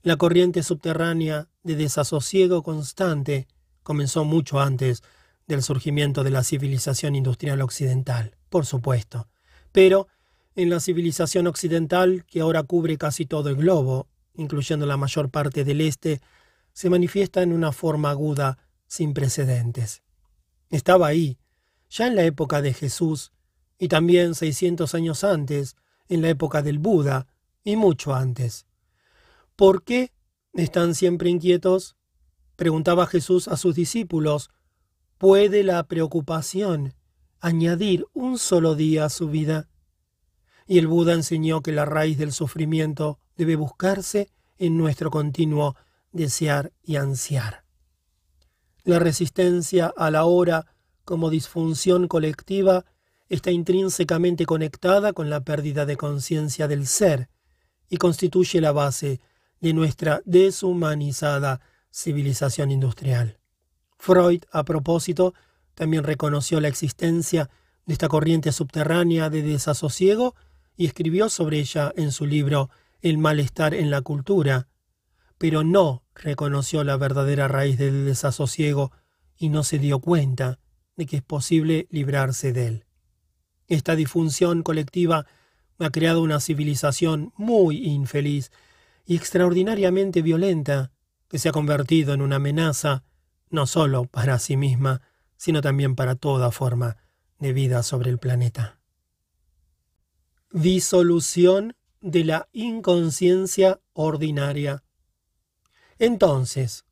La 0.03 0.15
corriente 0.17 0.63
subterránea 0.63 1.49
de 1.63 1.75
desasosiego 1.75 2.63
constante 2.63 3.47
comenzó 3.83 4.23
mucho 4.23 4.59
antes 4.59 5.03
del 5.47 5.63
surgimiento 5.63 6.23
de 6.23 6.31
la 6.31 6.43
civilización 6.43 7.15
industrial 7.15 7.61
occidental, 7.61 8.35
por 8.49 8.65
supuesto, 8.65 9.27
pero 9.71 10.07
en 10.55 10.69
la 10.69 10.79
civilización 10.79 11.47
occidental, 11.47 12.25
que 12.25 12.41
ahora 12.41 12.63
cubre 12.63 12.97
casi 12.97 13.25
todo 13.25 13.49
el 13.49 13.55
globo, 13.55 14.07
incluyendo 14.33 14.85
la 14.85 14.97
mayor 14.97 15.29
parte 15.29 15.63
del 15.63 15.81
este, 15.81 16.21
se 16.73 16.89
manifiesta 16.89 17.41
en 17.41 17.53
una 17.53 17.71
forma 17.71 18.09
aguda 18.09 18.57
sin 18.87 19.13
precedentes. 19.13 20.03
Estaba 20.69 21.07
ahí, 21.07 21.37
ya 21.89 22.07
en 22.07 22.15
la 22.15 22.23
época 22.23 22.61
de 22.61 22.73
Jesús, 22.73 23.31
y 23.79 23.87
también 23.87 24.35
600 24.35 24.93
años 24.95 25.23
antes, 25.23 25.75
en 26.09 26.21
la 26.21 26.29
época 26.29 26.61
del 26.61 26.79
Buda, 26.79 27.27
y 27.63 27.75
mucho 27.75 28.15
antes. 28.15 28.65
¿Por 29.55 29.83
qué 29.83 30.11
están 30.53 30.95
siempre 30.95 31.29
inquietos? 31.29 31.95
preguntaba 32.55 33.05
Jesús 33.05 33.47
a 33.47 33.57
sus 33.57 33.75
discípulos. 33.75 34.49
¿Puede 35.17 35.63
la 35.63 35.81
preocupación 35.87 36.93
añadir 37.39 38.05
un 38.13 38.37
solo 38.37 38.75
día 38.75 39.05
a 39.05 39.09
su 39.09 39.29
vida? 39.29 39.67
Y 40.67 40.77
el 40.77 40.85
Buda 40.85 41.13
enseñó 41.13 41.61
que 41.61 41.71
la 41.71 41.85
raíz 41.85 42.19
del 42.19 42.31
sufrimiento 42.31 43.17
debe 43.35 43.55
buscarse 43.55 44.29
en 44.59 44.77
nuestro 44.77 45.09
continuo 45.09 45.75
desear 46.11 46.71
y 46.83 46.97
ansiar. 46.97 47.63
La 48.83 48.99
resistencia 48.99 49.91
a 49.97 50.11
la 50.11 50.25
hora 50.25 50.67
como 51.03 51.31
disfunción 51.31 52.07
colectiva 52.07 52.85
está 53.27 53.49
intrínsecamente 53.49 54.45
conectada 54.45 55.13
con 55.13 55.31
la 55.31 55.41
pérdida 55.41 55.87
de 55.87 55.97
conciencia 55.97 56.67
del 56.67 56.85
ser 56.85 57.27
y 57.89 57.97
constituye 57.97 58.61
la 58.61 58.71
base 58.71 59.19
de 59.61 59.73
nuestra 59.73 60.21
deshumanizada 60.25 61.59
civilización 61.91 62.69
industrial. 62.69 63.39
Freud, 63.97 64.43
a 64.51 64.63
propósito, 64.63 65.33
también 65.73 66.03
reconoció 66.03 66.59
la 66.59 66.67
existencia 66.67 67.49
de 67.85 67.93
esta 67.93 68.07
corriente 68.07 68.51
subterránea 68.51 69.29
de 69.29 69.41
desasosiego 69.41 70.35
y 70.75 70.85
escribió 70.85 71.29
sobre 71.29 71.59
ella 71.59 71.93
en 71.95 72.11
su 72.11 72.25
libro 72.25 72.69
El 73.01 73.17
malestar 73.17 73.73
en 73.73 73.89
la 73.89 74.01
cultura, 74.01 74.67
pero 75.37 75.63
no 75.63 76.03
reconoció 76.15 76.83
la 76.83 76.97
verdadera 76.97 77.47
raíz 77.47 77.77
del 77.77 78.05
desasosiego 78.05 78.91
y 79.37 79.49
no 79.49 79.63
se 79.63 79.79
dio 79.79 79.99
cuenta 79.99 80.59
de 80.95 81.05
que 81.05 81.17
es 81.17 81.23
posible 81.23 81.87
librarse 81.91 82.53
de 82.53 82.67
él. 82.67 82.85
Esta 83.67 83.95
disfunción 83.95 84.63
colectiva 84.63 85.25
ha 85.79 85.89
creado 85.91 86.21
una 86.21 86.39
civilización 86.39 87.33
muy 87.37 87.85
infeliz 87.85 88.51
y 89.05 89.15
extraordinariamente 89.15 90.21
violenta, 90.21 90.91
que 91.27 91.39
se 91.39 91.49
ha 91.49 91.51
convertido 91.51 92.13
en 92.13 92.21
una 92.21 92.37
amenaza 92.37 93.03
no 93.49 93.67
solo 93.67 94.05
para 94.05 94.39
sí 94.39 94.57
misma, 94.57 95.01
sino 95.37 95.61
también 95.61 95.95
para 95.95 96.15
toda 96.15 96.51
forma 96.51 96.97
de 97.39 97.53
vida 97.53 97.83
sobre 97.83 98.09
el 98.09 98.17
planeta. 98.17 98.79
Disolución 100.51 101.75
de 102.01 102.23
la 102.23 102.47
inconsciencia 102.51 103.79
ordinaria. 103.93 104.83
Entonces, 105.99 106.85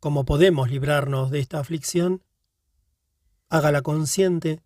¿cómo 0.00 0.24
podemos 0.24 0.70
librarnos 0.70 1.30
de 1.30 1.40
esta 1.40 1.60
aflicción? 1.60 2.22
Hágala 3.48 3.82
consciente, 3.82 4.62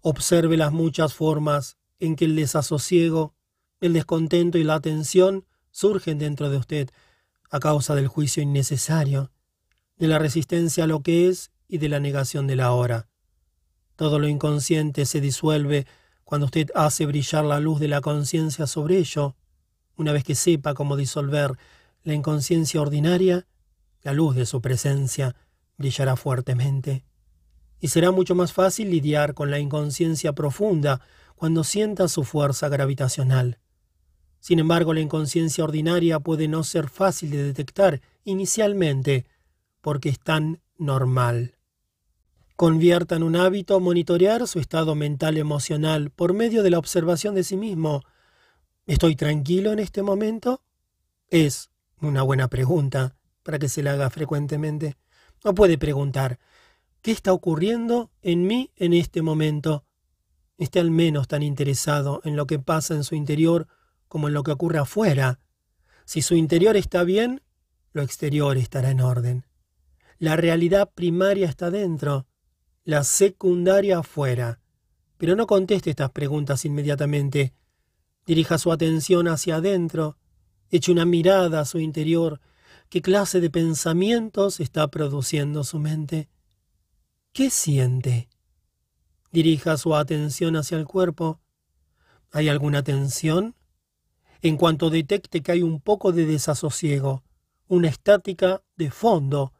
observe 0.00 0.56
las 0.56 0.72
muchas 0.72 1.14
formas 1.14 1.78
en 1.98 2.16
que 2.16 2.26
el 2.26 2.36
desasosiego, 2.36 3.34
el 3.80 3.92
descontento 3.92 4.58
y 4.58 4.64
la 4.64 4.74
atención 4.74 5.46
surgen 5.70 6.18
dentro 6.18 6.50
de 6.50 6.58
usted 6.58 6.90
a 7.50 7.60
causa 7.60 7.94
del 7.94 8.08
juicio 8.08 8.42
innecesario, 8.42 9.30
de 9.96 10.08
la 10.08 10.18
resistencia 10.18 10.84
a 10.84 10.86
lo 10.86 11.00
que 11.02 11.28
es 11.28 11.50
y 11.68 11.78
de 11.78 11.88
la 11.88 12.00
negación 12.00 12.46
de 12.46 12.56
la 12.56 12.72
hora. 12.72 13.08
Todo 13.96 14.18
lo 14.18 14.28
inconsciente 14.28 15.06
se 15.06 15.20
disuelve 15.20 15.86
cuando 16.24 16.46
usted 16.46 16.70
hace 16.74 17.06
brillar 17.06 17.44
la 17.44 17.60
luz 17.60 17.78
de 17.80 17.88
la 17.88 18.00
conciencia 18.00 18.66
sobre 18.66 18.98
ello. 18.98 19.36
Una 19.96 20.12
vez 20.12 20.24
que 20.24 20.34
sepa 20.34 20.74
cómo 20.74 20.96
disolver 20.96 21.52
la 22.02 22.14
inconsciencia 22.14 22.80
ordinaria, 22.80 23.46
la 24.02 24.12
luz 24.12 24.34
de 24.34 24.46
su 24.46 24.60
presencia 24.60 25.36
brillará 25.76 26.16
fuertemente. 26.16 27.04
Y 27.80 27.88
será 27.88 28.10
mucho 28.10 28.34
más 28.34 28.52
fácil 28.52 28.90
lidiar 28.90 29.34
con 29.34 29.50
la 29.50 29.58
inconsciencia 29.58 30.32
profunda 30.32 31.00
cuando 31.36 31.64
sienta 31.64 32.08
su 32.08 32.24
fuerza 32.24 32.68
gravitacional. 32.68 33.58
Sin 34.40 34.58
embargo, 34.58 34.92
la 34.92 35.00
inconsciencia 35.00 35.64
ordinaria 35.64 36.20
puede 36.20 36.48
no 36.48 36.64
ser 36.64 36.88
fácil 36.88 37.30
de 37.30 37.42
detectar 37.42 38.00
inicialmente 38.24 39.26
porque 39.84 40.08
es 40.08 40.18
tan 40.18 40.62
normal. 40.78 41.58
Convierta 42.56 43.16
en 43.16 43.22
un 43.22 43.36
hábito 43.36 43.78
monitorear 43.80 44.48
su 44.48 44.58
estado 44.58 44.94
mental 44.94 45.36
emocional 45.36 46.08
por 46.08 46.32
medio 46.32 46.62
de 46.62 46.70
la 46.70 46.78
observación 46.78 47.34
de 47.34 47.44
sí 47.44 47.58
mismo. 47.58 48.02
¿Estoy 48.86 49.14
tranquilo 49.14 49.72
en 49.72 49.80
este 49.80 50.02
momento? 50.02 50.62
Es 51.28 51.68
una 52.00 52.22
buena 52.22 52.48
pregunta 52.48 53.14
para 53.42 53.58
que 53.58 53.68
se 53.68 53.82
la 53.82 53.92
haga 53.92 54.08
frecuentemente. 54.08 54.96
No 55.44 55.54
puede 55.54 55.76
preguntar, 55.76 56.38
¿qué 57.02 57.10
está 57.10 57.34
ocurriendo 57.34 58.10
en 58.22 58.46
mí 58.46 58.70
en 58.76 58.94
este 58.94 59.20
momento? 59.20 59.84
Esté 60.56 60.80
al 60.80 60.90
menos 60.90 61.28
tan 61.28 61.42
interesado 61.42 62.22
en 62.24 62.36
lo 62.36 62.46
que 62.46 62.58
pasa 62.58 62.94
en 62.94 63.04
su 63.04 63.16
interior 63.16 63.68
como 64.08 64.28
en 64.28 64.34
lo 64.34 64.44
que 64.44 64.52
ocurre 64.52 64.78
afuera. 64.78 65.40
Si 66.06 66.22
su 66.22 66.36
interior 66.36 66.74
está 66.74 67.04
bien, 67.04 67.42
lo 67.92 68.00
exterior 68.00 68.56
estará 68.56 68.90
en 68.90 69.02
orden. 69.02 69.44
La 70.18 70.36
realidad 70.36 70.90
primaria 70.94 71.48
está 71.48 71.70
dentro, 71.70 72.26
la 72.84 73.02
secundaria 73.04 73.98
afuera. 73.98 74.60
Pero 75.16 75.36
no 75.36 75.46
conteste 75.46 75.90
estas 75.90 76.10
preguntas 76.10 76.64
inmediatamente. 76.64 77.54
Dirija 78.26 78.58
su 78.58 78.72
atención 78.72 79.28
hacia 79.28 79.56
adentro, 79.56 80.18
eche 80.70 80.92
una 80.92 81.04
mirada 81.04 81.60
a 81.60 81.64
su 81.64 81.78
interior. 81.78 82.40
¿Qué 82.88 83.02
clase 83.02 83.40
de 83.40 83.50
pensamientos 83.50 84.60
está 84.60 84.88
produciendo 84.88 85.64
su 85.64 85.78
mente? 85.78 86.28
¿Qué 87.32 87.50
siente? 87.50 88.28
Dirija 89.32 89.76
su 89.76 89.96
atención 89.96 90.56
hacia 90.56 90.78
el 90.78 90.84
cuerpo. 90.84 91.40
¿Hay 92.30 92.48
alguna 92.48 92.82
tensión? 92.82 93.56
En 94.42 94.56
cuanto 94.56 94.90
detecte 94.90 95.42
que 95.42 95.52
hay 95.52 95.62
un 95.62 95.80
poco 95.80 96.12
de 96.12 96.26
desasosiego, 96.26 97.24
una 97.66 97.88
estática 97.88 98.62
de 98.76 98.90
fondo, 98.90 99.52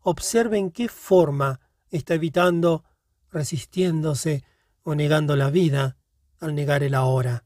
observe 0.00 0.58
en 0.58 0.70
qué 0.70 0.88
forma 0.88 1.60
está 1.90 2.14
evitando, 2.14 2.84
resistiéndose 3.30 4.44
o 4.82 4.94
negando 4.94 5.36
la 5.36 5.50
vida 5.50 5.96
al 6.38 6.54
negar 6.54 6.82
el 6.82 6.94
ahora. 6.94 7.44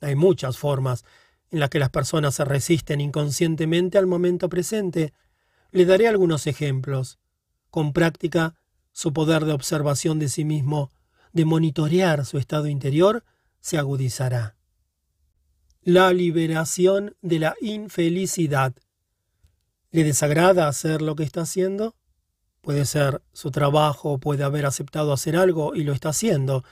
Hay 0.00 0.14
muchas 0.14 0.58
formas 0.58 1.04
en 1.50 1.60
las 1.60 1.70
que 1.70 1.78
las 1.78 1.90
personas 1.90 2.34
se 2.34 2.44
resisten 2.44 3.00
inconscientemente 3.00 3.98
al 3.98 4.06
momento 4.06 4.48
presente. 4.48 5.12
Le 5.70 5.84
daré 5.84 6.08
algunos 6.08 6.46
ejemplos. 6.46 7.18
Con 7.70 7.92
práctica, 7.92 8.54
su 8.92 9.12
poder 9.12 9.44
de 9.44 9.52
observación 9.52 10.18
de 10.18 10.28
sí 10.28 10.44
mismo, 10.44 10.90
de 11.32 11.44
monitorear 11.44 12.24
su 12.24 12.38
estado 12.38 12.66
interior, 12.66 13.24
se 13.60 13.78
agudizará. 13.78 14.56
La 15.82 16.12
liberación 16.12 17.16
de 17.22 17.38
la 17.38 17.54
infelicidad. 17.60 18.74
¿Le 19.94 20.02
desagrada 20.02 20.66
hacer 20.66 21.02
lo 21.02 21.14
que 21.14 21.22
está 21.22 21.42
haciendo? 21.42 21.94
Puede 22.62 22.84
ser 22.84 23.22
su 23.32 23.52
trabajo, 23.52 24.18
puede 24.18 24.42
haber 24.42 24.66
aceptado 24.66 25.12
hacer 25.12 25.36
algo 25.36 25.76
y 25.76 25.84
lo 25.84 25.92
está 25.92 26.08
haciendo, 26.08 26.64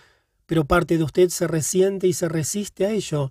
pero 0.45 0.65
parte 0.65 0.99
de 0.99 1.05
usted 1.05 1.29
se 1.29 1.47
resiente 1.47 2.09
y 2.09 2.15
se 2.15 2.29
resiste 2.29 2.85
a 2.85 2.91
ello. 2.91 3.31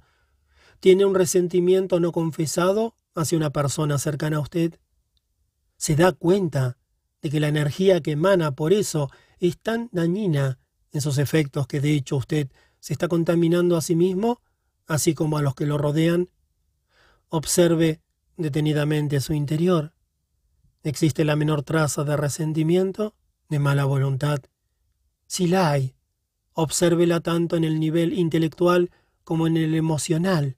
¿Tiene 0.80 1.04
un 1.04 1.14
resentimiento 1.14 2.00
no 2.00 2.14
confesado 2.14 2.96
hacia 3.16 3.38
una 3.38 3.50
persona 3.50 3.98
cercana 3.98 4.38
a 4.38 4.40
usted? 4.40 4.80
¿Se 5.76 5.98
da 5.98 6.14
cuenta 6.14 6.78
de 7.22 7.30
que 7.30 7.42
la 7.42 7.50
energía 7.50 8.00
que 8.00 8.12
emana 8.12 8.56
por 8.56 8.72
eso 8.72 9.12
es 9.42 9.58
tan 9.58 9.90
dañina 9.92 10.58
en 10.94 11.02
sus 11.02 11.18
efectos 11.18 11.68
que 11.68 11.82
de 11.82 11.96
hecho 11.96 12.16
usted 12.16 12.50
se 12.80 12.94
está 12.94 13.10
contaminando 13.10 13.76
a 13.76 13.82
sí 13.82 13.98
mismo, 13.98 14.42
así 14.88 15.14
como 15.14 15.38
a 15.38 15.42
los 15.42 15.54
que 15.54 15.66
lo 15.66 15.78
rodean? 15.78 16.30
Observe 17.28 18.00
detenidamente 18.38 19.20
su 19.20 19.34
interior. 19.34 19.94
¿Existe 20.84 21.26
la 21.26 21.36
menor 21.36 21.64
traza 21.64 22.04
de 22.04 22.18
resentimiento, 22.18 23.16
de 23.50 23.60
mala 23.60 23.86
voluntad? 23.86 24.42
Si 25.28 25.48
la 25.48 25.72
hay, 25.72 25.96
obsérvela 26.54 27.20
tanto 27.20 27.56
en 27.56 27.64
el 27.64 27.80
nivel 27.80 28.14
intelectual 28.14 28.92
como 29.24 29.48
en 29.48 29.58
el 29.58 29.76
emocional. 29.76 30.58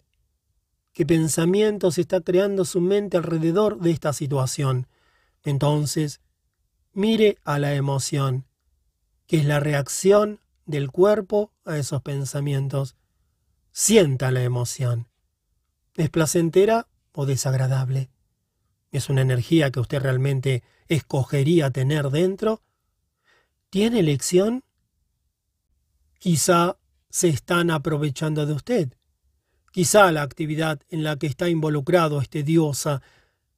¿Qué 0.93 1.05
pensamiento 1.05 1.91
se 1.91 2.01
está 2.01 2.21
creando 2.21 2.65
su 2.65 2.79
mente 2.79 3.17
alrededor 3.17 3.79
de 3.79 3.91
esta 3.91 4.13
situación? 4.13 4.87
Entonces, 5.43 6.21
mire 6.93 7.37
a 7.43 7.59
la 7.59 7.73
emoción, 7.73 8.45
que 9.27 9.37
es 9.37 9.45
la 9.45 9.59
reacción 9.59 10.39
del 10.65 10.91
cuerpo 10.91 11.51
a 11.65 11.77
esos 11.77 12.01
pensamientos. 12.01 12.95
Sienta 13.71 14.31
la 14.31 14.43
emoción. 14.43 15.07
¿Es 15.95 16.09
placentera 16.09 16.87
o 17.13 17.25
desagradable? 17.25 18.09
¿Es 18.91 19.09
una 19.09 19.21
energía 19.21 19.71
que 19.71 19.79
usted 19.79 20.01
realmente 20.01 20.63
escogería 20.87 21.71
tener 21.71 22.09
dentro? 22.09 22.61
¿Tiene 23.69 24.01
elección? 24.01 24.63
Quizá 26.19 26.77
se 27.09 27.29
están 27.29 27.71
aprovechando 27.71 28.45
de 28.45 28.53
usted. 28.53 28.93
Quizá 29.71 30.11
la 30.11 30.21
actividad 30.21 30.79
en 30.89 31.03
la 31.03 31.17
que 31.17 31.25
está 31.25 31.49
involucrado 31.49 32.21
es 32.21 32.29
tediosa. 32.29 33.01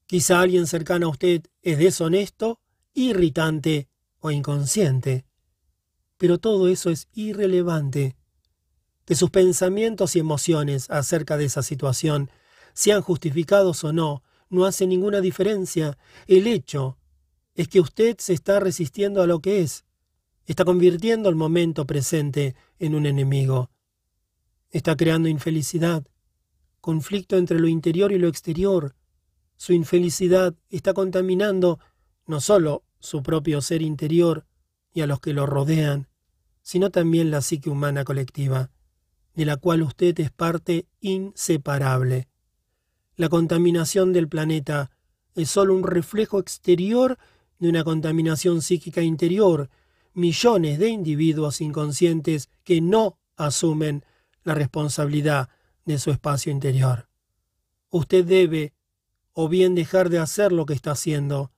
Quizá 0.08 0.40
alguien 0.40 0.68
cercano 0.68 1.08
a 1.08 1.10
usted 1.10 1.44
es 1.62 1.78
deshonesto, 1.78 2.62
irritante 2.94 3.90
o 4.20 4.32
inconsciente. 4.32 5.26
Pero 6.18 6.38
todo 6.38 6.70
eso 6.70 6.90
es 6.90 7.10
irrelevante. 7.14 8.16
Que 9.04 9.16
sus 9.16 9.30
pensamientos 9.30 10.16
y 10.16 10.20
emociones 10.20 10.90
acerca 10.90 11.36
de 11.36 11.46
esa 11.46 11.62
situación 11.62 12.32
sean 12.76 13.02
justificados 13.02 13.84
o 13.84 13.94
no, 13.94 14.22
no 14.50 14.66
hace 14.66 14.86
ninguna 14.86 15.22
diferencia. 15.22 15.98
El 16.28 16.46
hecho 16.46 17.00
es 17.56 17.68
que 17.70 17.80
usted 17.80 18.18
se 18.20 18.34
está 18.34 18.60
resistiendo 18.60 19.24
a 19.24 19.28
lo 19.28 19.40
que 19.40 19.62
es. 19.62 19.86
Está 20.46 20.66
convirtiendo 20.66 21.30
el 21.30 21.36
momento 21.36 21.88
presente 21.88 22.54
en 22.78 22.94
un 22.94 23.08
enemigo. 23.08 23.72
Está 24.70 24.96
creando 24.96 25.30
infelicidad, 25.30 26.06
conflicto 26.82 27.38
entre 27.38 27.60
lo 27.60 27.68
interior 27.68 28.12
y 28.12 28.20
lo 28.20 28.28
exterior. 28.28 28.94
Su 29.56 29.74
infelicidad 29.74 30.54
está 30.70 30.94
contaminando 30.94 31.80
no 32.28 32.42
solo 32.42 32.84
su 33.00 33.24
propio 33.24 33.62
ser 33.62 33.82
interior 33.82 34.46
y 34.94 35.02
a 35.02 35.08
los 35.08 35.22
que 35.22 35.34
lo 35.34 35.46
rodean, 35.46 36.10
sino 36.62 36.90
también 36.90 37.32
la 37.32 37.42
psique 37.42 37.70
humana 37.70 38.04
colectiva, 38.04 38.70
de 39.34 39.46
la 39.46 39.56
cual 39.56 39.82
usted 39.82 40.20
es 40.20 40.32
parte 40.32 40.88
inseparable. 41.00 42.28
La 43.18 43.30
contaminación 43.30 44.12
del 44.12 44.28
planeta. 44.28 44.92
Es 45.36 45.50
solo 45.50 45.74
un 45.74 45.84
reflejo 45.84 46.40
exterior 46.40 47.18
de 47.60 47.70
una 47.70 47.84
contaminación 47.84 48.62
psíquica 48.62 49.02
interior, 49.02 49.70
millones 50.14 50.80
de 50.80 50.90
individuos 50.90 51.62
inconscientes 51.62 52.50
que 52.64 52.82
no 52.82 53.18
asumen 53.38 54.04
la 54.44 54.54
responsabilidad 54.54 55.50
de 55.86 55.98
su 55.98 56.12
espacio 56.12 56.52
interior. 56.52 57.08
Usted 57.90 58.26
debe 58.26 58.74
o 59.32 59.48
bien 59.48 59.76
dejar 59.76 60.10
de 60.10 60.20
hacer 60.20 60.52
lo 60.52 60.66
que 60.66 60.74
está 60.74 60.92
haciendo, 60.92 61.52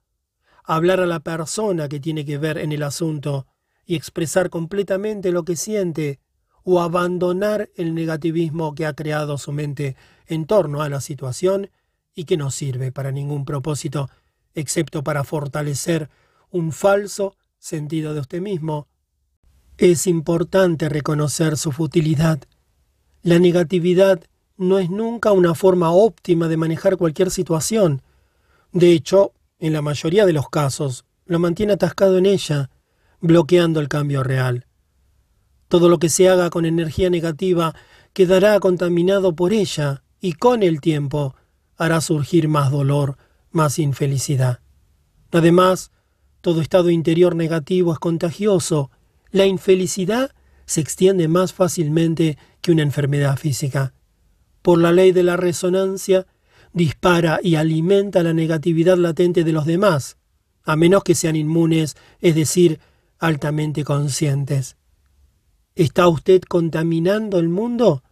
hablar 0.63 0.99
a 0.99 1.05
la 1.05 1.19
persona 1.21 1.87
que 1.87 1.99
tiene 1.99 2.25
que 2.25 2.37
ver 2.37 2.57
en 2.57 2.71
el 2.71 2.83
asunto 2.83 3.47
y 3.85 3.95
expresar 3.95 4.49
completamente 4.49 5.31
lo 5.31 5.43
que 5.43 5.55
siente, 5.55 6.19
o 6.63 6.81
abandonar 6.81 7.69
el 7.75 7.95
negativismo 7.95 8.75
que 8.75 8.85
ha 8.85 8.93
creado 8.93 9.37
su 9.37 9.53
mente 9.53 9.95
en 10.27 10.45
torno 10.45 10.81
a 10.81 10.89
la 10.89 11.01
situación 11.01 11.69
y 12.13 12.25
que 12.25 12.37
no 12.37 12.51
sirve 12.51 12.91
para 12.91 13.11
ningún 13.11 13.45
propósito 13.45 14.09
excepto 14.53 15.03
para 15.03 15.23
fortalecer 15.23 16.09
un 16.49 16.71
falso 16.71 17.35
sentido 17.59 18.13
de 18.13 18.21
usted 18.21 18.41
mismo. 18.41 18.87
Es 19.77 20.07
importante 20.07 20.89
reconocer 20.89 21.57
su 21.57 21.71
futilidad. 21.71 22.39
La 23.21 23.37
negatividad 23.39 24.23
no 24.57 24.79
es 24.79 24.89
nunca 24.89 25.31
una 25.31 25.53
forma 25.53 25.91
óptima 25.91 26.47
de 26.47 26.57
manejar 26.57 26.97
cualquier 26.97 27.29
situación. 27.29 28.01
De 28.71 28.91
hecho, 28.91 29.33
en 29.59 29.73
la 29.73 29.83
mayoría 29.83 30.25
de 30.25 30.33
los 30.33 30.49
casos, 30.49 31.05
lo 31.25 31.37
mantiene 31.39 31.73
atascado 31.73 32.17
en 32.17 32.25
ella, 32.25 32.71
bloqueando 33.21 33.79
el 33.79 33.89
cambio 33.89 34.23
real. 34.23 34.65
Todo 35.67 35.89
lo 35.89 35.99
que 35.99 36.09
se 36.09 36.29
haga 36.29 36.49
con 36.49 36.65
energía 36.65 37.09
negativa 37.09 37.75
quedará 38.13 38.59
contaminado 38.59 39.35
por 39.35 39.53
ella 39.53 40.03
y 40.19 40.33
con 40.33 40.63
el 40.63 40.81
tiempo 40.81 41.35
hará 41.77 42.01
surgir 42.01 42.47
más 42.47 42.71
dolor, 42.71 43.17
más 43.51 43.79
infelicidad. 43.79 44.61
Además, 45.31 45.91
todo 46.41 46.61
estado 46.61 46.89
interior 46.89 47.35
negativo 47.35 47.93
es 47.93 47.99
contagioso. 47.99 48.91
La 49.31 49.45
infelicidad 49.45 50.31
se 50.65 50.81
extiende 50.81 51.27
más 51.27 51.53
fácilmente 51.53 52.37
que 52.61 52.71
una 52.71 52.83
enfermedad 52.83 53.37
física. 53.37 53.93
Por 54.61 54.79
la 54.79 54.91
ley 54.91 55.11
de 55.11 55.23
la 55.23 55.37
resonancia, 55.37 56.27
dispara 56.73 57.39
y 57.41 57.55
alimenta 57.55 58.23
la 58.23 58.33
negatividad 58.33 58.97
latente 58.97 59.43
de 59.43 59.51
los 59.51 59.65
demás, 59.65 60.17
a 60.63 60.75
menos 60.75 61.03
que 61.03 61.15
sean 61.15 61.35
inmunes, 61.35 61.95
es 62.19 62.35
decir, 62.35 62.79
altamente 63.19 63.83
conscientes. 63.83 64.77
¿Está 65.75 66.07
usted 66.07 66.41
contaminando 66.41 67.39
el 67.39 67.49
mundo 67.49 68.03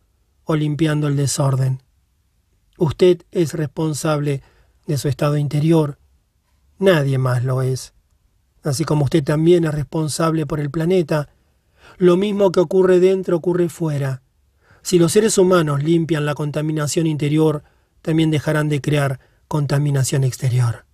o 0.43 0.55
limpiando 0.55 1.07
el 1.07 1.15
desorden? 1.15 1.84
Usted 2.77 3.21
es 3.31 3.53
responsable 3.53 4.41
de 4.85 4.97
su 4.97 5.07
estado 5.07 5.37
interior. 5.37 5.97
Nadie 6.77 7.17
más 7.17 7.43
lo 7.43 7.61
es. 7.61 7.93
Así 8.63 8.83
como 8.83 9.05
usted 9.05 9.23
también 9.23 9.63
es 9.65 9.73
responsable 9.73 10.45
por 10.45 10.59
el 10.59 10.71
planeta, 10.71 11.29
lo 11.97 12.17
mismo 12.17 12.51
que 12.51 12.59
ocurre 12.59 12.99
dentro 12.99 13.37
ocurre 13.37 13.69
fuera. 13.69 14.21
Si 14.81 14.99
los 14.99 15.11
seres 15.11 15.37
humanos 15.37 15.83
limpian 15.83 16.25
la 16.25 16.35
contaminación 16.35 17.07
interior, 17.07 17.63
también 18.01 18.29
dejarán 18.31 18.69
de 18.69 18.81
crear 18.81 19.19
contaminación 19.47 20.23
exterior. 20.23 20.85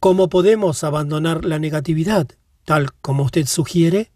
¿Cómo 0.00 0.28
podemos 0.28 0.84
abandonar 0.84 1.44
la 1.44 1.58
negatividad, 1.58 2.28
tal 2.64 2.92
como 2.94 3.24
usted 3.24 3.46
sugiere? 3.46 4.12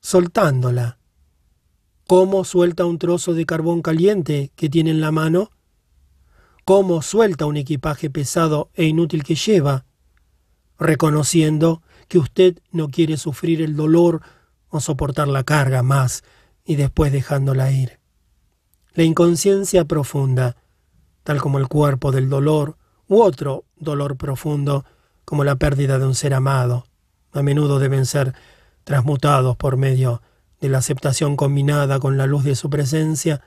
Soltándola. 0.00 0.97
¿Cómo 2.08 2.44
suelta 2.44 2.86
un 2.86 2.98
trozo 2.98 3.34
de 3.34 3.44
carbón 3.44 3.82
caliente 3.82 4.50
que 4.56 4.70
tiene 4.70 4.88
en 4.88 5.02
la 5.02 5.12
mano? 5.12 5.50
¿Cómo 6.64 7.02
suelta 7.02 7.44
un 7.44 7.58
equipaje 7.58 8.08
pesado 8.08 8.70
e 8.72 8.86
inútil 8.86 9.24
que 9.24 9.34
lleva? 9.34 9.84
Reconociendo 10.78 11.82
que 12.08 12.18
usted 12.18 12.62
no 12.72 12.88
quiere 12.88 13.18
sufrir 13.18 13.60
el 13.60 13.76
dolor 13.76 14.22
o 14.70 14.80
soportar 14.80 15.28
la 15.28 15.44
carga 15.44 15.82
más 15.82 16.24
y 16.64 16.76
después 16.76 17.12
dejándola 17.12 17.72
ir. 17.72 17.98
La 18.94 19.02
inconsciencia 19.02 19.84
profunda, 19.84 20.56
tal 21.24 21.42
como 21.42 21.58
el 21.58 21.68
cuerpo 21.68 22.10
del 22.10 22.30
dolor 22.30 22.78
u 23.06 23.20
otro 23.20 23.66
dolor 23.76 24.16
profundo, 24.16 24.86
como 25.26 25.44
la 25.44 25.56
pérdida 25.56 25.98
de 25.98 26.06
un 26.06 26.14
ser 26.14 26.32
amado, 26.32 26.86
a 27.32 27.42
menudo 27.42 27.78
deben 27.78 28.06
ser 28.06 28.32
transmutados 28.84 29.58
por 29.58 29.76
medio 29.76 30.22
de 30.22 30.28
la 30.60 30.78
aceptación 30.78 31.36
combinada 31.36 32.00
con 32.00 32.16
la 32.16 32.26
luz 32.26 32.44
de 32.44 32.56
su 32.56 32.68
presencia, 32.68 33.42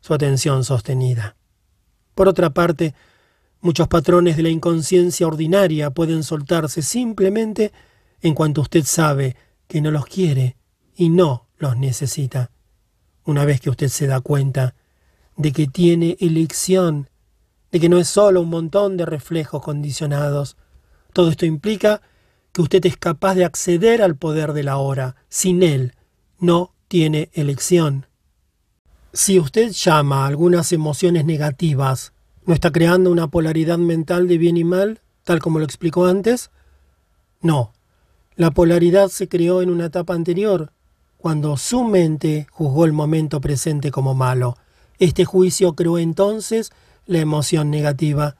su 0.00 0.12
atención 0.12 0.64
sostenida. 0.64 1.36
Por 2.14 2.28
otra 2.28 2.50
parte, 2.50 2.94
muchos 3.60 3.88
patrones 3.88 4.36
de 4.36 4.42
la 4.42 4.50
inconsciencia 4.50 5.26
ordinaria 5.26 5.90
pueden 5.90 6.22
soltarse 6.22 6.82
simplemente 6.82 7.72
en 8.20 8.34
cuanto 8.34 8.60
usted 8.60 8.84
sabe 8.84 9.36
que 9.66 9.80
no 9.80 9.90
los 9.90 10.04
quiere 10.04 10.56
y 10.94 11.08
no 11.08 11.46
los 11.56 11.76
necesita. 11.76 12.50
Una 13.24 13.44
vez 13.44 13.60
que 13.60 13.70
usted 13.70 13.88
se 13.88 14.06
da 14.06 14.20
cuenta 14.20 14.74
de 15.36 15.52
que 15.52 15.66
tiene 15.66 16.16
elección, 16.20 17.08
de 17.72 17.80
que 17.80 17.88
no 17.88 17.98
es 17.98 18.08
solo 18.08 18.42
un 18.42 18.50
montón 18.50 18.96
de 18.96 19.06
reflejos 19.06 19.62
condicionados, 19.62 20.56
todo 21.12 21.30
esto 21.30 21.46
implica 21.46 22.02
que 22.52 22.62
usted 22.62 22.84
es 22.84 22.96
capaz 22.96 23.34
de 23.34 23.44
acceder 23.44 24.02
al 24.02 24.16
poder 24.16 24.52
de 24.52 24.64
la 24.64 24.76
hora. 24.76 25.16
Sin 25.28 25.62
él, 25.62 25.94
no 26.40 26.72
tiene 26.88 27.30
elección. 27.34 28.06
Si 29.12 29.38
usted 29.38 29.70
llama 29.70 30.24
a 30.24 30.26
algunas 30.26 30.72
emociones 30.72 31.24
negativas, 31.24 32.12
¿no 32.46 32.54
está 32.54 32.72
creando 32.72 33.10
una 33.10 33.28
polaridad 33.28 33.78
mental 33.78 34.26
de 34.26 34.38
bien 34.38 34.56
y 34.56 34.64
mal, 34.64 35.00
tal 35.24 35.40
como 35.40 35.58
lo 35.58 35.64
explicó 35.64 36.06
antes? 36.06 36.50
No. 37.40 37.72
La 38.36 38.50
polaridad 38.50 39.08
se 39.08 39.28
creó 39.28 39.60
en 39.60 39.70
una 39.70 39.86
etapa 39.86 40.14
anterior, 40.14 40.72
cuando 41.18 41.56
su 41.58 41.84
mente 41.84 42.46
juzgó 42.50 42.86
el 42.86 42.92
momento 42.92 43.40
presente 43.40 43.90
como 43.90 44.14
malo. 44.14 44.56
Este 44.98 45.24
juicio 45.24 45.74
creó 45.74 45.98
entonces 45.98 46.72
la 47.06 47.18
emoción 47.18 47.70
negativa. 47.70 48.36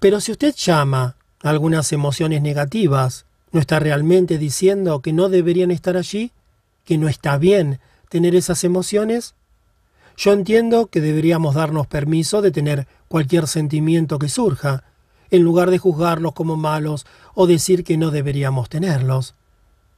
Pero 0.00 0.20
si 0.20 0.32
usted 0.32 0.54
llama 0.54 1.16
a 1.42 1.50
algunas 1.50 1.92
emociones 1.92 2.40
negativas, 2.40 3.26
¿no 3.52 3.60
está 3.60 3.78
realmente 3.80 4.38
diciendo 4.38 5.00
que 5.00 5.12
no 5.12 5.28
deberían 5.28 5.70
estar 5.70 5.96
allí? 5.96 6.32
Que 6.88 6.96
no 6.96 7.06
está 7.06 7.36
bien 7.36 7.80
tener 8.08 8.34
esas 8.34 8.64
emociones? 8.64 9.34
Yo 10.16 10.32
entiendo 10.32 10.86
que 10.86 11.02
deberíamos 11.02 11.54
darnos 11.54 11.86
permiso 11.86 12.40
de 12.40 12.50
tener 12.50 12.86
cualquier 13.08 13.46
sentimiento 13.46 14.18
que 14.18 14.30
surja, 14.30 14.84
en 15.30 15.42
lugar 15.42 15.68
de 15.70 15.76
juzgarlos 15.76 16.32
como 16.32 16.56
malos 16.56 17.04
o 17.34 17.46
decir 17.46 17.84
que 17.84 17.98
no 17.98 18.10
deberíamos 18.10 18.70
tenerlos. 18.70 19.34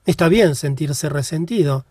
Está 0.05 0.27
bien 0.27 0.57
sentirse 0.57 1.09
resentido, 1.09 1.85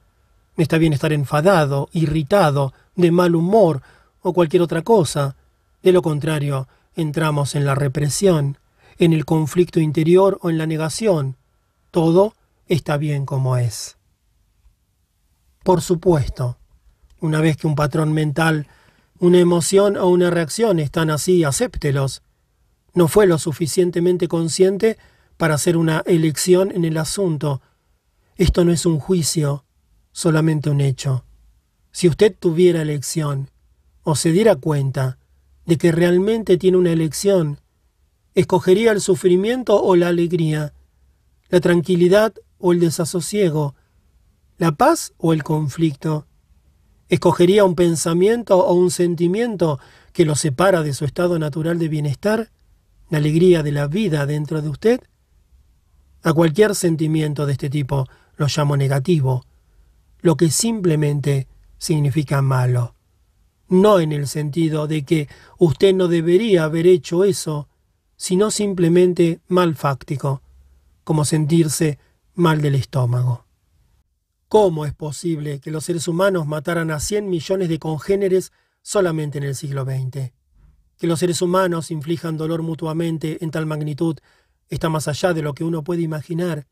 está 0.57 0.77
bien 0.77 0.91
estar 0.91 1.13
enfadado, 1.13 1.87
irritado, 1.93 2.73
de 2.97 3.11
mal 3.11 3.35
humor 3.35 3.81
o 4.21 4.33
cualquier 4.33 4.63
otra 4.63 4.81
cosa. 4.81 5.37
De 5.81 5.93
lo 5.93 6.01
contrario, 6.01 6.67
entramos 6.97 7.55
en 7.55 7.63
la 7.63 7.73
represión, 7.73 8.57
en 8.97 9.13
el 9.13 9.23
conflicto 9.23 9.79
interior 9.79 10.39
o 10.41 10.49
en 10.49 10.57
la 10.57 10.67
negación. 10.67 11.37
Todo 11.89 12.33
está 12.67 12.97
bien 12.97 13.25
como 13.25 13.55
es. 13.55 13.95
Por 15.69 15.83
supuesto, 15.83 16.57
una 17.19 17.41
vez 17.41 17.55
que 17.55 17.67
un 17.67 17.75
patrón 17.75 18.11
mental, 18.11 18.65
una 19.19 19.37
emoción 19.37 19.97
o 19.97 20.07
una 20.07 20.31
reacción 20.31 20.79
están 20.79 21.11
así, 21.11 21.43
acéptelos. 21.43 22.23
No 22.95 23.07
fue 23.07 23.27
lo 23.27 23.37
suficientemente 23.37 24.27
consciente 24.27 24.97
para 25.37 25.53
hacer 25.53 25.77
una 25.77 26.01
elección 26.07 26.71
en 26.71 26.85
el 26.85 26.97
asunto. 26.97 27.61
Esto 28.35 28.65
no 28.65 28.71
es 28.71 28.87
un 28.87 28.97
juicio, 28.97 29.63
solamente 30.11 30.71
un 30.71 30.81
hecho. 30.81 31.23
Si 31.91 32.07
usted 32.07 32.35
tuviera 32.35 32.81
elección, 32.81 33.51
o 34.01 34.15
se 34.15 34.31
diera 34.31 34.55
cuenta 34.55 35.19
de 35.67 35.77
que 35.77 35.91
realmente 35.91 36.57
tiene 36.57 36.77
una 36.77 36.93
elección, 36.93 37.59
escogería 38.33 38.91
el 38.91 39.01
sufrimiento 39.01 39.79
o 39.79 39.95
la 39.95 40.07
alegría, 40.07 40.73
la 41.49 41.59
tranquilidad 41.59 42.33
o 42.57 42.71
el 42.71 42.79
desasosiego, 42.79 43.75
la 44.59 44.73
paz 44.73 45.13
o 45.17 45.31
el 45.31 45.41
conflicto. 45.41 46.27
¿Escogería 47.07 47.63
un 47.63 47.75
pensamiento 47.75 48.57
o 48.57 48.73
un 48.73 48.91
sentimiento 48.91 49.79
que 50.11 50.25
lo 50.25 50.35
separa 50.35 50.83
de 50.83 50.93
su 50.93 51.05
estado 51.05 51.39
natural 51.39 51.79
de 51.79 51.87
bienestar, 51.87 52.51
la 53.09 53.19
alegría 53.19 53.63
de 53.63 53.71
la 53.71 53.87
vida 53.87 54.25
dentro 54.25 54.61
de 54.61 54.67
usted? 54.67 55.01
A 56.23 56.33
cualquier 56.33 56.75
sentimiento 56.75 57.45
de 57.45 57.53
este 57.53 57.69
tipo 57.69 58.05
lo 58.35 58.47
llamo 58.47 58.75
negativo, 58.75 59.45
lo 60.19 60.35
que 60.35 60.51
simplemente 60.51 61.47
significa 61.77 62.41
malo. 62.41 62.95
No 63.69 64.01
en 64.01 64.11
el 64.11 64.27
sentido 64.27 64.87
de 64.87 65.05
que 65.05 65.29
usted 65.57 65.95
no 65.95 66.09
debería 66.09 66.65
haber 66.65 66.85
hecho 66.85 67.23
eso, 67.23 67.69
sino 68.17 68.51
simplemente 68.51 69.39
malfáctico, 69.47 70.41
como 71.05 71.23
sentirse 71.23 71.97
mal 72.35 72.61
del 72.61 72.75
estómago. 72.75 73.45
¿Cómo 74.49 74.87
es 74.87 74.95
posible 74.95 75.59
que 75.59 75.69
los 75.69 75.85
seres 75.85 76.07
humanos 76.07 76.47
mataran 76.47 76.89
a 76.89 76.99
100 76.99 77.29
millones 77.29 77.69
de 77.69 77.77
congéneres 77.77 78.51
solamente 78.81 79.37
en 79.37 79.43
el 79.43 79.53
siglo 79.53 79.85
XX? 79.85 80.33
Que 80.97 81.05
los 81.05 81.19
seres 81.19 81.43
humanos 81.43 81.91
inflijan 81.91 82.35
dolor 82.35 82.63
mutuamente 82.63 83.43
en 83.43 83.51
tal 83.51 83.67
magnitud 83.67 84.17
está 84.67 84.89
más 84.89 85.07
allá 85.07 85.33
de 85.33 85.43
lo 85.43 85.53
que 85.53 85.63
uno 85.63 85.83
puede 85.83 86.01
imaginar, 86.01 86.65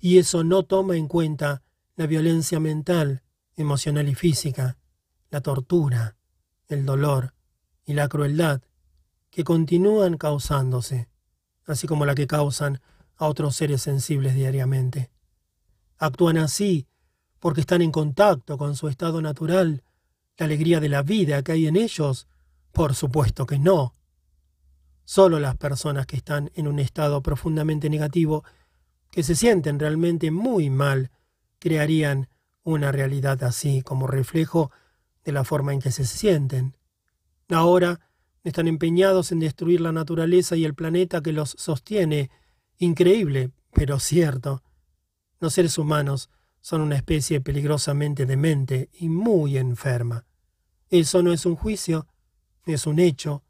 y 0.00 0.18
eso 0.18 0.44
no 0.44 0.64
toma 0.64 0.96
en 0.96 1.08
cuenta 1.08 1.62
la 1.96 2.06
violencia 2.06 2.60
mental, 2.60 3.22
emocional 3.56 4.06
y 4.06 4.14
física, 4.14 4.76
la 5.30 5.40
tortura, 5.40 6.18
el 6.68 6.84
dolor 6.84 7.32
y 7.86 7.94
la 7.94 8.06
crueldad 8.06 8.60
que 9.30 9.44
continúan 9.44 10.18
causándose, 10.18 11.08
así 11.64 11.86
como 11.86 12.04
la 12.04 12.14
que 12.14 12.26
causan 12.26 12.82
a 13.16 13.28
otros 13.28 13.56
seres 13.56 13.80
sensibles 13.80 14.34
diariamente. 14.34 15.10
Actúan 15.96 16.36
así 16.36 16.86
porque 17.44 17.60
están 17.60 17.82
en 17.82 17.92
contacto 17.92 18.56
con 18.56 18.74
su 18.74 18.88
estado 18.88 19.20
natural, 19.20 19.82
la 20.38 20.46
alegría 20.46 20.80
de 20.80 20.88
la 20.88 21.02
vida 21.02 21.42
que 21.42 21.52
hay 21.52 21.66
en 21.66 21.76
ellos. 21.76 22.26
Por 22.72 22.94
supuesto 22.94 23.44
que 23.44 23.58
no. 23.58 23.92
Solo 25.04 25.38
las 25.38 25.54
personas 25.54 26.06
que 26.06 26.16
están 26.16 26.50
en 26.54 26.66
un 26.66 26.78
estado 26.78 27.22
profundamente 27.22 27.90
negativo, 27.90 28.44
que 29.10 29.22
se 29.22 29.34
sienten 29.34 29.78
realmente 29.78 30.30
muy 30.30 30.70
mal, 30.70 31.10
crearían 31.58 32.30
una 32.62 32.90
realidad 32.92 33.44
así 33.44 33.82
como 33.82 34.06
reflejo 34.06 34.70
de 35.22 35.32
la 35.32 35.44
forma 35.44 35.74
en 35.74 35.82
que 35.82 35.92
se 35.92 36.06
sienten. 36.06 36.78
Ahora 37.50 38.00
están 38.42 38.68
empeñados 38.68 39.32
en 39.32 39.40
destruir 39.40 39.82
la 39.82 39.92
naturaleza 39.92 40.56
y 40.56 40.64
el 40.64 40.72
planeta 40.72 41.20
que 41.20 41.34
los 41.34 41.50
sostiene. 41.58 42.30
Increíble, 42.78 43.50
pero 43.74 44.00
cierto. 44.00 44.62
Los 45.40 45.52
seres 45.52 45.76
humanos 45.76 46.30
son 46.64 46.80
una 46.80 46.96
especie 46.96 47.42
peligrosamente 47.42 48.24
demente 48.24 48.88
y 48.94 49.10
muy 49.10 49.58
enferma. 49.58 50.24
Eso 50.88 51.22
no 51.22 51.30
es 51.30 51.44
un 51.44 51.56
juicio, 51.56 52.06
es 52.64 52.86
un 52.86 53.00
hecho. 53.00 53.42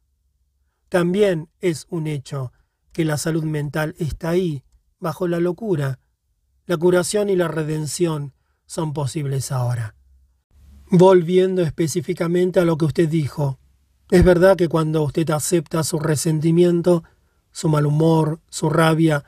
También 0.89 1.49
es 1.60 1.86
un 1.91 2.09
hecho 2.09 2.52
que 2.93 3.05
la 3.05 3.17
salud 3.17 3.44
mental 3.44 3.94
está 4.01 4.31
ahí, 4.31 4.65
bajo 4.99 5.28
la 5.28 5.39
locura. 5.39 6.01
La 6.67 6.76
curación 6.76 7.31
y 7.31 7.36
la 7.36 7.47
redención 7.47 8.34
son 8.67 8.93
posibles 8.93 9.52
ahora. 9.52 9.94
Volviendo 10.91 11.62
específicamente 11.62 12.59
a 12.59 12.65
lo 12.65 12.76
que 12.76 12.86
usted 12.86 13.09
dijo, 13.09 13.60
es 14.10 14.25
verdad 14.25 14.57
que 14.57 14.68
cuando 14.68 15.05
usted 15.05 15.31
acepta 15.31 15.84
su 15.84 16.01
resentimiento, 16.01 17.05
su 17.52 17.68
mal 17.68 17.86
humor, 17.86 18.41
su 18.49 18.70
rabia, 18.70 19.25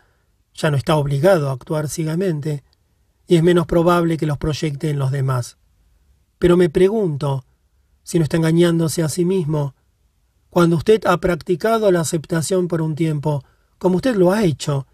ya 0.54 0.72
no 0.72 0.76
está 0.76 0.96
obligado 0.96 1.50
a 1.50 1.52
actuar 1.52 1.88
ciegamente, 1.88 2.64
y 3.26 3.36
es 3.36 3.42
menos 3.42 3.66
probable 3.66 4.16
que 4.16 4.26
los 4.26 4.38
proyecte 4.38 4.90
en 4.90 4.98
los 4.98 5.10
demás. 5.10 5.56
Pero 6.38 6.56
me 6.56 6.68
pregunto 6.68 7.44
si 8.02 8.18
no 8.18 8.24
está 8.24 8.36
engañándose 8.36 9.02
a 9.02 9.08
sí 9.08 9.24
mismo. 9.24 9.74
Cuando 10.50 10.76
usted 10.76 11.04
ha 11.06 11.18
practicado 11.18 11.90
la 11.90 12.00
aceptación 12.00 12.68
por 12.68 12.80
un 12.80 12.94
tiempo, 12.94 13.44
como 13.78 13.96
usted 13.96 14.14
lo 14.14 14.32
ha 14.32 14.44
hecho, 14.44 14.86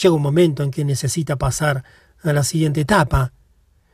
llega 0.00 0.14
un 0.14 0.22
momento 0.22 0.62
en 0.62 0.70
que 0.70 0.84
necesita 0.84 1.36
pasar 1.36 1.84
a 2.22 2.32
la 2.32 2.44
siguiente 2.44 2.80
etapa, 2.80 3.32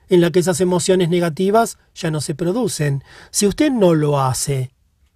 en 0.09 0.21
la 0.21 0.31
que 0.31 0.41
esas 0.41 0.61
emociones 0.61 1.09
negativas 1.09 1.79
ya 1.95 2.11
no 2.11 2.21
se 2.21 2.35
producen. 2.35 3.03
Si 3.31 3.47
usted 3.47 3.71
no 3.71 3.95
lo 3.95 4.21
hace, 4.21 4.73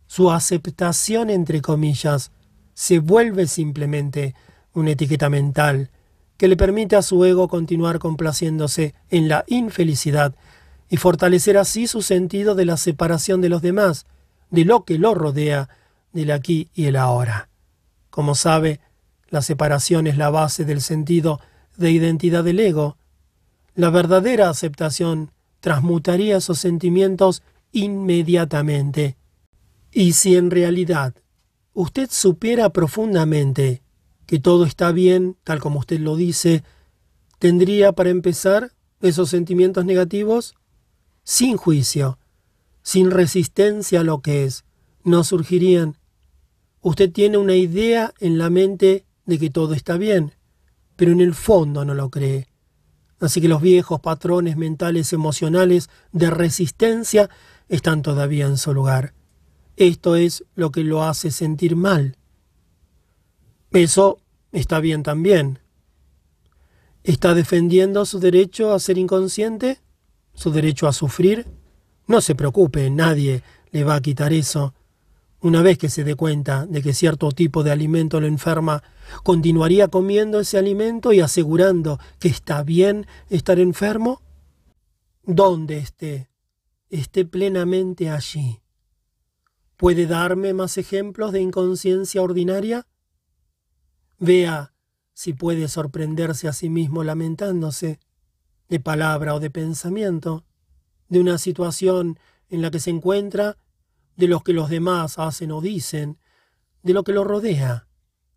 su 0.07 0.31
aceptación, 0.31 1.31
entre 1.31 1.61
comillas, 1.61 2.33
se 2.75 2.99
vuelve 2.99 3.47
simplemente 3.47 4.35
una 4.73 4.91
etiqueta 4.91 5.31
mental 5.31 5.91
que 6.37 6.49
le 6.49 6.57
permite 6.57 6.97
a 6.97 7.03
su 7.03 7.25
ego 7.25 7.49
continuar 7.49 7.99
complaciéndose 7.99 8.95
en 9.11 9.29
la 9.29 9.45
infelicidad 9.47 10.35
y 10.89 10.99
fortalecer 10.99 11.57
así 11.57 11.87
su 11.87 12.03
sentido 12.03 12.55
de 12.55 12.65
la 12.65 12.77
separación 12.77 13.41
de 13.41 13.49
los 13.49 13.63
demás, 13.63 14.07
de 14.51 14.65
lo 14.65 14.85
que 14.85 14.99
lo 14.99 15.15
rodea, 15.15 15.69
del 16.13 16.31
aquí 16.31 16.71
y 16.75 16.87
el 16.87 16.97
ahora. 16.97 17.49
Como 18.11 18.35
sabe, 18.35 18.81
la 19.29 19.43
separación 19.43 20.07
es 20.07 20.17
la 20.17 20.31
base 20.31 20.65
del 20.65 20.81
sentido 20.81 21.41
de 21.77 21.91
identidad 21.91 22.45
del 22.45 22.61
ego, 22.61 22.97
la 23.77 23.91
verdadera 23.91 24.49
aceptación 24.49 25.33
transmutaría 25.61 26.39
esos 26.39 26.59
sentimientos 26.59 27.43
inmediatamente. 27.73 29.19
Y 29.93 30.13
si 30.15 30.37
en 30.37 30.51
realidad 30.51 31.15
usted 31.75 32.09
supiera 32.11 32.71
profundamente 32.71 33.83
que 34.27 34.39
todo 34.39 34.65
está 34.65 34.93
bien, 34.93 35.37
tal 35.45 35.61
como 35.61 35.79
usted 35.79 36.01
lo 36.01 36.17
dice, 36.17 36.65
¿tendría 37.39 37.93
para 37.93 38.11
empezar 38.11 38.73
esos 39.01 39.31
sentimientos 39.31 39.85
negativos? 39.85 40.55
Sin 41.23 41.57
juicio, 41.57 42.19
sin 42.83 43.11
resistencia 43.11 44.01
a 44.01 44.05
lo 44.05 44.21
que 44.21 44.45
es, 44.45 44.65
no 45.05 45.25
surgirían. 45.25 45.97
Usted 46.81 47.11
tiene 47.11 47.39
una 47.39 47.55
idea 47.55 48.13
en 48.21 48.39
la 48.39 48.51
mente 48.51 49.07
de 49.25 49.39
que 49.39 49.51
todo 49.51 49.75
está 49.75 49.97
bien, 49.97 50.33
pero 50.97 51.13
en 51.13 51.21
el 51.21 51.35
fondo 51.35 51.85
no 51.85 51.95
lo 51.95 52.11
cree. 52.11 52.49
Así 53.19 53.41
que 53.41 53.49
los 53.49 53.63
viejos 53.63 54.01
patrones 54.01 54.57
mentales 54.57 55.13
emocionales 55.13 55.89
de 56.13 56.31
resistencia 56.31 57.31
están 57.69 58.03
todavía 58.03 58.47
en 58.47 58.59
su 58.59 58.75
lugar. 58.75 59.15
Esto 59.77 60.17
es 60.17 60.45
lo 60.55 60.71
que 60.71 60.85
lo 60.85 61.03
hace 61.03 61.31
sentir 61.31 61.77
mal. 61.77 62.17
Eso 63.70 64.19
está 64.53 64.81
bien 64.81 65.03
también. 65.03 65.59
¿Está 67.05 67.35
defendiendo 67.35 68.05
su 68.05 68.19
derecho 68.19 68.73
a 68.73 68.81
ser 68.81 68.99
inconsciente? 68.99 69.81
¿Su 70.35 70.51
derecho 70.51 70.89
a 70.89 70.93
sufrir? 70.93 71.47
No 72.07 72.20
se 72.20 72.35
preocupe, 72.35 72.91
nadie 72.91 73.43
le 73.70 73.85
va 73.85 73.97
a 73.97 74.01
quitar 74.01 74.33
eso. 74.33 74.75
Una 75.41 75.62
vez 75.62 75.78
que 75.78 75.89
se 75.89 76.03
dé 76.03 76.15
cuenta 76.17 76.67
de 76.67 76.83
que 76.83 76.93
cierto 76.93 77.31
tipo 77.31 77.62
de 77.62 77.70
alimento 77.70 78.20
lo 78.20 78.27
enferma, 78.27 78.83
¿continuaría 79.23 79.89
comiendo 79.89 80.41
ese 80.41 80.59
alimento 80.59 81.12
y 81.12 81.20
asegurando 81.20 82.01
que 82.19 82.28
está 82.28 82.62
bien 82.62 83.07
estar 83.28 83.61
enfermo? 83.61 84.23
¿Dónde 85.23 85.78
esté? 85.78 86.31
Esté 86.89 87.25
plenamente 87.25 88.11
allí. 88.11 88.61
¿Puede 89.77 90.07
darme 90.07 90.55
más 90.55 90.78
ejemplos 90.78 91.33
de 91.33 91.41
inconsciencia 91.41 92.23
ordinaria? 92.23 92.86
Vea 94.19 94.73
si 95.12 95.33
puede 95.33 95.69
sorprenderse 95.69 96.49
a 96.49 96.53
sí 96.53 96.69
mismo 96.69 97.05
lamentándose, 97.05 98.01
de 98.69 98.81
palabra 98.81 99.35
o 99.35 99.41
de 99.41 99.51
pensamiento, 99.51 100.45
de 101.09 101.20
una 101.20 101.39
situación 101.39 102.19
en 102.49 102.62
la 102.62 102.70
que 102.70 102.81
se 102.81 102.91
encuentra 102.91 103.57
de 104.17 104.28
lo 104.28 104.41
que 104.41 104.53
los 104.53 104.70
demás 104.70 105.19
hacen 105.19 105.53
o 105.53 105.61
dicen, 105.61 106.19
de 106.83 106.93
lo 106.93 107.05
que 107.05 107.12
lo 107.12 107.25
rodea, 107.25 107.89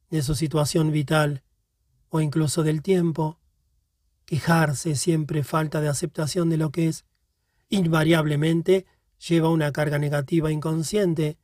de 0.09 0.21
su 0.21 0.35
situación 0.35 0.91
vital 0.91 1.43
o 2.09 2.21
incluso 2.21 2.63
del 2.63 2.81
tiempo. 2.81 3.39
Quejarse 4.25 4.95
siempre 4.95 5.43
falta 5.43 5.81
de 5.81 5.87
aceptación 5.87 6.49
de 6.49 6.57
lo 6.57 6.71
que 6.71 6.87
es. 6.87 7.05
Invariablemente 7.69 8.85
lleva 9.27 9.49
una 9.49 9.71
carga 9.71 9.99
negativa 9.99 10.51
inconsciente. 10.51 11.37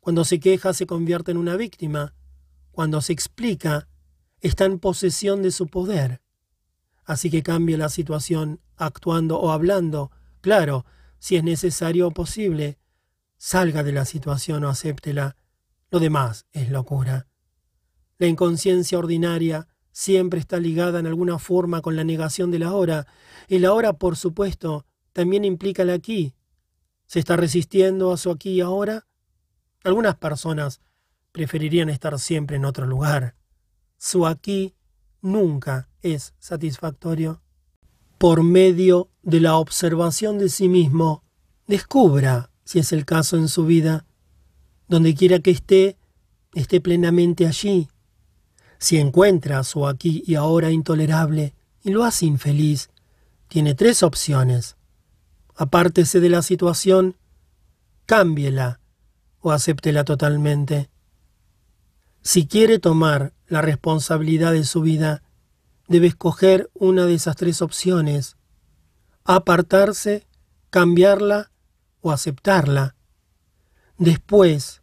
Cuando 0.00 0.24
se 0.24 0.40
queja 0.40 0.72
se 0.72 0.86
convierte 0.86 1.30
en 1.30 1.38
una 1.38 1.56
víctima. 1.56 2.14
Cuando 2.74 3.00
se 3.00 3.12
explica, 3.12 3.86
está 4.40 4.64
en 4.64 4.80
posesión 4.80 5.42
de 5.42 5.52
su 5.52 5.68
poder. 5.68 6.20
Así 7.04 7.30
que 7.30 7.44
cambie 7.44 7.78
la 7.78 7.88
situación 7.88 8.60
actuando 8.76 9.38
o 9.38 9.52
hablando, 9.52 10.10
claro, 10.40 10.84
si 11.20 11.36
es 11.36 11.44
necesario 11.44 12.08
o 12.08 12.10
posible, 12.10 12.78
Salga 13.36 13.82
de 13.82 13.92
la 13.92 14.06
situación 14.06 14.64
o 14.64 14.70
acéptela. 14.70 15.36
Lo 15.90 16.00
demás 16.00 16.46
es 16.52 16.70
locura. 16.70 17.26
La 18.16 18.26
inconsciencia 18.26 18.98
ordinaria 18.98 19.68
siempre 19.92 20.40
está 20.40 20.58
ligada 20.58 20.98
en 20.98 21.06
alguna 21.06 21.38
forma 21.38 21.82
con 21.82 21.94
la 21.94 22.04
negación 22.04 22.50
de 22.50 22.58
la 22.58 22.72
hora, 22.72 23.06
y 23.46 23.58
la 23.58 23.72
hora, 23.72 23.92
por 23.92 24.16
supuesto, 24.16 24.86
también 25.12 25.44
implica 25.44 25.82
el 25.82 25.90
aquí. 25.90 26.34
¿Se 27.06 27.18
está 27.18 27.36
resistiendo 27.36 28.12
a 28.12 28.16
su 28.16 28.30
aquí 28.30 28.52
y 28.52 28.60
ahora? 28.62 29.06
Algunas 29.82 30.16
personas 30.16 30.80
preferirían 31.34 31.90
estar 31.90 32.16
siempre 32.20 32.56
en 32.56 32.64
otro 32.64 32.86
lugar. 32.86 33.34
Su 33.98 34.24
aquí 34.24 34.76
nunca 35.20 35.88
es 36.00 36.32
satisfactorio. 36.38 37.42
Por 38.18 38.44
medio 38.44 39.10
de 39.24 39.40
la 39.40 39.56
observación 39.56 40.38
de 40.38 40.48
sí 40.48 40.68
mismo, 40.68 41.24
descubra 41.66 42.50
si 42.62 42.78
es 42.78 42.92
el 42.92 43.04
caso 43.04 43.36
en 43.36 43.48
su 43.48 43.66
vida, 43.66 44.06
donde 44.86 45.16
quiera 45.16 45.40
que 45.40 45.50
esté, 45.50 45.98
esté 46.54 46.80
plenamente 46.80 47.48
allí. 47.48 47.88
Si 48.78 48.98
encuentra 48.98 49.64
su 49.64 49.88
aquí 49.88 50.22
y 50.24 50.36
ahora 50.36 50.70
intolerable 50.70 51.56
y 51.82 51.90
lo 51.90 52.04
hace 52.04 52.26
infeliz, 52.26 52.90
tiene 53.48 53.74
tres 53.74 54.04
opciones. 54.04 54.76
Apártese 55.56 56.20
de 56.20 56.28
la 56.28 56.42
situación, 56.42 57.16
cámbiela 58.06 58.78
o 59.40 59.50
acéptela 59.50 60.04
totalmente. 60.04 60.93
Si 62.24 62.46
quiere 62.46 62.78
tomar 62.78 63.34
la 63.46 63.60
responsabilidad 63.60 64.52
de 64.52 64.64
su 64.64 64.80
vida, 64.80 65.22
debe 65.88 66.06
escoger 66.06 66.70
una 66.72 67.04
de 67.04 67.12
esas 67.12 67.36
tres 67.36 67.60
opciones. 67.60 68.38
Apartarse, 69.24 70.26
cambiarla 70.70 71.52
o 72.00 72.12
aceptarla. 72.12 72.96
Después, 73.98 74.80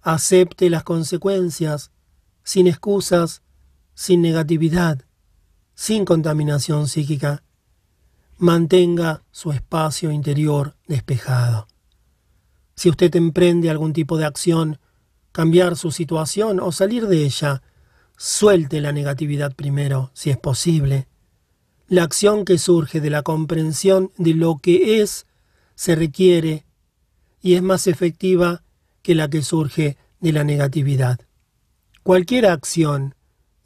acepte 0.00 0.68
las 0.70 0.82
consecuencias, 0.82 1.92
sin 2.42 2.66
excusas, 2.66 3.42
sin 3.94 4.20
negatividad, 4.20 5.04
sin 5.74 6.04
contaminación 6.04 6.88
psíquica. 6.88 7.44
mantenga 8.38 9.22
su 9.30 9.52
espacio 9.52 10.10
interior 10.10 10.74
despejado. 10.88 11.68
Si 12.74 12.88
usted 12.88 13.14
emprende 13.14 13.70
algún 13.70 13.92
tipo 13.92 14.18
de 14.18 14.24
acción, 14.24 14.80
cambiar 15.32 15.76
su 15.76 15.90
situación 15.90 16.60
o 16.60 16.72
salir 16.72 17.06
de 17.06 17.24
ella, 17.24 17.62
suelte 18.16 18.80
la 18.80 18.92
negatividad 18.92 19.54
primero, 19.54 20.10
si 20.14 20.30
es 20.30 20.38
posible. 20.38 21.08
La 21.88 22.04
acción 22.04 22.44
que 22.44 22.58
surge 22.58 23.00
de 23.00 23.10
la 23.10 23.22
comprensión 23.22 24.12
de 24.16 24.34
lo 24.34 24.58
que 24.58 25.00
es 25.00 25.26
se 25.74 25.96
requiere 25.96 26.64
y 27.40 27.54
es 27.54 27.62
más 27.62 27.86
efectiva 27.86 28.62
que 29.02 29.14
la 29.14 29.28
que 29.28 29.42
surge 29.42 29.96
de 30.20 30.32
la 30.32 30.44
negatividad. 30.44 31.18
Cualquier 32.02 32.46
acción 32.46 33.14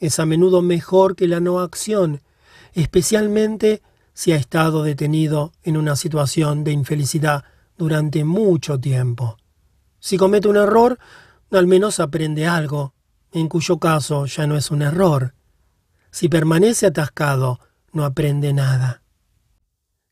es 0.00 0.18
a 0.18 0.26
menudo 0.26 0.62
mejor 0.62 1.16
que 1.16 1.28
la 1.28 1.40
no 1.40 1.60
acción, 1.60 2.22
especialmente 2.74 3.82
si 4.14 4.32
ha 4.32 4.36
estado 4.36 4.82
detenido 4.82 5.52
en 5.62 5.76
una 5.76 5.96
situación 5.96 6.64
de 6.64 6.72
infelicidad 6.72 7.44
durante 7.76 8.24
mucho 8.24 8.80
tiempo. 8.80 9.36
Si 10.00 10.16
comete 10.16 10.48
un 10.48 10.56
error, 10.56 10.98
al 11.50 11.66
menos 11.66 12.00
aprende 12.00 12.46
algo, 12.46 12.94
en 13.32 13.48
cuyo 13.48 13.78
caso 13.78 14.26
ya 14.26 14.46
no 14.46 14.56
es 14.56 14.70
un 14.70 14.82
error. 14.82 15.34
Si 16.10 16.28
permanece 16.28 16.86
atascado, 16.86 17.60
no 17.92 18.04
aprende 18.04 18.52
nada. 18.52 19.02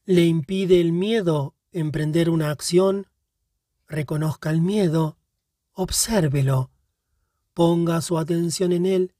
¿Le 0.05 0.27
impide 0.27 0.81
el 0.81 0.93
miedo 0.93 1.55
emprender 1.73 2.31
una 2.31 2.51
acción? 2.51 3.07
Reconozca 3.89 4.51
el 4.51 4.61
miedo, 4.61 5.19
obsérvelo, 5.73 6.71
ponga 7.55 8.01
su 8.01 8.19
atención 8.19 8.73
en 8.73 8.87
él, 8.87 9.15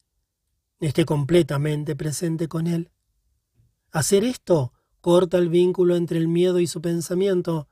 esté 0.81 1.05
completamente 1.05 1.97
presente 1.97 2.49
con 2.49 2.67
él. 2.67 2.91
Hacer 3.91 4.25
esto 4.25 4.73
corta 5.01 5.39
el 5.39 5.49
vínculo 5.49 5.97
entre 5.97 6.19
el 6.19 6.29
miedo 6.29 6.61
y 6.61 6.67
su 6.67 6.81
pensamiento. 6.81 7.69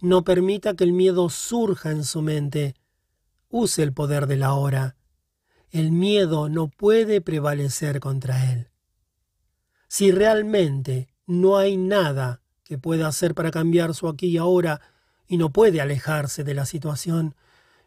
No 0.00 0.24
permita 0.24 0.74
que 0.74 0.84
el 0.84 0.92
miedo 0.92 1.28
surja 1.30 1.90
en 1.90 2.04
su 2.04 2.22
mente. 2.22 2.74
Use 3.48 3.82
el 3.82 3.92
poder 3.92 4.26
de 4.26 4.36
la 4.36 4.54
hora. 4.54 4.96
El 5.70 5.92
miedo 5.92 6.48
no 6.48 6.68
puede 6.68 7.20
prevalecer 7.20 8.00
contra 8.00 8.52
él. 8.52 8.70
Si 9.88 10.10
realmente 10.10 11.08
no 11.26 11.56
hay 11.56 11.76
nada 11.76 12.42
que 12.64 12.78
pueda 12.78 13.08
hacer 13.08 13.34
para 13.34 13.50
cambiar 13.50 13.94
su 13.94 14.08
aquí 14.08 14.26
y 14.28 14.36
ahora 14.38 14.80
y 15.28 15.36
no 15.36 15.50
puede 15.50 15.80
alejarse 15.80 16.44
de 16.44 16.54
la 16.54 16.66
situación, 16.66 17.34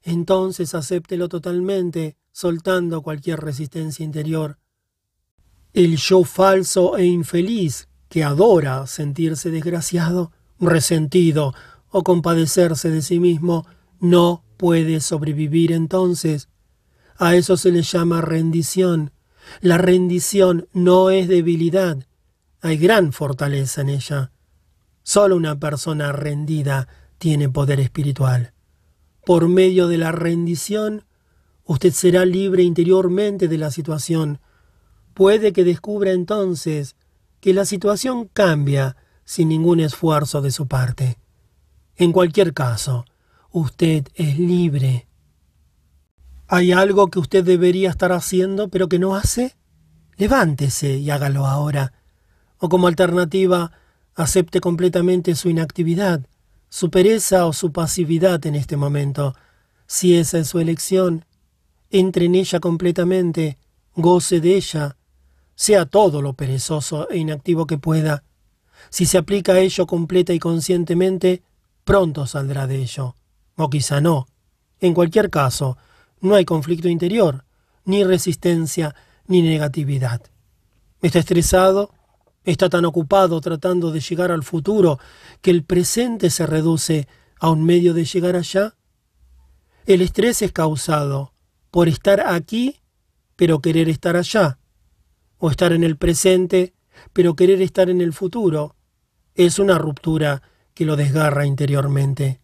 entonces 0.02 0.74
acéptelo 0.74 1.28
totalmente, 1.28 2.18
soltando 2.32 3.02
cualquier 3.02 3.40
resistencia 3.40 4.06
interior. 4.06 4.60
El 5.74 5.98
yo 5.98 6.24
falso 6.24 6.98
e 6.98 7.06
infeliz 7.06 7.88
que 8.08 8.24
adora 8.24 8.88
sentirse 8.88 9.52
desgraciado, 9.52 10.32
resentido 10.60 11.54
o 11.90 12.04
compadecerse 12.04 12.90
de 12.90 13.02
sí 13.02 13.20
mismo, 13.20 13.68
no 14.00 14.44
puede 14.60 15.00
sobrevivir 15.00 15.72
entonces. 15.72 16.50
A 17.18 17.36
eso 17.36 17.56
se 17.56 17.72
le 17.72 17.82
llama 17.82 18.20
rendición. 18.20 19.12
La 19.62 19.80
rendición 19.80 20.68
no 20.74 21.10
es 21.10 21.30
debilidad, 21.30 22.06
hay 22.62 22.78
gran 22.78 23.14
fortaleza 23.14 23.80
en 23.82 23.90
ella. 23.90 24.32
Solo 25.02 25.38
una 25.38 25.58
persona 25.58 26.12
rendida 26.12 26.90
tiene 27.18 27.50
poder 27.50 27.80
espiritual. 27.80 28.52
Por 29.26 29.48
medio 29.48 29.88
de 29.88 29.98
la 29.98 30.12
rendición, 30.12 31.06
usted 31.64 31.94
será 31.94 32.26
libre 32.26 32.62
interiormente 32.62 33.48
de 33.48 33.58
la 33.58 33.72
situación, 33.72 34.40
Puede 35.20 35.52
que 35.52 35.66
descubra 35.66 36.12
entonces 36.12 36.96
que 37.42 37.54
la 37.54 37.66
situación 37.66 38.30
cambia 38.32 38.96
sin 39.26 39.50
ningún 39.50 39.82
esfuerzo 39.82 40.42
de 40.42 40.50
su 40.50 40.70
parte. 40.70 41.20
En 41.98 42.14
cualquier 42.14 42.54
caso, 42.54 43.04
usted 43.52 44.08
es 44.16 44.38
libre. 44.38 45.08
¿Hay 46.48 46.72
algo 46.72 47.10
que 47.10 47.20
usted 47.20 47.44
debería 47.44 47.90
estar 47.90 48.12
haciendo 48.12 48.70
pero 48.70 48.90
que 48.90 49.00
no 49.00 49.16
hace? 49.16 49.56
Levántese 50.18 50.98
y 50.98 51.10
hágalo 51.10 51.46
ahora. 51.46 51.94
O 52.58 52.70
como 52.70 52.88
alternativa, 52.88 53.72
acepte 54.16 54.60
completamente 54.60 55.36
su 55.36 55.50
inactividad, 55.50 56.22
su 56.70 56.90
pereza 56.90 57.46
o 57.46 57.54
su 57.54 57.72
pasividad 57.72 58.46
en 58.46 58.56
este 58.56 58.78
momento. 58.78 59.36
Si 59.88 60.16
esa 60.16 60.40
es 60.40 60.48
su 60.48 60.60
elección, 60.60 61.26
entre 61.90 62.26
en 62.26 62.36
ella 62.36 62.60
completamente, 62.60 63.58
goce 63.96 64.40
de 64.42 64.56
ella, 64.56 64.98
sea 65.56 65.86
todo 65.86 66.22
lo 66.22 66.34
perezoso 66.34 67.10
e 67.10 67.18
inactivo 67.18 67.66
que 67.66 67.78
pueda. 67.78 68.24
Si 68.90 69.06
se 69.06 69.18
aplica 69.18 69.54
a 69.54 69.60
ello 69.60 69.88
completa 69.88 70.34
y 70.34 70.40
conscientemente, 70.40 71.44
pronto 71.84 72.26
saldrá 72.28 72.68
de 72.68 72.82
ello. 72.82 73.16
O 73.62 73.70
quizá 73.70 74.00
no. 74.00 74.26
En 74.80 74.94
cualquier 74.94 75.30
caso, 75.30 75.78
no 76.22 76.36
hay 76.36 76.46
conflicto 76.46 76.88
interior, 76.88 77.44
ni 77.84 78.06
resistencia, 78.06 78.96
ni 79.28 79.42
negatividad. 79.42 80.22
Está 81.02 81.20
estresado, 81.20 81.94
está 82.46 82.70
tan 82.70 82.86
ocupado 82.86 83.42
tratando 83.42 83.92
de 83.92 84.00
llegar 84.00 84.32
al 84.32 84.44
futuro 84.44 84.98
que 85.42 85.52
el 85.52 85.66
presente 85.66 86.30
se 86.30 86.48
reduce 86.48 87.10
a 87.38 87.50
un 87.50 87.66
medio 87.66 87.94
de 87.94 88.06
llegar 88.06 88.38
allá. 88.38 88.76
El 89.86 90.02
estrés 90.02 90.42
es 90.42 90.54
causado 90.54 91.34
por 91.70 91.90
estar 91.90 92.22
aquí, 92.22 92.80
pero 93.36 93.60
querer 93.60 93.90
estar 93.90 94.16
allá 94.16 94.58
o 95.38 95.52
estar 95.52 95.74
en 95.74 95.84
el 95.84 95.98
presente, 95.98 96.74
pero 97.12 97.36
querer 97.36 97.62
estar 97.62 97.90
en 97.90 98.00
el 98.00 98.14
futuro, 98.14 98.78
es 99.36 99.60
una 99.60 99.78
ruptura 99.78 100.44
que 100.74 100.86
lo 100.86 100.96
desgarra 100.96 101.46
interiormente. 101.46 102.40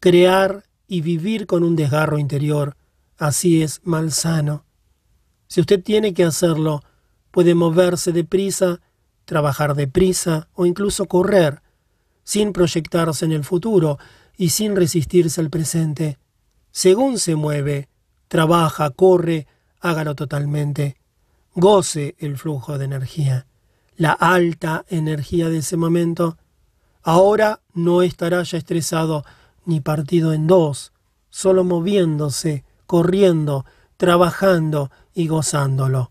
Crear 0.00 0.64
y 0.88 1.02
vivir 1.02 1.46
con 1.46 1.62
un 1.62 1.76
desgarro 1.76 2.18
interior, 2.18 2.76
así 3.16 3.62
es 3.62 3.80
malsano. 3.84 4.64
Si 5.46 5.60
usted 5.60 5.82
tiene 5.82 6.14
que 6.14 6.24
hacerlo, 6.24 6.82
puede 7.30 7.54
moverse 7.54 8.12
deprisa, 8.12 8.80
trabajar 9.24 9.74
deprisa 9.74 10.48
o 10.54 10.66
incluso 10.66 11.06
correr, 11.06 11.62
sin 12.24 12.52
proyectarse 12.52 13.24
en 13.24 13.32
el 13.32 13.44
futuro 13.44 13.98
y 14.36 14.50
sin 14.50 14.74
resistirse 14.74 15.40
al 15.40 15.50
presente. 15.50 16.18
Según 16.72 17.18
se 17.18 17.36
mueve, 17.36 17.88
trabaja, 18.28 18.90
corre, 18.90 19.46
hágalo 19.80 20.14
totalmente 20.14 21.00
goce 21.54 22.14
el 22.18 22.38
flujo 22.38 22.78
de 22.78 22.84
energía, 22.84 23.46
la 23.96 24.12
alta 24.12 24.84
energía 24.88 25.48
de 25.48 25.58
ese 25.58 25.76
momento, 25.76 26.38
ahora 27.02 27.60
no 27.74 28.02
estará 28.02 28.42
ya 28.42 28.58
estresado 28.58 29.24
ni 29.64 29.80
partido 29.80 30.32
en 30.32 30.46
dos, 30.46 30.92
solo 31.28 31.64
moviéndose, 31.64 32.64
corriendo, 32.86 33.64
trabajando 33.96 34.90
y 35.14 35.28
gozándolo. 35.28 36.10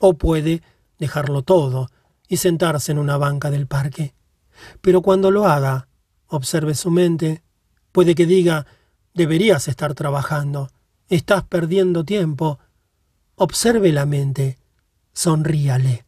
O 0.00 0.14
puede 0.14 0.62
dejarlo 0.98 1.42
todo 1.42 1.90
y 2.28 2.38
sentarse 2.38 2.92
en 2.92 2.98
una 2.98 3.16
banca 3.16 3.50
del 3.50 3.66
parque. 3.66 4.14
Pero 4.80 5.02
cuando 5.02 5.30
lo 5.30 5.46
haga, 5.46 5.88
observe 6.28 6.74
su 6.74 6.90
mente, 6.90 7.42
puede 7.92 8.14
que 8.14 8.26
diga, 8.26 8.66
deberías 9.12 9.68
estar 9.68 9.94
trabajando, 9.94 10.70
estás 11.08 11.44
perdiendo 11.44 12.04
tiempo. 12.04 12.58
Observe 13.36 13.92
la 13.92 14.06
mente, 14.06 14.58
sonríale. 15.12 16.04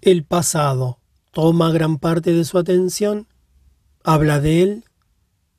El 0.00 0.24
pasado 0.24 0.98
toma 1.32 1.70
gran 1.70 1.98
parte 1.98 2.32
de 2.32 2.44
su 2.44 2.58
atención, 2.58 3.28
habla 4.02 4.40
de 4.40 4.62
él, 4.62 4.84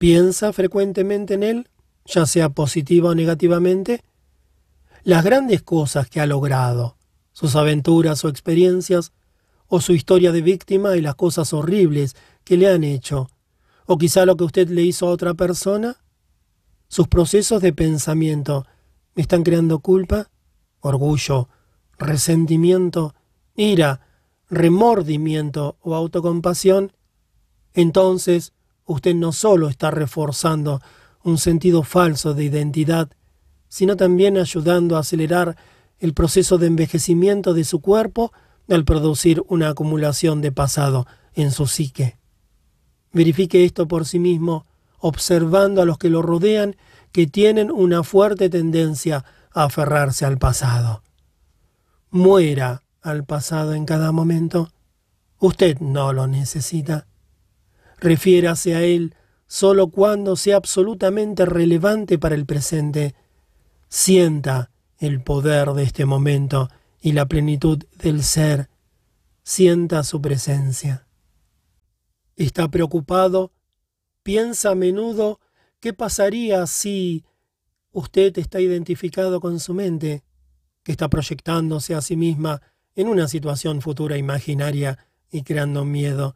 piensa 0.02 0.52
frecuentemente 0.52 1.36
en 1.36 1.44
él, 1.44 1.70
ya 2.06 2.26
sea 2.26 2.50
positiva 2.50 3.12
o 3.12 3.14
negativamente. 3.14 4.04
Las 5.04 5.24
grandes 5.24 5.62
cosas 5.62 6.10
que 6.10 6.20
ha 6.20 6.26
logrado, 6.26 6.98
sus 7.34 7.56
aventuras 7.56 8.26
o 8.26 8.30
experiencias, 8.30 9.12
o 9.68 9.80
su 9.80 9.94
historia 9.94 10.32
de 10.32 10.42
víctima 10.42 10.98
y 10.98 11.02
las 11.02 11.14
cosas 11.14 11.54
horribles 11.54 12.16
que 12.44 12.58
le 12.58 12.68
han 12.68 12.84
hecho, 12.84 13.30
o 13.86 14.00
quizá 14.00 14.26
lo 14.26 14.36
que 14.38 14.46
usted 14.46 14.70
le 14.70 14.82
hizo 14.82 15.06
a 15.06 15.12
otra 15.12 15.36
persona, 15.36 15.98
sus 16.88 17.08
procesos 17.08 17.62
de 17.62 17.72
pensamiento 17.72 18.66
están 19.16 19.44
creando 19.44 19.82
culpa, 19.82 20.32
orgullo, 20.80 21.48
resentimiento, 22.00 23.14
ira, 23.56 24.02
remordimiento 24.50 25.78
o 25.80 25.94
autocompasión, 25.94 26.92
entonces 27.76 28.52
usted 28.92 29.16
no 29.16 29.32
solo 29.32 29.70
está 29.70 29.92
reforzando 29.92 30.82
un 31.24 31.38
sentido 31.38 31.84
falso 31.84 32.34
de 32.34 32.44
identidad, 32.46 33.10
sino 33.68 33.96
también 33.96 34.38
ayudando 34.38 34.98
a 34.98 35.00
acelerar 35.00 35.56
el 36.00 36.14
proceso 36.14 36.58
de 36.58 36.68
envejecimiento 36.68 37.54
de 37.54 37.64
su 37.64 37.80
cuerpo 37.80 38.32
al 38.70 38.86
producir 38.86 39.44
una 39.48 39.70
acumulación 39.70 40.42
de 40.42 40.52
pasado 40.52 41.06
en 41.34 41.52
su 41.52 41.68
psique. 41.68 42.18
Verifique 43.14 43.66
esto 43.66 43.88
por 43.88 44.06
sí 44.06 44.20
mismo, 44.20 44.66
observando 45.00 45.82
a 45.82 45.86
los 45.86 45.98
que 45.98 46.10
lo 46.10 46.22
rodean 46.22 46.76
que 47.12 47.28
tienen 47.28 47.72
una 47.72 48.04
fuerte 48.04 48.50
tendencia 48.50 49.26
a 49.54 49.66
aferrarse 49.66 50.26
al 50.26 50.38
pasado 50.38 51.04
muera 52.12 52.84
al 53.02 53.24
pasado 53.24 53.74
en 53.74 53.86
cada 53.86 54.12
momento, 54.12 54.70
Usted 55.44 55.80
no 55.80 56.14
lo 56.14 56.28
necesita. 56.28 57.08
Refiérase 58.02 58.74
a 58.76 58.82
él 58.82 59.16
solo 59.46 59.88
cuando 59.88 60.36
sea 60.36 60.58
absolutamente 60.58 61.46
relevante 61.46 62.18
para 62.18 62.34
el 62.34 62.48
presente. 62.48 63.14
Sienta 63.90 64.72
el 64.98 65.22
poder 65.22 65.70
de 65.74 65.84
este 65.84 66.06
momento 66.06 66.68
y 67.00 67.12
la 67.12 67.28
plenitud 67.28 67.84
del 68.00 68.24
ser. 68.24 68.70
Sienta 69.44 70.04
su 70.04 70.20
presencia. 70.20 71.06
Está 72.36 72.70
preocupado, 72.70 73.52
piensa 74.24 74.72
a 74.72 74.76
menudo 74.76 75.40
qué 75.80 75.94
pasaría 75.94 76.66
si 76.66 77.24
usted 77.92 78.36
está 78.40 78.62
identificado 78.62 79.40
con 79.40 79.60
su 79.60 79.76
mente, 79.76 80.24
que 80.84 80.92
está 80.92 81.08
proyectándose 81.08 81.94
a 81.94 82.02
sí 82.02 82.16
misma 82.16 82.64
en 82.96 83.10
una 83.10 83.28
situación 83.28 83.82
futura 83.82 84.18
imaginaria 84.18 84.98
y 85.30 85.44
creando 85.44 85.86
miedo. 85.86 86.36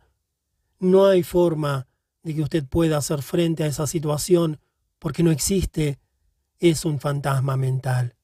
No 0.85 1.07
hay 1.07 1.23
forma 1.23 1.87
de 2.21 2.35
que 2.35 2.43
usted 2.43 2.63
pueda 2.63 2.97
hacer 2.97 3.23
frente 3.23 3.63
a 3.63 3.65
esa 3.65 3.87
situación 3.87 4.59
porque 4.99 5.23
no 5.23 5.31
existe. 5.31 5.97
Es 6.59 6.85
un 6.85 6.99
fantasma 6.99 7.57
mental. 7.57 8.15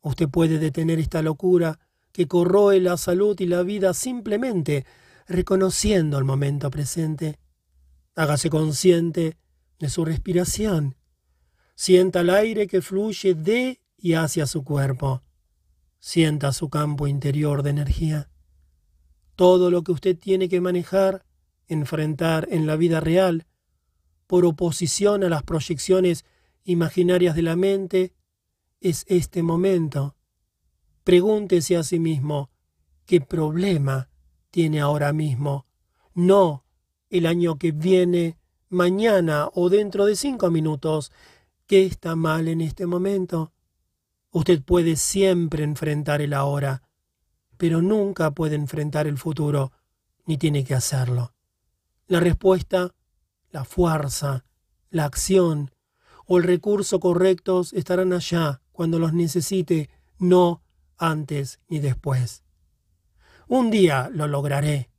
Usted 0.00 0.28
puede 0.28 0.58
detener 0.58 0.98
esta 0.98 1.22
locura 1.22 1.78
que 2.10 2.26
corroe 2.26 2.80
la 2.80 2.96
salud 2.96 3.38
y 3.38 3.46
la 3.46 3.62
vida 3.62 3.94
simplemente 3.94 4.86
reconociendo 5.28 6.18
el 6.18 6.24
momento 6.24 6.68
presente. 6.68 7.38
Hágase 8.16 8.50
consciente 8.50 9.36
de 9.78 9.88
su 9.88 10.04
respiración. 10.04 10.96
Sienta 11.76 12.22
el 12.22 12.30
aire 12.30 12.66
que 12.66 12.82
fluye 12.82 13.36
de 13.36 13.80
y 13.96 14.14
hacia 14.14 14.46
su 14.46 14.64
cuerpo. 14.64 15.22
Sienta 16.00 16.52
su 16.52 16.70
campo 16.70 17.06
interior 17.06 17.62
de 17.62 17.70
energía. 17.70 18.30
Todo 19.36 19.70
lo 19.70 19.84
que 19.84 19.92
usted 19.92 20.18
tiene 20.18 20.48
que 20.48 20.60
manejar, 20.60 21.24
enfrentar 21.68 22.48
en 22.50 22.66
la 22.66 22.76
vida 22.76 23.00
real, 23.00 23.46
por 24.26 24.44
oposición 24.44 25.24
a 25.24 25.28
las 25.28 25.42
proyecciones 25.42 26.24
imaginarias 26.64 27.34
de 27.34 27.42
la 27.42 27.56
mente, 27.56 28.12
es 28.80 29.04
este 29.08 29.42
momento. 29.42 30.16
Pregúntese 31.04 31.76
a 31.76 31.82
sí 31.82 31.98
mismo, 31.98 32.50
¿qué 33.06 33.20
problema 33.20 34.10
tiene 34.50 34.80
ahora 34.80 35.12
mismo? 35.12 35.66
No 36.14 36.64
el 37.10 37.26
año 37.26 37.58
que 37.58 37.72
viene, 37.72 38.38
mañana 38.68 39.48
o 39.54 39.70
dentro 39.70 40.04
de 40.04 40.16
cinco 40.16 40.50
minutos. 40.50 41.12
¿Qué 41.66 41.86
está 41.86 42.16
mal 42.16 42.48
en 42.48 42.60
este 42.60 42.86
momento? 42.86 43.52
Usted 44.30 44.62
puede 44.62 44.96
siempre 44.96 45.64
enfrentar 45.64 46.20
el 46.20 46.34
ahora, 46.34 46.82
pero 47.56 47.82
nunca 47.82 48.30
puede 48.32 48.56
enfrentar 48.56 49.06
el 49.06 49.18
futuro, 49.18 49.72
ni 50.26 50.36
tiene 50.36 50.64
que 50.64 50.74
hacerlo. 50.74 51.32
La 52.08 52.18
respuesta, 52.18 52.94
la 53.50 53.64
fuerza, 53.64 54.44
la 54.90 55.04
acción 55.04 55.70
o 56.26 56.38
el 56.38 56.44
recurso 56.44 56.98
correctos 56.98 57.72
estarán 57.72 58.12
allá 58.12 58.60
cuando 58.72 58.98
los 58.98 59.12
necesite, 59.12 59.88
no 60.18 60.62
antes 60.96 61.60
ni 61.68 61.78
después. 61.78 62.42
Un 63.46 63.70
día 63.70 64.10
lo 64.12 64.26
lograré. 64.26 64.90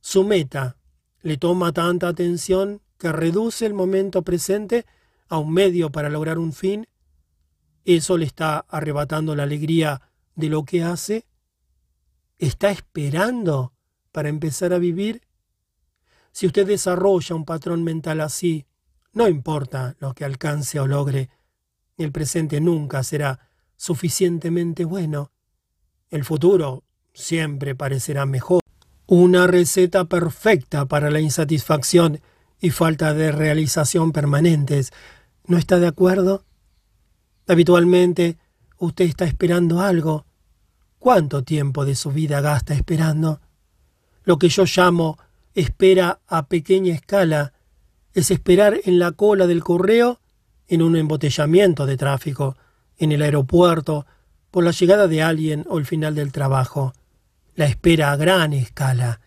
Su 0.00 0.24
meta 0.24 0.76
le 1.22 1.36
toma 1.36 1.72
tanta 1.72 2.08
atención 2.08 2.82
que 2.98 3.12
reduce 3.12 3.64
el 3.64 3.74
momento 3.74 4.22
presente 4.22 4.84
a 5.28 5.38
un 5.38 5.52
medio 5.52 5.92
para 5.92 6.10
lograr 6.10 6.38
un 6.38 6.52
fin 6.52 6.88
¿Eso 7.86 8.18
le 8.18 8.24
está 8.24 8.66
arrebatando 8.68 9.36
la 9.36 9.44
alegría 9.44 10.02
de 10.34 10.48
lo 10.48 10.64
que 10.64 10.82
hace? 10.82 11.24
¿Está 12.36 12.72
esperando 12.72 13.74
para 14.10 14.28
empezar 14.28 14.72
a 14.72 14.78
vivir? 14.78 15.22
Si 16.36 16.46
usted 16.46 16.66
desarrolla 16.66 17.34
un 17.34 17.46
patrón 17.46 17.82
mental 17.82 18.20
así, 18.20 18.66
no 19.14 19.26
importa 19.26 19.96
lo 20.00 20.12
que 20.12 20.22
alcance 20.22 20.78
o 20.78 20.86
logre, 20.86 21.30
el 21.96 22.12
presente 22.12 22.60
nunca 22.60 23.02
será 23.04 23.48
suficientemente 23.74 24.84
bueno. 24.84 25.32
El 26.10 26.26
futuro 26.26 26.84
siempre 27.14 27.74
parecerá 27.74 28.26
mejor. 28.26 28.60
Una 29.06 29.46
receta 29.46 30.04
perfecta 30.04 30.84
para 30.84 31.10
la 31.10 31.20
insatisfacción 31.20 32.20
y 32.60 32.68
falta 32.68 33.14
de 33.14 33.32
realización 33.32 34.12
permanentes. 34.12 34.92
¿No 35.46 35.56
está 35.56 35.78
de 35.78 35.86
acuerdo? 35.86 36.44
Habitualmente 37.48 38.36
usted 38.76 39.06
está 39.06 39.24
esperando 39.24 39.80
algo. 39.80 40.26
¿Cuánto 40.98 41.44
tiempo 41.44 41.86
de 41.86 41.94
su 41.94 42.12
vida 42.12 42.42
gasta 42.42 42.74
esperando? 42.74 43.40
Lo 44.24 44.38
que 44.38 44.50
yo 44.50 44.64
llamo 44.66 45.16
espera 45.56 46.20
a 46.28 46.46
pequeña 46.46 46.94
escala 46.94 47.54
es 48.12 48.30
esperar 48.30 48.78
en 48.84 48.98
la 48.98 49.12
cola 49.12 49.46
del 49.46 49.64
correo, 49.64 50.20
en 50.68 50.82
un 50.82 50.96
embotellamiento 50.96 51.86
de 51.86 51.96
tráfico, 51.96 52.56
en 52.98 53.10
el 53.10 53.22
aeropuerto, 53.22 54.06
por 54.50 54.64
la 54.64 54.70
llegada 54.70 55.08
de 55.08 55.22
alguien 55.22 55.64
o 55.68 55.78
el 55.78 55.86
final 55.86 56.14
del 56.14 56.30
trabajo. 56.30 56.92
La 57.54 57.66
espera 57.66 58.12
a 58.12 58.16
gran 58.16 58.52
escala 58.52 59.20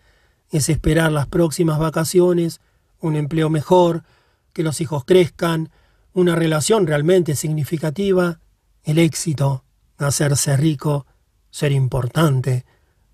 es 0.50 0.68
esperar 0.68 1.10
las 1.10 1.26
próximas 1.26 1.80
vacaciones, 1.80 2.60
un 3.00 3.16
empleo 3.16 3.50
mejor, 3.50 4.04
que 4.52 4.62
los 4.62 4.80
hijos 4.80 5.04
crezcan, 5.04 5.70
una 6.12 6.36
relación 6.36 6.86
realmente 6.86 7.34
significativa, 7.34 8.38
el 8.84 8.98
éxito, 8.98 9.64
hacerse 9.98 10.56
rico, 10.56 11.06
ser 11.50 11.72
importante, 11.72 12.64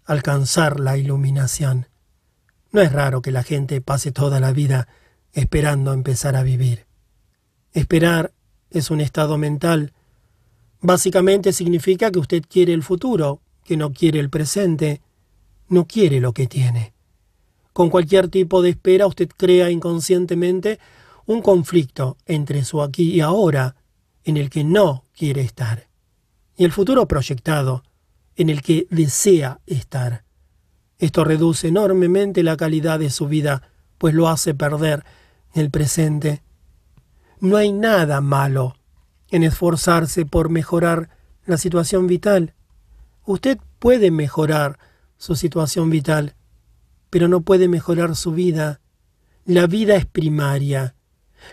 alcanzar 0.04 0.80
la 0.80 0.98
iluminación. 0.98 1.86
No 2.76 2.82
es 2.82 2.92
raro 2.92 3.22
que 3.22 3.30
la 3.30 3.42
gente 3.42 3.80
pase 3.80 4.12
toda 4.12 4.38
la 4.38 4.52
vida 4.52 4.86
esperando 5.32 5.94
empezar 5.94 6.36
a 6.36 6.42
vivir. 6.42 6.84
Esperar 7.72 8.34
es 8.68 8.90
un 8.90 9.00
estado 9.00 9.38
mental. 9.38 9.94
Básicamente 10.82 11.54
significa 11.54 12.10
que 12.10 12.18
usted 12.18 12.44
quiere 12.46 12.74
el 12.74 12.82
futuro, 12.82 13.40
que 13.64 13.78
no 13.78 13.94
quiere 13.94 14.20
el 14.20 14.28
presente, 14.28 15.00
no 15.70 15.86
quiere 15.86 16.20
lo 16.20 16.34
que 16.34 16.48
tiene. 16.48 16.92
Con 17.72 17.88
cualquier 17.88 18.28
tipo 18.28 18.60
de 18.60 18.68
espera 18.68 19.06
usted 19.06 19.30
crea 19.34 19.70
inconscientemente 19.70 20.78
un 21.24 21.40
conflicto 21.40 22.18
entre 22.26 22.62
su 22.62 22.82
aquí 22.82 23.10
y 23.10 23.20
ahora 23.22 23.74
en 24.22 24.36
el 24.36 24.50
que 24.50 24.64
no 24.64 25.06
quiere 25.16 25.40
estar 25.40 25.88
y 26.58 26.64
el 26.66 26.72
futuro 26.72 27.08
proyectado 27.08 27.84
en 28.36 28.50
el 28.50 28.60
que 28.60 28.86
desea 28.90 29.60
estar. 29.64 30.25
Esto 30.98 31.24
reduce 31.24 31.68
enormemente 31.68 32.42
la 32.42 32.56
calidad 32.56 32.98
de 32.98 33.10
su 33.10 33.28
vida, 33.28 33.62
pues 33.98 34.14
lo 34.14 34.28
hace 34.28 34.54
perder 34.54 35.04
el 35.54 35.70
presente. 35.70 36.42
No 37.40 37.56
hay 37.56 37.72
nada 37.72 38.20
malo 38.20 38.76
en 39.30 39.42
esforzarse 39.42 40.24
por 40.24 40.48
mejorar 40.48 41.10
la 41.44 41.56
situación 41.56 42.06
vital. 42.06 42.54
Usted 43.24 43.58
puede 43.78 44.10
mejorar 44.10 44.78
su 45.16 45.36
situación 45.36 45.90
vital, 45.90 46.34
pero 47.10 47.28
no 47.28 47.40
puede 47.40 47.68
mejorar 47.68 48.16
su 48.16 48.32
vida. 48.32 48.80
La 49.44 49.66
vida 49.66 49.96
es 49.96 50.06
primaria 50.06 50.96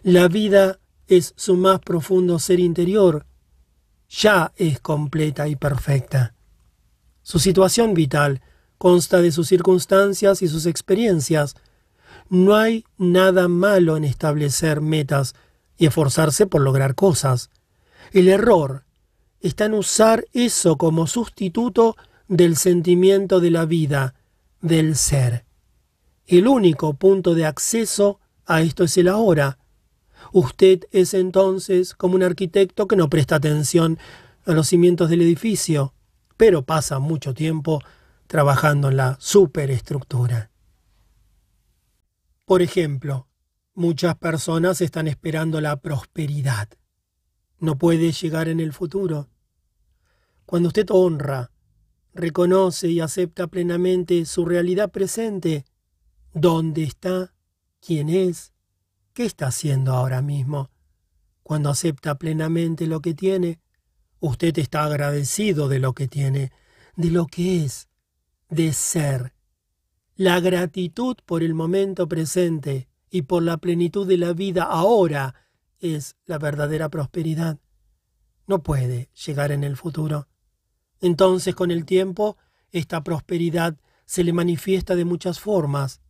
la 0.02 0.28
vida 0.28 0.80
es 1.08 1.34
su 1.38 1.56
más 1.56 1.80
profundo 1.80 2.40
ser 2.40 2.60
interior. 2.60 3.26
Ya 4.10 4.52
es 4.56 4.80
completa 4.80 5.48
y 5.48 5.56
perfecta. 5.56 6.34
Su 7.22 7.40
situación 7.40 7.94
vital 7.94 8.42
consta 8.84 9.22
de 9.22 9.32
sus 9.32 9.48
circunstancias 9.48 10.42
y 10.42 10.50
sus 10.50 10.66
experiencias. 10.66 11.56
No 12.28 12.58
hay 12.58 12.84
nada 12.98 13.48
malo 13.48 13.96
en 13.96 14.04
establecer 14.04 14.82
metas 14.82 15.36
y 15.78 15.86
esforzarse 15.86 16.48
por 16.48 16.60
lograr 16.60 16.94
cosas. 16.94 17.50
El 18.12 18.28
error 18.28 18.84
está 19.40 19.64
en 19.68 19.76
usar 19.76 20.26
eso 20.34 20.78
como 20.78 21.08
sustituto 21.08 21.96
del 22.28 22.58
sentimiento 22.58 23.40
de 23.40 23.52
la 23.52 23.66
vida, 23.66 24.16
del 24.60 24.98
ser. 24.98 25.46
El 26.28 26.50
único 26.50 26.94
punto 26.96 27.36
de 27.36 27.46
acceso 27.46 28.20
a 28.46 28.64
esto 28.64 28.84
es 28.84 28.98
el 28.98 29.08
ahora, 29.08 29.60
Usted 30.34 30.86
es 30.92 31.14
entonces 31.14 31.94
como 31.94 32.16
un 32.16 32.24
arquitecto 32.24 32.88
que 32.88 32.96
no 32.96 33.10
presta 33.10 33.36
atención 33.36 34.00
a 34.46 34.54
los 34.54 34.68
cimientos 34.68 35.10
del 35.10 35.22
edificio, 35.22 35.94
pero 36.38 36.64
pasa 36.64 36.98
mucho 37.00 37.34
tiempo 37.34 37.82
trabajando 38.28 38.90
en 38.90 38.98
la 38.98 39.18
superestructura. 39.20 40.52
Por 42.46 42.62
ejemplo, 42.62 43.28
muchas 43.74 44.16
personas 44.16 44.82
están 44.82 45.08
esperando 45.08 45.62
la 45.62 45.78
prosperidad. 45.78 46.70
No 47.60 47.78
puede 47.78 48.12
llegar 48.12 48.48
en 48.48 48.60
el 48.60 48.74
futuro. 48.74 49.30
Cuando 50.46 50.68
usted 50.68 50.88
honra, 50.90 51.52
reconoce 52.14 52.90
y 52.90 53.00
acepta 53.00 53.48
plenamente 53.48 54.26
su 54.26 54.46
realidad 54.46 54.92
presente, 54.92 55.66
dónde 56.34 56.84
está, 56.84 57.34
quién 57.80 58.10
es, 58.10 58.54
¿Qué 59.14 59.26
está 59.26 59.46
haciendo 59.48 59.94
ahora 59.94 60.24
mismo? 60.24 60.72
Cuando 61.44 61.70
acepta 61.70 62.16
plenamente 62.16 62.88
lo 62.88 63.00
que 63.00 63.14
tiene, 63.14 63.60
usted 64.20 64.58
está 64.58 64.86
agradecido 64.86 65.68
de 65.68 65.78
lo 65.78 65.94
que 65.94 66.08
tiene, 66.08 66.52
de 66.96 67.12
lo 67.12 67.28
que 67.28 67.64
es, 67.64 67.90
de 68.54 68.74
ser. 68.74 69.34
La 70.16 70.40
gratitud 70.40 71.18
por 71.26 71.44
el 71.44 71.54
momento 71.54 72.08
presente 72.08 72.88
y 73.10 73.24
por 73.24 73.44
la 73.44 73.58
plenitud 73.58 74.08
de 74.08 74.18
la 74.18 74.34
vida 74.34 74.64
ahora 74.64 75.36
es 75.80 76.16
la 76.26 76.38
verdadera 76.38 76.90
prosperidad. 76.90 77.60
No 78.48 78.62
puede 78.62 79.10
llegar 79.26 79.52
en 79.52 79.64
el 79.64 79.76
futuro. 79.76 80.28
Entonces 81.02 81.56
con 81.56 81.72
el 81.72 81.86
tiempo 81.86 82.38
esta 82.72 83.04
prosperidad 83.04 83.78
se 84.06 84.24
le 84.24 84.34
manifiesta 84.34 84.96
de 84.96 85.06
muchas 85.06 85.40
formas. 85.40 86.02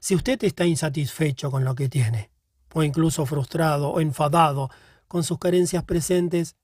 Si 0.00 0.14
usted 0.14 0.42
está 0.44 0.66
insatisfecho 0.66 1.50
con 1.50 1.64
lo 1.64 1.74
que 1.74 1.88
tiene, 1.88 2.30
o 2.72 2.82
incluso 2.82 3.24
frustrado 3.26 3.88
o 3.88 4.00
enfadado 4.00 4.70
con 5.08 5.24
sus 5.24 5.38
carencias 5.38 5.84
presentes, 5.84 6.56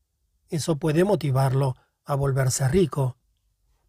eso 0.49 0.77
puede 0.77 1.05
motivarlo 1.05 1.75
a 2.05 2.15
volverse 2.15 2.69
rico. 2.69 3.17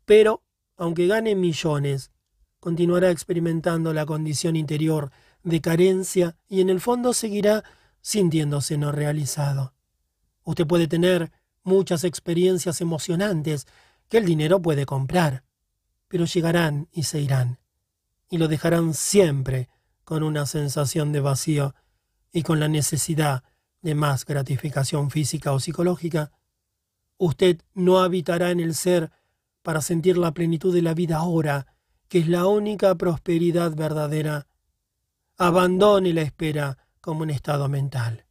Pero, 0.05 0.43
aunque 0.83 1.07
gane 1.07 1.33
millones, 1.33 2.11
continuará 2.59 3.09
experimentando 3.09 3.93
la 3.93 4.05
condición 4.05 4.57
interior 4.57 5.11
de 5.41 5.61
carencia 5.61 6.35
y 6.49 6.59
en 6.59 6.69
el 6.69 6.81
fondo 6.81 7.13
seguirá 7.13 7.63
sintiéndose 8.01 8.77
no 8.77 8.91
realizado. 8.91 9.73
Usted 10.43 10.67
puede 10.67 10.89
tener 10.89 11.31
muchas 11.63 12.03
experiencias 12.03 12.81
emocionantes 12.81 13.65
que 14.09 14.17
el 14.17 14.25
dinero 14.25 14.61
puede 14.61 14.85
comprar, 14.85 15.45
pero 16.09 16.25
llegarán 16.25 16.89
y 16.91 17.03
se 17.03 17.21
irán, 17.21 17.59
y 18.29 18.37
lo 18.37 18.49
dejarán 18.49 18.93
siempre 18.93 19.69
con 20.03 20.21
una 20.21 20.45
sensación 20.45 21.13
de 21.13 21.21
vacío 21.21 21.75
y 22.33 22.43
con 22.43 22.59
la 22.59 22.67
necesidad 22.67 23.45
de 23.81 23.95
más 23.95 24.25
gratificación 24.25 25.11
física 25.11 25.53
o 25.53 25.61
psicológica. 25.61 26.33
Usted 27.17 27.61
no 27.73 27.99
habitará 27.99 28.51
en 28.51 28.59
el 28.59 28.75
ser 28.75 29.13
para 29.63 29.81
sentir 29.81 30.17
la 30.17 30.33
plenitud 30.33 30.73
de 30.73 30.81
la 30.81 30.93
vida 30.93 31.17
ahora, 31.17 31.65
que 32.07 32.19
es 32.19 32.27
la 32.27 32.45
única 32.45 32.93
prosperidad 32.95 33.75
verdadera. 33.75 34.47
Abandone 35.37 36.13
la 36.13 36.21
espera 36.21 36.77
como 37.01 37.21
un 37.23 37.31
estado 37.31 37.67
mental. 37.69 38.27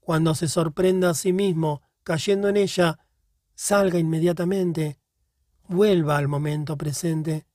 Cuando 0.00 0.34
se 0.34 0.48
sorprenda 0.48 1.10
a 1.10 1.14
sí 1.14 1.32
mismo 1.32 1.80
cayendo 2.02 2.48
en 2.48 2.56
ella, 2.56 2.98
salga 3.54 3.98
inmediatamente, 3.98 4.98
vuelva 5.68 6.16
al 6.16 6.28
momento 6.28 6.76
presente, 6.76 7.46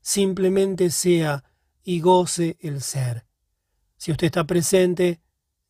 simplemente 0.00 0.90
sea 0.90 1.44
y 1.82 2.00
goce 2.00 2.56
el 2.60 2.82
ser. 2.82 3.26
Si 3.96 4.10
usted 4.12 4.26
está 4.26 4.44
presente, 4.44 5.20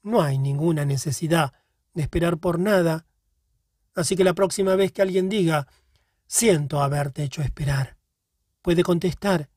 no 0.02 0.22
hay 0.22 0.38
ninguna 0.38 0.84
necesidad 0.84 1.52
de 1.94 2.02
esperar 2.02 2.38
por 2.38 2.58
nada. 2.58 3.06
Así 3.94 4.16
que 4.16 4.24
la 4.24 4.34
próxima 4.34 4.74
vez 4.76 4.92
que 4.92 5.02
alguien 5.02 5.28
diga, 5.28 5.66
siento 6.28 6.81
haberte 6.81 7.24
hecho 7.24 7.42
esperar, 7.42 7.97
puede 8.62 8.84
contestar, 8.84 9.48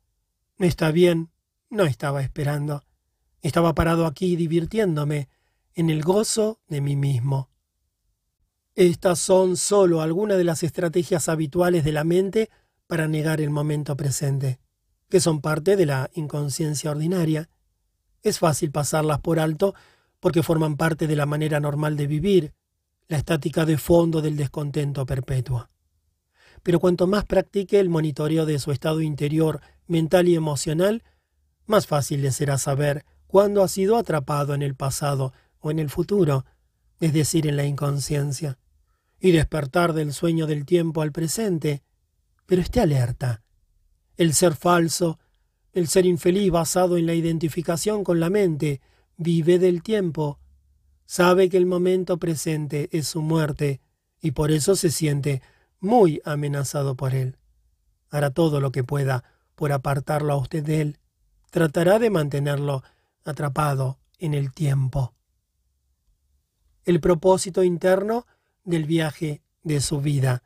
está 0.57 0.91
bien, 0.91 1.29
no 1.69 1.83
estaba 1.83 2.21
esperando. 2.21 2.83
Estaba 3.41 3.73
parado 3.73 4.05
aquí 4.05 4.35
divirtiéndome 4.35 5.29
en 5.73 5.89
el 5.89 6.03
gozo 6.03 6.59
de 6.67 6.81
mí 6.81 6.95
mismo. 6.95 7.49
Estas 8.75 9.19
son 9.19 9.57
solo 9.57 10.01
algunas 10.01 10.37
de 10.37 10.43
las 10.43 10.63
estrategias 10.63 11.27
habituales 11.27 11.83
de 11.83 11.91
la 11.91 12.03
mente 12.03 12.49
para 12.87 13.07
negar 13.07 13.41
el 13.41 13.49
momento 13.49 13.97
presente, 13.97 14.59
que 15.09 15.19
son 15.19 15.41
parte 15.41 15.75
de 15.75 15.85
la 15.85 16.09
inconsciencia 16.13 16.91
ordinaria. 16.91 17.49
Es 18.21 18.39
fácil 18.39 18.71
pasarlas 18.71 19.19
por 19.19 19.39
alto 19.39 19.73
porque 20.19 20.43
forman 20.43 20.77
parte 20.77 21.07
de 21.07 21.15
la 21.15 21.25
manera 21.25 21.59
normal 21.59 21.97
de 21.97 22.07
vivir, 22.07 22.53
la 23.07 23.17
estática 23.17 23.65
de 23.65 23.77
fondo 23.77 24.21
del 24.21 24.37
descontento 24.37 25.05
perpetuo. 25.05 25.70
Pero 26.63 26.79
cuanto 26.79 27.07
más 27.07 27.25
practique 27.25 27.79
el 27.79 27.89
monitoreo 27.89 28.45
de 28.45 28.59
su 28.59 28.71
estado 28.71 29.01
interior, 29.01 29.61
mental 29.87 30.27
y 30.27 30.35
emocional, 30.35 31.03
más 31.65 31.87
fácil 31.87 32.21
le 32.21 32.31
será 32.31 32.57
saber 32.57 33.05
cuándo 33.27 33.63
ha 33.63 33.67
sido 33.67 33.97
atrapado 33.97 34.53
en 34.53 34.61
el 34.61 34.75
pasado 34.75 35.33
o 35.59 35.71
en 35.71 35.79
el 35.79 35.89
futuro, 35.89 36.45
es 36.99 37.13
decir, 37.13 37.47
en 37.47 37.55
la 37.55 37.65
inconsciencia, 37.65 38.59
y 39.19 39.31
despertar 39.31 39.93
del 39.93 40.13
sueño 40.13 40.47
del 40.47 40.65
tiempo 40.65 41.01
al 41.01 41.11
presente. 41.11 41.83
Pero 42.45 42.61
esté 42.61 42.79
alerta. 42.79 43.41
El 44.17 44.33
ser 44.33 44.55
falso, 44.55 45.19
el 45.73 45.87
ser 45.87 46.05
infeliz 46.05 46.51
basado 46.51 46.97
en 46.97 47.05
la 47.05 47.13
identificación 47.13 48.03
con 48.03 48.19
la 48.19 48.29
mente, 48.29 48.81
vive 49.17 49.59
del 49.59 49.81
tiempo, 49.81 50.39
sabe 51.05 51.49
que 51.49 51.57
el 51.57 51.65
momento 51.65 52.17
presente 52.17 52.89
es 52.91 53.07
su 53.07 53.21
muerte, 53.21 53.81
y 54.21 54.31
por 54.31 54.51
eso 54.51 54.75
se 54.75 54.91
siente 54.91 55.41
muy 55.81 56.21
amenazado 56.23 56.95
por 56.95 57.13
él. 57.13 57.35
Hará 58.09 58.29
todo 58.29 58.61
lo 58.61 58.71
que 58.71 58.83
pueda 58.83 59.25
por 59.55 59.73
apartarlo 59.73 60.31
a 60.31 60.37
usted 60.37 60.63
de 60.63 60.81
él. 60.81 60.99
Tratará 61.49 61.99
de 61.99 62.09
mantenerlo 62.09 62.83
atrapado 63.25 63.99
en 64.19 64.33
el 64.33 64.53
tiempo. 64.53 65.13
El 66.85 67.01
propósito 67.01 67.63
interno 67.63 68.25
del 68.63 68.85
viaje 68.85 69.41
de 69.63 69.81
su 69.81 69.99
vida. 69.99 70.43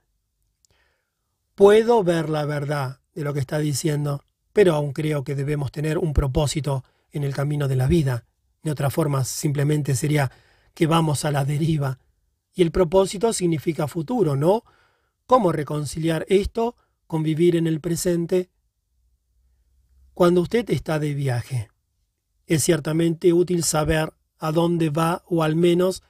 Puedo 1.54 2.04
ver 2.04 2.30
la 2.30 2.46
verdad 2.46 3.00
de 3.14 3.24
lo 3.24 3.34
que 3.34 3.40
está 3.40 3.60
diciendo, 3.60 4.24
pero 4.52 4.74
aún 4.74 4.94
creo 4.94 5.24
que 5.24 5.36
debemos 5.36 5.72
tener 5.72 5.98
un 5.98 6.14
propósito 6.14 6.84
en 7.12 7.24
el 7.24 7.34
camino 7.34 7.68
de 7.68 7.76
la 7.76 7.88
vida. 7.88 8.26
De 8.64 8.72
otra 8.72 8.90
forma, 8.90 9.24
simplemente 9.24 9.96
sería 9.96 10.32
que 10.74 10.88
vamos 10.88 11.24
a 11.24 11.32
la 11.32 11.46
deriva. 11.46 12.00
Y 12.54 12.62
el 12.62 12.72
propósito 12.72 13.32
significa 13.32 13.88
futuro, 13.88 14.36
¿no? 14.36 14.64
¿Cómo 15.28 15.52
reconciliar 15.52 16.24
esto 16.30 16.76
con 17.08 17.24
vivir 17.24 17.56
en 17.56 17.66
el 17.66 17.82
presente? 17.82 18.52
Cuando 20.14 20.42
usted 20.42 20.70
está 20.70 21.00
de 21.00 21.16
viaje, 21.16 21.72
es 22.46 22.64
ciertamente 22.64 23.34
útil 23.34 23.64
saber 23.64 24.14
a 24.38 24.52
dónde 24.52 24.92
va 24.92 25.24
o 25.28 25.42
al 25.42 25.56
menos 25.56 26.04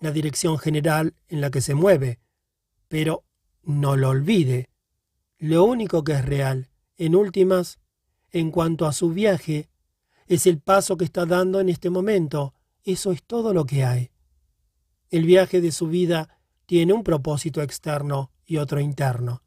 la 0.00 0.10
dirección 0.10 0.58
general 0.58 1.14
en 1.28 1.42
la 1.42 1.50
que 1.50 1.60
se 1.60 1.74
mueve, 1.74 2.18
pero 2.88 3.24
no 3.62 3.96
lo 3.96 4.08
olvide. 4.08 4.70
Lo 5.36 5.64
único 5.64 6.02
que 6.02 6.12
es 6.12 6.24
real, 6.24 6.70
en 6.96 7.14
últimas, 7.14 7.78
en 8.30 8.50
cuanto 8.50 8.86
a 8.86 8.94
su 8.94 9.10
viaje, 9.10 9.68
es 10.26 10.46
el 10.46 10.60
paso 10.60 10.96
que 10.96 11.04
está 11.04 11.26
dando 11.26 11.60
en 11.60 11.68
este 11.68 11.90
momento. 11.90 12.54
Eso 12.84 13.12
es 13.12 13.22
todo 13.22 13.52
lo 13.52 13.66
que 13.66 13.84
hay. 13.84 14.12
El 15.10 15.26
viaje 15.26 15.60
de 15.60 15.72
su 15.72 15.88
vida 15.88 16.40
tiene 16.64 16.94
un 16.94 17.04
propósito 17.04 17.60
externo 17.60 18.32
y 18.52 18.58
otro 18.58 18.80
interno. 18.80 19.42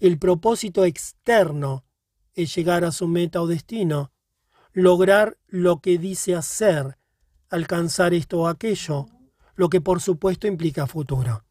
El 0.00 0.18
propósito 0.18 0.84
externo 0.84 1.84
es 2.34 2.52
llegar 2.56 2.84
a 2.84 2.90
su 2.90 3.06
meta 3.06 3.40
o 3.40 3.46
destino, 3.46 4.10
lograr 4.72 5.38
lo 5.46 5.80
que 5.80 5.98
dice 5.98 6.34
hacer, 6.34 6.98
alcanzar 7.48 8.12
esto 8.12 8.40
o 8.40 8.48
aquello, 8.48 9.06
lo 9.54 9.68
que 9.68 9.80
por 9.80 10.00
supuesto 10.00 10.48
implica 10.48 10.88
futuro. 10.88 11.44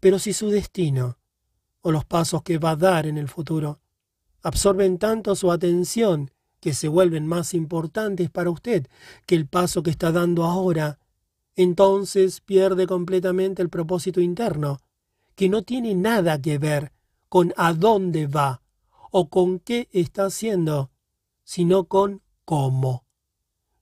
Pero 0.00 0.18
si 0.18 0.32
su 0.32 0.48
destino, 0.48 1.18
o 1.82 1.92
los 1.92 2.06
pasos 2.06 2.42
que 2.42 2.56
va 2.56 2.70
a 2.70 2.76
dar 2.76 3.06
en 3.06 3.18
el 3.18 3.28
futuro, 3.28 3.80
absorben 4.42 4.96
tanto 4.96 5.36
su 5.36 5.52
atención 5.52 6.30
que 6.58 6.72
se 6.72 6.88
vuelven 6.88 7.26
más 7.26 7.52
importantes 7.52 8.30
para 8.30 8.48
usted 8.48 8.86
que 9.26 9.34
el 9.34 9.46
paso 9.46 9.82
que 9.82 9.90
está 9.90 10.10
dando 10.10 10.44
ahora, 10.44 10.98
entonces 11.54 12.40
pierde 12.40 12.86
completamente 12.86 13.60
el 13.60 13.68
propósito 13.68 14.22
interno, 14.22 14.80
que 15.34 15.48
no 15.48 15.62
tiene 15.62 15.94
nada 15.94 16.40
que 16.40 16.58
ver 16.58 16.92
con 17.28 17.52
a 17.56 17.72
dónde 17.72 18.26
va 18.26 18.62
o 19.10 19.28
con 19.28 19.58
qué 19.58 19.88
está 19.92 20.26
haciendo, 20.26 20.90
sino 21.44 21.84
con 21.84 22.22
cómo. 22.44 23.04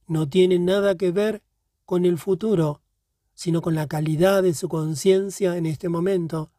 No 0.07 0.29
tiene 0.29 0.59
nada 0.59 0.97
que 0.97 1.11
ver 1.11 1.43
con 1.85 2.05
el 2.05 2.19
futuro, 2.19 2.83
sino 3.35 3.63
con 3.63 3.75
la 3.75 3.87
calidad 3.87 4.43
de 4.43 4.55
su 4.55 4.69
conciencia 4.69 5.57
en 5.57 5.67
este 5.67 5.89
momento. 5.89 6.53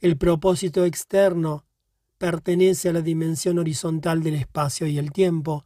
El 0.00 0.16
propósito 0.16 0.84
externo 0.84 1.64
pertenece 2.18 2.90
a 2.90 2.92
la 2.92 3.00
dimensión 3.00 3.58
horizontal 3.58 4.22
del 4.22 4.34
espacio 4.34 4.86
y 4.86 4.98
el 4.98 5.12
tiempo. 5.12 5.64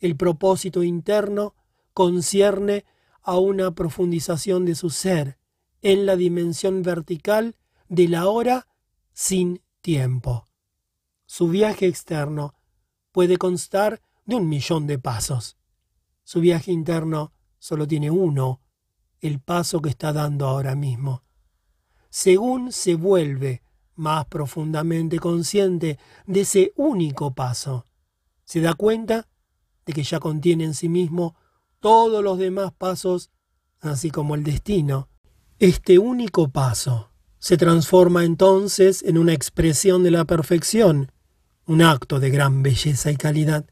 El 0.00 0.16
propósito 0.16 0.82
interno 0.82 1.54
concierne 1.92 2.84
a 3.22 3.38
una 3.38 3.74
profundización 3.74 4.64
de 4.64 4.74
su 4.74 4.90
ser 4.90 5.38
en 5.82 6.06
la 6.06 6.16
dimensión 6.16 6.82
vertical 6.82 7.56
de 7.92 8.08
la 8.08 8.26
hora 8.26 8.66
sin 9.12 9.60
tiempo. 9.82 10.48
Su 11.26 11.48
viaje 11.48 11.86
externo 11.86 12.54
puede 13.10 13.36
constar 13.36 14.00
de 14.24 14.36
un 14.36 14.48
millón 14.48 14.86
de 14.86 14.98
pasos. 14.98 15.58
Su 16.24 16.40
viaje 16.40 16.72
interno 16.72 17.34
solo 17.58 17.86
tiene 17.86 18.10
uno, 18.10 18.62
el 19.20 19.40
paso 19.40 19.82
que 19.82 19.90
está 19.90 20.14
dando 20.14 20.48
ahora 20.48 20.74
mismo. 20.74 21.24
Según 22.08 22.72
se 22.72 22.94
vuelve 22.94 23.62
más 23.94 24.24
profundamente 24.24 25.18
consciente 25.18 25.98
de 26.24 26.40
ese 26.40 26.72
único 26.76 27.34
paso, 27.34 27.88
se 28.46 28.62
da 28.62 28.72
cuenta 28.72 29.28
de 29.84 29.92
que 29.92 30.02
ya 30.02 30.18
contiene 30.18 30.64
en 30.64 30.72
sí 30.72 30.88
mismo 30.88 31.36
todos 31.78 32.24
los 32.24 32.38
demás 32.38 32.72
pasos, 32.72 33.30
así 33.80 34.10
como 34.10 34.34
el 34.34 34.44
destino. 34.44 35.10
Este 35.58 35.98
único 35.98 36.48
paso 36.48 37.11
se 37.42 37.56
transforma 37.56 38.24
entonces 38.24 39.02
en 39.02 39.18
una 39.18 39.32
expresión 39.32 40.04
de 40.04 40.12
la 40.12 40.24
perfección, 40.24 41.10
un 41.66 41.82
acto 41.82 42.20
de 42.20 42.30
gran 42.30 42.62
belleza 42.62 43.10
y 43.10 43.16
calidad. 43.16 43.64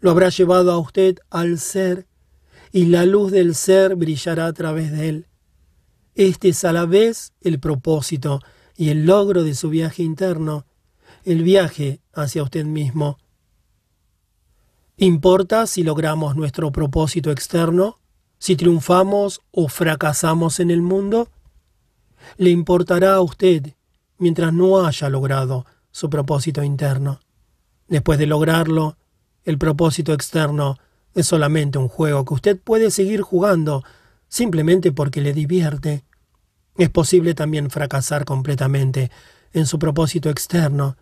Lo 0.00 0.10
habrá 0.10 0.30
llevado 0.30 0.72
a 0.72 0.78
usted 0.78 1.18
al 1.28 1.58
ser, 1.58 2.06
y 2.72 2.86
la 2.86 3.04
luz 3.04 3.30
del 3.30 3.54
ser 3.54 3.94
brillará 3.94 4.46
a 4.46 4.54
través 4.54 4.90
de 4.90 5.10
él. 5.10 5.26
Este 6.14 6.48
es 6.48 6.64
a 6.64 6.72
la 6.72 6.86
vez 6.86 7.34
el 7.42 7.60
propósito 7.60 8.40
y 8.74 8.88
el 8.88 9.04
logro 9.04 9.44
de 9.44 9.54
su 9.54 9.68
viaje 9.68 10.02
interno, 10.02 10.64
el 11.24 11.42
viaje 11.42 12.00
hacia 12.14 12.42
usted 12.42 12.64
mismo. 12.64 13.18
¿Importa 14.96 15.66
si 15.66 15.82
logramos 15.82 16.36
nuestro 16.36 16.72
propósito 16.72 17.32
externo? 17.32 17.98
¿Si 18.38 18.56
triunfamos 18.56 19.42
o 19.50 19.68
fracasamos 19.68 20.58
en 20.58 20.70
el 20.70 20.80
mundo? 20.80 21.28
Le 22.36 22.50
importará 22.50 23.14
a 23.14 23.20
usted 23.20 23.74
mientras 24.18 24.52
no 24.52 24.84
haya 24.84 25.08
logrado 25.08 25.66
su 25.90 26.10
propósito 26.10 26.62
interno. 26.62 27.20
Después 27.88 28.18
de 28.18 28.26
lograrlo, 28.26 28.96
el 29.44 29.58
propósito 29.58 30.12
externo 30.12 30.76
es 31.14 31.26
solamente 31.26 31.78
un 31.78 31.88
juego 31.88 32.24
que 32.24 32.34
usted 32.34 32.58
puede 32.58 32.90
seguir 32.90 33.22
jugando 33.22 33.82
simplemente 34.28 34.92
porque 34.92 35.20
le 35.20 35.32
divierte. 35.32 36.04
Es 36.76 36.90
posible 36.90 37.34
también 37.34 37.70
fracasar 37.70 38.24
completamente 38.24 39.10
en 39.52 39.66
su 39.66 39.78
propósito 39.78 40.30
externo 40.30 40.96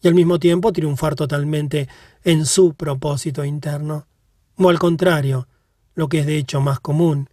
y 0.00 0.08
al 0.08 0.14
mismo 0.14 0.38
tiempo 0.38 0.72
triunfar 0.72 1.14
totalmente 1.14 1.88
en 2.22 2.46
su 2.46 2.74
propósito 2.74 3.44
interno. 3.44 4.06
O 4.56 4.68
al 4.68 4.78
contrario, 4.78 5.48
lo 5.94 6.08
que 6.08 6.20
es 6.20 6.26
de 6.26 6.38
hecho 6.38 6.60
más 6.60 6.80
común, 6.80 7.28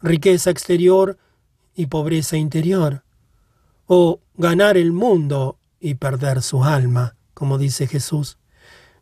riqueza 0.00 0.50
exterior 0.50 1.18
y 1.76 1.86
pobreza 1.86 2.36
interior. 2.36 3.04
O 3.86 4.20
ganar 4.34 4.76
el 4.76 4.92
mundo 4.92 5.58
y 5.78 5.94
perder 5.94 6.42
su 6.42 6.64
alma, 6.64 7.14
como 7.34 7.58
dice 7.58 7.86
Jesús. 7.86 8.38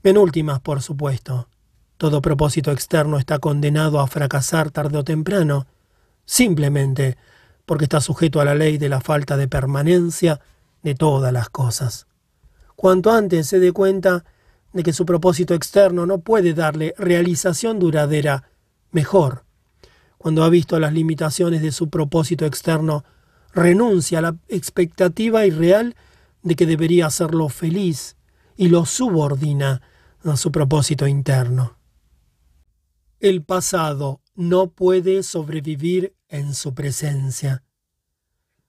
En 0.02 0.18
últimas, 0.18 0.60
por 0.60 0.82
supuesto, 0.82 1.48
todo 1.96 2.20
propósito 2.20 2.72
externo 2.72 3.18
está 3.18 3.38
condenado 3.38 4.00
a 4.00 4.06
fracasar 4.06 4.70
tarde 4.70 4.98
o 4.98 5.04
temprano, 5.04 5.66
simplemente 6.26 7.16
porque 7.64 7.84
está 7.84 8.00
sujeto 8.00 8.40
a 8.40 8.44
la 8.44 8.54
ley 8.54 8.76
de 8.76 8.88
la 8.88 9.00
falta 9.00 9.36
de 9.36 9.48
permanencia 9.48 10.40
de 10.82 10.94
todas 10.94 11.32
las 11.32 11.48
cosas. 11.48 12.06
Cuanto 12.76 13.10
antes 13.10 13.46
se 13.46 13.58
dé 13.58 13.72
cuenta 13.72 14.24
de 14.72 14.82
que 14.82 14.92
su 14.92 15.06
propósito 15.06 15.54
externo 15.54 16.04
no 16.04 16.18
puede 16.18 16.52
darle 16.52 16.94
realización 16.98 17.78
duradera, 17.78 18.50
mejor. 18.90 19.43
Cuando 20.24 20.42
ha 20.42 20.48
visto 20.48 20.80
las 20.80 20.94
limitaciones 20.94 21.60
de 21.60 21.70
su 21.70 21.90
propósito 21.90 22.46
externo, 22.46 23.04
renuncia 23.52 24.20
a 24.20 24.22
la 24.22 24.36
expectativa 24.48 25.44
irreal 25.44 25.96
de 26.42 26.56
que 26.56 26.64
debería 26.64 27.04
hacerlo 27.04 27.50
feliz 27.50 28.16
y 28.56 28.68
lo 28.68 28.86
subordina 28.86 29.82
a 30.22 30.38
su 30.38 30.50
propósito 30.50 31.06
interno. 31.06 31.76
El 33.20 33.42
pasado 33.42 34.22
no 34.34 34.70
puede 34.70 35.22
sobrevivir 35.24 36.16
en 36.28 36.54
su 36.54 36.72
presencia. 36.72 37.62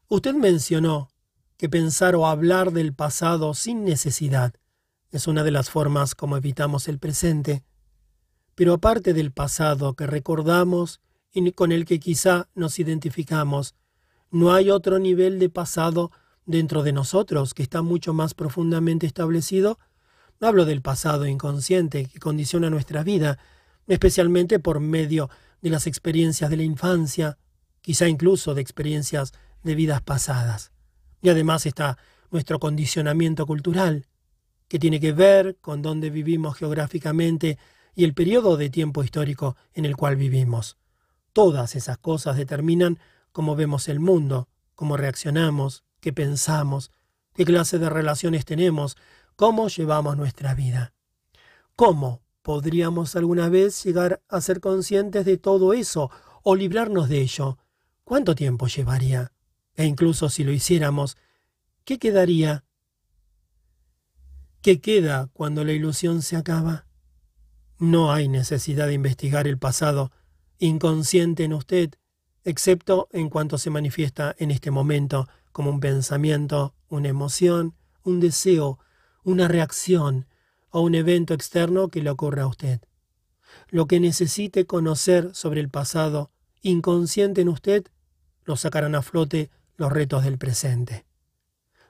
Usted 0.10 0.34
mencionó 0.34 1.10
que 1.56 1.70
pensar 1.70 2.16
o 2.16 2.28
hablar 2.28 2.74
del 2.74 2.94
pasado 2.94 3.54
sin 3.54 3.86
necesidad 3.86 4.56
es 5.10 5.26
una 5.26 5.46
de 5.46 5.52
las 5.52 5.70
formas 5.70 6.16
como 6.16 6.36
evitamos 6.36 6.90
el 6.90 7.00
presente. 7.00 7.64
Pero 8.56 8.74
aparte 8.74 9.14
del 9.14 9.32
pasado 9.32 9.94
que 9.94 10.06
recordamos 10.06 11.00
y 11.36 11.52
con 11.52 11.74
el 11.74 11.86
que 11.86 12.00
quizá 12.00 12.48
nos 12.56 12.80
identificamos, 12.80 13.76
no 14.32 14.54
hay 14.54 14.72
otro 14.72 15.00
nivel 15.00 15.38
de 15.38 15.50
pasado 15.50 16.12
dentro 16.46 16.82
de 16.82 16.94
nosotros 16.94 17.54
que 17.54 17.62
está 17.62 17.82
mucho 17.82 18.14
más 18.14 18.34
profundamente 18.34 19.06
establecido. 19.06 19.78
Hablo 20.40 20.64
del 20.64 20.82
pasado 20.82 21.28
inconsciente 21.28 22.06
que 22.06 22.20
condiciona 22.20 22.70
nuestra 22.70 23.04
vida, 23.04 23.38
especialmente 23.88 24.60
por 24.60 24.80
medio 24.80 25.30
de 25.62 25.70
las 25.70 25.88
experiencias 25.88 26.50
de 26.50 26.58
la 26.58 26.64
infancia, 26.64 27.38
quizá 27.82 28.08
incluso 28.08 28.54
de 28.54 28.62
experiencias 28.62 29.34
de 29.62 29.76
vidas 29.76 30.02
pasadas. 30.02 30.72
Y 31.22 31.28
además 31.28 31.66
está 31.66 31.98
nuestro 32.32 32.60
condicionamiento 32.60 33.46
cultural, 33.46 34.08
que 34.70 34.80
tiene 34.80 35.02
que 35.02 35.12
ver 35.12 35.58
con 35.60 35.82
dónde 35.82 36.10
vivimos 36.10 36.58
geográficamente 36.58 37.58
y 37.94 38.06
el 38.06 38.14
periodo 38.14 38.56
de 38.56 38.70
tiempo 38.70 39.04
histórico 39.04 39.58
en 39.74 39.84
el 39.84 39.98
cual 39.98 40.16
vivimos. 40.16 40.78
Todas 41.36 41.76
esas 41.76 41.98
cosas 41.98 42.38
determinan 42.38 42.98
cómo 43.34 43.58
vemos 43.58 43.90
el 43.90 44.00
mundo, 44.00 44.48
cómo 44.74 44.96
reaccionamos, 44.96 45.84
qué 46.00 46.14
pensamos, 46.14 46.92
qué 47.34 47.44
clase 47.44 47.78
de 47.78 47.90
relaciones 47.90 48.46
tenemos, 48.46 48.96
cómo 49.36 49.68
llevamos 49.68 50.16
nuestra 50.16 50.54
vida. 50.54 50.94
¿Cómo 51.76 52.22
podríamos 52.42 53.18
alguna 53.18 53.50
vez 53.50 53.84
llegar 53.84 54.24
a 54.30 54.40
ser 54.40 54.62
conscientes 54.62 55.26
de 55.26 55.38
todo 55.38 55.74
eso 55.74 56.10
o 56.42 56.56
librarnos 56.56 57.10
de 57.10 57.20
ello? 57.20 57.58
¿Cuánto 58.06 58.34
tiempo 58.34 58.68
llevaría? 58.68 59.34
E 59.74 59.84
incluso 59.84 60.30
si 60.30 60.46
lo 60.46 60.54
hiciéramos, 60.54 61.18
¿qué 61.84 62.00
quedaría? 62.00 62.64
¿Qué 64.62 64.80
queda 64.80 65.30
cuando 65.34 65.66
la 65.66 65.74
ilusión 65.74 66.22
se 66.22 66.38
acaba? 66.38 66.88
No 67.78 68.14
hay 68.14 68.30
necesidad 68.30 68.88
de 68.88 68.94
investigar 68.94 69.50
el 69.50 69.58
pasado 69.58 70.14
inconsciente 70.60 71.44
en 71.44 71.54
usted, 71.54 71.92
excepto 72.44 73.08
en 73.12 73.30
cuanto 73.30 73.58
se 73.58 73.70
manifiesta 73.70 74.36
en 74.38 74.52
este 74.52 74.72
momento 74.72 75.28
como 75.52 75.70
un 75.70 75.80
pensamiento, 75.80 76.76
una 76.90 77.10
emoción, 77.10 77.76
un 78.04 78.20
deseo, 78.20 78.80
una 79.24 79.48
reacción 79.48 80.28
o 80.70 80.82
un 80.82 80.96
evento 80.96 81.34
externo 81.34 81.90
que 81.90 82.02
le 82.02 82.10
ocurra 82.10 82.44
a 82.44 82.48
usted. 82.48 82.82
Lo 83.70 83.88
que 83.88 84.00
necesite 84.00 84.66
conocer 84.66 85.34
sobre 85.34 85.62
el 85.62 85.70
pasado 85.70 86.32
inconsciente 86.62 87.42
en 87.42 87.50
usted 87.50 87.86
lo 88.44 88.56
sacarán 88.56 88.96
a 88.96 89.02
flote 89.02 89.50
los 89.78 89.92
retos 89.92 90.24
del 90.24 90.38
presente. 90.38 91.06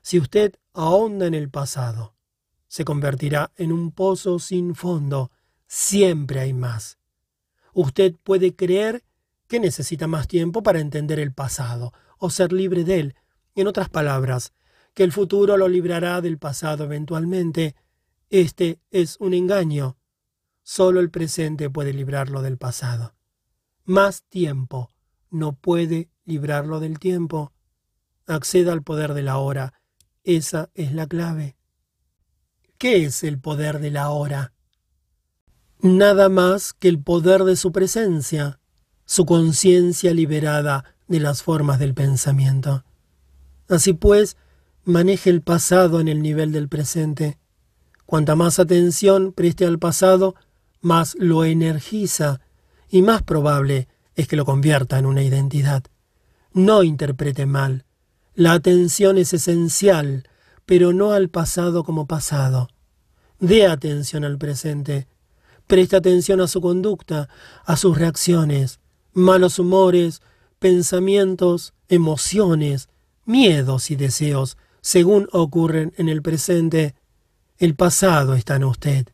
Si 0.02 0.20
usted 0.20 0.54
ahonda 0.74 1.26
en 1.26 1.34
el 1.34 1.50
pasado, 1.50 2.16
se 2.68 2.86
convertirá 2.86 3.52
en 3.56 3.72
un 3.72 3.92
pozo 3.92 4.40
sin 4.40 4.76
fondo 4.76 5.32
Siempre 5.68 6.40
hay 6.40 6.54
más. 6.54 7.00
Usted 7.76 8.16
puede 8.24 8.56
creer 8.56 9.04
que 9.50 9.60
necesita 9.60 10.08
más 10.08 10.30
tiempo 10.30 10.64
para 10.64 10.80
entender 10.80 11.20
el 11.20 11.34
pasado 11.34 11.92
o 12.18 12.30
ser 12.30 12.54
libre 12.54 12.86
de 12.86 13.02
él. 13.02 13.16
En 13.54 13.68
otras 13.68 13.90
palabras, 13.90 14.54
que 14.94 15.04
el 15.04 15.12
futuro 15.12 15.58
lo 15.58 15.68
librará 15.68 16.22
del 16.22 16.38
pasado 16.38 16.86
eventualmente. 16.86 17.76
Este 18.30 18.80
es 18.92 19.18
un 19.20 19.34
engaño. 19.34 19.98
Solo 20.64 21.02
el 21.02 21.12
presente 21.12 21.70
puede 21.70 21.92
librarlo 21.92 22.42
del 22.42 22.58
pasado. 22.58 23.14
Más 23.84 24.24
tiempo 24.24 24.90
no 25.30 25.52
puede 25.52 26.10
librarlo 26.24 26.80
del 26.80 26.98
tiempo. 26.98 27.52
Acceda 28.26 28.72
al 28.72 28.84
poder 28.84 29.14
de 29.14 29.22
la 29.22 29.38
hora. 29.38 29.74
Esa 30.24 30.70
es 30.76 30.94
la 30.94 31.08
clave. 31.08 31.58
¿Qué 32.78 33.04
es 33.04 33.22
el 33.26 33.38
poder 33.38 33.80
de 33.80 33.92
la 33.92 34.12
hora? 34.12 34.55
Nada 35.86 36.30
más 36.30 36.74
que 36.74 36.88
el 36.88 37.00
poder 37.00 37.44
de 37.44 37.56
su 37.56 37.72
presencia, 37.72 38.60
su 39.06 39.26
conciencia 39.26 40.14
liberada 40.14 40.84
de 41.08 41.20
las 41.20 41.44
formas 41.44 41.78
del 41.78 41.94
pensamiento. 41.94 42.84
Así 43.70 43.94
pues, 43.94 44.36
maneje 44.84 45.30
el 45.30 45.42
pasado 45.42 46.00
en 46.00 46.08
el 46.08 46.24
nivel 46.24 46.52
del 46.52 46.70
presente. 46.70 47.38
Cuanta 48.08 48.36
más 48.36 48.58
atención 48.58 49.32
preste 49.32 49.66
al 49.66 49.78
pasado, 49.78 50.36
más 50.82 51.16
lo 51.20 51.46
energiza 51.46 52.42
y 52.90 53.04
más 53.04 53.22
probable 53.22 53.88
es 54.16 54.28
que 54.28 54.36
lo 54.36 54.46
convierta 54.46 54.98
en 54.98 55.06
una 55.06 55.22
identidad. 55.22 55.84
No 56.52 56.82
interprete 56.82 57.46
mal. 57.46 57.86
La 58.34 58.54
atención 58.54 59.20
es 59.20 59.34
esencial, 59.34 60.28
pero 60.66 60.94
no 60.94 61.12
al 61.12 61.30
pasado 61.30 61.84
como 61.84 62.08
pasado. 62.08 62.70
Dé 63.40 63.68
atención 63.68 64.24
al 64.24 64.38
presente 64.40 65.08
Presta 65.68 65.98
atención 65.98 66.42
a 66.42 66.48
su 66.48 66.62
conducta, 66.62 67.28
a 67.66 67.76
sus 67.76 67.98
reacciones, 67.98 68.80
malos 69.14 69.58
humores, 69.58 70.22
pensamientos, 70.60 71.74
emociones, 71.88 72.90
miedos 73.26 73.90
y 73.90 73.96
deseos, 73.96 74.58
según 74.82 75.28
ocurren 75.32 75.94
en 75.98 76.10
el 76.10 76.22
presente. 76.22 76.96
El 77.58 77.76
pasado 77.76 78.36
está 78.36 78.58
en 78.58 78.66
usted. 78.66 79.08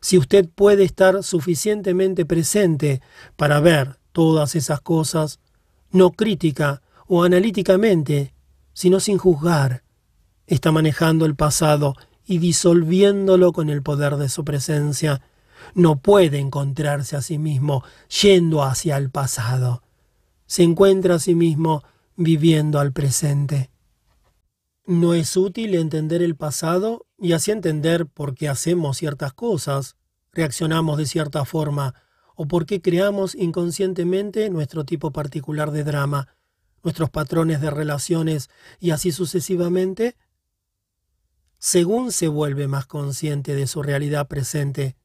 Si 0.00 0.18
usted 0.18 0.46
puede 0.54 0.84
estar 0.84 1.22
suficientemente 1.22 2.26
presente 2.26 3.00
para 3.36 3.60
ver 3.60 3.98
todas 4.12 4.54
esas 4.54 4.82
cosas, 4.82 5.40
no 5.90 6.10
crítica 6.10 6.82
o 7.06 7.24
analíticamente, 7.24 8.34
sino 8.74 9.00
sin 9.00 9.16
juzgar, 9.16 9.82
está 10.46 10.72
manejando 10.72 11.24
el 11.24 11.36
pasado 11.36 11.94
y 12.26 12.36
disolviéndolo 12.38 13.52
con 13.52 13.70
el 13.70 13.82
poder 13.82 14.16
de 14.16 14.28
su 14.28 14.44
presencia 14.44 15.22
no 15.74 15.96
puede 15.96 16.38
encontrarse 16.38 17.16
a 17.16 17.22
sí 17.22 17.38
mismo 17.38 17.84
yendo 18.22 18.62
hacia 18.62 18.96
el 18.96 19.10
pasado. 19.10 19.82
Se 20.46 20.62
encuentra 20.62 21.16
a 21.16 21.18
sí 21.18 21.34
mismo 21.34 21.82
viviendo 22.16 22.78
al 22.78 22.92
presente. 22.92 23.70
No 24.86 25.14
es 25.14 25.36
útil 25.36 25.74
entender 25.74 26.22
el 26.22 26.36
pasado 26.36 27.06
y 27.18 27.32
así 27.32 27.50
entender 27.50 28.06
por 28.06 28.34
qué 28.34 28.48
hacemos 28.48 28.98
ciertas 28.98 29.32
cosas, 29.32 29.96
reaccionamos 30.32 30.98
de 30.98 31.06
cierta 31.06 31.44
forma 31.44 31.94
o 32.36 32.46
por 32.46 32.66
qué 32.66 32.82
creamos 32.82 33.34
inconscientemente 33.34 34.50
nuestro 34.50 34.84
tipo 34.84 35.12
particular 35.12 35.70
de 35.70 35.84
drama, 35.84 36.28
nuestros 36.82 37.10
patrones 37.10 37.60
de 37.60 37.70
relaciones 37.70 38.50
y 38.78 38.90
así 38.90 39.10
sucesivamente, 39.10 40.16
según 41.58 42.12
se 42.12 42.28
vuelve 42.28 42.68
más 42.68 42.86
consciente 42.86 43.54
de 43.54 43.66
su 43.66 43.82
realidad 43.82 44.28
presente, 44.28 44.96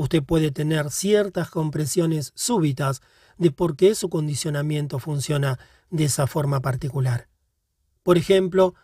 usted 0.00 0.22
puede 0.22 0.50
tener 0.50 0.90
ciertas 0.90 1.50
compresiones 1.50 2.32
súbitas 2.34 3.02
de 3.36 3.50
por 3.50 3.76
qué 3.76 3.94
su 3.94 4.08
condicionamiento 4.08 4.98
funciona 4.98 5.58
de 5.90 6.04
esa 6.04 6.26
forma 6.26 6.60
particular. 6.60 7.28
Por 8.02 8.16
ejemplo, 8.16 8.74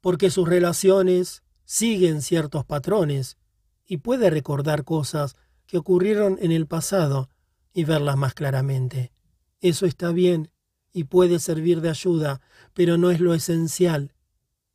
porque 0.00 0.30
sus 0.30 0.48
relaciones 0.48 1.44
siguen 1.64 2.22
ciertos 2.22 2.64
patrones 2.64 3.38
y 3.86 3.98
puede 3.98 4.30
recordar 4.30 4.82
cosas 4.82 5.36
que 5.66 5.78
ocurrieron 5.78 6.38
en 6.40 6.50
el 6.50 6.66
pasado 6.66 7.30
y 7.72 7.84
verlas 7.84 8.16
más 8.16 8.34
claramente. 8.34 9.12
Eso 9.60 9.86
está 9.86 10.10
bien 10.10 10.50
y 10.92 11.04
puede 11.04 11.38
servir 11.38 11.82
de 11.82 11.90
ayuda, 11.90 12.40
pero 12.72 12.98
no 12.98 13.12
es 13.12 13.20
lo 13.20 13.32
esencial. 13.32 14.12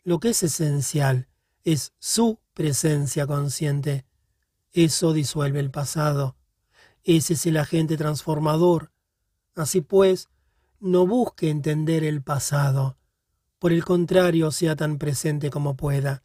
Lo 0.06 0.22
que 0.22 0.30
es 0.30 0.44
esencial 0.44 1.28
es 1.66 1.92
su 2.00 2.40
presencia 2.54 3.28
consciente. 3.28 4.06
Eso 4.72 5.14
disuelve 5.14 5.60
el 5.60 5.72
pasado. 5.72 6.36
Ese 7.04 7.34
es 7.34 7.46
el 7.46 7.58
agente 7.58 7.98
transformador. 7.98 8.92
Así 9.56 9.82
pues, 9.82 10.30
no 10.80 11.08
busque 11.08 11.50
entender 11.50 12.04
el 12.04 12.22
pasado. 12.22 12.98
Por 13.58 13.74
el 13.74 13.84
contrario, 13.84 14.52
sea 14.52 14.76
tan 14.76 14.98
presente 14.98 15.50
como 15.50 15.76
pueda. 15.76 16.24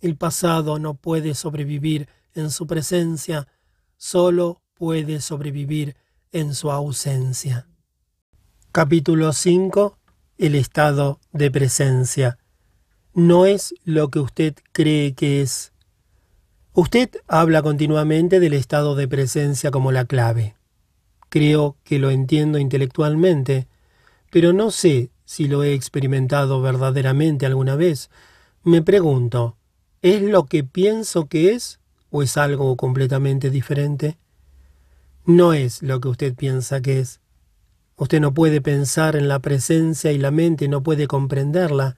El 0.00 0.16
pasado 0.16 0.78
no 0.78 0.94
puede 0.94 1.34
sobrevivir 1.34 2.08
en 2.34 2.50
su 2.50 2.66
presencia, 2.66 3.48
solo 3.96 4.62
puede 4.74 5.20
sobrevivir 5.20 5.96
en 6.30 6.54
su 6.54 6.70
ausencia. 6.70 7.66
Capítulo 8.70 9.32
5. 9.32 9.98
El 10.36 10.54
estado 10.54 11.18
de 11.32 11.50
presencia. 11.50 12.38
No 13.12 13.46
es 13.46 13.74
lo 13.82 14.10
que 14.10 14.20
usted 14.20 14.54
cree 14.72 15.14
que 15.14 15.42
es. 15.42 15.72
Usted 16.80 17.10
habla 17.26 17.60
continuamente 17.60 18.38
del 18.38 18.52
estado 18.52 18.94
de 18.94 19.08
presencia 19.08 19.72
como 19.72 19.90
la 19.90 20.04
clave. 20.04 20.54
Creo 21.28 21.76
que 21.82 21.98
lo 21.98 22.12
entiendo 22.12 22.56
intelectualmente, 22.58 23.66
pero 24.30 24.52
no 24.52 24.70
sé 24.70 25.10
si 25.24 25.48
lo 25.48 25.64
he 25.64 25.74
experimentado 25.74 26.62
verdaderamente 26.62 27.46
alguna 27.46 27.74
vez. 27.74 28.10
Me 28.62 28.80
pregunto, 28.80 29.56
¿es 30.02 30.22
lo 30.22 30.46
que 30.46 30.62
pienso 30.62 31.26
que 31.26 31.50
es 31.50 31.80
o 32.10 32.22
es 32.22 32.36
algo 32.36 32.76
completamente 32.76 33.50
diferente? 33.50 34.16
No 35.24 35.54
es 35.54 35.82
lo 35.82 36.00
que 36.00 36.06
usted 36.06 36.36
piensa 36.36 36.80
que 36.80 37.00
es. 37.00 37.20
Usted 37.96 38.20
no 38.20 38.32
puede 38.34 38.60
pensar 38.60 39.16
en 39.16 39.26
la 39.26 39.40
presencia 39.40 40.12
y 40.12 40.18
la 40.18 40.30
mente 40.30 40.68
no 40.68 40.84
puede 40.84 41.08
comprenderla. 41.08 41.96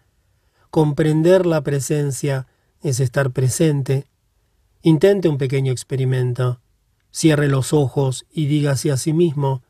Comprender 0.70 1.44
la 1.44 1.60
presencia 1.60 2.46
es 2.82 2.98
estar 2.98 3.30
presente. 3.30 4.09
Intente 4.82 5.28
un 5.28 5.38
pequeño 5.38 5.72
experimento. 5.72 6.60
Cierre 7.10 7.48
los 7.48 7.72
ojos 7.72 8.26
y 8.30 8.46
dígase 8.46 8.90
a 8.90 8.96
sí 8.96 9.12
mismo, 9.12 9.62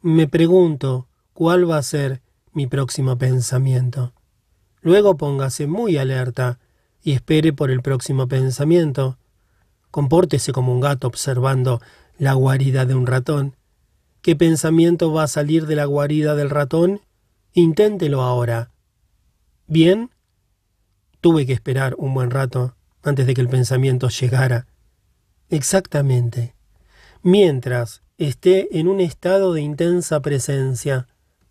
me 0.00 0.28
pregunto 0.28 1.08
cuál 1.32 1.68
va 1.68 1.78
a 1.78 1.82
ser 1.82 2.22
mi 2.52 2.66
próximo 2.66 3.18
pensamiento. 3.18 4.14
Luego 4.80 5.16
póngase 5.16 5.66
muy 5.66 5.96
alerta 5.96 6.58
y 7.02 7.12
espere 7.12 7.52
por 7.52 7.70
el 7.70 7.82
próximo 7.82 8.28
pensamiento. 8.28 9.18
Compórtese 9.90 10.52
como 10.52 10.72
un 10.72 10.80
gato 10.80 11.06
observando 11.08 11.80
la 12.16 12.34
guarida 12.34 12.86
de 12.86 12.94
un 12.94 13.06
ratón. 13.06 13.56
¿Qué 14.22 14.36
pensamiento 14.36 15.12
va 15.12 15.24
a 15.24 15.28
salir 15.28 15.66
de 15.66 15.76
la 15.76 15.84
guarida 15.84 16.34
del 16.34 16.50
ratón? 16.50 17.00
Inténtelo 17.52 18.22
ahora. 18.22 18.70
Bien, 19.66 20.10
Tuve 21.20 21.46
que 21.46 21.52
esperar 21.52 21.96
un 21.98 22.14
buen 22.14 22.30
rato 22.30 22.76
antes 23.08 23.26
de 23.26 23.34
que 23.34 23.40
el 23.40 23.48
pensamiento 23.48 24.08
llegara. 24.08 24.66
Exactamente. 25.50 26.54
Mientras 27.22 28.02
esté 28.18 28.78
en 28.78 28.88
un 28.88 29.00
estado 29.00 29.52
de 29.52 29.62
intensa 29.62 30.20
presencia, 30.20 31.06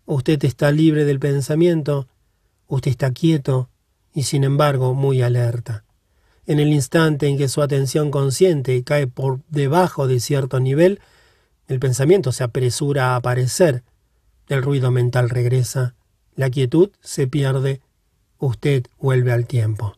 usted 0.06 0.42
está 0.44 0.70
libre 0.70 1.04
del 1.04 1.18
pensamiento, 1.18 2.08
usted 2.66 2.90
está 2.90 3.10
quieto 3.12 3.68
y 4.14 4.24
sin 4.24 4.44
embargo 4.44 4.94
muy 4.94 5.22
alerta. 5.22 5.84
En 6.46 6.60
el 6.60 6.68
instante 6.68 7.26
en 7.26 7.36
que 7.36 7.48
su 7.48 7.60
atención 7.60 8.10
consciente 8.10 8.82
cae 8.82 9.06
por 9.06 9.40
debajo 9.50 10.06
de 10.06 10.20
cierto 10.20 10.60
nivel, 10.60 11.00
el 11.66 11.78
pensamiento 11.78 12.32
se 12.32 12.44
apresura 12.44 13.12
a 13.12 13.16
aparecer, 13.16 13.82
el 14.48 14.62
ruido 14.62 14.90
mental 14.90 15.28
regresa, 15.28 15.94
la 16.34 16.48
quietud 16.48 16.90
se 17.02 17.26
pierde 17.26 17.82
usted 18.38 18.86
vuelve 18.98 19.32
al 19.32 19.46
tiempo. 19.46 19.94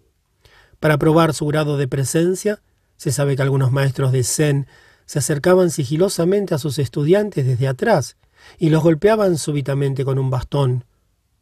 Para 0.81 0.97
probar 0.99 1.35
su 1.35 1.47
grado 1.47 1.77
de 1.77 1.87
presencia, 1.87 2.63
se 2.97 3.13
sabe 3.13 3.37
que 3.37 3.43
algunos 3.43 3.71
maestros 3.71 4.13
de 4.13 4.25
Zen 4.25 4.67
se 5.05 5.19
acercaban 5.19 5.71
sigilosamente 5.71 6.55
a 6.55 6.59
sus 6.59 6.79
estudiantes 6.79 7.47
desde 7.47 7.69
atrás 7.69 8.17
y 8.59 8.71
los 8.71 8.83
golpeaban 8.83 9.37
súbitamente 9.37 10.05
con 10.05 10.19
un 10.19 10.31
bastón. 10.31 10.85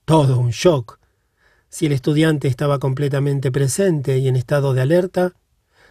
Todo 0.04 0.38
un 0.38 0.50
shock. 0.50 0.98
Si 1.68 1.86
el 1.86 1.92
estudiante 1.92 2.48
estaba 2.48 2.78
completamente 2.78 3.52
presente 3.52 4.18
y 4.18 4.26
en 4.26 4.36
estado 4.36 4.74
de 4.74 4.80
alerta, 4.80 5.34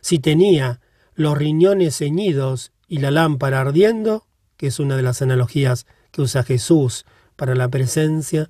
si 0.01 0.19
tenía 0.19 0.81
los 1.15 1.37
riñones 1.37 1.97
ceñidos 1.97 2.71
y 2.87 2.97
la 2.97 3.11
lámpara 3.11 3.61
ardiendo, 3.61 4.25
que 4.57 4.67
es 4.67 4.79
una 4.79 4.97
de 4.97 5.03
las 5.03 5.21
analogías 5.21 5.85
que 6.11 6.21
usa 6.21 6.43
Jesús 6.43 7.05
para 7.35 7.55
la 7.55 7.69
presencia, 7.69 8.49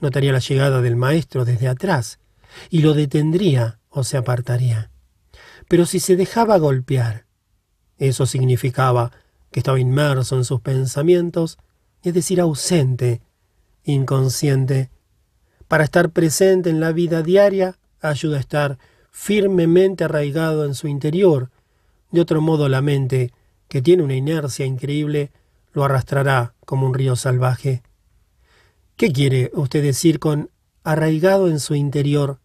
notaría 0.00 0.32
la 0.32 0.38
llegada 0.40 0.80
del 0.80 0.96
maestro 0.96 1.44
desde 1.44 1.68
atrás 1.68 2.18
y 2.70 2.80
lo 2.80 2.94
detendría 2.94 3.78
o 3.92 4.02
se 4.02 4.16
apartaría. 4.16 4.90
Pero 5.68 5.86
si 5.86 6.00
se 6.00 6.16
dejaba 6.16 6.58
golpear, 6.58 7.26
eso 7.98 8.26
significaba 8.26 9.12
que 9.50 9.60
estaba 9.60 9.78
inmerso 9.78 10.36
en 10.36 10.44
sus 10.44 10.60
pensamientos, 10.60 11.58
es 12.02 12.14
decir, 12.14 12.40
ausente, 12.40 13.22
inconsciente. 13.84 14.90
Para 15.68 15.84
estar 15.84 16.10
presente 16.10 16.70
en 16.70 16.80
la 16.80 16.92
vida 16.92 17.22
diaria 17.22 17.78
ayuda 18.00 18.38
a 18.38 18.40
estar 18.40 18.78
firmemente 19.10 20.04
arraigado 20.04 20.64
en 20.64 20.74
su 20.74 20.88
interior. 20.88 21.50
De 22.10 22.20
otro 22.20 22.40
modo, 22.40 22.68
la 22.68 22.82
mente, 22.82 23.32
que 23.68 23.82
tiene 23.82 24.02
una 24.02 24.14
inercia 24.16 24.66
increíble, 24.66 25.30
lo 25.72 25.84
arrastrará 25.84 26.54
como 26.64 26.86
un 26.86 26.94
río 26.94 27.14
salvaje. 27.14 27.82
¿Qué 28.96 29.12
quiere 29.12 29.50
usted 29.54 29.82
decir 29.82 30.18
con 30.18 30.50
arraigado 30.82 31.48
en 31.48 31.60
su 31.60 31.74
interior? 31.74 32.38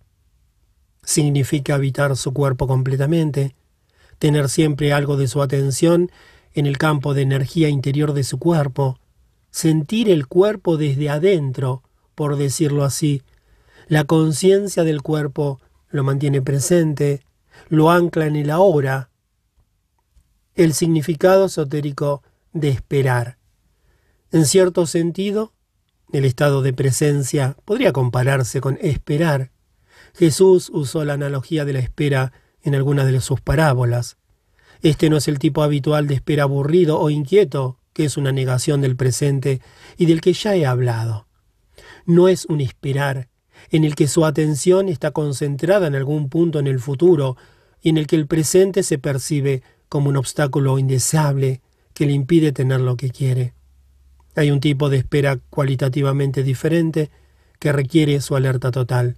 Significa 1.08 1.76
habitar 1.76 2.18
su 2.18 2.34
cuerpo 2.34 2.68
completamente, 2.68 3.56
tener 4.20 4.50
siempre 4.50 4.92
algo 4.92 5.16
de 5.16 5.30
su 5.30 5.42
atención 5.42 6.12
en 6.54 6.66
el 6.66 6.78
campo 6.78 7.14
de 7.14 7.22
energía 7.22 7.70
interior 7.70 8.12
de 8.12 8.26
su 8.26 8.40
cuerpo, 8.40 9.00
sentir 9.50 10.10
el 10.10 10.28
cuerpo 10.28 10.76
desde 10.76 11.10
adentro, 11.10 11.82
por 12.14 12.36
decirlo 12.36 12.84
así. 12.84 13.22
La 13.88 14.04
conciencia 14.04 14.84
del 14.84 15.02
cuerpo 15.02 15.62
lo 15.92 16.04
mantiene 16.04 16.42
presente, 16.42 17.22
lo 17.70 17.90
ancla 17.90 18.26
en 18.26 18.36
el 18.36 18.50
ahora. 18.50 19.10
El 20.56 20.74
significado 20.74 21.46
esotérico 21.46 22.22
de 22.52 22.68
esperar. 22.68 23.38
En 24.34 24.46
cierto 24.46 24.86
sentido, 24.86 25.54
el 26.12 26.26
estado 26.26 26.62
de 26.62 26.74
presencia 26.74 27.56
podría 27.64 27.94
compararse 27.94 28.60
con 28.60 28.78
esperar. 28.82 29.52
Jesús 30.18 30.72
usó 30.74 31.06
la 31.06 31.14
analogía 31.14 31.64
de 31.64 31.74
la 31.74 31.80
espera 31.80 32.34
en 32.64 32.74
algunas 32.74 33.06
de 33.06 33.22
sus 33.22 33.40
parábolas. 33.40 34.18
Este 34.82 35.12
no 35.12 35.18
es 35.18 35.28
el 35.28 35.38
tipo 35.38 35.62
habitual 35.62 36.08
de 36.08 36.16
espera 36.16 36.44
aburrido 36.44 37.00
o 37.00 37.12
inquieto, 37.12 37.78
que 37.94 38.06
es 38.06 38.18
una 38.18 38.32
negación 38.32 38.82
del 38.82 38.96
presente 38.96 39.62
y 39.96 40.08
del 40.08 40.22
que 40.22 40.34
ya 40.34 40.56
he 40.56 40.66
hablado. 40.66 41.28
No 42.08 42.28
es 42.28 42.46
un 42.46 42.62
esperar 42.62 43.30
en 43.70 43.84
el 43.84 43.94
que 43.94 44.08
su 44.08 44.26
atención 44.26 44.90
está 44.90 45.12
concentrada 45.12 45.86
en 45.86 45.94
algún 45.94 46.30
punto 46.30 46.58
en 46.58 46.66
el 46.66 46.80
futuro 46.80 47.38
y 47.84 47.90
en 47.90 47.98
el 47.98 48.08
que 48.08 48.16
el 48.16 48.26
presente 48.26 48.82
se 48.82 48.98
percibe 48.98 49.62
como 49.88 50.10
un 50.10 50.18
obstáculo 50.18 50.80
indeseable 50.80 51.62
que 51.94 52.08
le 52.08 52.14
impide 52.14 52.52
tener 52.52 52.82
lo 52.82 52.98
que 52.98 53.12
quiere. 53.12 53.54
Hay 54.36 54.50
un 54.50 54.62
tipo 54.62 54.90
de 54.90 54.98
espera 54.98 55.38
cualitativamente 55.52 56.42
diferente 56.42 57.12
que 57.60 57.72
requiere 57.72 58.20
su 58.20 58.36
alerta 58.36 58.72
total. 58.72 59.18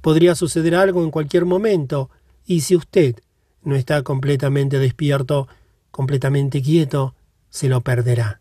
Podría 0.00 0.34
suceder 0.34 0.74
algo 0.74 1.04
en 1.04 1.10
cualquier 1.10 1.44
momento, 1.44 2.10
y 2.46 2.62
si 2.62 2.76
usted 2.76 3.16
no 3.62 3.76
está 3.76 4.02
completamente 4.02 4.78
despierto, 4.78 5.48
completamente 5.90 6.62
quieto, 6.62 7.14
se 7.50 7.68
lo 7.68 7.82
perderá. 7.82 8.40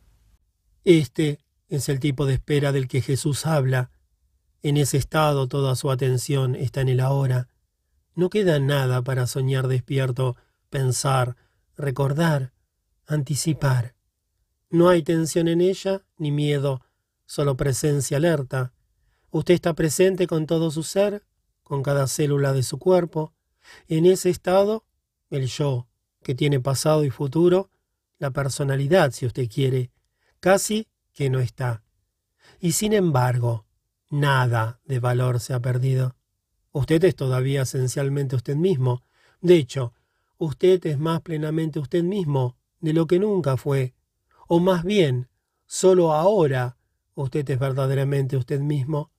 Este 0.86 1.40
es 1.68 1.90
el 1.90 2.00
tipo 2.00 2.26
de 2.26 2.36
espera 2.36 2.72
del 2.72 2.88
que 2.88 3.02
Jesús 3.02 3.46
habla. 3.46 3.92
En 4.64 4.78
ese 4.78 4.98
estado 4.98 5.48
toda 5.48 5.76
su 5.76 5.92
atención 5.92 6.56
está 6.56 6.82
en 6.82 6.90
el 6.90 7.00
ahora. 7.00 7.48
No 8.16 8.30
queda 8.30 8.60
nada 8.60 9.02
para 9.02 9.28
soñar 9.28 9.68
despierto, 9.68 10.36
pensar, 10.70 11.36
recordar, 11.78 12.54
anticipar. 13.06 13.96
No 14.70 14.90
hay 14.90 15.04
tensión 15.04 15.48
en 15.48 15.62
ella, 15.62 16.04
ni 16.18 16.32
miedo, 16.32 16.82
solo 17.26 17.58
presencia 17.58 18.18
alerta. 18.18 18.74
Usted 19.32 19.54
está 19.54 19.74
presente 19.74 20.28
con 20.28 20.46
todo 20.46 20.72
su 20.72 20.84
ser, 20.84 21.24
con 21.70 21.84
cada 21.84 22.08
célula 22.08 22.52
de 22.52 22.64
su 22.64 22.80
cuerpo. 22.80 23.32
En 23.88 24.08
ese 24.08 24.32
estado, 24.32 24.88
el 25.30 25.46
yo, 25.46 25.88
que 26.24 26.34
tiene 26.34 26.60
pasado 26.60 27.06
y 27.06 27.12
futuro, 27.12 27.70
la 28.18 28.32
personalidad, 28.32 29.12
si 29.12 29.28
usted 29.28 29.48
quiere, 29.48 29.92
casi 30.40 30.88
que 31.14 31.30
no 31.30 31.40
está. 31.40 31.84
Y 32.60 32.72
sin 32.72 32.92
embargo, 32.94 33.68
nada 34.10 34.82
de 34.84 35.00
valor 35.00 35.40
se 35.40 35.54
ha 35.54 35.60
perdido. 35.60 36.16
Usted 36.72 37.04
es 37.04 37.16
todavía 37.16 37.62
esencialmente 37.62 38.36
usted 38.36 38.56
mismo. 38.56 39.04
De 39.40 39.54
hecho, 39.54 39.94
usted 40.40 40.84
es 40.88 40.98
más 40.98 41.22
plenamente 41.22 41.78
usted 41.78 42.02
mismo 42.02 42.58
de 42.80 42.94
lo 42.94 43.06
que 43.06 43.20
nunca 43.20 43.58
fue. 43.58 43.94
O 44.48 44.60
más 44.60 44.84
bien, 44.84 45.30
solo 45.68 46.14
ahora 46.14 46.78
usted 47.14 47.48
es 47.48 47.60
verdaderamente 47.60 48.38
usted 48.38 48.60
mismo. 48.60 49.12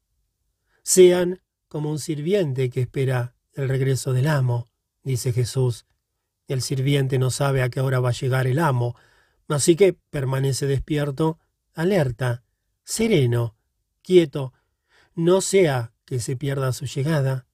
Sean 0.83 1.41
como 1.71 1.89
un 1.89 2.01
sirviente 2.01 2.69
que 2.69 2.81
espera 2.81 3.37
el 3.55 3.69
regreso 3.69 4.13
del 4.13 4.27
amo, 4.27 4.69
dice 5.05 5.33
Jesús. 5.33 5.87
El 6.49 6.63
sirviente 6.63 7.17
no 7.21 7.31
sabe 7.31 7.63
a 7.63 7.69
qué 7.69 7.81
hora 7.81 8.01
va 8.01 8.09
a 8.09 8.13
llegar 8.13 8.49
el 8.49 8.59
amo, 8.59 8.97
así 9.47 9.77
que 9.77 9.93
permanece 9.93 10.67
despierto, 10.67 11.39
alerta, 11.73 12.43
sereno, 12.83 13.55
quieto, 14.03 14.53
no 15.15 15.41
sea 15.41 15.93
que 16.07 16.19
se 16.19 16.37
pierda 16.37 16.73
su 16.73 16.87
llegada. 16.87 17.47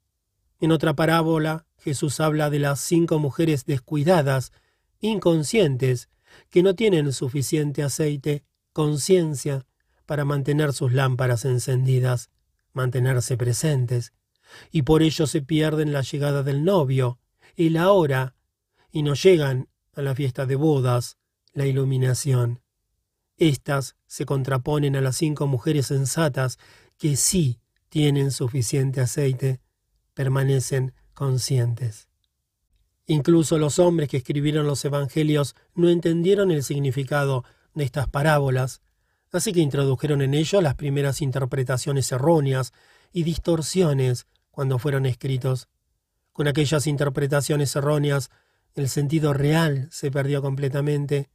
En 0.61 0.73
otra 0.73 0.95
parábola, 0.95 1.67
Jesús 1.77 2.19
habla 2.19 2.49
de 2.49 2.59
las 2.59 2.81
cinco 2.81 3.19
mujeres 3.19 3.67
descuidadas, 3.67 4.51
inconscientes, 4.99 6.09
que 6.49 6.63
no 6.63 6.75
tienen 6.75 7.13
suficiente 7.13 7.83
aceite, 7.83 8.45
conciencia, 8.73 9.67
para 10.07 10.25
mantener 10.25 10.73
sus 10.73 10.95
lámparas 10.95 11.45
encendidas, 11.45 12.31
mantenerse 12.77 13.37
presentes, 13.37 14.13
y 14.71 14.83
por 14.83 15.03
ello 15.03 15.27
se 15.27 15.43
pierden 15.43 15.93
la 15.93 16.03
llegada 16.03 16.43
del 16.43 16.63
novio 16.63 17.19
y 17.57 17.71
la 17.71 17.91
hora, 17.91 18.37
y 18.93 19.03
no 19.03 19.15
llegan 19.15 19.69
a 19.95 20.03
la 20.03 20.15
fiesta 20.15 20.47
de 20.47 20.57
bodas, 20.57 21.19
la 21.53 21.67
iluminación. 21.67 22.61
Estas 23.39 23.97
se 24.07 24.27
contraponen 24.27 24.95
a 24.95 25.01
las 25.01 25.17
cinco 25.17 25.47
mujeres 25.47 25.87
sensatas 25.87 26.59
que 26.99 27.17
sí 27.17 27.61
tienen 27.89 28.31
suficiente 28.31 29.01
aceite, 29.01 29.61
permanecen 30.15 30.93
conscientes. 31.15 32.09
Incluso 33.07 33.59
los 33.59 33.79
hombres 33.79 34.09
que 34.09 34.19
escribieron 34.19 34.67
los 34.67 34.85
evangelios 34.85 35.55
no 35.75 35.89
entendieron 35.89 36.51
el 36.51 36.63
significado 36.63 37.45
de 37.75 37.85
estas 37.85 38.09
parábolas, 38.09 38.83
así 39.33 39.53
que 39.53 39.61
introdujeron 39.61 40.23
en 40.23 40.35
ello 40.35 40.61
las 40.61 40.75
primeras 40.75 41.21
interpretaciones 41.21 42.11
erróneas 42.13 42.73
y 43.13 43.23
distorsiones 43.23 44.27
cuando 44.51 44.79
fueron 44.79 45.07
escritos. 45.07 45.69
Con 46.33 46.49
aquellas 46.49 46.87
interpretaciones 46.87 47.75
erróneas, 47.77 48.31
el 48.75 48.89
sentido 48.89 49.33
real 49.33 49.89
se 49.91 50.11
perdió 50.11 50.43
completamente. 50.43 51.31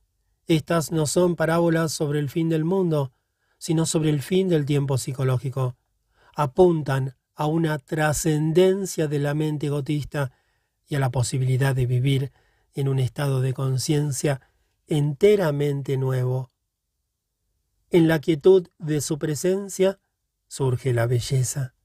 Estas 0.48 0.92
no 0.92 1.08
son 1.08 1.36
parábolas 1.36 1.92
sobre 1.92 2.20
el 2.20 2.30
fin 2.30 2.50
del 2.50 2.66
mundo, 2.66 3.11
sino 3.58 3.86
sobre 3.86 4.10
el 4.10 4.22
fin 4.22 4.48
del 4.48 4.66
tiempo 4.66 4.98
psicológico. 4.98 5.76
Apuntan 6.36 7.16
a 7.36 7.48
una 7.48 7.80
trascendencia 7.80 9.08
de 9.08 9.20
la 9.20 9.34
mente 9.34 9.68
egotista 9.68 10.32
y 10.88 10.95
a 10.95 11.00
la 11.00 11.10
posibilidad 11.10 11.76
de 11.76 11.86
vivir 11.86 12.32
en 12.74 12.88
un 12.88 13.00
estado 13.00 13.42
de 13.42 13.53
conciencia 13.53 14.42
enteramente 14.88 15.98
nuevo. 15.98 16.52
En 17.94 18.08
la 18.08 18.20
quietud 18.20 18.70
de 18.80 19.02
su 19.02 19.20
presencia 19.20 20.00
surge 20.48 20.94
la 20.94 21.08
belleza. 21.08 21.76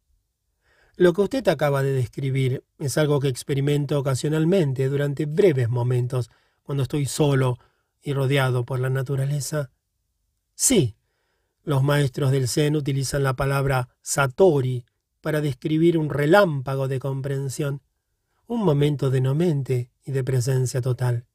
Lo 0.94 1.12
que 1.12 1.22
usted 1.22 1.48
acaba 1.48 1.82
de 1.82 1.92
describir 1.92 2.62
es 2.78 2.96
algo 2.96 3.18
que 3.18 3.26
experimento 3.26 3.98
ocasionalmente 3.98 4.88
durante 4.88 5.26
breves 5.26 5.68
momentos, 5.68 6.30
cuando 6.62 6.84
estoy 6.84 7.06
solo 7.06 7.58
y 8.00 8.12
rodeado 8.12 8.64
por 8.64 8.78
la 8.78 8.88
naturaleza. 8.88 9.72
Sí, 10.54 10.94
los 11.64 11.82
maestros 11.82 12.30
del 12.30 12.46
Zen 12.46 12.76
utilizan 12.76 13.24
la 13.24 13.34
palabra 13.34 13.88
satori 14.00 14.84
para 15.20 15.40
describir 15.40 15.98
un 15.98 16.08
relámpago 16.08 16.86
de 16.86 17.00
comprensión, 17.00 17.82
un 18.46 18.64
momento 18.64 19.10
de 19.10 19.20
no 19.20 19.34
mente 19.34 19.90
y 20.04 20.12
de 20.12 20.22
presencia 20.22 20.80
total. 20.80 21.26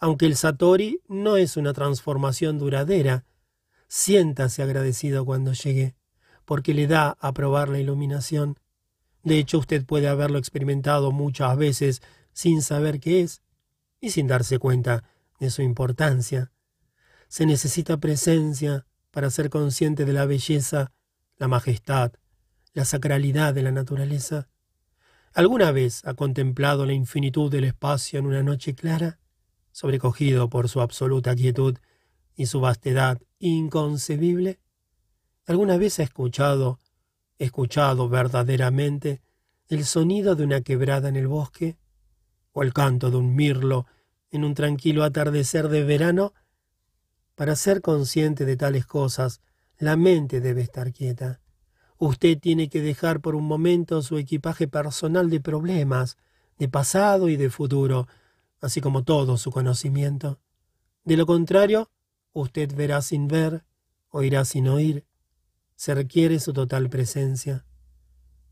Aunque 0.00 0.26
el 0.26 0.34
Satori 0.34 1.00
no 1.06 1.36
es 1.36 1.56
una 1.56 1.72
transformación 1.72 2.58
duradera, 2.58 3.24
siéntase 3.90 4.62
agradecido 4.62 5.24
cuando 5.24 5.52
llegue, 5.52 5.96
porque 6.44 6.74
le 6.74 6.86
da 6.86 7.16
a 7.20 7.32
probar 7.32 7.68
la 7.68 7.80
iluminación. 7.80 8.56
De 9.24 9.38
hecho, 9.38 9.58
usted 9.58 9.84
puede 9.84 10.06
haberlo 10.06 10.38
experimentado 10.38 11.10
muchas 11.10 11.56
veces 11.56 12.00
sin 12.32 12.62
saber 12.62 13.00
qué 13.00 13.22
es 13.22 13.42
y 14.00 14.10
sin 14.10 14.28
darse 14.28 14.60
cuenta 14.60 15.02
de 15.40 15.50
su 15.50 15.62
importancia. 15.62 16.52
Se 17.26 17.46
necesita 17.46 17.96
presencia 17.96 18.86
para 19.10 19.28
ser 19.28 19.50
consciente 19.50 20.04
de 20.04 20.12
la 20.12 20.24
belleza, 20.24 20.92
la 21.36 21.48
majestad, 21.48 22.12
la 22.72 22.84
sacralidad 22.84 23.54
de 23.54 23.64
la 23.64 23.72
naturaleza? 23.72 24.48
¿Alguna 25.32 25.72
vez 25.72 26.04
ha 26.04 26.14
contemplado 26.14 26.86
la 26.86 26.92
infinitud 26.92 27.50
del 27.50 27.64
espacio 27.64 28.20
en 28.20 28.26
una 28.26 28.44
noche 28.44 28.76
clara, 28.76 29.18
sobrecogido 29.72 30.48
por 30.48 30.68
su 30.68 30.80
absoluta 30.80 31.34
quietud 31.34 31.76
y 32.36 32.46
su 32.46 32.60
vastedad 32.60 33.20
inconcebible? 33.40 34.60
¿Alguna 35.46 35.76
vez 35.76 35.98
ha 35.98 36.04
escuchado, 36.04 36.78
escuchado 37.38 38.08
verdaderamente, 38.08 39.20
el 39.68 39.84
sonido 39.84 40.36
de 40.36 40.44
una 40.44 40.60
quebrada 40.60 41.08
en 41.08 41.16
el 41.16 41.26
bosque? 41.26 41.76
¿O 42.52 42.62
el 42.62 42.72
canto 42.72 43.10
de 43.10 43.16
un 43.16 43.34
mirlo 43.34 43.86
en 44.30 44.44
un 44.44 44.54
tranquilo 44.54 45.02
atardecer 45.02 45.68
de 45.68 45.82
verano? 45.82 46.34
Para 47.34 47.56
ser 47.56 47.80
consciente 47.80 48.44
de 48.44 48.56
tales 48.56 48.86
cosas, 48.86 49.40
la 49.78 49.96
mente 49.96 50.40
debe 50.40 50.60
estar 50.60 50.92
quieta. 50.92 51.40
Usted 51.96 52.38
tiene 52.38 52.68
que 52.68 52.82
dejar 52.82 53.20
por 53.20 53.34
un 53.34 53.44
momento 53.44 54.02
su 54.02 54.18
equipaje 54.18 54.68
personal 54.68 55.30
de 55.30 55.40
problemas, 55.40 56.16
de 56.58 56.68
pasado 56.68 57.28
y 57.28 57.36
de 57.36 57.50
futuro, 57.50 58.06
así 58.60 58.80
como 58.80 59.04
todo 59.04 59.36
su 59.36 59.50
conocimiento. 59.50 60.38
De 61.04 61.16
lo 61.16 61.26
contrario, 61.26 61.90
usted 62.32 62.74
verá 62.74 63.02
sin 63.02 63.28
ver, 63.28 63.64
oirá 64.08 64.44
sin 64.44 64.68
oír. 64.68 65.06
Se 65.76 65.94
requiere 65.94 66.38
su 66.40 66.52
total 66.52 66.90
presencia. 66.90 67.64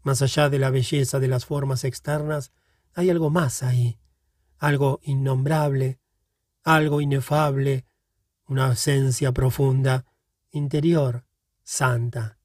Más 0.02 0.22
allá 0.22 0.48
de 0.48 0.58
la 0.58 0.70
belleza 0.70 1.18
de 1.18 1.28
las 1.28 1.44
formas 1.44 1.84
externas, 1.84 2.52
hay 2.94 3.10
algo 3.10 3.30
más 3.30 3.62
ahí, 3.62 3.98
algo 4.58 5.00
innombrable, 5.02 6.00
algo 6.62 7.00
inefable, 7.00 7.86
una 8.46 8.72
esencia 8.72 9.32
profunda, 9.32 10.06
interior, 10.50 11.24
santa. 11.62 12.38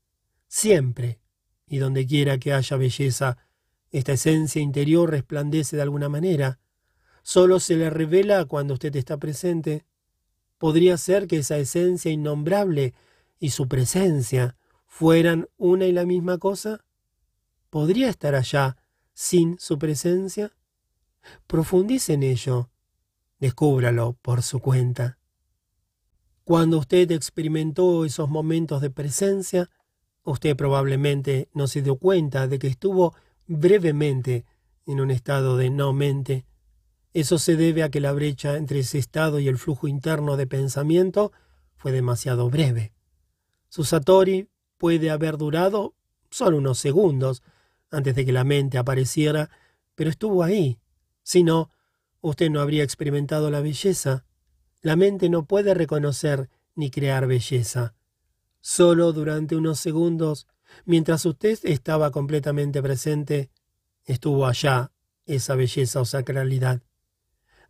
Siempre 0.48 1.22
y 1.66 1.78
donde 1.78 2.06
quiera 2.06 2.38
que 2.38 2.54
haya 2.54 2.78
belleza, 2.78 3.38
esta 3.90 4.14
esencia 4.14 4.62
interior 4.62 5.10
resplandece 5.10 5.76
de 5.76 5.82
alguna 5.82 6.10
manera. 6.10 6.60
Solo 7.22 7.60
se 7.60 7.76
le 7.76 7.90
revela 7.90 8.46
cuando 8.46 8.74
usted 8.74 8.96
está 8.96 9.18
presente. 9.18 9.86
¿Podría 10.64 10.98
ser 10.98 11.28
que 11.28 11.40
esa 11.40 11.58
esencia 11.58 12.10
innombrable 12.10 12.94
y 13.38 13.50
su 13.50 13.68
presencia 13.68 14.56
fueran 14.86 15.50
una 15.58 15.88
y 15.88 15.92
la 15.92 16.06
misma 16.06 16.38
cosa? 16.38 16.86
¿Podría 17.70 18.08
estar 18.08 18.34
allá 18.34 18.78
sin 19.14 19.60
su 19.60 19.78
presencia? 19.78 20.54
Profundice 21.48 22.14
en 22.14 22.24
ello. 22.24 22.70
Descúbralo 23.40 24.14
por 24.22 24.42
su 24.42 24.60
cuenta. 24.60 25.18
Cuando 26.46 26.78
usted 26.78 27.12
experimentó 27.12 28.06
esos 28.06 28.30
momentos 28.30 28.82
de 28.82 28.90
presencia, 28.90 29.70
Usted 30.26 30.56
probablemente 30.56 31.50
no 31.54 31.68
se 31.68 31.82
dio 31.82 31.98
cuenta 31.98 32.48
de 32.48 32.58
que 32.58 32.68
estuvo 32.68 33.14
brevemente 33.46 34.46
en 34.86 35.02
un 35.02 35.12
estado 35.12 35.58
de 35.58 35.70
no 35.70 35.92
mente. 35.92 36.46
Eso 37.14 37.38
se 37.38 37.56
debe 37.56 37.84
a 37.84 37.90
que 37.90 38.00
la 38.00 38.12
brecha 38.12 38.58
entre 38.58 38.80
ese 38.80 38.98
estado 38.98 39.40
y 39.40 39.48
el 39.48 39.58
flujo 39.58 39.88
interno 39.88 40.36
de 40.36 40.48
pensamiento 40.48 41.32
fue 41.76 41.92
demasiado 41.92 42.50
breve. 42.50 42.94
Su 43.70 43.84
Satori 43.84 44.50
puede 44.78 45.12
haber 45.12 45.38
durado 45.38 45.96
solo 46.30 46.58
unos 46.58 46.80
segundos 46.80 47.44
antes 47.92 48.16
de 48.16 48.26
que 48.26 48.32
la 48.32 48.44
mente 48.44 48.80
apareciera, 48.80 49.52
pero 49.94 50.10
estuvo 50.10 50.44
ahí. 50.44 50.80
Si 51.22 51.44
no, 51.44 51.70
usted 52.22 52.50
no 52.50 52.62
habría 52.62 52.84
experimentado 52.84 53.52
la 53.52 53.62
belleza. 53.62 54.26
La 54.82 54.96
mente 54.96 55.30
no 55.30 55.46
puede 55.46 55.76
reconocer 55.76 56.50
ni 56.76 56.90
crear 56.90 57.28
belleza. 57.28 57.94
Solo 58.60 59.14
durante 59.14 59.56
unos 59.56 59.80
segundos, 59.80 60.48
mientras 60.86 61.26
usted 61.26 61.60
estaba 61.64 62.10
completamente 62.12 62.82
presente, 62.82 63.52
estuvo 64.06 64.48
allá, 64.48 64.92
esa 65.26 65.56
belleza 65.56 66.02
o 66.02 66.06
sacralidad. 66.06 66.82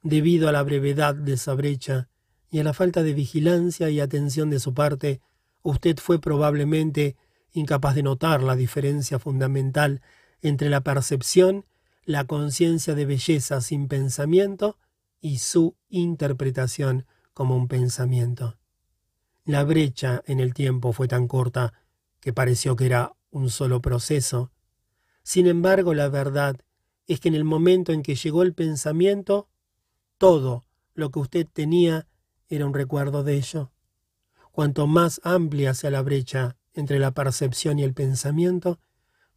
Debido 0.04 0.50
a 0.50 0.52
la 0.52 0.64
brevedad 0.64 1.16
de 1.16 1.34
esa 1.34 1.54
brecha 1.54 2.10
y 2.52 2.60
a 2.60 2.64
la 2.64 2.74
falta 2.74 3.04
de 3.04 3.14
vigilancia 3.14 3.90
y 3.90 4.02
atención 4.02 4.50
de 4.50 4.60
su 4.60 4.74
parte, 4.74 5.22
usted 5.62 5.98
fue 5.98 6.20
probablemente 6.20 7.16
incapaz 7.54 7.96
de 7.96 8.04
notar 8.04 8.44
la 8.44 8.58
diferencia 8.58 9.18
fundamental 9.18 10.02
entre 10.42 10.70
la 10.70 10.82
percepción, 10.82 11.66
la 12.04 12.26
conciencia 12.26 12.96
de 12.96 13.06
belleza 13.06 13.62
sin 13.62 13.88
pensamiento 13.88 14.78
y 15.22 15.38
su 15.38 15.78
interpretación 15.88 17.06
como 17.34 17.56
un 17.56 17.70
pensamiento. 17.70 18.58
La 19.46 19.64
brecha 19.64 20.22
en 20.26 20.42
el 20.42 20.54
tiempo 20.54 20.92
fue 20.92 21.08
tan 21.08 21.30
corta 21.30 21.74
que 22.20 22.34
pareció 22.34 22.76
que 22.76 22.88
era 22.88 23.14
un 23.32 23.50
solo 23.50 23.82
proceso. 23.82 24.52
Sin 25.24 25.48
embargo, 25.48 25.94
la 25.94 26.10
verdad 26.10 26.58
es 27.08 27.22
que 27.22 27.30
en 27.30 27.36
el 27.36 27.46
momento 27.46 27.94
en 27.94 28.04
que 28.04 28.16
llegó 28.16 28.44
el 28.44 28.54
pensamiento, 28.54 29.48
todo 30.24 30.64
lo 30.94 31.12
que 31.12 31.20
usted 31.20 31.46
tenía 31.52 32.08
era 32.48 32.66
un 32.66 32.74
recuerdo 32.74 33.26
de 33.26 33.36
ello. 33.36 33.74
Cuanto 34.54 34.88
más 34.88 35.20
amplia 35.26 35.74
sea 35.74 35.90
la 35.90 36.02
brecha 36.02 36.56
entre 36.74 36.98
la 36.98 37.12
percepción 37.12 37.78
y 37.78 37.84
el 37.84 37.94
pensamiento, 37.94 38.80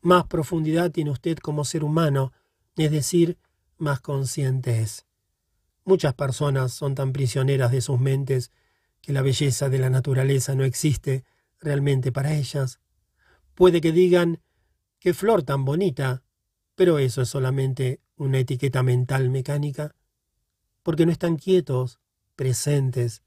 más 0.01 0.29
profundidad 0.29 0.93
tiene 0.93 1.11
usted 1.11 1.39
como 1.39 1.65
ser 1.65 1.83
humano, 1.83 2.33
es 2.77 2.93
decir, 2.93 3.37
más 3.79 4.01
consciente 4.01 4.81
es. 4.81 5.07
Muchas 5.85 6.15
personas 6.15 6.71
son 6.71 6.95
tan 6.95 7.13
prisioneras 7.13 7.73
de 7.73 7.81
sus 7.81 7.99
mentes 7.99 8.53
que 9.01 9.13
la 9.13 9.23
belleza 9.23 9.69
de 9.69 9.81
la 9.81 9.91
naturaleza 9.91 10.55
no 10.55 10.63
existe 10.63 11.25
realmente 11.59 12.13
para 12.13 12.37
ellas. 12.37 12.79
Puede 13.57 13.81
que 13.81 13.91
digan, 13.91 14.41
qué 15.01 15.15
flor 15.15 15.43
tan 15.43 15.65
bonita, 15.65 16.23
pero 16.77 17.01
eso 17.01 17.23
es 17.23 17.29
solamente 17.29 17.99
una 18.15 18.39
etiqueta 18.39 18.85
mental 18.85 19.31
mecánica, 19.31 19.97
porque 20.87 21.05
no 21.05 21.11
están 21.11 21.35
quietos, 21.35 21.99
presentes, 22.37 23.25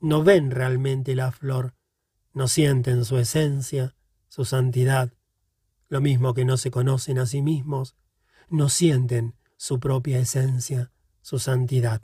no 0.00 0.24
ven 0.24 0.50
realmente 0.50 1.14
la 1.14 1.32
flor, 1.32 1.74
no 2.32 2.48
sienten 2.48 3.04
su 3.04 3.18
esencia, 3.18 3.94
su 4.28 4.46
santidad, 4.46 5.12
lo 5.90 6.00
mismo 6.00 6.32
que 6.32 6.46
no 6.46 6.56
se 6.56 6.70
conocen 6.70 7.18
a 7.18 7.26
sí 7.26 7.42
mismos, 7.42 7.94
no 8.48 8.70
sienten 8.70 9.34
su 9.58 9.80
propia 9.80 10.18
esencia, 10.18 10.92
su 11.20 11.38
santidad. 11.38 12.00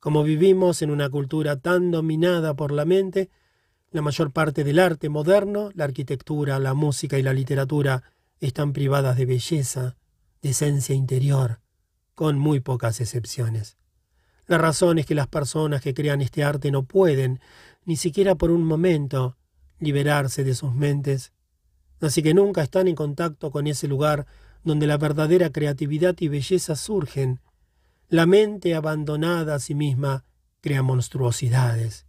Como 0.00 0.24
vivimos 0.24 0.82
en 0.82 0.90
una 0.90 1.08
cultura 1.08 1.60
tan 1.60 1.92
dominada 1.92 2.54
por 2.54 2.72
la 2.72 2.84
mente, 2.84 3.30
la 3.92 4.02
mayor 4.02 4.32
parte 4.32 4.64
del 4.64 4.80
arte 4.80 5.10
moderno, 5.10 5.70
la 5.74 5.84
arquitectura, 5.84 6.58
la 6.58 6.74
música 6.74 7.20
y 7.20 7.22
la 7.22 7.34
literatura 7.34 8.02
están 8.40 8.72
privadas 8.72 9.16
de 9.16 9.26
belleza, 9.26 9.96
de 10.40 10.50
esencia 10.50 10.92
interior, 10.92 11.60
con 12.16 12.36
muy 12.36 12.58
pocas 12.58 13.00
excepciones. 13.00 13.76
La 14.46 14.58
razón 14.58 14.98
es 14.98 15.06
que 15.06 15.14
las 15.14 15.28
personas 15.28 15.80
que 15.80 15.94
crean 15.94 16.20
este 16.20 16.44
arte 16.44 16.70
no 16.70 16.82
pueden, 16.84 17.40
ni 17.84 17.96
siquiera 17.96 18.34
por 18.34 18.50
un 18.50 18.64
momento, 18.64 19.36
liberarse 19.78 20.44
de 20.44 20.54
sus 20.54 20.74
mentes. 20.74 21.32
Así 22.00 22.22
que 22.22 22.34
nunca 22.34 22.62
están 22.62 22.88
en 22.88 22.94
contacto 22.94 23.50
con 23.50 23.66
ese 23.66 23.88
lugar 23.88 24.26
donde 24.64 24.86
la 24.86 24.96
verdadera 24.96 25.50
creatividad 25.50 26.16
y 26.20 26.28
belleza 26.28 26.76
surgen. 26.76 27.40
La 28.08 28.26
mente 28.26 28.74
abandonada 28.74 29.54
a 29.54 29.58
sí 29.58 29.74
misma 29.74 30.24
crea 30.60 30.82
monstruosidades. 30.82 32.06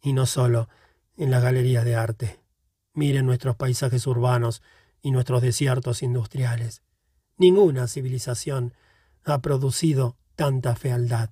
Y 0.00 0.12
no 0.12 0.26
solo 0.26 0.68
en 1.16 1.30
las 1.30 1.42
galerías 1.42 1.84
de 1.84 1.94
arte. 1.94 2.40
Miren 2.94 3.26
nuestros 3.26 3.56
paisajes 3.56 4.06
urbanos 4.06 4.62
y 5.00 5.10
nuestros 5.10 5.42
desiertos 5.42 6.02
industriales. 6.02 6.82
Ninguna 7.36 7.88
civilización 7.88 8.74
ha 9.24 9.40
producido 9.40 10.16
tanta 10.36 10.74
fealdad. 10.74 11.30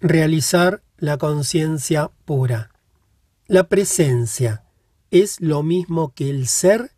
Realizar 0.00 0.84
la 0.96 1.18
conciencia 1.18 2.12
pura. 2.24 2.70
La 3.48 3.64
presencia 3.64 4.62
es 5.10 5.40
lo 5.40 5.64
mismo 5.64 6.14
que 6.14 6.30
el 6.30 6.46
ser. 6.46 6.92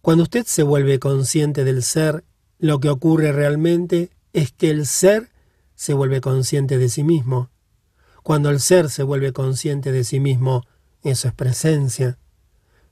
Cuando 0.00 0.22
usted 0.22 0.46
se 0.46 0.62
vuelve 0.62 1.00
consciente 1.00 1.64
del 1.64 1.82
ser, 1.82 2.22
lo 2.60 2.78
que 2.78 2.90
ocurre 2.90 3.32
realmente 3.32 4.10
es 4.32 4.52
que 4.52 4.70
el 4.70 4.86
ser 4.86 5.30
se 5.74 5.92
vuelve 5.92 6.20
consciente 6.20 6.78
de 6.78 6.88
sí 6.88 7.02
mismo. 7.02 7.50
Cuando 8.22 8.50
el 8.50 8.60
ser 8.60 8.88
se 8.88 9.02
vuelve 9.02 9.32
consciente 9.32 9.90
de 9.90 10.04
sí 10.04 10.20
mismo, 10.20 10.62
eso 11.02 11.26
es 11.26 11.34
presencia. 11.34 12.18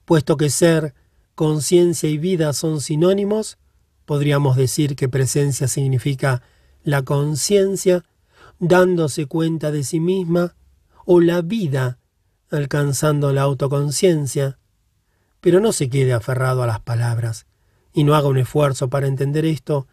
Puesto 0.07 0.37
que 0.37 0.51
ser, 0.51 0.93
conciencia 1.37 2.09
y 2.09 2.19
vida 2.19 2.53
son 2.53 2.81
sinónimos, 2.81 3.59
podríamos 4.07 4.57
decir 4.57 4.97
que 4.97 5.09
presencia 5.09 5.69
significa 5.69 6.43
la 6.83 7.03
conciencia 7.03 8.05
dándose 8.59 9.27
cuenta 9.27 9.71
de 9.71 9.85
sí 9.85 10.01
misma, 10.01 10.55
o 11.05 11.21
la 11.21 11.43
vida, 11.43 11.99
alcanzando 12.51 13.33
la 13.33 13.43
autoconciencia. 13.43 14.59
Pero 15.41 15.61
no 15.61 15.73
se 15.73 15.89
quede 15.89 16.13
aferrado 16.13 16.63
a 16.63 16.67
las 16.67 16.81
palabras, 16.81 17.47
y 17.93 18.05
no 18.05 18.15
haga 18.15 18.29
un 18.29 18.39
esfuerzo 18.39 18.89
para 18.89 19.07
entender 19.07 19.45
esto. 19.45 19.87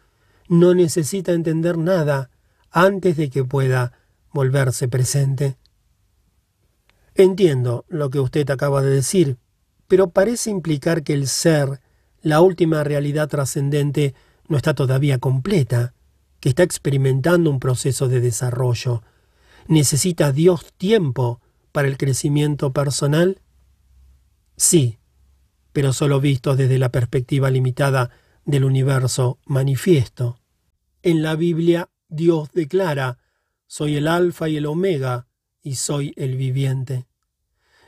No 0.48 0.74
necesita 0.74 1.32
entender 1.32 1.78
nada 1.78 2.30
antes 2.70 3.16
de 3.16 3.30
que 3.30 3.44
pueda 3.44 3.92
volverse 4.32 4.88
presente. 4.88 5.56
Entiendo 7.14 7.84
lo 7.88 8.10
que 8.10 8.20
usted 8.20 8.48
acaba 8.50 8.82
de 8.82 8.90
decir, 8.90 9.38
pero 9.88 10.10
parece 10.10 10.50
implicar 10.50 11.02
que 11.02 11.14
el 11.14 11.28
ser, 11.28 11.80
la 12.20 12.40
última 12.40 12.84
realidad 12.84 13.28
trascendente, 13.28 14.14
no 14.48 14.56
está 14.56 14.74
todavía 14.74 15.18
completa 15.18 15.94
está 16.48 16.62
experimentando 16.62 17.50
un 17.50 17.58
proceso 17.58 18.08
de 18.08 18.20
desarrollo. 18.20 19.02
¿Necesita 19.66 20.32
Dios 20.32 20.72
tiempo 20.76 21.40
para 21.72 21.88
el 21.88 21.98
crecimiento 21.98 22.72
personal? 22.72 23.40
Sí, 24.56 24.98
pero 25.72 25.92
solo 25.92 26.20
visto 26.20 26.56
desde 26.56 26.78
la 26.78 26.90
perspectiva 26.90 27.50
limitada 27.50 28.10
del 28.44 28.64
universo 28.64 29.38
manifiesto. 29.44 30.38
En 31.02 31.22
la 31.22 31.34
Biblia 31.34 31.90
Dios 32.08 32.50
declara, 32.52 33.18
soy 33.66 33.96
el 33.96 34.06
alfa 34.06 34.48
y 34.48 34.56
el 34.56 34.66
omega, 34.66 35.26
y 35.62 35.74
soy 35.74 36.14
el 36.16 36.36
viviente. 36.36 37.06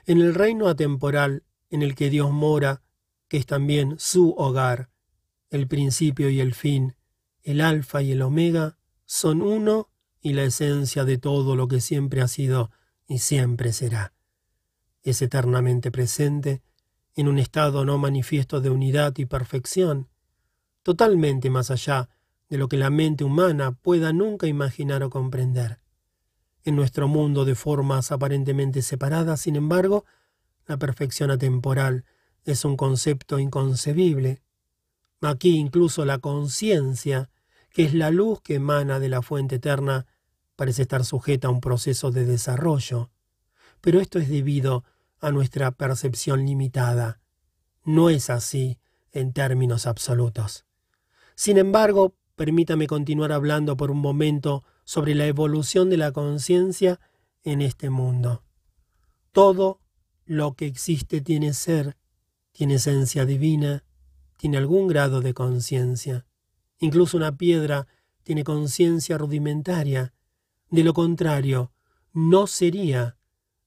En 0.05 0.21
el 0.21 0.35
reino 0.35 0.67
atemporal 0.67 1.45
en 1.71 1.83
el 1.83 1.95
que 1.95 2.11
Dios 2.11 2.33
mora, 2.33 2.83
que 3.29 3.37
es 3.37 3.47
también 3.47 3.95
su 3.99 4.35
hogar, 4.37 4.91
el 5.51 5.69
principio 5.69 6.29
y 6.29 6.41
el 6.41 6.55
fin, 6.55 6.97
el 7.43 7.61
alfa 7.61 8.03
y 8.03 8.13
el 8.13 8.23
omega, 8.23 8.79
son 9.05 9.43
uno 9.43 9.91
y 10.21 10.33
la 10.33 10.45
esencia 10.45 11.05
de 11.05 11.19
todo 11.19 11.57
lo 11.57 11.69
que 11.69 11.81
siempre 11.81 12.21
ha 12.21 12.29
sido 12.29 12.71
y 13.07 13.19
siempre 13.19 13.73
será. 13.73 14.13
Es 15.03 15.23
eternamente 15.23 15.91
presente, 15.91 16.63
en 17.15 17.29
un 17.29 17.39
estado 17.39 17.85
no 17.85 17.99
manifiesto 17.99 18.61
de 18.61 18.71
unidad 18.71 19.17
y 19.17 19.27
perfección, 19.27 20.09
totalmente 20.83 21.51
más 21.51 21.71
allá 21.71 22.09
de 22.49 22.59
lo 22.59 22.69
que 22.69 22.77
la 22.77 22.91
mente 22.91 23.25
humana 23.25 23.73
pueda 23.73 24.13
nunca 24.13 24.47
imaginar 24.47 25.03
o 25.03 25.11
comprender. 25.11 25.81
En 26.65 26.77
nuestro 26.77 27.09
mundo 27.09 27.45
de 27.45 27.55
formas 27.55 28.13
aparentemente 28.13 28.83
separadas, 28.83 29.41
sin 29.41 29.57
embargo, 29.57 30.05
la 30.67 30.77
perfección 30.77 31.31
atemporal 31.31 32.05
es 32.45 32.65
un 32.65 32.77
concepto 32.77 33.39
inconcebible. 33.39 34.43
Aquí 35.21 35.57
incluso 35.57 36.05
la 36.05 36.19
conciencia 36.19 37.31
que 37.79 37.85
es 37.85 37.95
la 37.95 38.11
luz 38.11 38.41
que 38.41 38.57
emana 38.57 38.99
de 38.99 39.09
la 39.09 39.23
fuente 39.23 39.57
eterna, 39.57 40.07
parece 40.57 40.83
estar 40.83 41.05
sujeta 41.05 41.49
a 41.49 41.51
un 41.51 41.61
proceso 41.61 42.11
de 42.11 42.25
desarrollo. 42.25 43.11
Pero 43.81 44.01
esto 44.01 44.19
es 44.19 44.29
debido 44.29 44.85
a 45.21 45.31
nuestra 45.31 45.71
percepción 45.71 46.45
limitada. 46.45 47.21
No 47.85 48.11
es 48.11 48.31
así 48.31 48.79
en 49.13 49.33
términos 49.33 49.87
absolutos. 49.87 50.65
Sin 51.35 51.59
embargo, 51.59 52.17
permítame 52.35 52.87
continuar 52.87 53.31
hablando 53.31 53.77
por 53.77 53.91
un 53.91 53.99
momento 53.99 54.65
sobre 54.85 55.15
la 55.15 55.27
evolución 55.27 55.89
de 55.91 55.99
la 55.99 56.13
conciencia 56.13 56.99
en 57.45 57.63
este 57.63 57.91
mundo. 57.91 58.43
Todo 59.33 59.81
lo 60.25 60.55
que 60.55 60.67
existe 60.67 61.21
tiene 61.21 61.53
ser, 61.55 61.97
tiene 62.53 62.75
esencia 62.75 63.25
divina, 63.25 63.85
tiene 64.39 64.57
algún 64.57 64.87
grado 64.87 65.21
de 65.21 65.35
conciencia. 65.35 66.25
Incluso 66.79 67.19
una 67.19 67.37
piedra 67.37 67.87
tiene 68.23 68.45
conciencia 68.45 69.19
rudimentaria. 69.19 70.15
De 70.71 70.85
lo 70.85 70.95
contrario, 70.95 71.73
no 72.13 72.47
sería, 72.47 73.19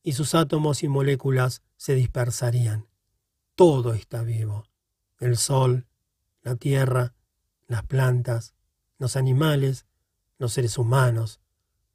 y 0.02 0.14
sus 0.14 0.34
átomos 0.34 0.82
y 0.82 0.88
moléculas 0.88 1.62
se 1.78 1.94
dispersarían. 1.94 2.88
Todo 3.56 3.94
está 3.94 4.24
vivo. 4.24 4.66
El 5.20 5.38
sol, 5.38 5.88
la 6.42 6.56
tierra, 6.56 7.14
las 7.68 7.84
plantas, 7.84 8.56
los 8.98 9.16
animales, 9.16 9.86
los 10.38 10.54
seres 10.54 10.78
humanos. 10.78 11.42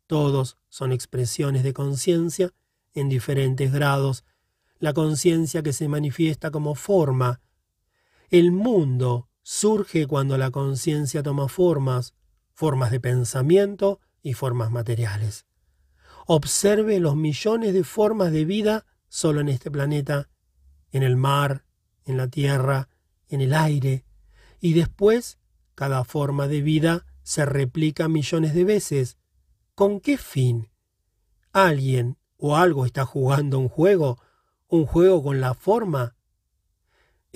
Todos 0.06 0.58
son 0.68 0.92
expresiones 0.92 1.62
de 1.62 1.72
conciencia 1.72 2.52
en 2.94 3.08
diferentes 3.08 3.72
grados. 3.72 4.24
La 4.78 4.92
conciencia 4.92 5.62
que 5.62 5.72
se 5.72 5.88
manifiesta 5.88 6.50
como 6.50 6.74
forma. 6.74 7.40
El 8.30 8.50
mundo 8.50 9.28
surge 9.42 10.06
cuando 10.06 10.36
la 10.36 10.50
conciencia 10.50 11.22
toma 11.22 11.48
formas, 11.48 12.14
formas 12.52 12.90
de 12.90 12.98
pensamiento 12.98 14.00
y 14.20 14.32
formas 14.32 14.72
materiales. 14.72 15.46
Observe 16.26 16.98
los 16.98 17.14
millones 17.14 17.72
de 17.72 17.84
formas 17.84 18.32
de 18.32 18.44
vida 18.44 18.84
solo 19.08 19.40
en 19.40 19.48
este 19.48 19.70
planeta, 19.70 20.28
en 20.90 21.04
el 21.04 21.16
mar, 21.16 21.64
en 22.04 22.16
la 22.16 22.26
tierra, 22.26 22.88
en 23.28 23.40
el 23.40 23.54
aire, 23.54 24.04
y 24.60 24.72
después 24.72 25.38
cada 25.76 26.02
forma 26.02 26.48
de 26.48 26.62
vida 26.62 27.06
se 27.22 27.44
replica 27.44 28.08
millones 28.08 28.54
de 28.54 28.64
veces. 28.64 29.18
¿Con 29.76 30.00
qué 30.00 30.18
fin? 30.18 30.70
¿Alguien 31.52 32.18
o 32.38 32.56
algo 32.56 32.86
está 32.86 33.04
jugando 33.04 33.60
un 33.60 33.68
juego? 33.68 34.18
¿Un 34.66 34.84
juego 34.86 35.22
con 35.22 35.40
la 35.40 35.54
forma? 35.54 36.15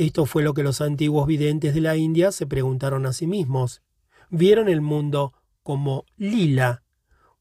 Esto 0.00 0.24
fue 0.24 0.42
lo 0.42 0.54
que 0.54 0.62
los 0.62 0.80
antiguos 0.80 1.26
videntes 1.26 1.74
de 1.74 1.82
la 1.82 1.94
India 1.94 2.32
se 2.32 2.46
preguntaron 2.46 3.04
a 3.04 3.12
sí 3.12 3.26
mismos. 3.26 3.82
Vieron 4.30 4.70
el 4.70 4.80
mundo 4.80 5.34
como 5.62 6.06
lila, 6.16 6.84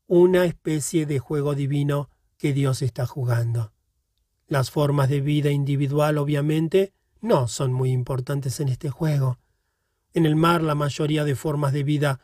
una 0.07 0.43
especie 0.43 1.05
de 1.05 1.19
juego 1.19 1.55
divino 1.55 2.09
que 2.37 2.51
Dios 2.51 2.81
está 2.81 3.05
jugando. 3.05 3.71
Las 4.45 4.71
formas 4.71 5.07
de 5.07 5.21
vida 5.21 5.51
individual, 5.51 6.17
obviamente, 6.17 6.91
no 7.21 7.47
son 7.47 7.71
muy 7.71 7.91
importantes 7.91 8.59
en 8.59 8.67
este 8.67 8.89
juego. 8.89 9.39
En 10.13 10.25
el 10.25 10.35
mar 10.35 10.61
la 10.61 10.75
mayoría 10.75 11.23
de 11.23 11.35
formas 11.35 11.71
de 11.71 11.83
vida 11.83 12.19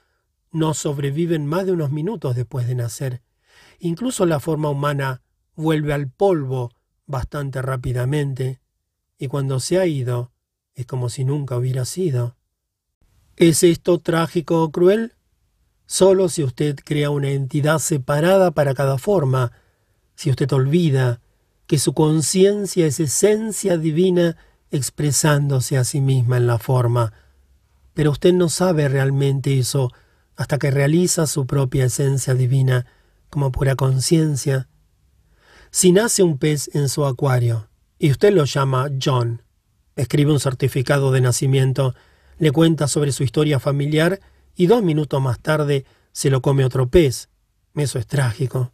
no 0.52 0.74
sobreviven 0.74 1.46
más 1.46 1.66
de 1.66 1.72
unos 1.72 1.92
minutos 1.92 2.36
después 2.36 2.68
de 2.68 2.76
nacer. 2.76 3.22
Incluso 3.80 4.26
la 4.26 4.42
forma 4.42 4.68
humana 4.68 5.22
vuelve 5.56 5.94
al 5.94 6.10
polvo 6.10 6.74
bastante 7.06 7.62
rápidamente, 7.62 8.60
y 9.18 9.28
cuando 9.28 9.60
se 9.60 9.80
ha 9.80 9.86
ido 9.86 10.32
es 10.74 10.86
como 10.86 11.10
si 11.10 11.24
nunca 11.24 11.58
hubiera 11.58 11.86
sido. 11.86 12.36
¿Es 13.38 13.64
esto 13.64 14.00
trágico 14.00 14.64
o 14.64 14.72
cruel? 14.72 15.14
Solo 15.86 16.30
si 16.30 16.44
usted 16.44 16.78
crea 16.84 17.10
una 17.10 17.30
entidad 17.30 17.80
separada 17.80 18.52
para 18.52 18.74
cada 18.74 18.98
forma, 18.98 19.52
si 20.16 20.30
usted 20.30 20.52
olvida 20.52 21.22
que 21.68 21.80
su 21.80 21.94
conciencia 21.94 22.86
es 22.86 23.00
esencia 23.00 23.78
divina 23.78 24.38
expresándose 24.72 25.78
a 25.78 25.84
sí 25.84 26.02
misma 26.02 26.38
en 26.38 26.48
la 26.48 26.60
forma. 26.60 27.14
Pero 27.94 28.12
usted 28.12 28.34
no 28.34 28.50
sabe 28.50 28.90
realmente 28.90 29.58
eso 29.58 29.92
hasta 30.36 30.58
que 30.58 30.72
realiza 30.72 31.28
su 31.28 31.46
propia 31.46 31.86
esencia 31.86 32.34
divina 32.34 32.86
como 33.30 33.52
pura 33.52 33.76
conciencia. 33.76 34.68
Si 35.72 35.92
nace 35.92 36.24
un 36.24 36.38
pez 36.38 36.70
en 36.74 36.90
su 36.90 37.06
acuario 37.06 37.70
y 37.98 38.12
usted 38.12 38.34
lo 38.34 38.46
llama 38.46 38.90
John, 39.02 39.42
escribe 39.96 40.32
un 40.32 40.40
certificado 40.40 41.12
de 41.12 41.22
nacimiento, 41.22 41.96
le 42.38 42.52
cuenta 42.52 42.88
sobre 42.88 43.12
su 43.12 43.24
historia 43.24 43.60
familiar 43.60 44.20
y 44.56 44.68
dos 44.68 44.84
minutos 44.84 45.22
más 45.22 45.40
tarde 45.40 45.86
se 46.12 46.30
lo 46.30 46.42
come 46.42 46.66
otro 46.66 46.88
pez. 46.88 47.30
Eso 47.76 48.00
es 48.00 48.08
trágico. 48.08 48.72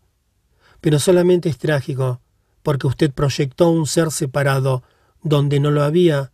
Pero 0.80 1.00
solamente 1.00 1.50
es 1.50 1.58
trágico 1.58 2.22
porque 2.64 2.88
usted 2.88 3.12
proyectó 3.12 3.70
un 3.70 3.88
ser 3.88 4.12
separado 4.12 4.84
donde 5.24 5.60
no 5.60 5.72
lo 5.72 5.84
había. 5.84 6.32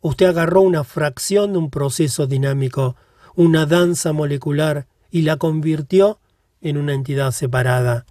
Usted 0.00 0.26
agarró 0.26 0.62
una 0.62 0.84
fracción 0.84 1.52
de 1.52 1.58
un 1.58 1.70
proceso 1.70 2.26
dinámico, 2.26 2.96
una 3.34 3.66
danza 3.66 4.12
molecular, 4.12 4.86
y 5.10 5.22
la 5.22 5.36
convirtió 5.36 6.18
en 6.62 6.78
una 6.78 6.94
entidad 6.94 7.32
separada. 7.32 8.06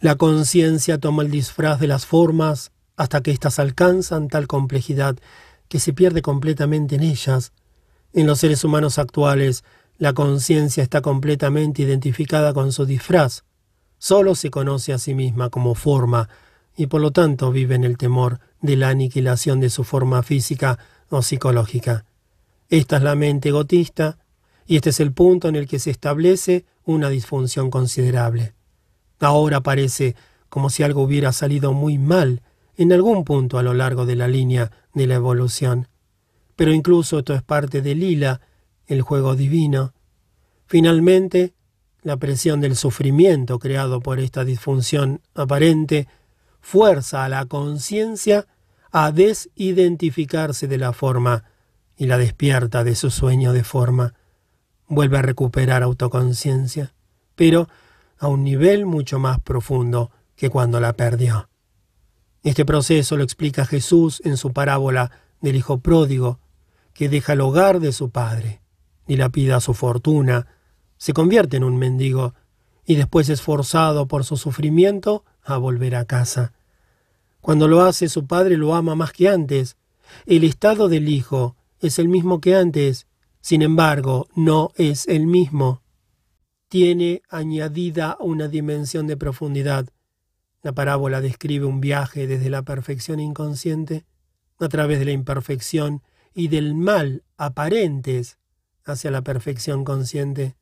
La 0.00 0.16
conciencia 0.16 0.98
toma 0.98 1.22
el 1.22 1.30
disfraz 1.30 1.80
de 1.80 1.86
las 1.86 2.06
formas 2.06 2.72
hasta 2.98 3.22
que 3.22 3.30
éstas 3.30 3.60
alcanzan 3.60 4.28
tal 4.28 4.48
complejidad 4.48 5.16
que 5.68 5.78
se 5.78 5.92
pierde 5.92 6.20
completamente 6.20 6.96
en 6.96 7.04
ellas. 7.04 7.52
En 8.12 8.26
los 8.26 8.40
seres 8.40 8.64
humanos 8.64 8.98
actuales, 8.98 9.62
la 9.98 10.12
conciencia 10.12 10.82
está 10.82 11.00
completamente 11.00 11.82
identificada 11.82 12.52
con 12.52 12.72
su 12.72 12.86
disfraz. 12.86 13.44
Solo 13.98 14.34
se 14.34 14.50
conoce 14.50 14.92
a 14.92 14.98
sí 14.98 15.14
misma 15.14 15.48
como 15.48 15.76
forma, 15.76 16.28
y 16.76 16.88
por 16.88 17.00
lo 17.00 17.12
tanto 17.12 17.52
vive 17.52 17.76
en 17.76 17.84
el 17.84 17.96
temor 17.96 18.40
de 18.60 18.76
la 18.76 18.88
aniquilación 18.88 19.60
de 19.60 19.70
su 19.70 19.84
forma 19.84 20.24
física 20.24 20.78
o 21.08 21.22
psicológica. 21.22 22.04
Esta 22.68 22.96
es 22.96 23.02
la 23.04 23.14
mente 23.14 23.50
egotista, 23.50 24.18
y 24.66 24.74
este 24.74 24.90
es 24.90 24.98
el 24.98 25.12
punto 25.12 25.48
en 25.48 25.54
el 25.54 25.68
que 25.68 25.78
se 25.78 25.90
establece 25.90 26.64
una 26.84 27.10
disfunción 27.10 27.70
considerable. 27.70 28.54
Ahora 29.20 29.60
parece 29.60 30.16
como 30.48 30.68
si 30.68 30.82
algo 30.82 31.02
hubiera 31.02 31.32
salido 31.32 31.72
muy 31.72 31.96
mal 31.96 32.42
en 32.78 32.92
algún 32.92 33.24
punto 33.24 33.58
a 33.58 33.62
lo 33.62 33.74
largo 33.74 34.06
de 34.06 34.14
la 34.14 34.28
línea 34.28 34.70
de 34.94 35.08
la 35.08 35.16
evolución. 35.16 35.88
Pero 36.56 36.72
incluso 36.72 37.18
esto 37.18 37.34
es 37.34 37.42
parte 37.42 37.82
de 37.82 37.96
Lila, 37.96 38.40
el 38.86 39.02
juego 39.02 39.34
divino. 39.34 39.92
Finalmente, 40.66 41.54
la 42.02 42.16
presión 42.16 42.60
del 42.60 42.76
sufrimiento 42.76 43.58
creado 43.58 44.00
por 44.00 44.20
esta 44.20 44.44
disfunción 44.44 45.20
aparente 45.34 46.06
fuerza 46.60 47.24
a 47.24 47.28
la 47.28 47.46
conciencia 47.46 48.46
a 48.92 49.10
desidentificarse 49.10 50.68
de 50.68 50.78
la 50.78 50.92
forma 50.92 51.44
y 51.96 52.06
la 52.06 52.16
despierta 52.16 52.84
de 52.84 52.94
su 52.94 53.10
sueño 53.10 53.52
de 53.52 53.64
forma. 53.64 54.14
Vuelve 54.86 55.18
a 55.18 55.22
recuperar 55.22 55.82
autoconciencia, 55.82 56.94
pero 57.34 57.68
a 58.18 58.28
un 58.28 58.44
nivel 58.44 58.86
mucho 58.86 59.18
más 59.18 59.40
profundo 59.40 60.12
que 60.36 60.48
cuando 60.48 60.80
la 60.80 60.92
perdió. 60.92 61.48
Este 62.48 62.64
proceso 62.64 63.18
lo 63.18 63.24
explica 63.24 63.66
Jesús 63.66 64.22
en 64.24 64.38
su 64.38 64.54
parábola 64.54 65.10
del 65.42 65.54
Hijo 65.54 65.80
pródigo, 65.80 66.40
que 66.94 67.10
deja 67.10 67.34
el 67.34 67.42
hogar 67.42 67.78
de 67.78 67.92
su 67.92 68.08
padre, 68.08 68.62
dilapida 69.06 69.60
su 69.60 69.74
fortuna, 69.74 70.46
se 70.96 71.12
convierte 71.12 71.58
en 71.58 71.64
un 71.64 71.76
mendigo 71.76 72.32
y 72.86 72.94
después 72.94 73.28
es 73.28 73.42
forzado 73.42 74.08
por 74.08 74.24
su 74.24 74.38
sufrimiento 74.38 75.26
a 75.42 75.58
volver 75.58 75.94
a 75.94 76.06
casa. 76.06 76.54
Cuando 77.42 77.68
lo 77.68 77.82
hace 77.82 78.08
su 78.08 78.26
padre 78.26 78.56
lo 78.56 78.74
ama 78.74 78.94
más 78.94 79.12
que 79.12 79.28
antes. 79.28 79.76
El 80.24 80.42
estado 80.42 80.88
del 80.88 81.10
hijo 81.10 81.54
es 81.80 81.98
el 81.98 82.08
mismo 82.08 82.40
que 82.40 82.56
antes, 82.56 83.08
sin 83.42 83.60
embargo, 83.60 84.26
no 84.34 84.70
es 84.76 85.06
el 85.06 85.26
mismo. 85.26 85.82
Tiene 86.70 87.20
añadida 87.28 88.16
una 88.20 88.48
dimensión 88.48 89.06
de 89.06 89.18
profundidad. 89.18 89.90
La 90.68 90.74
parábola 90.74 91.22
describe 91.22 91.64
un 91.64 91.80
viaje 91.80 92.26
desde 92.26 92.50
la 92.50 92.62
perfección 92.62 93.20
inconsciente, 93.20 94.04
a 94.58 94.68
través 94.68 94.98
de 94.98 95.06
la 95.06 95.12
imperfección 95.12 96.02
y 96.34 96.48
del 96.48 96.74
mal 96.74 97.24
aparentes 97.38 98.36
hacia 98.84 99.10
la 99.10 99.22
perfección 99.22 99.82
consciente. 99.82 100.58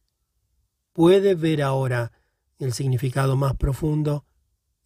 Puede 0.92 1.34
ver 1.34 1.60
ahora 1.60 2.12
el 2.60 2.72
significado 2.72 3.34
más 3.34 3.56
profundo 3.56 4.24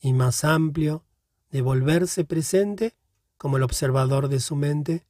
y 0.00 0.14
más 0.14 0.42
amplio 0.42 1.04
de 1.50 1.60
volverse 1.60 2.24
presente 2.24 2.96
como 3.36 3.58
el 3.58 3.62
observador 3.62 4.28
de 4.28 4.40
su 4.40 4.56
mente? 4.56 5.06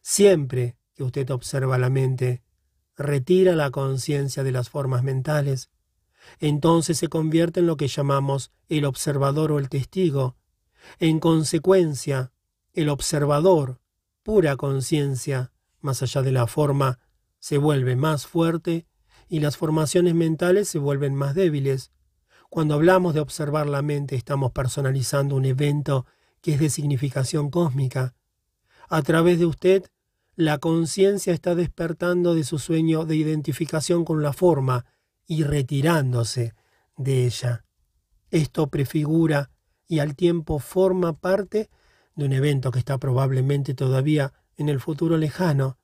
Siempre 0.00 0.78
que 0.94 1.04
usted 1.04 1.28
observa 1.28 1.76
la 1.76 1.90
mente, 1.90 2.42
retira 2.96 3.56
la 3.56 3.70
conciencia 3.70 4.42
de 4.42 4.52
las 4.52 4.70
formas 4.70 5.02
mentales, 5.02 5.68
entonces 6.38 6.98
se 6.98 7.08
convierte 7.08 7.60
en 7.60 7.66
lo 7.66 7.76
que 7.76 7.88
llamamos 7.88 8.50
el 8.68 8.84
observador 8.84 9.52
o 9.52 9.58
el 9.58 9.68
testigo. 9.68 10.36
En 10.98 11.20
consecuencia, 11.20 12.32
el 12.72 12.88
observador, 12.88 13.80
pura 14.22 14.56
conciencia, 14.56 15.52
más 15.80 16.02
allá 16.02 16.22
de 16.22 16.32
la 16.32 16.46
forma, 16.46 16.98
se 17.38 17.58
vuelve 17.58 17.96
más 17.96 18.26
fuerte 18.26 18.86
y 19.28 19.40
las 19.40 19.56
formaciones 19.56 20.14
mentales 20.14 20.68
se 20.68 20.78
vuelven 20.78 21.14
más 21.14 21.34
débiles. 21.34 21.90
Cuando 22.50 22.74
hablamos 22.74 23.14
de 23.14 23.20
observar 23.20 23.66
la 23.66 23.82
mente 23.82 24.14
estamos 24.14 24.52
personalizando 24.52 25.36
un 25.36 25.44
evento 25.44 26.06
que 26.40 26.54
es 26.54 26.60
de 26.60 26.70
significación 26.70 27.50
cósmica. 27.50 28.14
A 28.88 29.00
través 29.02 29.38
de 29.38 29.46
usted, 29.46 29.90
la 30.34 30.58
conciencia 30.58 31.32
está 31.32 31.54
despertando 31.54 32.34
de 32.34 32.44
su 32.44 32.58
sueño 32.58 33.04
de 33.04 33.16
identificación 33.16 34.04
con 34.04 34.22
la 34.22 34.32
forma 34.32 34.86
y 35.26 35.44
retirándose 35.44 36.54
de 36.96 37.26
ella. 37.26 37.64
Esto 38.30 38.68
prefigura 38.68 39.50
y 39.86 39.98
al 39.98 40.16
tiempo 40.16 40.58
forma 40.58 41.14
parte 41.14 41.70
de 42.14 42.24
un 42.24 42.32
evento 42.32 42.70
que 42.70 42.78
está 42.78 42.98
probablemente 42.98 43.74
todavía 43.74 44.32
en 44.56 44.68
el 44.68 44.80
futuro 44.80 45.16
lejano, 45.16 45.78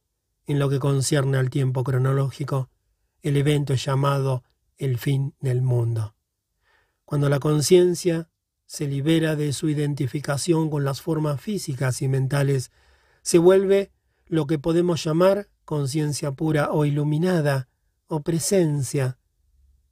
en 0.46 0.58
lo 0.58 0.68
que 0.68 0.78
concierne 0.78 1.38
al 1.38 1.50
tiempo 1.50 1.84
cronológico. 1.84 2.70
El 3.20 3.36
evento 3.36 3.74
llamado 3.74 4.44
el 4.76 4.98
fin 4.98 5.34
del 5.40 5.60
mundo. 5.60 6.14
Cuando 7.04 7.28
la 7.28 7.40
conciencia 7.40 8.30
se 8.66 8.86
libera 8.86 9.34
de 9.34 9.52
su 9.52 9.68
identificación 9.68 10.70
con 10.70 10.84
las 10.84 11.00
formas 11.00 11.40
físicas 11.40 12.00
y 12.02 12.08
mentales, 12.08 12.70
se 13.22 13.38
vuelve 13.38 13.92
lo 14.26 14.46
que 14.46 14.58
podemos 14.58 15.02
llamar 15.02 15.48
conciencia 15.64 16.32
pura 16.32 16.70
o 16.70 16.84
iluminada, 16.84 17.68
o 18.06 18.22
presencia. 18.22 19.17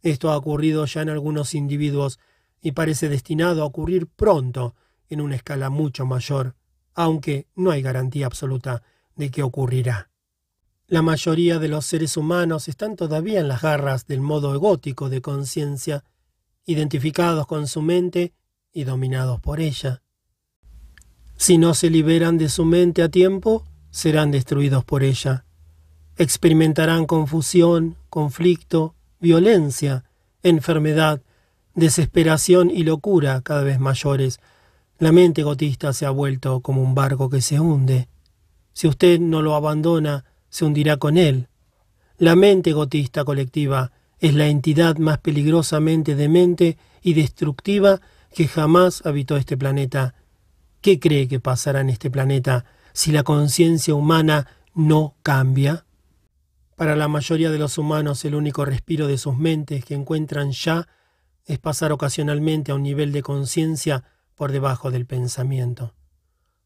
Esto 0.06 0.30
ha 0.30 0.36
ocurrido 0.36 0.84
ya 0.86 1.02
en 1.02 1.08
algunos 1.08 1.52
individuos 1.52 2.20
y 2.62 2.70
parece 2.70 3.08
destinado 3.08 3.62
a 3.62 3.64
ocurrir 3.64 4.06
pronto 4.06 4.76
en 5.08 5.20
una 5.20 5.34
escala 5.34 5.68
mucho 5.68 6.06
mayor, 6.06 6.54
aunque 6.94 7.48
no 7.56 7.72
hay 7.72 7.82
garantía 7.82 8.26
absoluta 8.26 8.84
de 9.16 9.32
que 9.32 9.42
ocurrirá. 9.42 10.10
La 10.86 11.02
mayoría 11.02 11.58
de 11.58 11.66
los 11.66 11.86
seres 11.86 12.16
humanos 12.16 12.68
están 12.68 12.94
todavía 12.94 13.40
en 13.40 13.48
las 13.48 13.62
garras 13.62 14.06
del 14.06 14.20
modo 14.20 14.54
egótico 14.54 15.08
de 15.08 15.20
conciencia, 15.20 16.04
identificados 16.66 17.48
con 17.48 17.66
su 17.66 17.82
mente 17.82 18.32
y 18.72 18.84
dominados 18.84 19.40
por 19.40 19.58
ella. 19.58 20.04
Si 21.36 21.58
no 21.58 21.74
se 21.74 21.90
liberan 21.90 22.38
de 22.38 22.48
su 22.48 22.64
mente 22.64 23.02
a 23.02 23.08
tiempo, 23.08 23.64
serán 23.90 24.30
destruidos 24.30 24.84
por 24.84 25.02
ella. 25.02 25.46
Experimentarán 26.16 27.06
confusión, 27.06 27.96
conflicto, 28.08 28.95
violencia, 29.26 30.04
enfermedad, 30.44 31.20
desesperación 31.74 32.70
y 32.70 32.84
locura 32.84 33.40
cada 33.42 33.64
vez 33.64 33.80
mayores. 33.80 34.38
La 35.00 35.10
mente 35.10 35.40
egotista 35.40 35.92
se 35.92 36.06
ha 36.06 36.10
vuelto 36.10 36.60
como 36.60 36.80
un 36.80 36.94
barco 36.94 37.28
que 37.28 37.40
se 37.40 37.58
hunde. 37.58 38.06
Si 38.72 38.86
usted 38.86 39.18
no 39.18 39.42
lo 39.42 39.56
abandona, 39.56 40.24
se 40.48 40.64
hundirá 40.64 40.96
con 40.98 41.18
él. 41.18 41.48
La 42.18 42.36
mente 42.36 42.70
egotista 42.70 43.24
colectiva 43.24 43.90
es 44.20 44.32
la 44.32 44.46
entidad 44.46 44.96
más 44.98 45.18
peligrosamente 45.18 46.14
demente 46.14 46.78
y 47.02 47.14
destructiva 47.14 48.00
que 48.32 48.46
jamás 48.46 49.04
habitó 49.04 49.36
este 49.36 49.56
planeta. 49.56 50.14
¿Qué 50.80 51.00
cree 51.00 51.26
que 51.26 51.40
pasará 51.40 51.80
en 51.80 51.90
este 51.90 52.12
planeta 52.12 52.64
si 52.92 53.10
la 53.10 53.24
conciencia 53.24 53.92
humana 53.92 54.46
no 54.72 55.16
cambia? 55.24 55.85
Para 56.76 56.94
la 56.94 57.08
mayoría 57.08 57.50
de 57.50 57.58
los 57.58 57.78
humanos 57.78 58.24
el 58.24 58.34
único 58.34 58.64
respiro 58.64 59.08
de 59.08 59.18
sus 59.18 59.36
mentes 59.36 59.84
que 59.84 59.94
encuentran 59.94 60.52
ya 60.52 60.86
es 61.44 61.58
pasar 61.58 61.90
ocasionalmente 61.90 62.70
a 62.70 62.74
un 62.76 62.82
nivel 62.82 63.12
de 63.12 63.22
conciencia 63.22 64.04
por 64.34 64.52
debajo 64.52 64.90
del 64.90 65.06
pensamiento. 65.06 65.94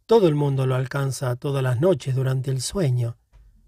Todo 0.06 0.28
el 0.28 0.34
mundo 0.34 0.66
lo 0.66 0.74
alcanza 0.74 1.36
todas 1.36 1.62
las 1.62 1.80
noches 1.80 2.14
durante 2.14 2.50
el 2.50 2.60
sueño 2.60 3.16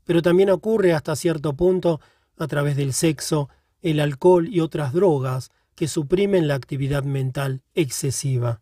pero 0.04 0.22
también 0.22 0.50
ocurre 0.50 0.92
hasta 0.92 1.16
cierto 1.16 1.54
punto 1.54 2.00
a 2.36 2.46
través 2.46 2.76
del 2.76 2.92
sexo, 2.92 3.48
el 3.80 4.00
alcohol 4.00 4.48
y 4.48 4.60
otras 4.60 4.92
drogas 4.92 5.50
que 5.74 5.88
suprimen 5.88 6.48
la 6.48 6.54
actividad 6.54 7.04
mental 7.04 7.62
excesiva. 7.74 8.60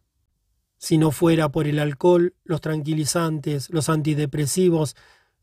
Si 0.79 0.97
no 0.97 1.11
fuera 1.11 1.51
por 1.51 1.67
el 1.67 1.79
alcohol, 1.79 2.35
los 2.45 2.61
tranquilizantes, 2.61 3.69
los 3.71 3.89
antidepresivos, 3.89 4.97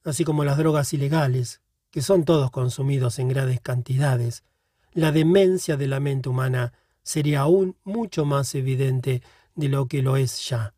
así 0.03 0.23
como 0.23 0.43
las 0.43 0.57
drogas 0.57 0.93
ilegales, 0.93 1.61
que 1.91 2.01
son 2.01 2.23
todos 2.23 2.51
consumidos 2.51 3.19
en 3.19 3.29
grandes 3.29 3.61
cantidades, 3.61 4.43
la 4.91 5.11
demencia 5.11 5.77
de 5.77 5.87
la 5.87 5.99
mente 5.99 6.29
humana 6.29 6.73
sería 7.03 7.41
aún 7.41 7.77
mucho 7.83 8.25
más 8.25 8.53
evidente 8.55 9.21
de 9.55 9.69
lo 9.69 9.87
que 9.87 10.01
lo 10.01 10.17
es 10.17 10.47
ya. 10.47 10.73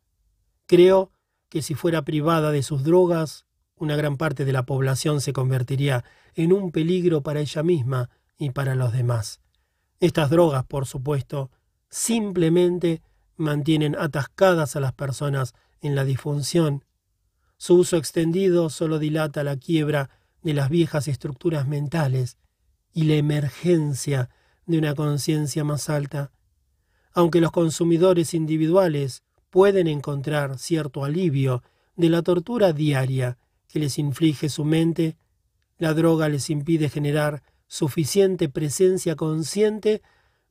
Creo 0.66 1.10
que 1.48 1.62
si 1.62 1.74
fuera 1.74 2.02
privada 2.02 2.52
de 2.52 2.62
sus 2.62 2.84
drogas, 2.84 3.46
una 3.76 3.96
gran 3.96 4.16
parte 4.16 4.44
de 4.44 4.52
la 4.52 4.64
población 4.64 5.20
se 5.20 5.32
convertiría 5.32 6.04
en 6.34 6.52
un 6.52 6.70
peligro 6.70 7.22
para 7.22 7.40
ella 7.40 7.62
misma 7.62 8.10
y 8.38 8.50
para 8.50 8.74
los 8.74 8.92
demás. 8.92 9.40
Estas 9.98 10.30
drogas, 10.30 10.64
por 10.64 10.86
supuesto, 10.86 11.50
simplemente 11.88 13.02
mantienen 13.36 13.96
atascadas 13.96 14.76
a 14.76 14.80
las 14.80 14.92
personas 14.92 15.54
en 15.80 15.94
la 15.94 16.04
disfunción. 16.04 16.84
Su 17.56 17.74
uso 17.74 17.96
extendido 17.96 18.70
solo 18.70 18.98
dilata 18.98 19.42
la 19.44 19.56
quiebra 19.56 20.10
de 20.42 20.54
las 20.54 20.70
viejas 20.70 21.08
estructuras 21.08 21.66
mentales 21.66 22.36
y 22.92 23.04
la 23.04 23.14
emergencia 23.14 24.30
de 24.66 24.78
una 24.78 24.94
conciencia 24.94 25.64
más 25.64 25.90
alta. 25.90 26.30
Aunque 27.12 27.40
los 27.40 27.50
consumidores 27.50 28.34
individuales 28.34 29.22
pueden 29.50 29.86
encontrar 29.86 30.58
cierto 30.58 31.04
alivio 31.04 31.62
de 31.96 32.08
la 32.08 32.22
tortura 32.22 32.72
diaria 32.72 33.36
que 33.68 33.78
les 33.80 33.98
inflige 33.98 34.48
su 34.48 34.64
mente, 34.64 35.16
la 35.78 35.94
droga 35.94 36.28
les 36.28 36.50
impide 36.50 36.88
generar 36.88 37.42
suficiente 37.66 38.48
presencia 38.48 39.16
consciente 39.16 40.02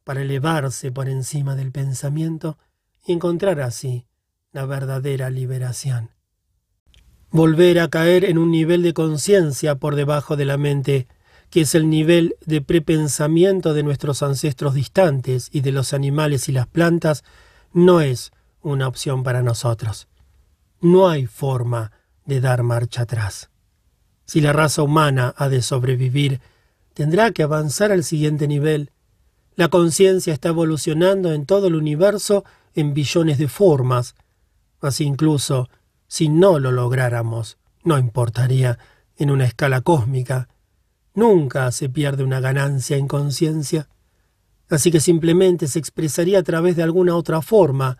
para 0.03 0.21
elevarse 0.21 0.91
por 0.91 1.09
encima 1.09 1.55
del 1.55 1.71
pensamiento 1.71 2.57
y 3.05 3.13
encontrar 3.13 3.61
así 3.61 4.05
la 4.51 4.65
verdadera 4.65 5.29
liberación. 5.29 6.18
Volver 7.31 7.79
a 7.79 7.89
caer 7.89 8.25
en 8.25 8.39
un 8.39 8.49
nivel 8.49 8.81
de 8.81 8.93
conciencia 8.93 9.75
por 9.75 9.95
debajo 9.95 10.35
de 10.35 10.45
la 10.45 10.57
mente, 10.57 11.07
que 11.51 11.61
es 11.61 11.75
el 11.75 11.89
nivel 11.89 12.35
de 12.45 12.61
prepensamiento 12.61 13.73
de 13.73 13.83
nuestros 13.83 14.23
ancestros 14.23 14.73
distantes 14.73 15.49
y 15.51 15.61
de 15.61 15.71
los 15.71 15.93
animales 15.93 16.49
y 16.49 16.51
las 16.51 16.65
plantas, 16.65 17.23
no 17.71 18.01
es 18.01 18.31
una 18.61 18.87
opción 18.87 19.23
para 19.23 19.43
nosotros. 19.43 20.07
No 20.81 21.07
hay 21.07 21.27
forma 21.27 21.91
de 22.25 22.41
dar 22.41 22.63
marcha 22.63 23.03
atrás. 23.03 23.49
Si 24.25 24.41
la 24.41 24.53
raza 24.53 24.81
humana 24.81 25.33
ha 25.37 25.49
de 25.49 25.61
sobrevivir, 25.61 26.41
tendrá 26.93 27.31
que 27.31 27.43
avanzar 27.43 27.91
al 27.91 28.03
siguiente 28.03 28.47
nivel. 28.47 28.91
La 29.55 29.67
conciencia 29.67 30.33
está 30.33 30.49
evolucionando 30.49 31.31
en 31.31 31.45
todo 31.45 31.67
el 31.67 31.75
universo 31.75 32.43
en 32.75 32.93
billones 32.93 33.37
de 33.37 33.47
formas, 33.47 34.15
mas 34.81 35.01
incluso 35.01 35.69
si 36.09 36.27
no 36.27 36.57
lo 36.57 36.71
lográramos, 36.71 37.59
no 37.83 37.99
importaría 37.99 38.79
en 39.15 39.29
una 39.29 39.45
escala 39.45 39.81
cósmica. 39.81 40.49
Nunca 41.13 41.71
se 41.71 41.87
pierde 41.87 42.23
una 42.23 42.39
ganancia 42.39 42.97
en 42.97 43.07
conciencia. 43.07 43.87
Así 44.69 44.91
que 44.91 44.99
simplemente 44.99 45.67
se 45.67 45.77
expresaría 45.77 46.39
a 46.39 46.43
través 46.43 46.75
de 46.75 46.83
alguna 46.83 47.15
otra 47.15 47.43
forma. 47.43 47.99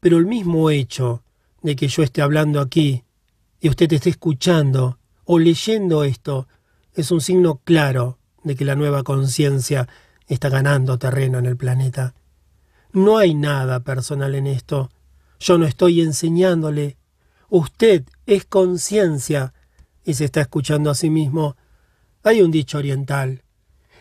Pero 0.00 0.16
el 0.16 0.24
mismo 0.24 0.70
hecho 0.70 1.22
de 1.62 1.76
que 1.76 1.88
yo 1.88 2.02
esté 2.02 2.22
hablando 2.22 2.58
aquí 2.58 3.04
y 3.60 3.68
usted 3.68 3.92
esté 3.92 4.10
escuchando 4.10 4.98
o 5.24 5.38
leyendo 5.38 6.04
esto, 6.04 6.48
es 6.94 7.10
un 7.10 7.20
signo 7.20 7.60
claro 7.64 8.18
de 8.44 8.56
que 8.56 8.64
la 8.64 8.76
nueva 8.76 9.02
conciencia 9.02 9.88
está 10.26 10.48
ganando 10.48 10.98
terreno 10.98 11.38
en 11.38 11.46
el 11.46 11.58
planeta. 11.58 12.14
No 12.92 13.18
hay 13.18 13.34
nada 13.34 13.80
personal 13.80 14.34
en 14.34 14.46
esto. 14.46 14.90
Yo 15.38 15.58
no 15.58 15.66
estoy 15.66 16.00
enseñándole. 16.00 16.96
Usted 17.48 18.04
es 18.26 18.44
conciencia 18.44 19.54
y 20.04 20.14
se 20.14 20.24
está 20.24 20.40
escuchando 20.40 20.90
a 20.90 20.94
sí 20.94 21.10
mismo. 21.10 21.56
Hay 22.22 22.42
un 22.42 22.50
dicho 22.50 22.78
oriental. 22.78 23.42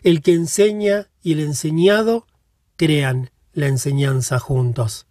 El 0.03 0.21
que 0.21 0.33
enseña 0.33 1.09
y 1.21 1.33
el 1.33 1.39
enseñado 1.39 2.27
crean 2.75 3.31
la 3.53 3.67
enseñanza 3.67 4.39
juntos. 4.39 5.07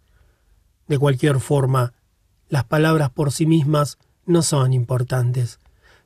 De 0.87 0.99
cualquier 0.99 1.39
forma, 1.39 1.93
las 2.47 2.63
palabras 2.63 3.09
por 3.09 3.31
sí 3.31 3.45
mismas 3.45 3.97
no 4.25 4.41
son 4.41 4.73
importantes, 4.73 5.59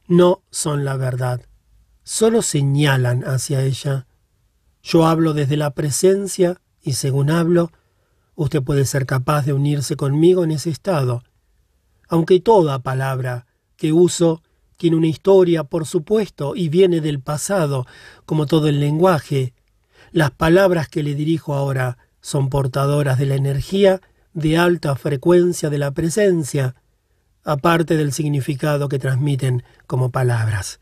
no 0.08 0.41
son 0.49 0.85
la 0.85 0.95
verdad, 0.98 1.41
solo 2.03 2.41
señalan 2.41 3.24
hacia 3.24 3.61
ella. 3.61 4.08
Yo 4.82 5.06
hablo 5.06 5.33
desde 5.33 5.58
la 5.58 5.72
presencia 5.72 6.61
y 6.82 6.93
según 6.93 7.30
hablo, 7.30 7.72
usted 8.35 8.64
puede 8.64 8.85
ser 8.85 9.06
capaz 9.06 9.45
de 9.45 9.53
unirse 9.53 9.95
conmigo 9.95 10.43
en 10.43 10.51
ese 10.51 10.69
estado. 10.69 11.24
Aunque 12.10 12.40
toda 12.40 12.80
palabra 12.80 13.46
que 13.78 13.94
uso 13.94 14.42
tiene 14.78 14.98
una 14.98 15.08
historia, 15.08 15.64
por 15.64 15.86
supuesto, 15.86 16.56
y 16.56 16.70
viene 16.70 17.02
del 17.02 17.20
pasado, 17.22 17.86
como 18.26 18.46
todo 18.46 18.68
el 18.68 18.80
lenguaje, 18.80 19.54
las 20.12 20.32
palabras 20.32 20.90
que 20.90 21.04
le 21.04 21.14
dirijo 21.14 21.54
ahora 21.54 21.98
son 22.20 22.50
portadoras 22.50 23.20
de 23.20 23.28
la 23.28 23.36
energía 23.36 24.02
de 24.34 24.58
alta 24.58 24.96
frecuencia 24.96 25.70
de 25.70 25.78
la 25.78 25.92
presencia, 25.92 26.76
aparte 27.44 27.96
del 27.96 28.12
significado 28.12 28.90
que 28.90 29.00
transmiten 29.00 29.64
como 29.86 30.12
palabras. 30.12 30.80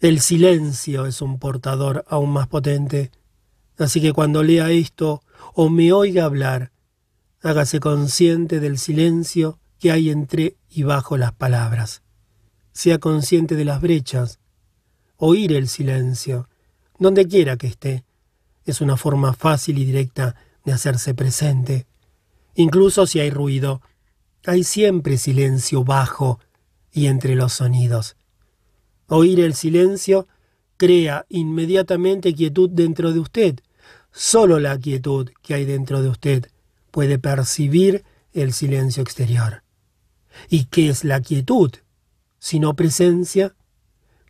El 0.00 0.20
silencio 0.20 1.06
es 1.06 1.20
un 1.20 1.38
portador 1.38 2.04
aún 2.08 2.30
más 2.30 2.48
potente, 2.48 3.10
así 3.78 4.00
que 4.00 4.12
cuando 4.12 4.42
lea 4.42 4.70
esto 4.70 5.22
o 5.54 5.68
me 5.68 5.92
oiga 5.92 6.24
hablar, 6.24 6.72
hágase 7.42 7.80
consciente 7.80 8.60
del 8.60 8.78
silencio 8.78 9.58
que 9.78 9.92
hay 9.92 10.10
entre 10.10 10.56
y 10.68 10.82
bajo 10.82 11.16
las 11.16 11.32
palabras. 11.32 12.02
Sea 12.72 12.98
consciente 12.98 13.54
de 13.54 13.64
las 13.64 13.80
brechas. 13.80 14.38
Oír 15.16 15.52
el 15.52 15.68
silencio, 15.68 16.48
donde 16.98 17.26
quiera 17.26 17.56
que 17.56 17.66
esté, 17.66 18.04
es 18.64 18.80
una 18.80 18.96
forma 18.96 19.32
fácil 19.32 19.78
y 19.78 19.84
directa 19.84 20.36
de 20.64 20.72
hacerse 20.72 21.14
presente. 21.14 21.86
Incluso 22.54 23.06
si 23.06 23.20
hay 23.20 23.30
ruido, 23.30 23.80
hay 24.44 24.64
siempre 24.64 25.16
silencio 25.16 25.84
bajo 25.84 26.38
y 26.92 27.06
entre 27.06 27.34
los 27.34 27.54
sonidos. 27.54 28.16
Oír 29.06 29.40
el 29.40 29.54
silencio 29.54 30.28
crea 30.76 31.24
inmediatamente 31.28 32.34
quietud 32.34 32.68
dentro 32.70 33.12
de 33.12 33.20
usted. 33.20 33.60
Solo 34.12 34.58
la 34.58 34.78
quietud 34.78 35.30
que 35.42 35.54
hay 35.54 35.64
dentro 35.64 36.02
de 36.02 36.08
usted 36.08 36.50
puede 36.90 37.18
percibir 37.18 38.04
el 38.32 38.52
silencio 38.52 39.02
exterior. 39.02 39.62
¿Y 40.48 40.66
qué 40.66 40.88
es 40.88 41.04
la 41.04 41.20
quietud? 41.20 41.72
Sino 42.38 42.74
presencia, 42.74 43.56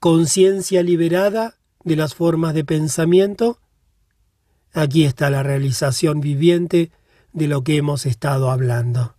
conciencia 0.01 0.83
liberada 0.83 1.59
de 1.85 1.97
las 1.97 2.15
formas 2.15 2.55
de 2.55 2.65
pensamiento. 2.65 3.61
Aquí 4.73 5.05
está 5.05 5.31
la 5.31 5.43
realización 5.43 6.21
viviente 6.21 6.91
de 7.33 7.49
lo 7.49 7.63
que 7.63 7.77
hemos 7.77 8.07
estado 8.07 8.51
hablando. 8.51 9.17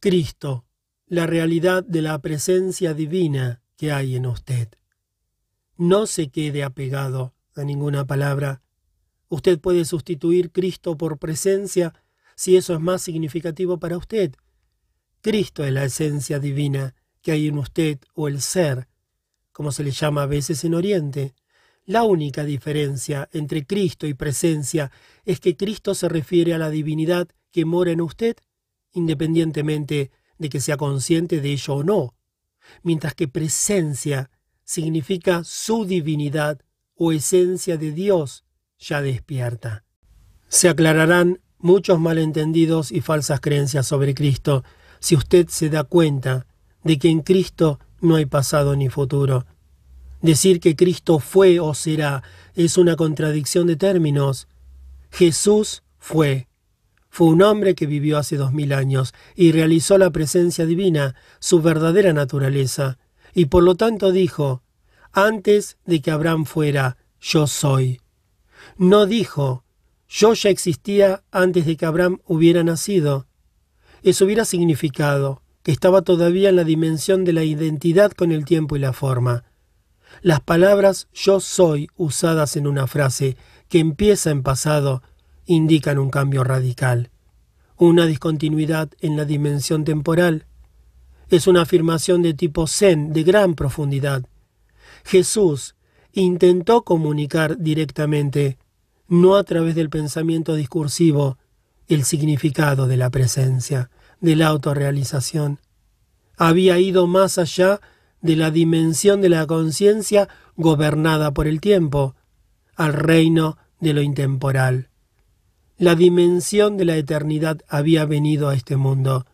Cristo, 0.00 0.66
la 1.06 1.26
realidad 1.26 1.84
de 1.84 2.02
la 2.02 2.18
presencia 2.20 2.94
divina 2.94 3.62
que 3.76 3.92
hay 3.92 4.16
en 4.16 4.26
usted. 4.26 4.68
No 5.76 6.06
se 6.06 6.28
quede 6.30 6.62
apegado 6.62 7.34
a 7.56 7.64
ninguna 7.64 8.06
palabra. 8.06 8.62
Usted 9.28 9.58
puede 9.58 9.84
sustituir 9.84 10.52
Cristo 10.52 10.96
por 10.96 11.18
presencia 11.18 11.94
si 12.36 12.56
eso 12.56 12.74
es 12.74 12.80
más 12.80 13.02
significativo 13.02 13.78
para 13.78 13.96
usted. 13.96 14.34
Cristo 15.24 15.64
es 15.64 15.72
la 15.72 15.84
esencia 15.84 16.38
divina 16.38 16.94
que 17.22 17.32
hay 17.32 17.48
en 17.48 17.56
usted 17.56 17.98
o 18.12 18.28
el 18.28 18.42
ser, 18.42 18.88
como 19.52 19.72
se 19.72 19.82
le 19.82 19.90
llama 19.90 20.24
a 20.24 20.26
veces 20.26 20.64
en 20.64 20.74
Oriente. 20.74 21.34
La 21.86 22.02
única 22.02 22.44
diferencia 22.44 23.30
entre 23.32 23.64
Cristo 23.64 24.06
y 24.06 24.12
presencia 24.12 24.92
es 25.24 25.40
que 25.40 25.56
Cristo 25.56 25.94
se 25.94 26.10
refiere 26.10 26.52
a 26.52 26.58
la 26.58 26.68
divinidad 26.68 27.26
que 27.52 27.64
mora 27.64 27.90
en 27.90 28.02
usted, 28.02 28.36
independientemente 28.92 30.10
de 30.36 30.48
que 30.50 30.60
sea 30.60 30.76
consciente 30.76 31.40
de 31.40 31.52
ello 31.52 31.76
o 31.76 31.84
no, 31.84 32.14
mientras 32.82 33.14
que 33.14 33.26
presencia 33.26 34.30
significa 34.62 35.42
su 35.42 35.86
divinidad 35.86 36.60
o 36.96 37.12
esencia 37.12 37.78
de 37.78 37.92
Dios 37.92 38.44
ya 38.78 39.00
despierta. 39.00 39.86
Se 40.48 40.68
aclararán 40.68 41.40
muchos 41.56 41.98
malentendidos 41.98 42.92
y 42.92 43.00
falsas 43.00 43.40
creencias 43.40 43.86
sobre 43.86 44.14
Cristo 44.14 44.64
si 45.04 45.16
usted 45.16 45.48
se 45.48 45.68
da 45.68 45.84
cuenta 45.84 46.46
de 46.82 46.98
que 46.98 47.10
en 47.10 47.20
Cristo 47.20 47.78
no 48.00 48.16
hay 48.16 48.24
pasado 48.24 48.74
ni 48.74 48.88
futuro. 48.88 49.44
Decir 50.22 50.60
que 50.60 50.76
Cristo 50.76 51.18
fue 51.18 51.60
o 51.60 51.74
será 51.74 52.22
es 52.54 52.78
una 52.78 52.96
contradicción 52.96 53.66
de 53.66 53.76
términos. 53.76 54.48
Jesús 55.10 55.82
fue. 55.98 56.48
Fue 57.10 57.26
un 57.26 57.42
hombre 57.42 57.74
que 57.74 57.84
vivió 57.86 58.16
hace 58.16 58.38
dos 58.38 58.54
mil 58.54 58.72
años 58.72 59.12
y 59.36 59.52
realizó 59.52 59.98
la 59.98 60.08
presencia 60.08 60.64
divina, 60.64 61.14
su 61.38 61.60
verdadera 61.60 62.14
naturaleza, 62.14 62.96
y 63.34 63.44
por 63.44 63.62
lo 63.62 63.74
tanto 63.74 64.10
dijo, 64.10 64.62
antes 65.12 65.76
de 65.84 66.00
que 66.00 66.12
Abraham 66.12 66.46
fuera, 66.46 66.96
yo 67.20 67.46
soy. 67.46 68.00
No 68.78 69.04
dijo, 69.04 69.64
yo 70.08 70.32
ya 70.32 70.48
existía 70.48 71.22
antes 71.30 71.66
de 71.66 71.76
que 71.76 71.84
Abraham 71.84 72.20
hubiera 72.24 72.64
nacido. 72.64 73.26
Eso 74.04 74.26
hubiera 74.26 74.44
significado 74.44 75.40
que 75.62 75.72
estaba 75.72 76.02
todavía 76.02 76.50
en 76.50 76.56
la 76.56 76.64
dimensión 76.64 77.24
de 77.24 77.32
la 77.32 77.42
identidad 77.42 78.12
con 78.12 78.32
el 78.32 78.44
tiempo 78.44 78.76
y 78.76 78.78
la 78.78 78.92
forma. 78.92 79.44
Las 80.20 80.40
palabras 80.40 81.08
yo 81.14 81.40
soy 81.40 81.88
usadas 81.96 82.56
en 82.56 82.66
una 82.66 82.86
frase 82.86 83.38
que 83.70 83.78
empieza 83.78 84.30
en 84.30 84.42
pasado 84.42 85.02
indican 85.46 85.98
un 85.98 86.10
cambio 86.10 86.44
radical, 86.44 87.10
una 87.78 88.04
discontinuidad 88.04 88.90
en 89.00 89.16
la 89.16 89.24
dimensión 89.24 89.84
temporal. 89.84 90.44
Es 91.30 91.46
una 91.46 91.62
afirmación 91.62 92.20
de 92.20 92.34
tipo 92.34 92.66
zen 92.66 93.14
de 93.14 93.22
gran 93.22 93.54
profundidad. 93.54 94.26
Jesús 95.06 95.76
intentó 96.12 96.82
comunicar 96.82 97.56
directamente, 97.56 98.58
no 99.08 99.36
a 99.36 99.44
través 99.44 99.74
del 99.74 99.88
pensamiento 99.88 100.54
discursivo, 100.56 101.38
el 101.88 102.04
significado 102.04 102.86
de 102.86 102.96
la 102.96 103.10
presencia, 103.10 103.90
de 104.20 104.36
la 104.36 104.48
autorrealización. 104.48 105.60
Había 106.36 106.78
ido 106.78 107.06
más 107.06 107.38
allá 107.38 107.80
de 108.20 108.36
la 108.36 108.50
dimensión 108.50 109.20
de 109.20 109.28
la 109.28 109.46
conciencia 109.46 110.28
gobernada 110.56 111.32
por 111.32 111.46
el 111.46 111.60
tiempo, 111.60 112.14
al 112.74 112.92
reino 112.92 113.58
de 113.80 113.92
lo 113.92 114.02
intemporal. 114.02 114.88
La 115.76 115.94
dimensión 115.94 116.76
de 116.76 116.84
la 116.84 116.96
eternidad 116.96 117.60
había 117.68 118.04
venido 118.06 118.48
a 118.48 118.54
este 118.54 118.76
mundo. 118.76 119.26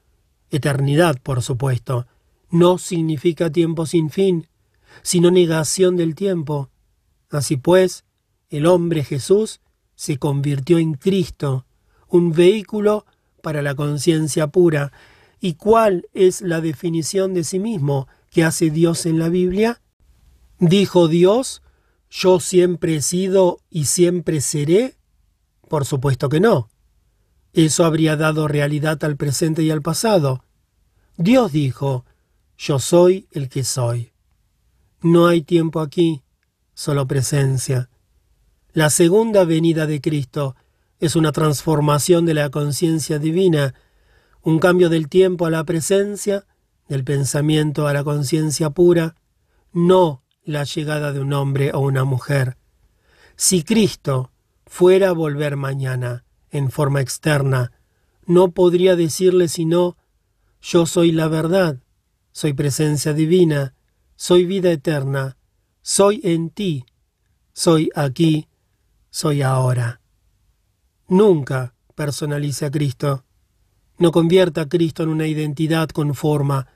Eternidad, 0.51 1.21
por 1.23 1.43
supuesto, 1.43 2.07
no 2.51 2.79
significa 2.79 3.51
tiempo 3.51 3.87
sin 3.87 4.11
fin, 4.11 4.49
sino 5.03 5.31
negación 5.31 5.97
del 5.97 6.15
tiempo. 6.15 6.71
Así 7.31 7.57
pues, 7.57 8.05
el 8.49 8.67
hombre 8.67 9.05
Jesús 9.05 9.61
se 9.95 10.19
convirtió 10.19 10.79
en 10.79 10.95
Cristo, 10.95 11.67
un 12.11 12.33
vehículo 12.33 13.07
para 13.43 13.63
la 13.63 13.75
conciencia 13.75 14.49
pura. 14.49 14.93
¿Y 15.41 15.55
cuál 15.55 16.07
es 16.13 16.43
la 16.43 16.61
definición 16.61 17.35
de 17.35 17.45
sí 17.45 17.59
mismo? 17.59 18.09
¿Qué 18.31 18.45
hace 18.45 18.71
Dios 18.71 19.07
en 19.07 19.19
la 19.19 19.29
Biblia? 19.29 19.81
¿Dijo 20.59 21.09
Dios, 21.09 21.63
yo 22.11 22.41
siempre 22.41 22.97
he 22.97 23.03
sido 23.03 23.61
y 23.71 23.87
siempre 23.87 24.41
seré? 24.41 24.97
Por 25.69 25.87
supuesto 25.87 26.29
que 26.29 26.41
no. 26.41 26.69
Eso 27.53 27.85
habría 27.85 28.17
dado 28.17 28.47
realidad 28.47 29.03
al 29.05 29.17
presente 29.17 29.63
y 29.63 29.71
al 29.71 29.83
pasado. 29.83 30.45
Dios 31.17 31.53
dijo, 31.53 32.05
yo 32.59 32.79
soy 32.79 33.27
el 33.33 33.49
que 33.49 33.65
soy. 33.65 34.13
No 35.01 35.27
hay 35.27 35.43
tiempo 35.43 35.81
aquí, 35.81 36.23
solo 36.75 37.07
presencia. 37.07 37.89
La 38.73 38.91
segunda 38.91 39.45
venida 39.45 39.87
de 39.87 40.01
Cristo 40.01 40.55
es 41.01 41.17
una 41.17 41.33
transformación 41.33 42.27
de 42.27 42.35
la 42.35 42.51
conciencia 42.51 43.19
divina, 43.19 43.75
un 44.43 44.59
cambio 44.59 44.89
del 44.89 45.09
tiempo 45.09 45.47
a 45.47 45.51
la 45.51 45.65
presencia 45.65 46.47
del 46.91 47.05
pensamiento 47.05 47.87
a 47.87 47.93
la 47.93 48.03
conciencia 48.03 48.71
pura, 48.71 49.15
no 49.73 50.25
la 50.43 50.65
llegada 50.65 51.13
de 51.13 51.21
un 51.21 51.33
hombre 51.33 51.71
o 51.73 51.79
una 51.79 52.03
mujer. 52.05 52.59
Si 53.37 53.63
Cristo 53.63 54.33
fuera 54.67 55.11
a 55.11 55.13
volver 55.13 55.57
mañana 55.57 56.25
en 56.51 56.71
forma 56.71 57.01
externa, 57.01 57.71
no 58.27 58.51
podría 58.51 58.97
decirle 58.97 59.47
sino 59.47 59.97
yo 60.61 60.85
soy 60.85 61.13
la 61.13 61.29
verdad, 61.29 61.79
soy 62.33 62.55
presencia 62.55 63.13
divina, 63.13 63.75
soy 64.17 64.45
vida 64.45 64.73
eterna, 64.73 65.37
soy 65.83 66.21
en 66.25 66.51
ti, 66.51 66.85
soy 67.53 67.89
aquí, 67.95 68.49
soy 69.11 69.43
ahora. 69.43 70.00
Nunca 71.11 71.75
personalice 71.97 72.67
a 72.67 72.71
Cristo. 72.71 73.25
No 73.99 74.13
convierta 74.13 74.61
a 74.61 74.69
Cristo 74.69 75.03
en 75.03 75.09
una 75.09 75.27
identidad 75.27 75.89
con 75.89 76.15
forma, 76.15 76.69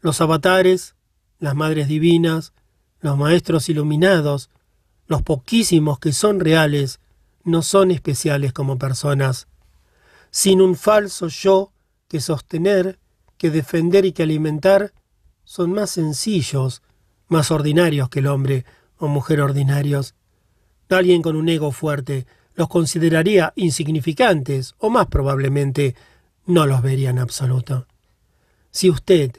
los 0.00 0.20
avatares, 0.20 0.96
las 1.38 1.54
madres 1.54 1.86
divinas, 1.86 2.54
los 3.00 3.16
maestros 3.16 3.68
iluminados, 3.68 4.50
los 5.06 5.22
poquísimos 5.22 6.00
que 6.00 6.10
son 6.12 6.40
reales, 6.40 6.98
no 7.44 7.62
son 7.62 7.92
especiales 7.92 8.52
como 8.52 8.78
personas. 8.78 9.46
Sin 10.32 10.60
un 10.60 10.74
falso 10.74 11.28
yo 11.28 11.72
que 12.08 12.20
sostener, 12.20 12.98
que 13.38 13.50
defender 13.50 14.04
y 14.04 14.12
que 14.12 14.24
alimentar, 14.24 14.92
son 15.44 15.70
más 15.72 15.90
sencillos, 15.90 16.82
más 17.28 17.52
ordinarios 17.52 18.08
que 18.08 18.18
el 18.18 18.26
hombre 18.26 18.64
o 18.98 19.06
mujer 19.06 19.40
ordinarios. 19.40 20.16
Alguien 20.88 21.22
con 21.22 21.36
un 21.36 21.48
ego 21.48 21.70
fuerte 21.70 22.26
los 22.54 22.68
consideraría 22.68 23.52
insignificantes 23.56 24.74
o 24.78 24.90
más 24.90 25.06
probablemente 25.06 25.94
no 26.46 26.66
los 26.66 26.82
vería 26.82 27.10
en 27.10 27.18
absoluto. 27.18 27.86
Si 28.70 28.90
usted 28.90 29.32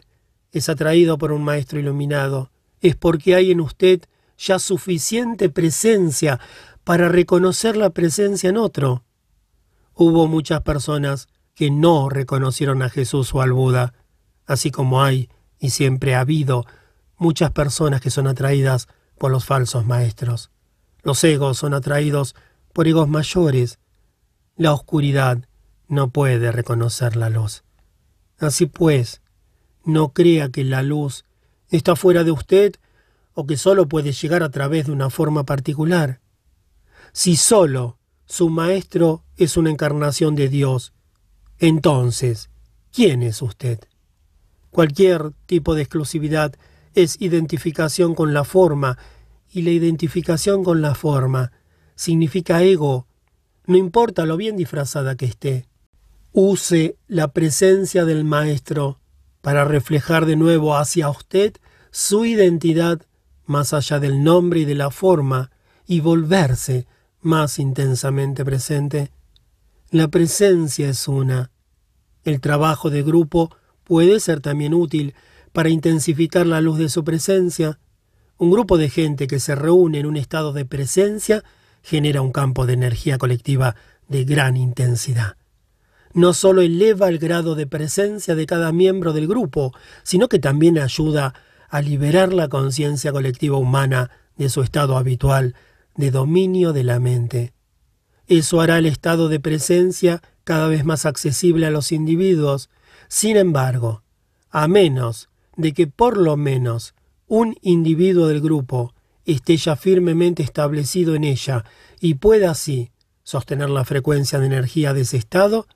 es 0.51 0.69
atraído 0.69 1.17
por 1.17 1.31
un 1.31 1.43
maestro 1.43 1.79
iluminado, 1.79 2.51
es 2.81 2.95
porque 2.95 3.35
hay 3.35 3.51
en 3.51 3.61
usted 3.61 4.01
ya 4.37 4.59
suficiente 4.59 5.49
presencia 5.49 6.39
para 6.83 7.09
reconocer 7.09 7.77
la 7.77 7.91
presencia 7.91 8.49
en 8.49 8.57
otro. 8.57 9.03
Hubo 9.95 10.27
muchas 10.27 10.61
personas 10.61 11.27
que 11.55 11.71
no 11.71 12.09
reconocieron 12.09 12.81
a 12.81 12.89
Jesús 12.89 13.33
o 13.33 13.41
al 13.41 13.53
Buda, 13.53 13.93
así 14.45 14.71
como 14.71 15.03
hay 15.03 15.29
y 15.59 15.69
siempre 15.69 16.15
ha 16.15 16.21
habido 16.21 16.65
muchas 17.17 17.51
personas 17.51 18.01
que 18.01 18.09
son 18.09 18.27
atraídas 18.27 18.87
por 19.17 19.31
los 19.31 19.45
falsos 19.45 19.85
maestros. 19.85 20.51
Los 21.03 21.23
egos 21.23 21.57
son 21.57 21.73
atraídos 21.73 22.35
por 22.73 22.87
egos 22.87 23.07
mayores. 23.07 23.79
La 24.57 24.73
oscuridad 24.73 25.47
no 25.87 26.09
puede 26.09 26.51
reconocer 26.51 27.15
la 27.15 27.29
luz. 27.29 27.63
Así 28.39 28.65
pues, 28.65 29.21
no 29.85 30.13
crea 30.13 30.49
que 30.49 30.63
la 30.63 30.83
luz 30.83 31.25
está 31.69 31.95
fuera 31.95 32.23
de 32.23 32.31
usted 32.31 32.75
o 33.33 33.45
que 33.45 33.57
solo 33.57 33.87
puede 33.87 34.11
llegar 34.11 34.43
a 34.43 34.51
través 34.51 34.87
de 34.87 34.91
una 34.91 35.09
forma 35.09 35.43
particular. 35.45 36.19
Si 37.11 37.35
solo 37.35 37.97
su 38.25 38.49
maestro 38.49 39.23
es 39.37 39.57
una 39.57 39.69
encarnación 39.69 40.35
de 40.35 40.49
Dios, 40.49 40.93
entonces, 41.59 42.49
¿quién 42.91 43.23
es 43.23 43.41
usted? 43.41 43.79
Cualquier 44.71 45.31
tipo 45.45 45.75
de 45.75 45.83
exclusividad 45.83 46.55
es 46.95 47.21
identificación 47.21 48.15
con 48.15 48.33
la 48.33 48.43
forma, 48.43 48.97
y 49.53 49.61
la 49.61 49.69
identificación 49.69 50.63
con 50.63 50.81
la 50.81 50.95
forma 50.95 51.51
significa 51.95 52.63
ego, 52.63 53.07
no 53.65 53.77
importa 53.77 54.25
lo 54.25 54.37
bien 54.37 54.57
disfrazada 54.57 55.15
que 55.15 55.25
esté. 55.25 55.67
Use 56.31 56.97
la 57.07 57.29
presencia 57.29 58.05
del 58.05 58.23
Maestro 58.23 58.99
para 59.41 59.65
reflejar 59.65 60.25
de 60.25 60.35
nuevo 60.35 60.75
hacia 60.75 61.09
usted 61.09 61.53
su 61.91 62.25
identidad 62.25 63.01
más 63.45 63.73
allá 63.73 63.99
del 63.99 64.23
nombre 64.23 64.61
y 64.61 64.65
de 64.65 64.75
la 64.75 64.89
forma 64.89 65.51
y 65.85 65.99
volverse 65.99 66.87
más 67.21 67.59
intensamente 67.59 68.43
presente. 68.43 69.11
La 69.91 70.07
presencia 70.07 70.89
es 70.89 71.07
una. 71.07 71.51
El 72.23 72.41
trabajo 72.41 72.89
de 72.89 73.03
grupo 73.03 73.55
puede 73.83 74.19
ser 74.19 74.39
también 74.39 74.73
útil, 74.73 75.13
para 75.53 75.69
intensificar 75.69 76.47
la 76.47 76.59
luz 76.59 76.79
de 76.79 76.89
su 76.89 77.03
presencia. 77.03 77.79
Un 78.37 78.51
grupo 78.51 78.77
de 78.77 78.89
gente 78.89 79.27
que 79.27 79.39
se 79.39 79.55
reúne 79.55 79.99
en 79.99 80.07
un 80.07 80.17
estado 80.17 80.51
de 80.51 80.65
presencia 80.65 81.43
genera 81.83 82.21
un 82.21 82.31
campo 82.31 82.65
de 82.65 82.73
energía 82.73 83.17
colectiva 83.19 83.75
de 84.07 84.23
gran 84.23 84.57
intensidad. 84.57 85.35
No 86.13 86.33
solo 86.33 86.61
eleva 86.61 87.09
el 87.09 87.19
grado 87.19 87.55
de 87.55 87.67
presencia 87.67 88.35
de 88.35 88.45
cada 88.45 88.71
miembro 88.71 89.13
del 89.13 89.27
grupo, 89.27 89.73
sino 90.03 90.29
que 90.29 90.39
también 90.39 90.79
ayuda 90.79 91.33
a 91.69 91.81
liberar 91.81 92.33
la 92.33 92.47
conciencia 92.47 93.11
colectiva 93.11 93.57
humana 93.57 94.11
de 94.37 94.49
su 94.49 94.61
estado 94.61 94.97
habitual 94.97 95.55
de 95.95 96.11
dominio 96.11 96.73
de 96.73 96.83
la 96.83 96.99
mente. 96.99 97.53
Eso 98.27 98.61
hará 98.61 98.77
el 98.77 98.85
estado 98.85 99.27
de 99.27 99.39
presencia 99.39 100.21
cada 100.43 100.67
vez 100.67 100.85
más 100.85 101.05
accesible 101.05 101.65
a 101.65 101.71
los 101.71 101.91
individuos. 101.91 102.69
Sin 103.07 103.37
embargo, 103.37 104.03
a 104.49 104.67
menos 104.67 105.29
de 105.55 105.73
que 105.73 105.87
por 105.87 106.17
lo 106.17 106.37
menos 106.37 106.93
un 107.27 107.55
individuo 107.61 108.27
del 108.27 108.41
grupo 108.41 108.93
esté 109.25 109.57
ya 109.57 109.75
firmemente 109.75 110.43
establecido 110.43 111.15
en 111.15 111.23
ella 111.23 111.63
y 111.99 112.15
pueda 112.15 112.51
así 112.51 112.91
sostener 113.23 113.69
la 113.69 113.85
frecuencia 113.85 114.39
de 114.39 114.47
energía 114.47 114.93
de 114.93 115.01
ese 115.01 115.17
estado, 115.17 115.67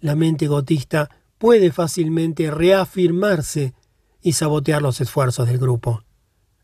la 0.00 0.14
mente 0.14 0.46
gotista 0.46 1.10
puede 1.38 1.72
fácilmente 1.72 2.50
reafirmarse 2.50 3.74
y 4.22 4.32
sabotear 4.32 4.80
los 4.80 5.00
esfuerzos 5.00 5.46
del 5.46 5.58
grupo. 5.58 6.02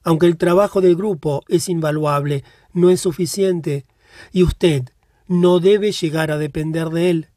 Aunque 0.02 0.26
el 0.26 0.36
trabajo 0.36 0.80
del 0.80 0.96
grupo 0.96 1.42
es 1.48 1.68
invaluable, 1.68 2.44
no 2.72 2.90
es 2.90 3.00
suficiente, 3.00 3.86
y 4.32 4.42
usted 4.42 4.84
no 5.26 5.60
debe 5.60 5.92
llegar 5.92 6.30
a 6.30 6.38
depender 6.38 6.88
de 6.88 7.10
él. 7.10 7.28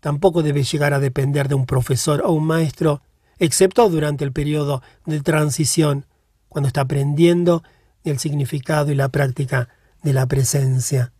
Tampoco 0.00 0.42
debe 0.42 0.64
llegar 0.64 0.94
a 0.94 1.00
depender 1.00 1.48
de 1.48 1.54
un 1.54 1.66
profesor 1.66 2.22
o 2.24 2.32
un 2.32 2.46
maestro, 2.46 3.02
excepto 3.38 3.88
durante 3.88 4.24
el 4.24 4.32
periodo 4.32 4.82
de 5.06 5.20
transición, 5.20 6.06
cuando 6.48 6.66
está 6.68 6.82
aprendiendo 6.82 7.62
el 8.10 8.18
significado 8.18 8.90
y 8.90 8.94
la 8.94 9.08
práctica 9.08 9.68
de 10.02 10.12
la 10.12 10.26
presencia. 10.26 11.12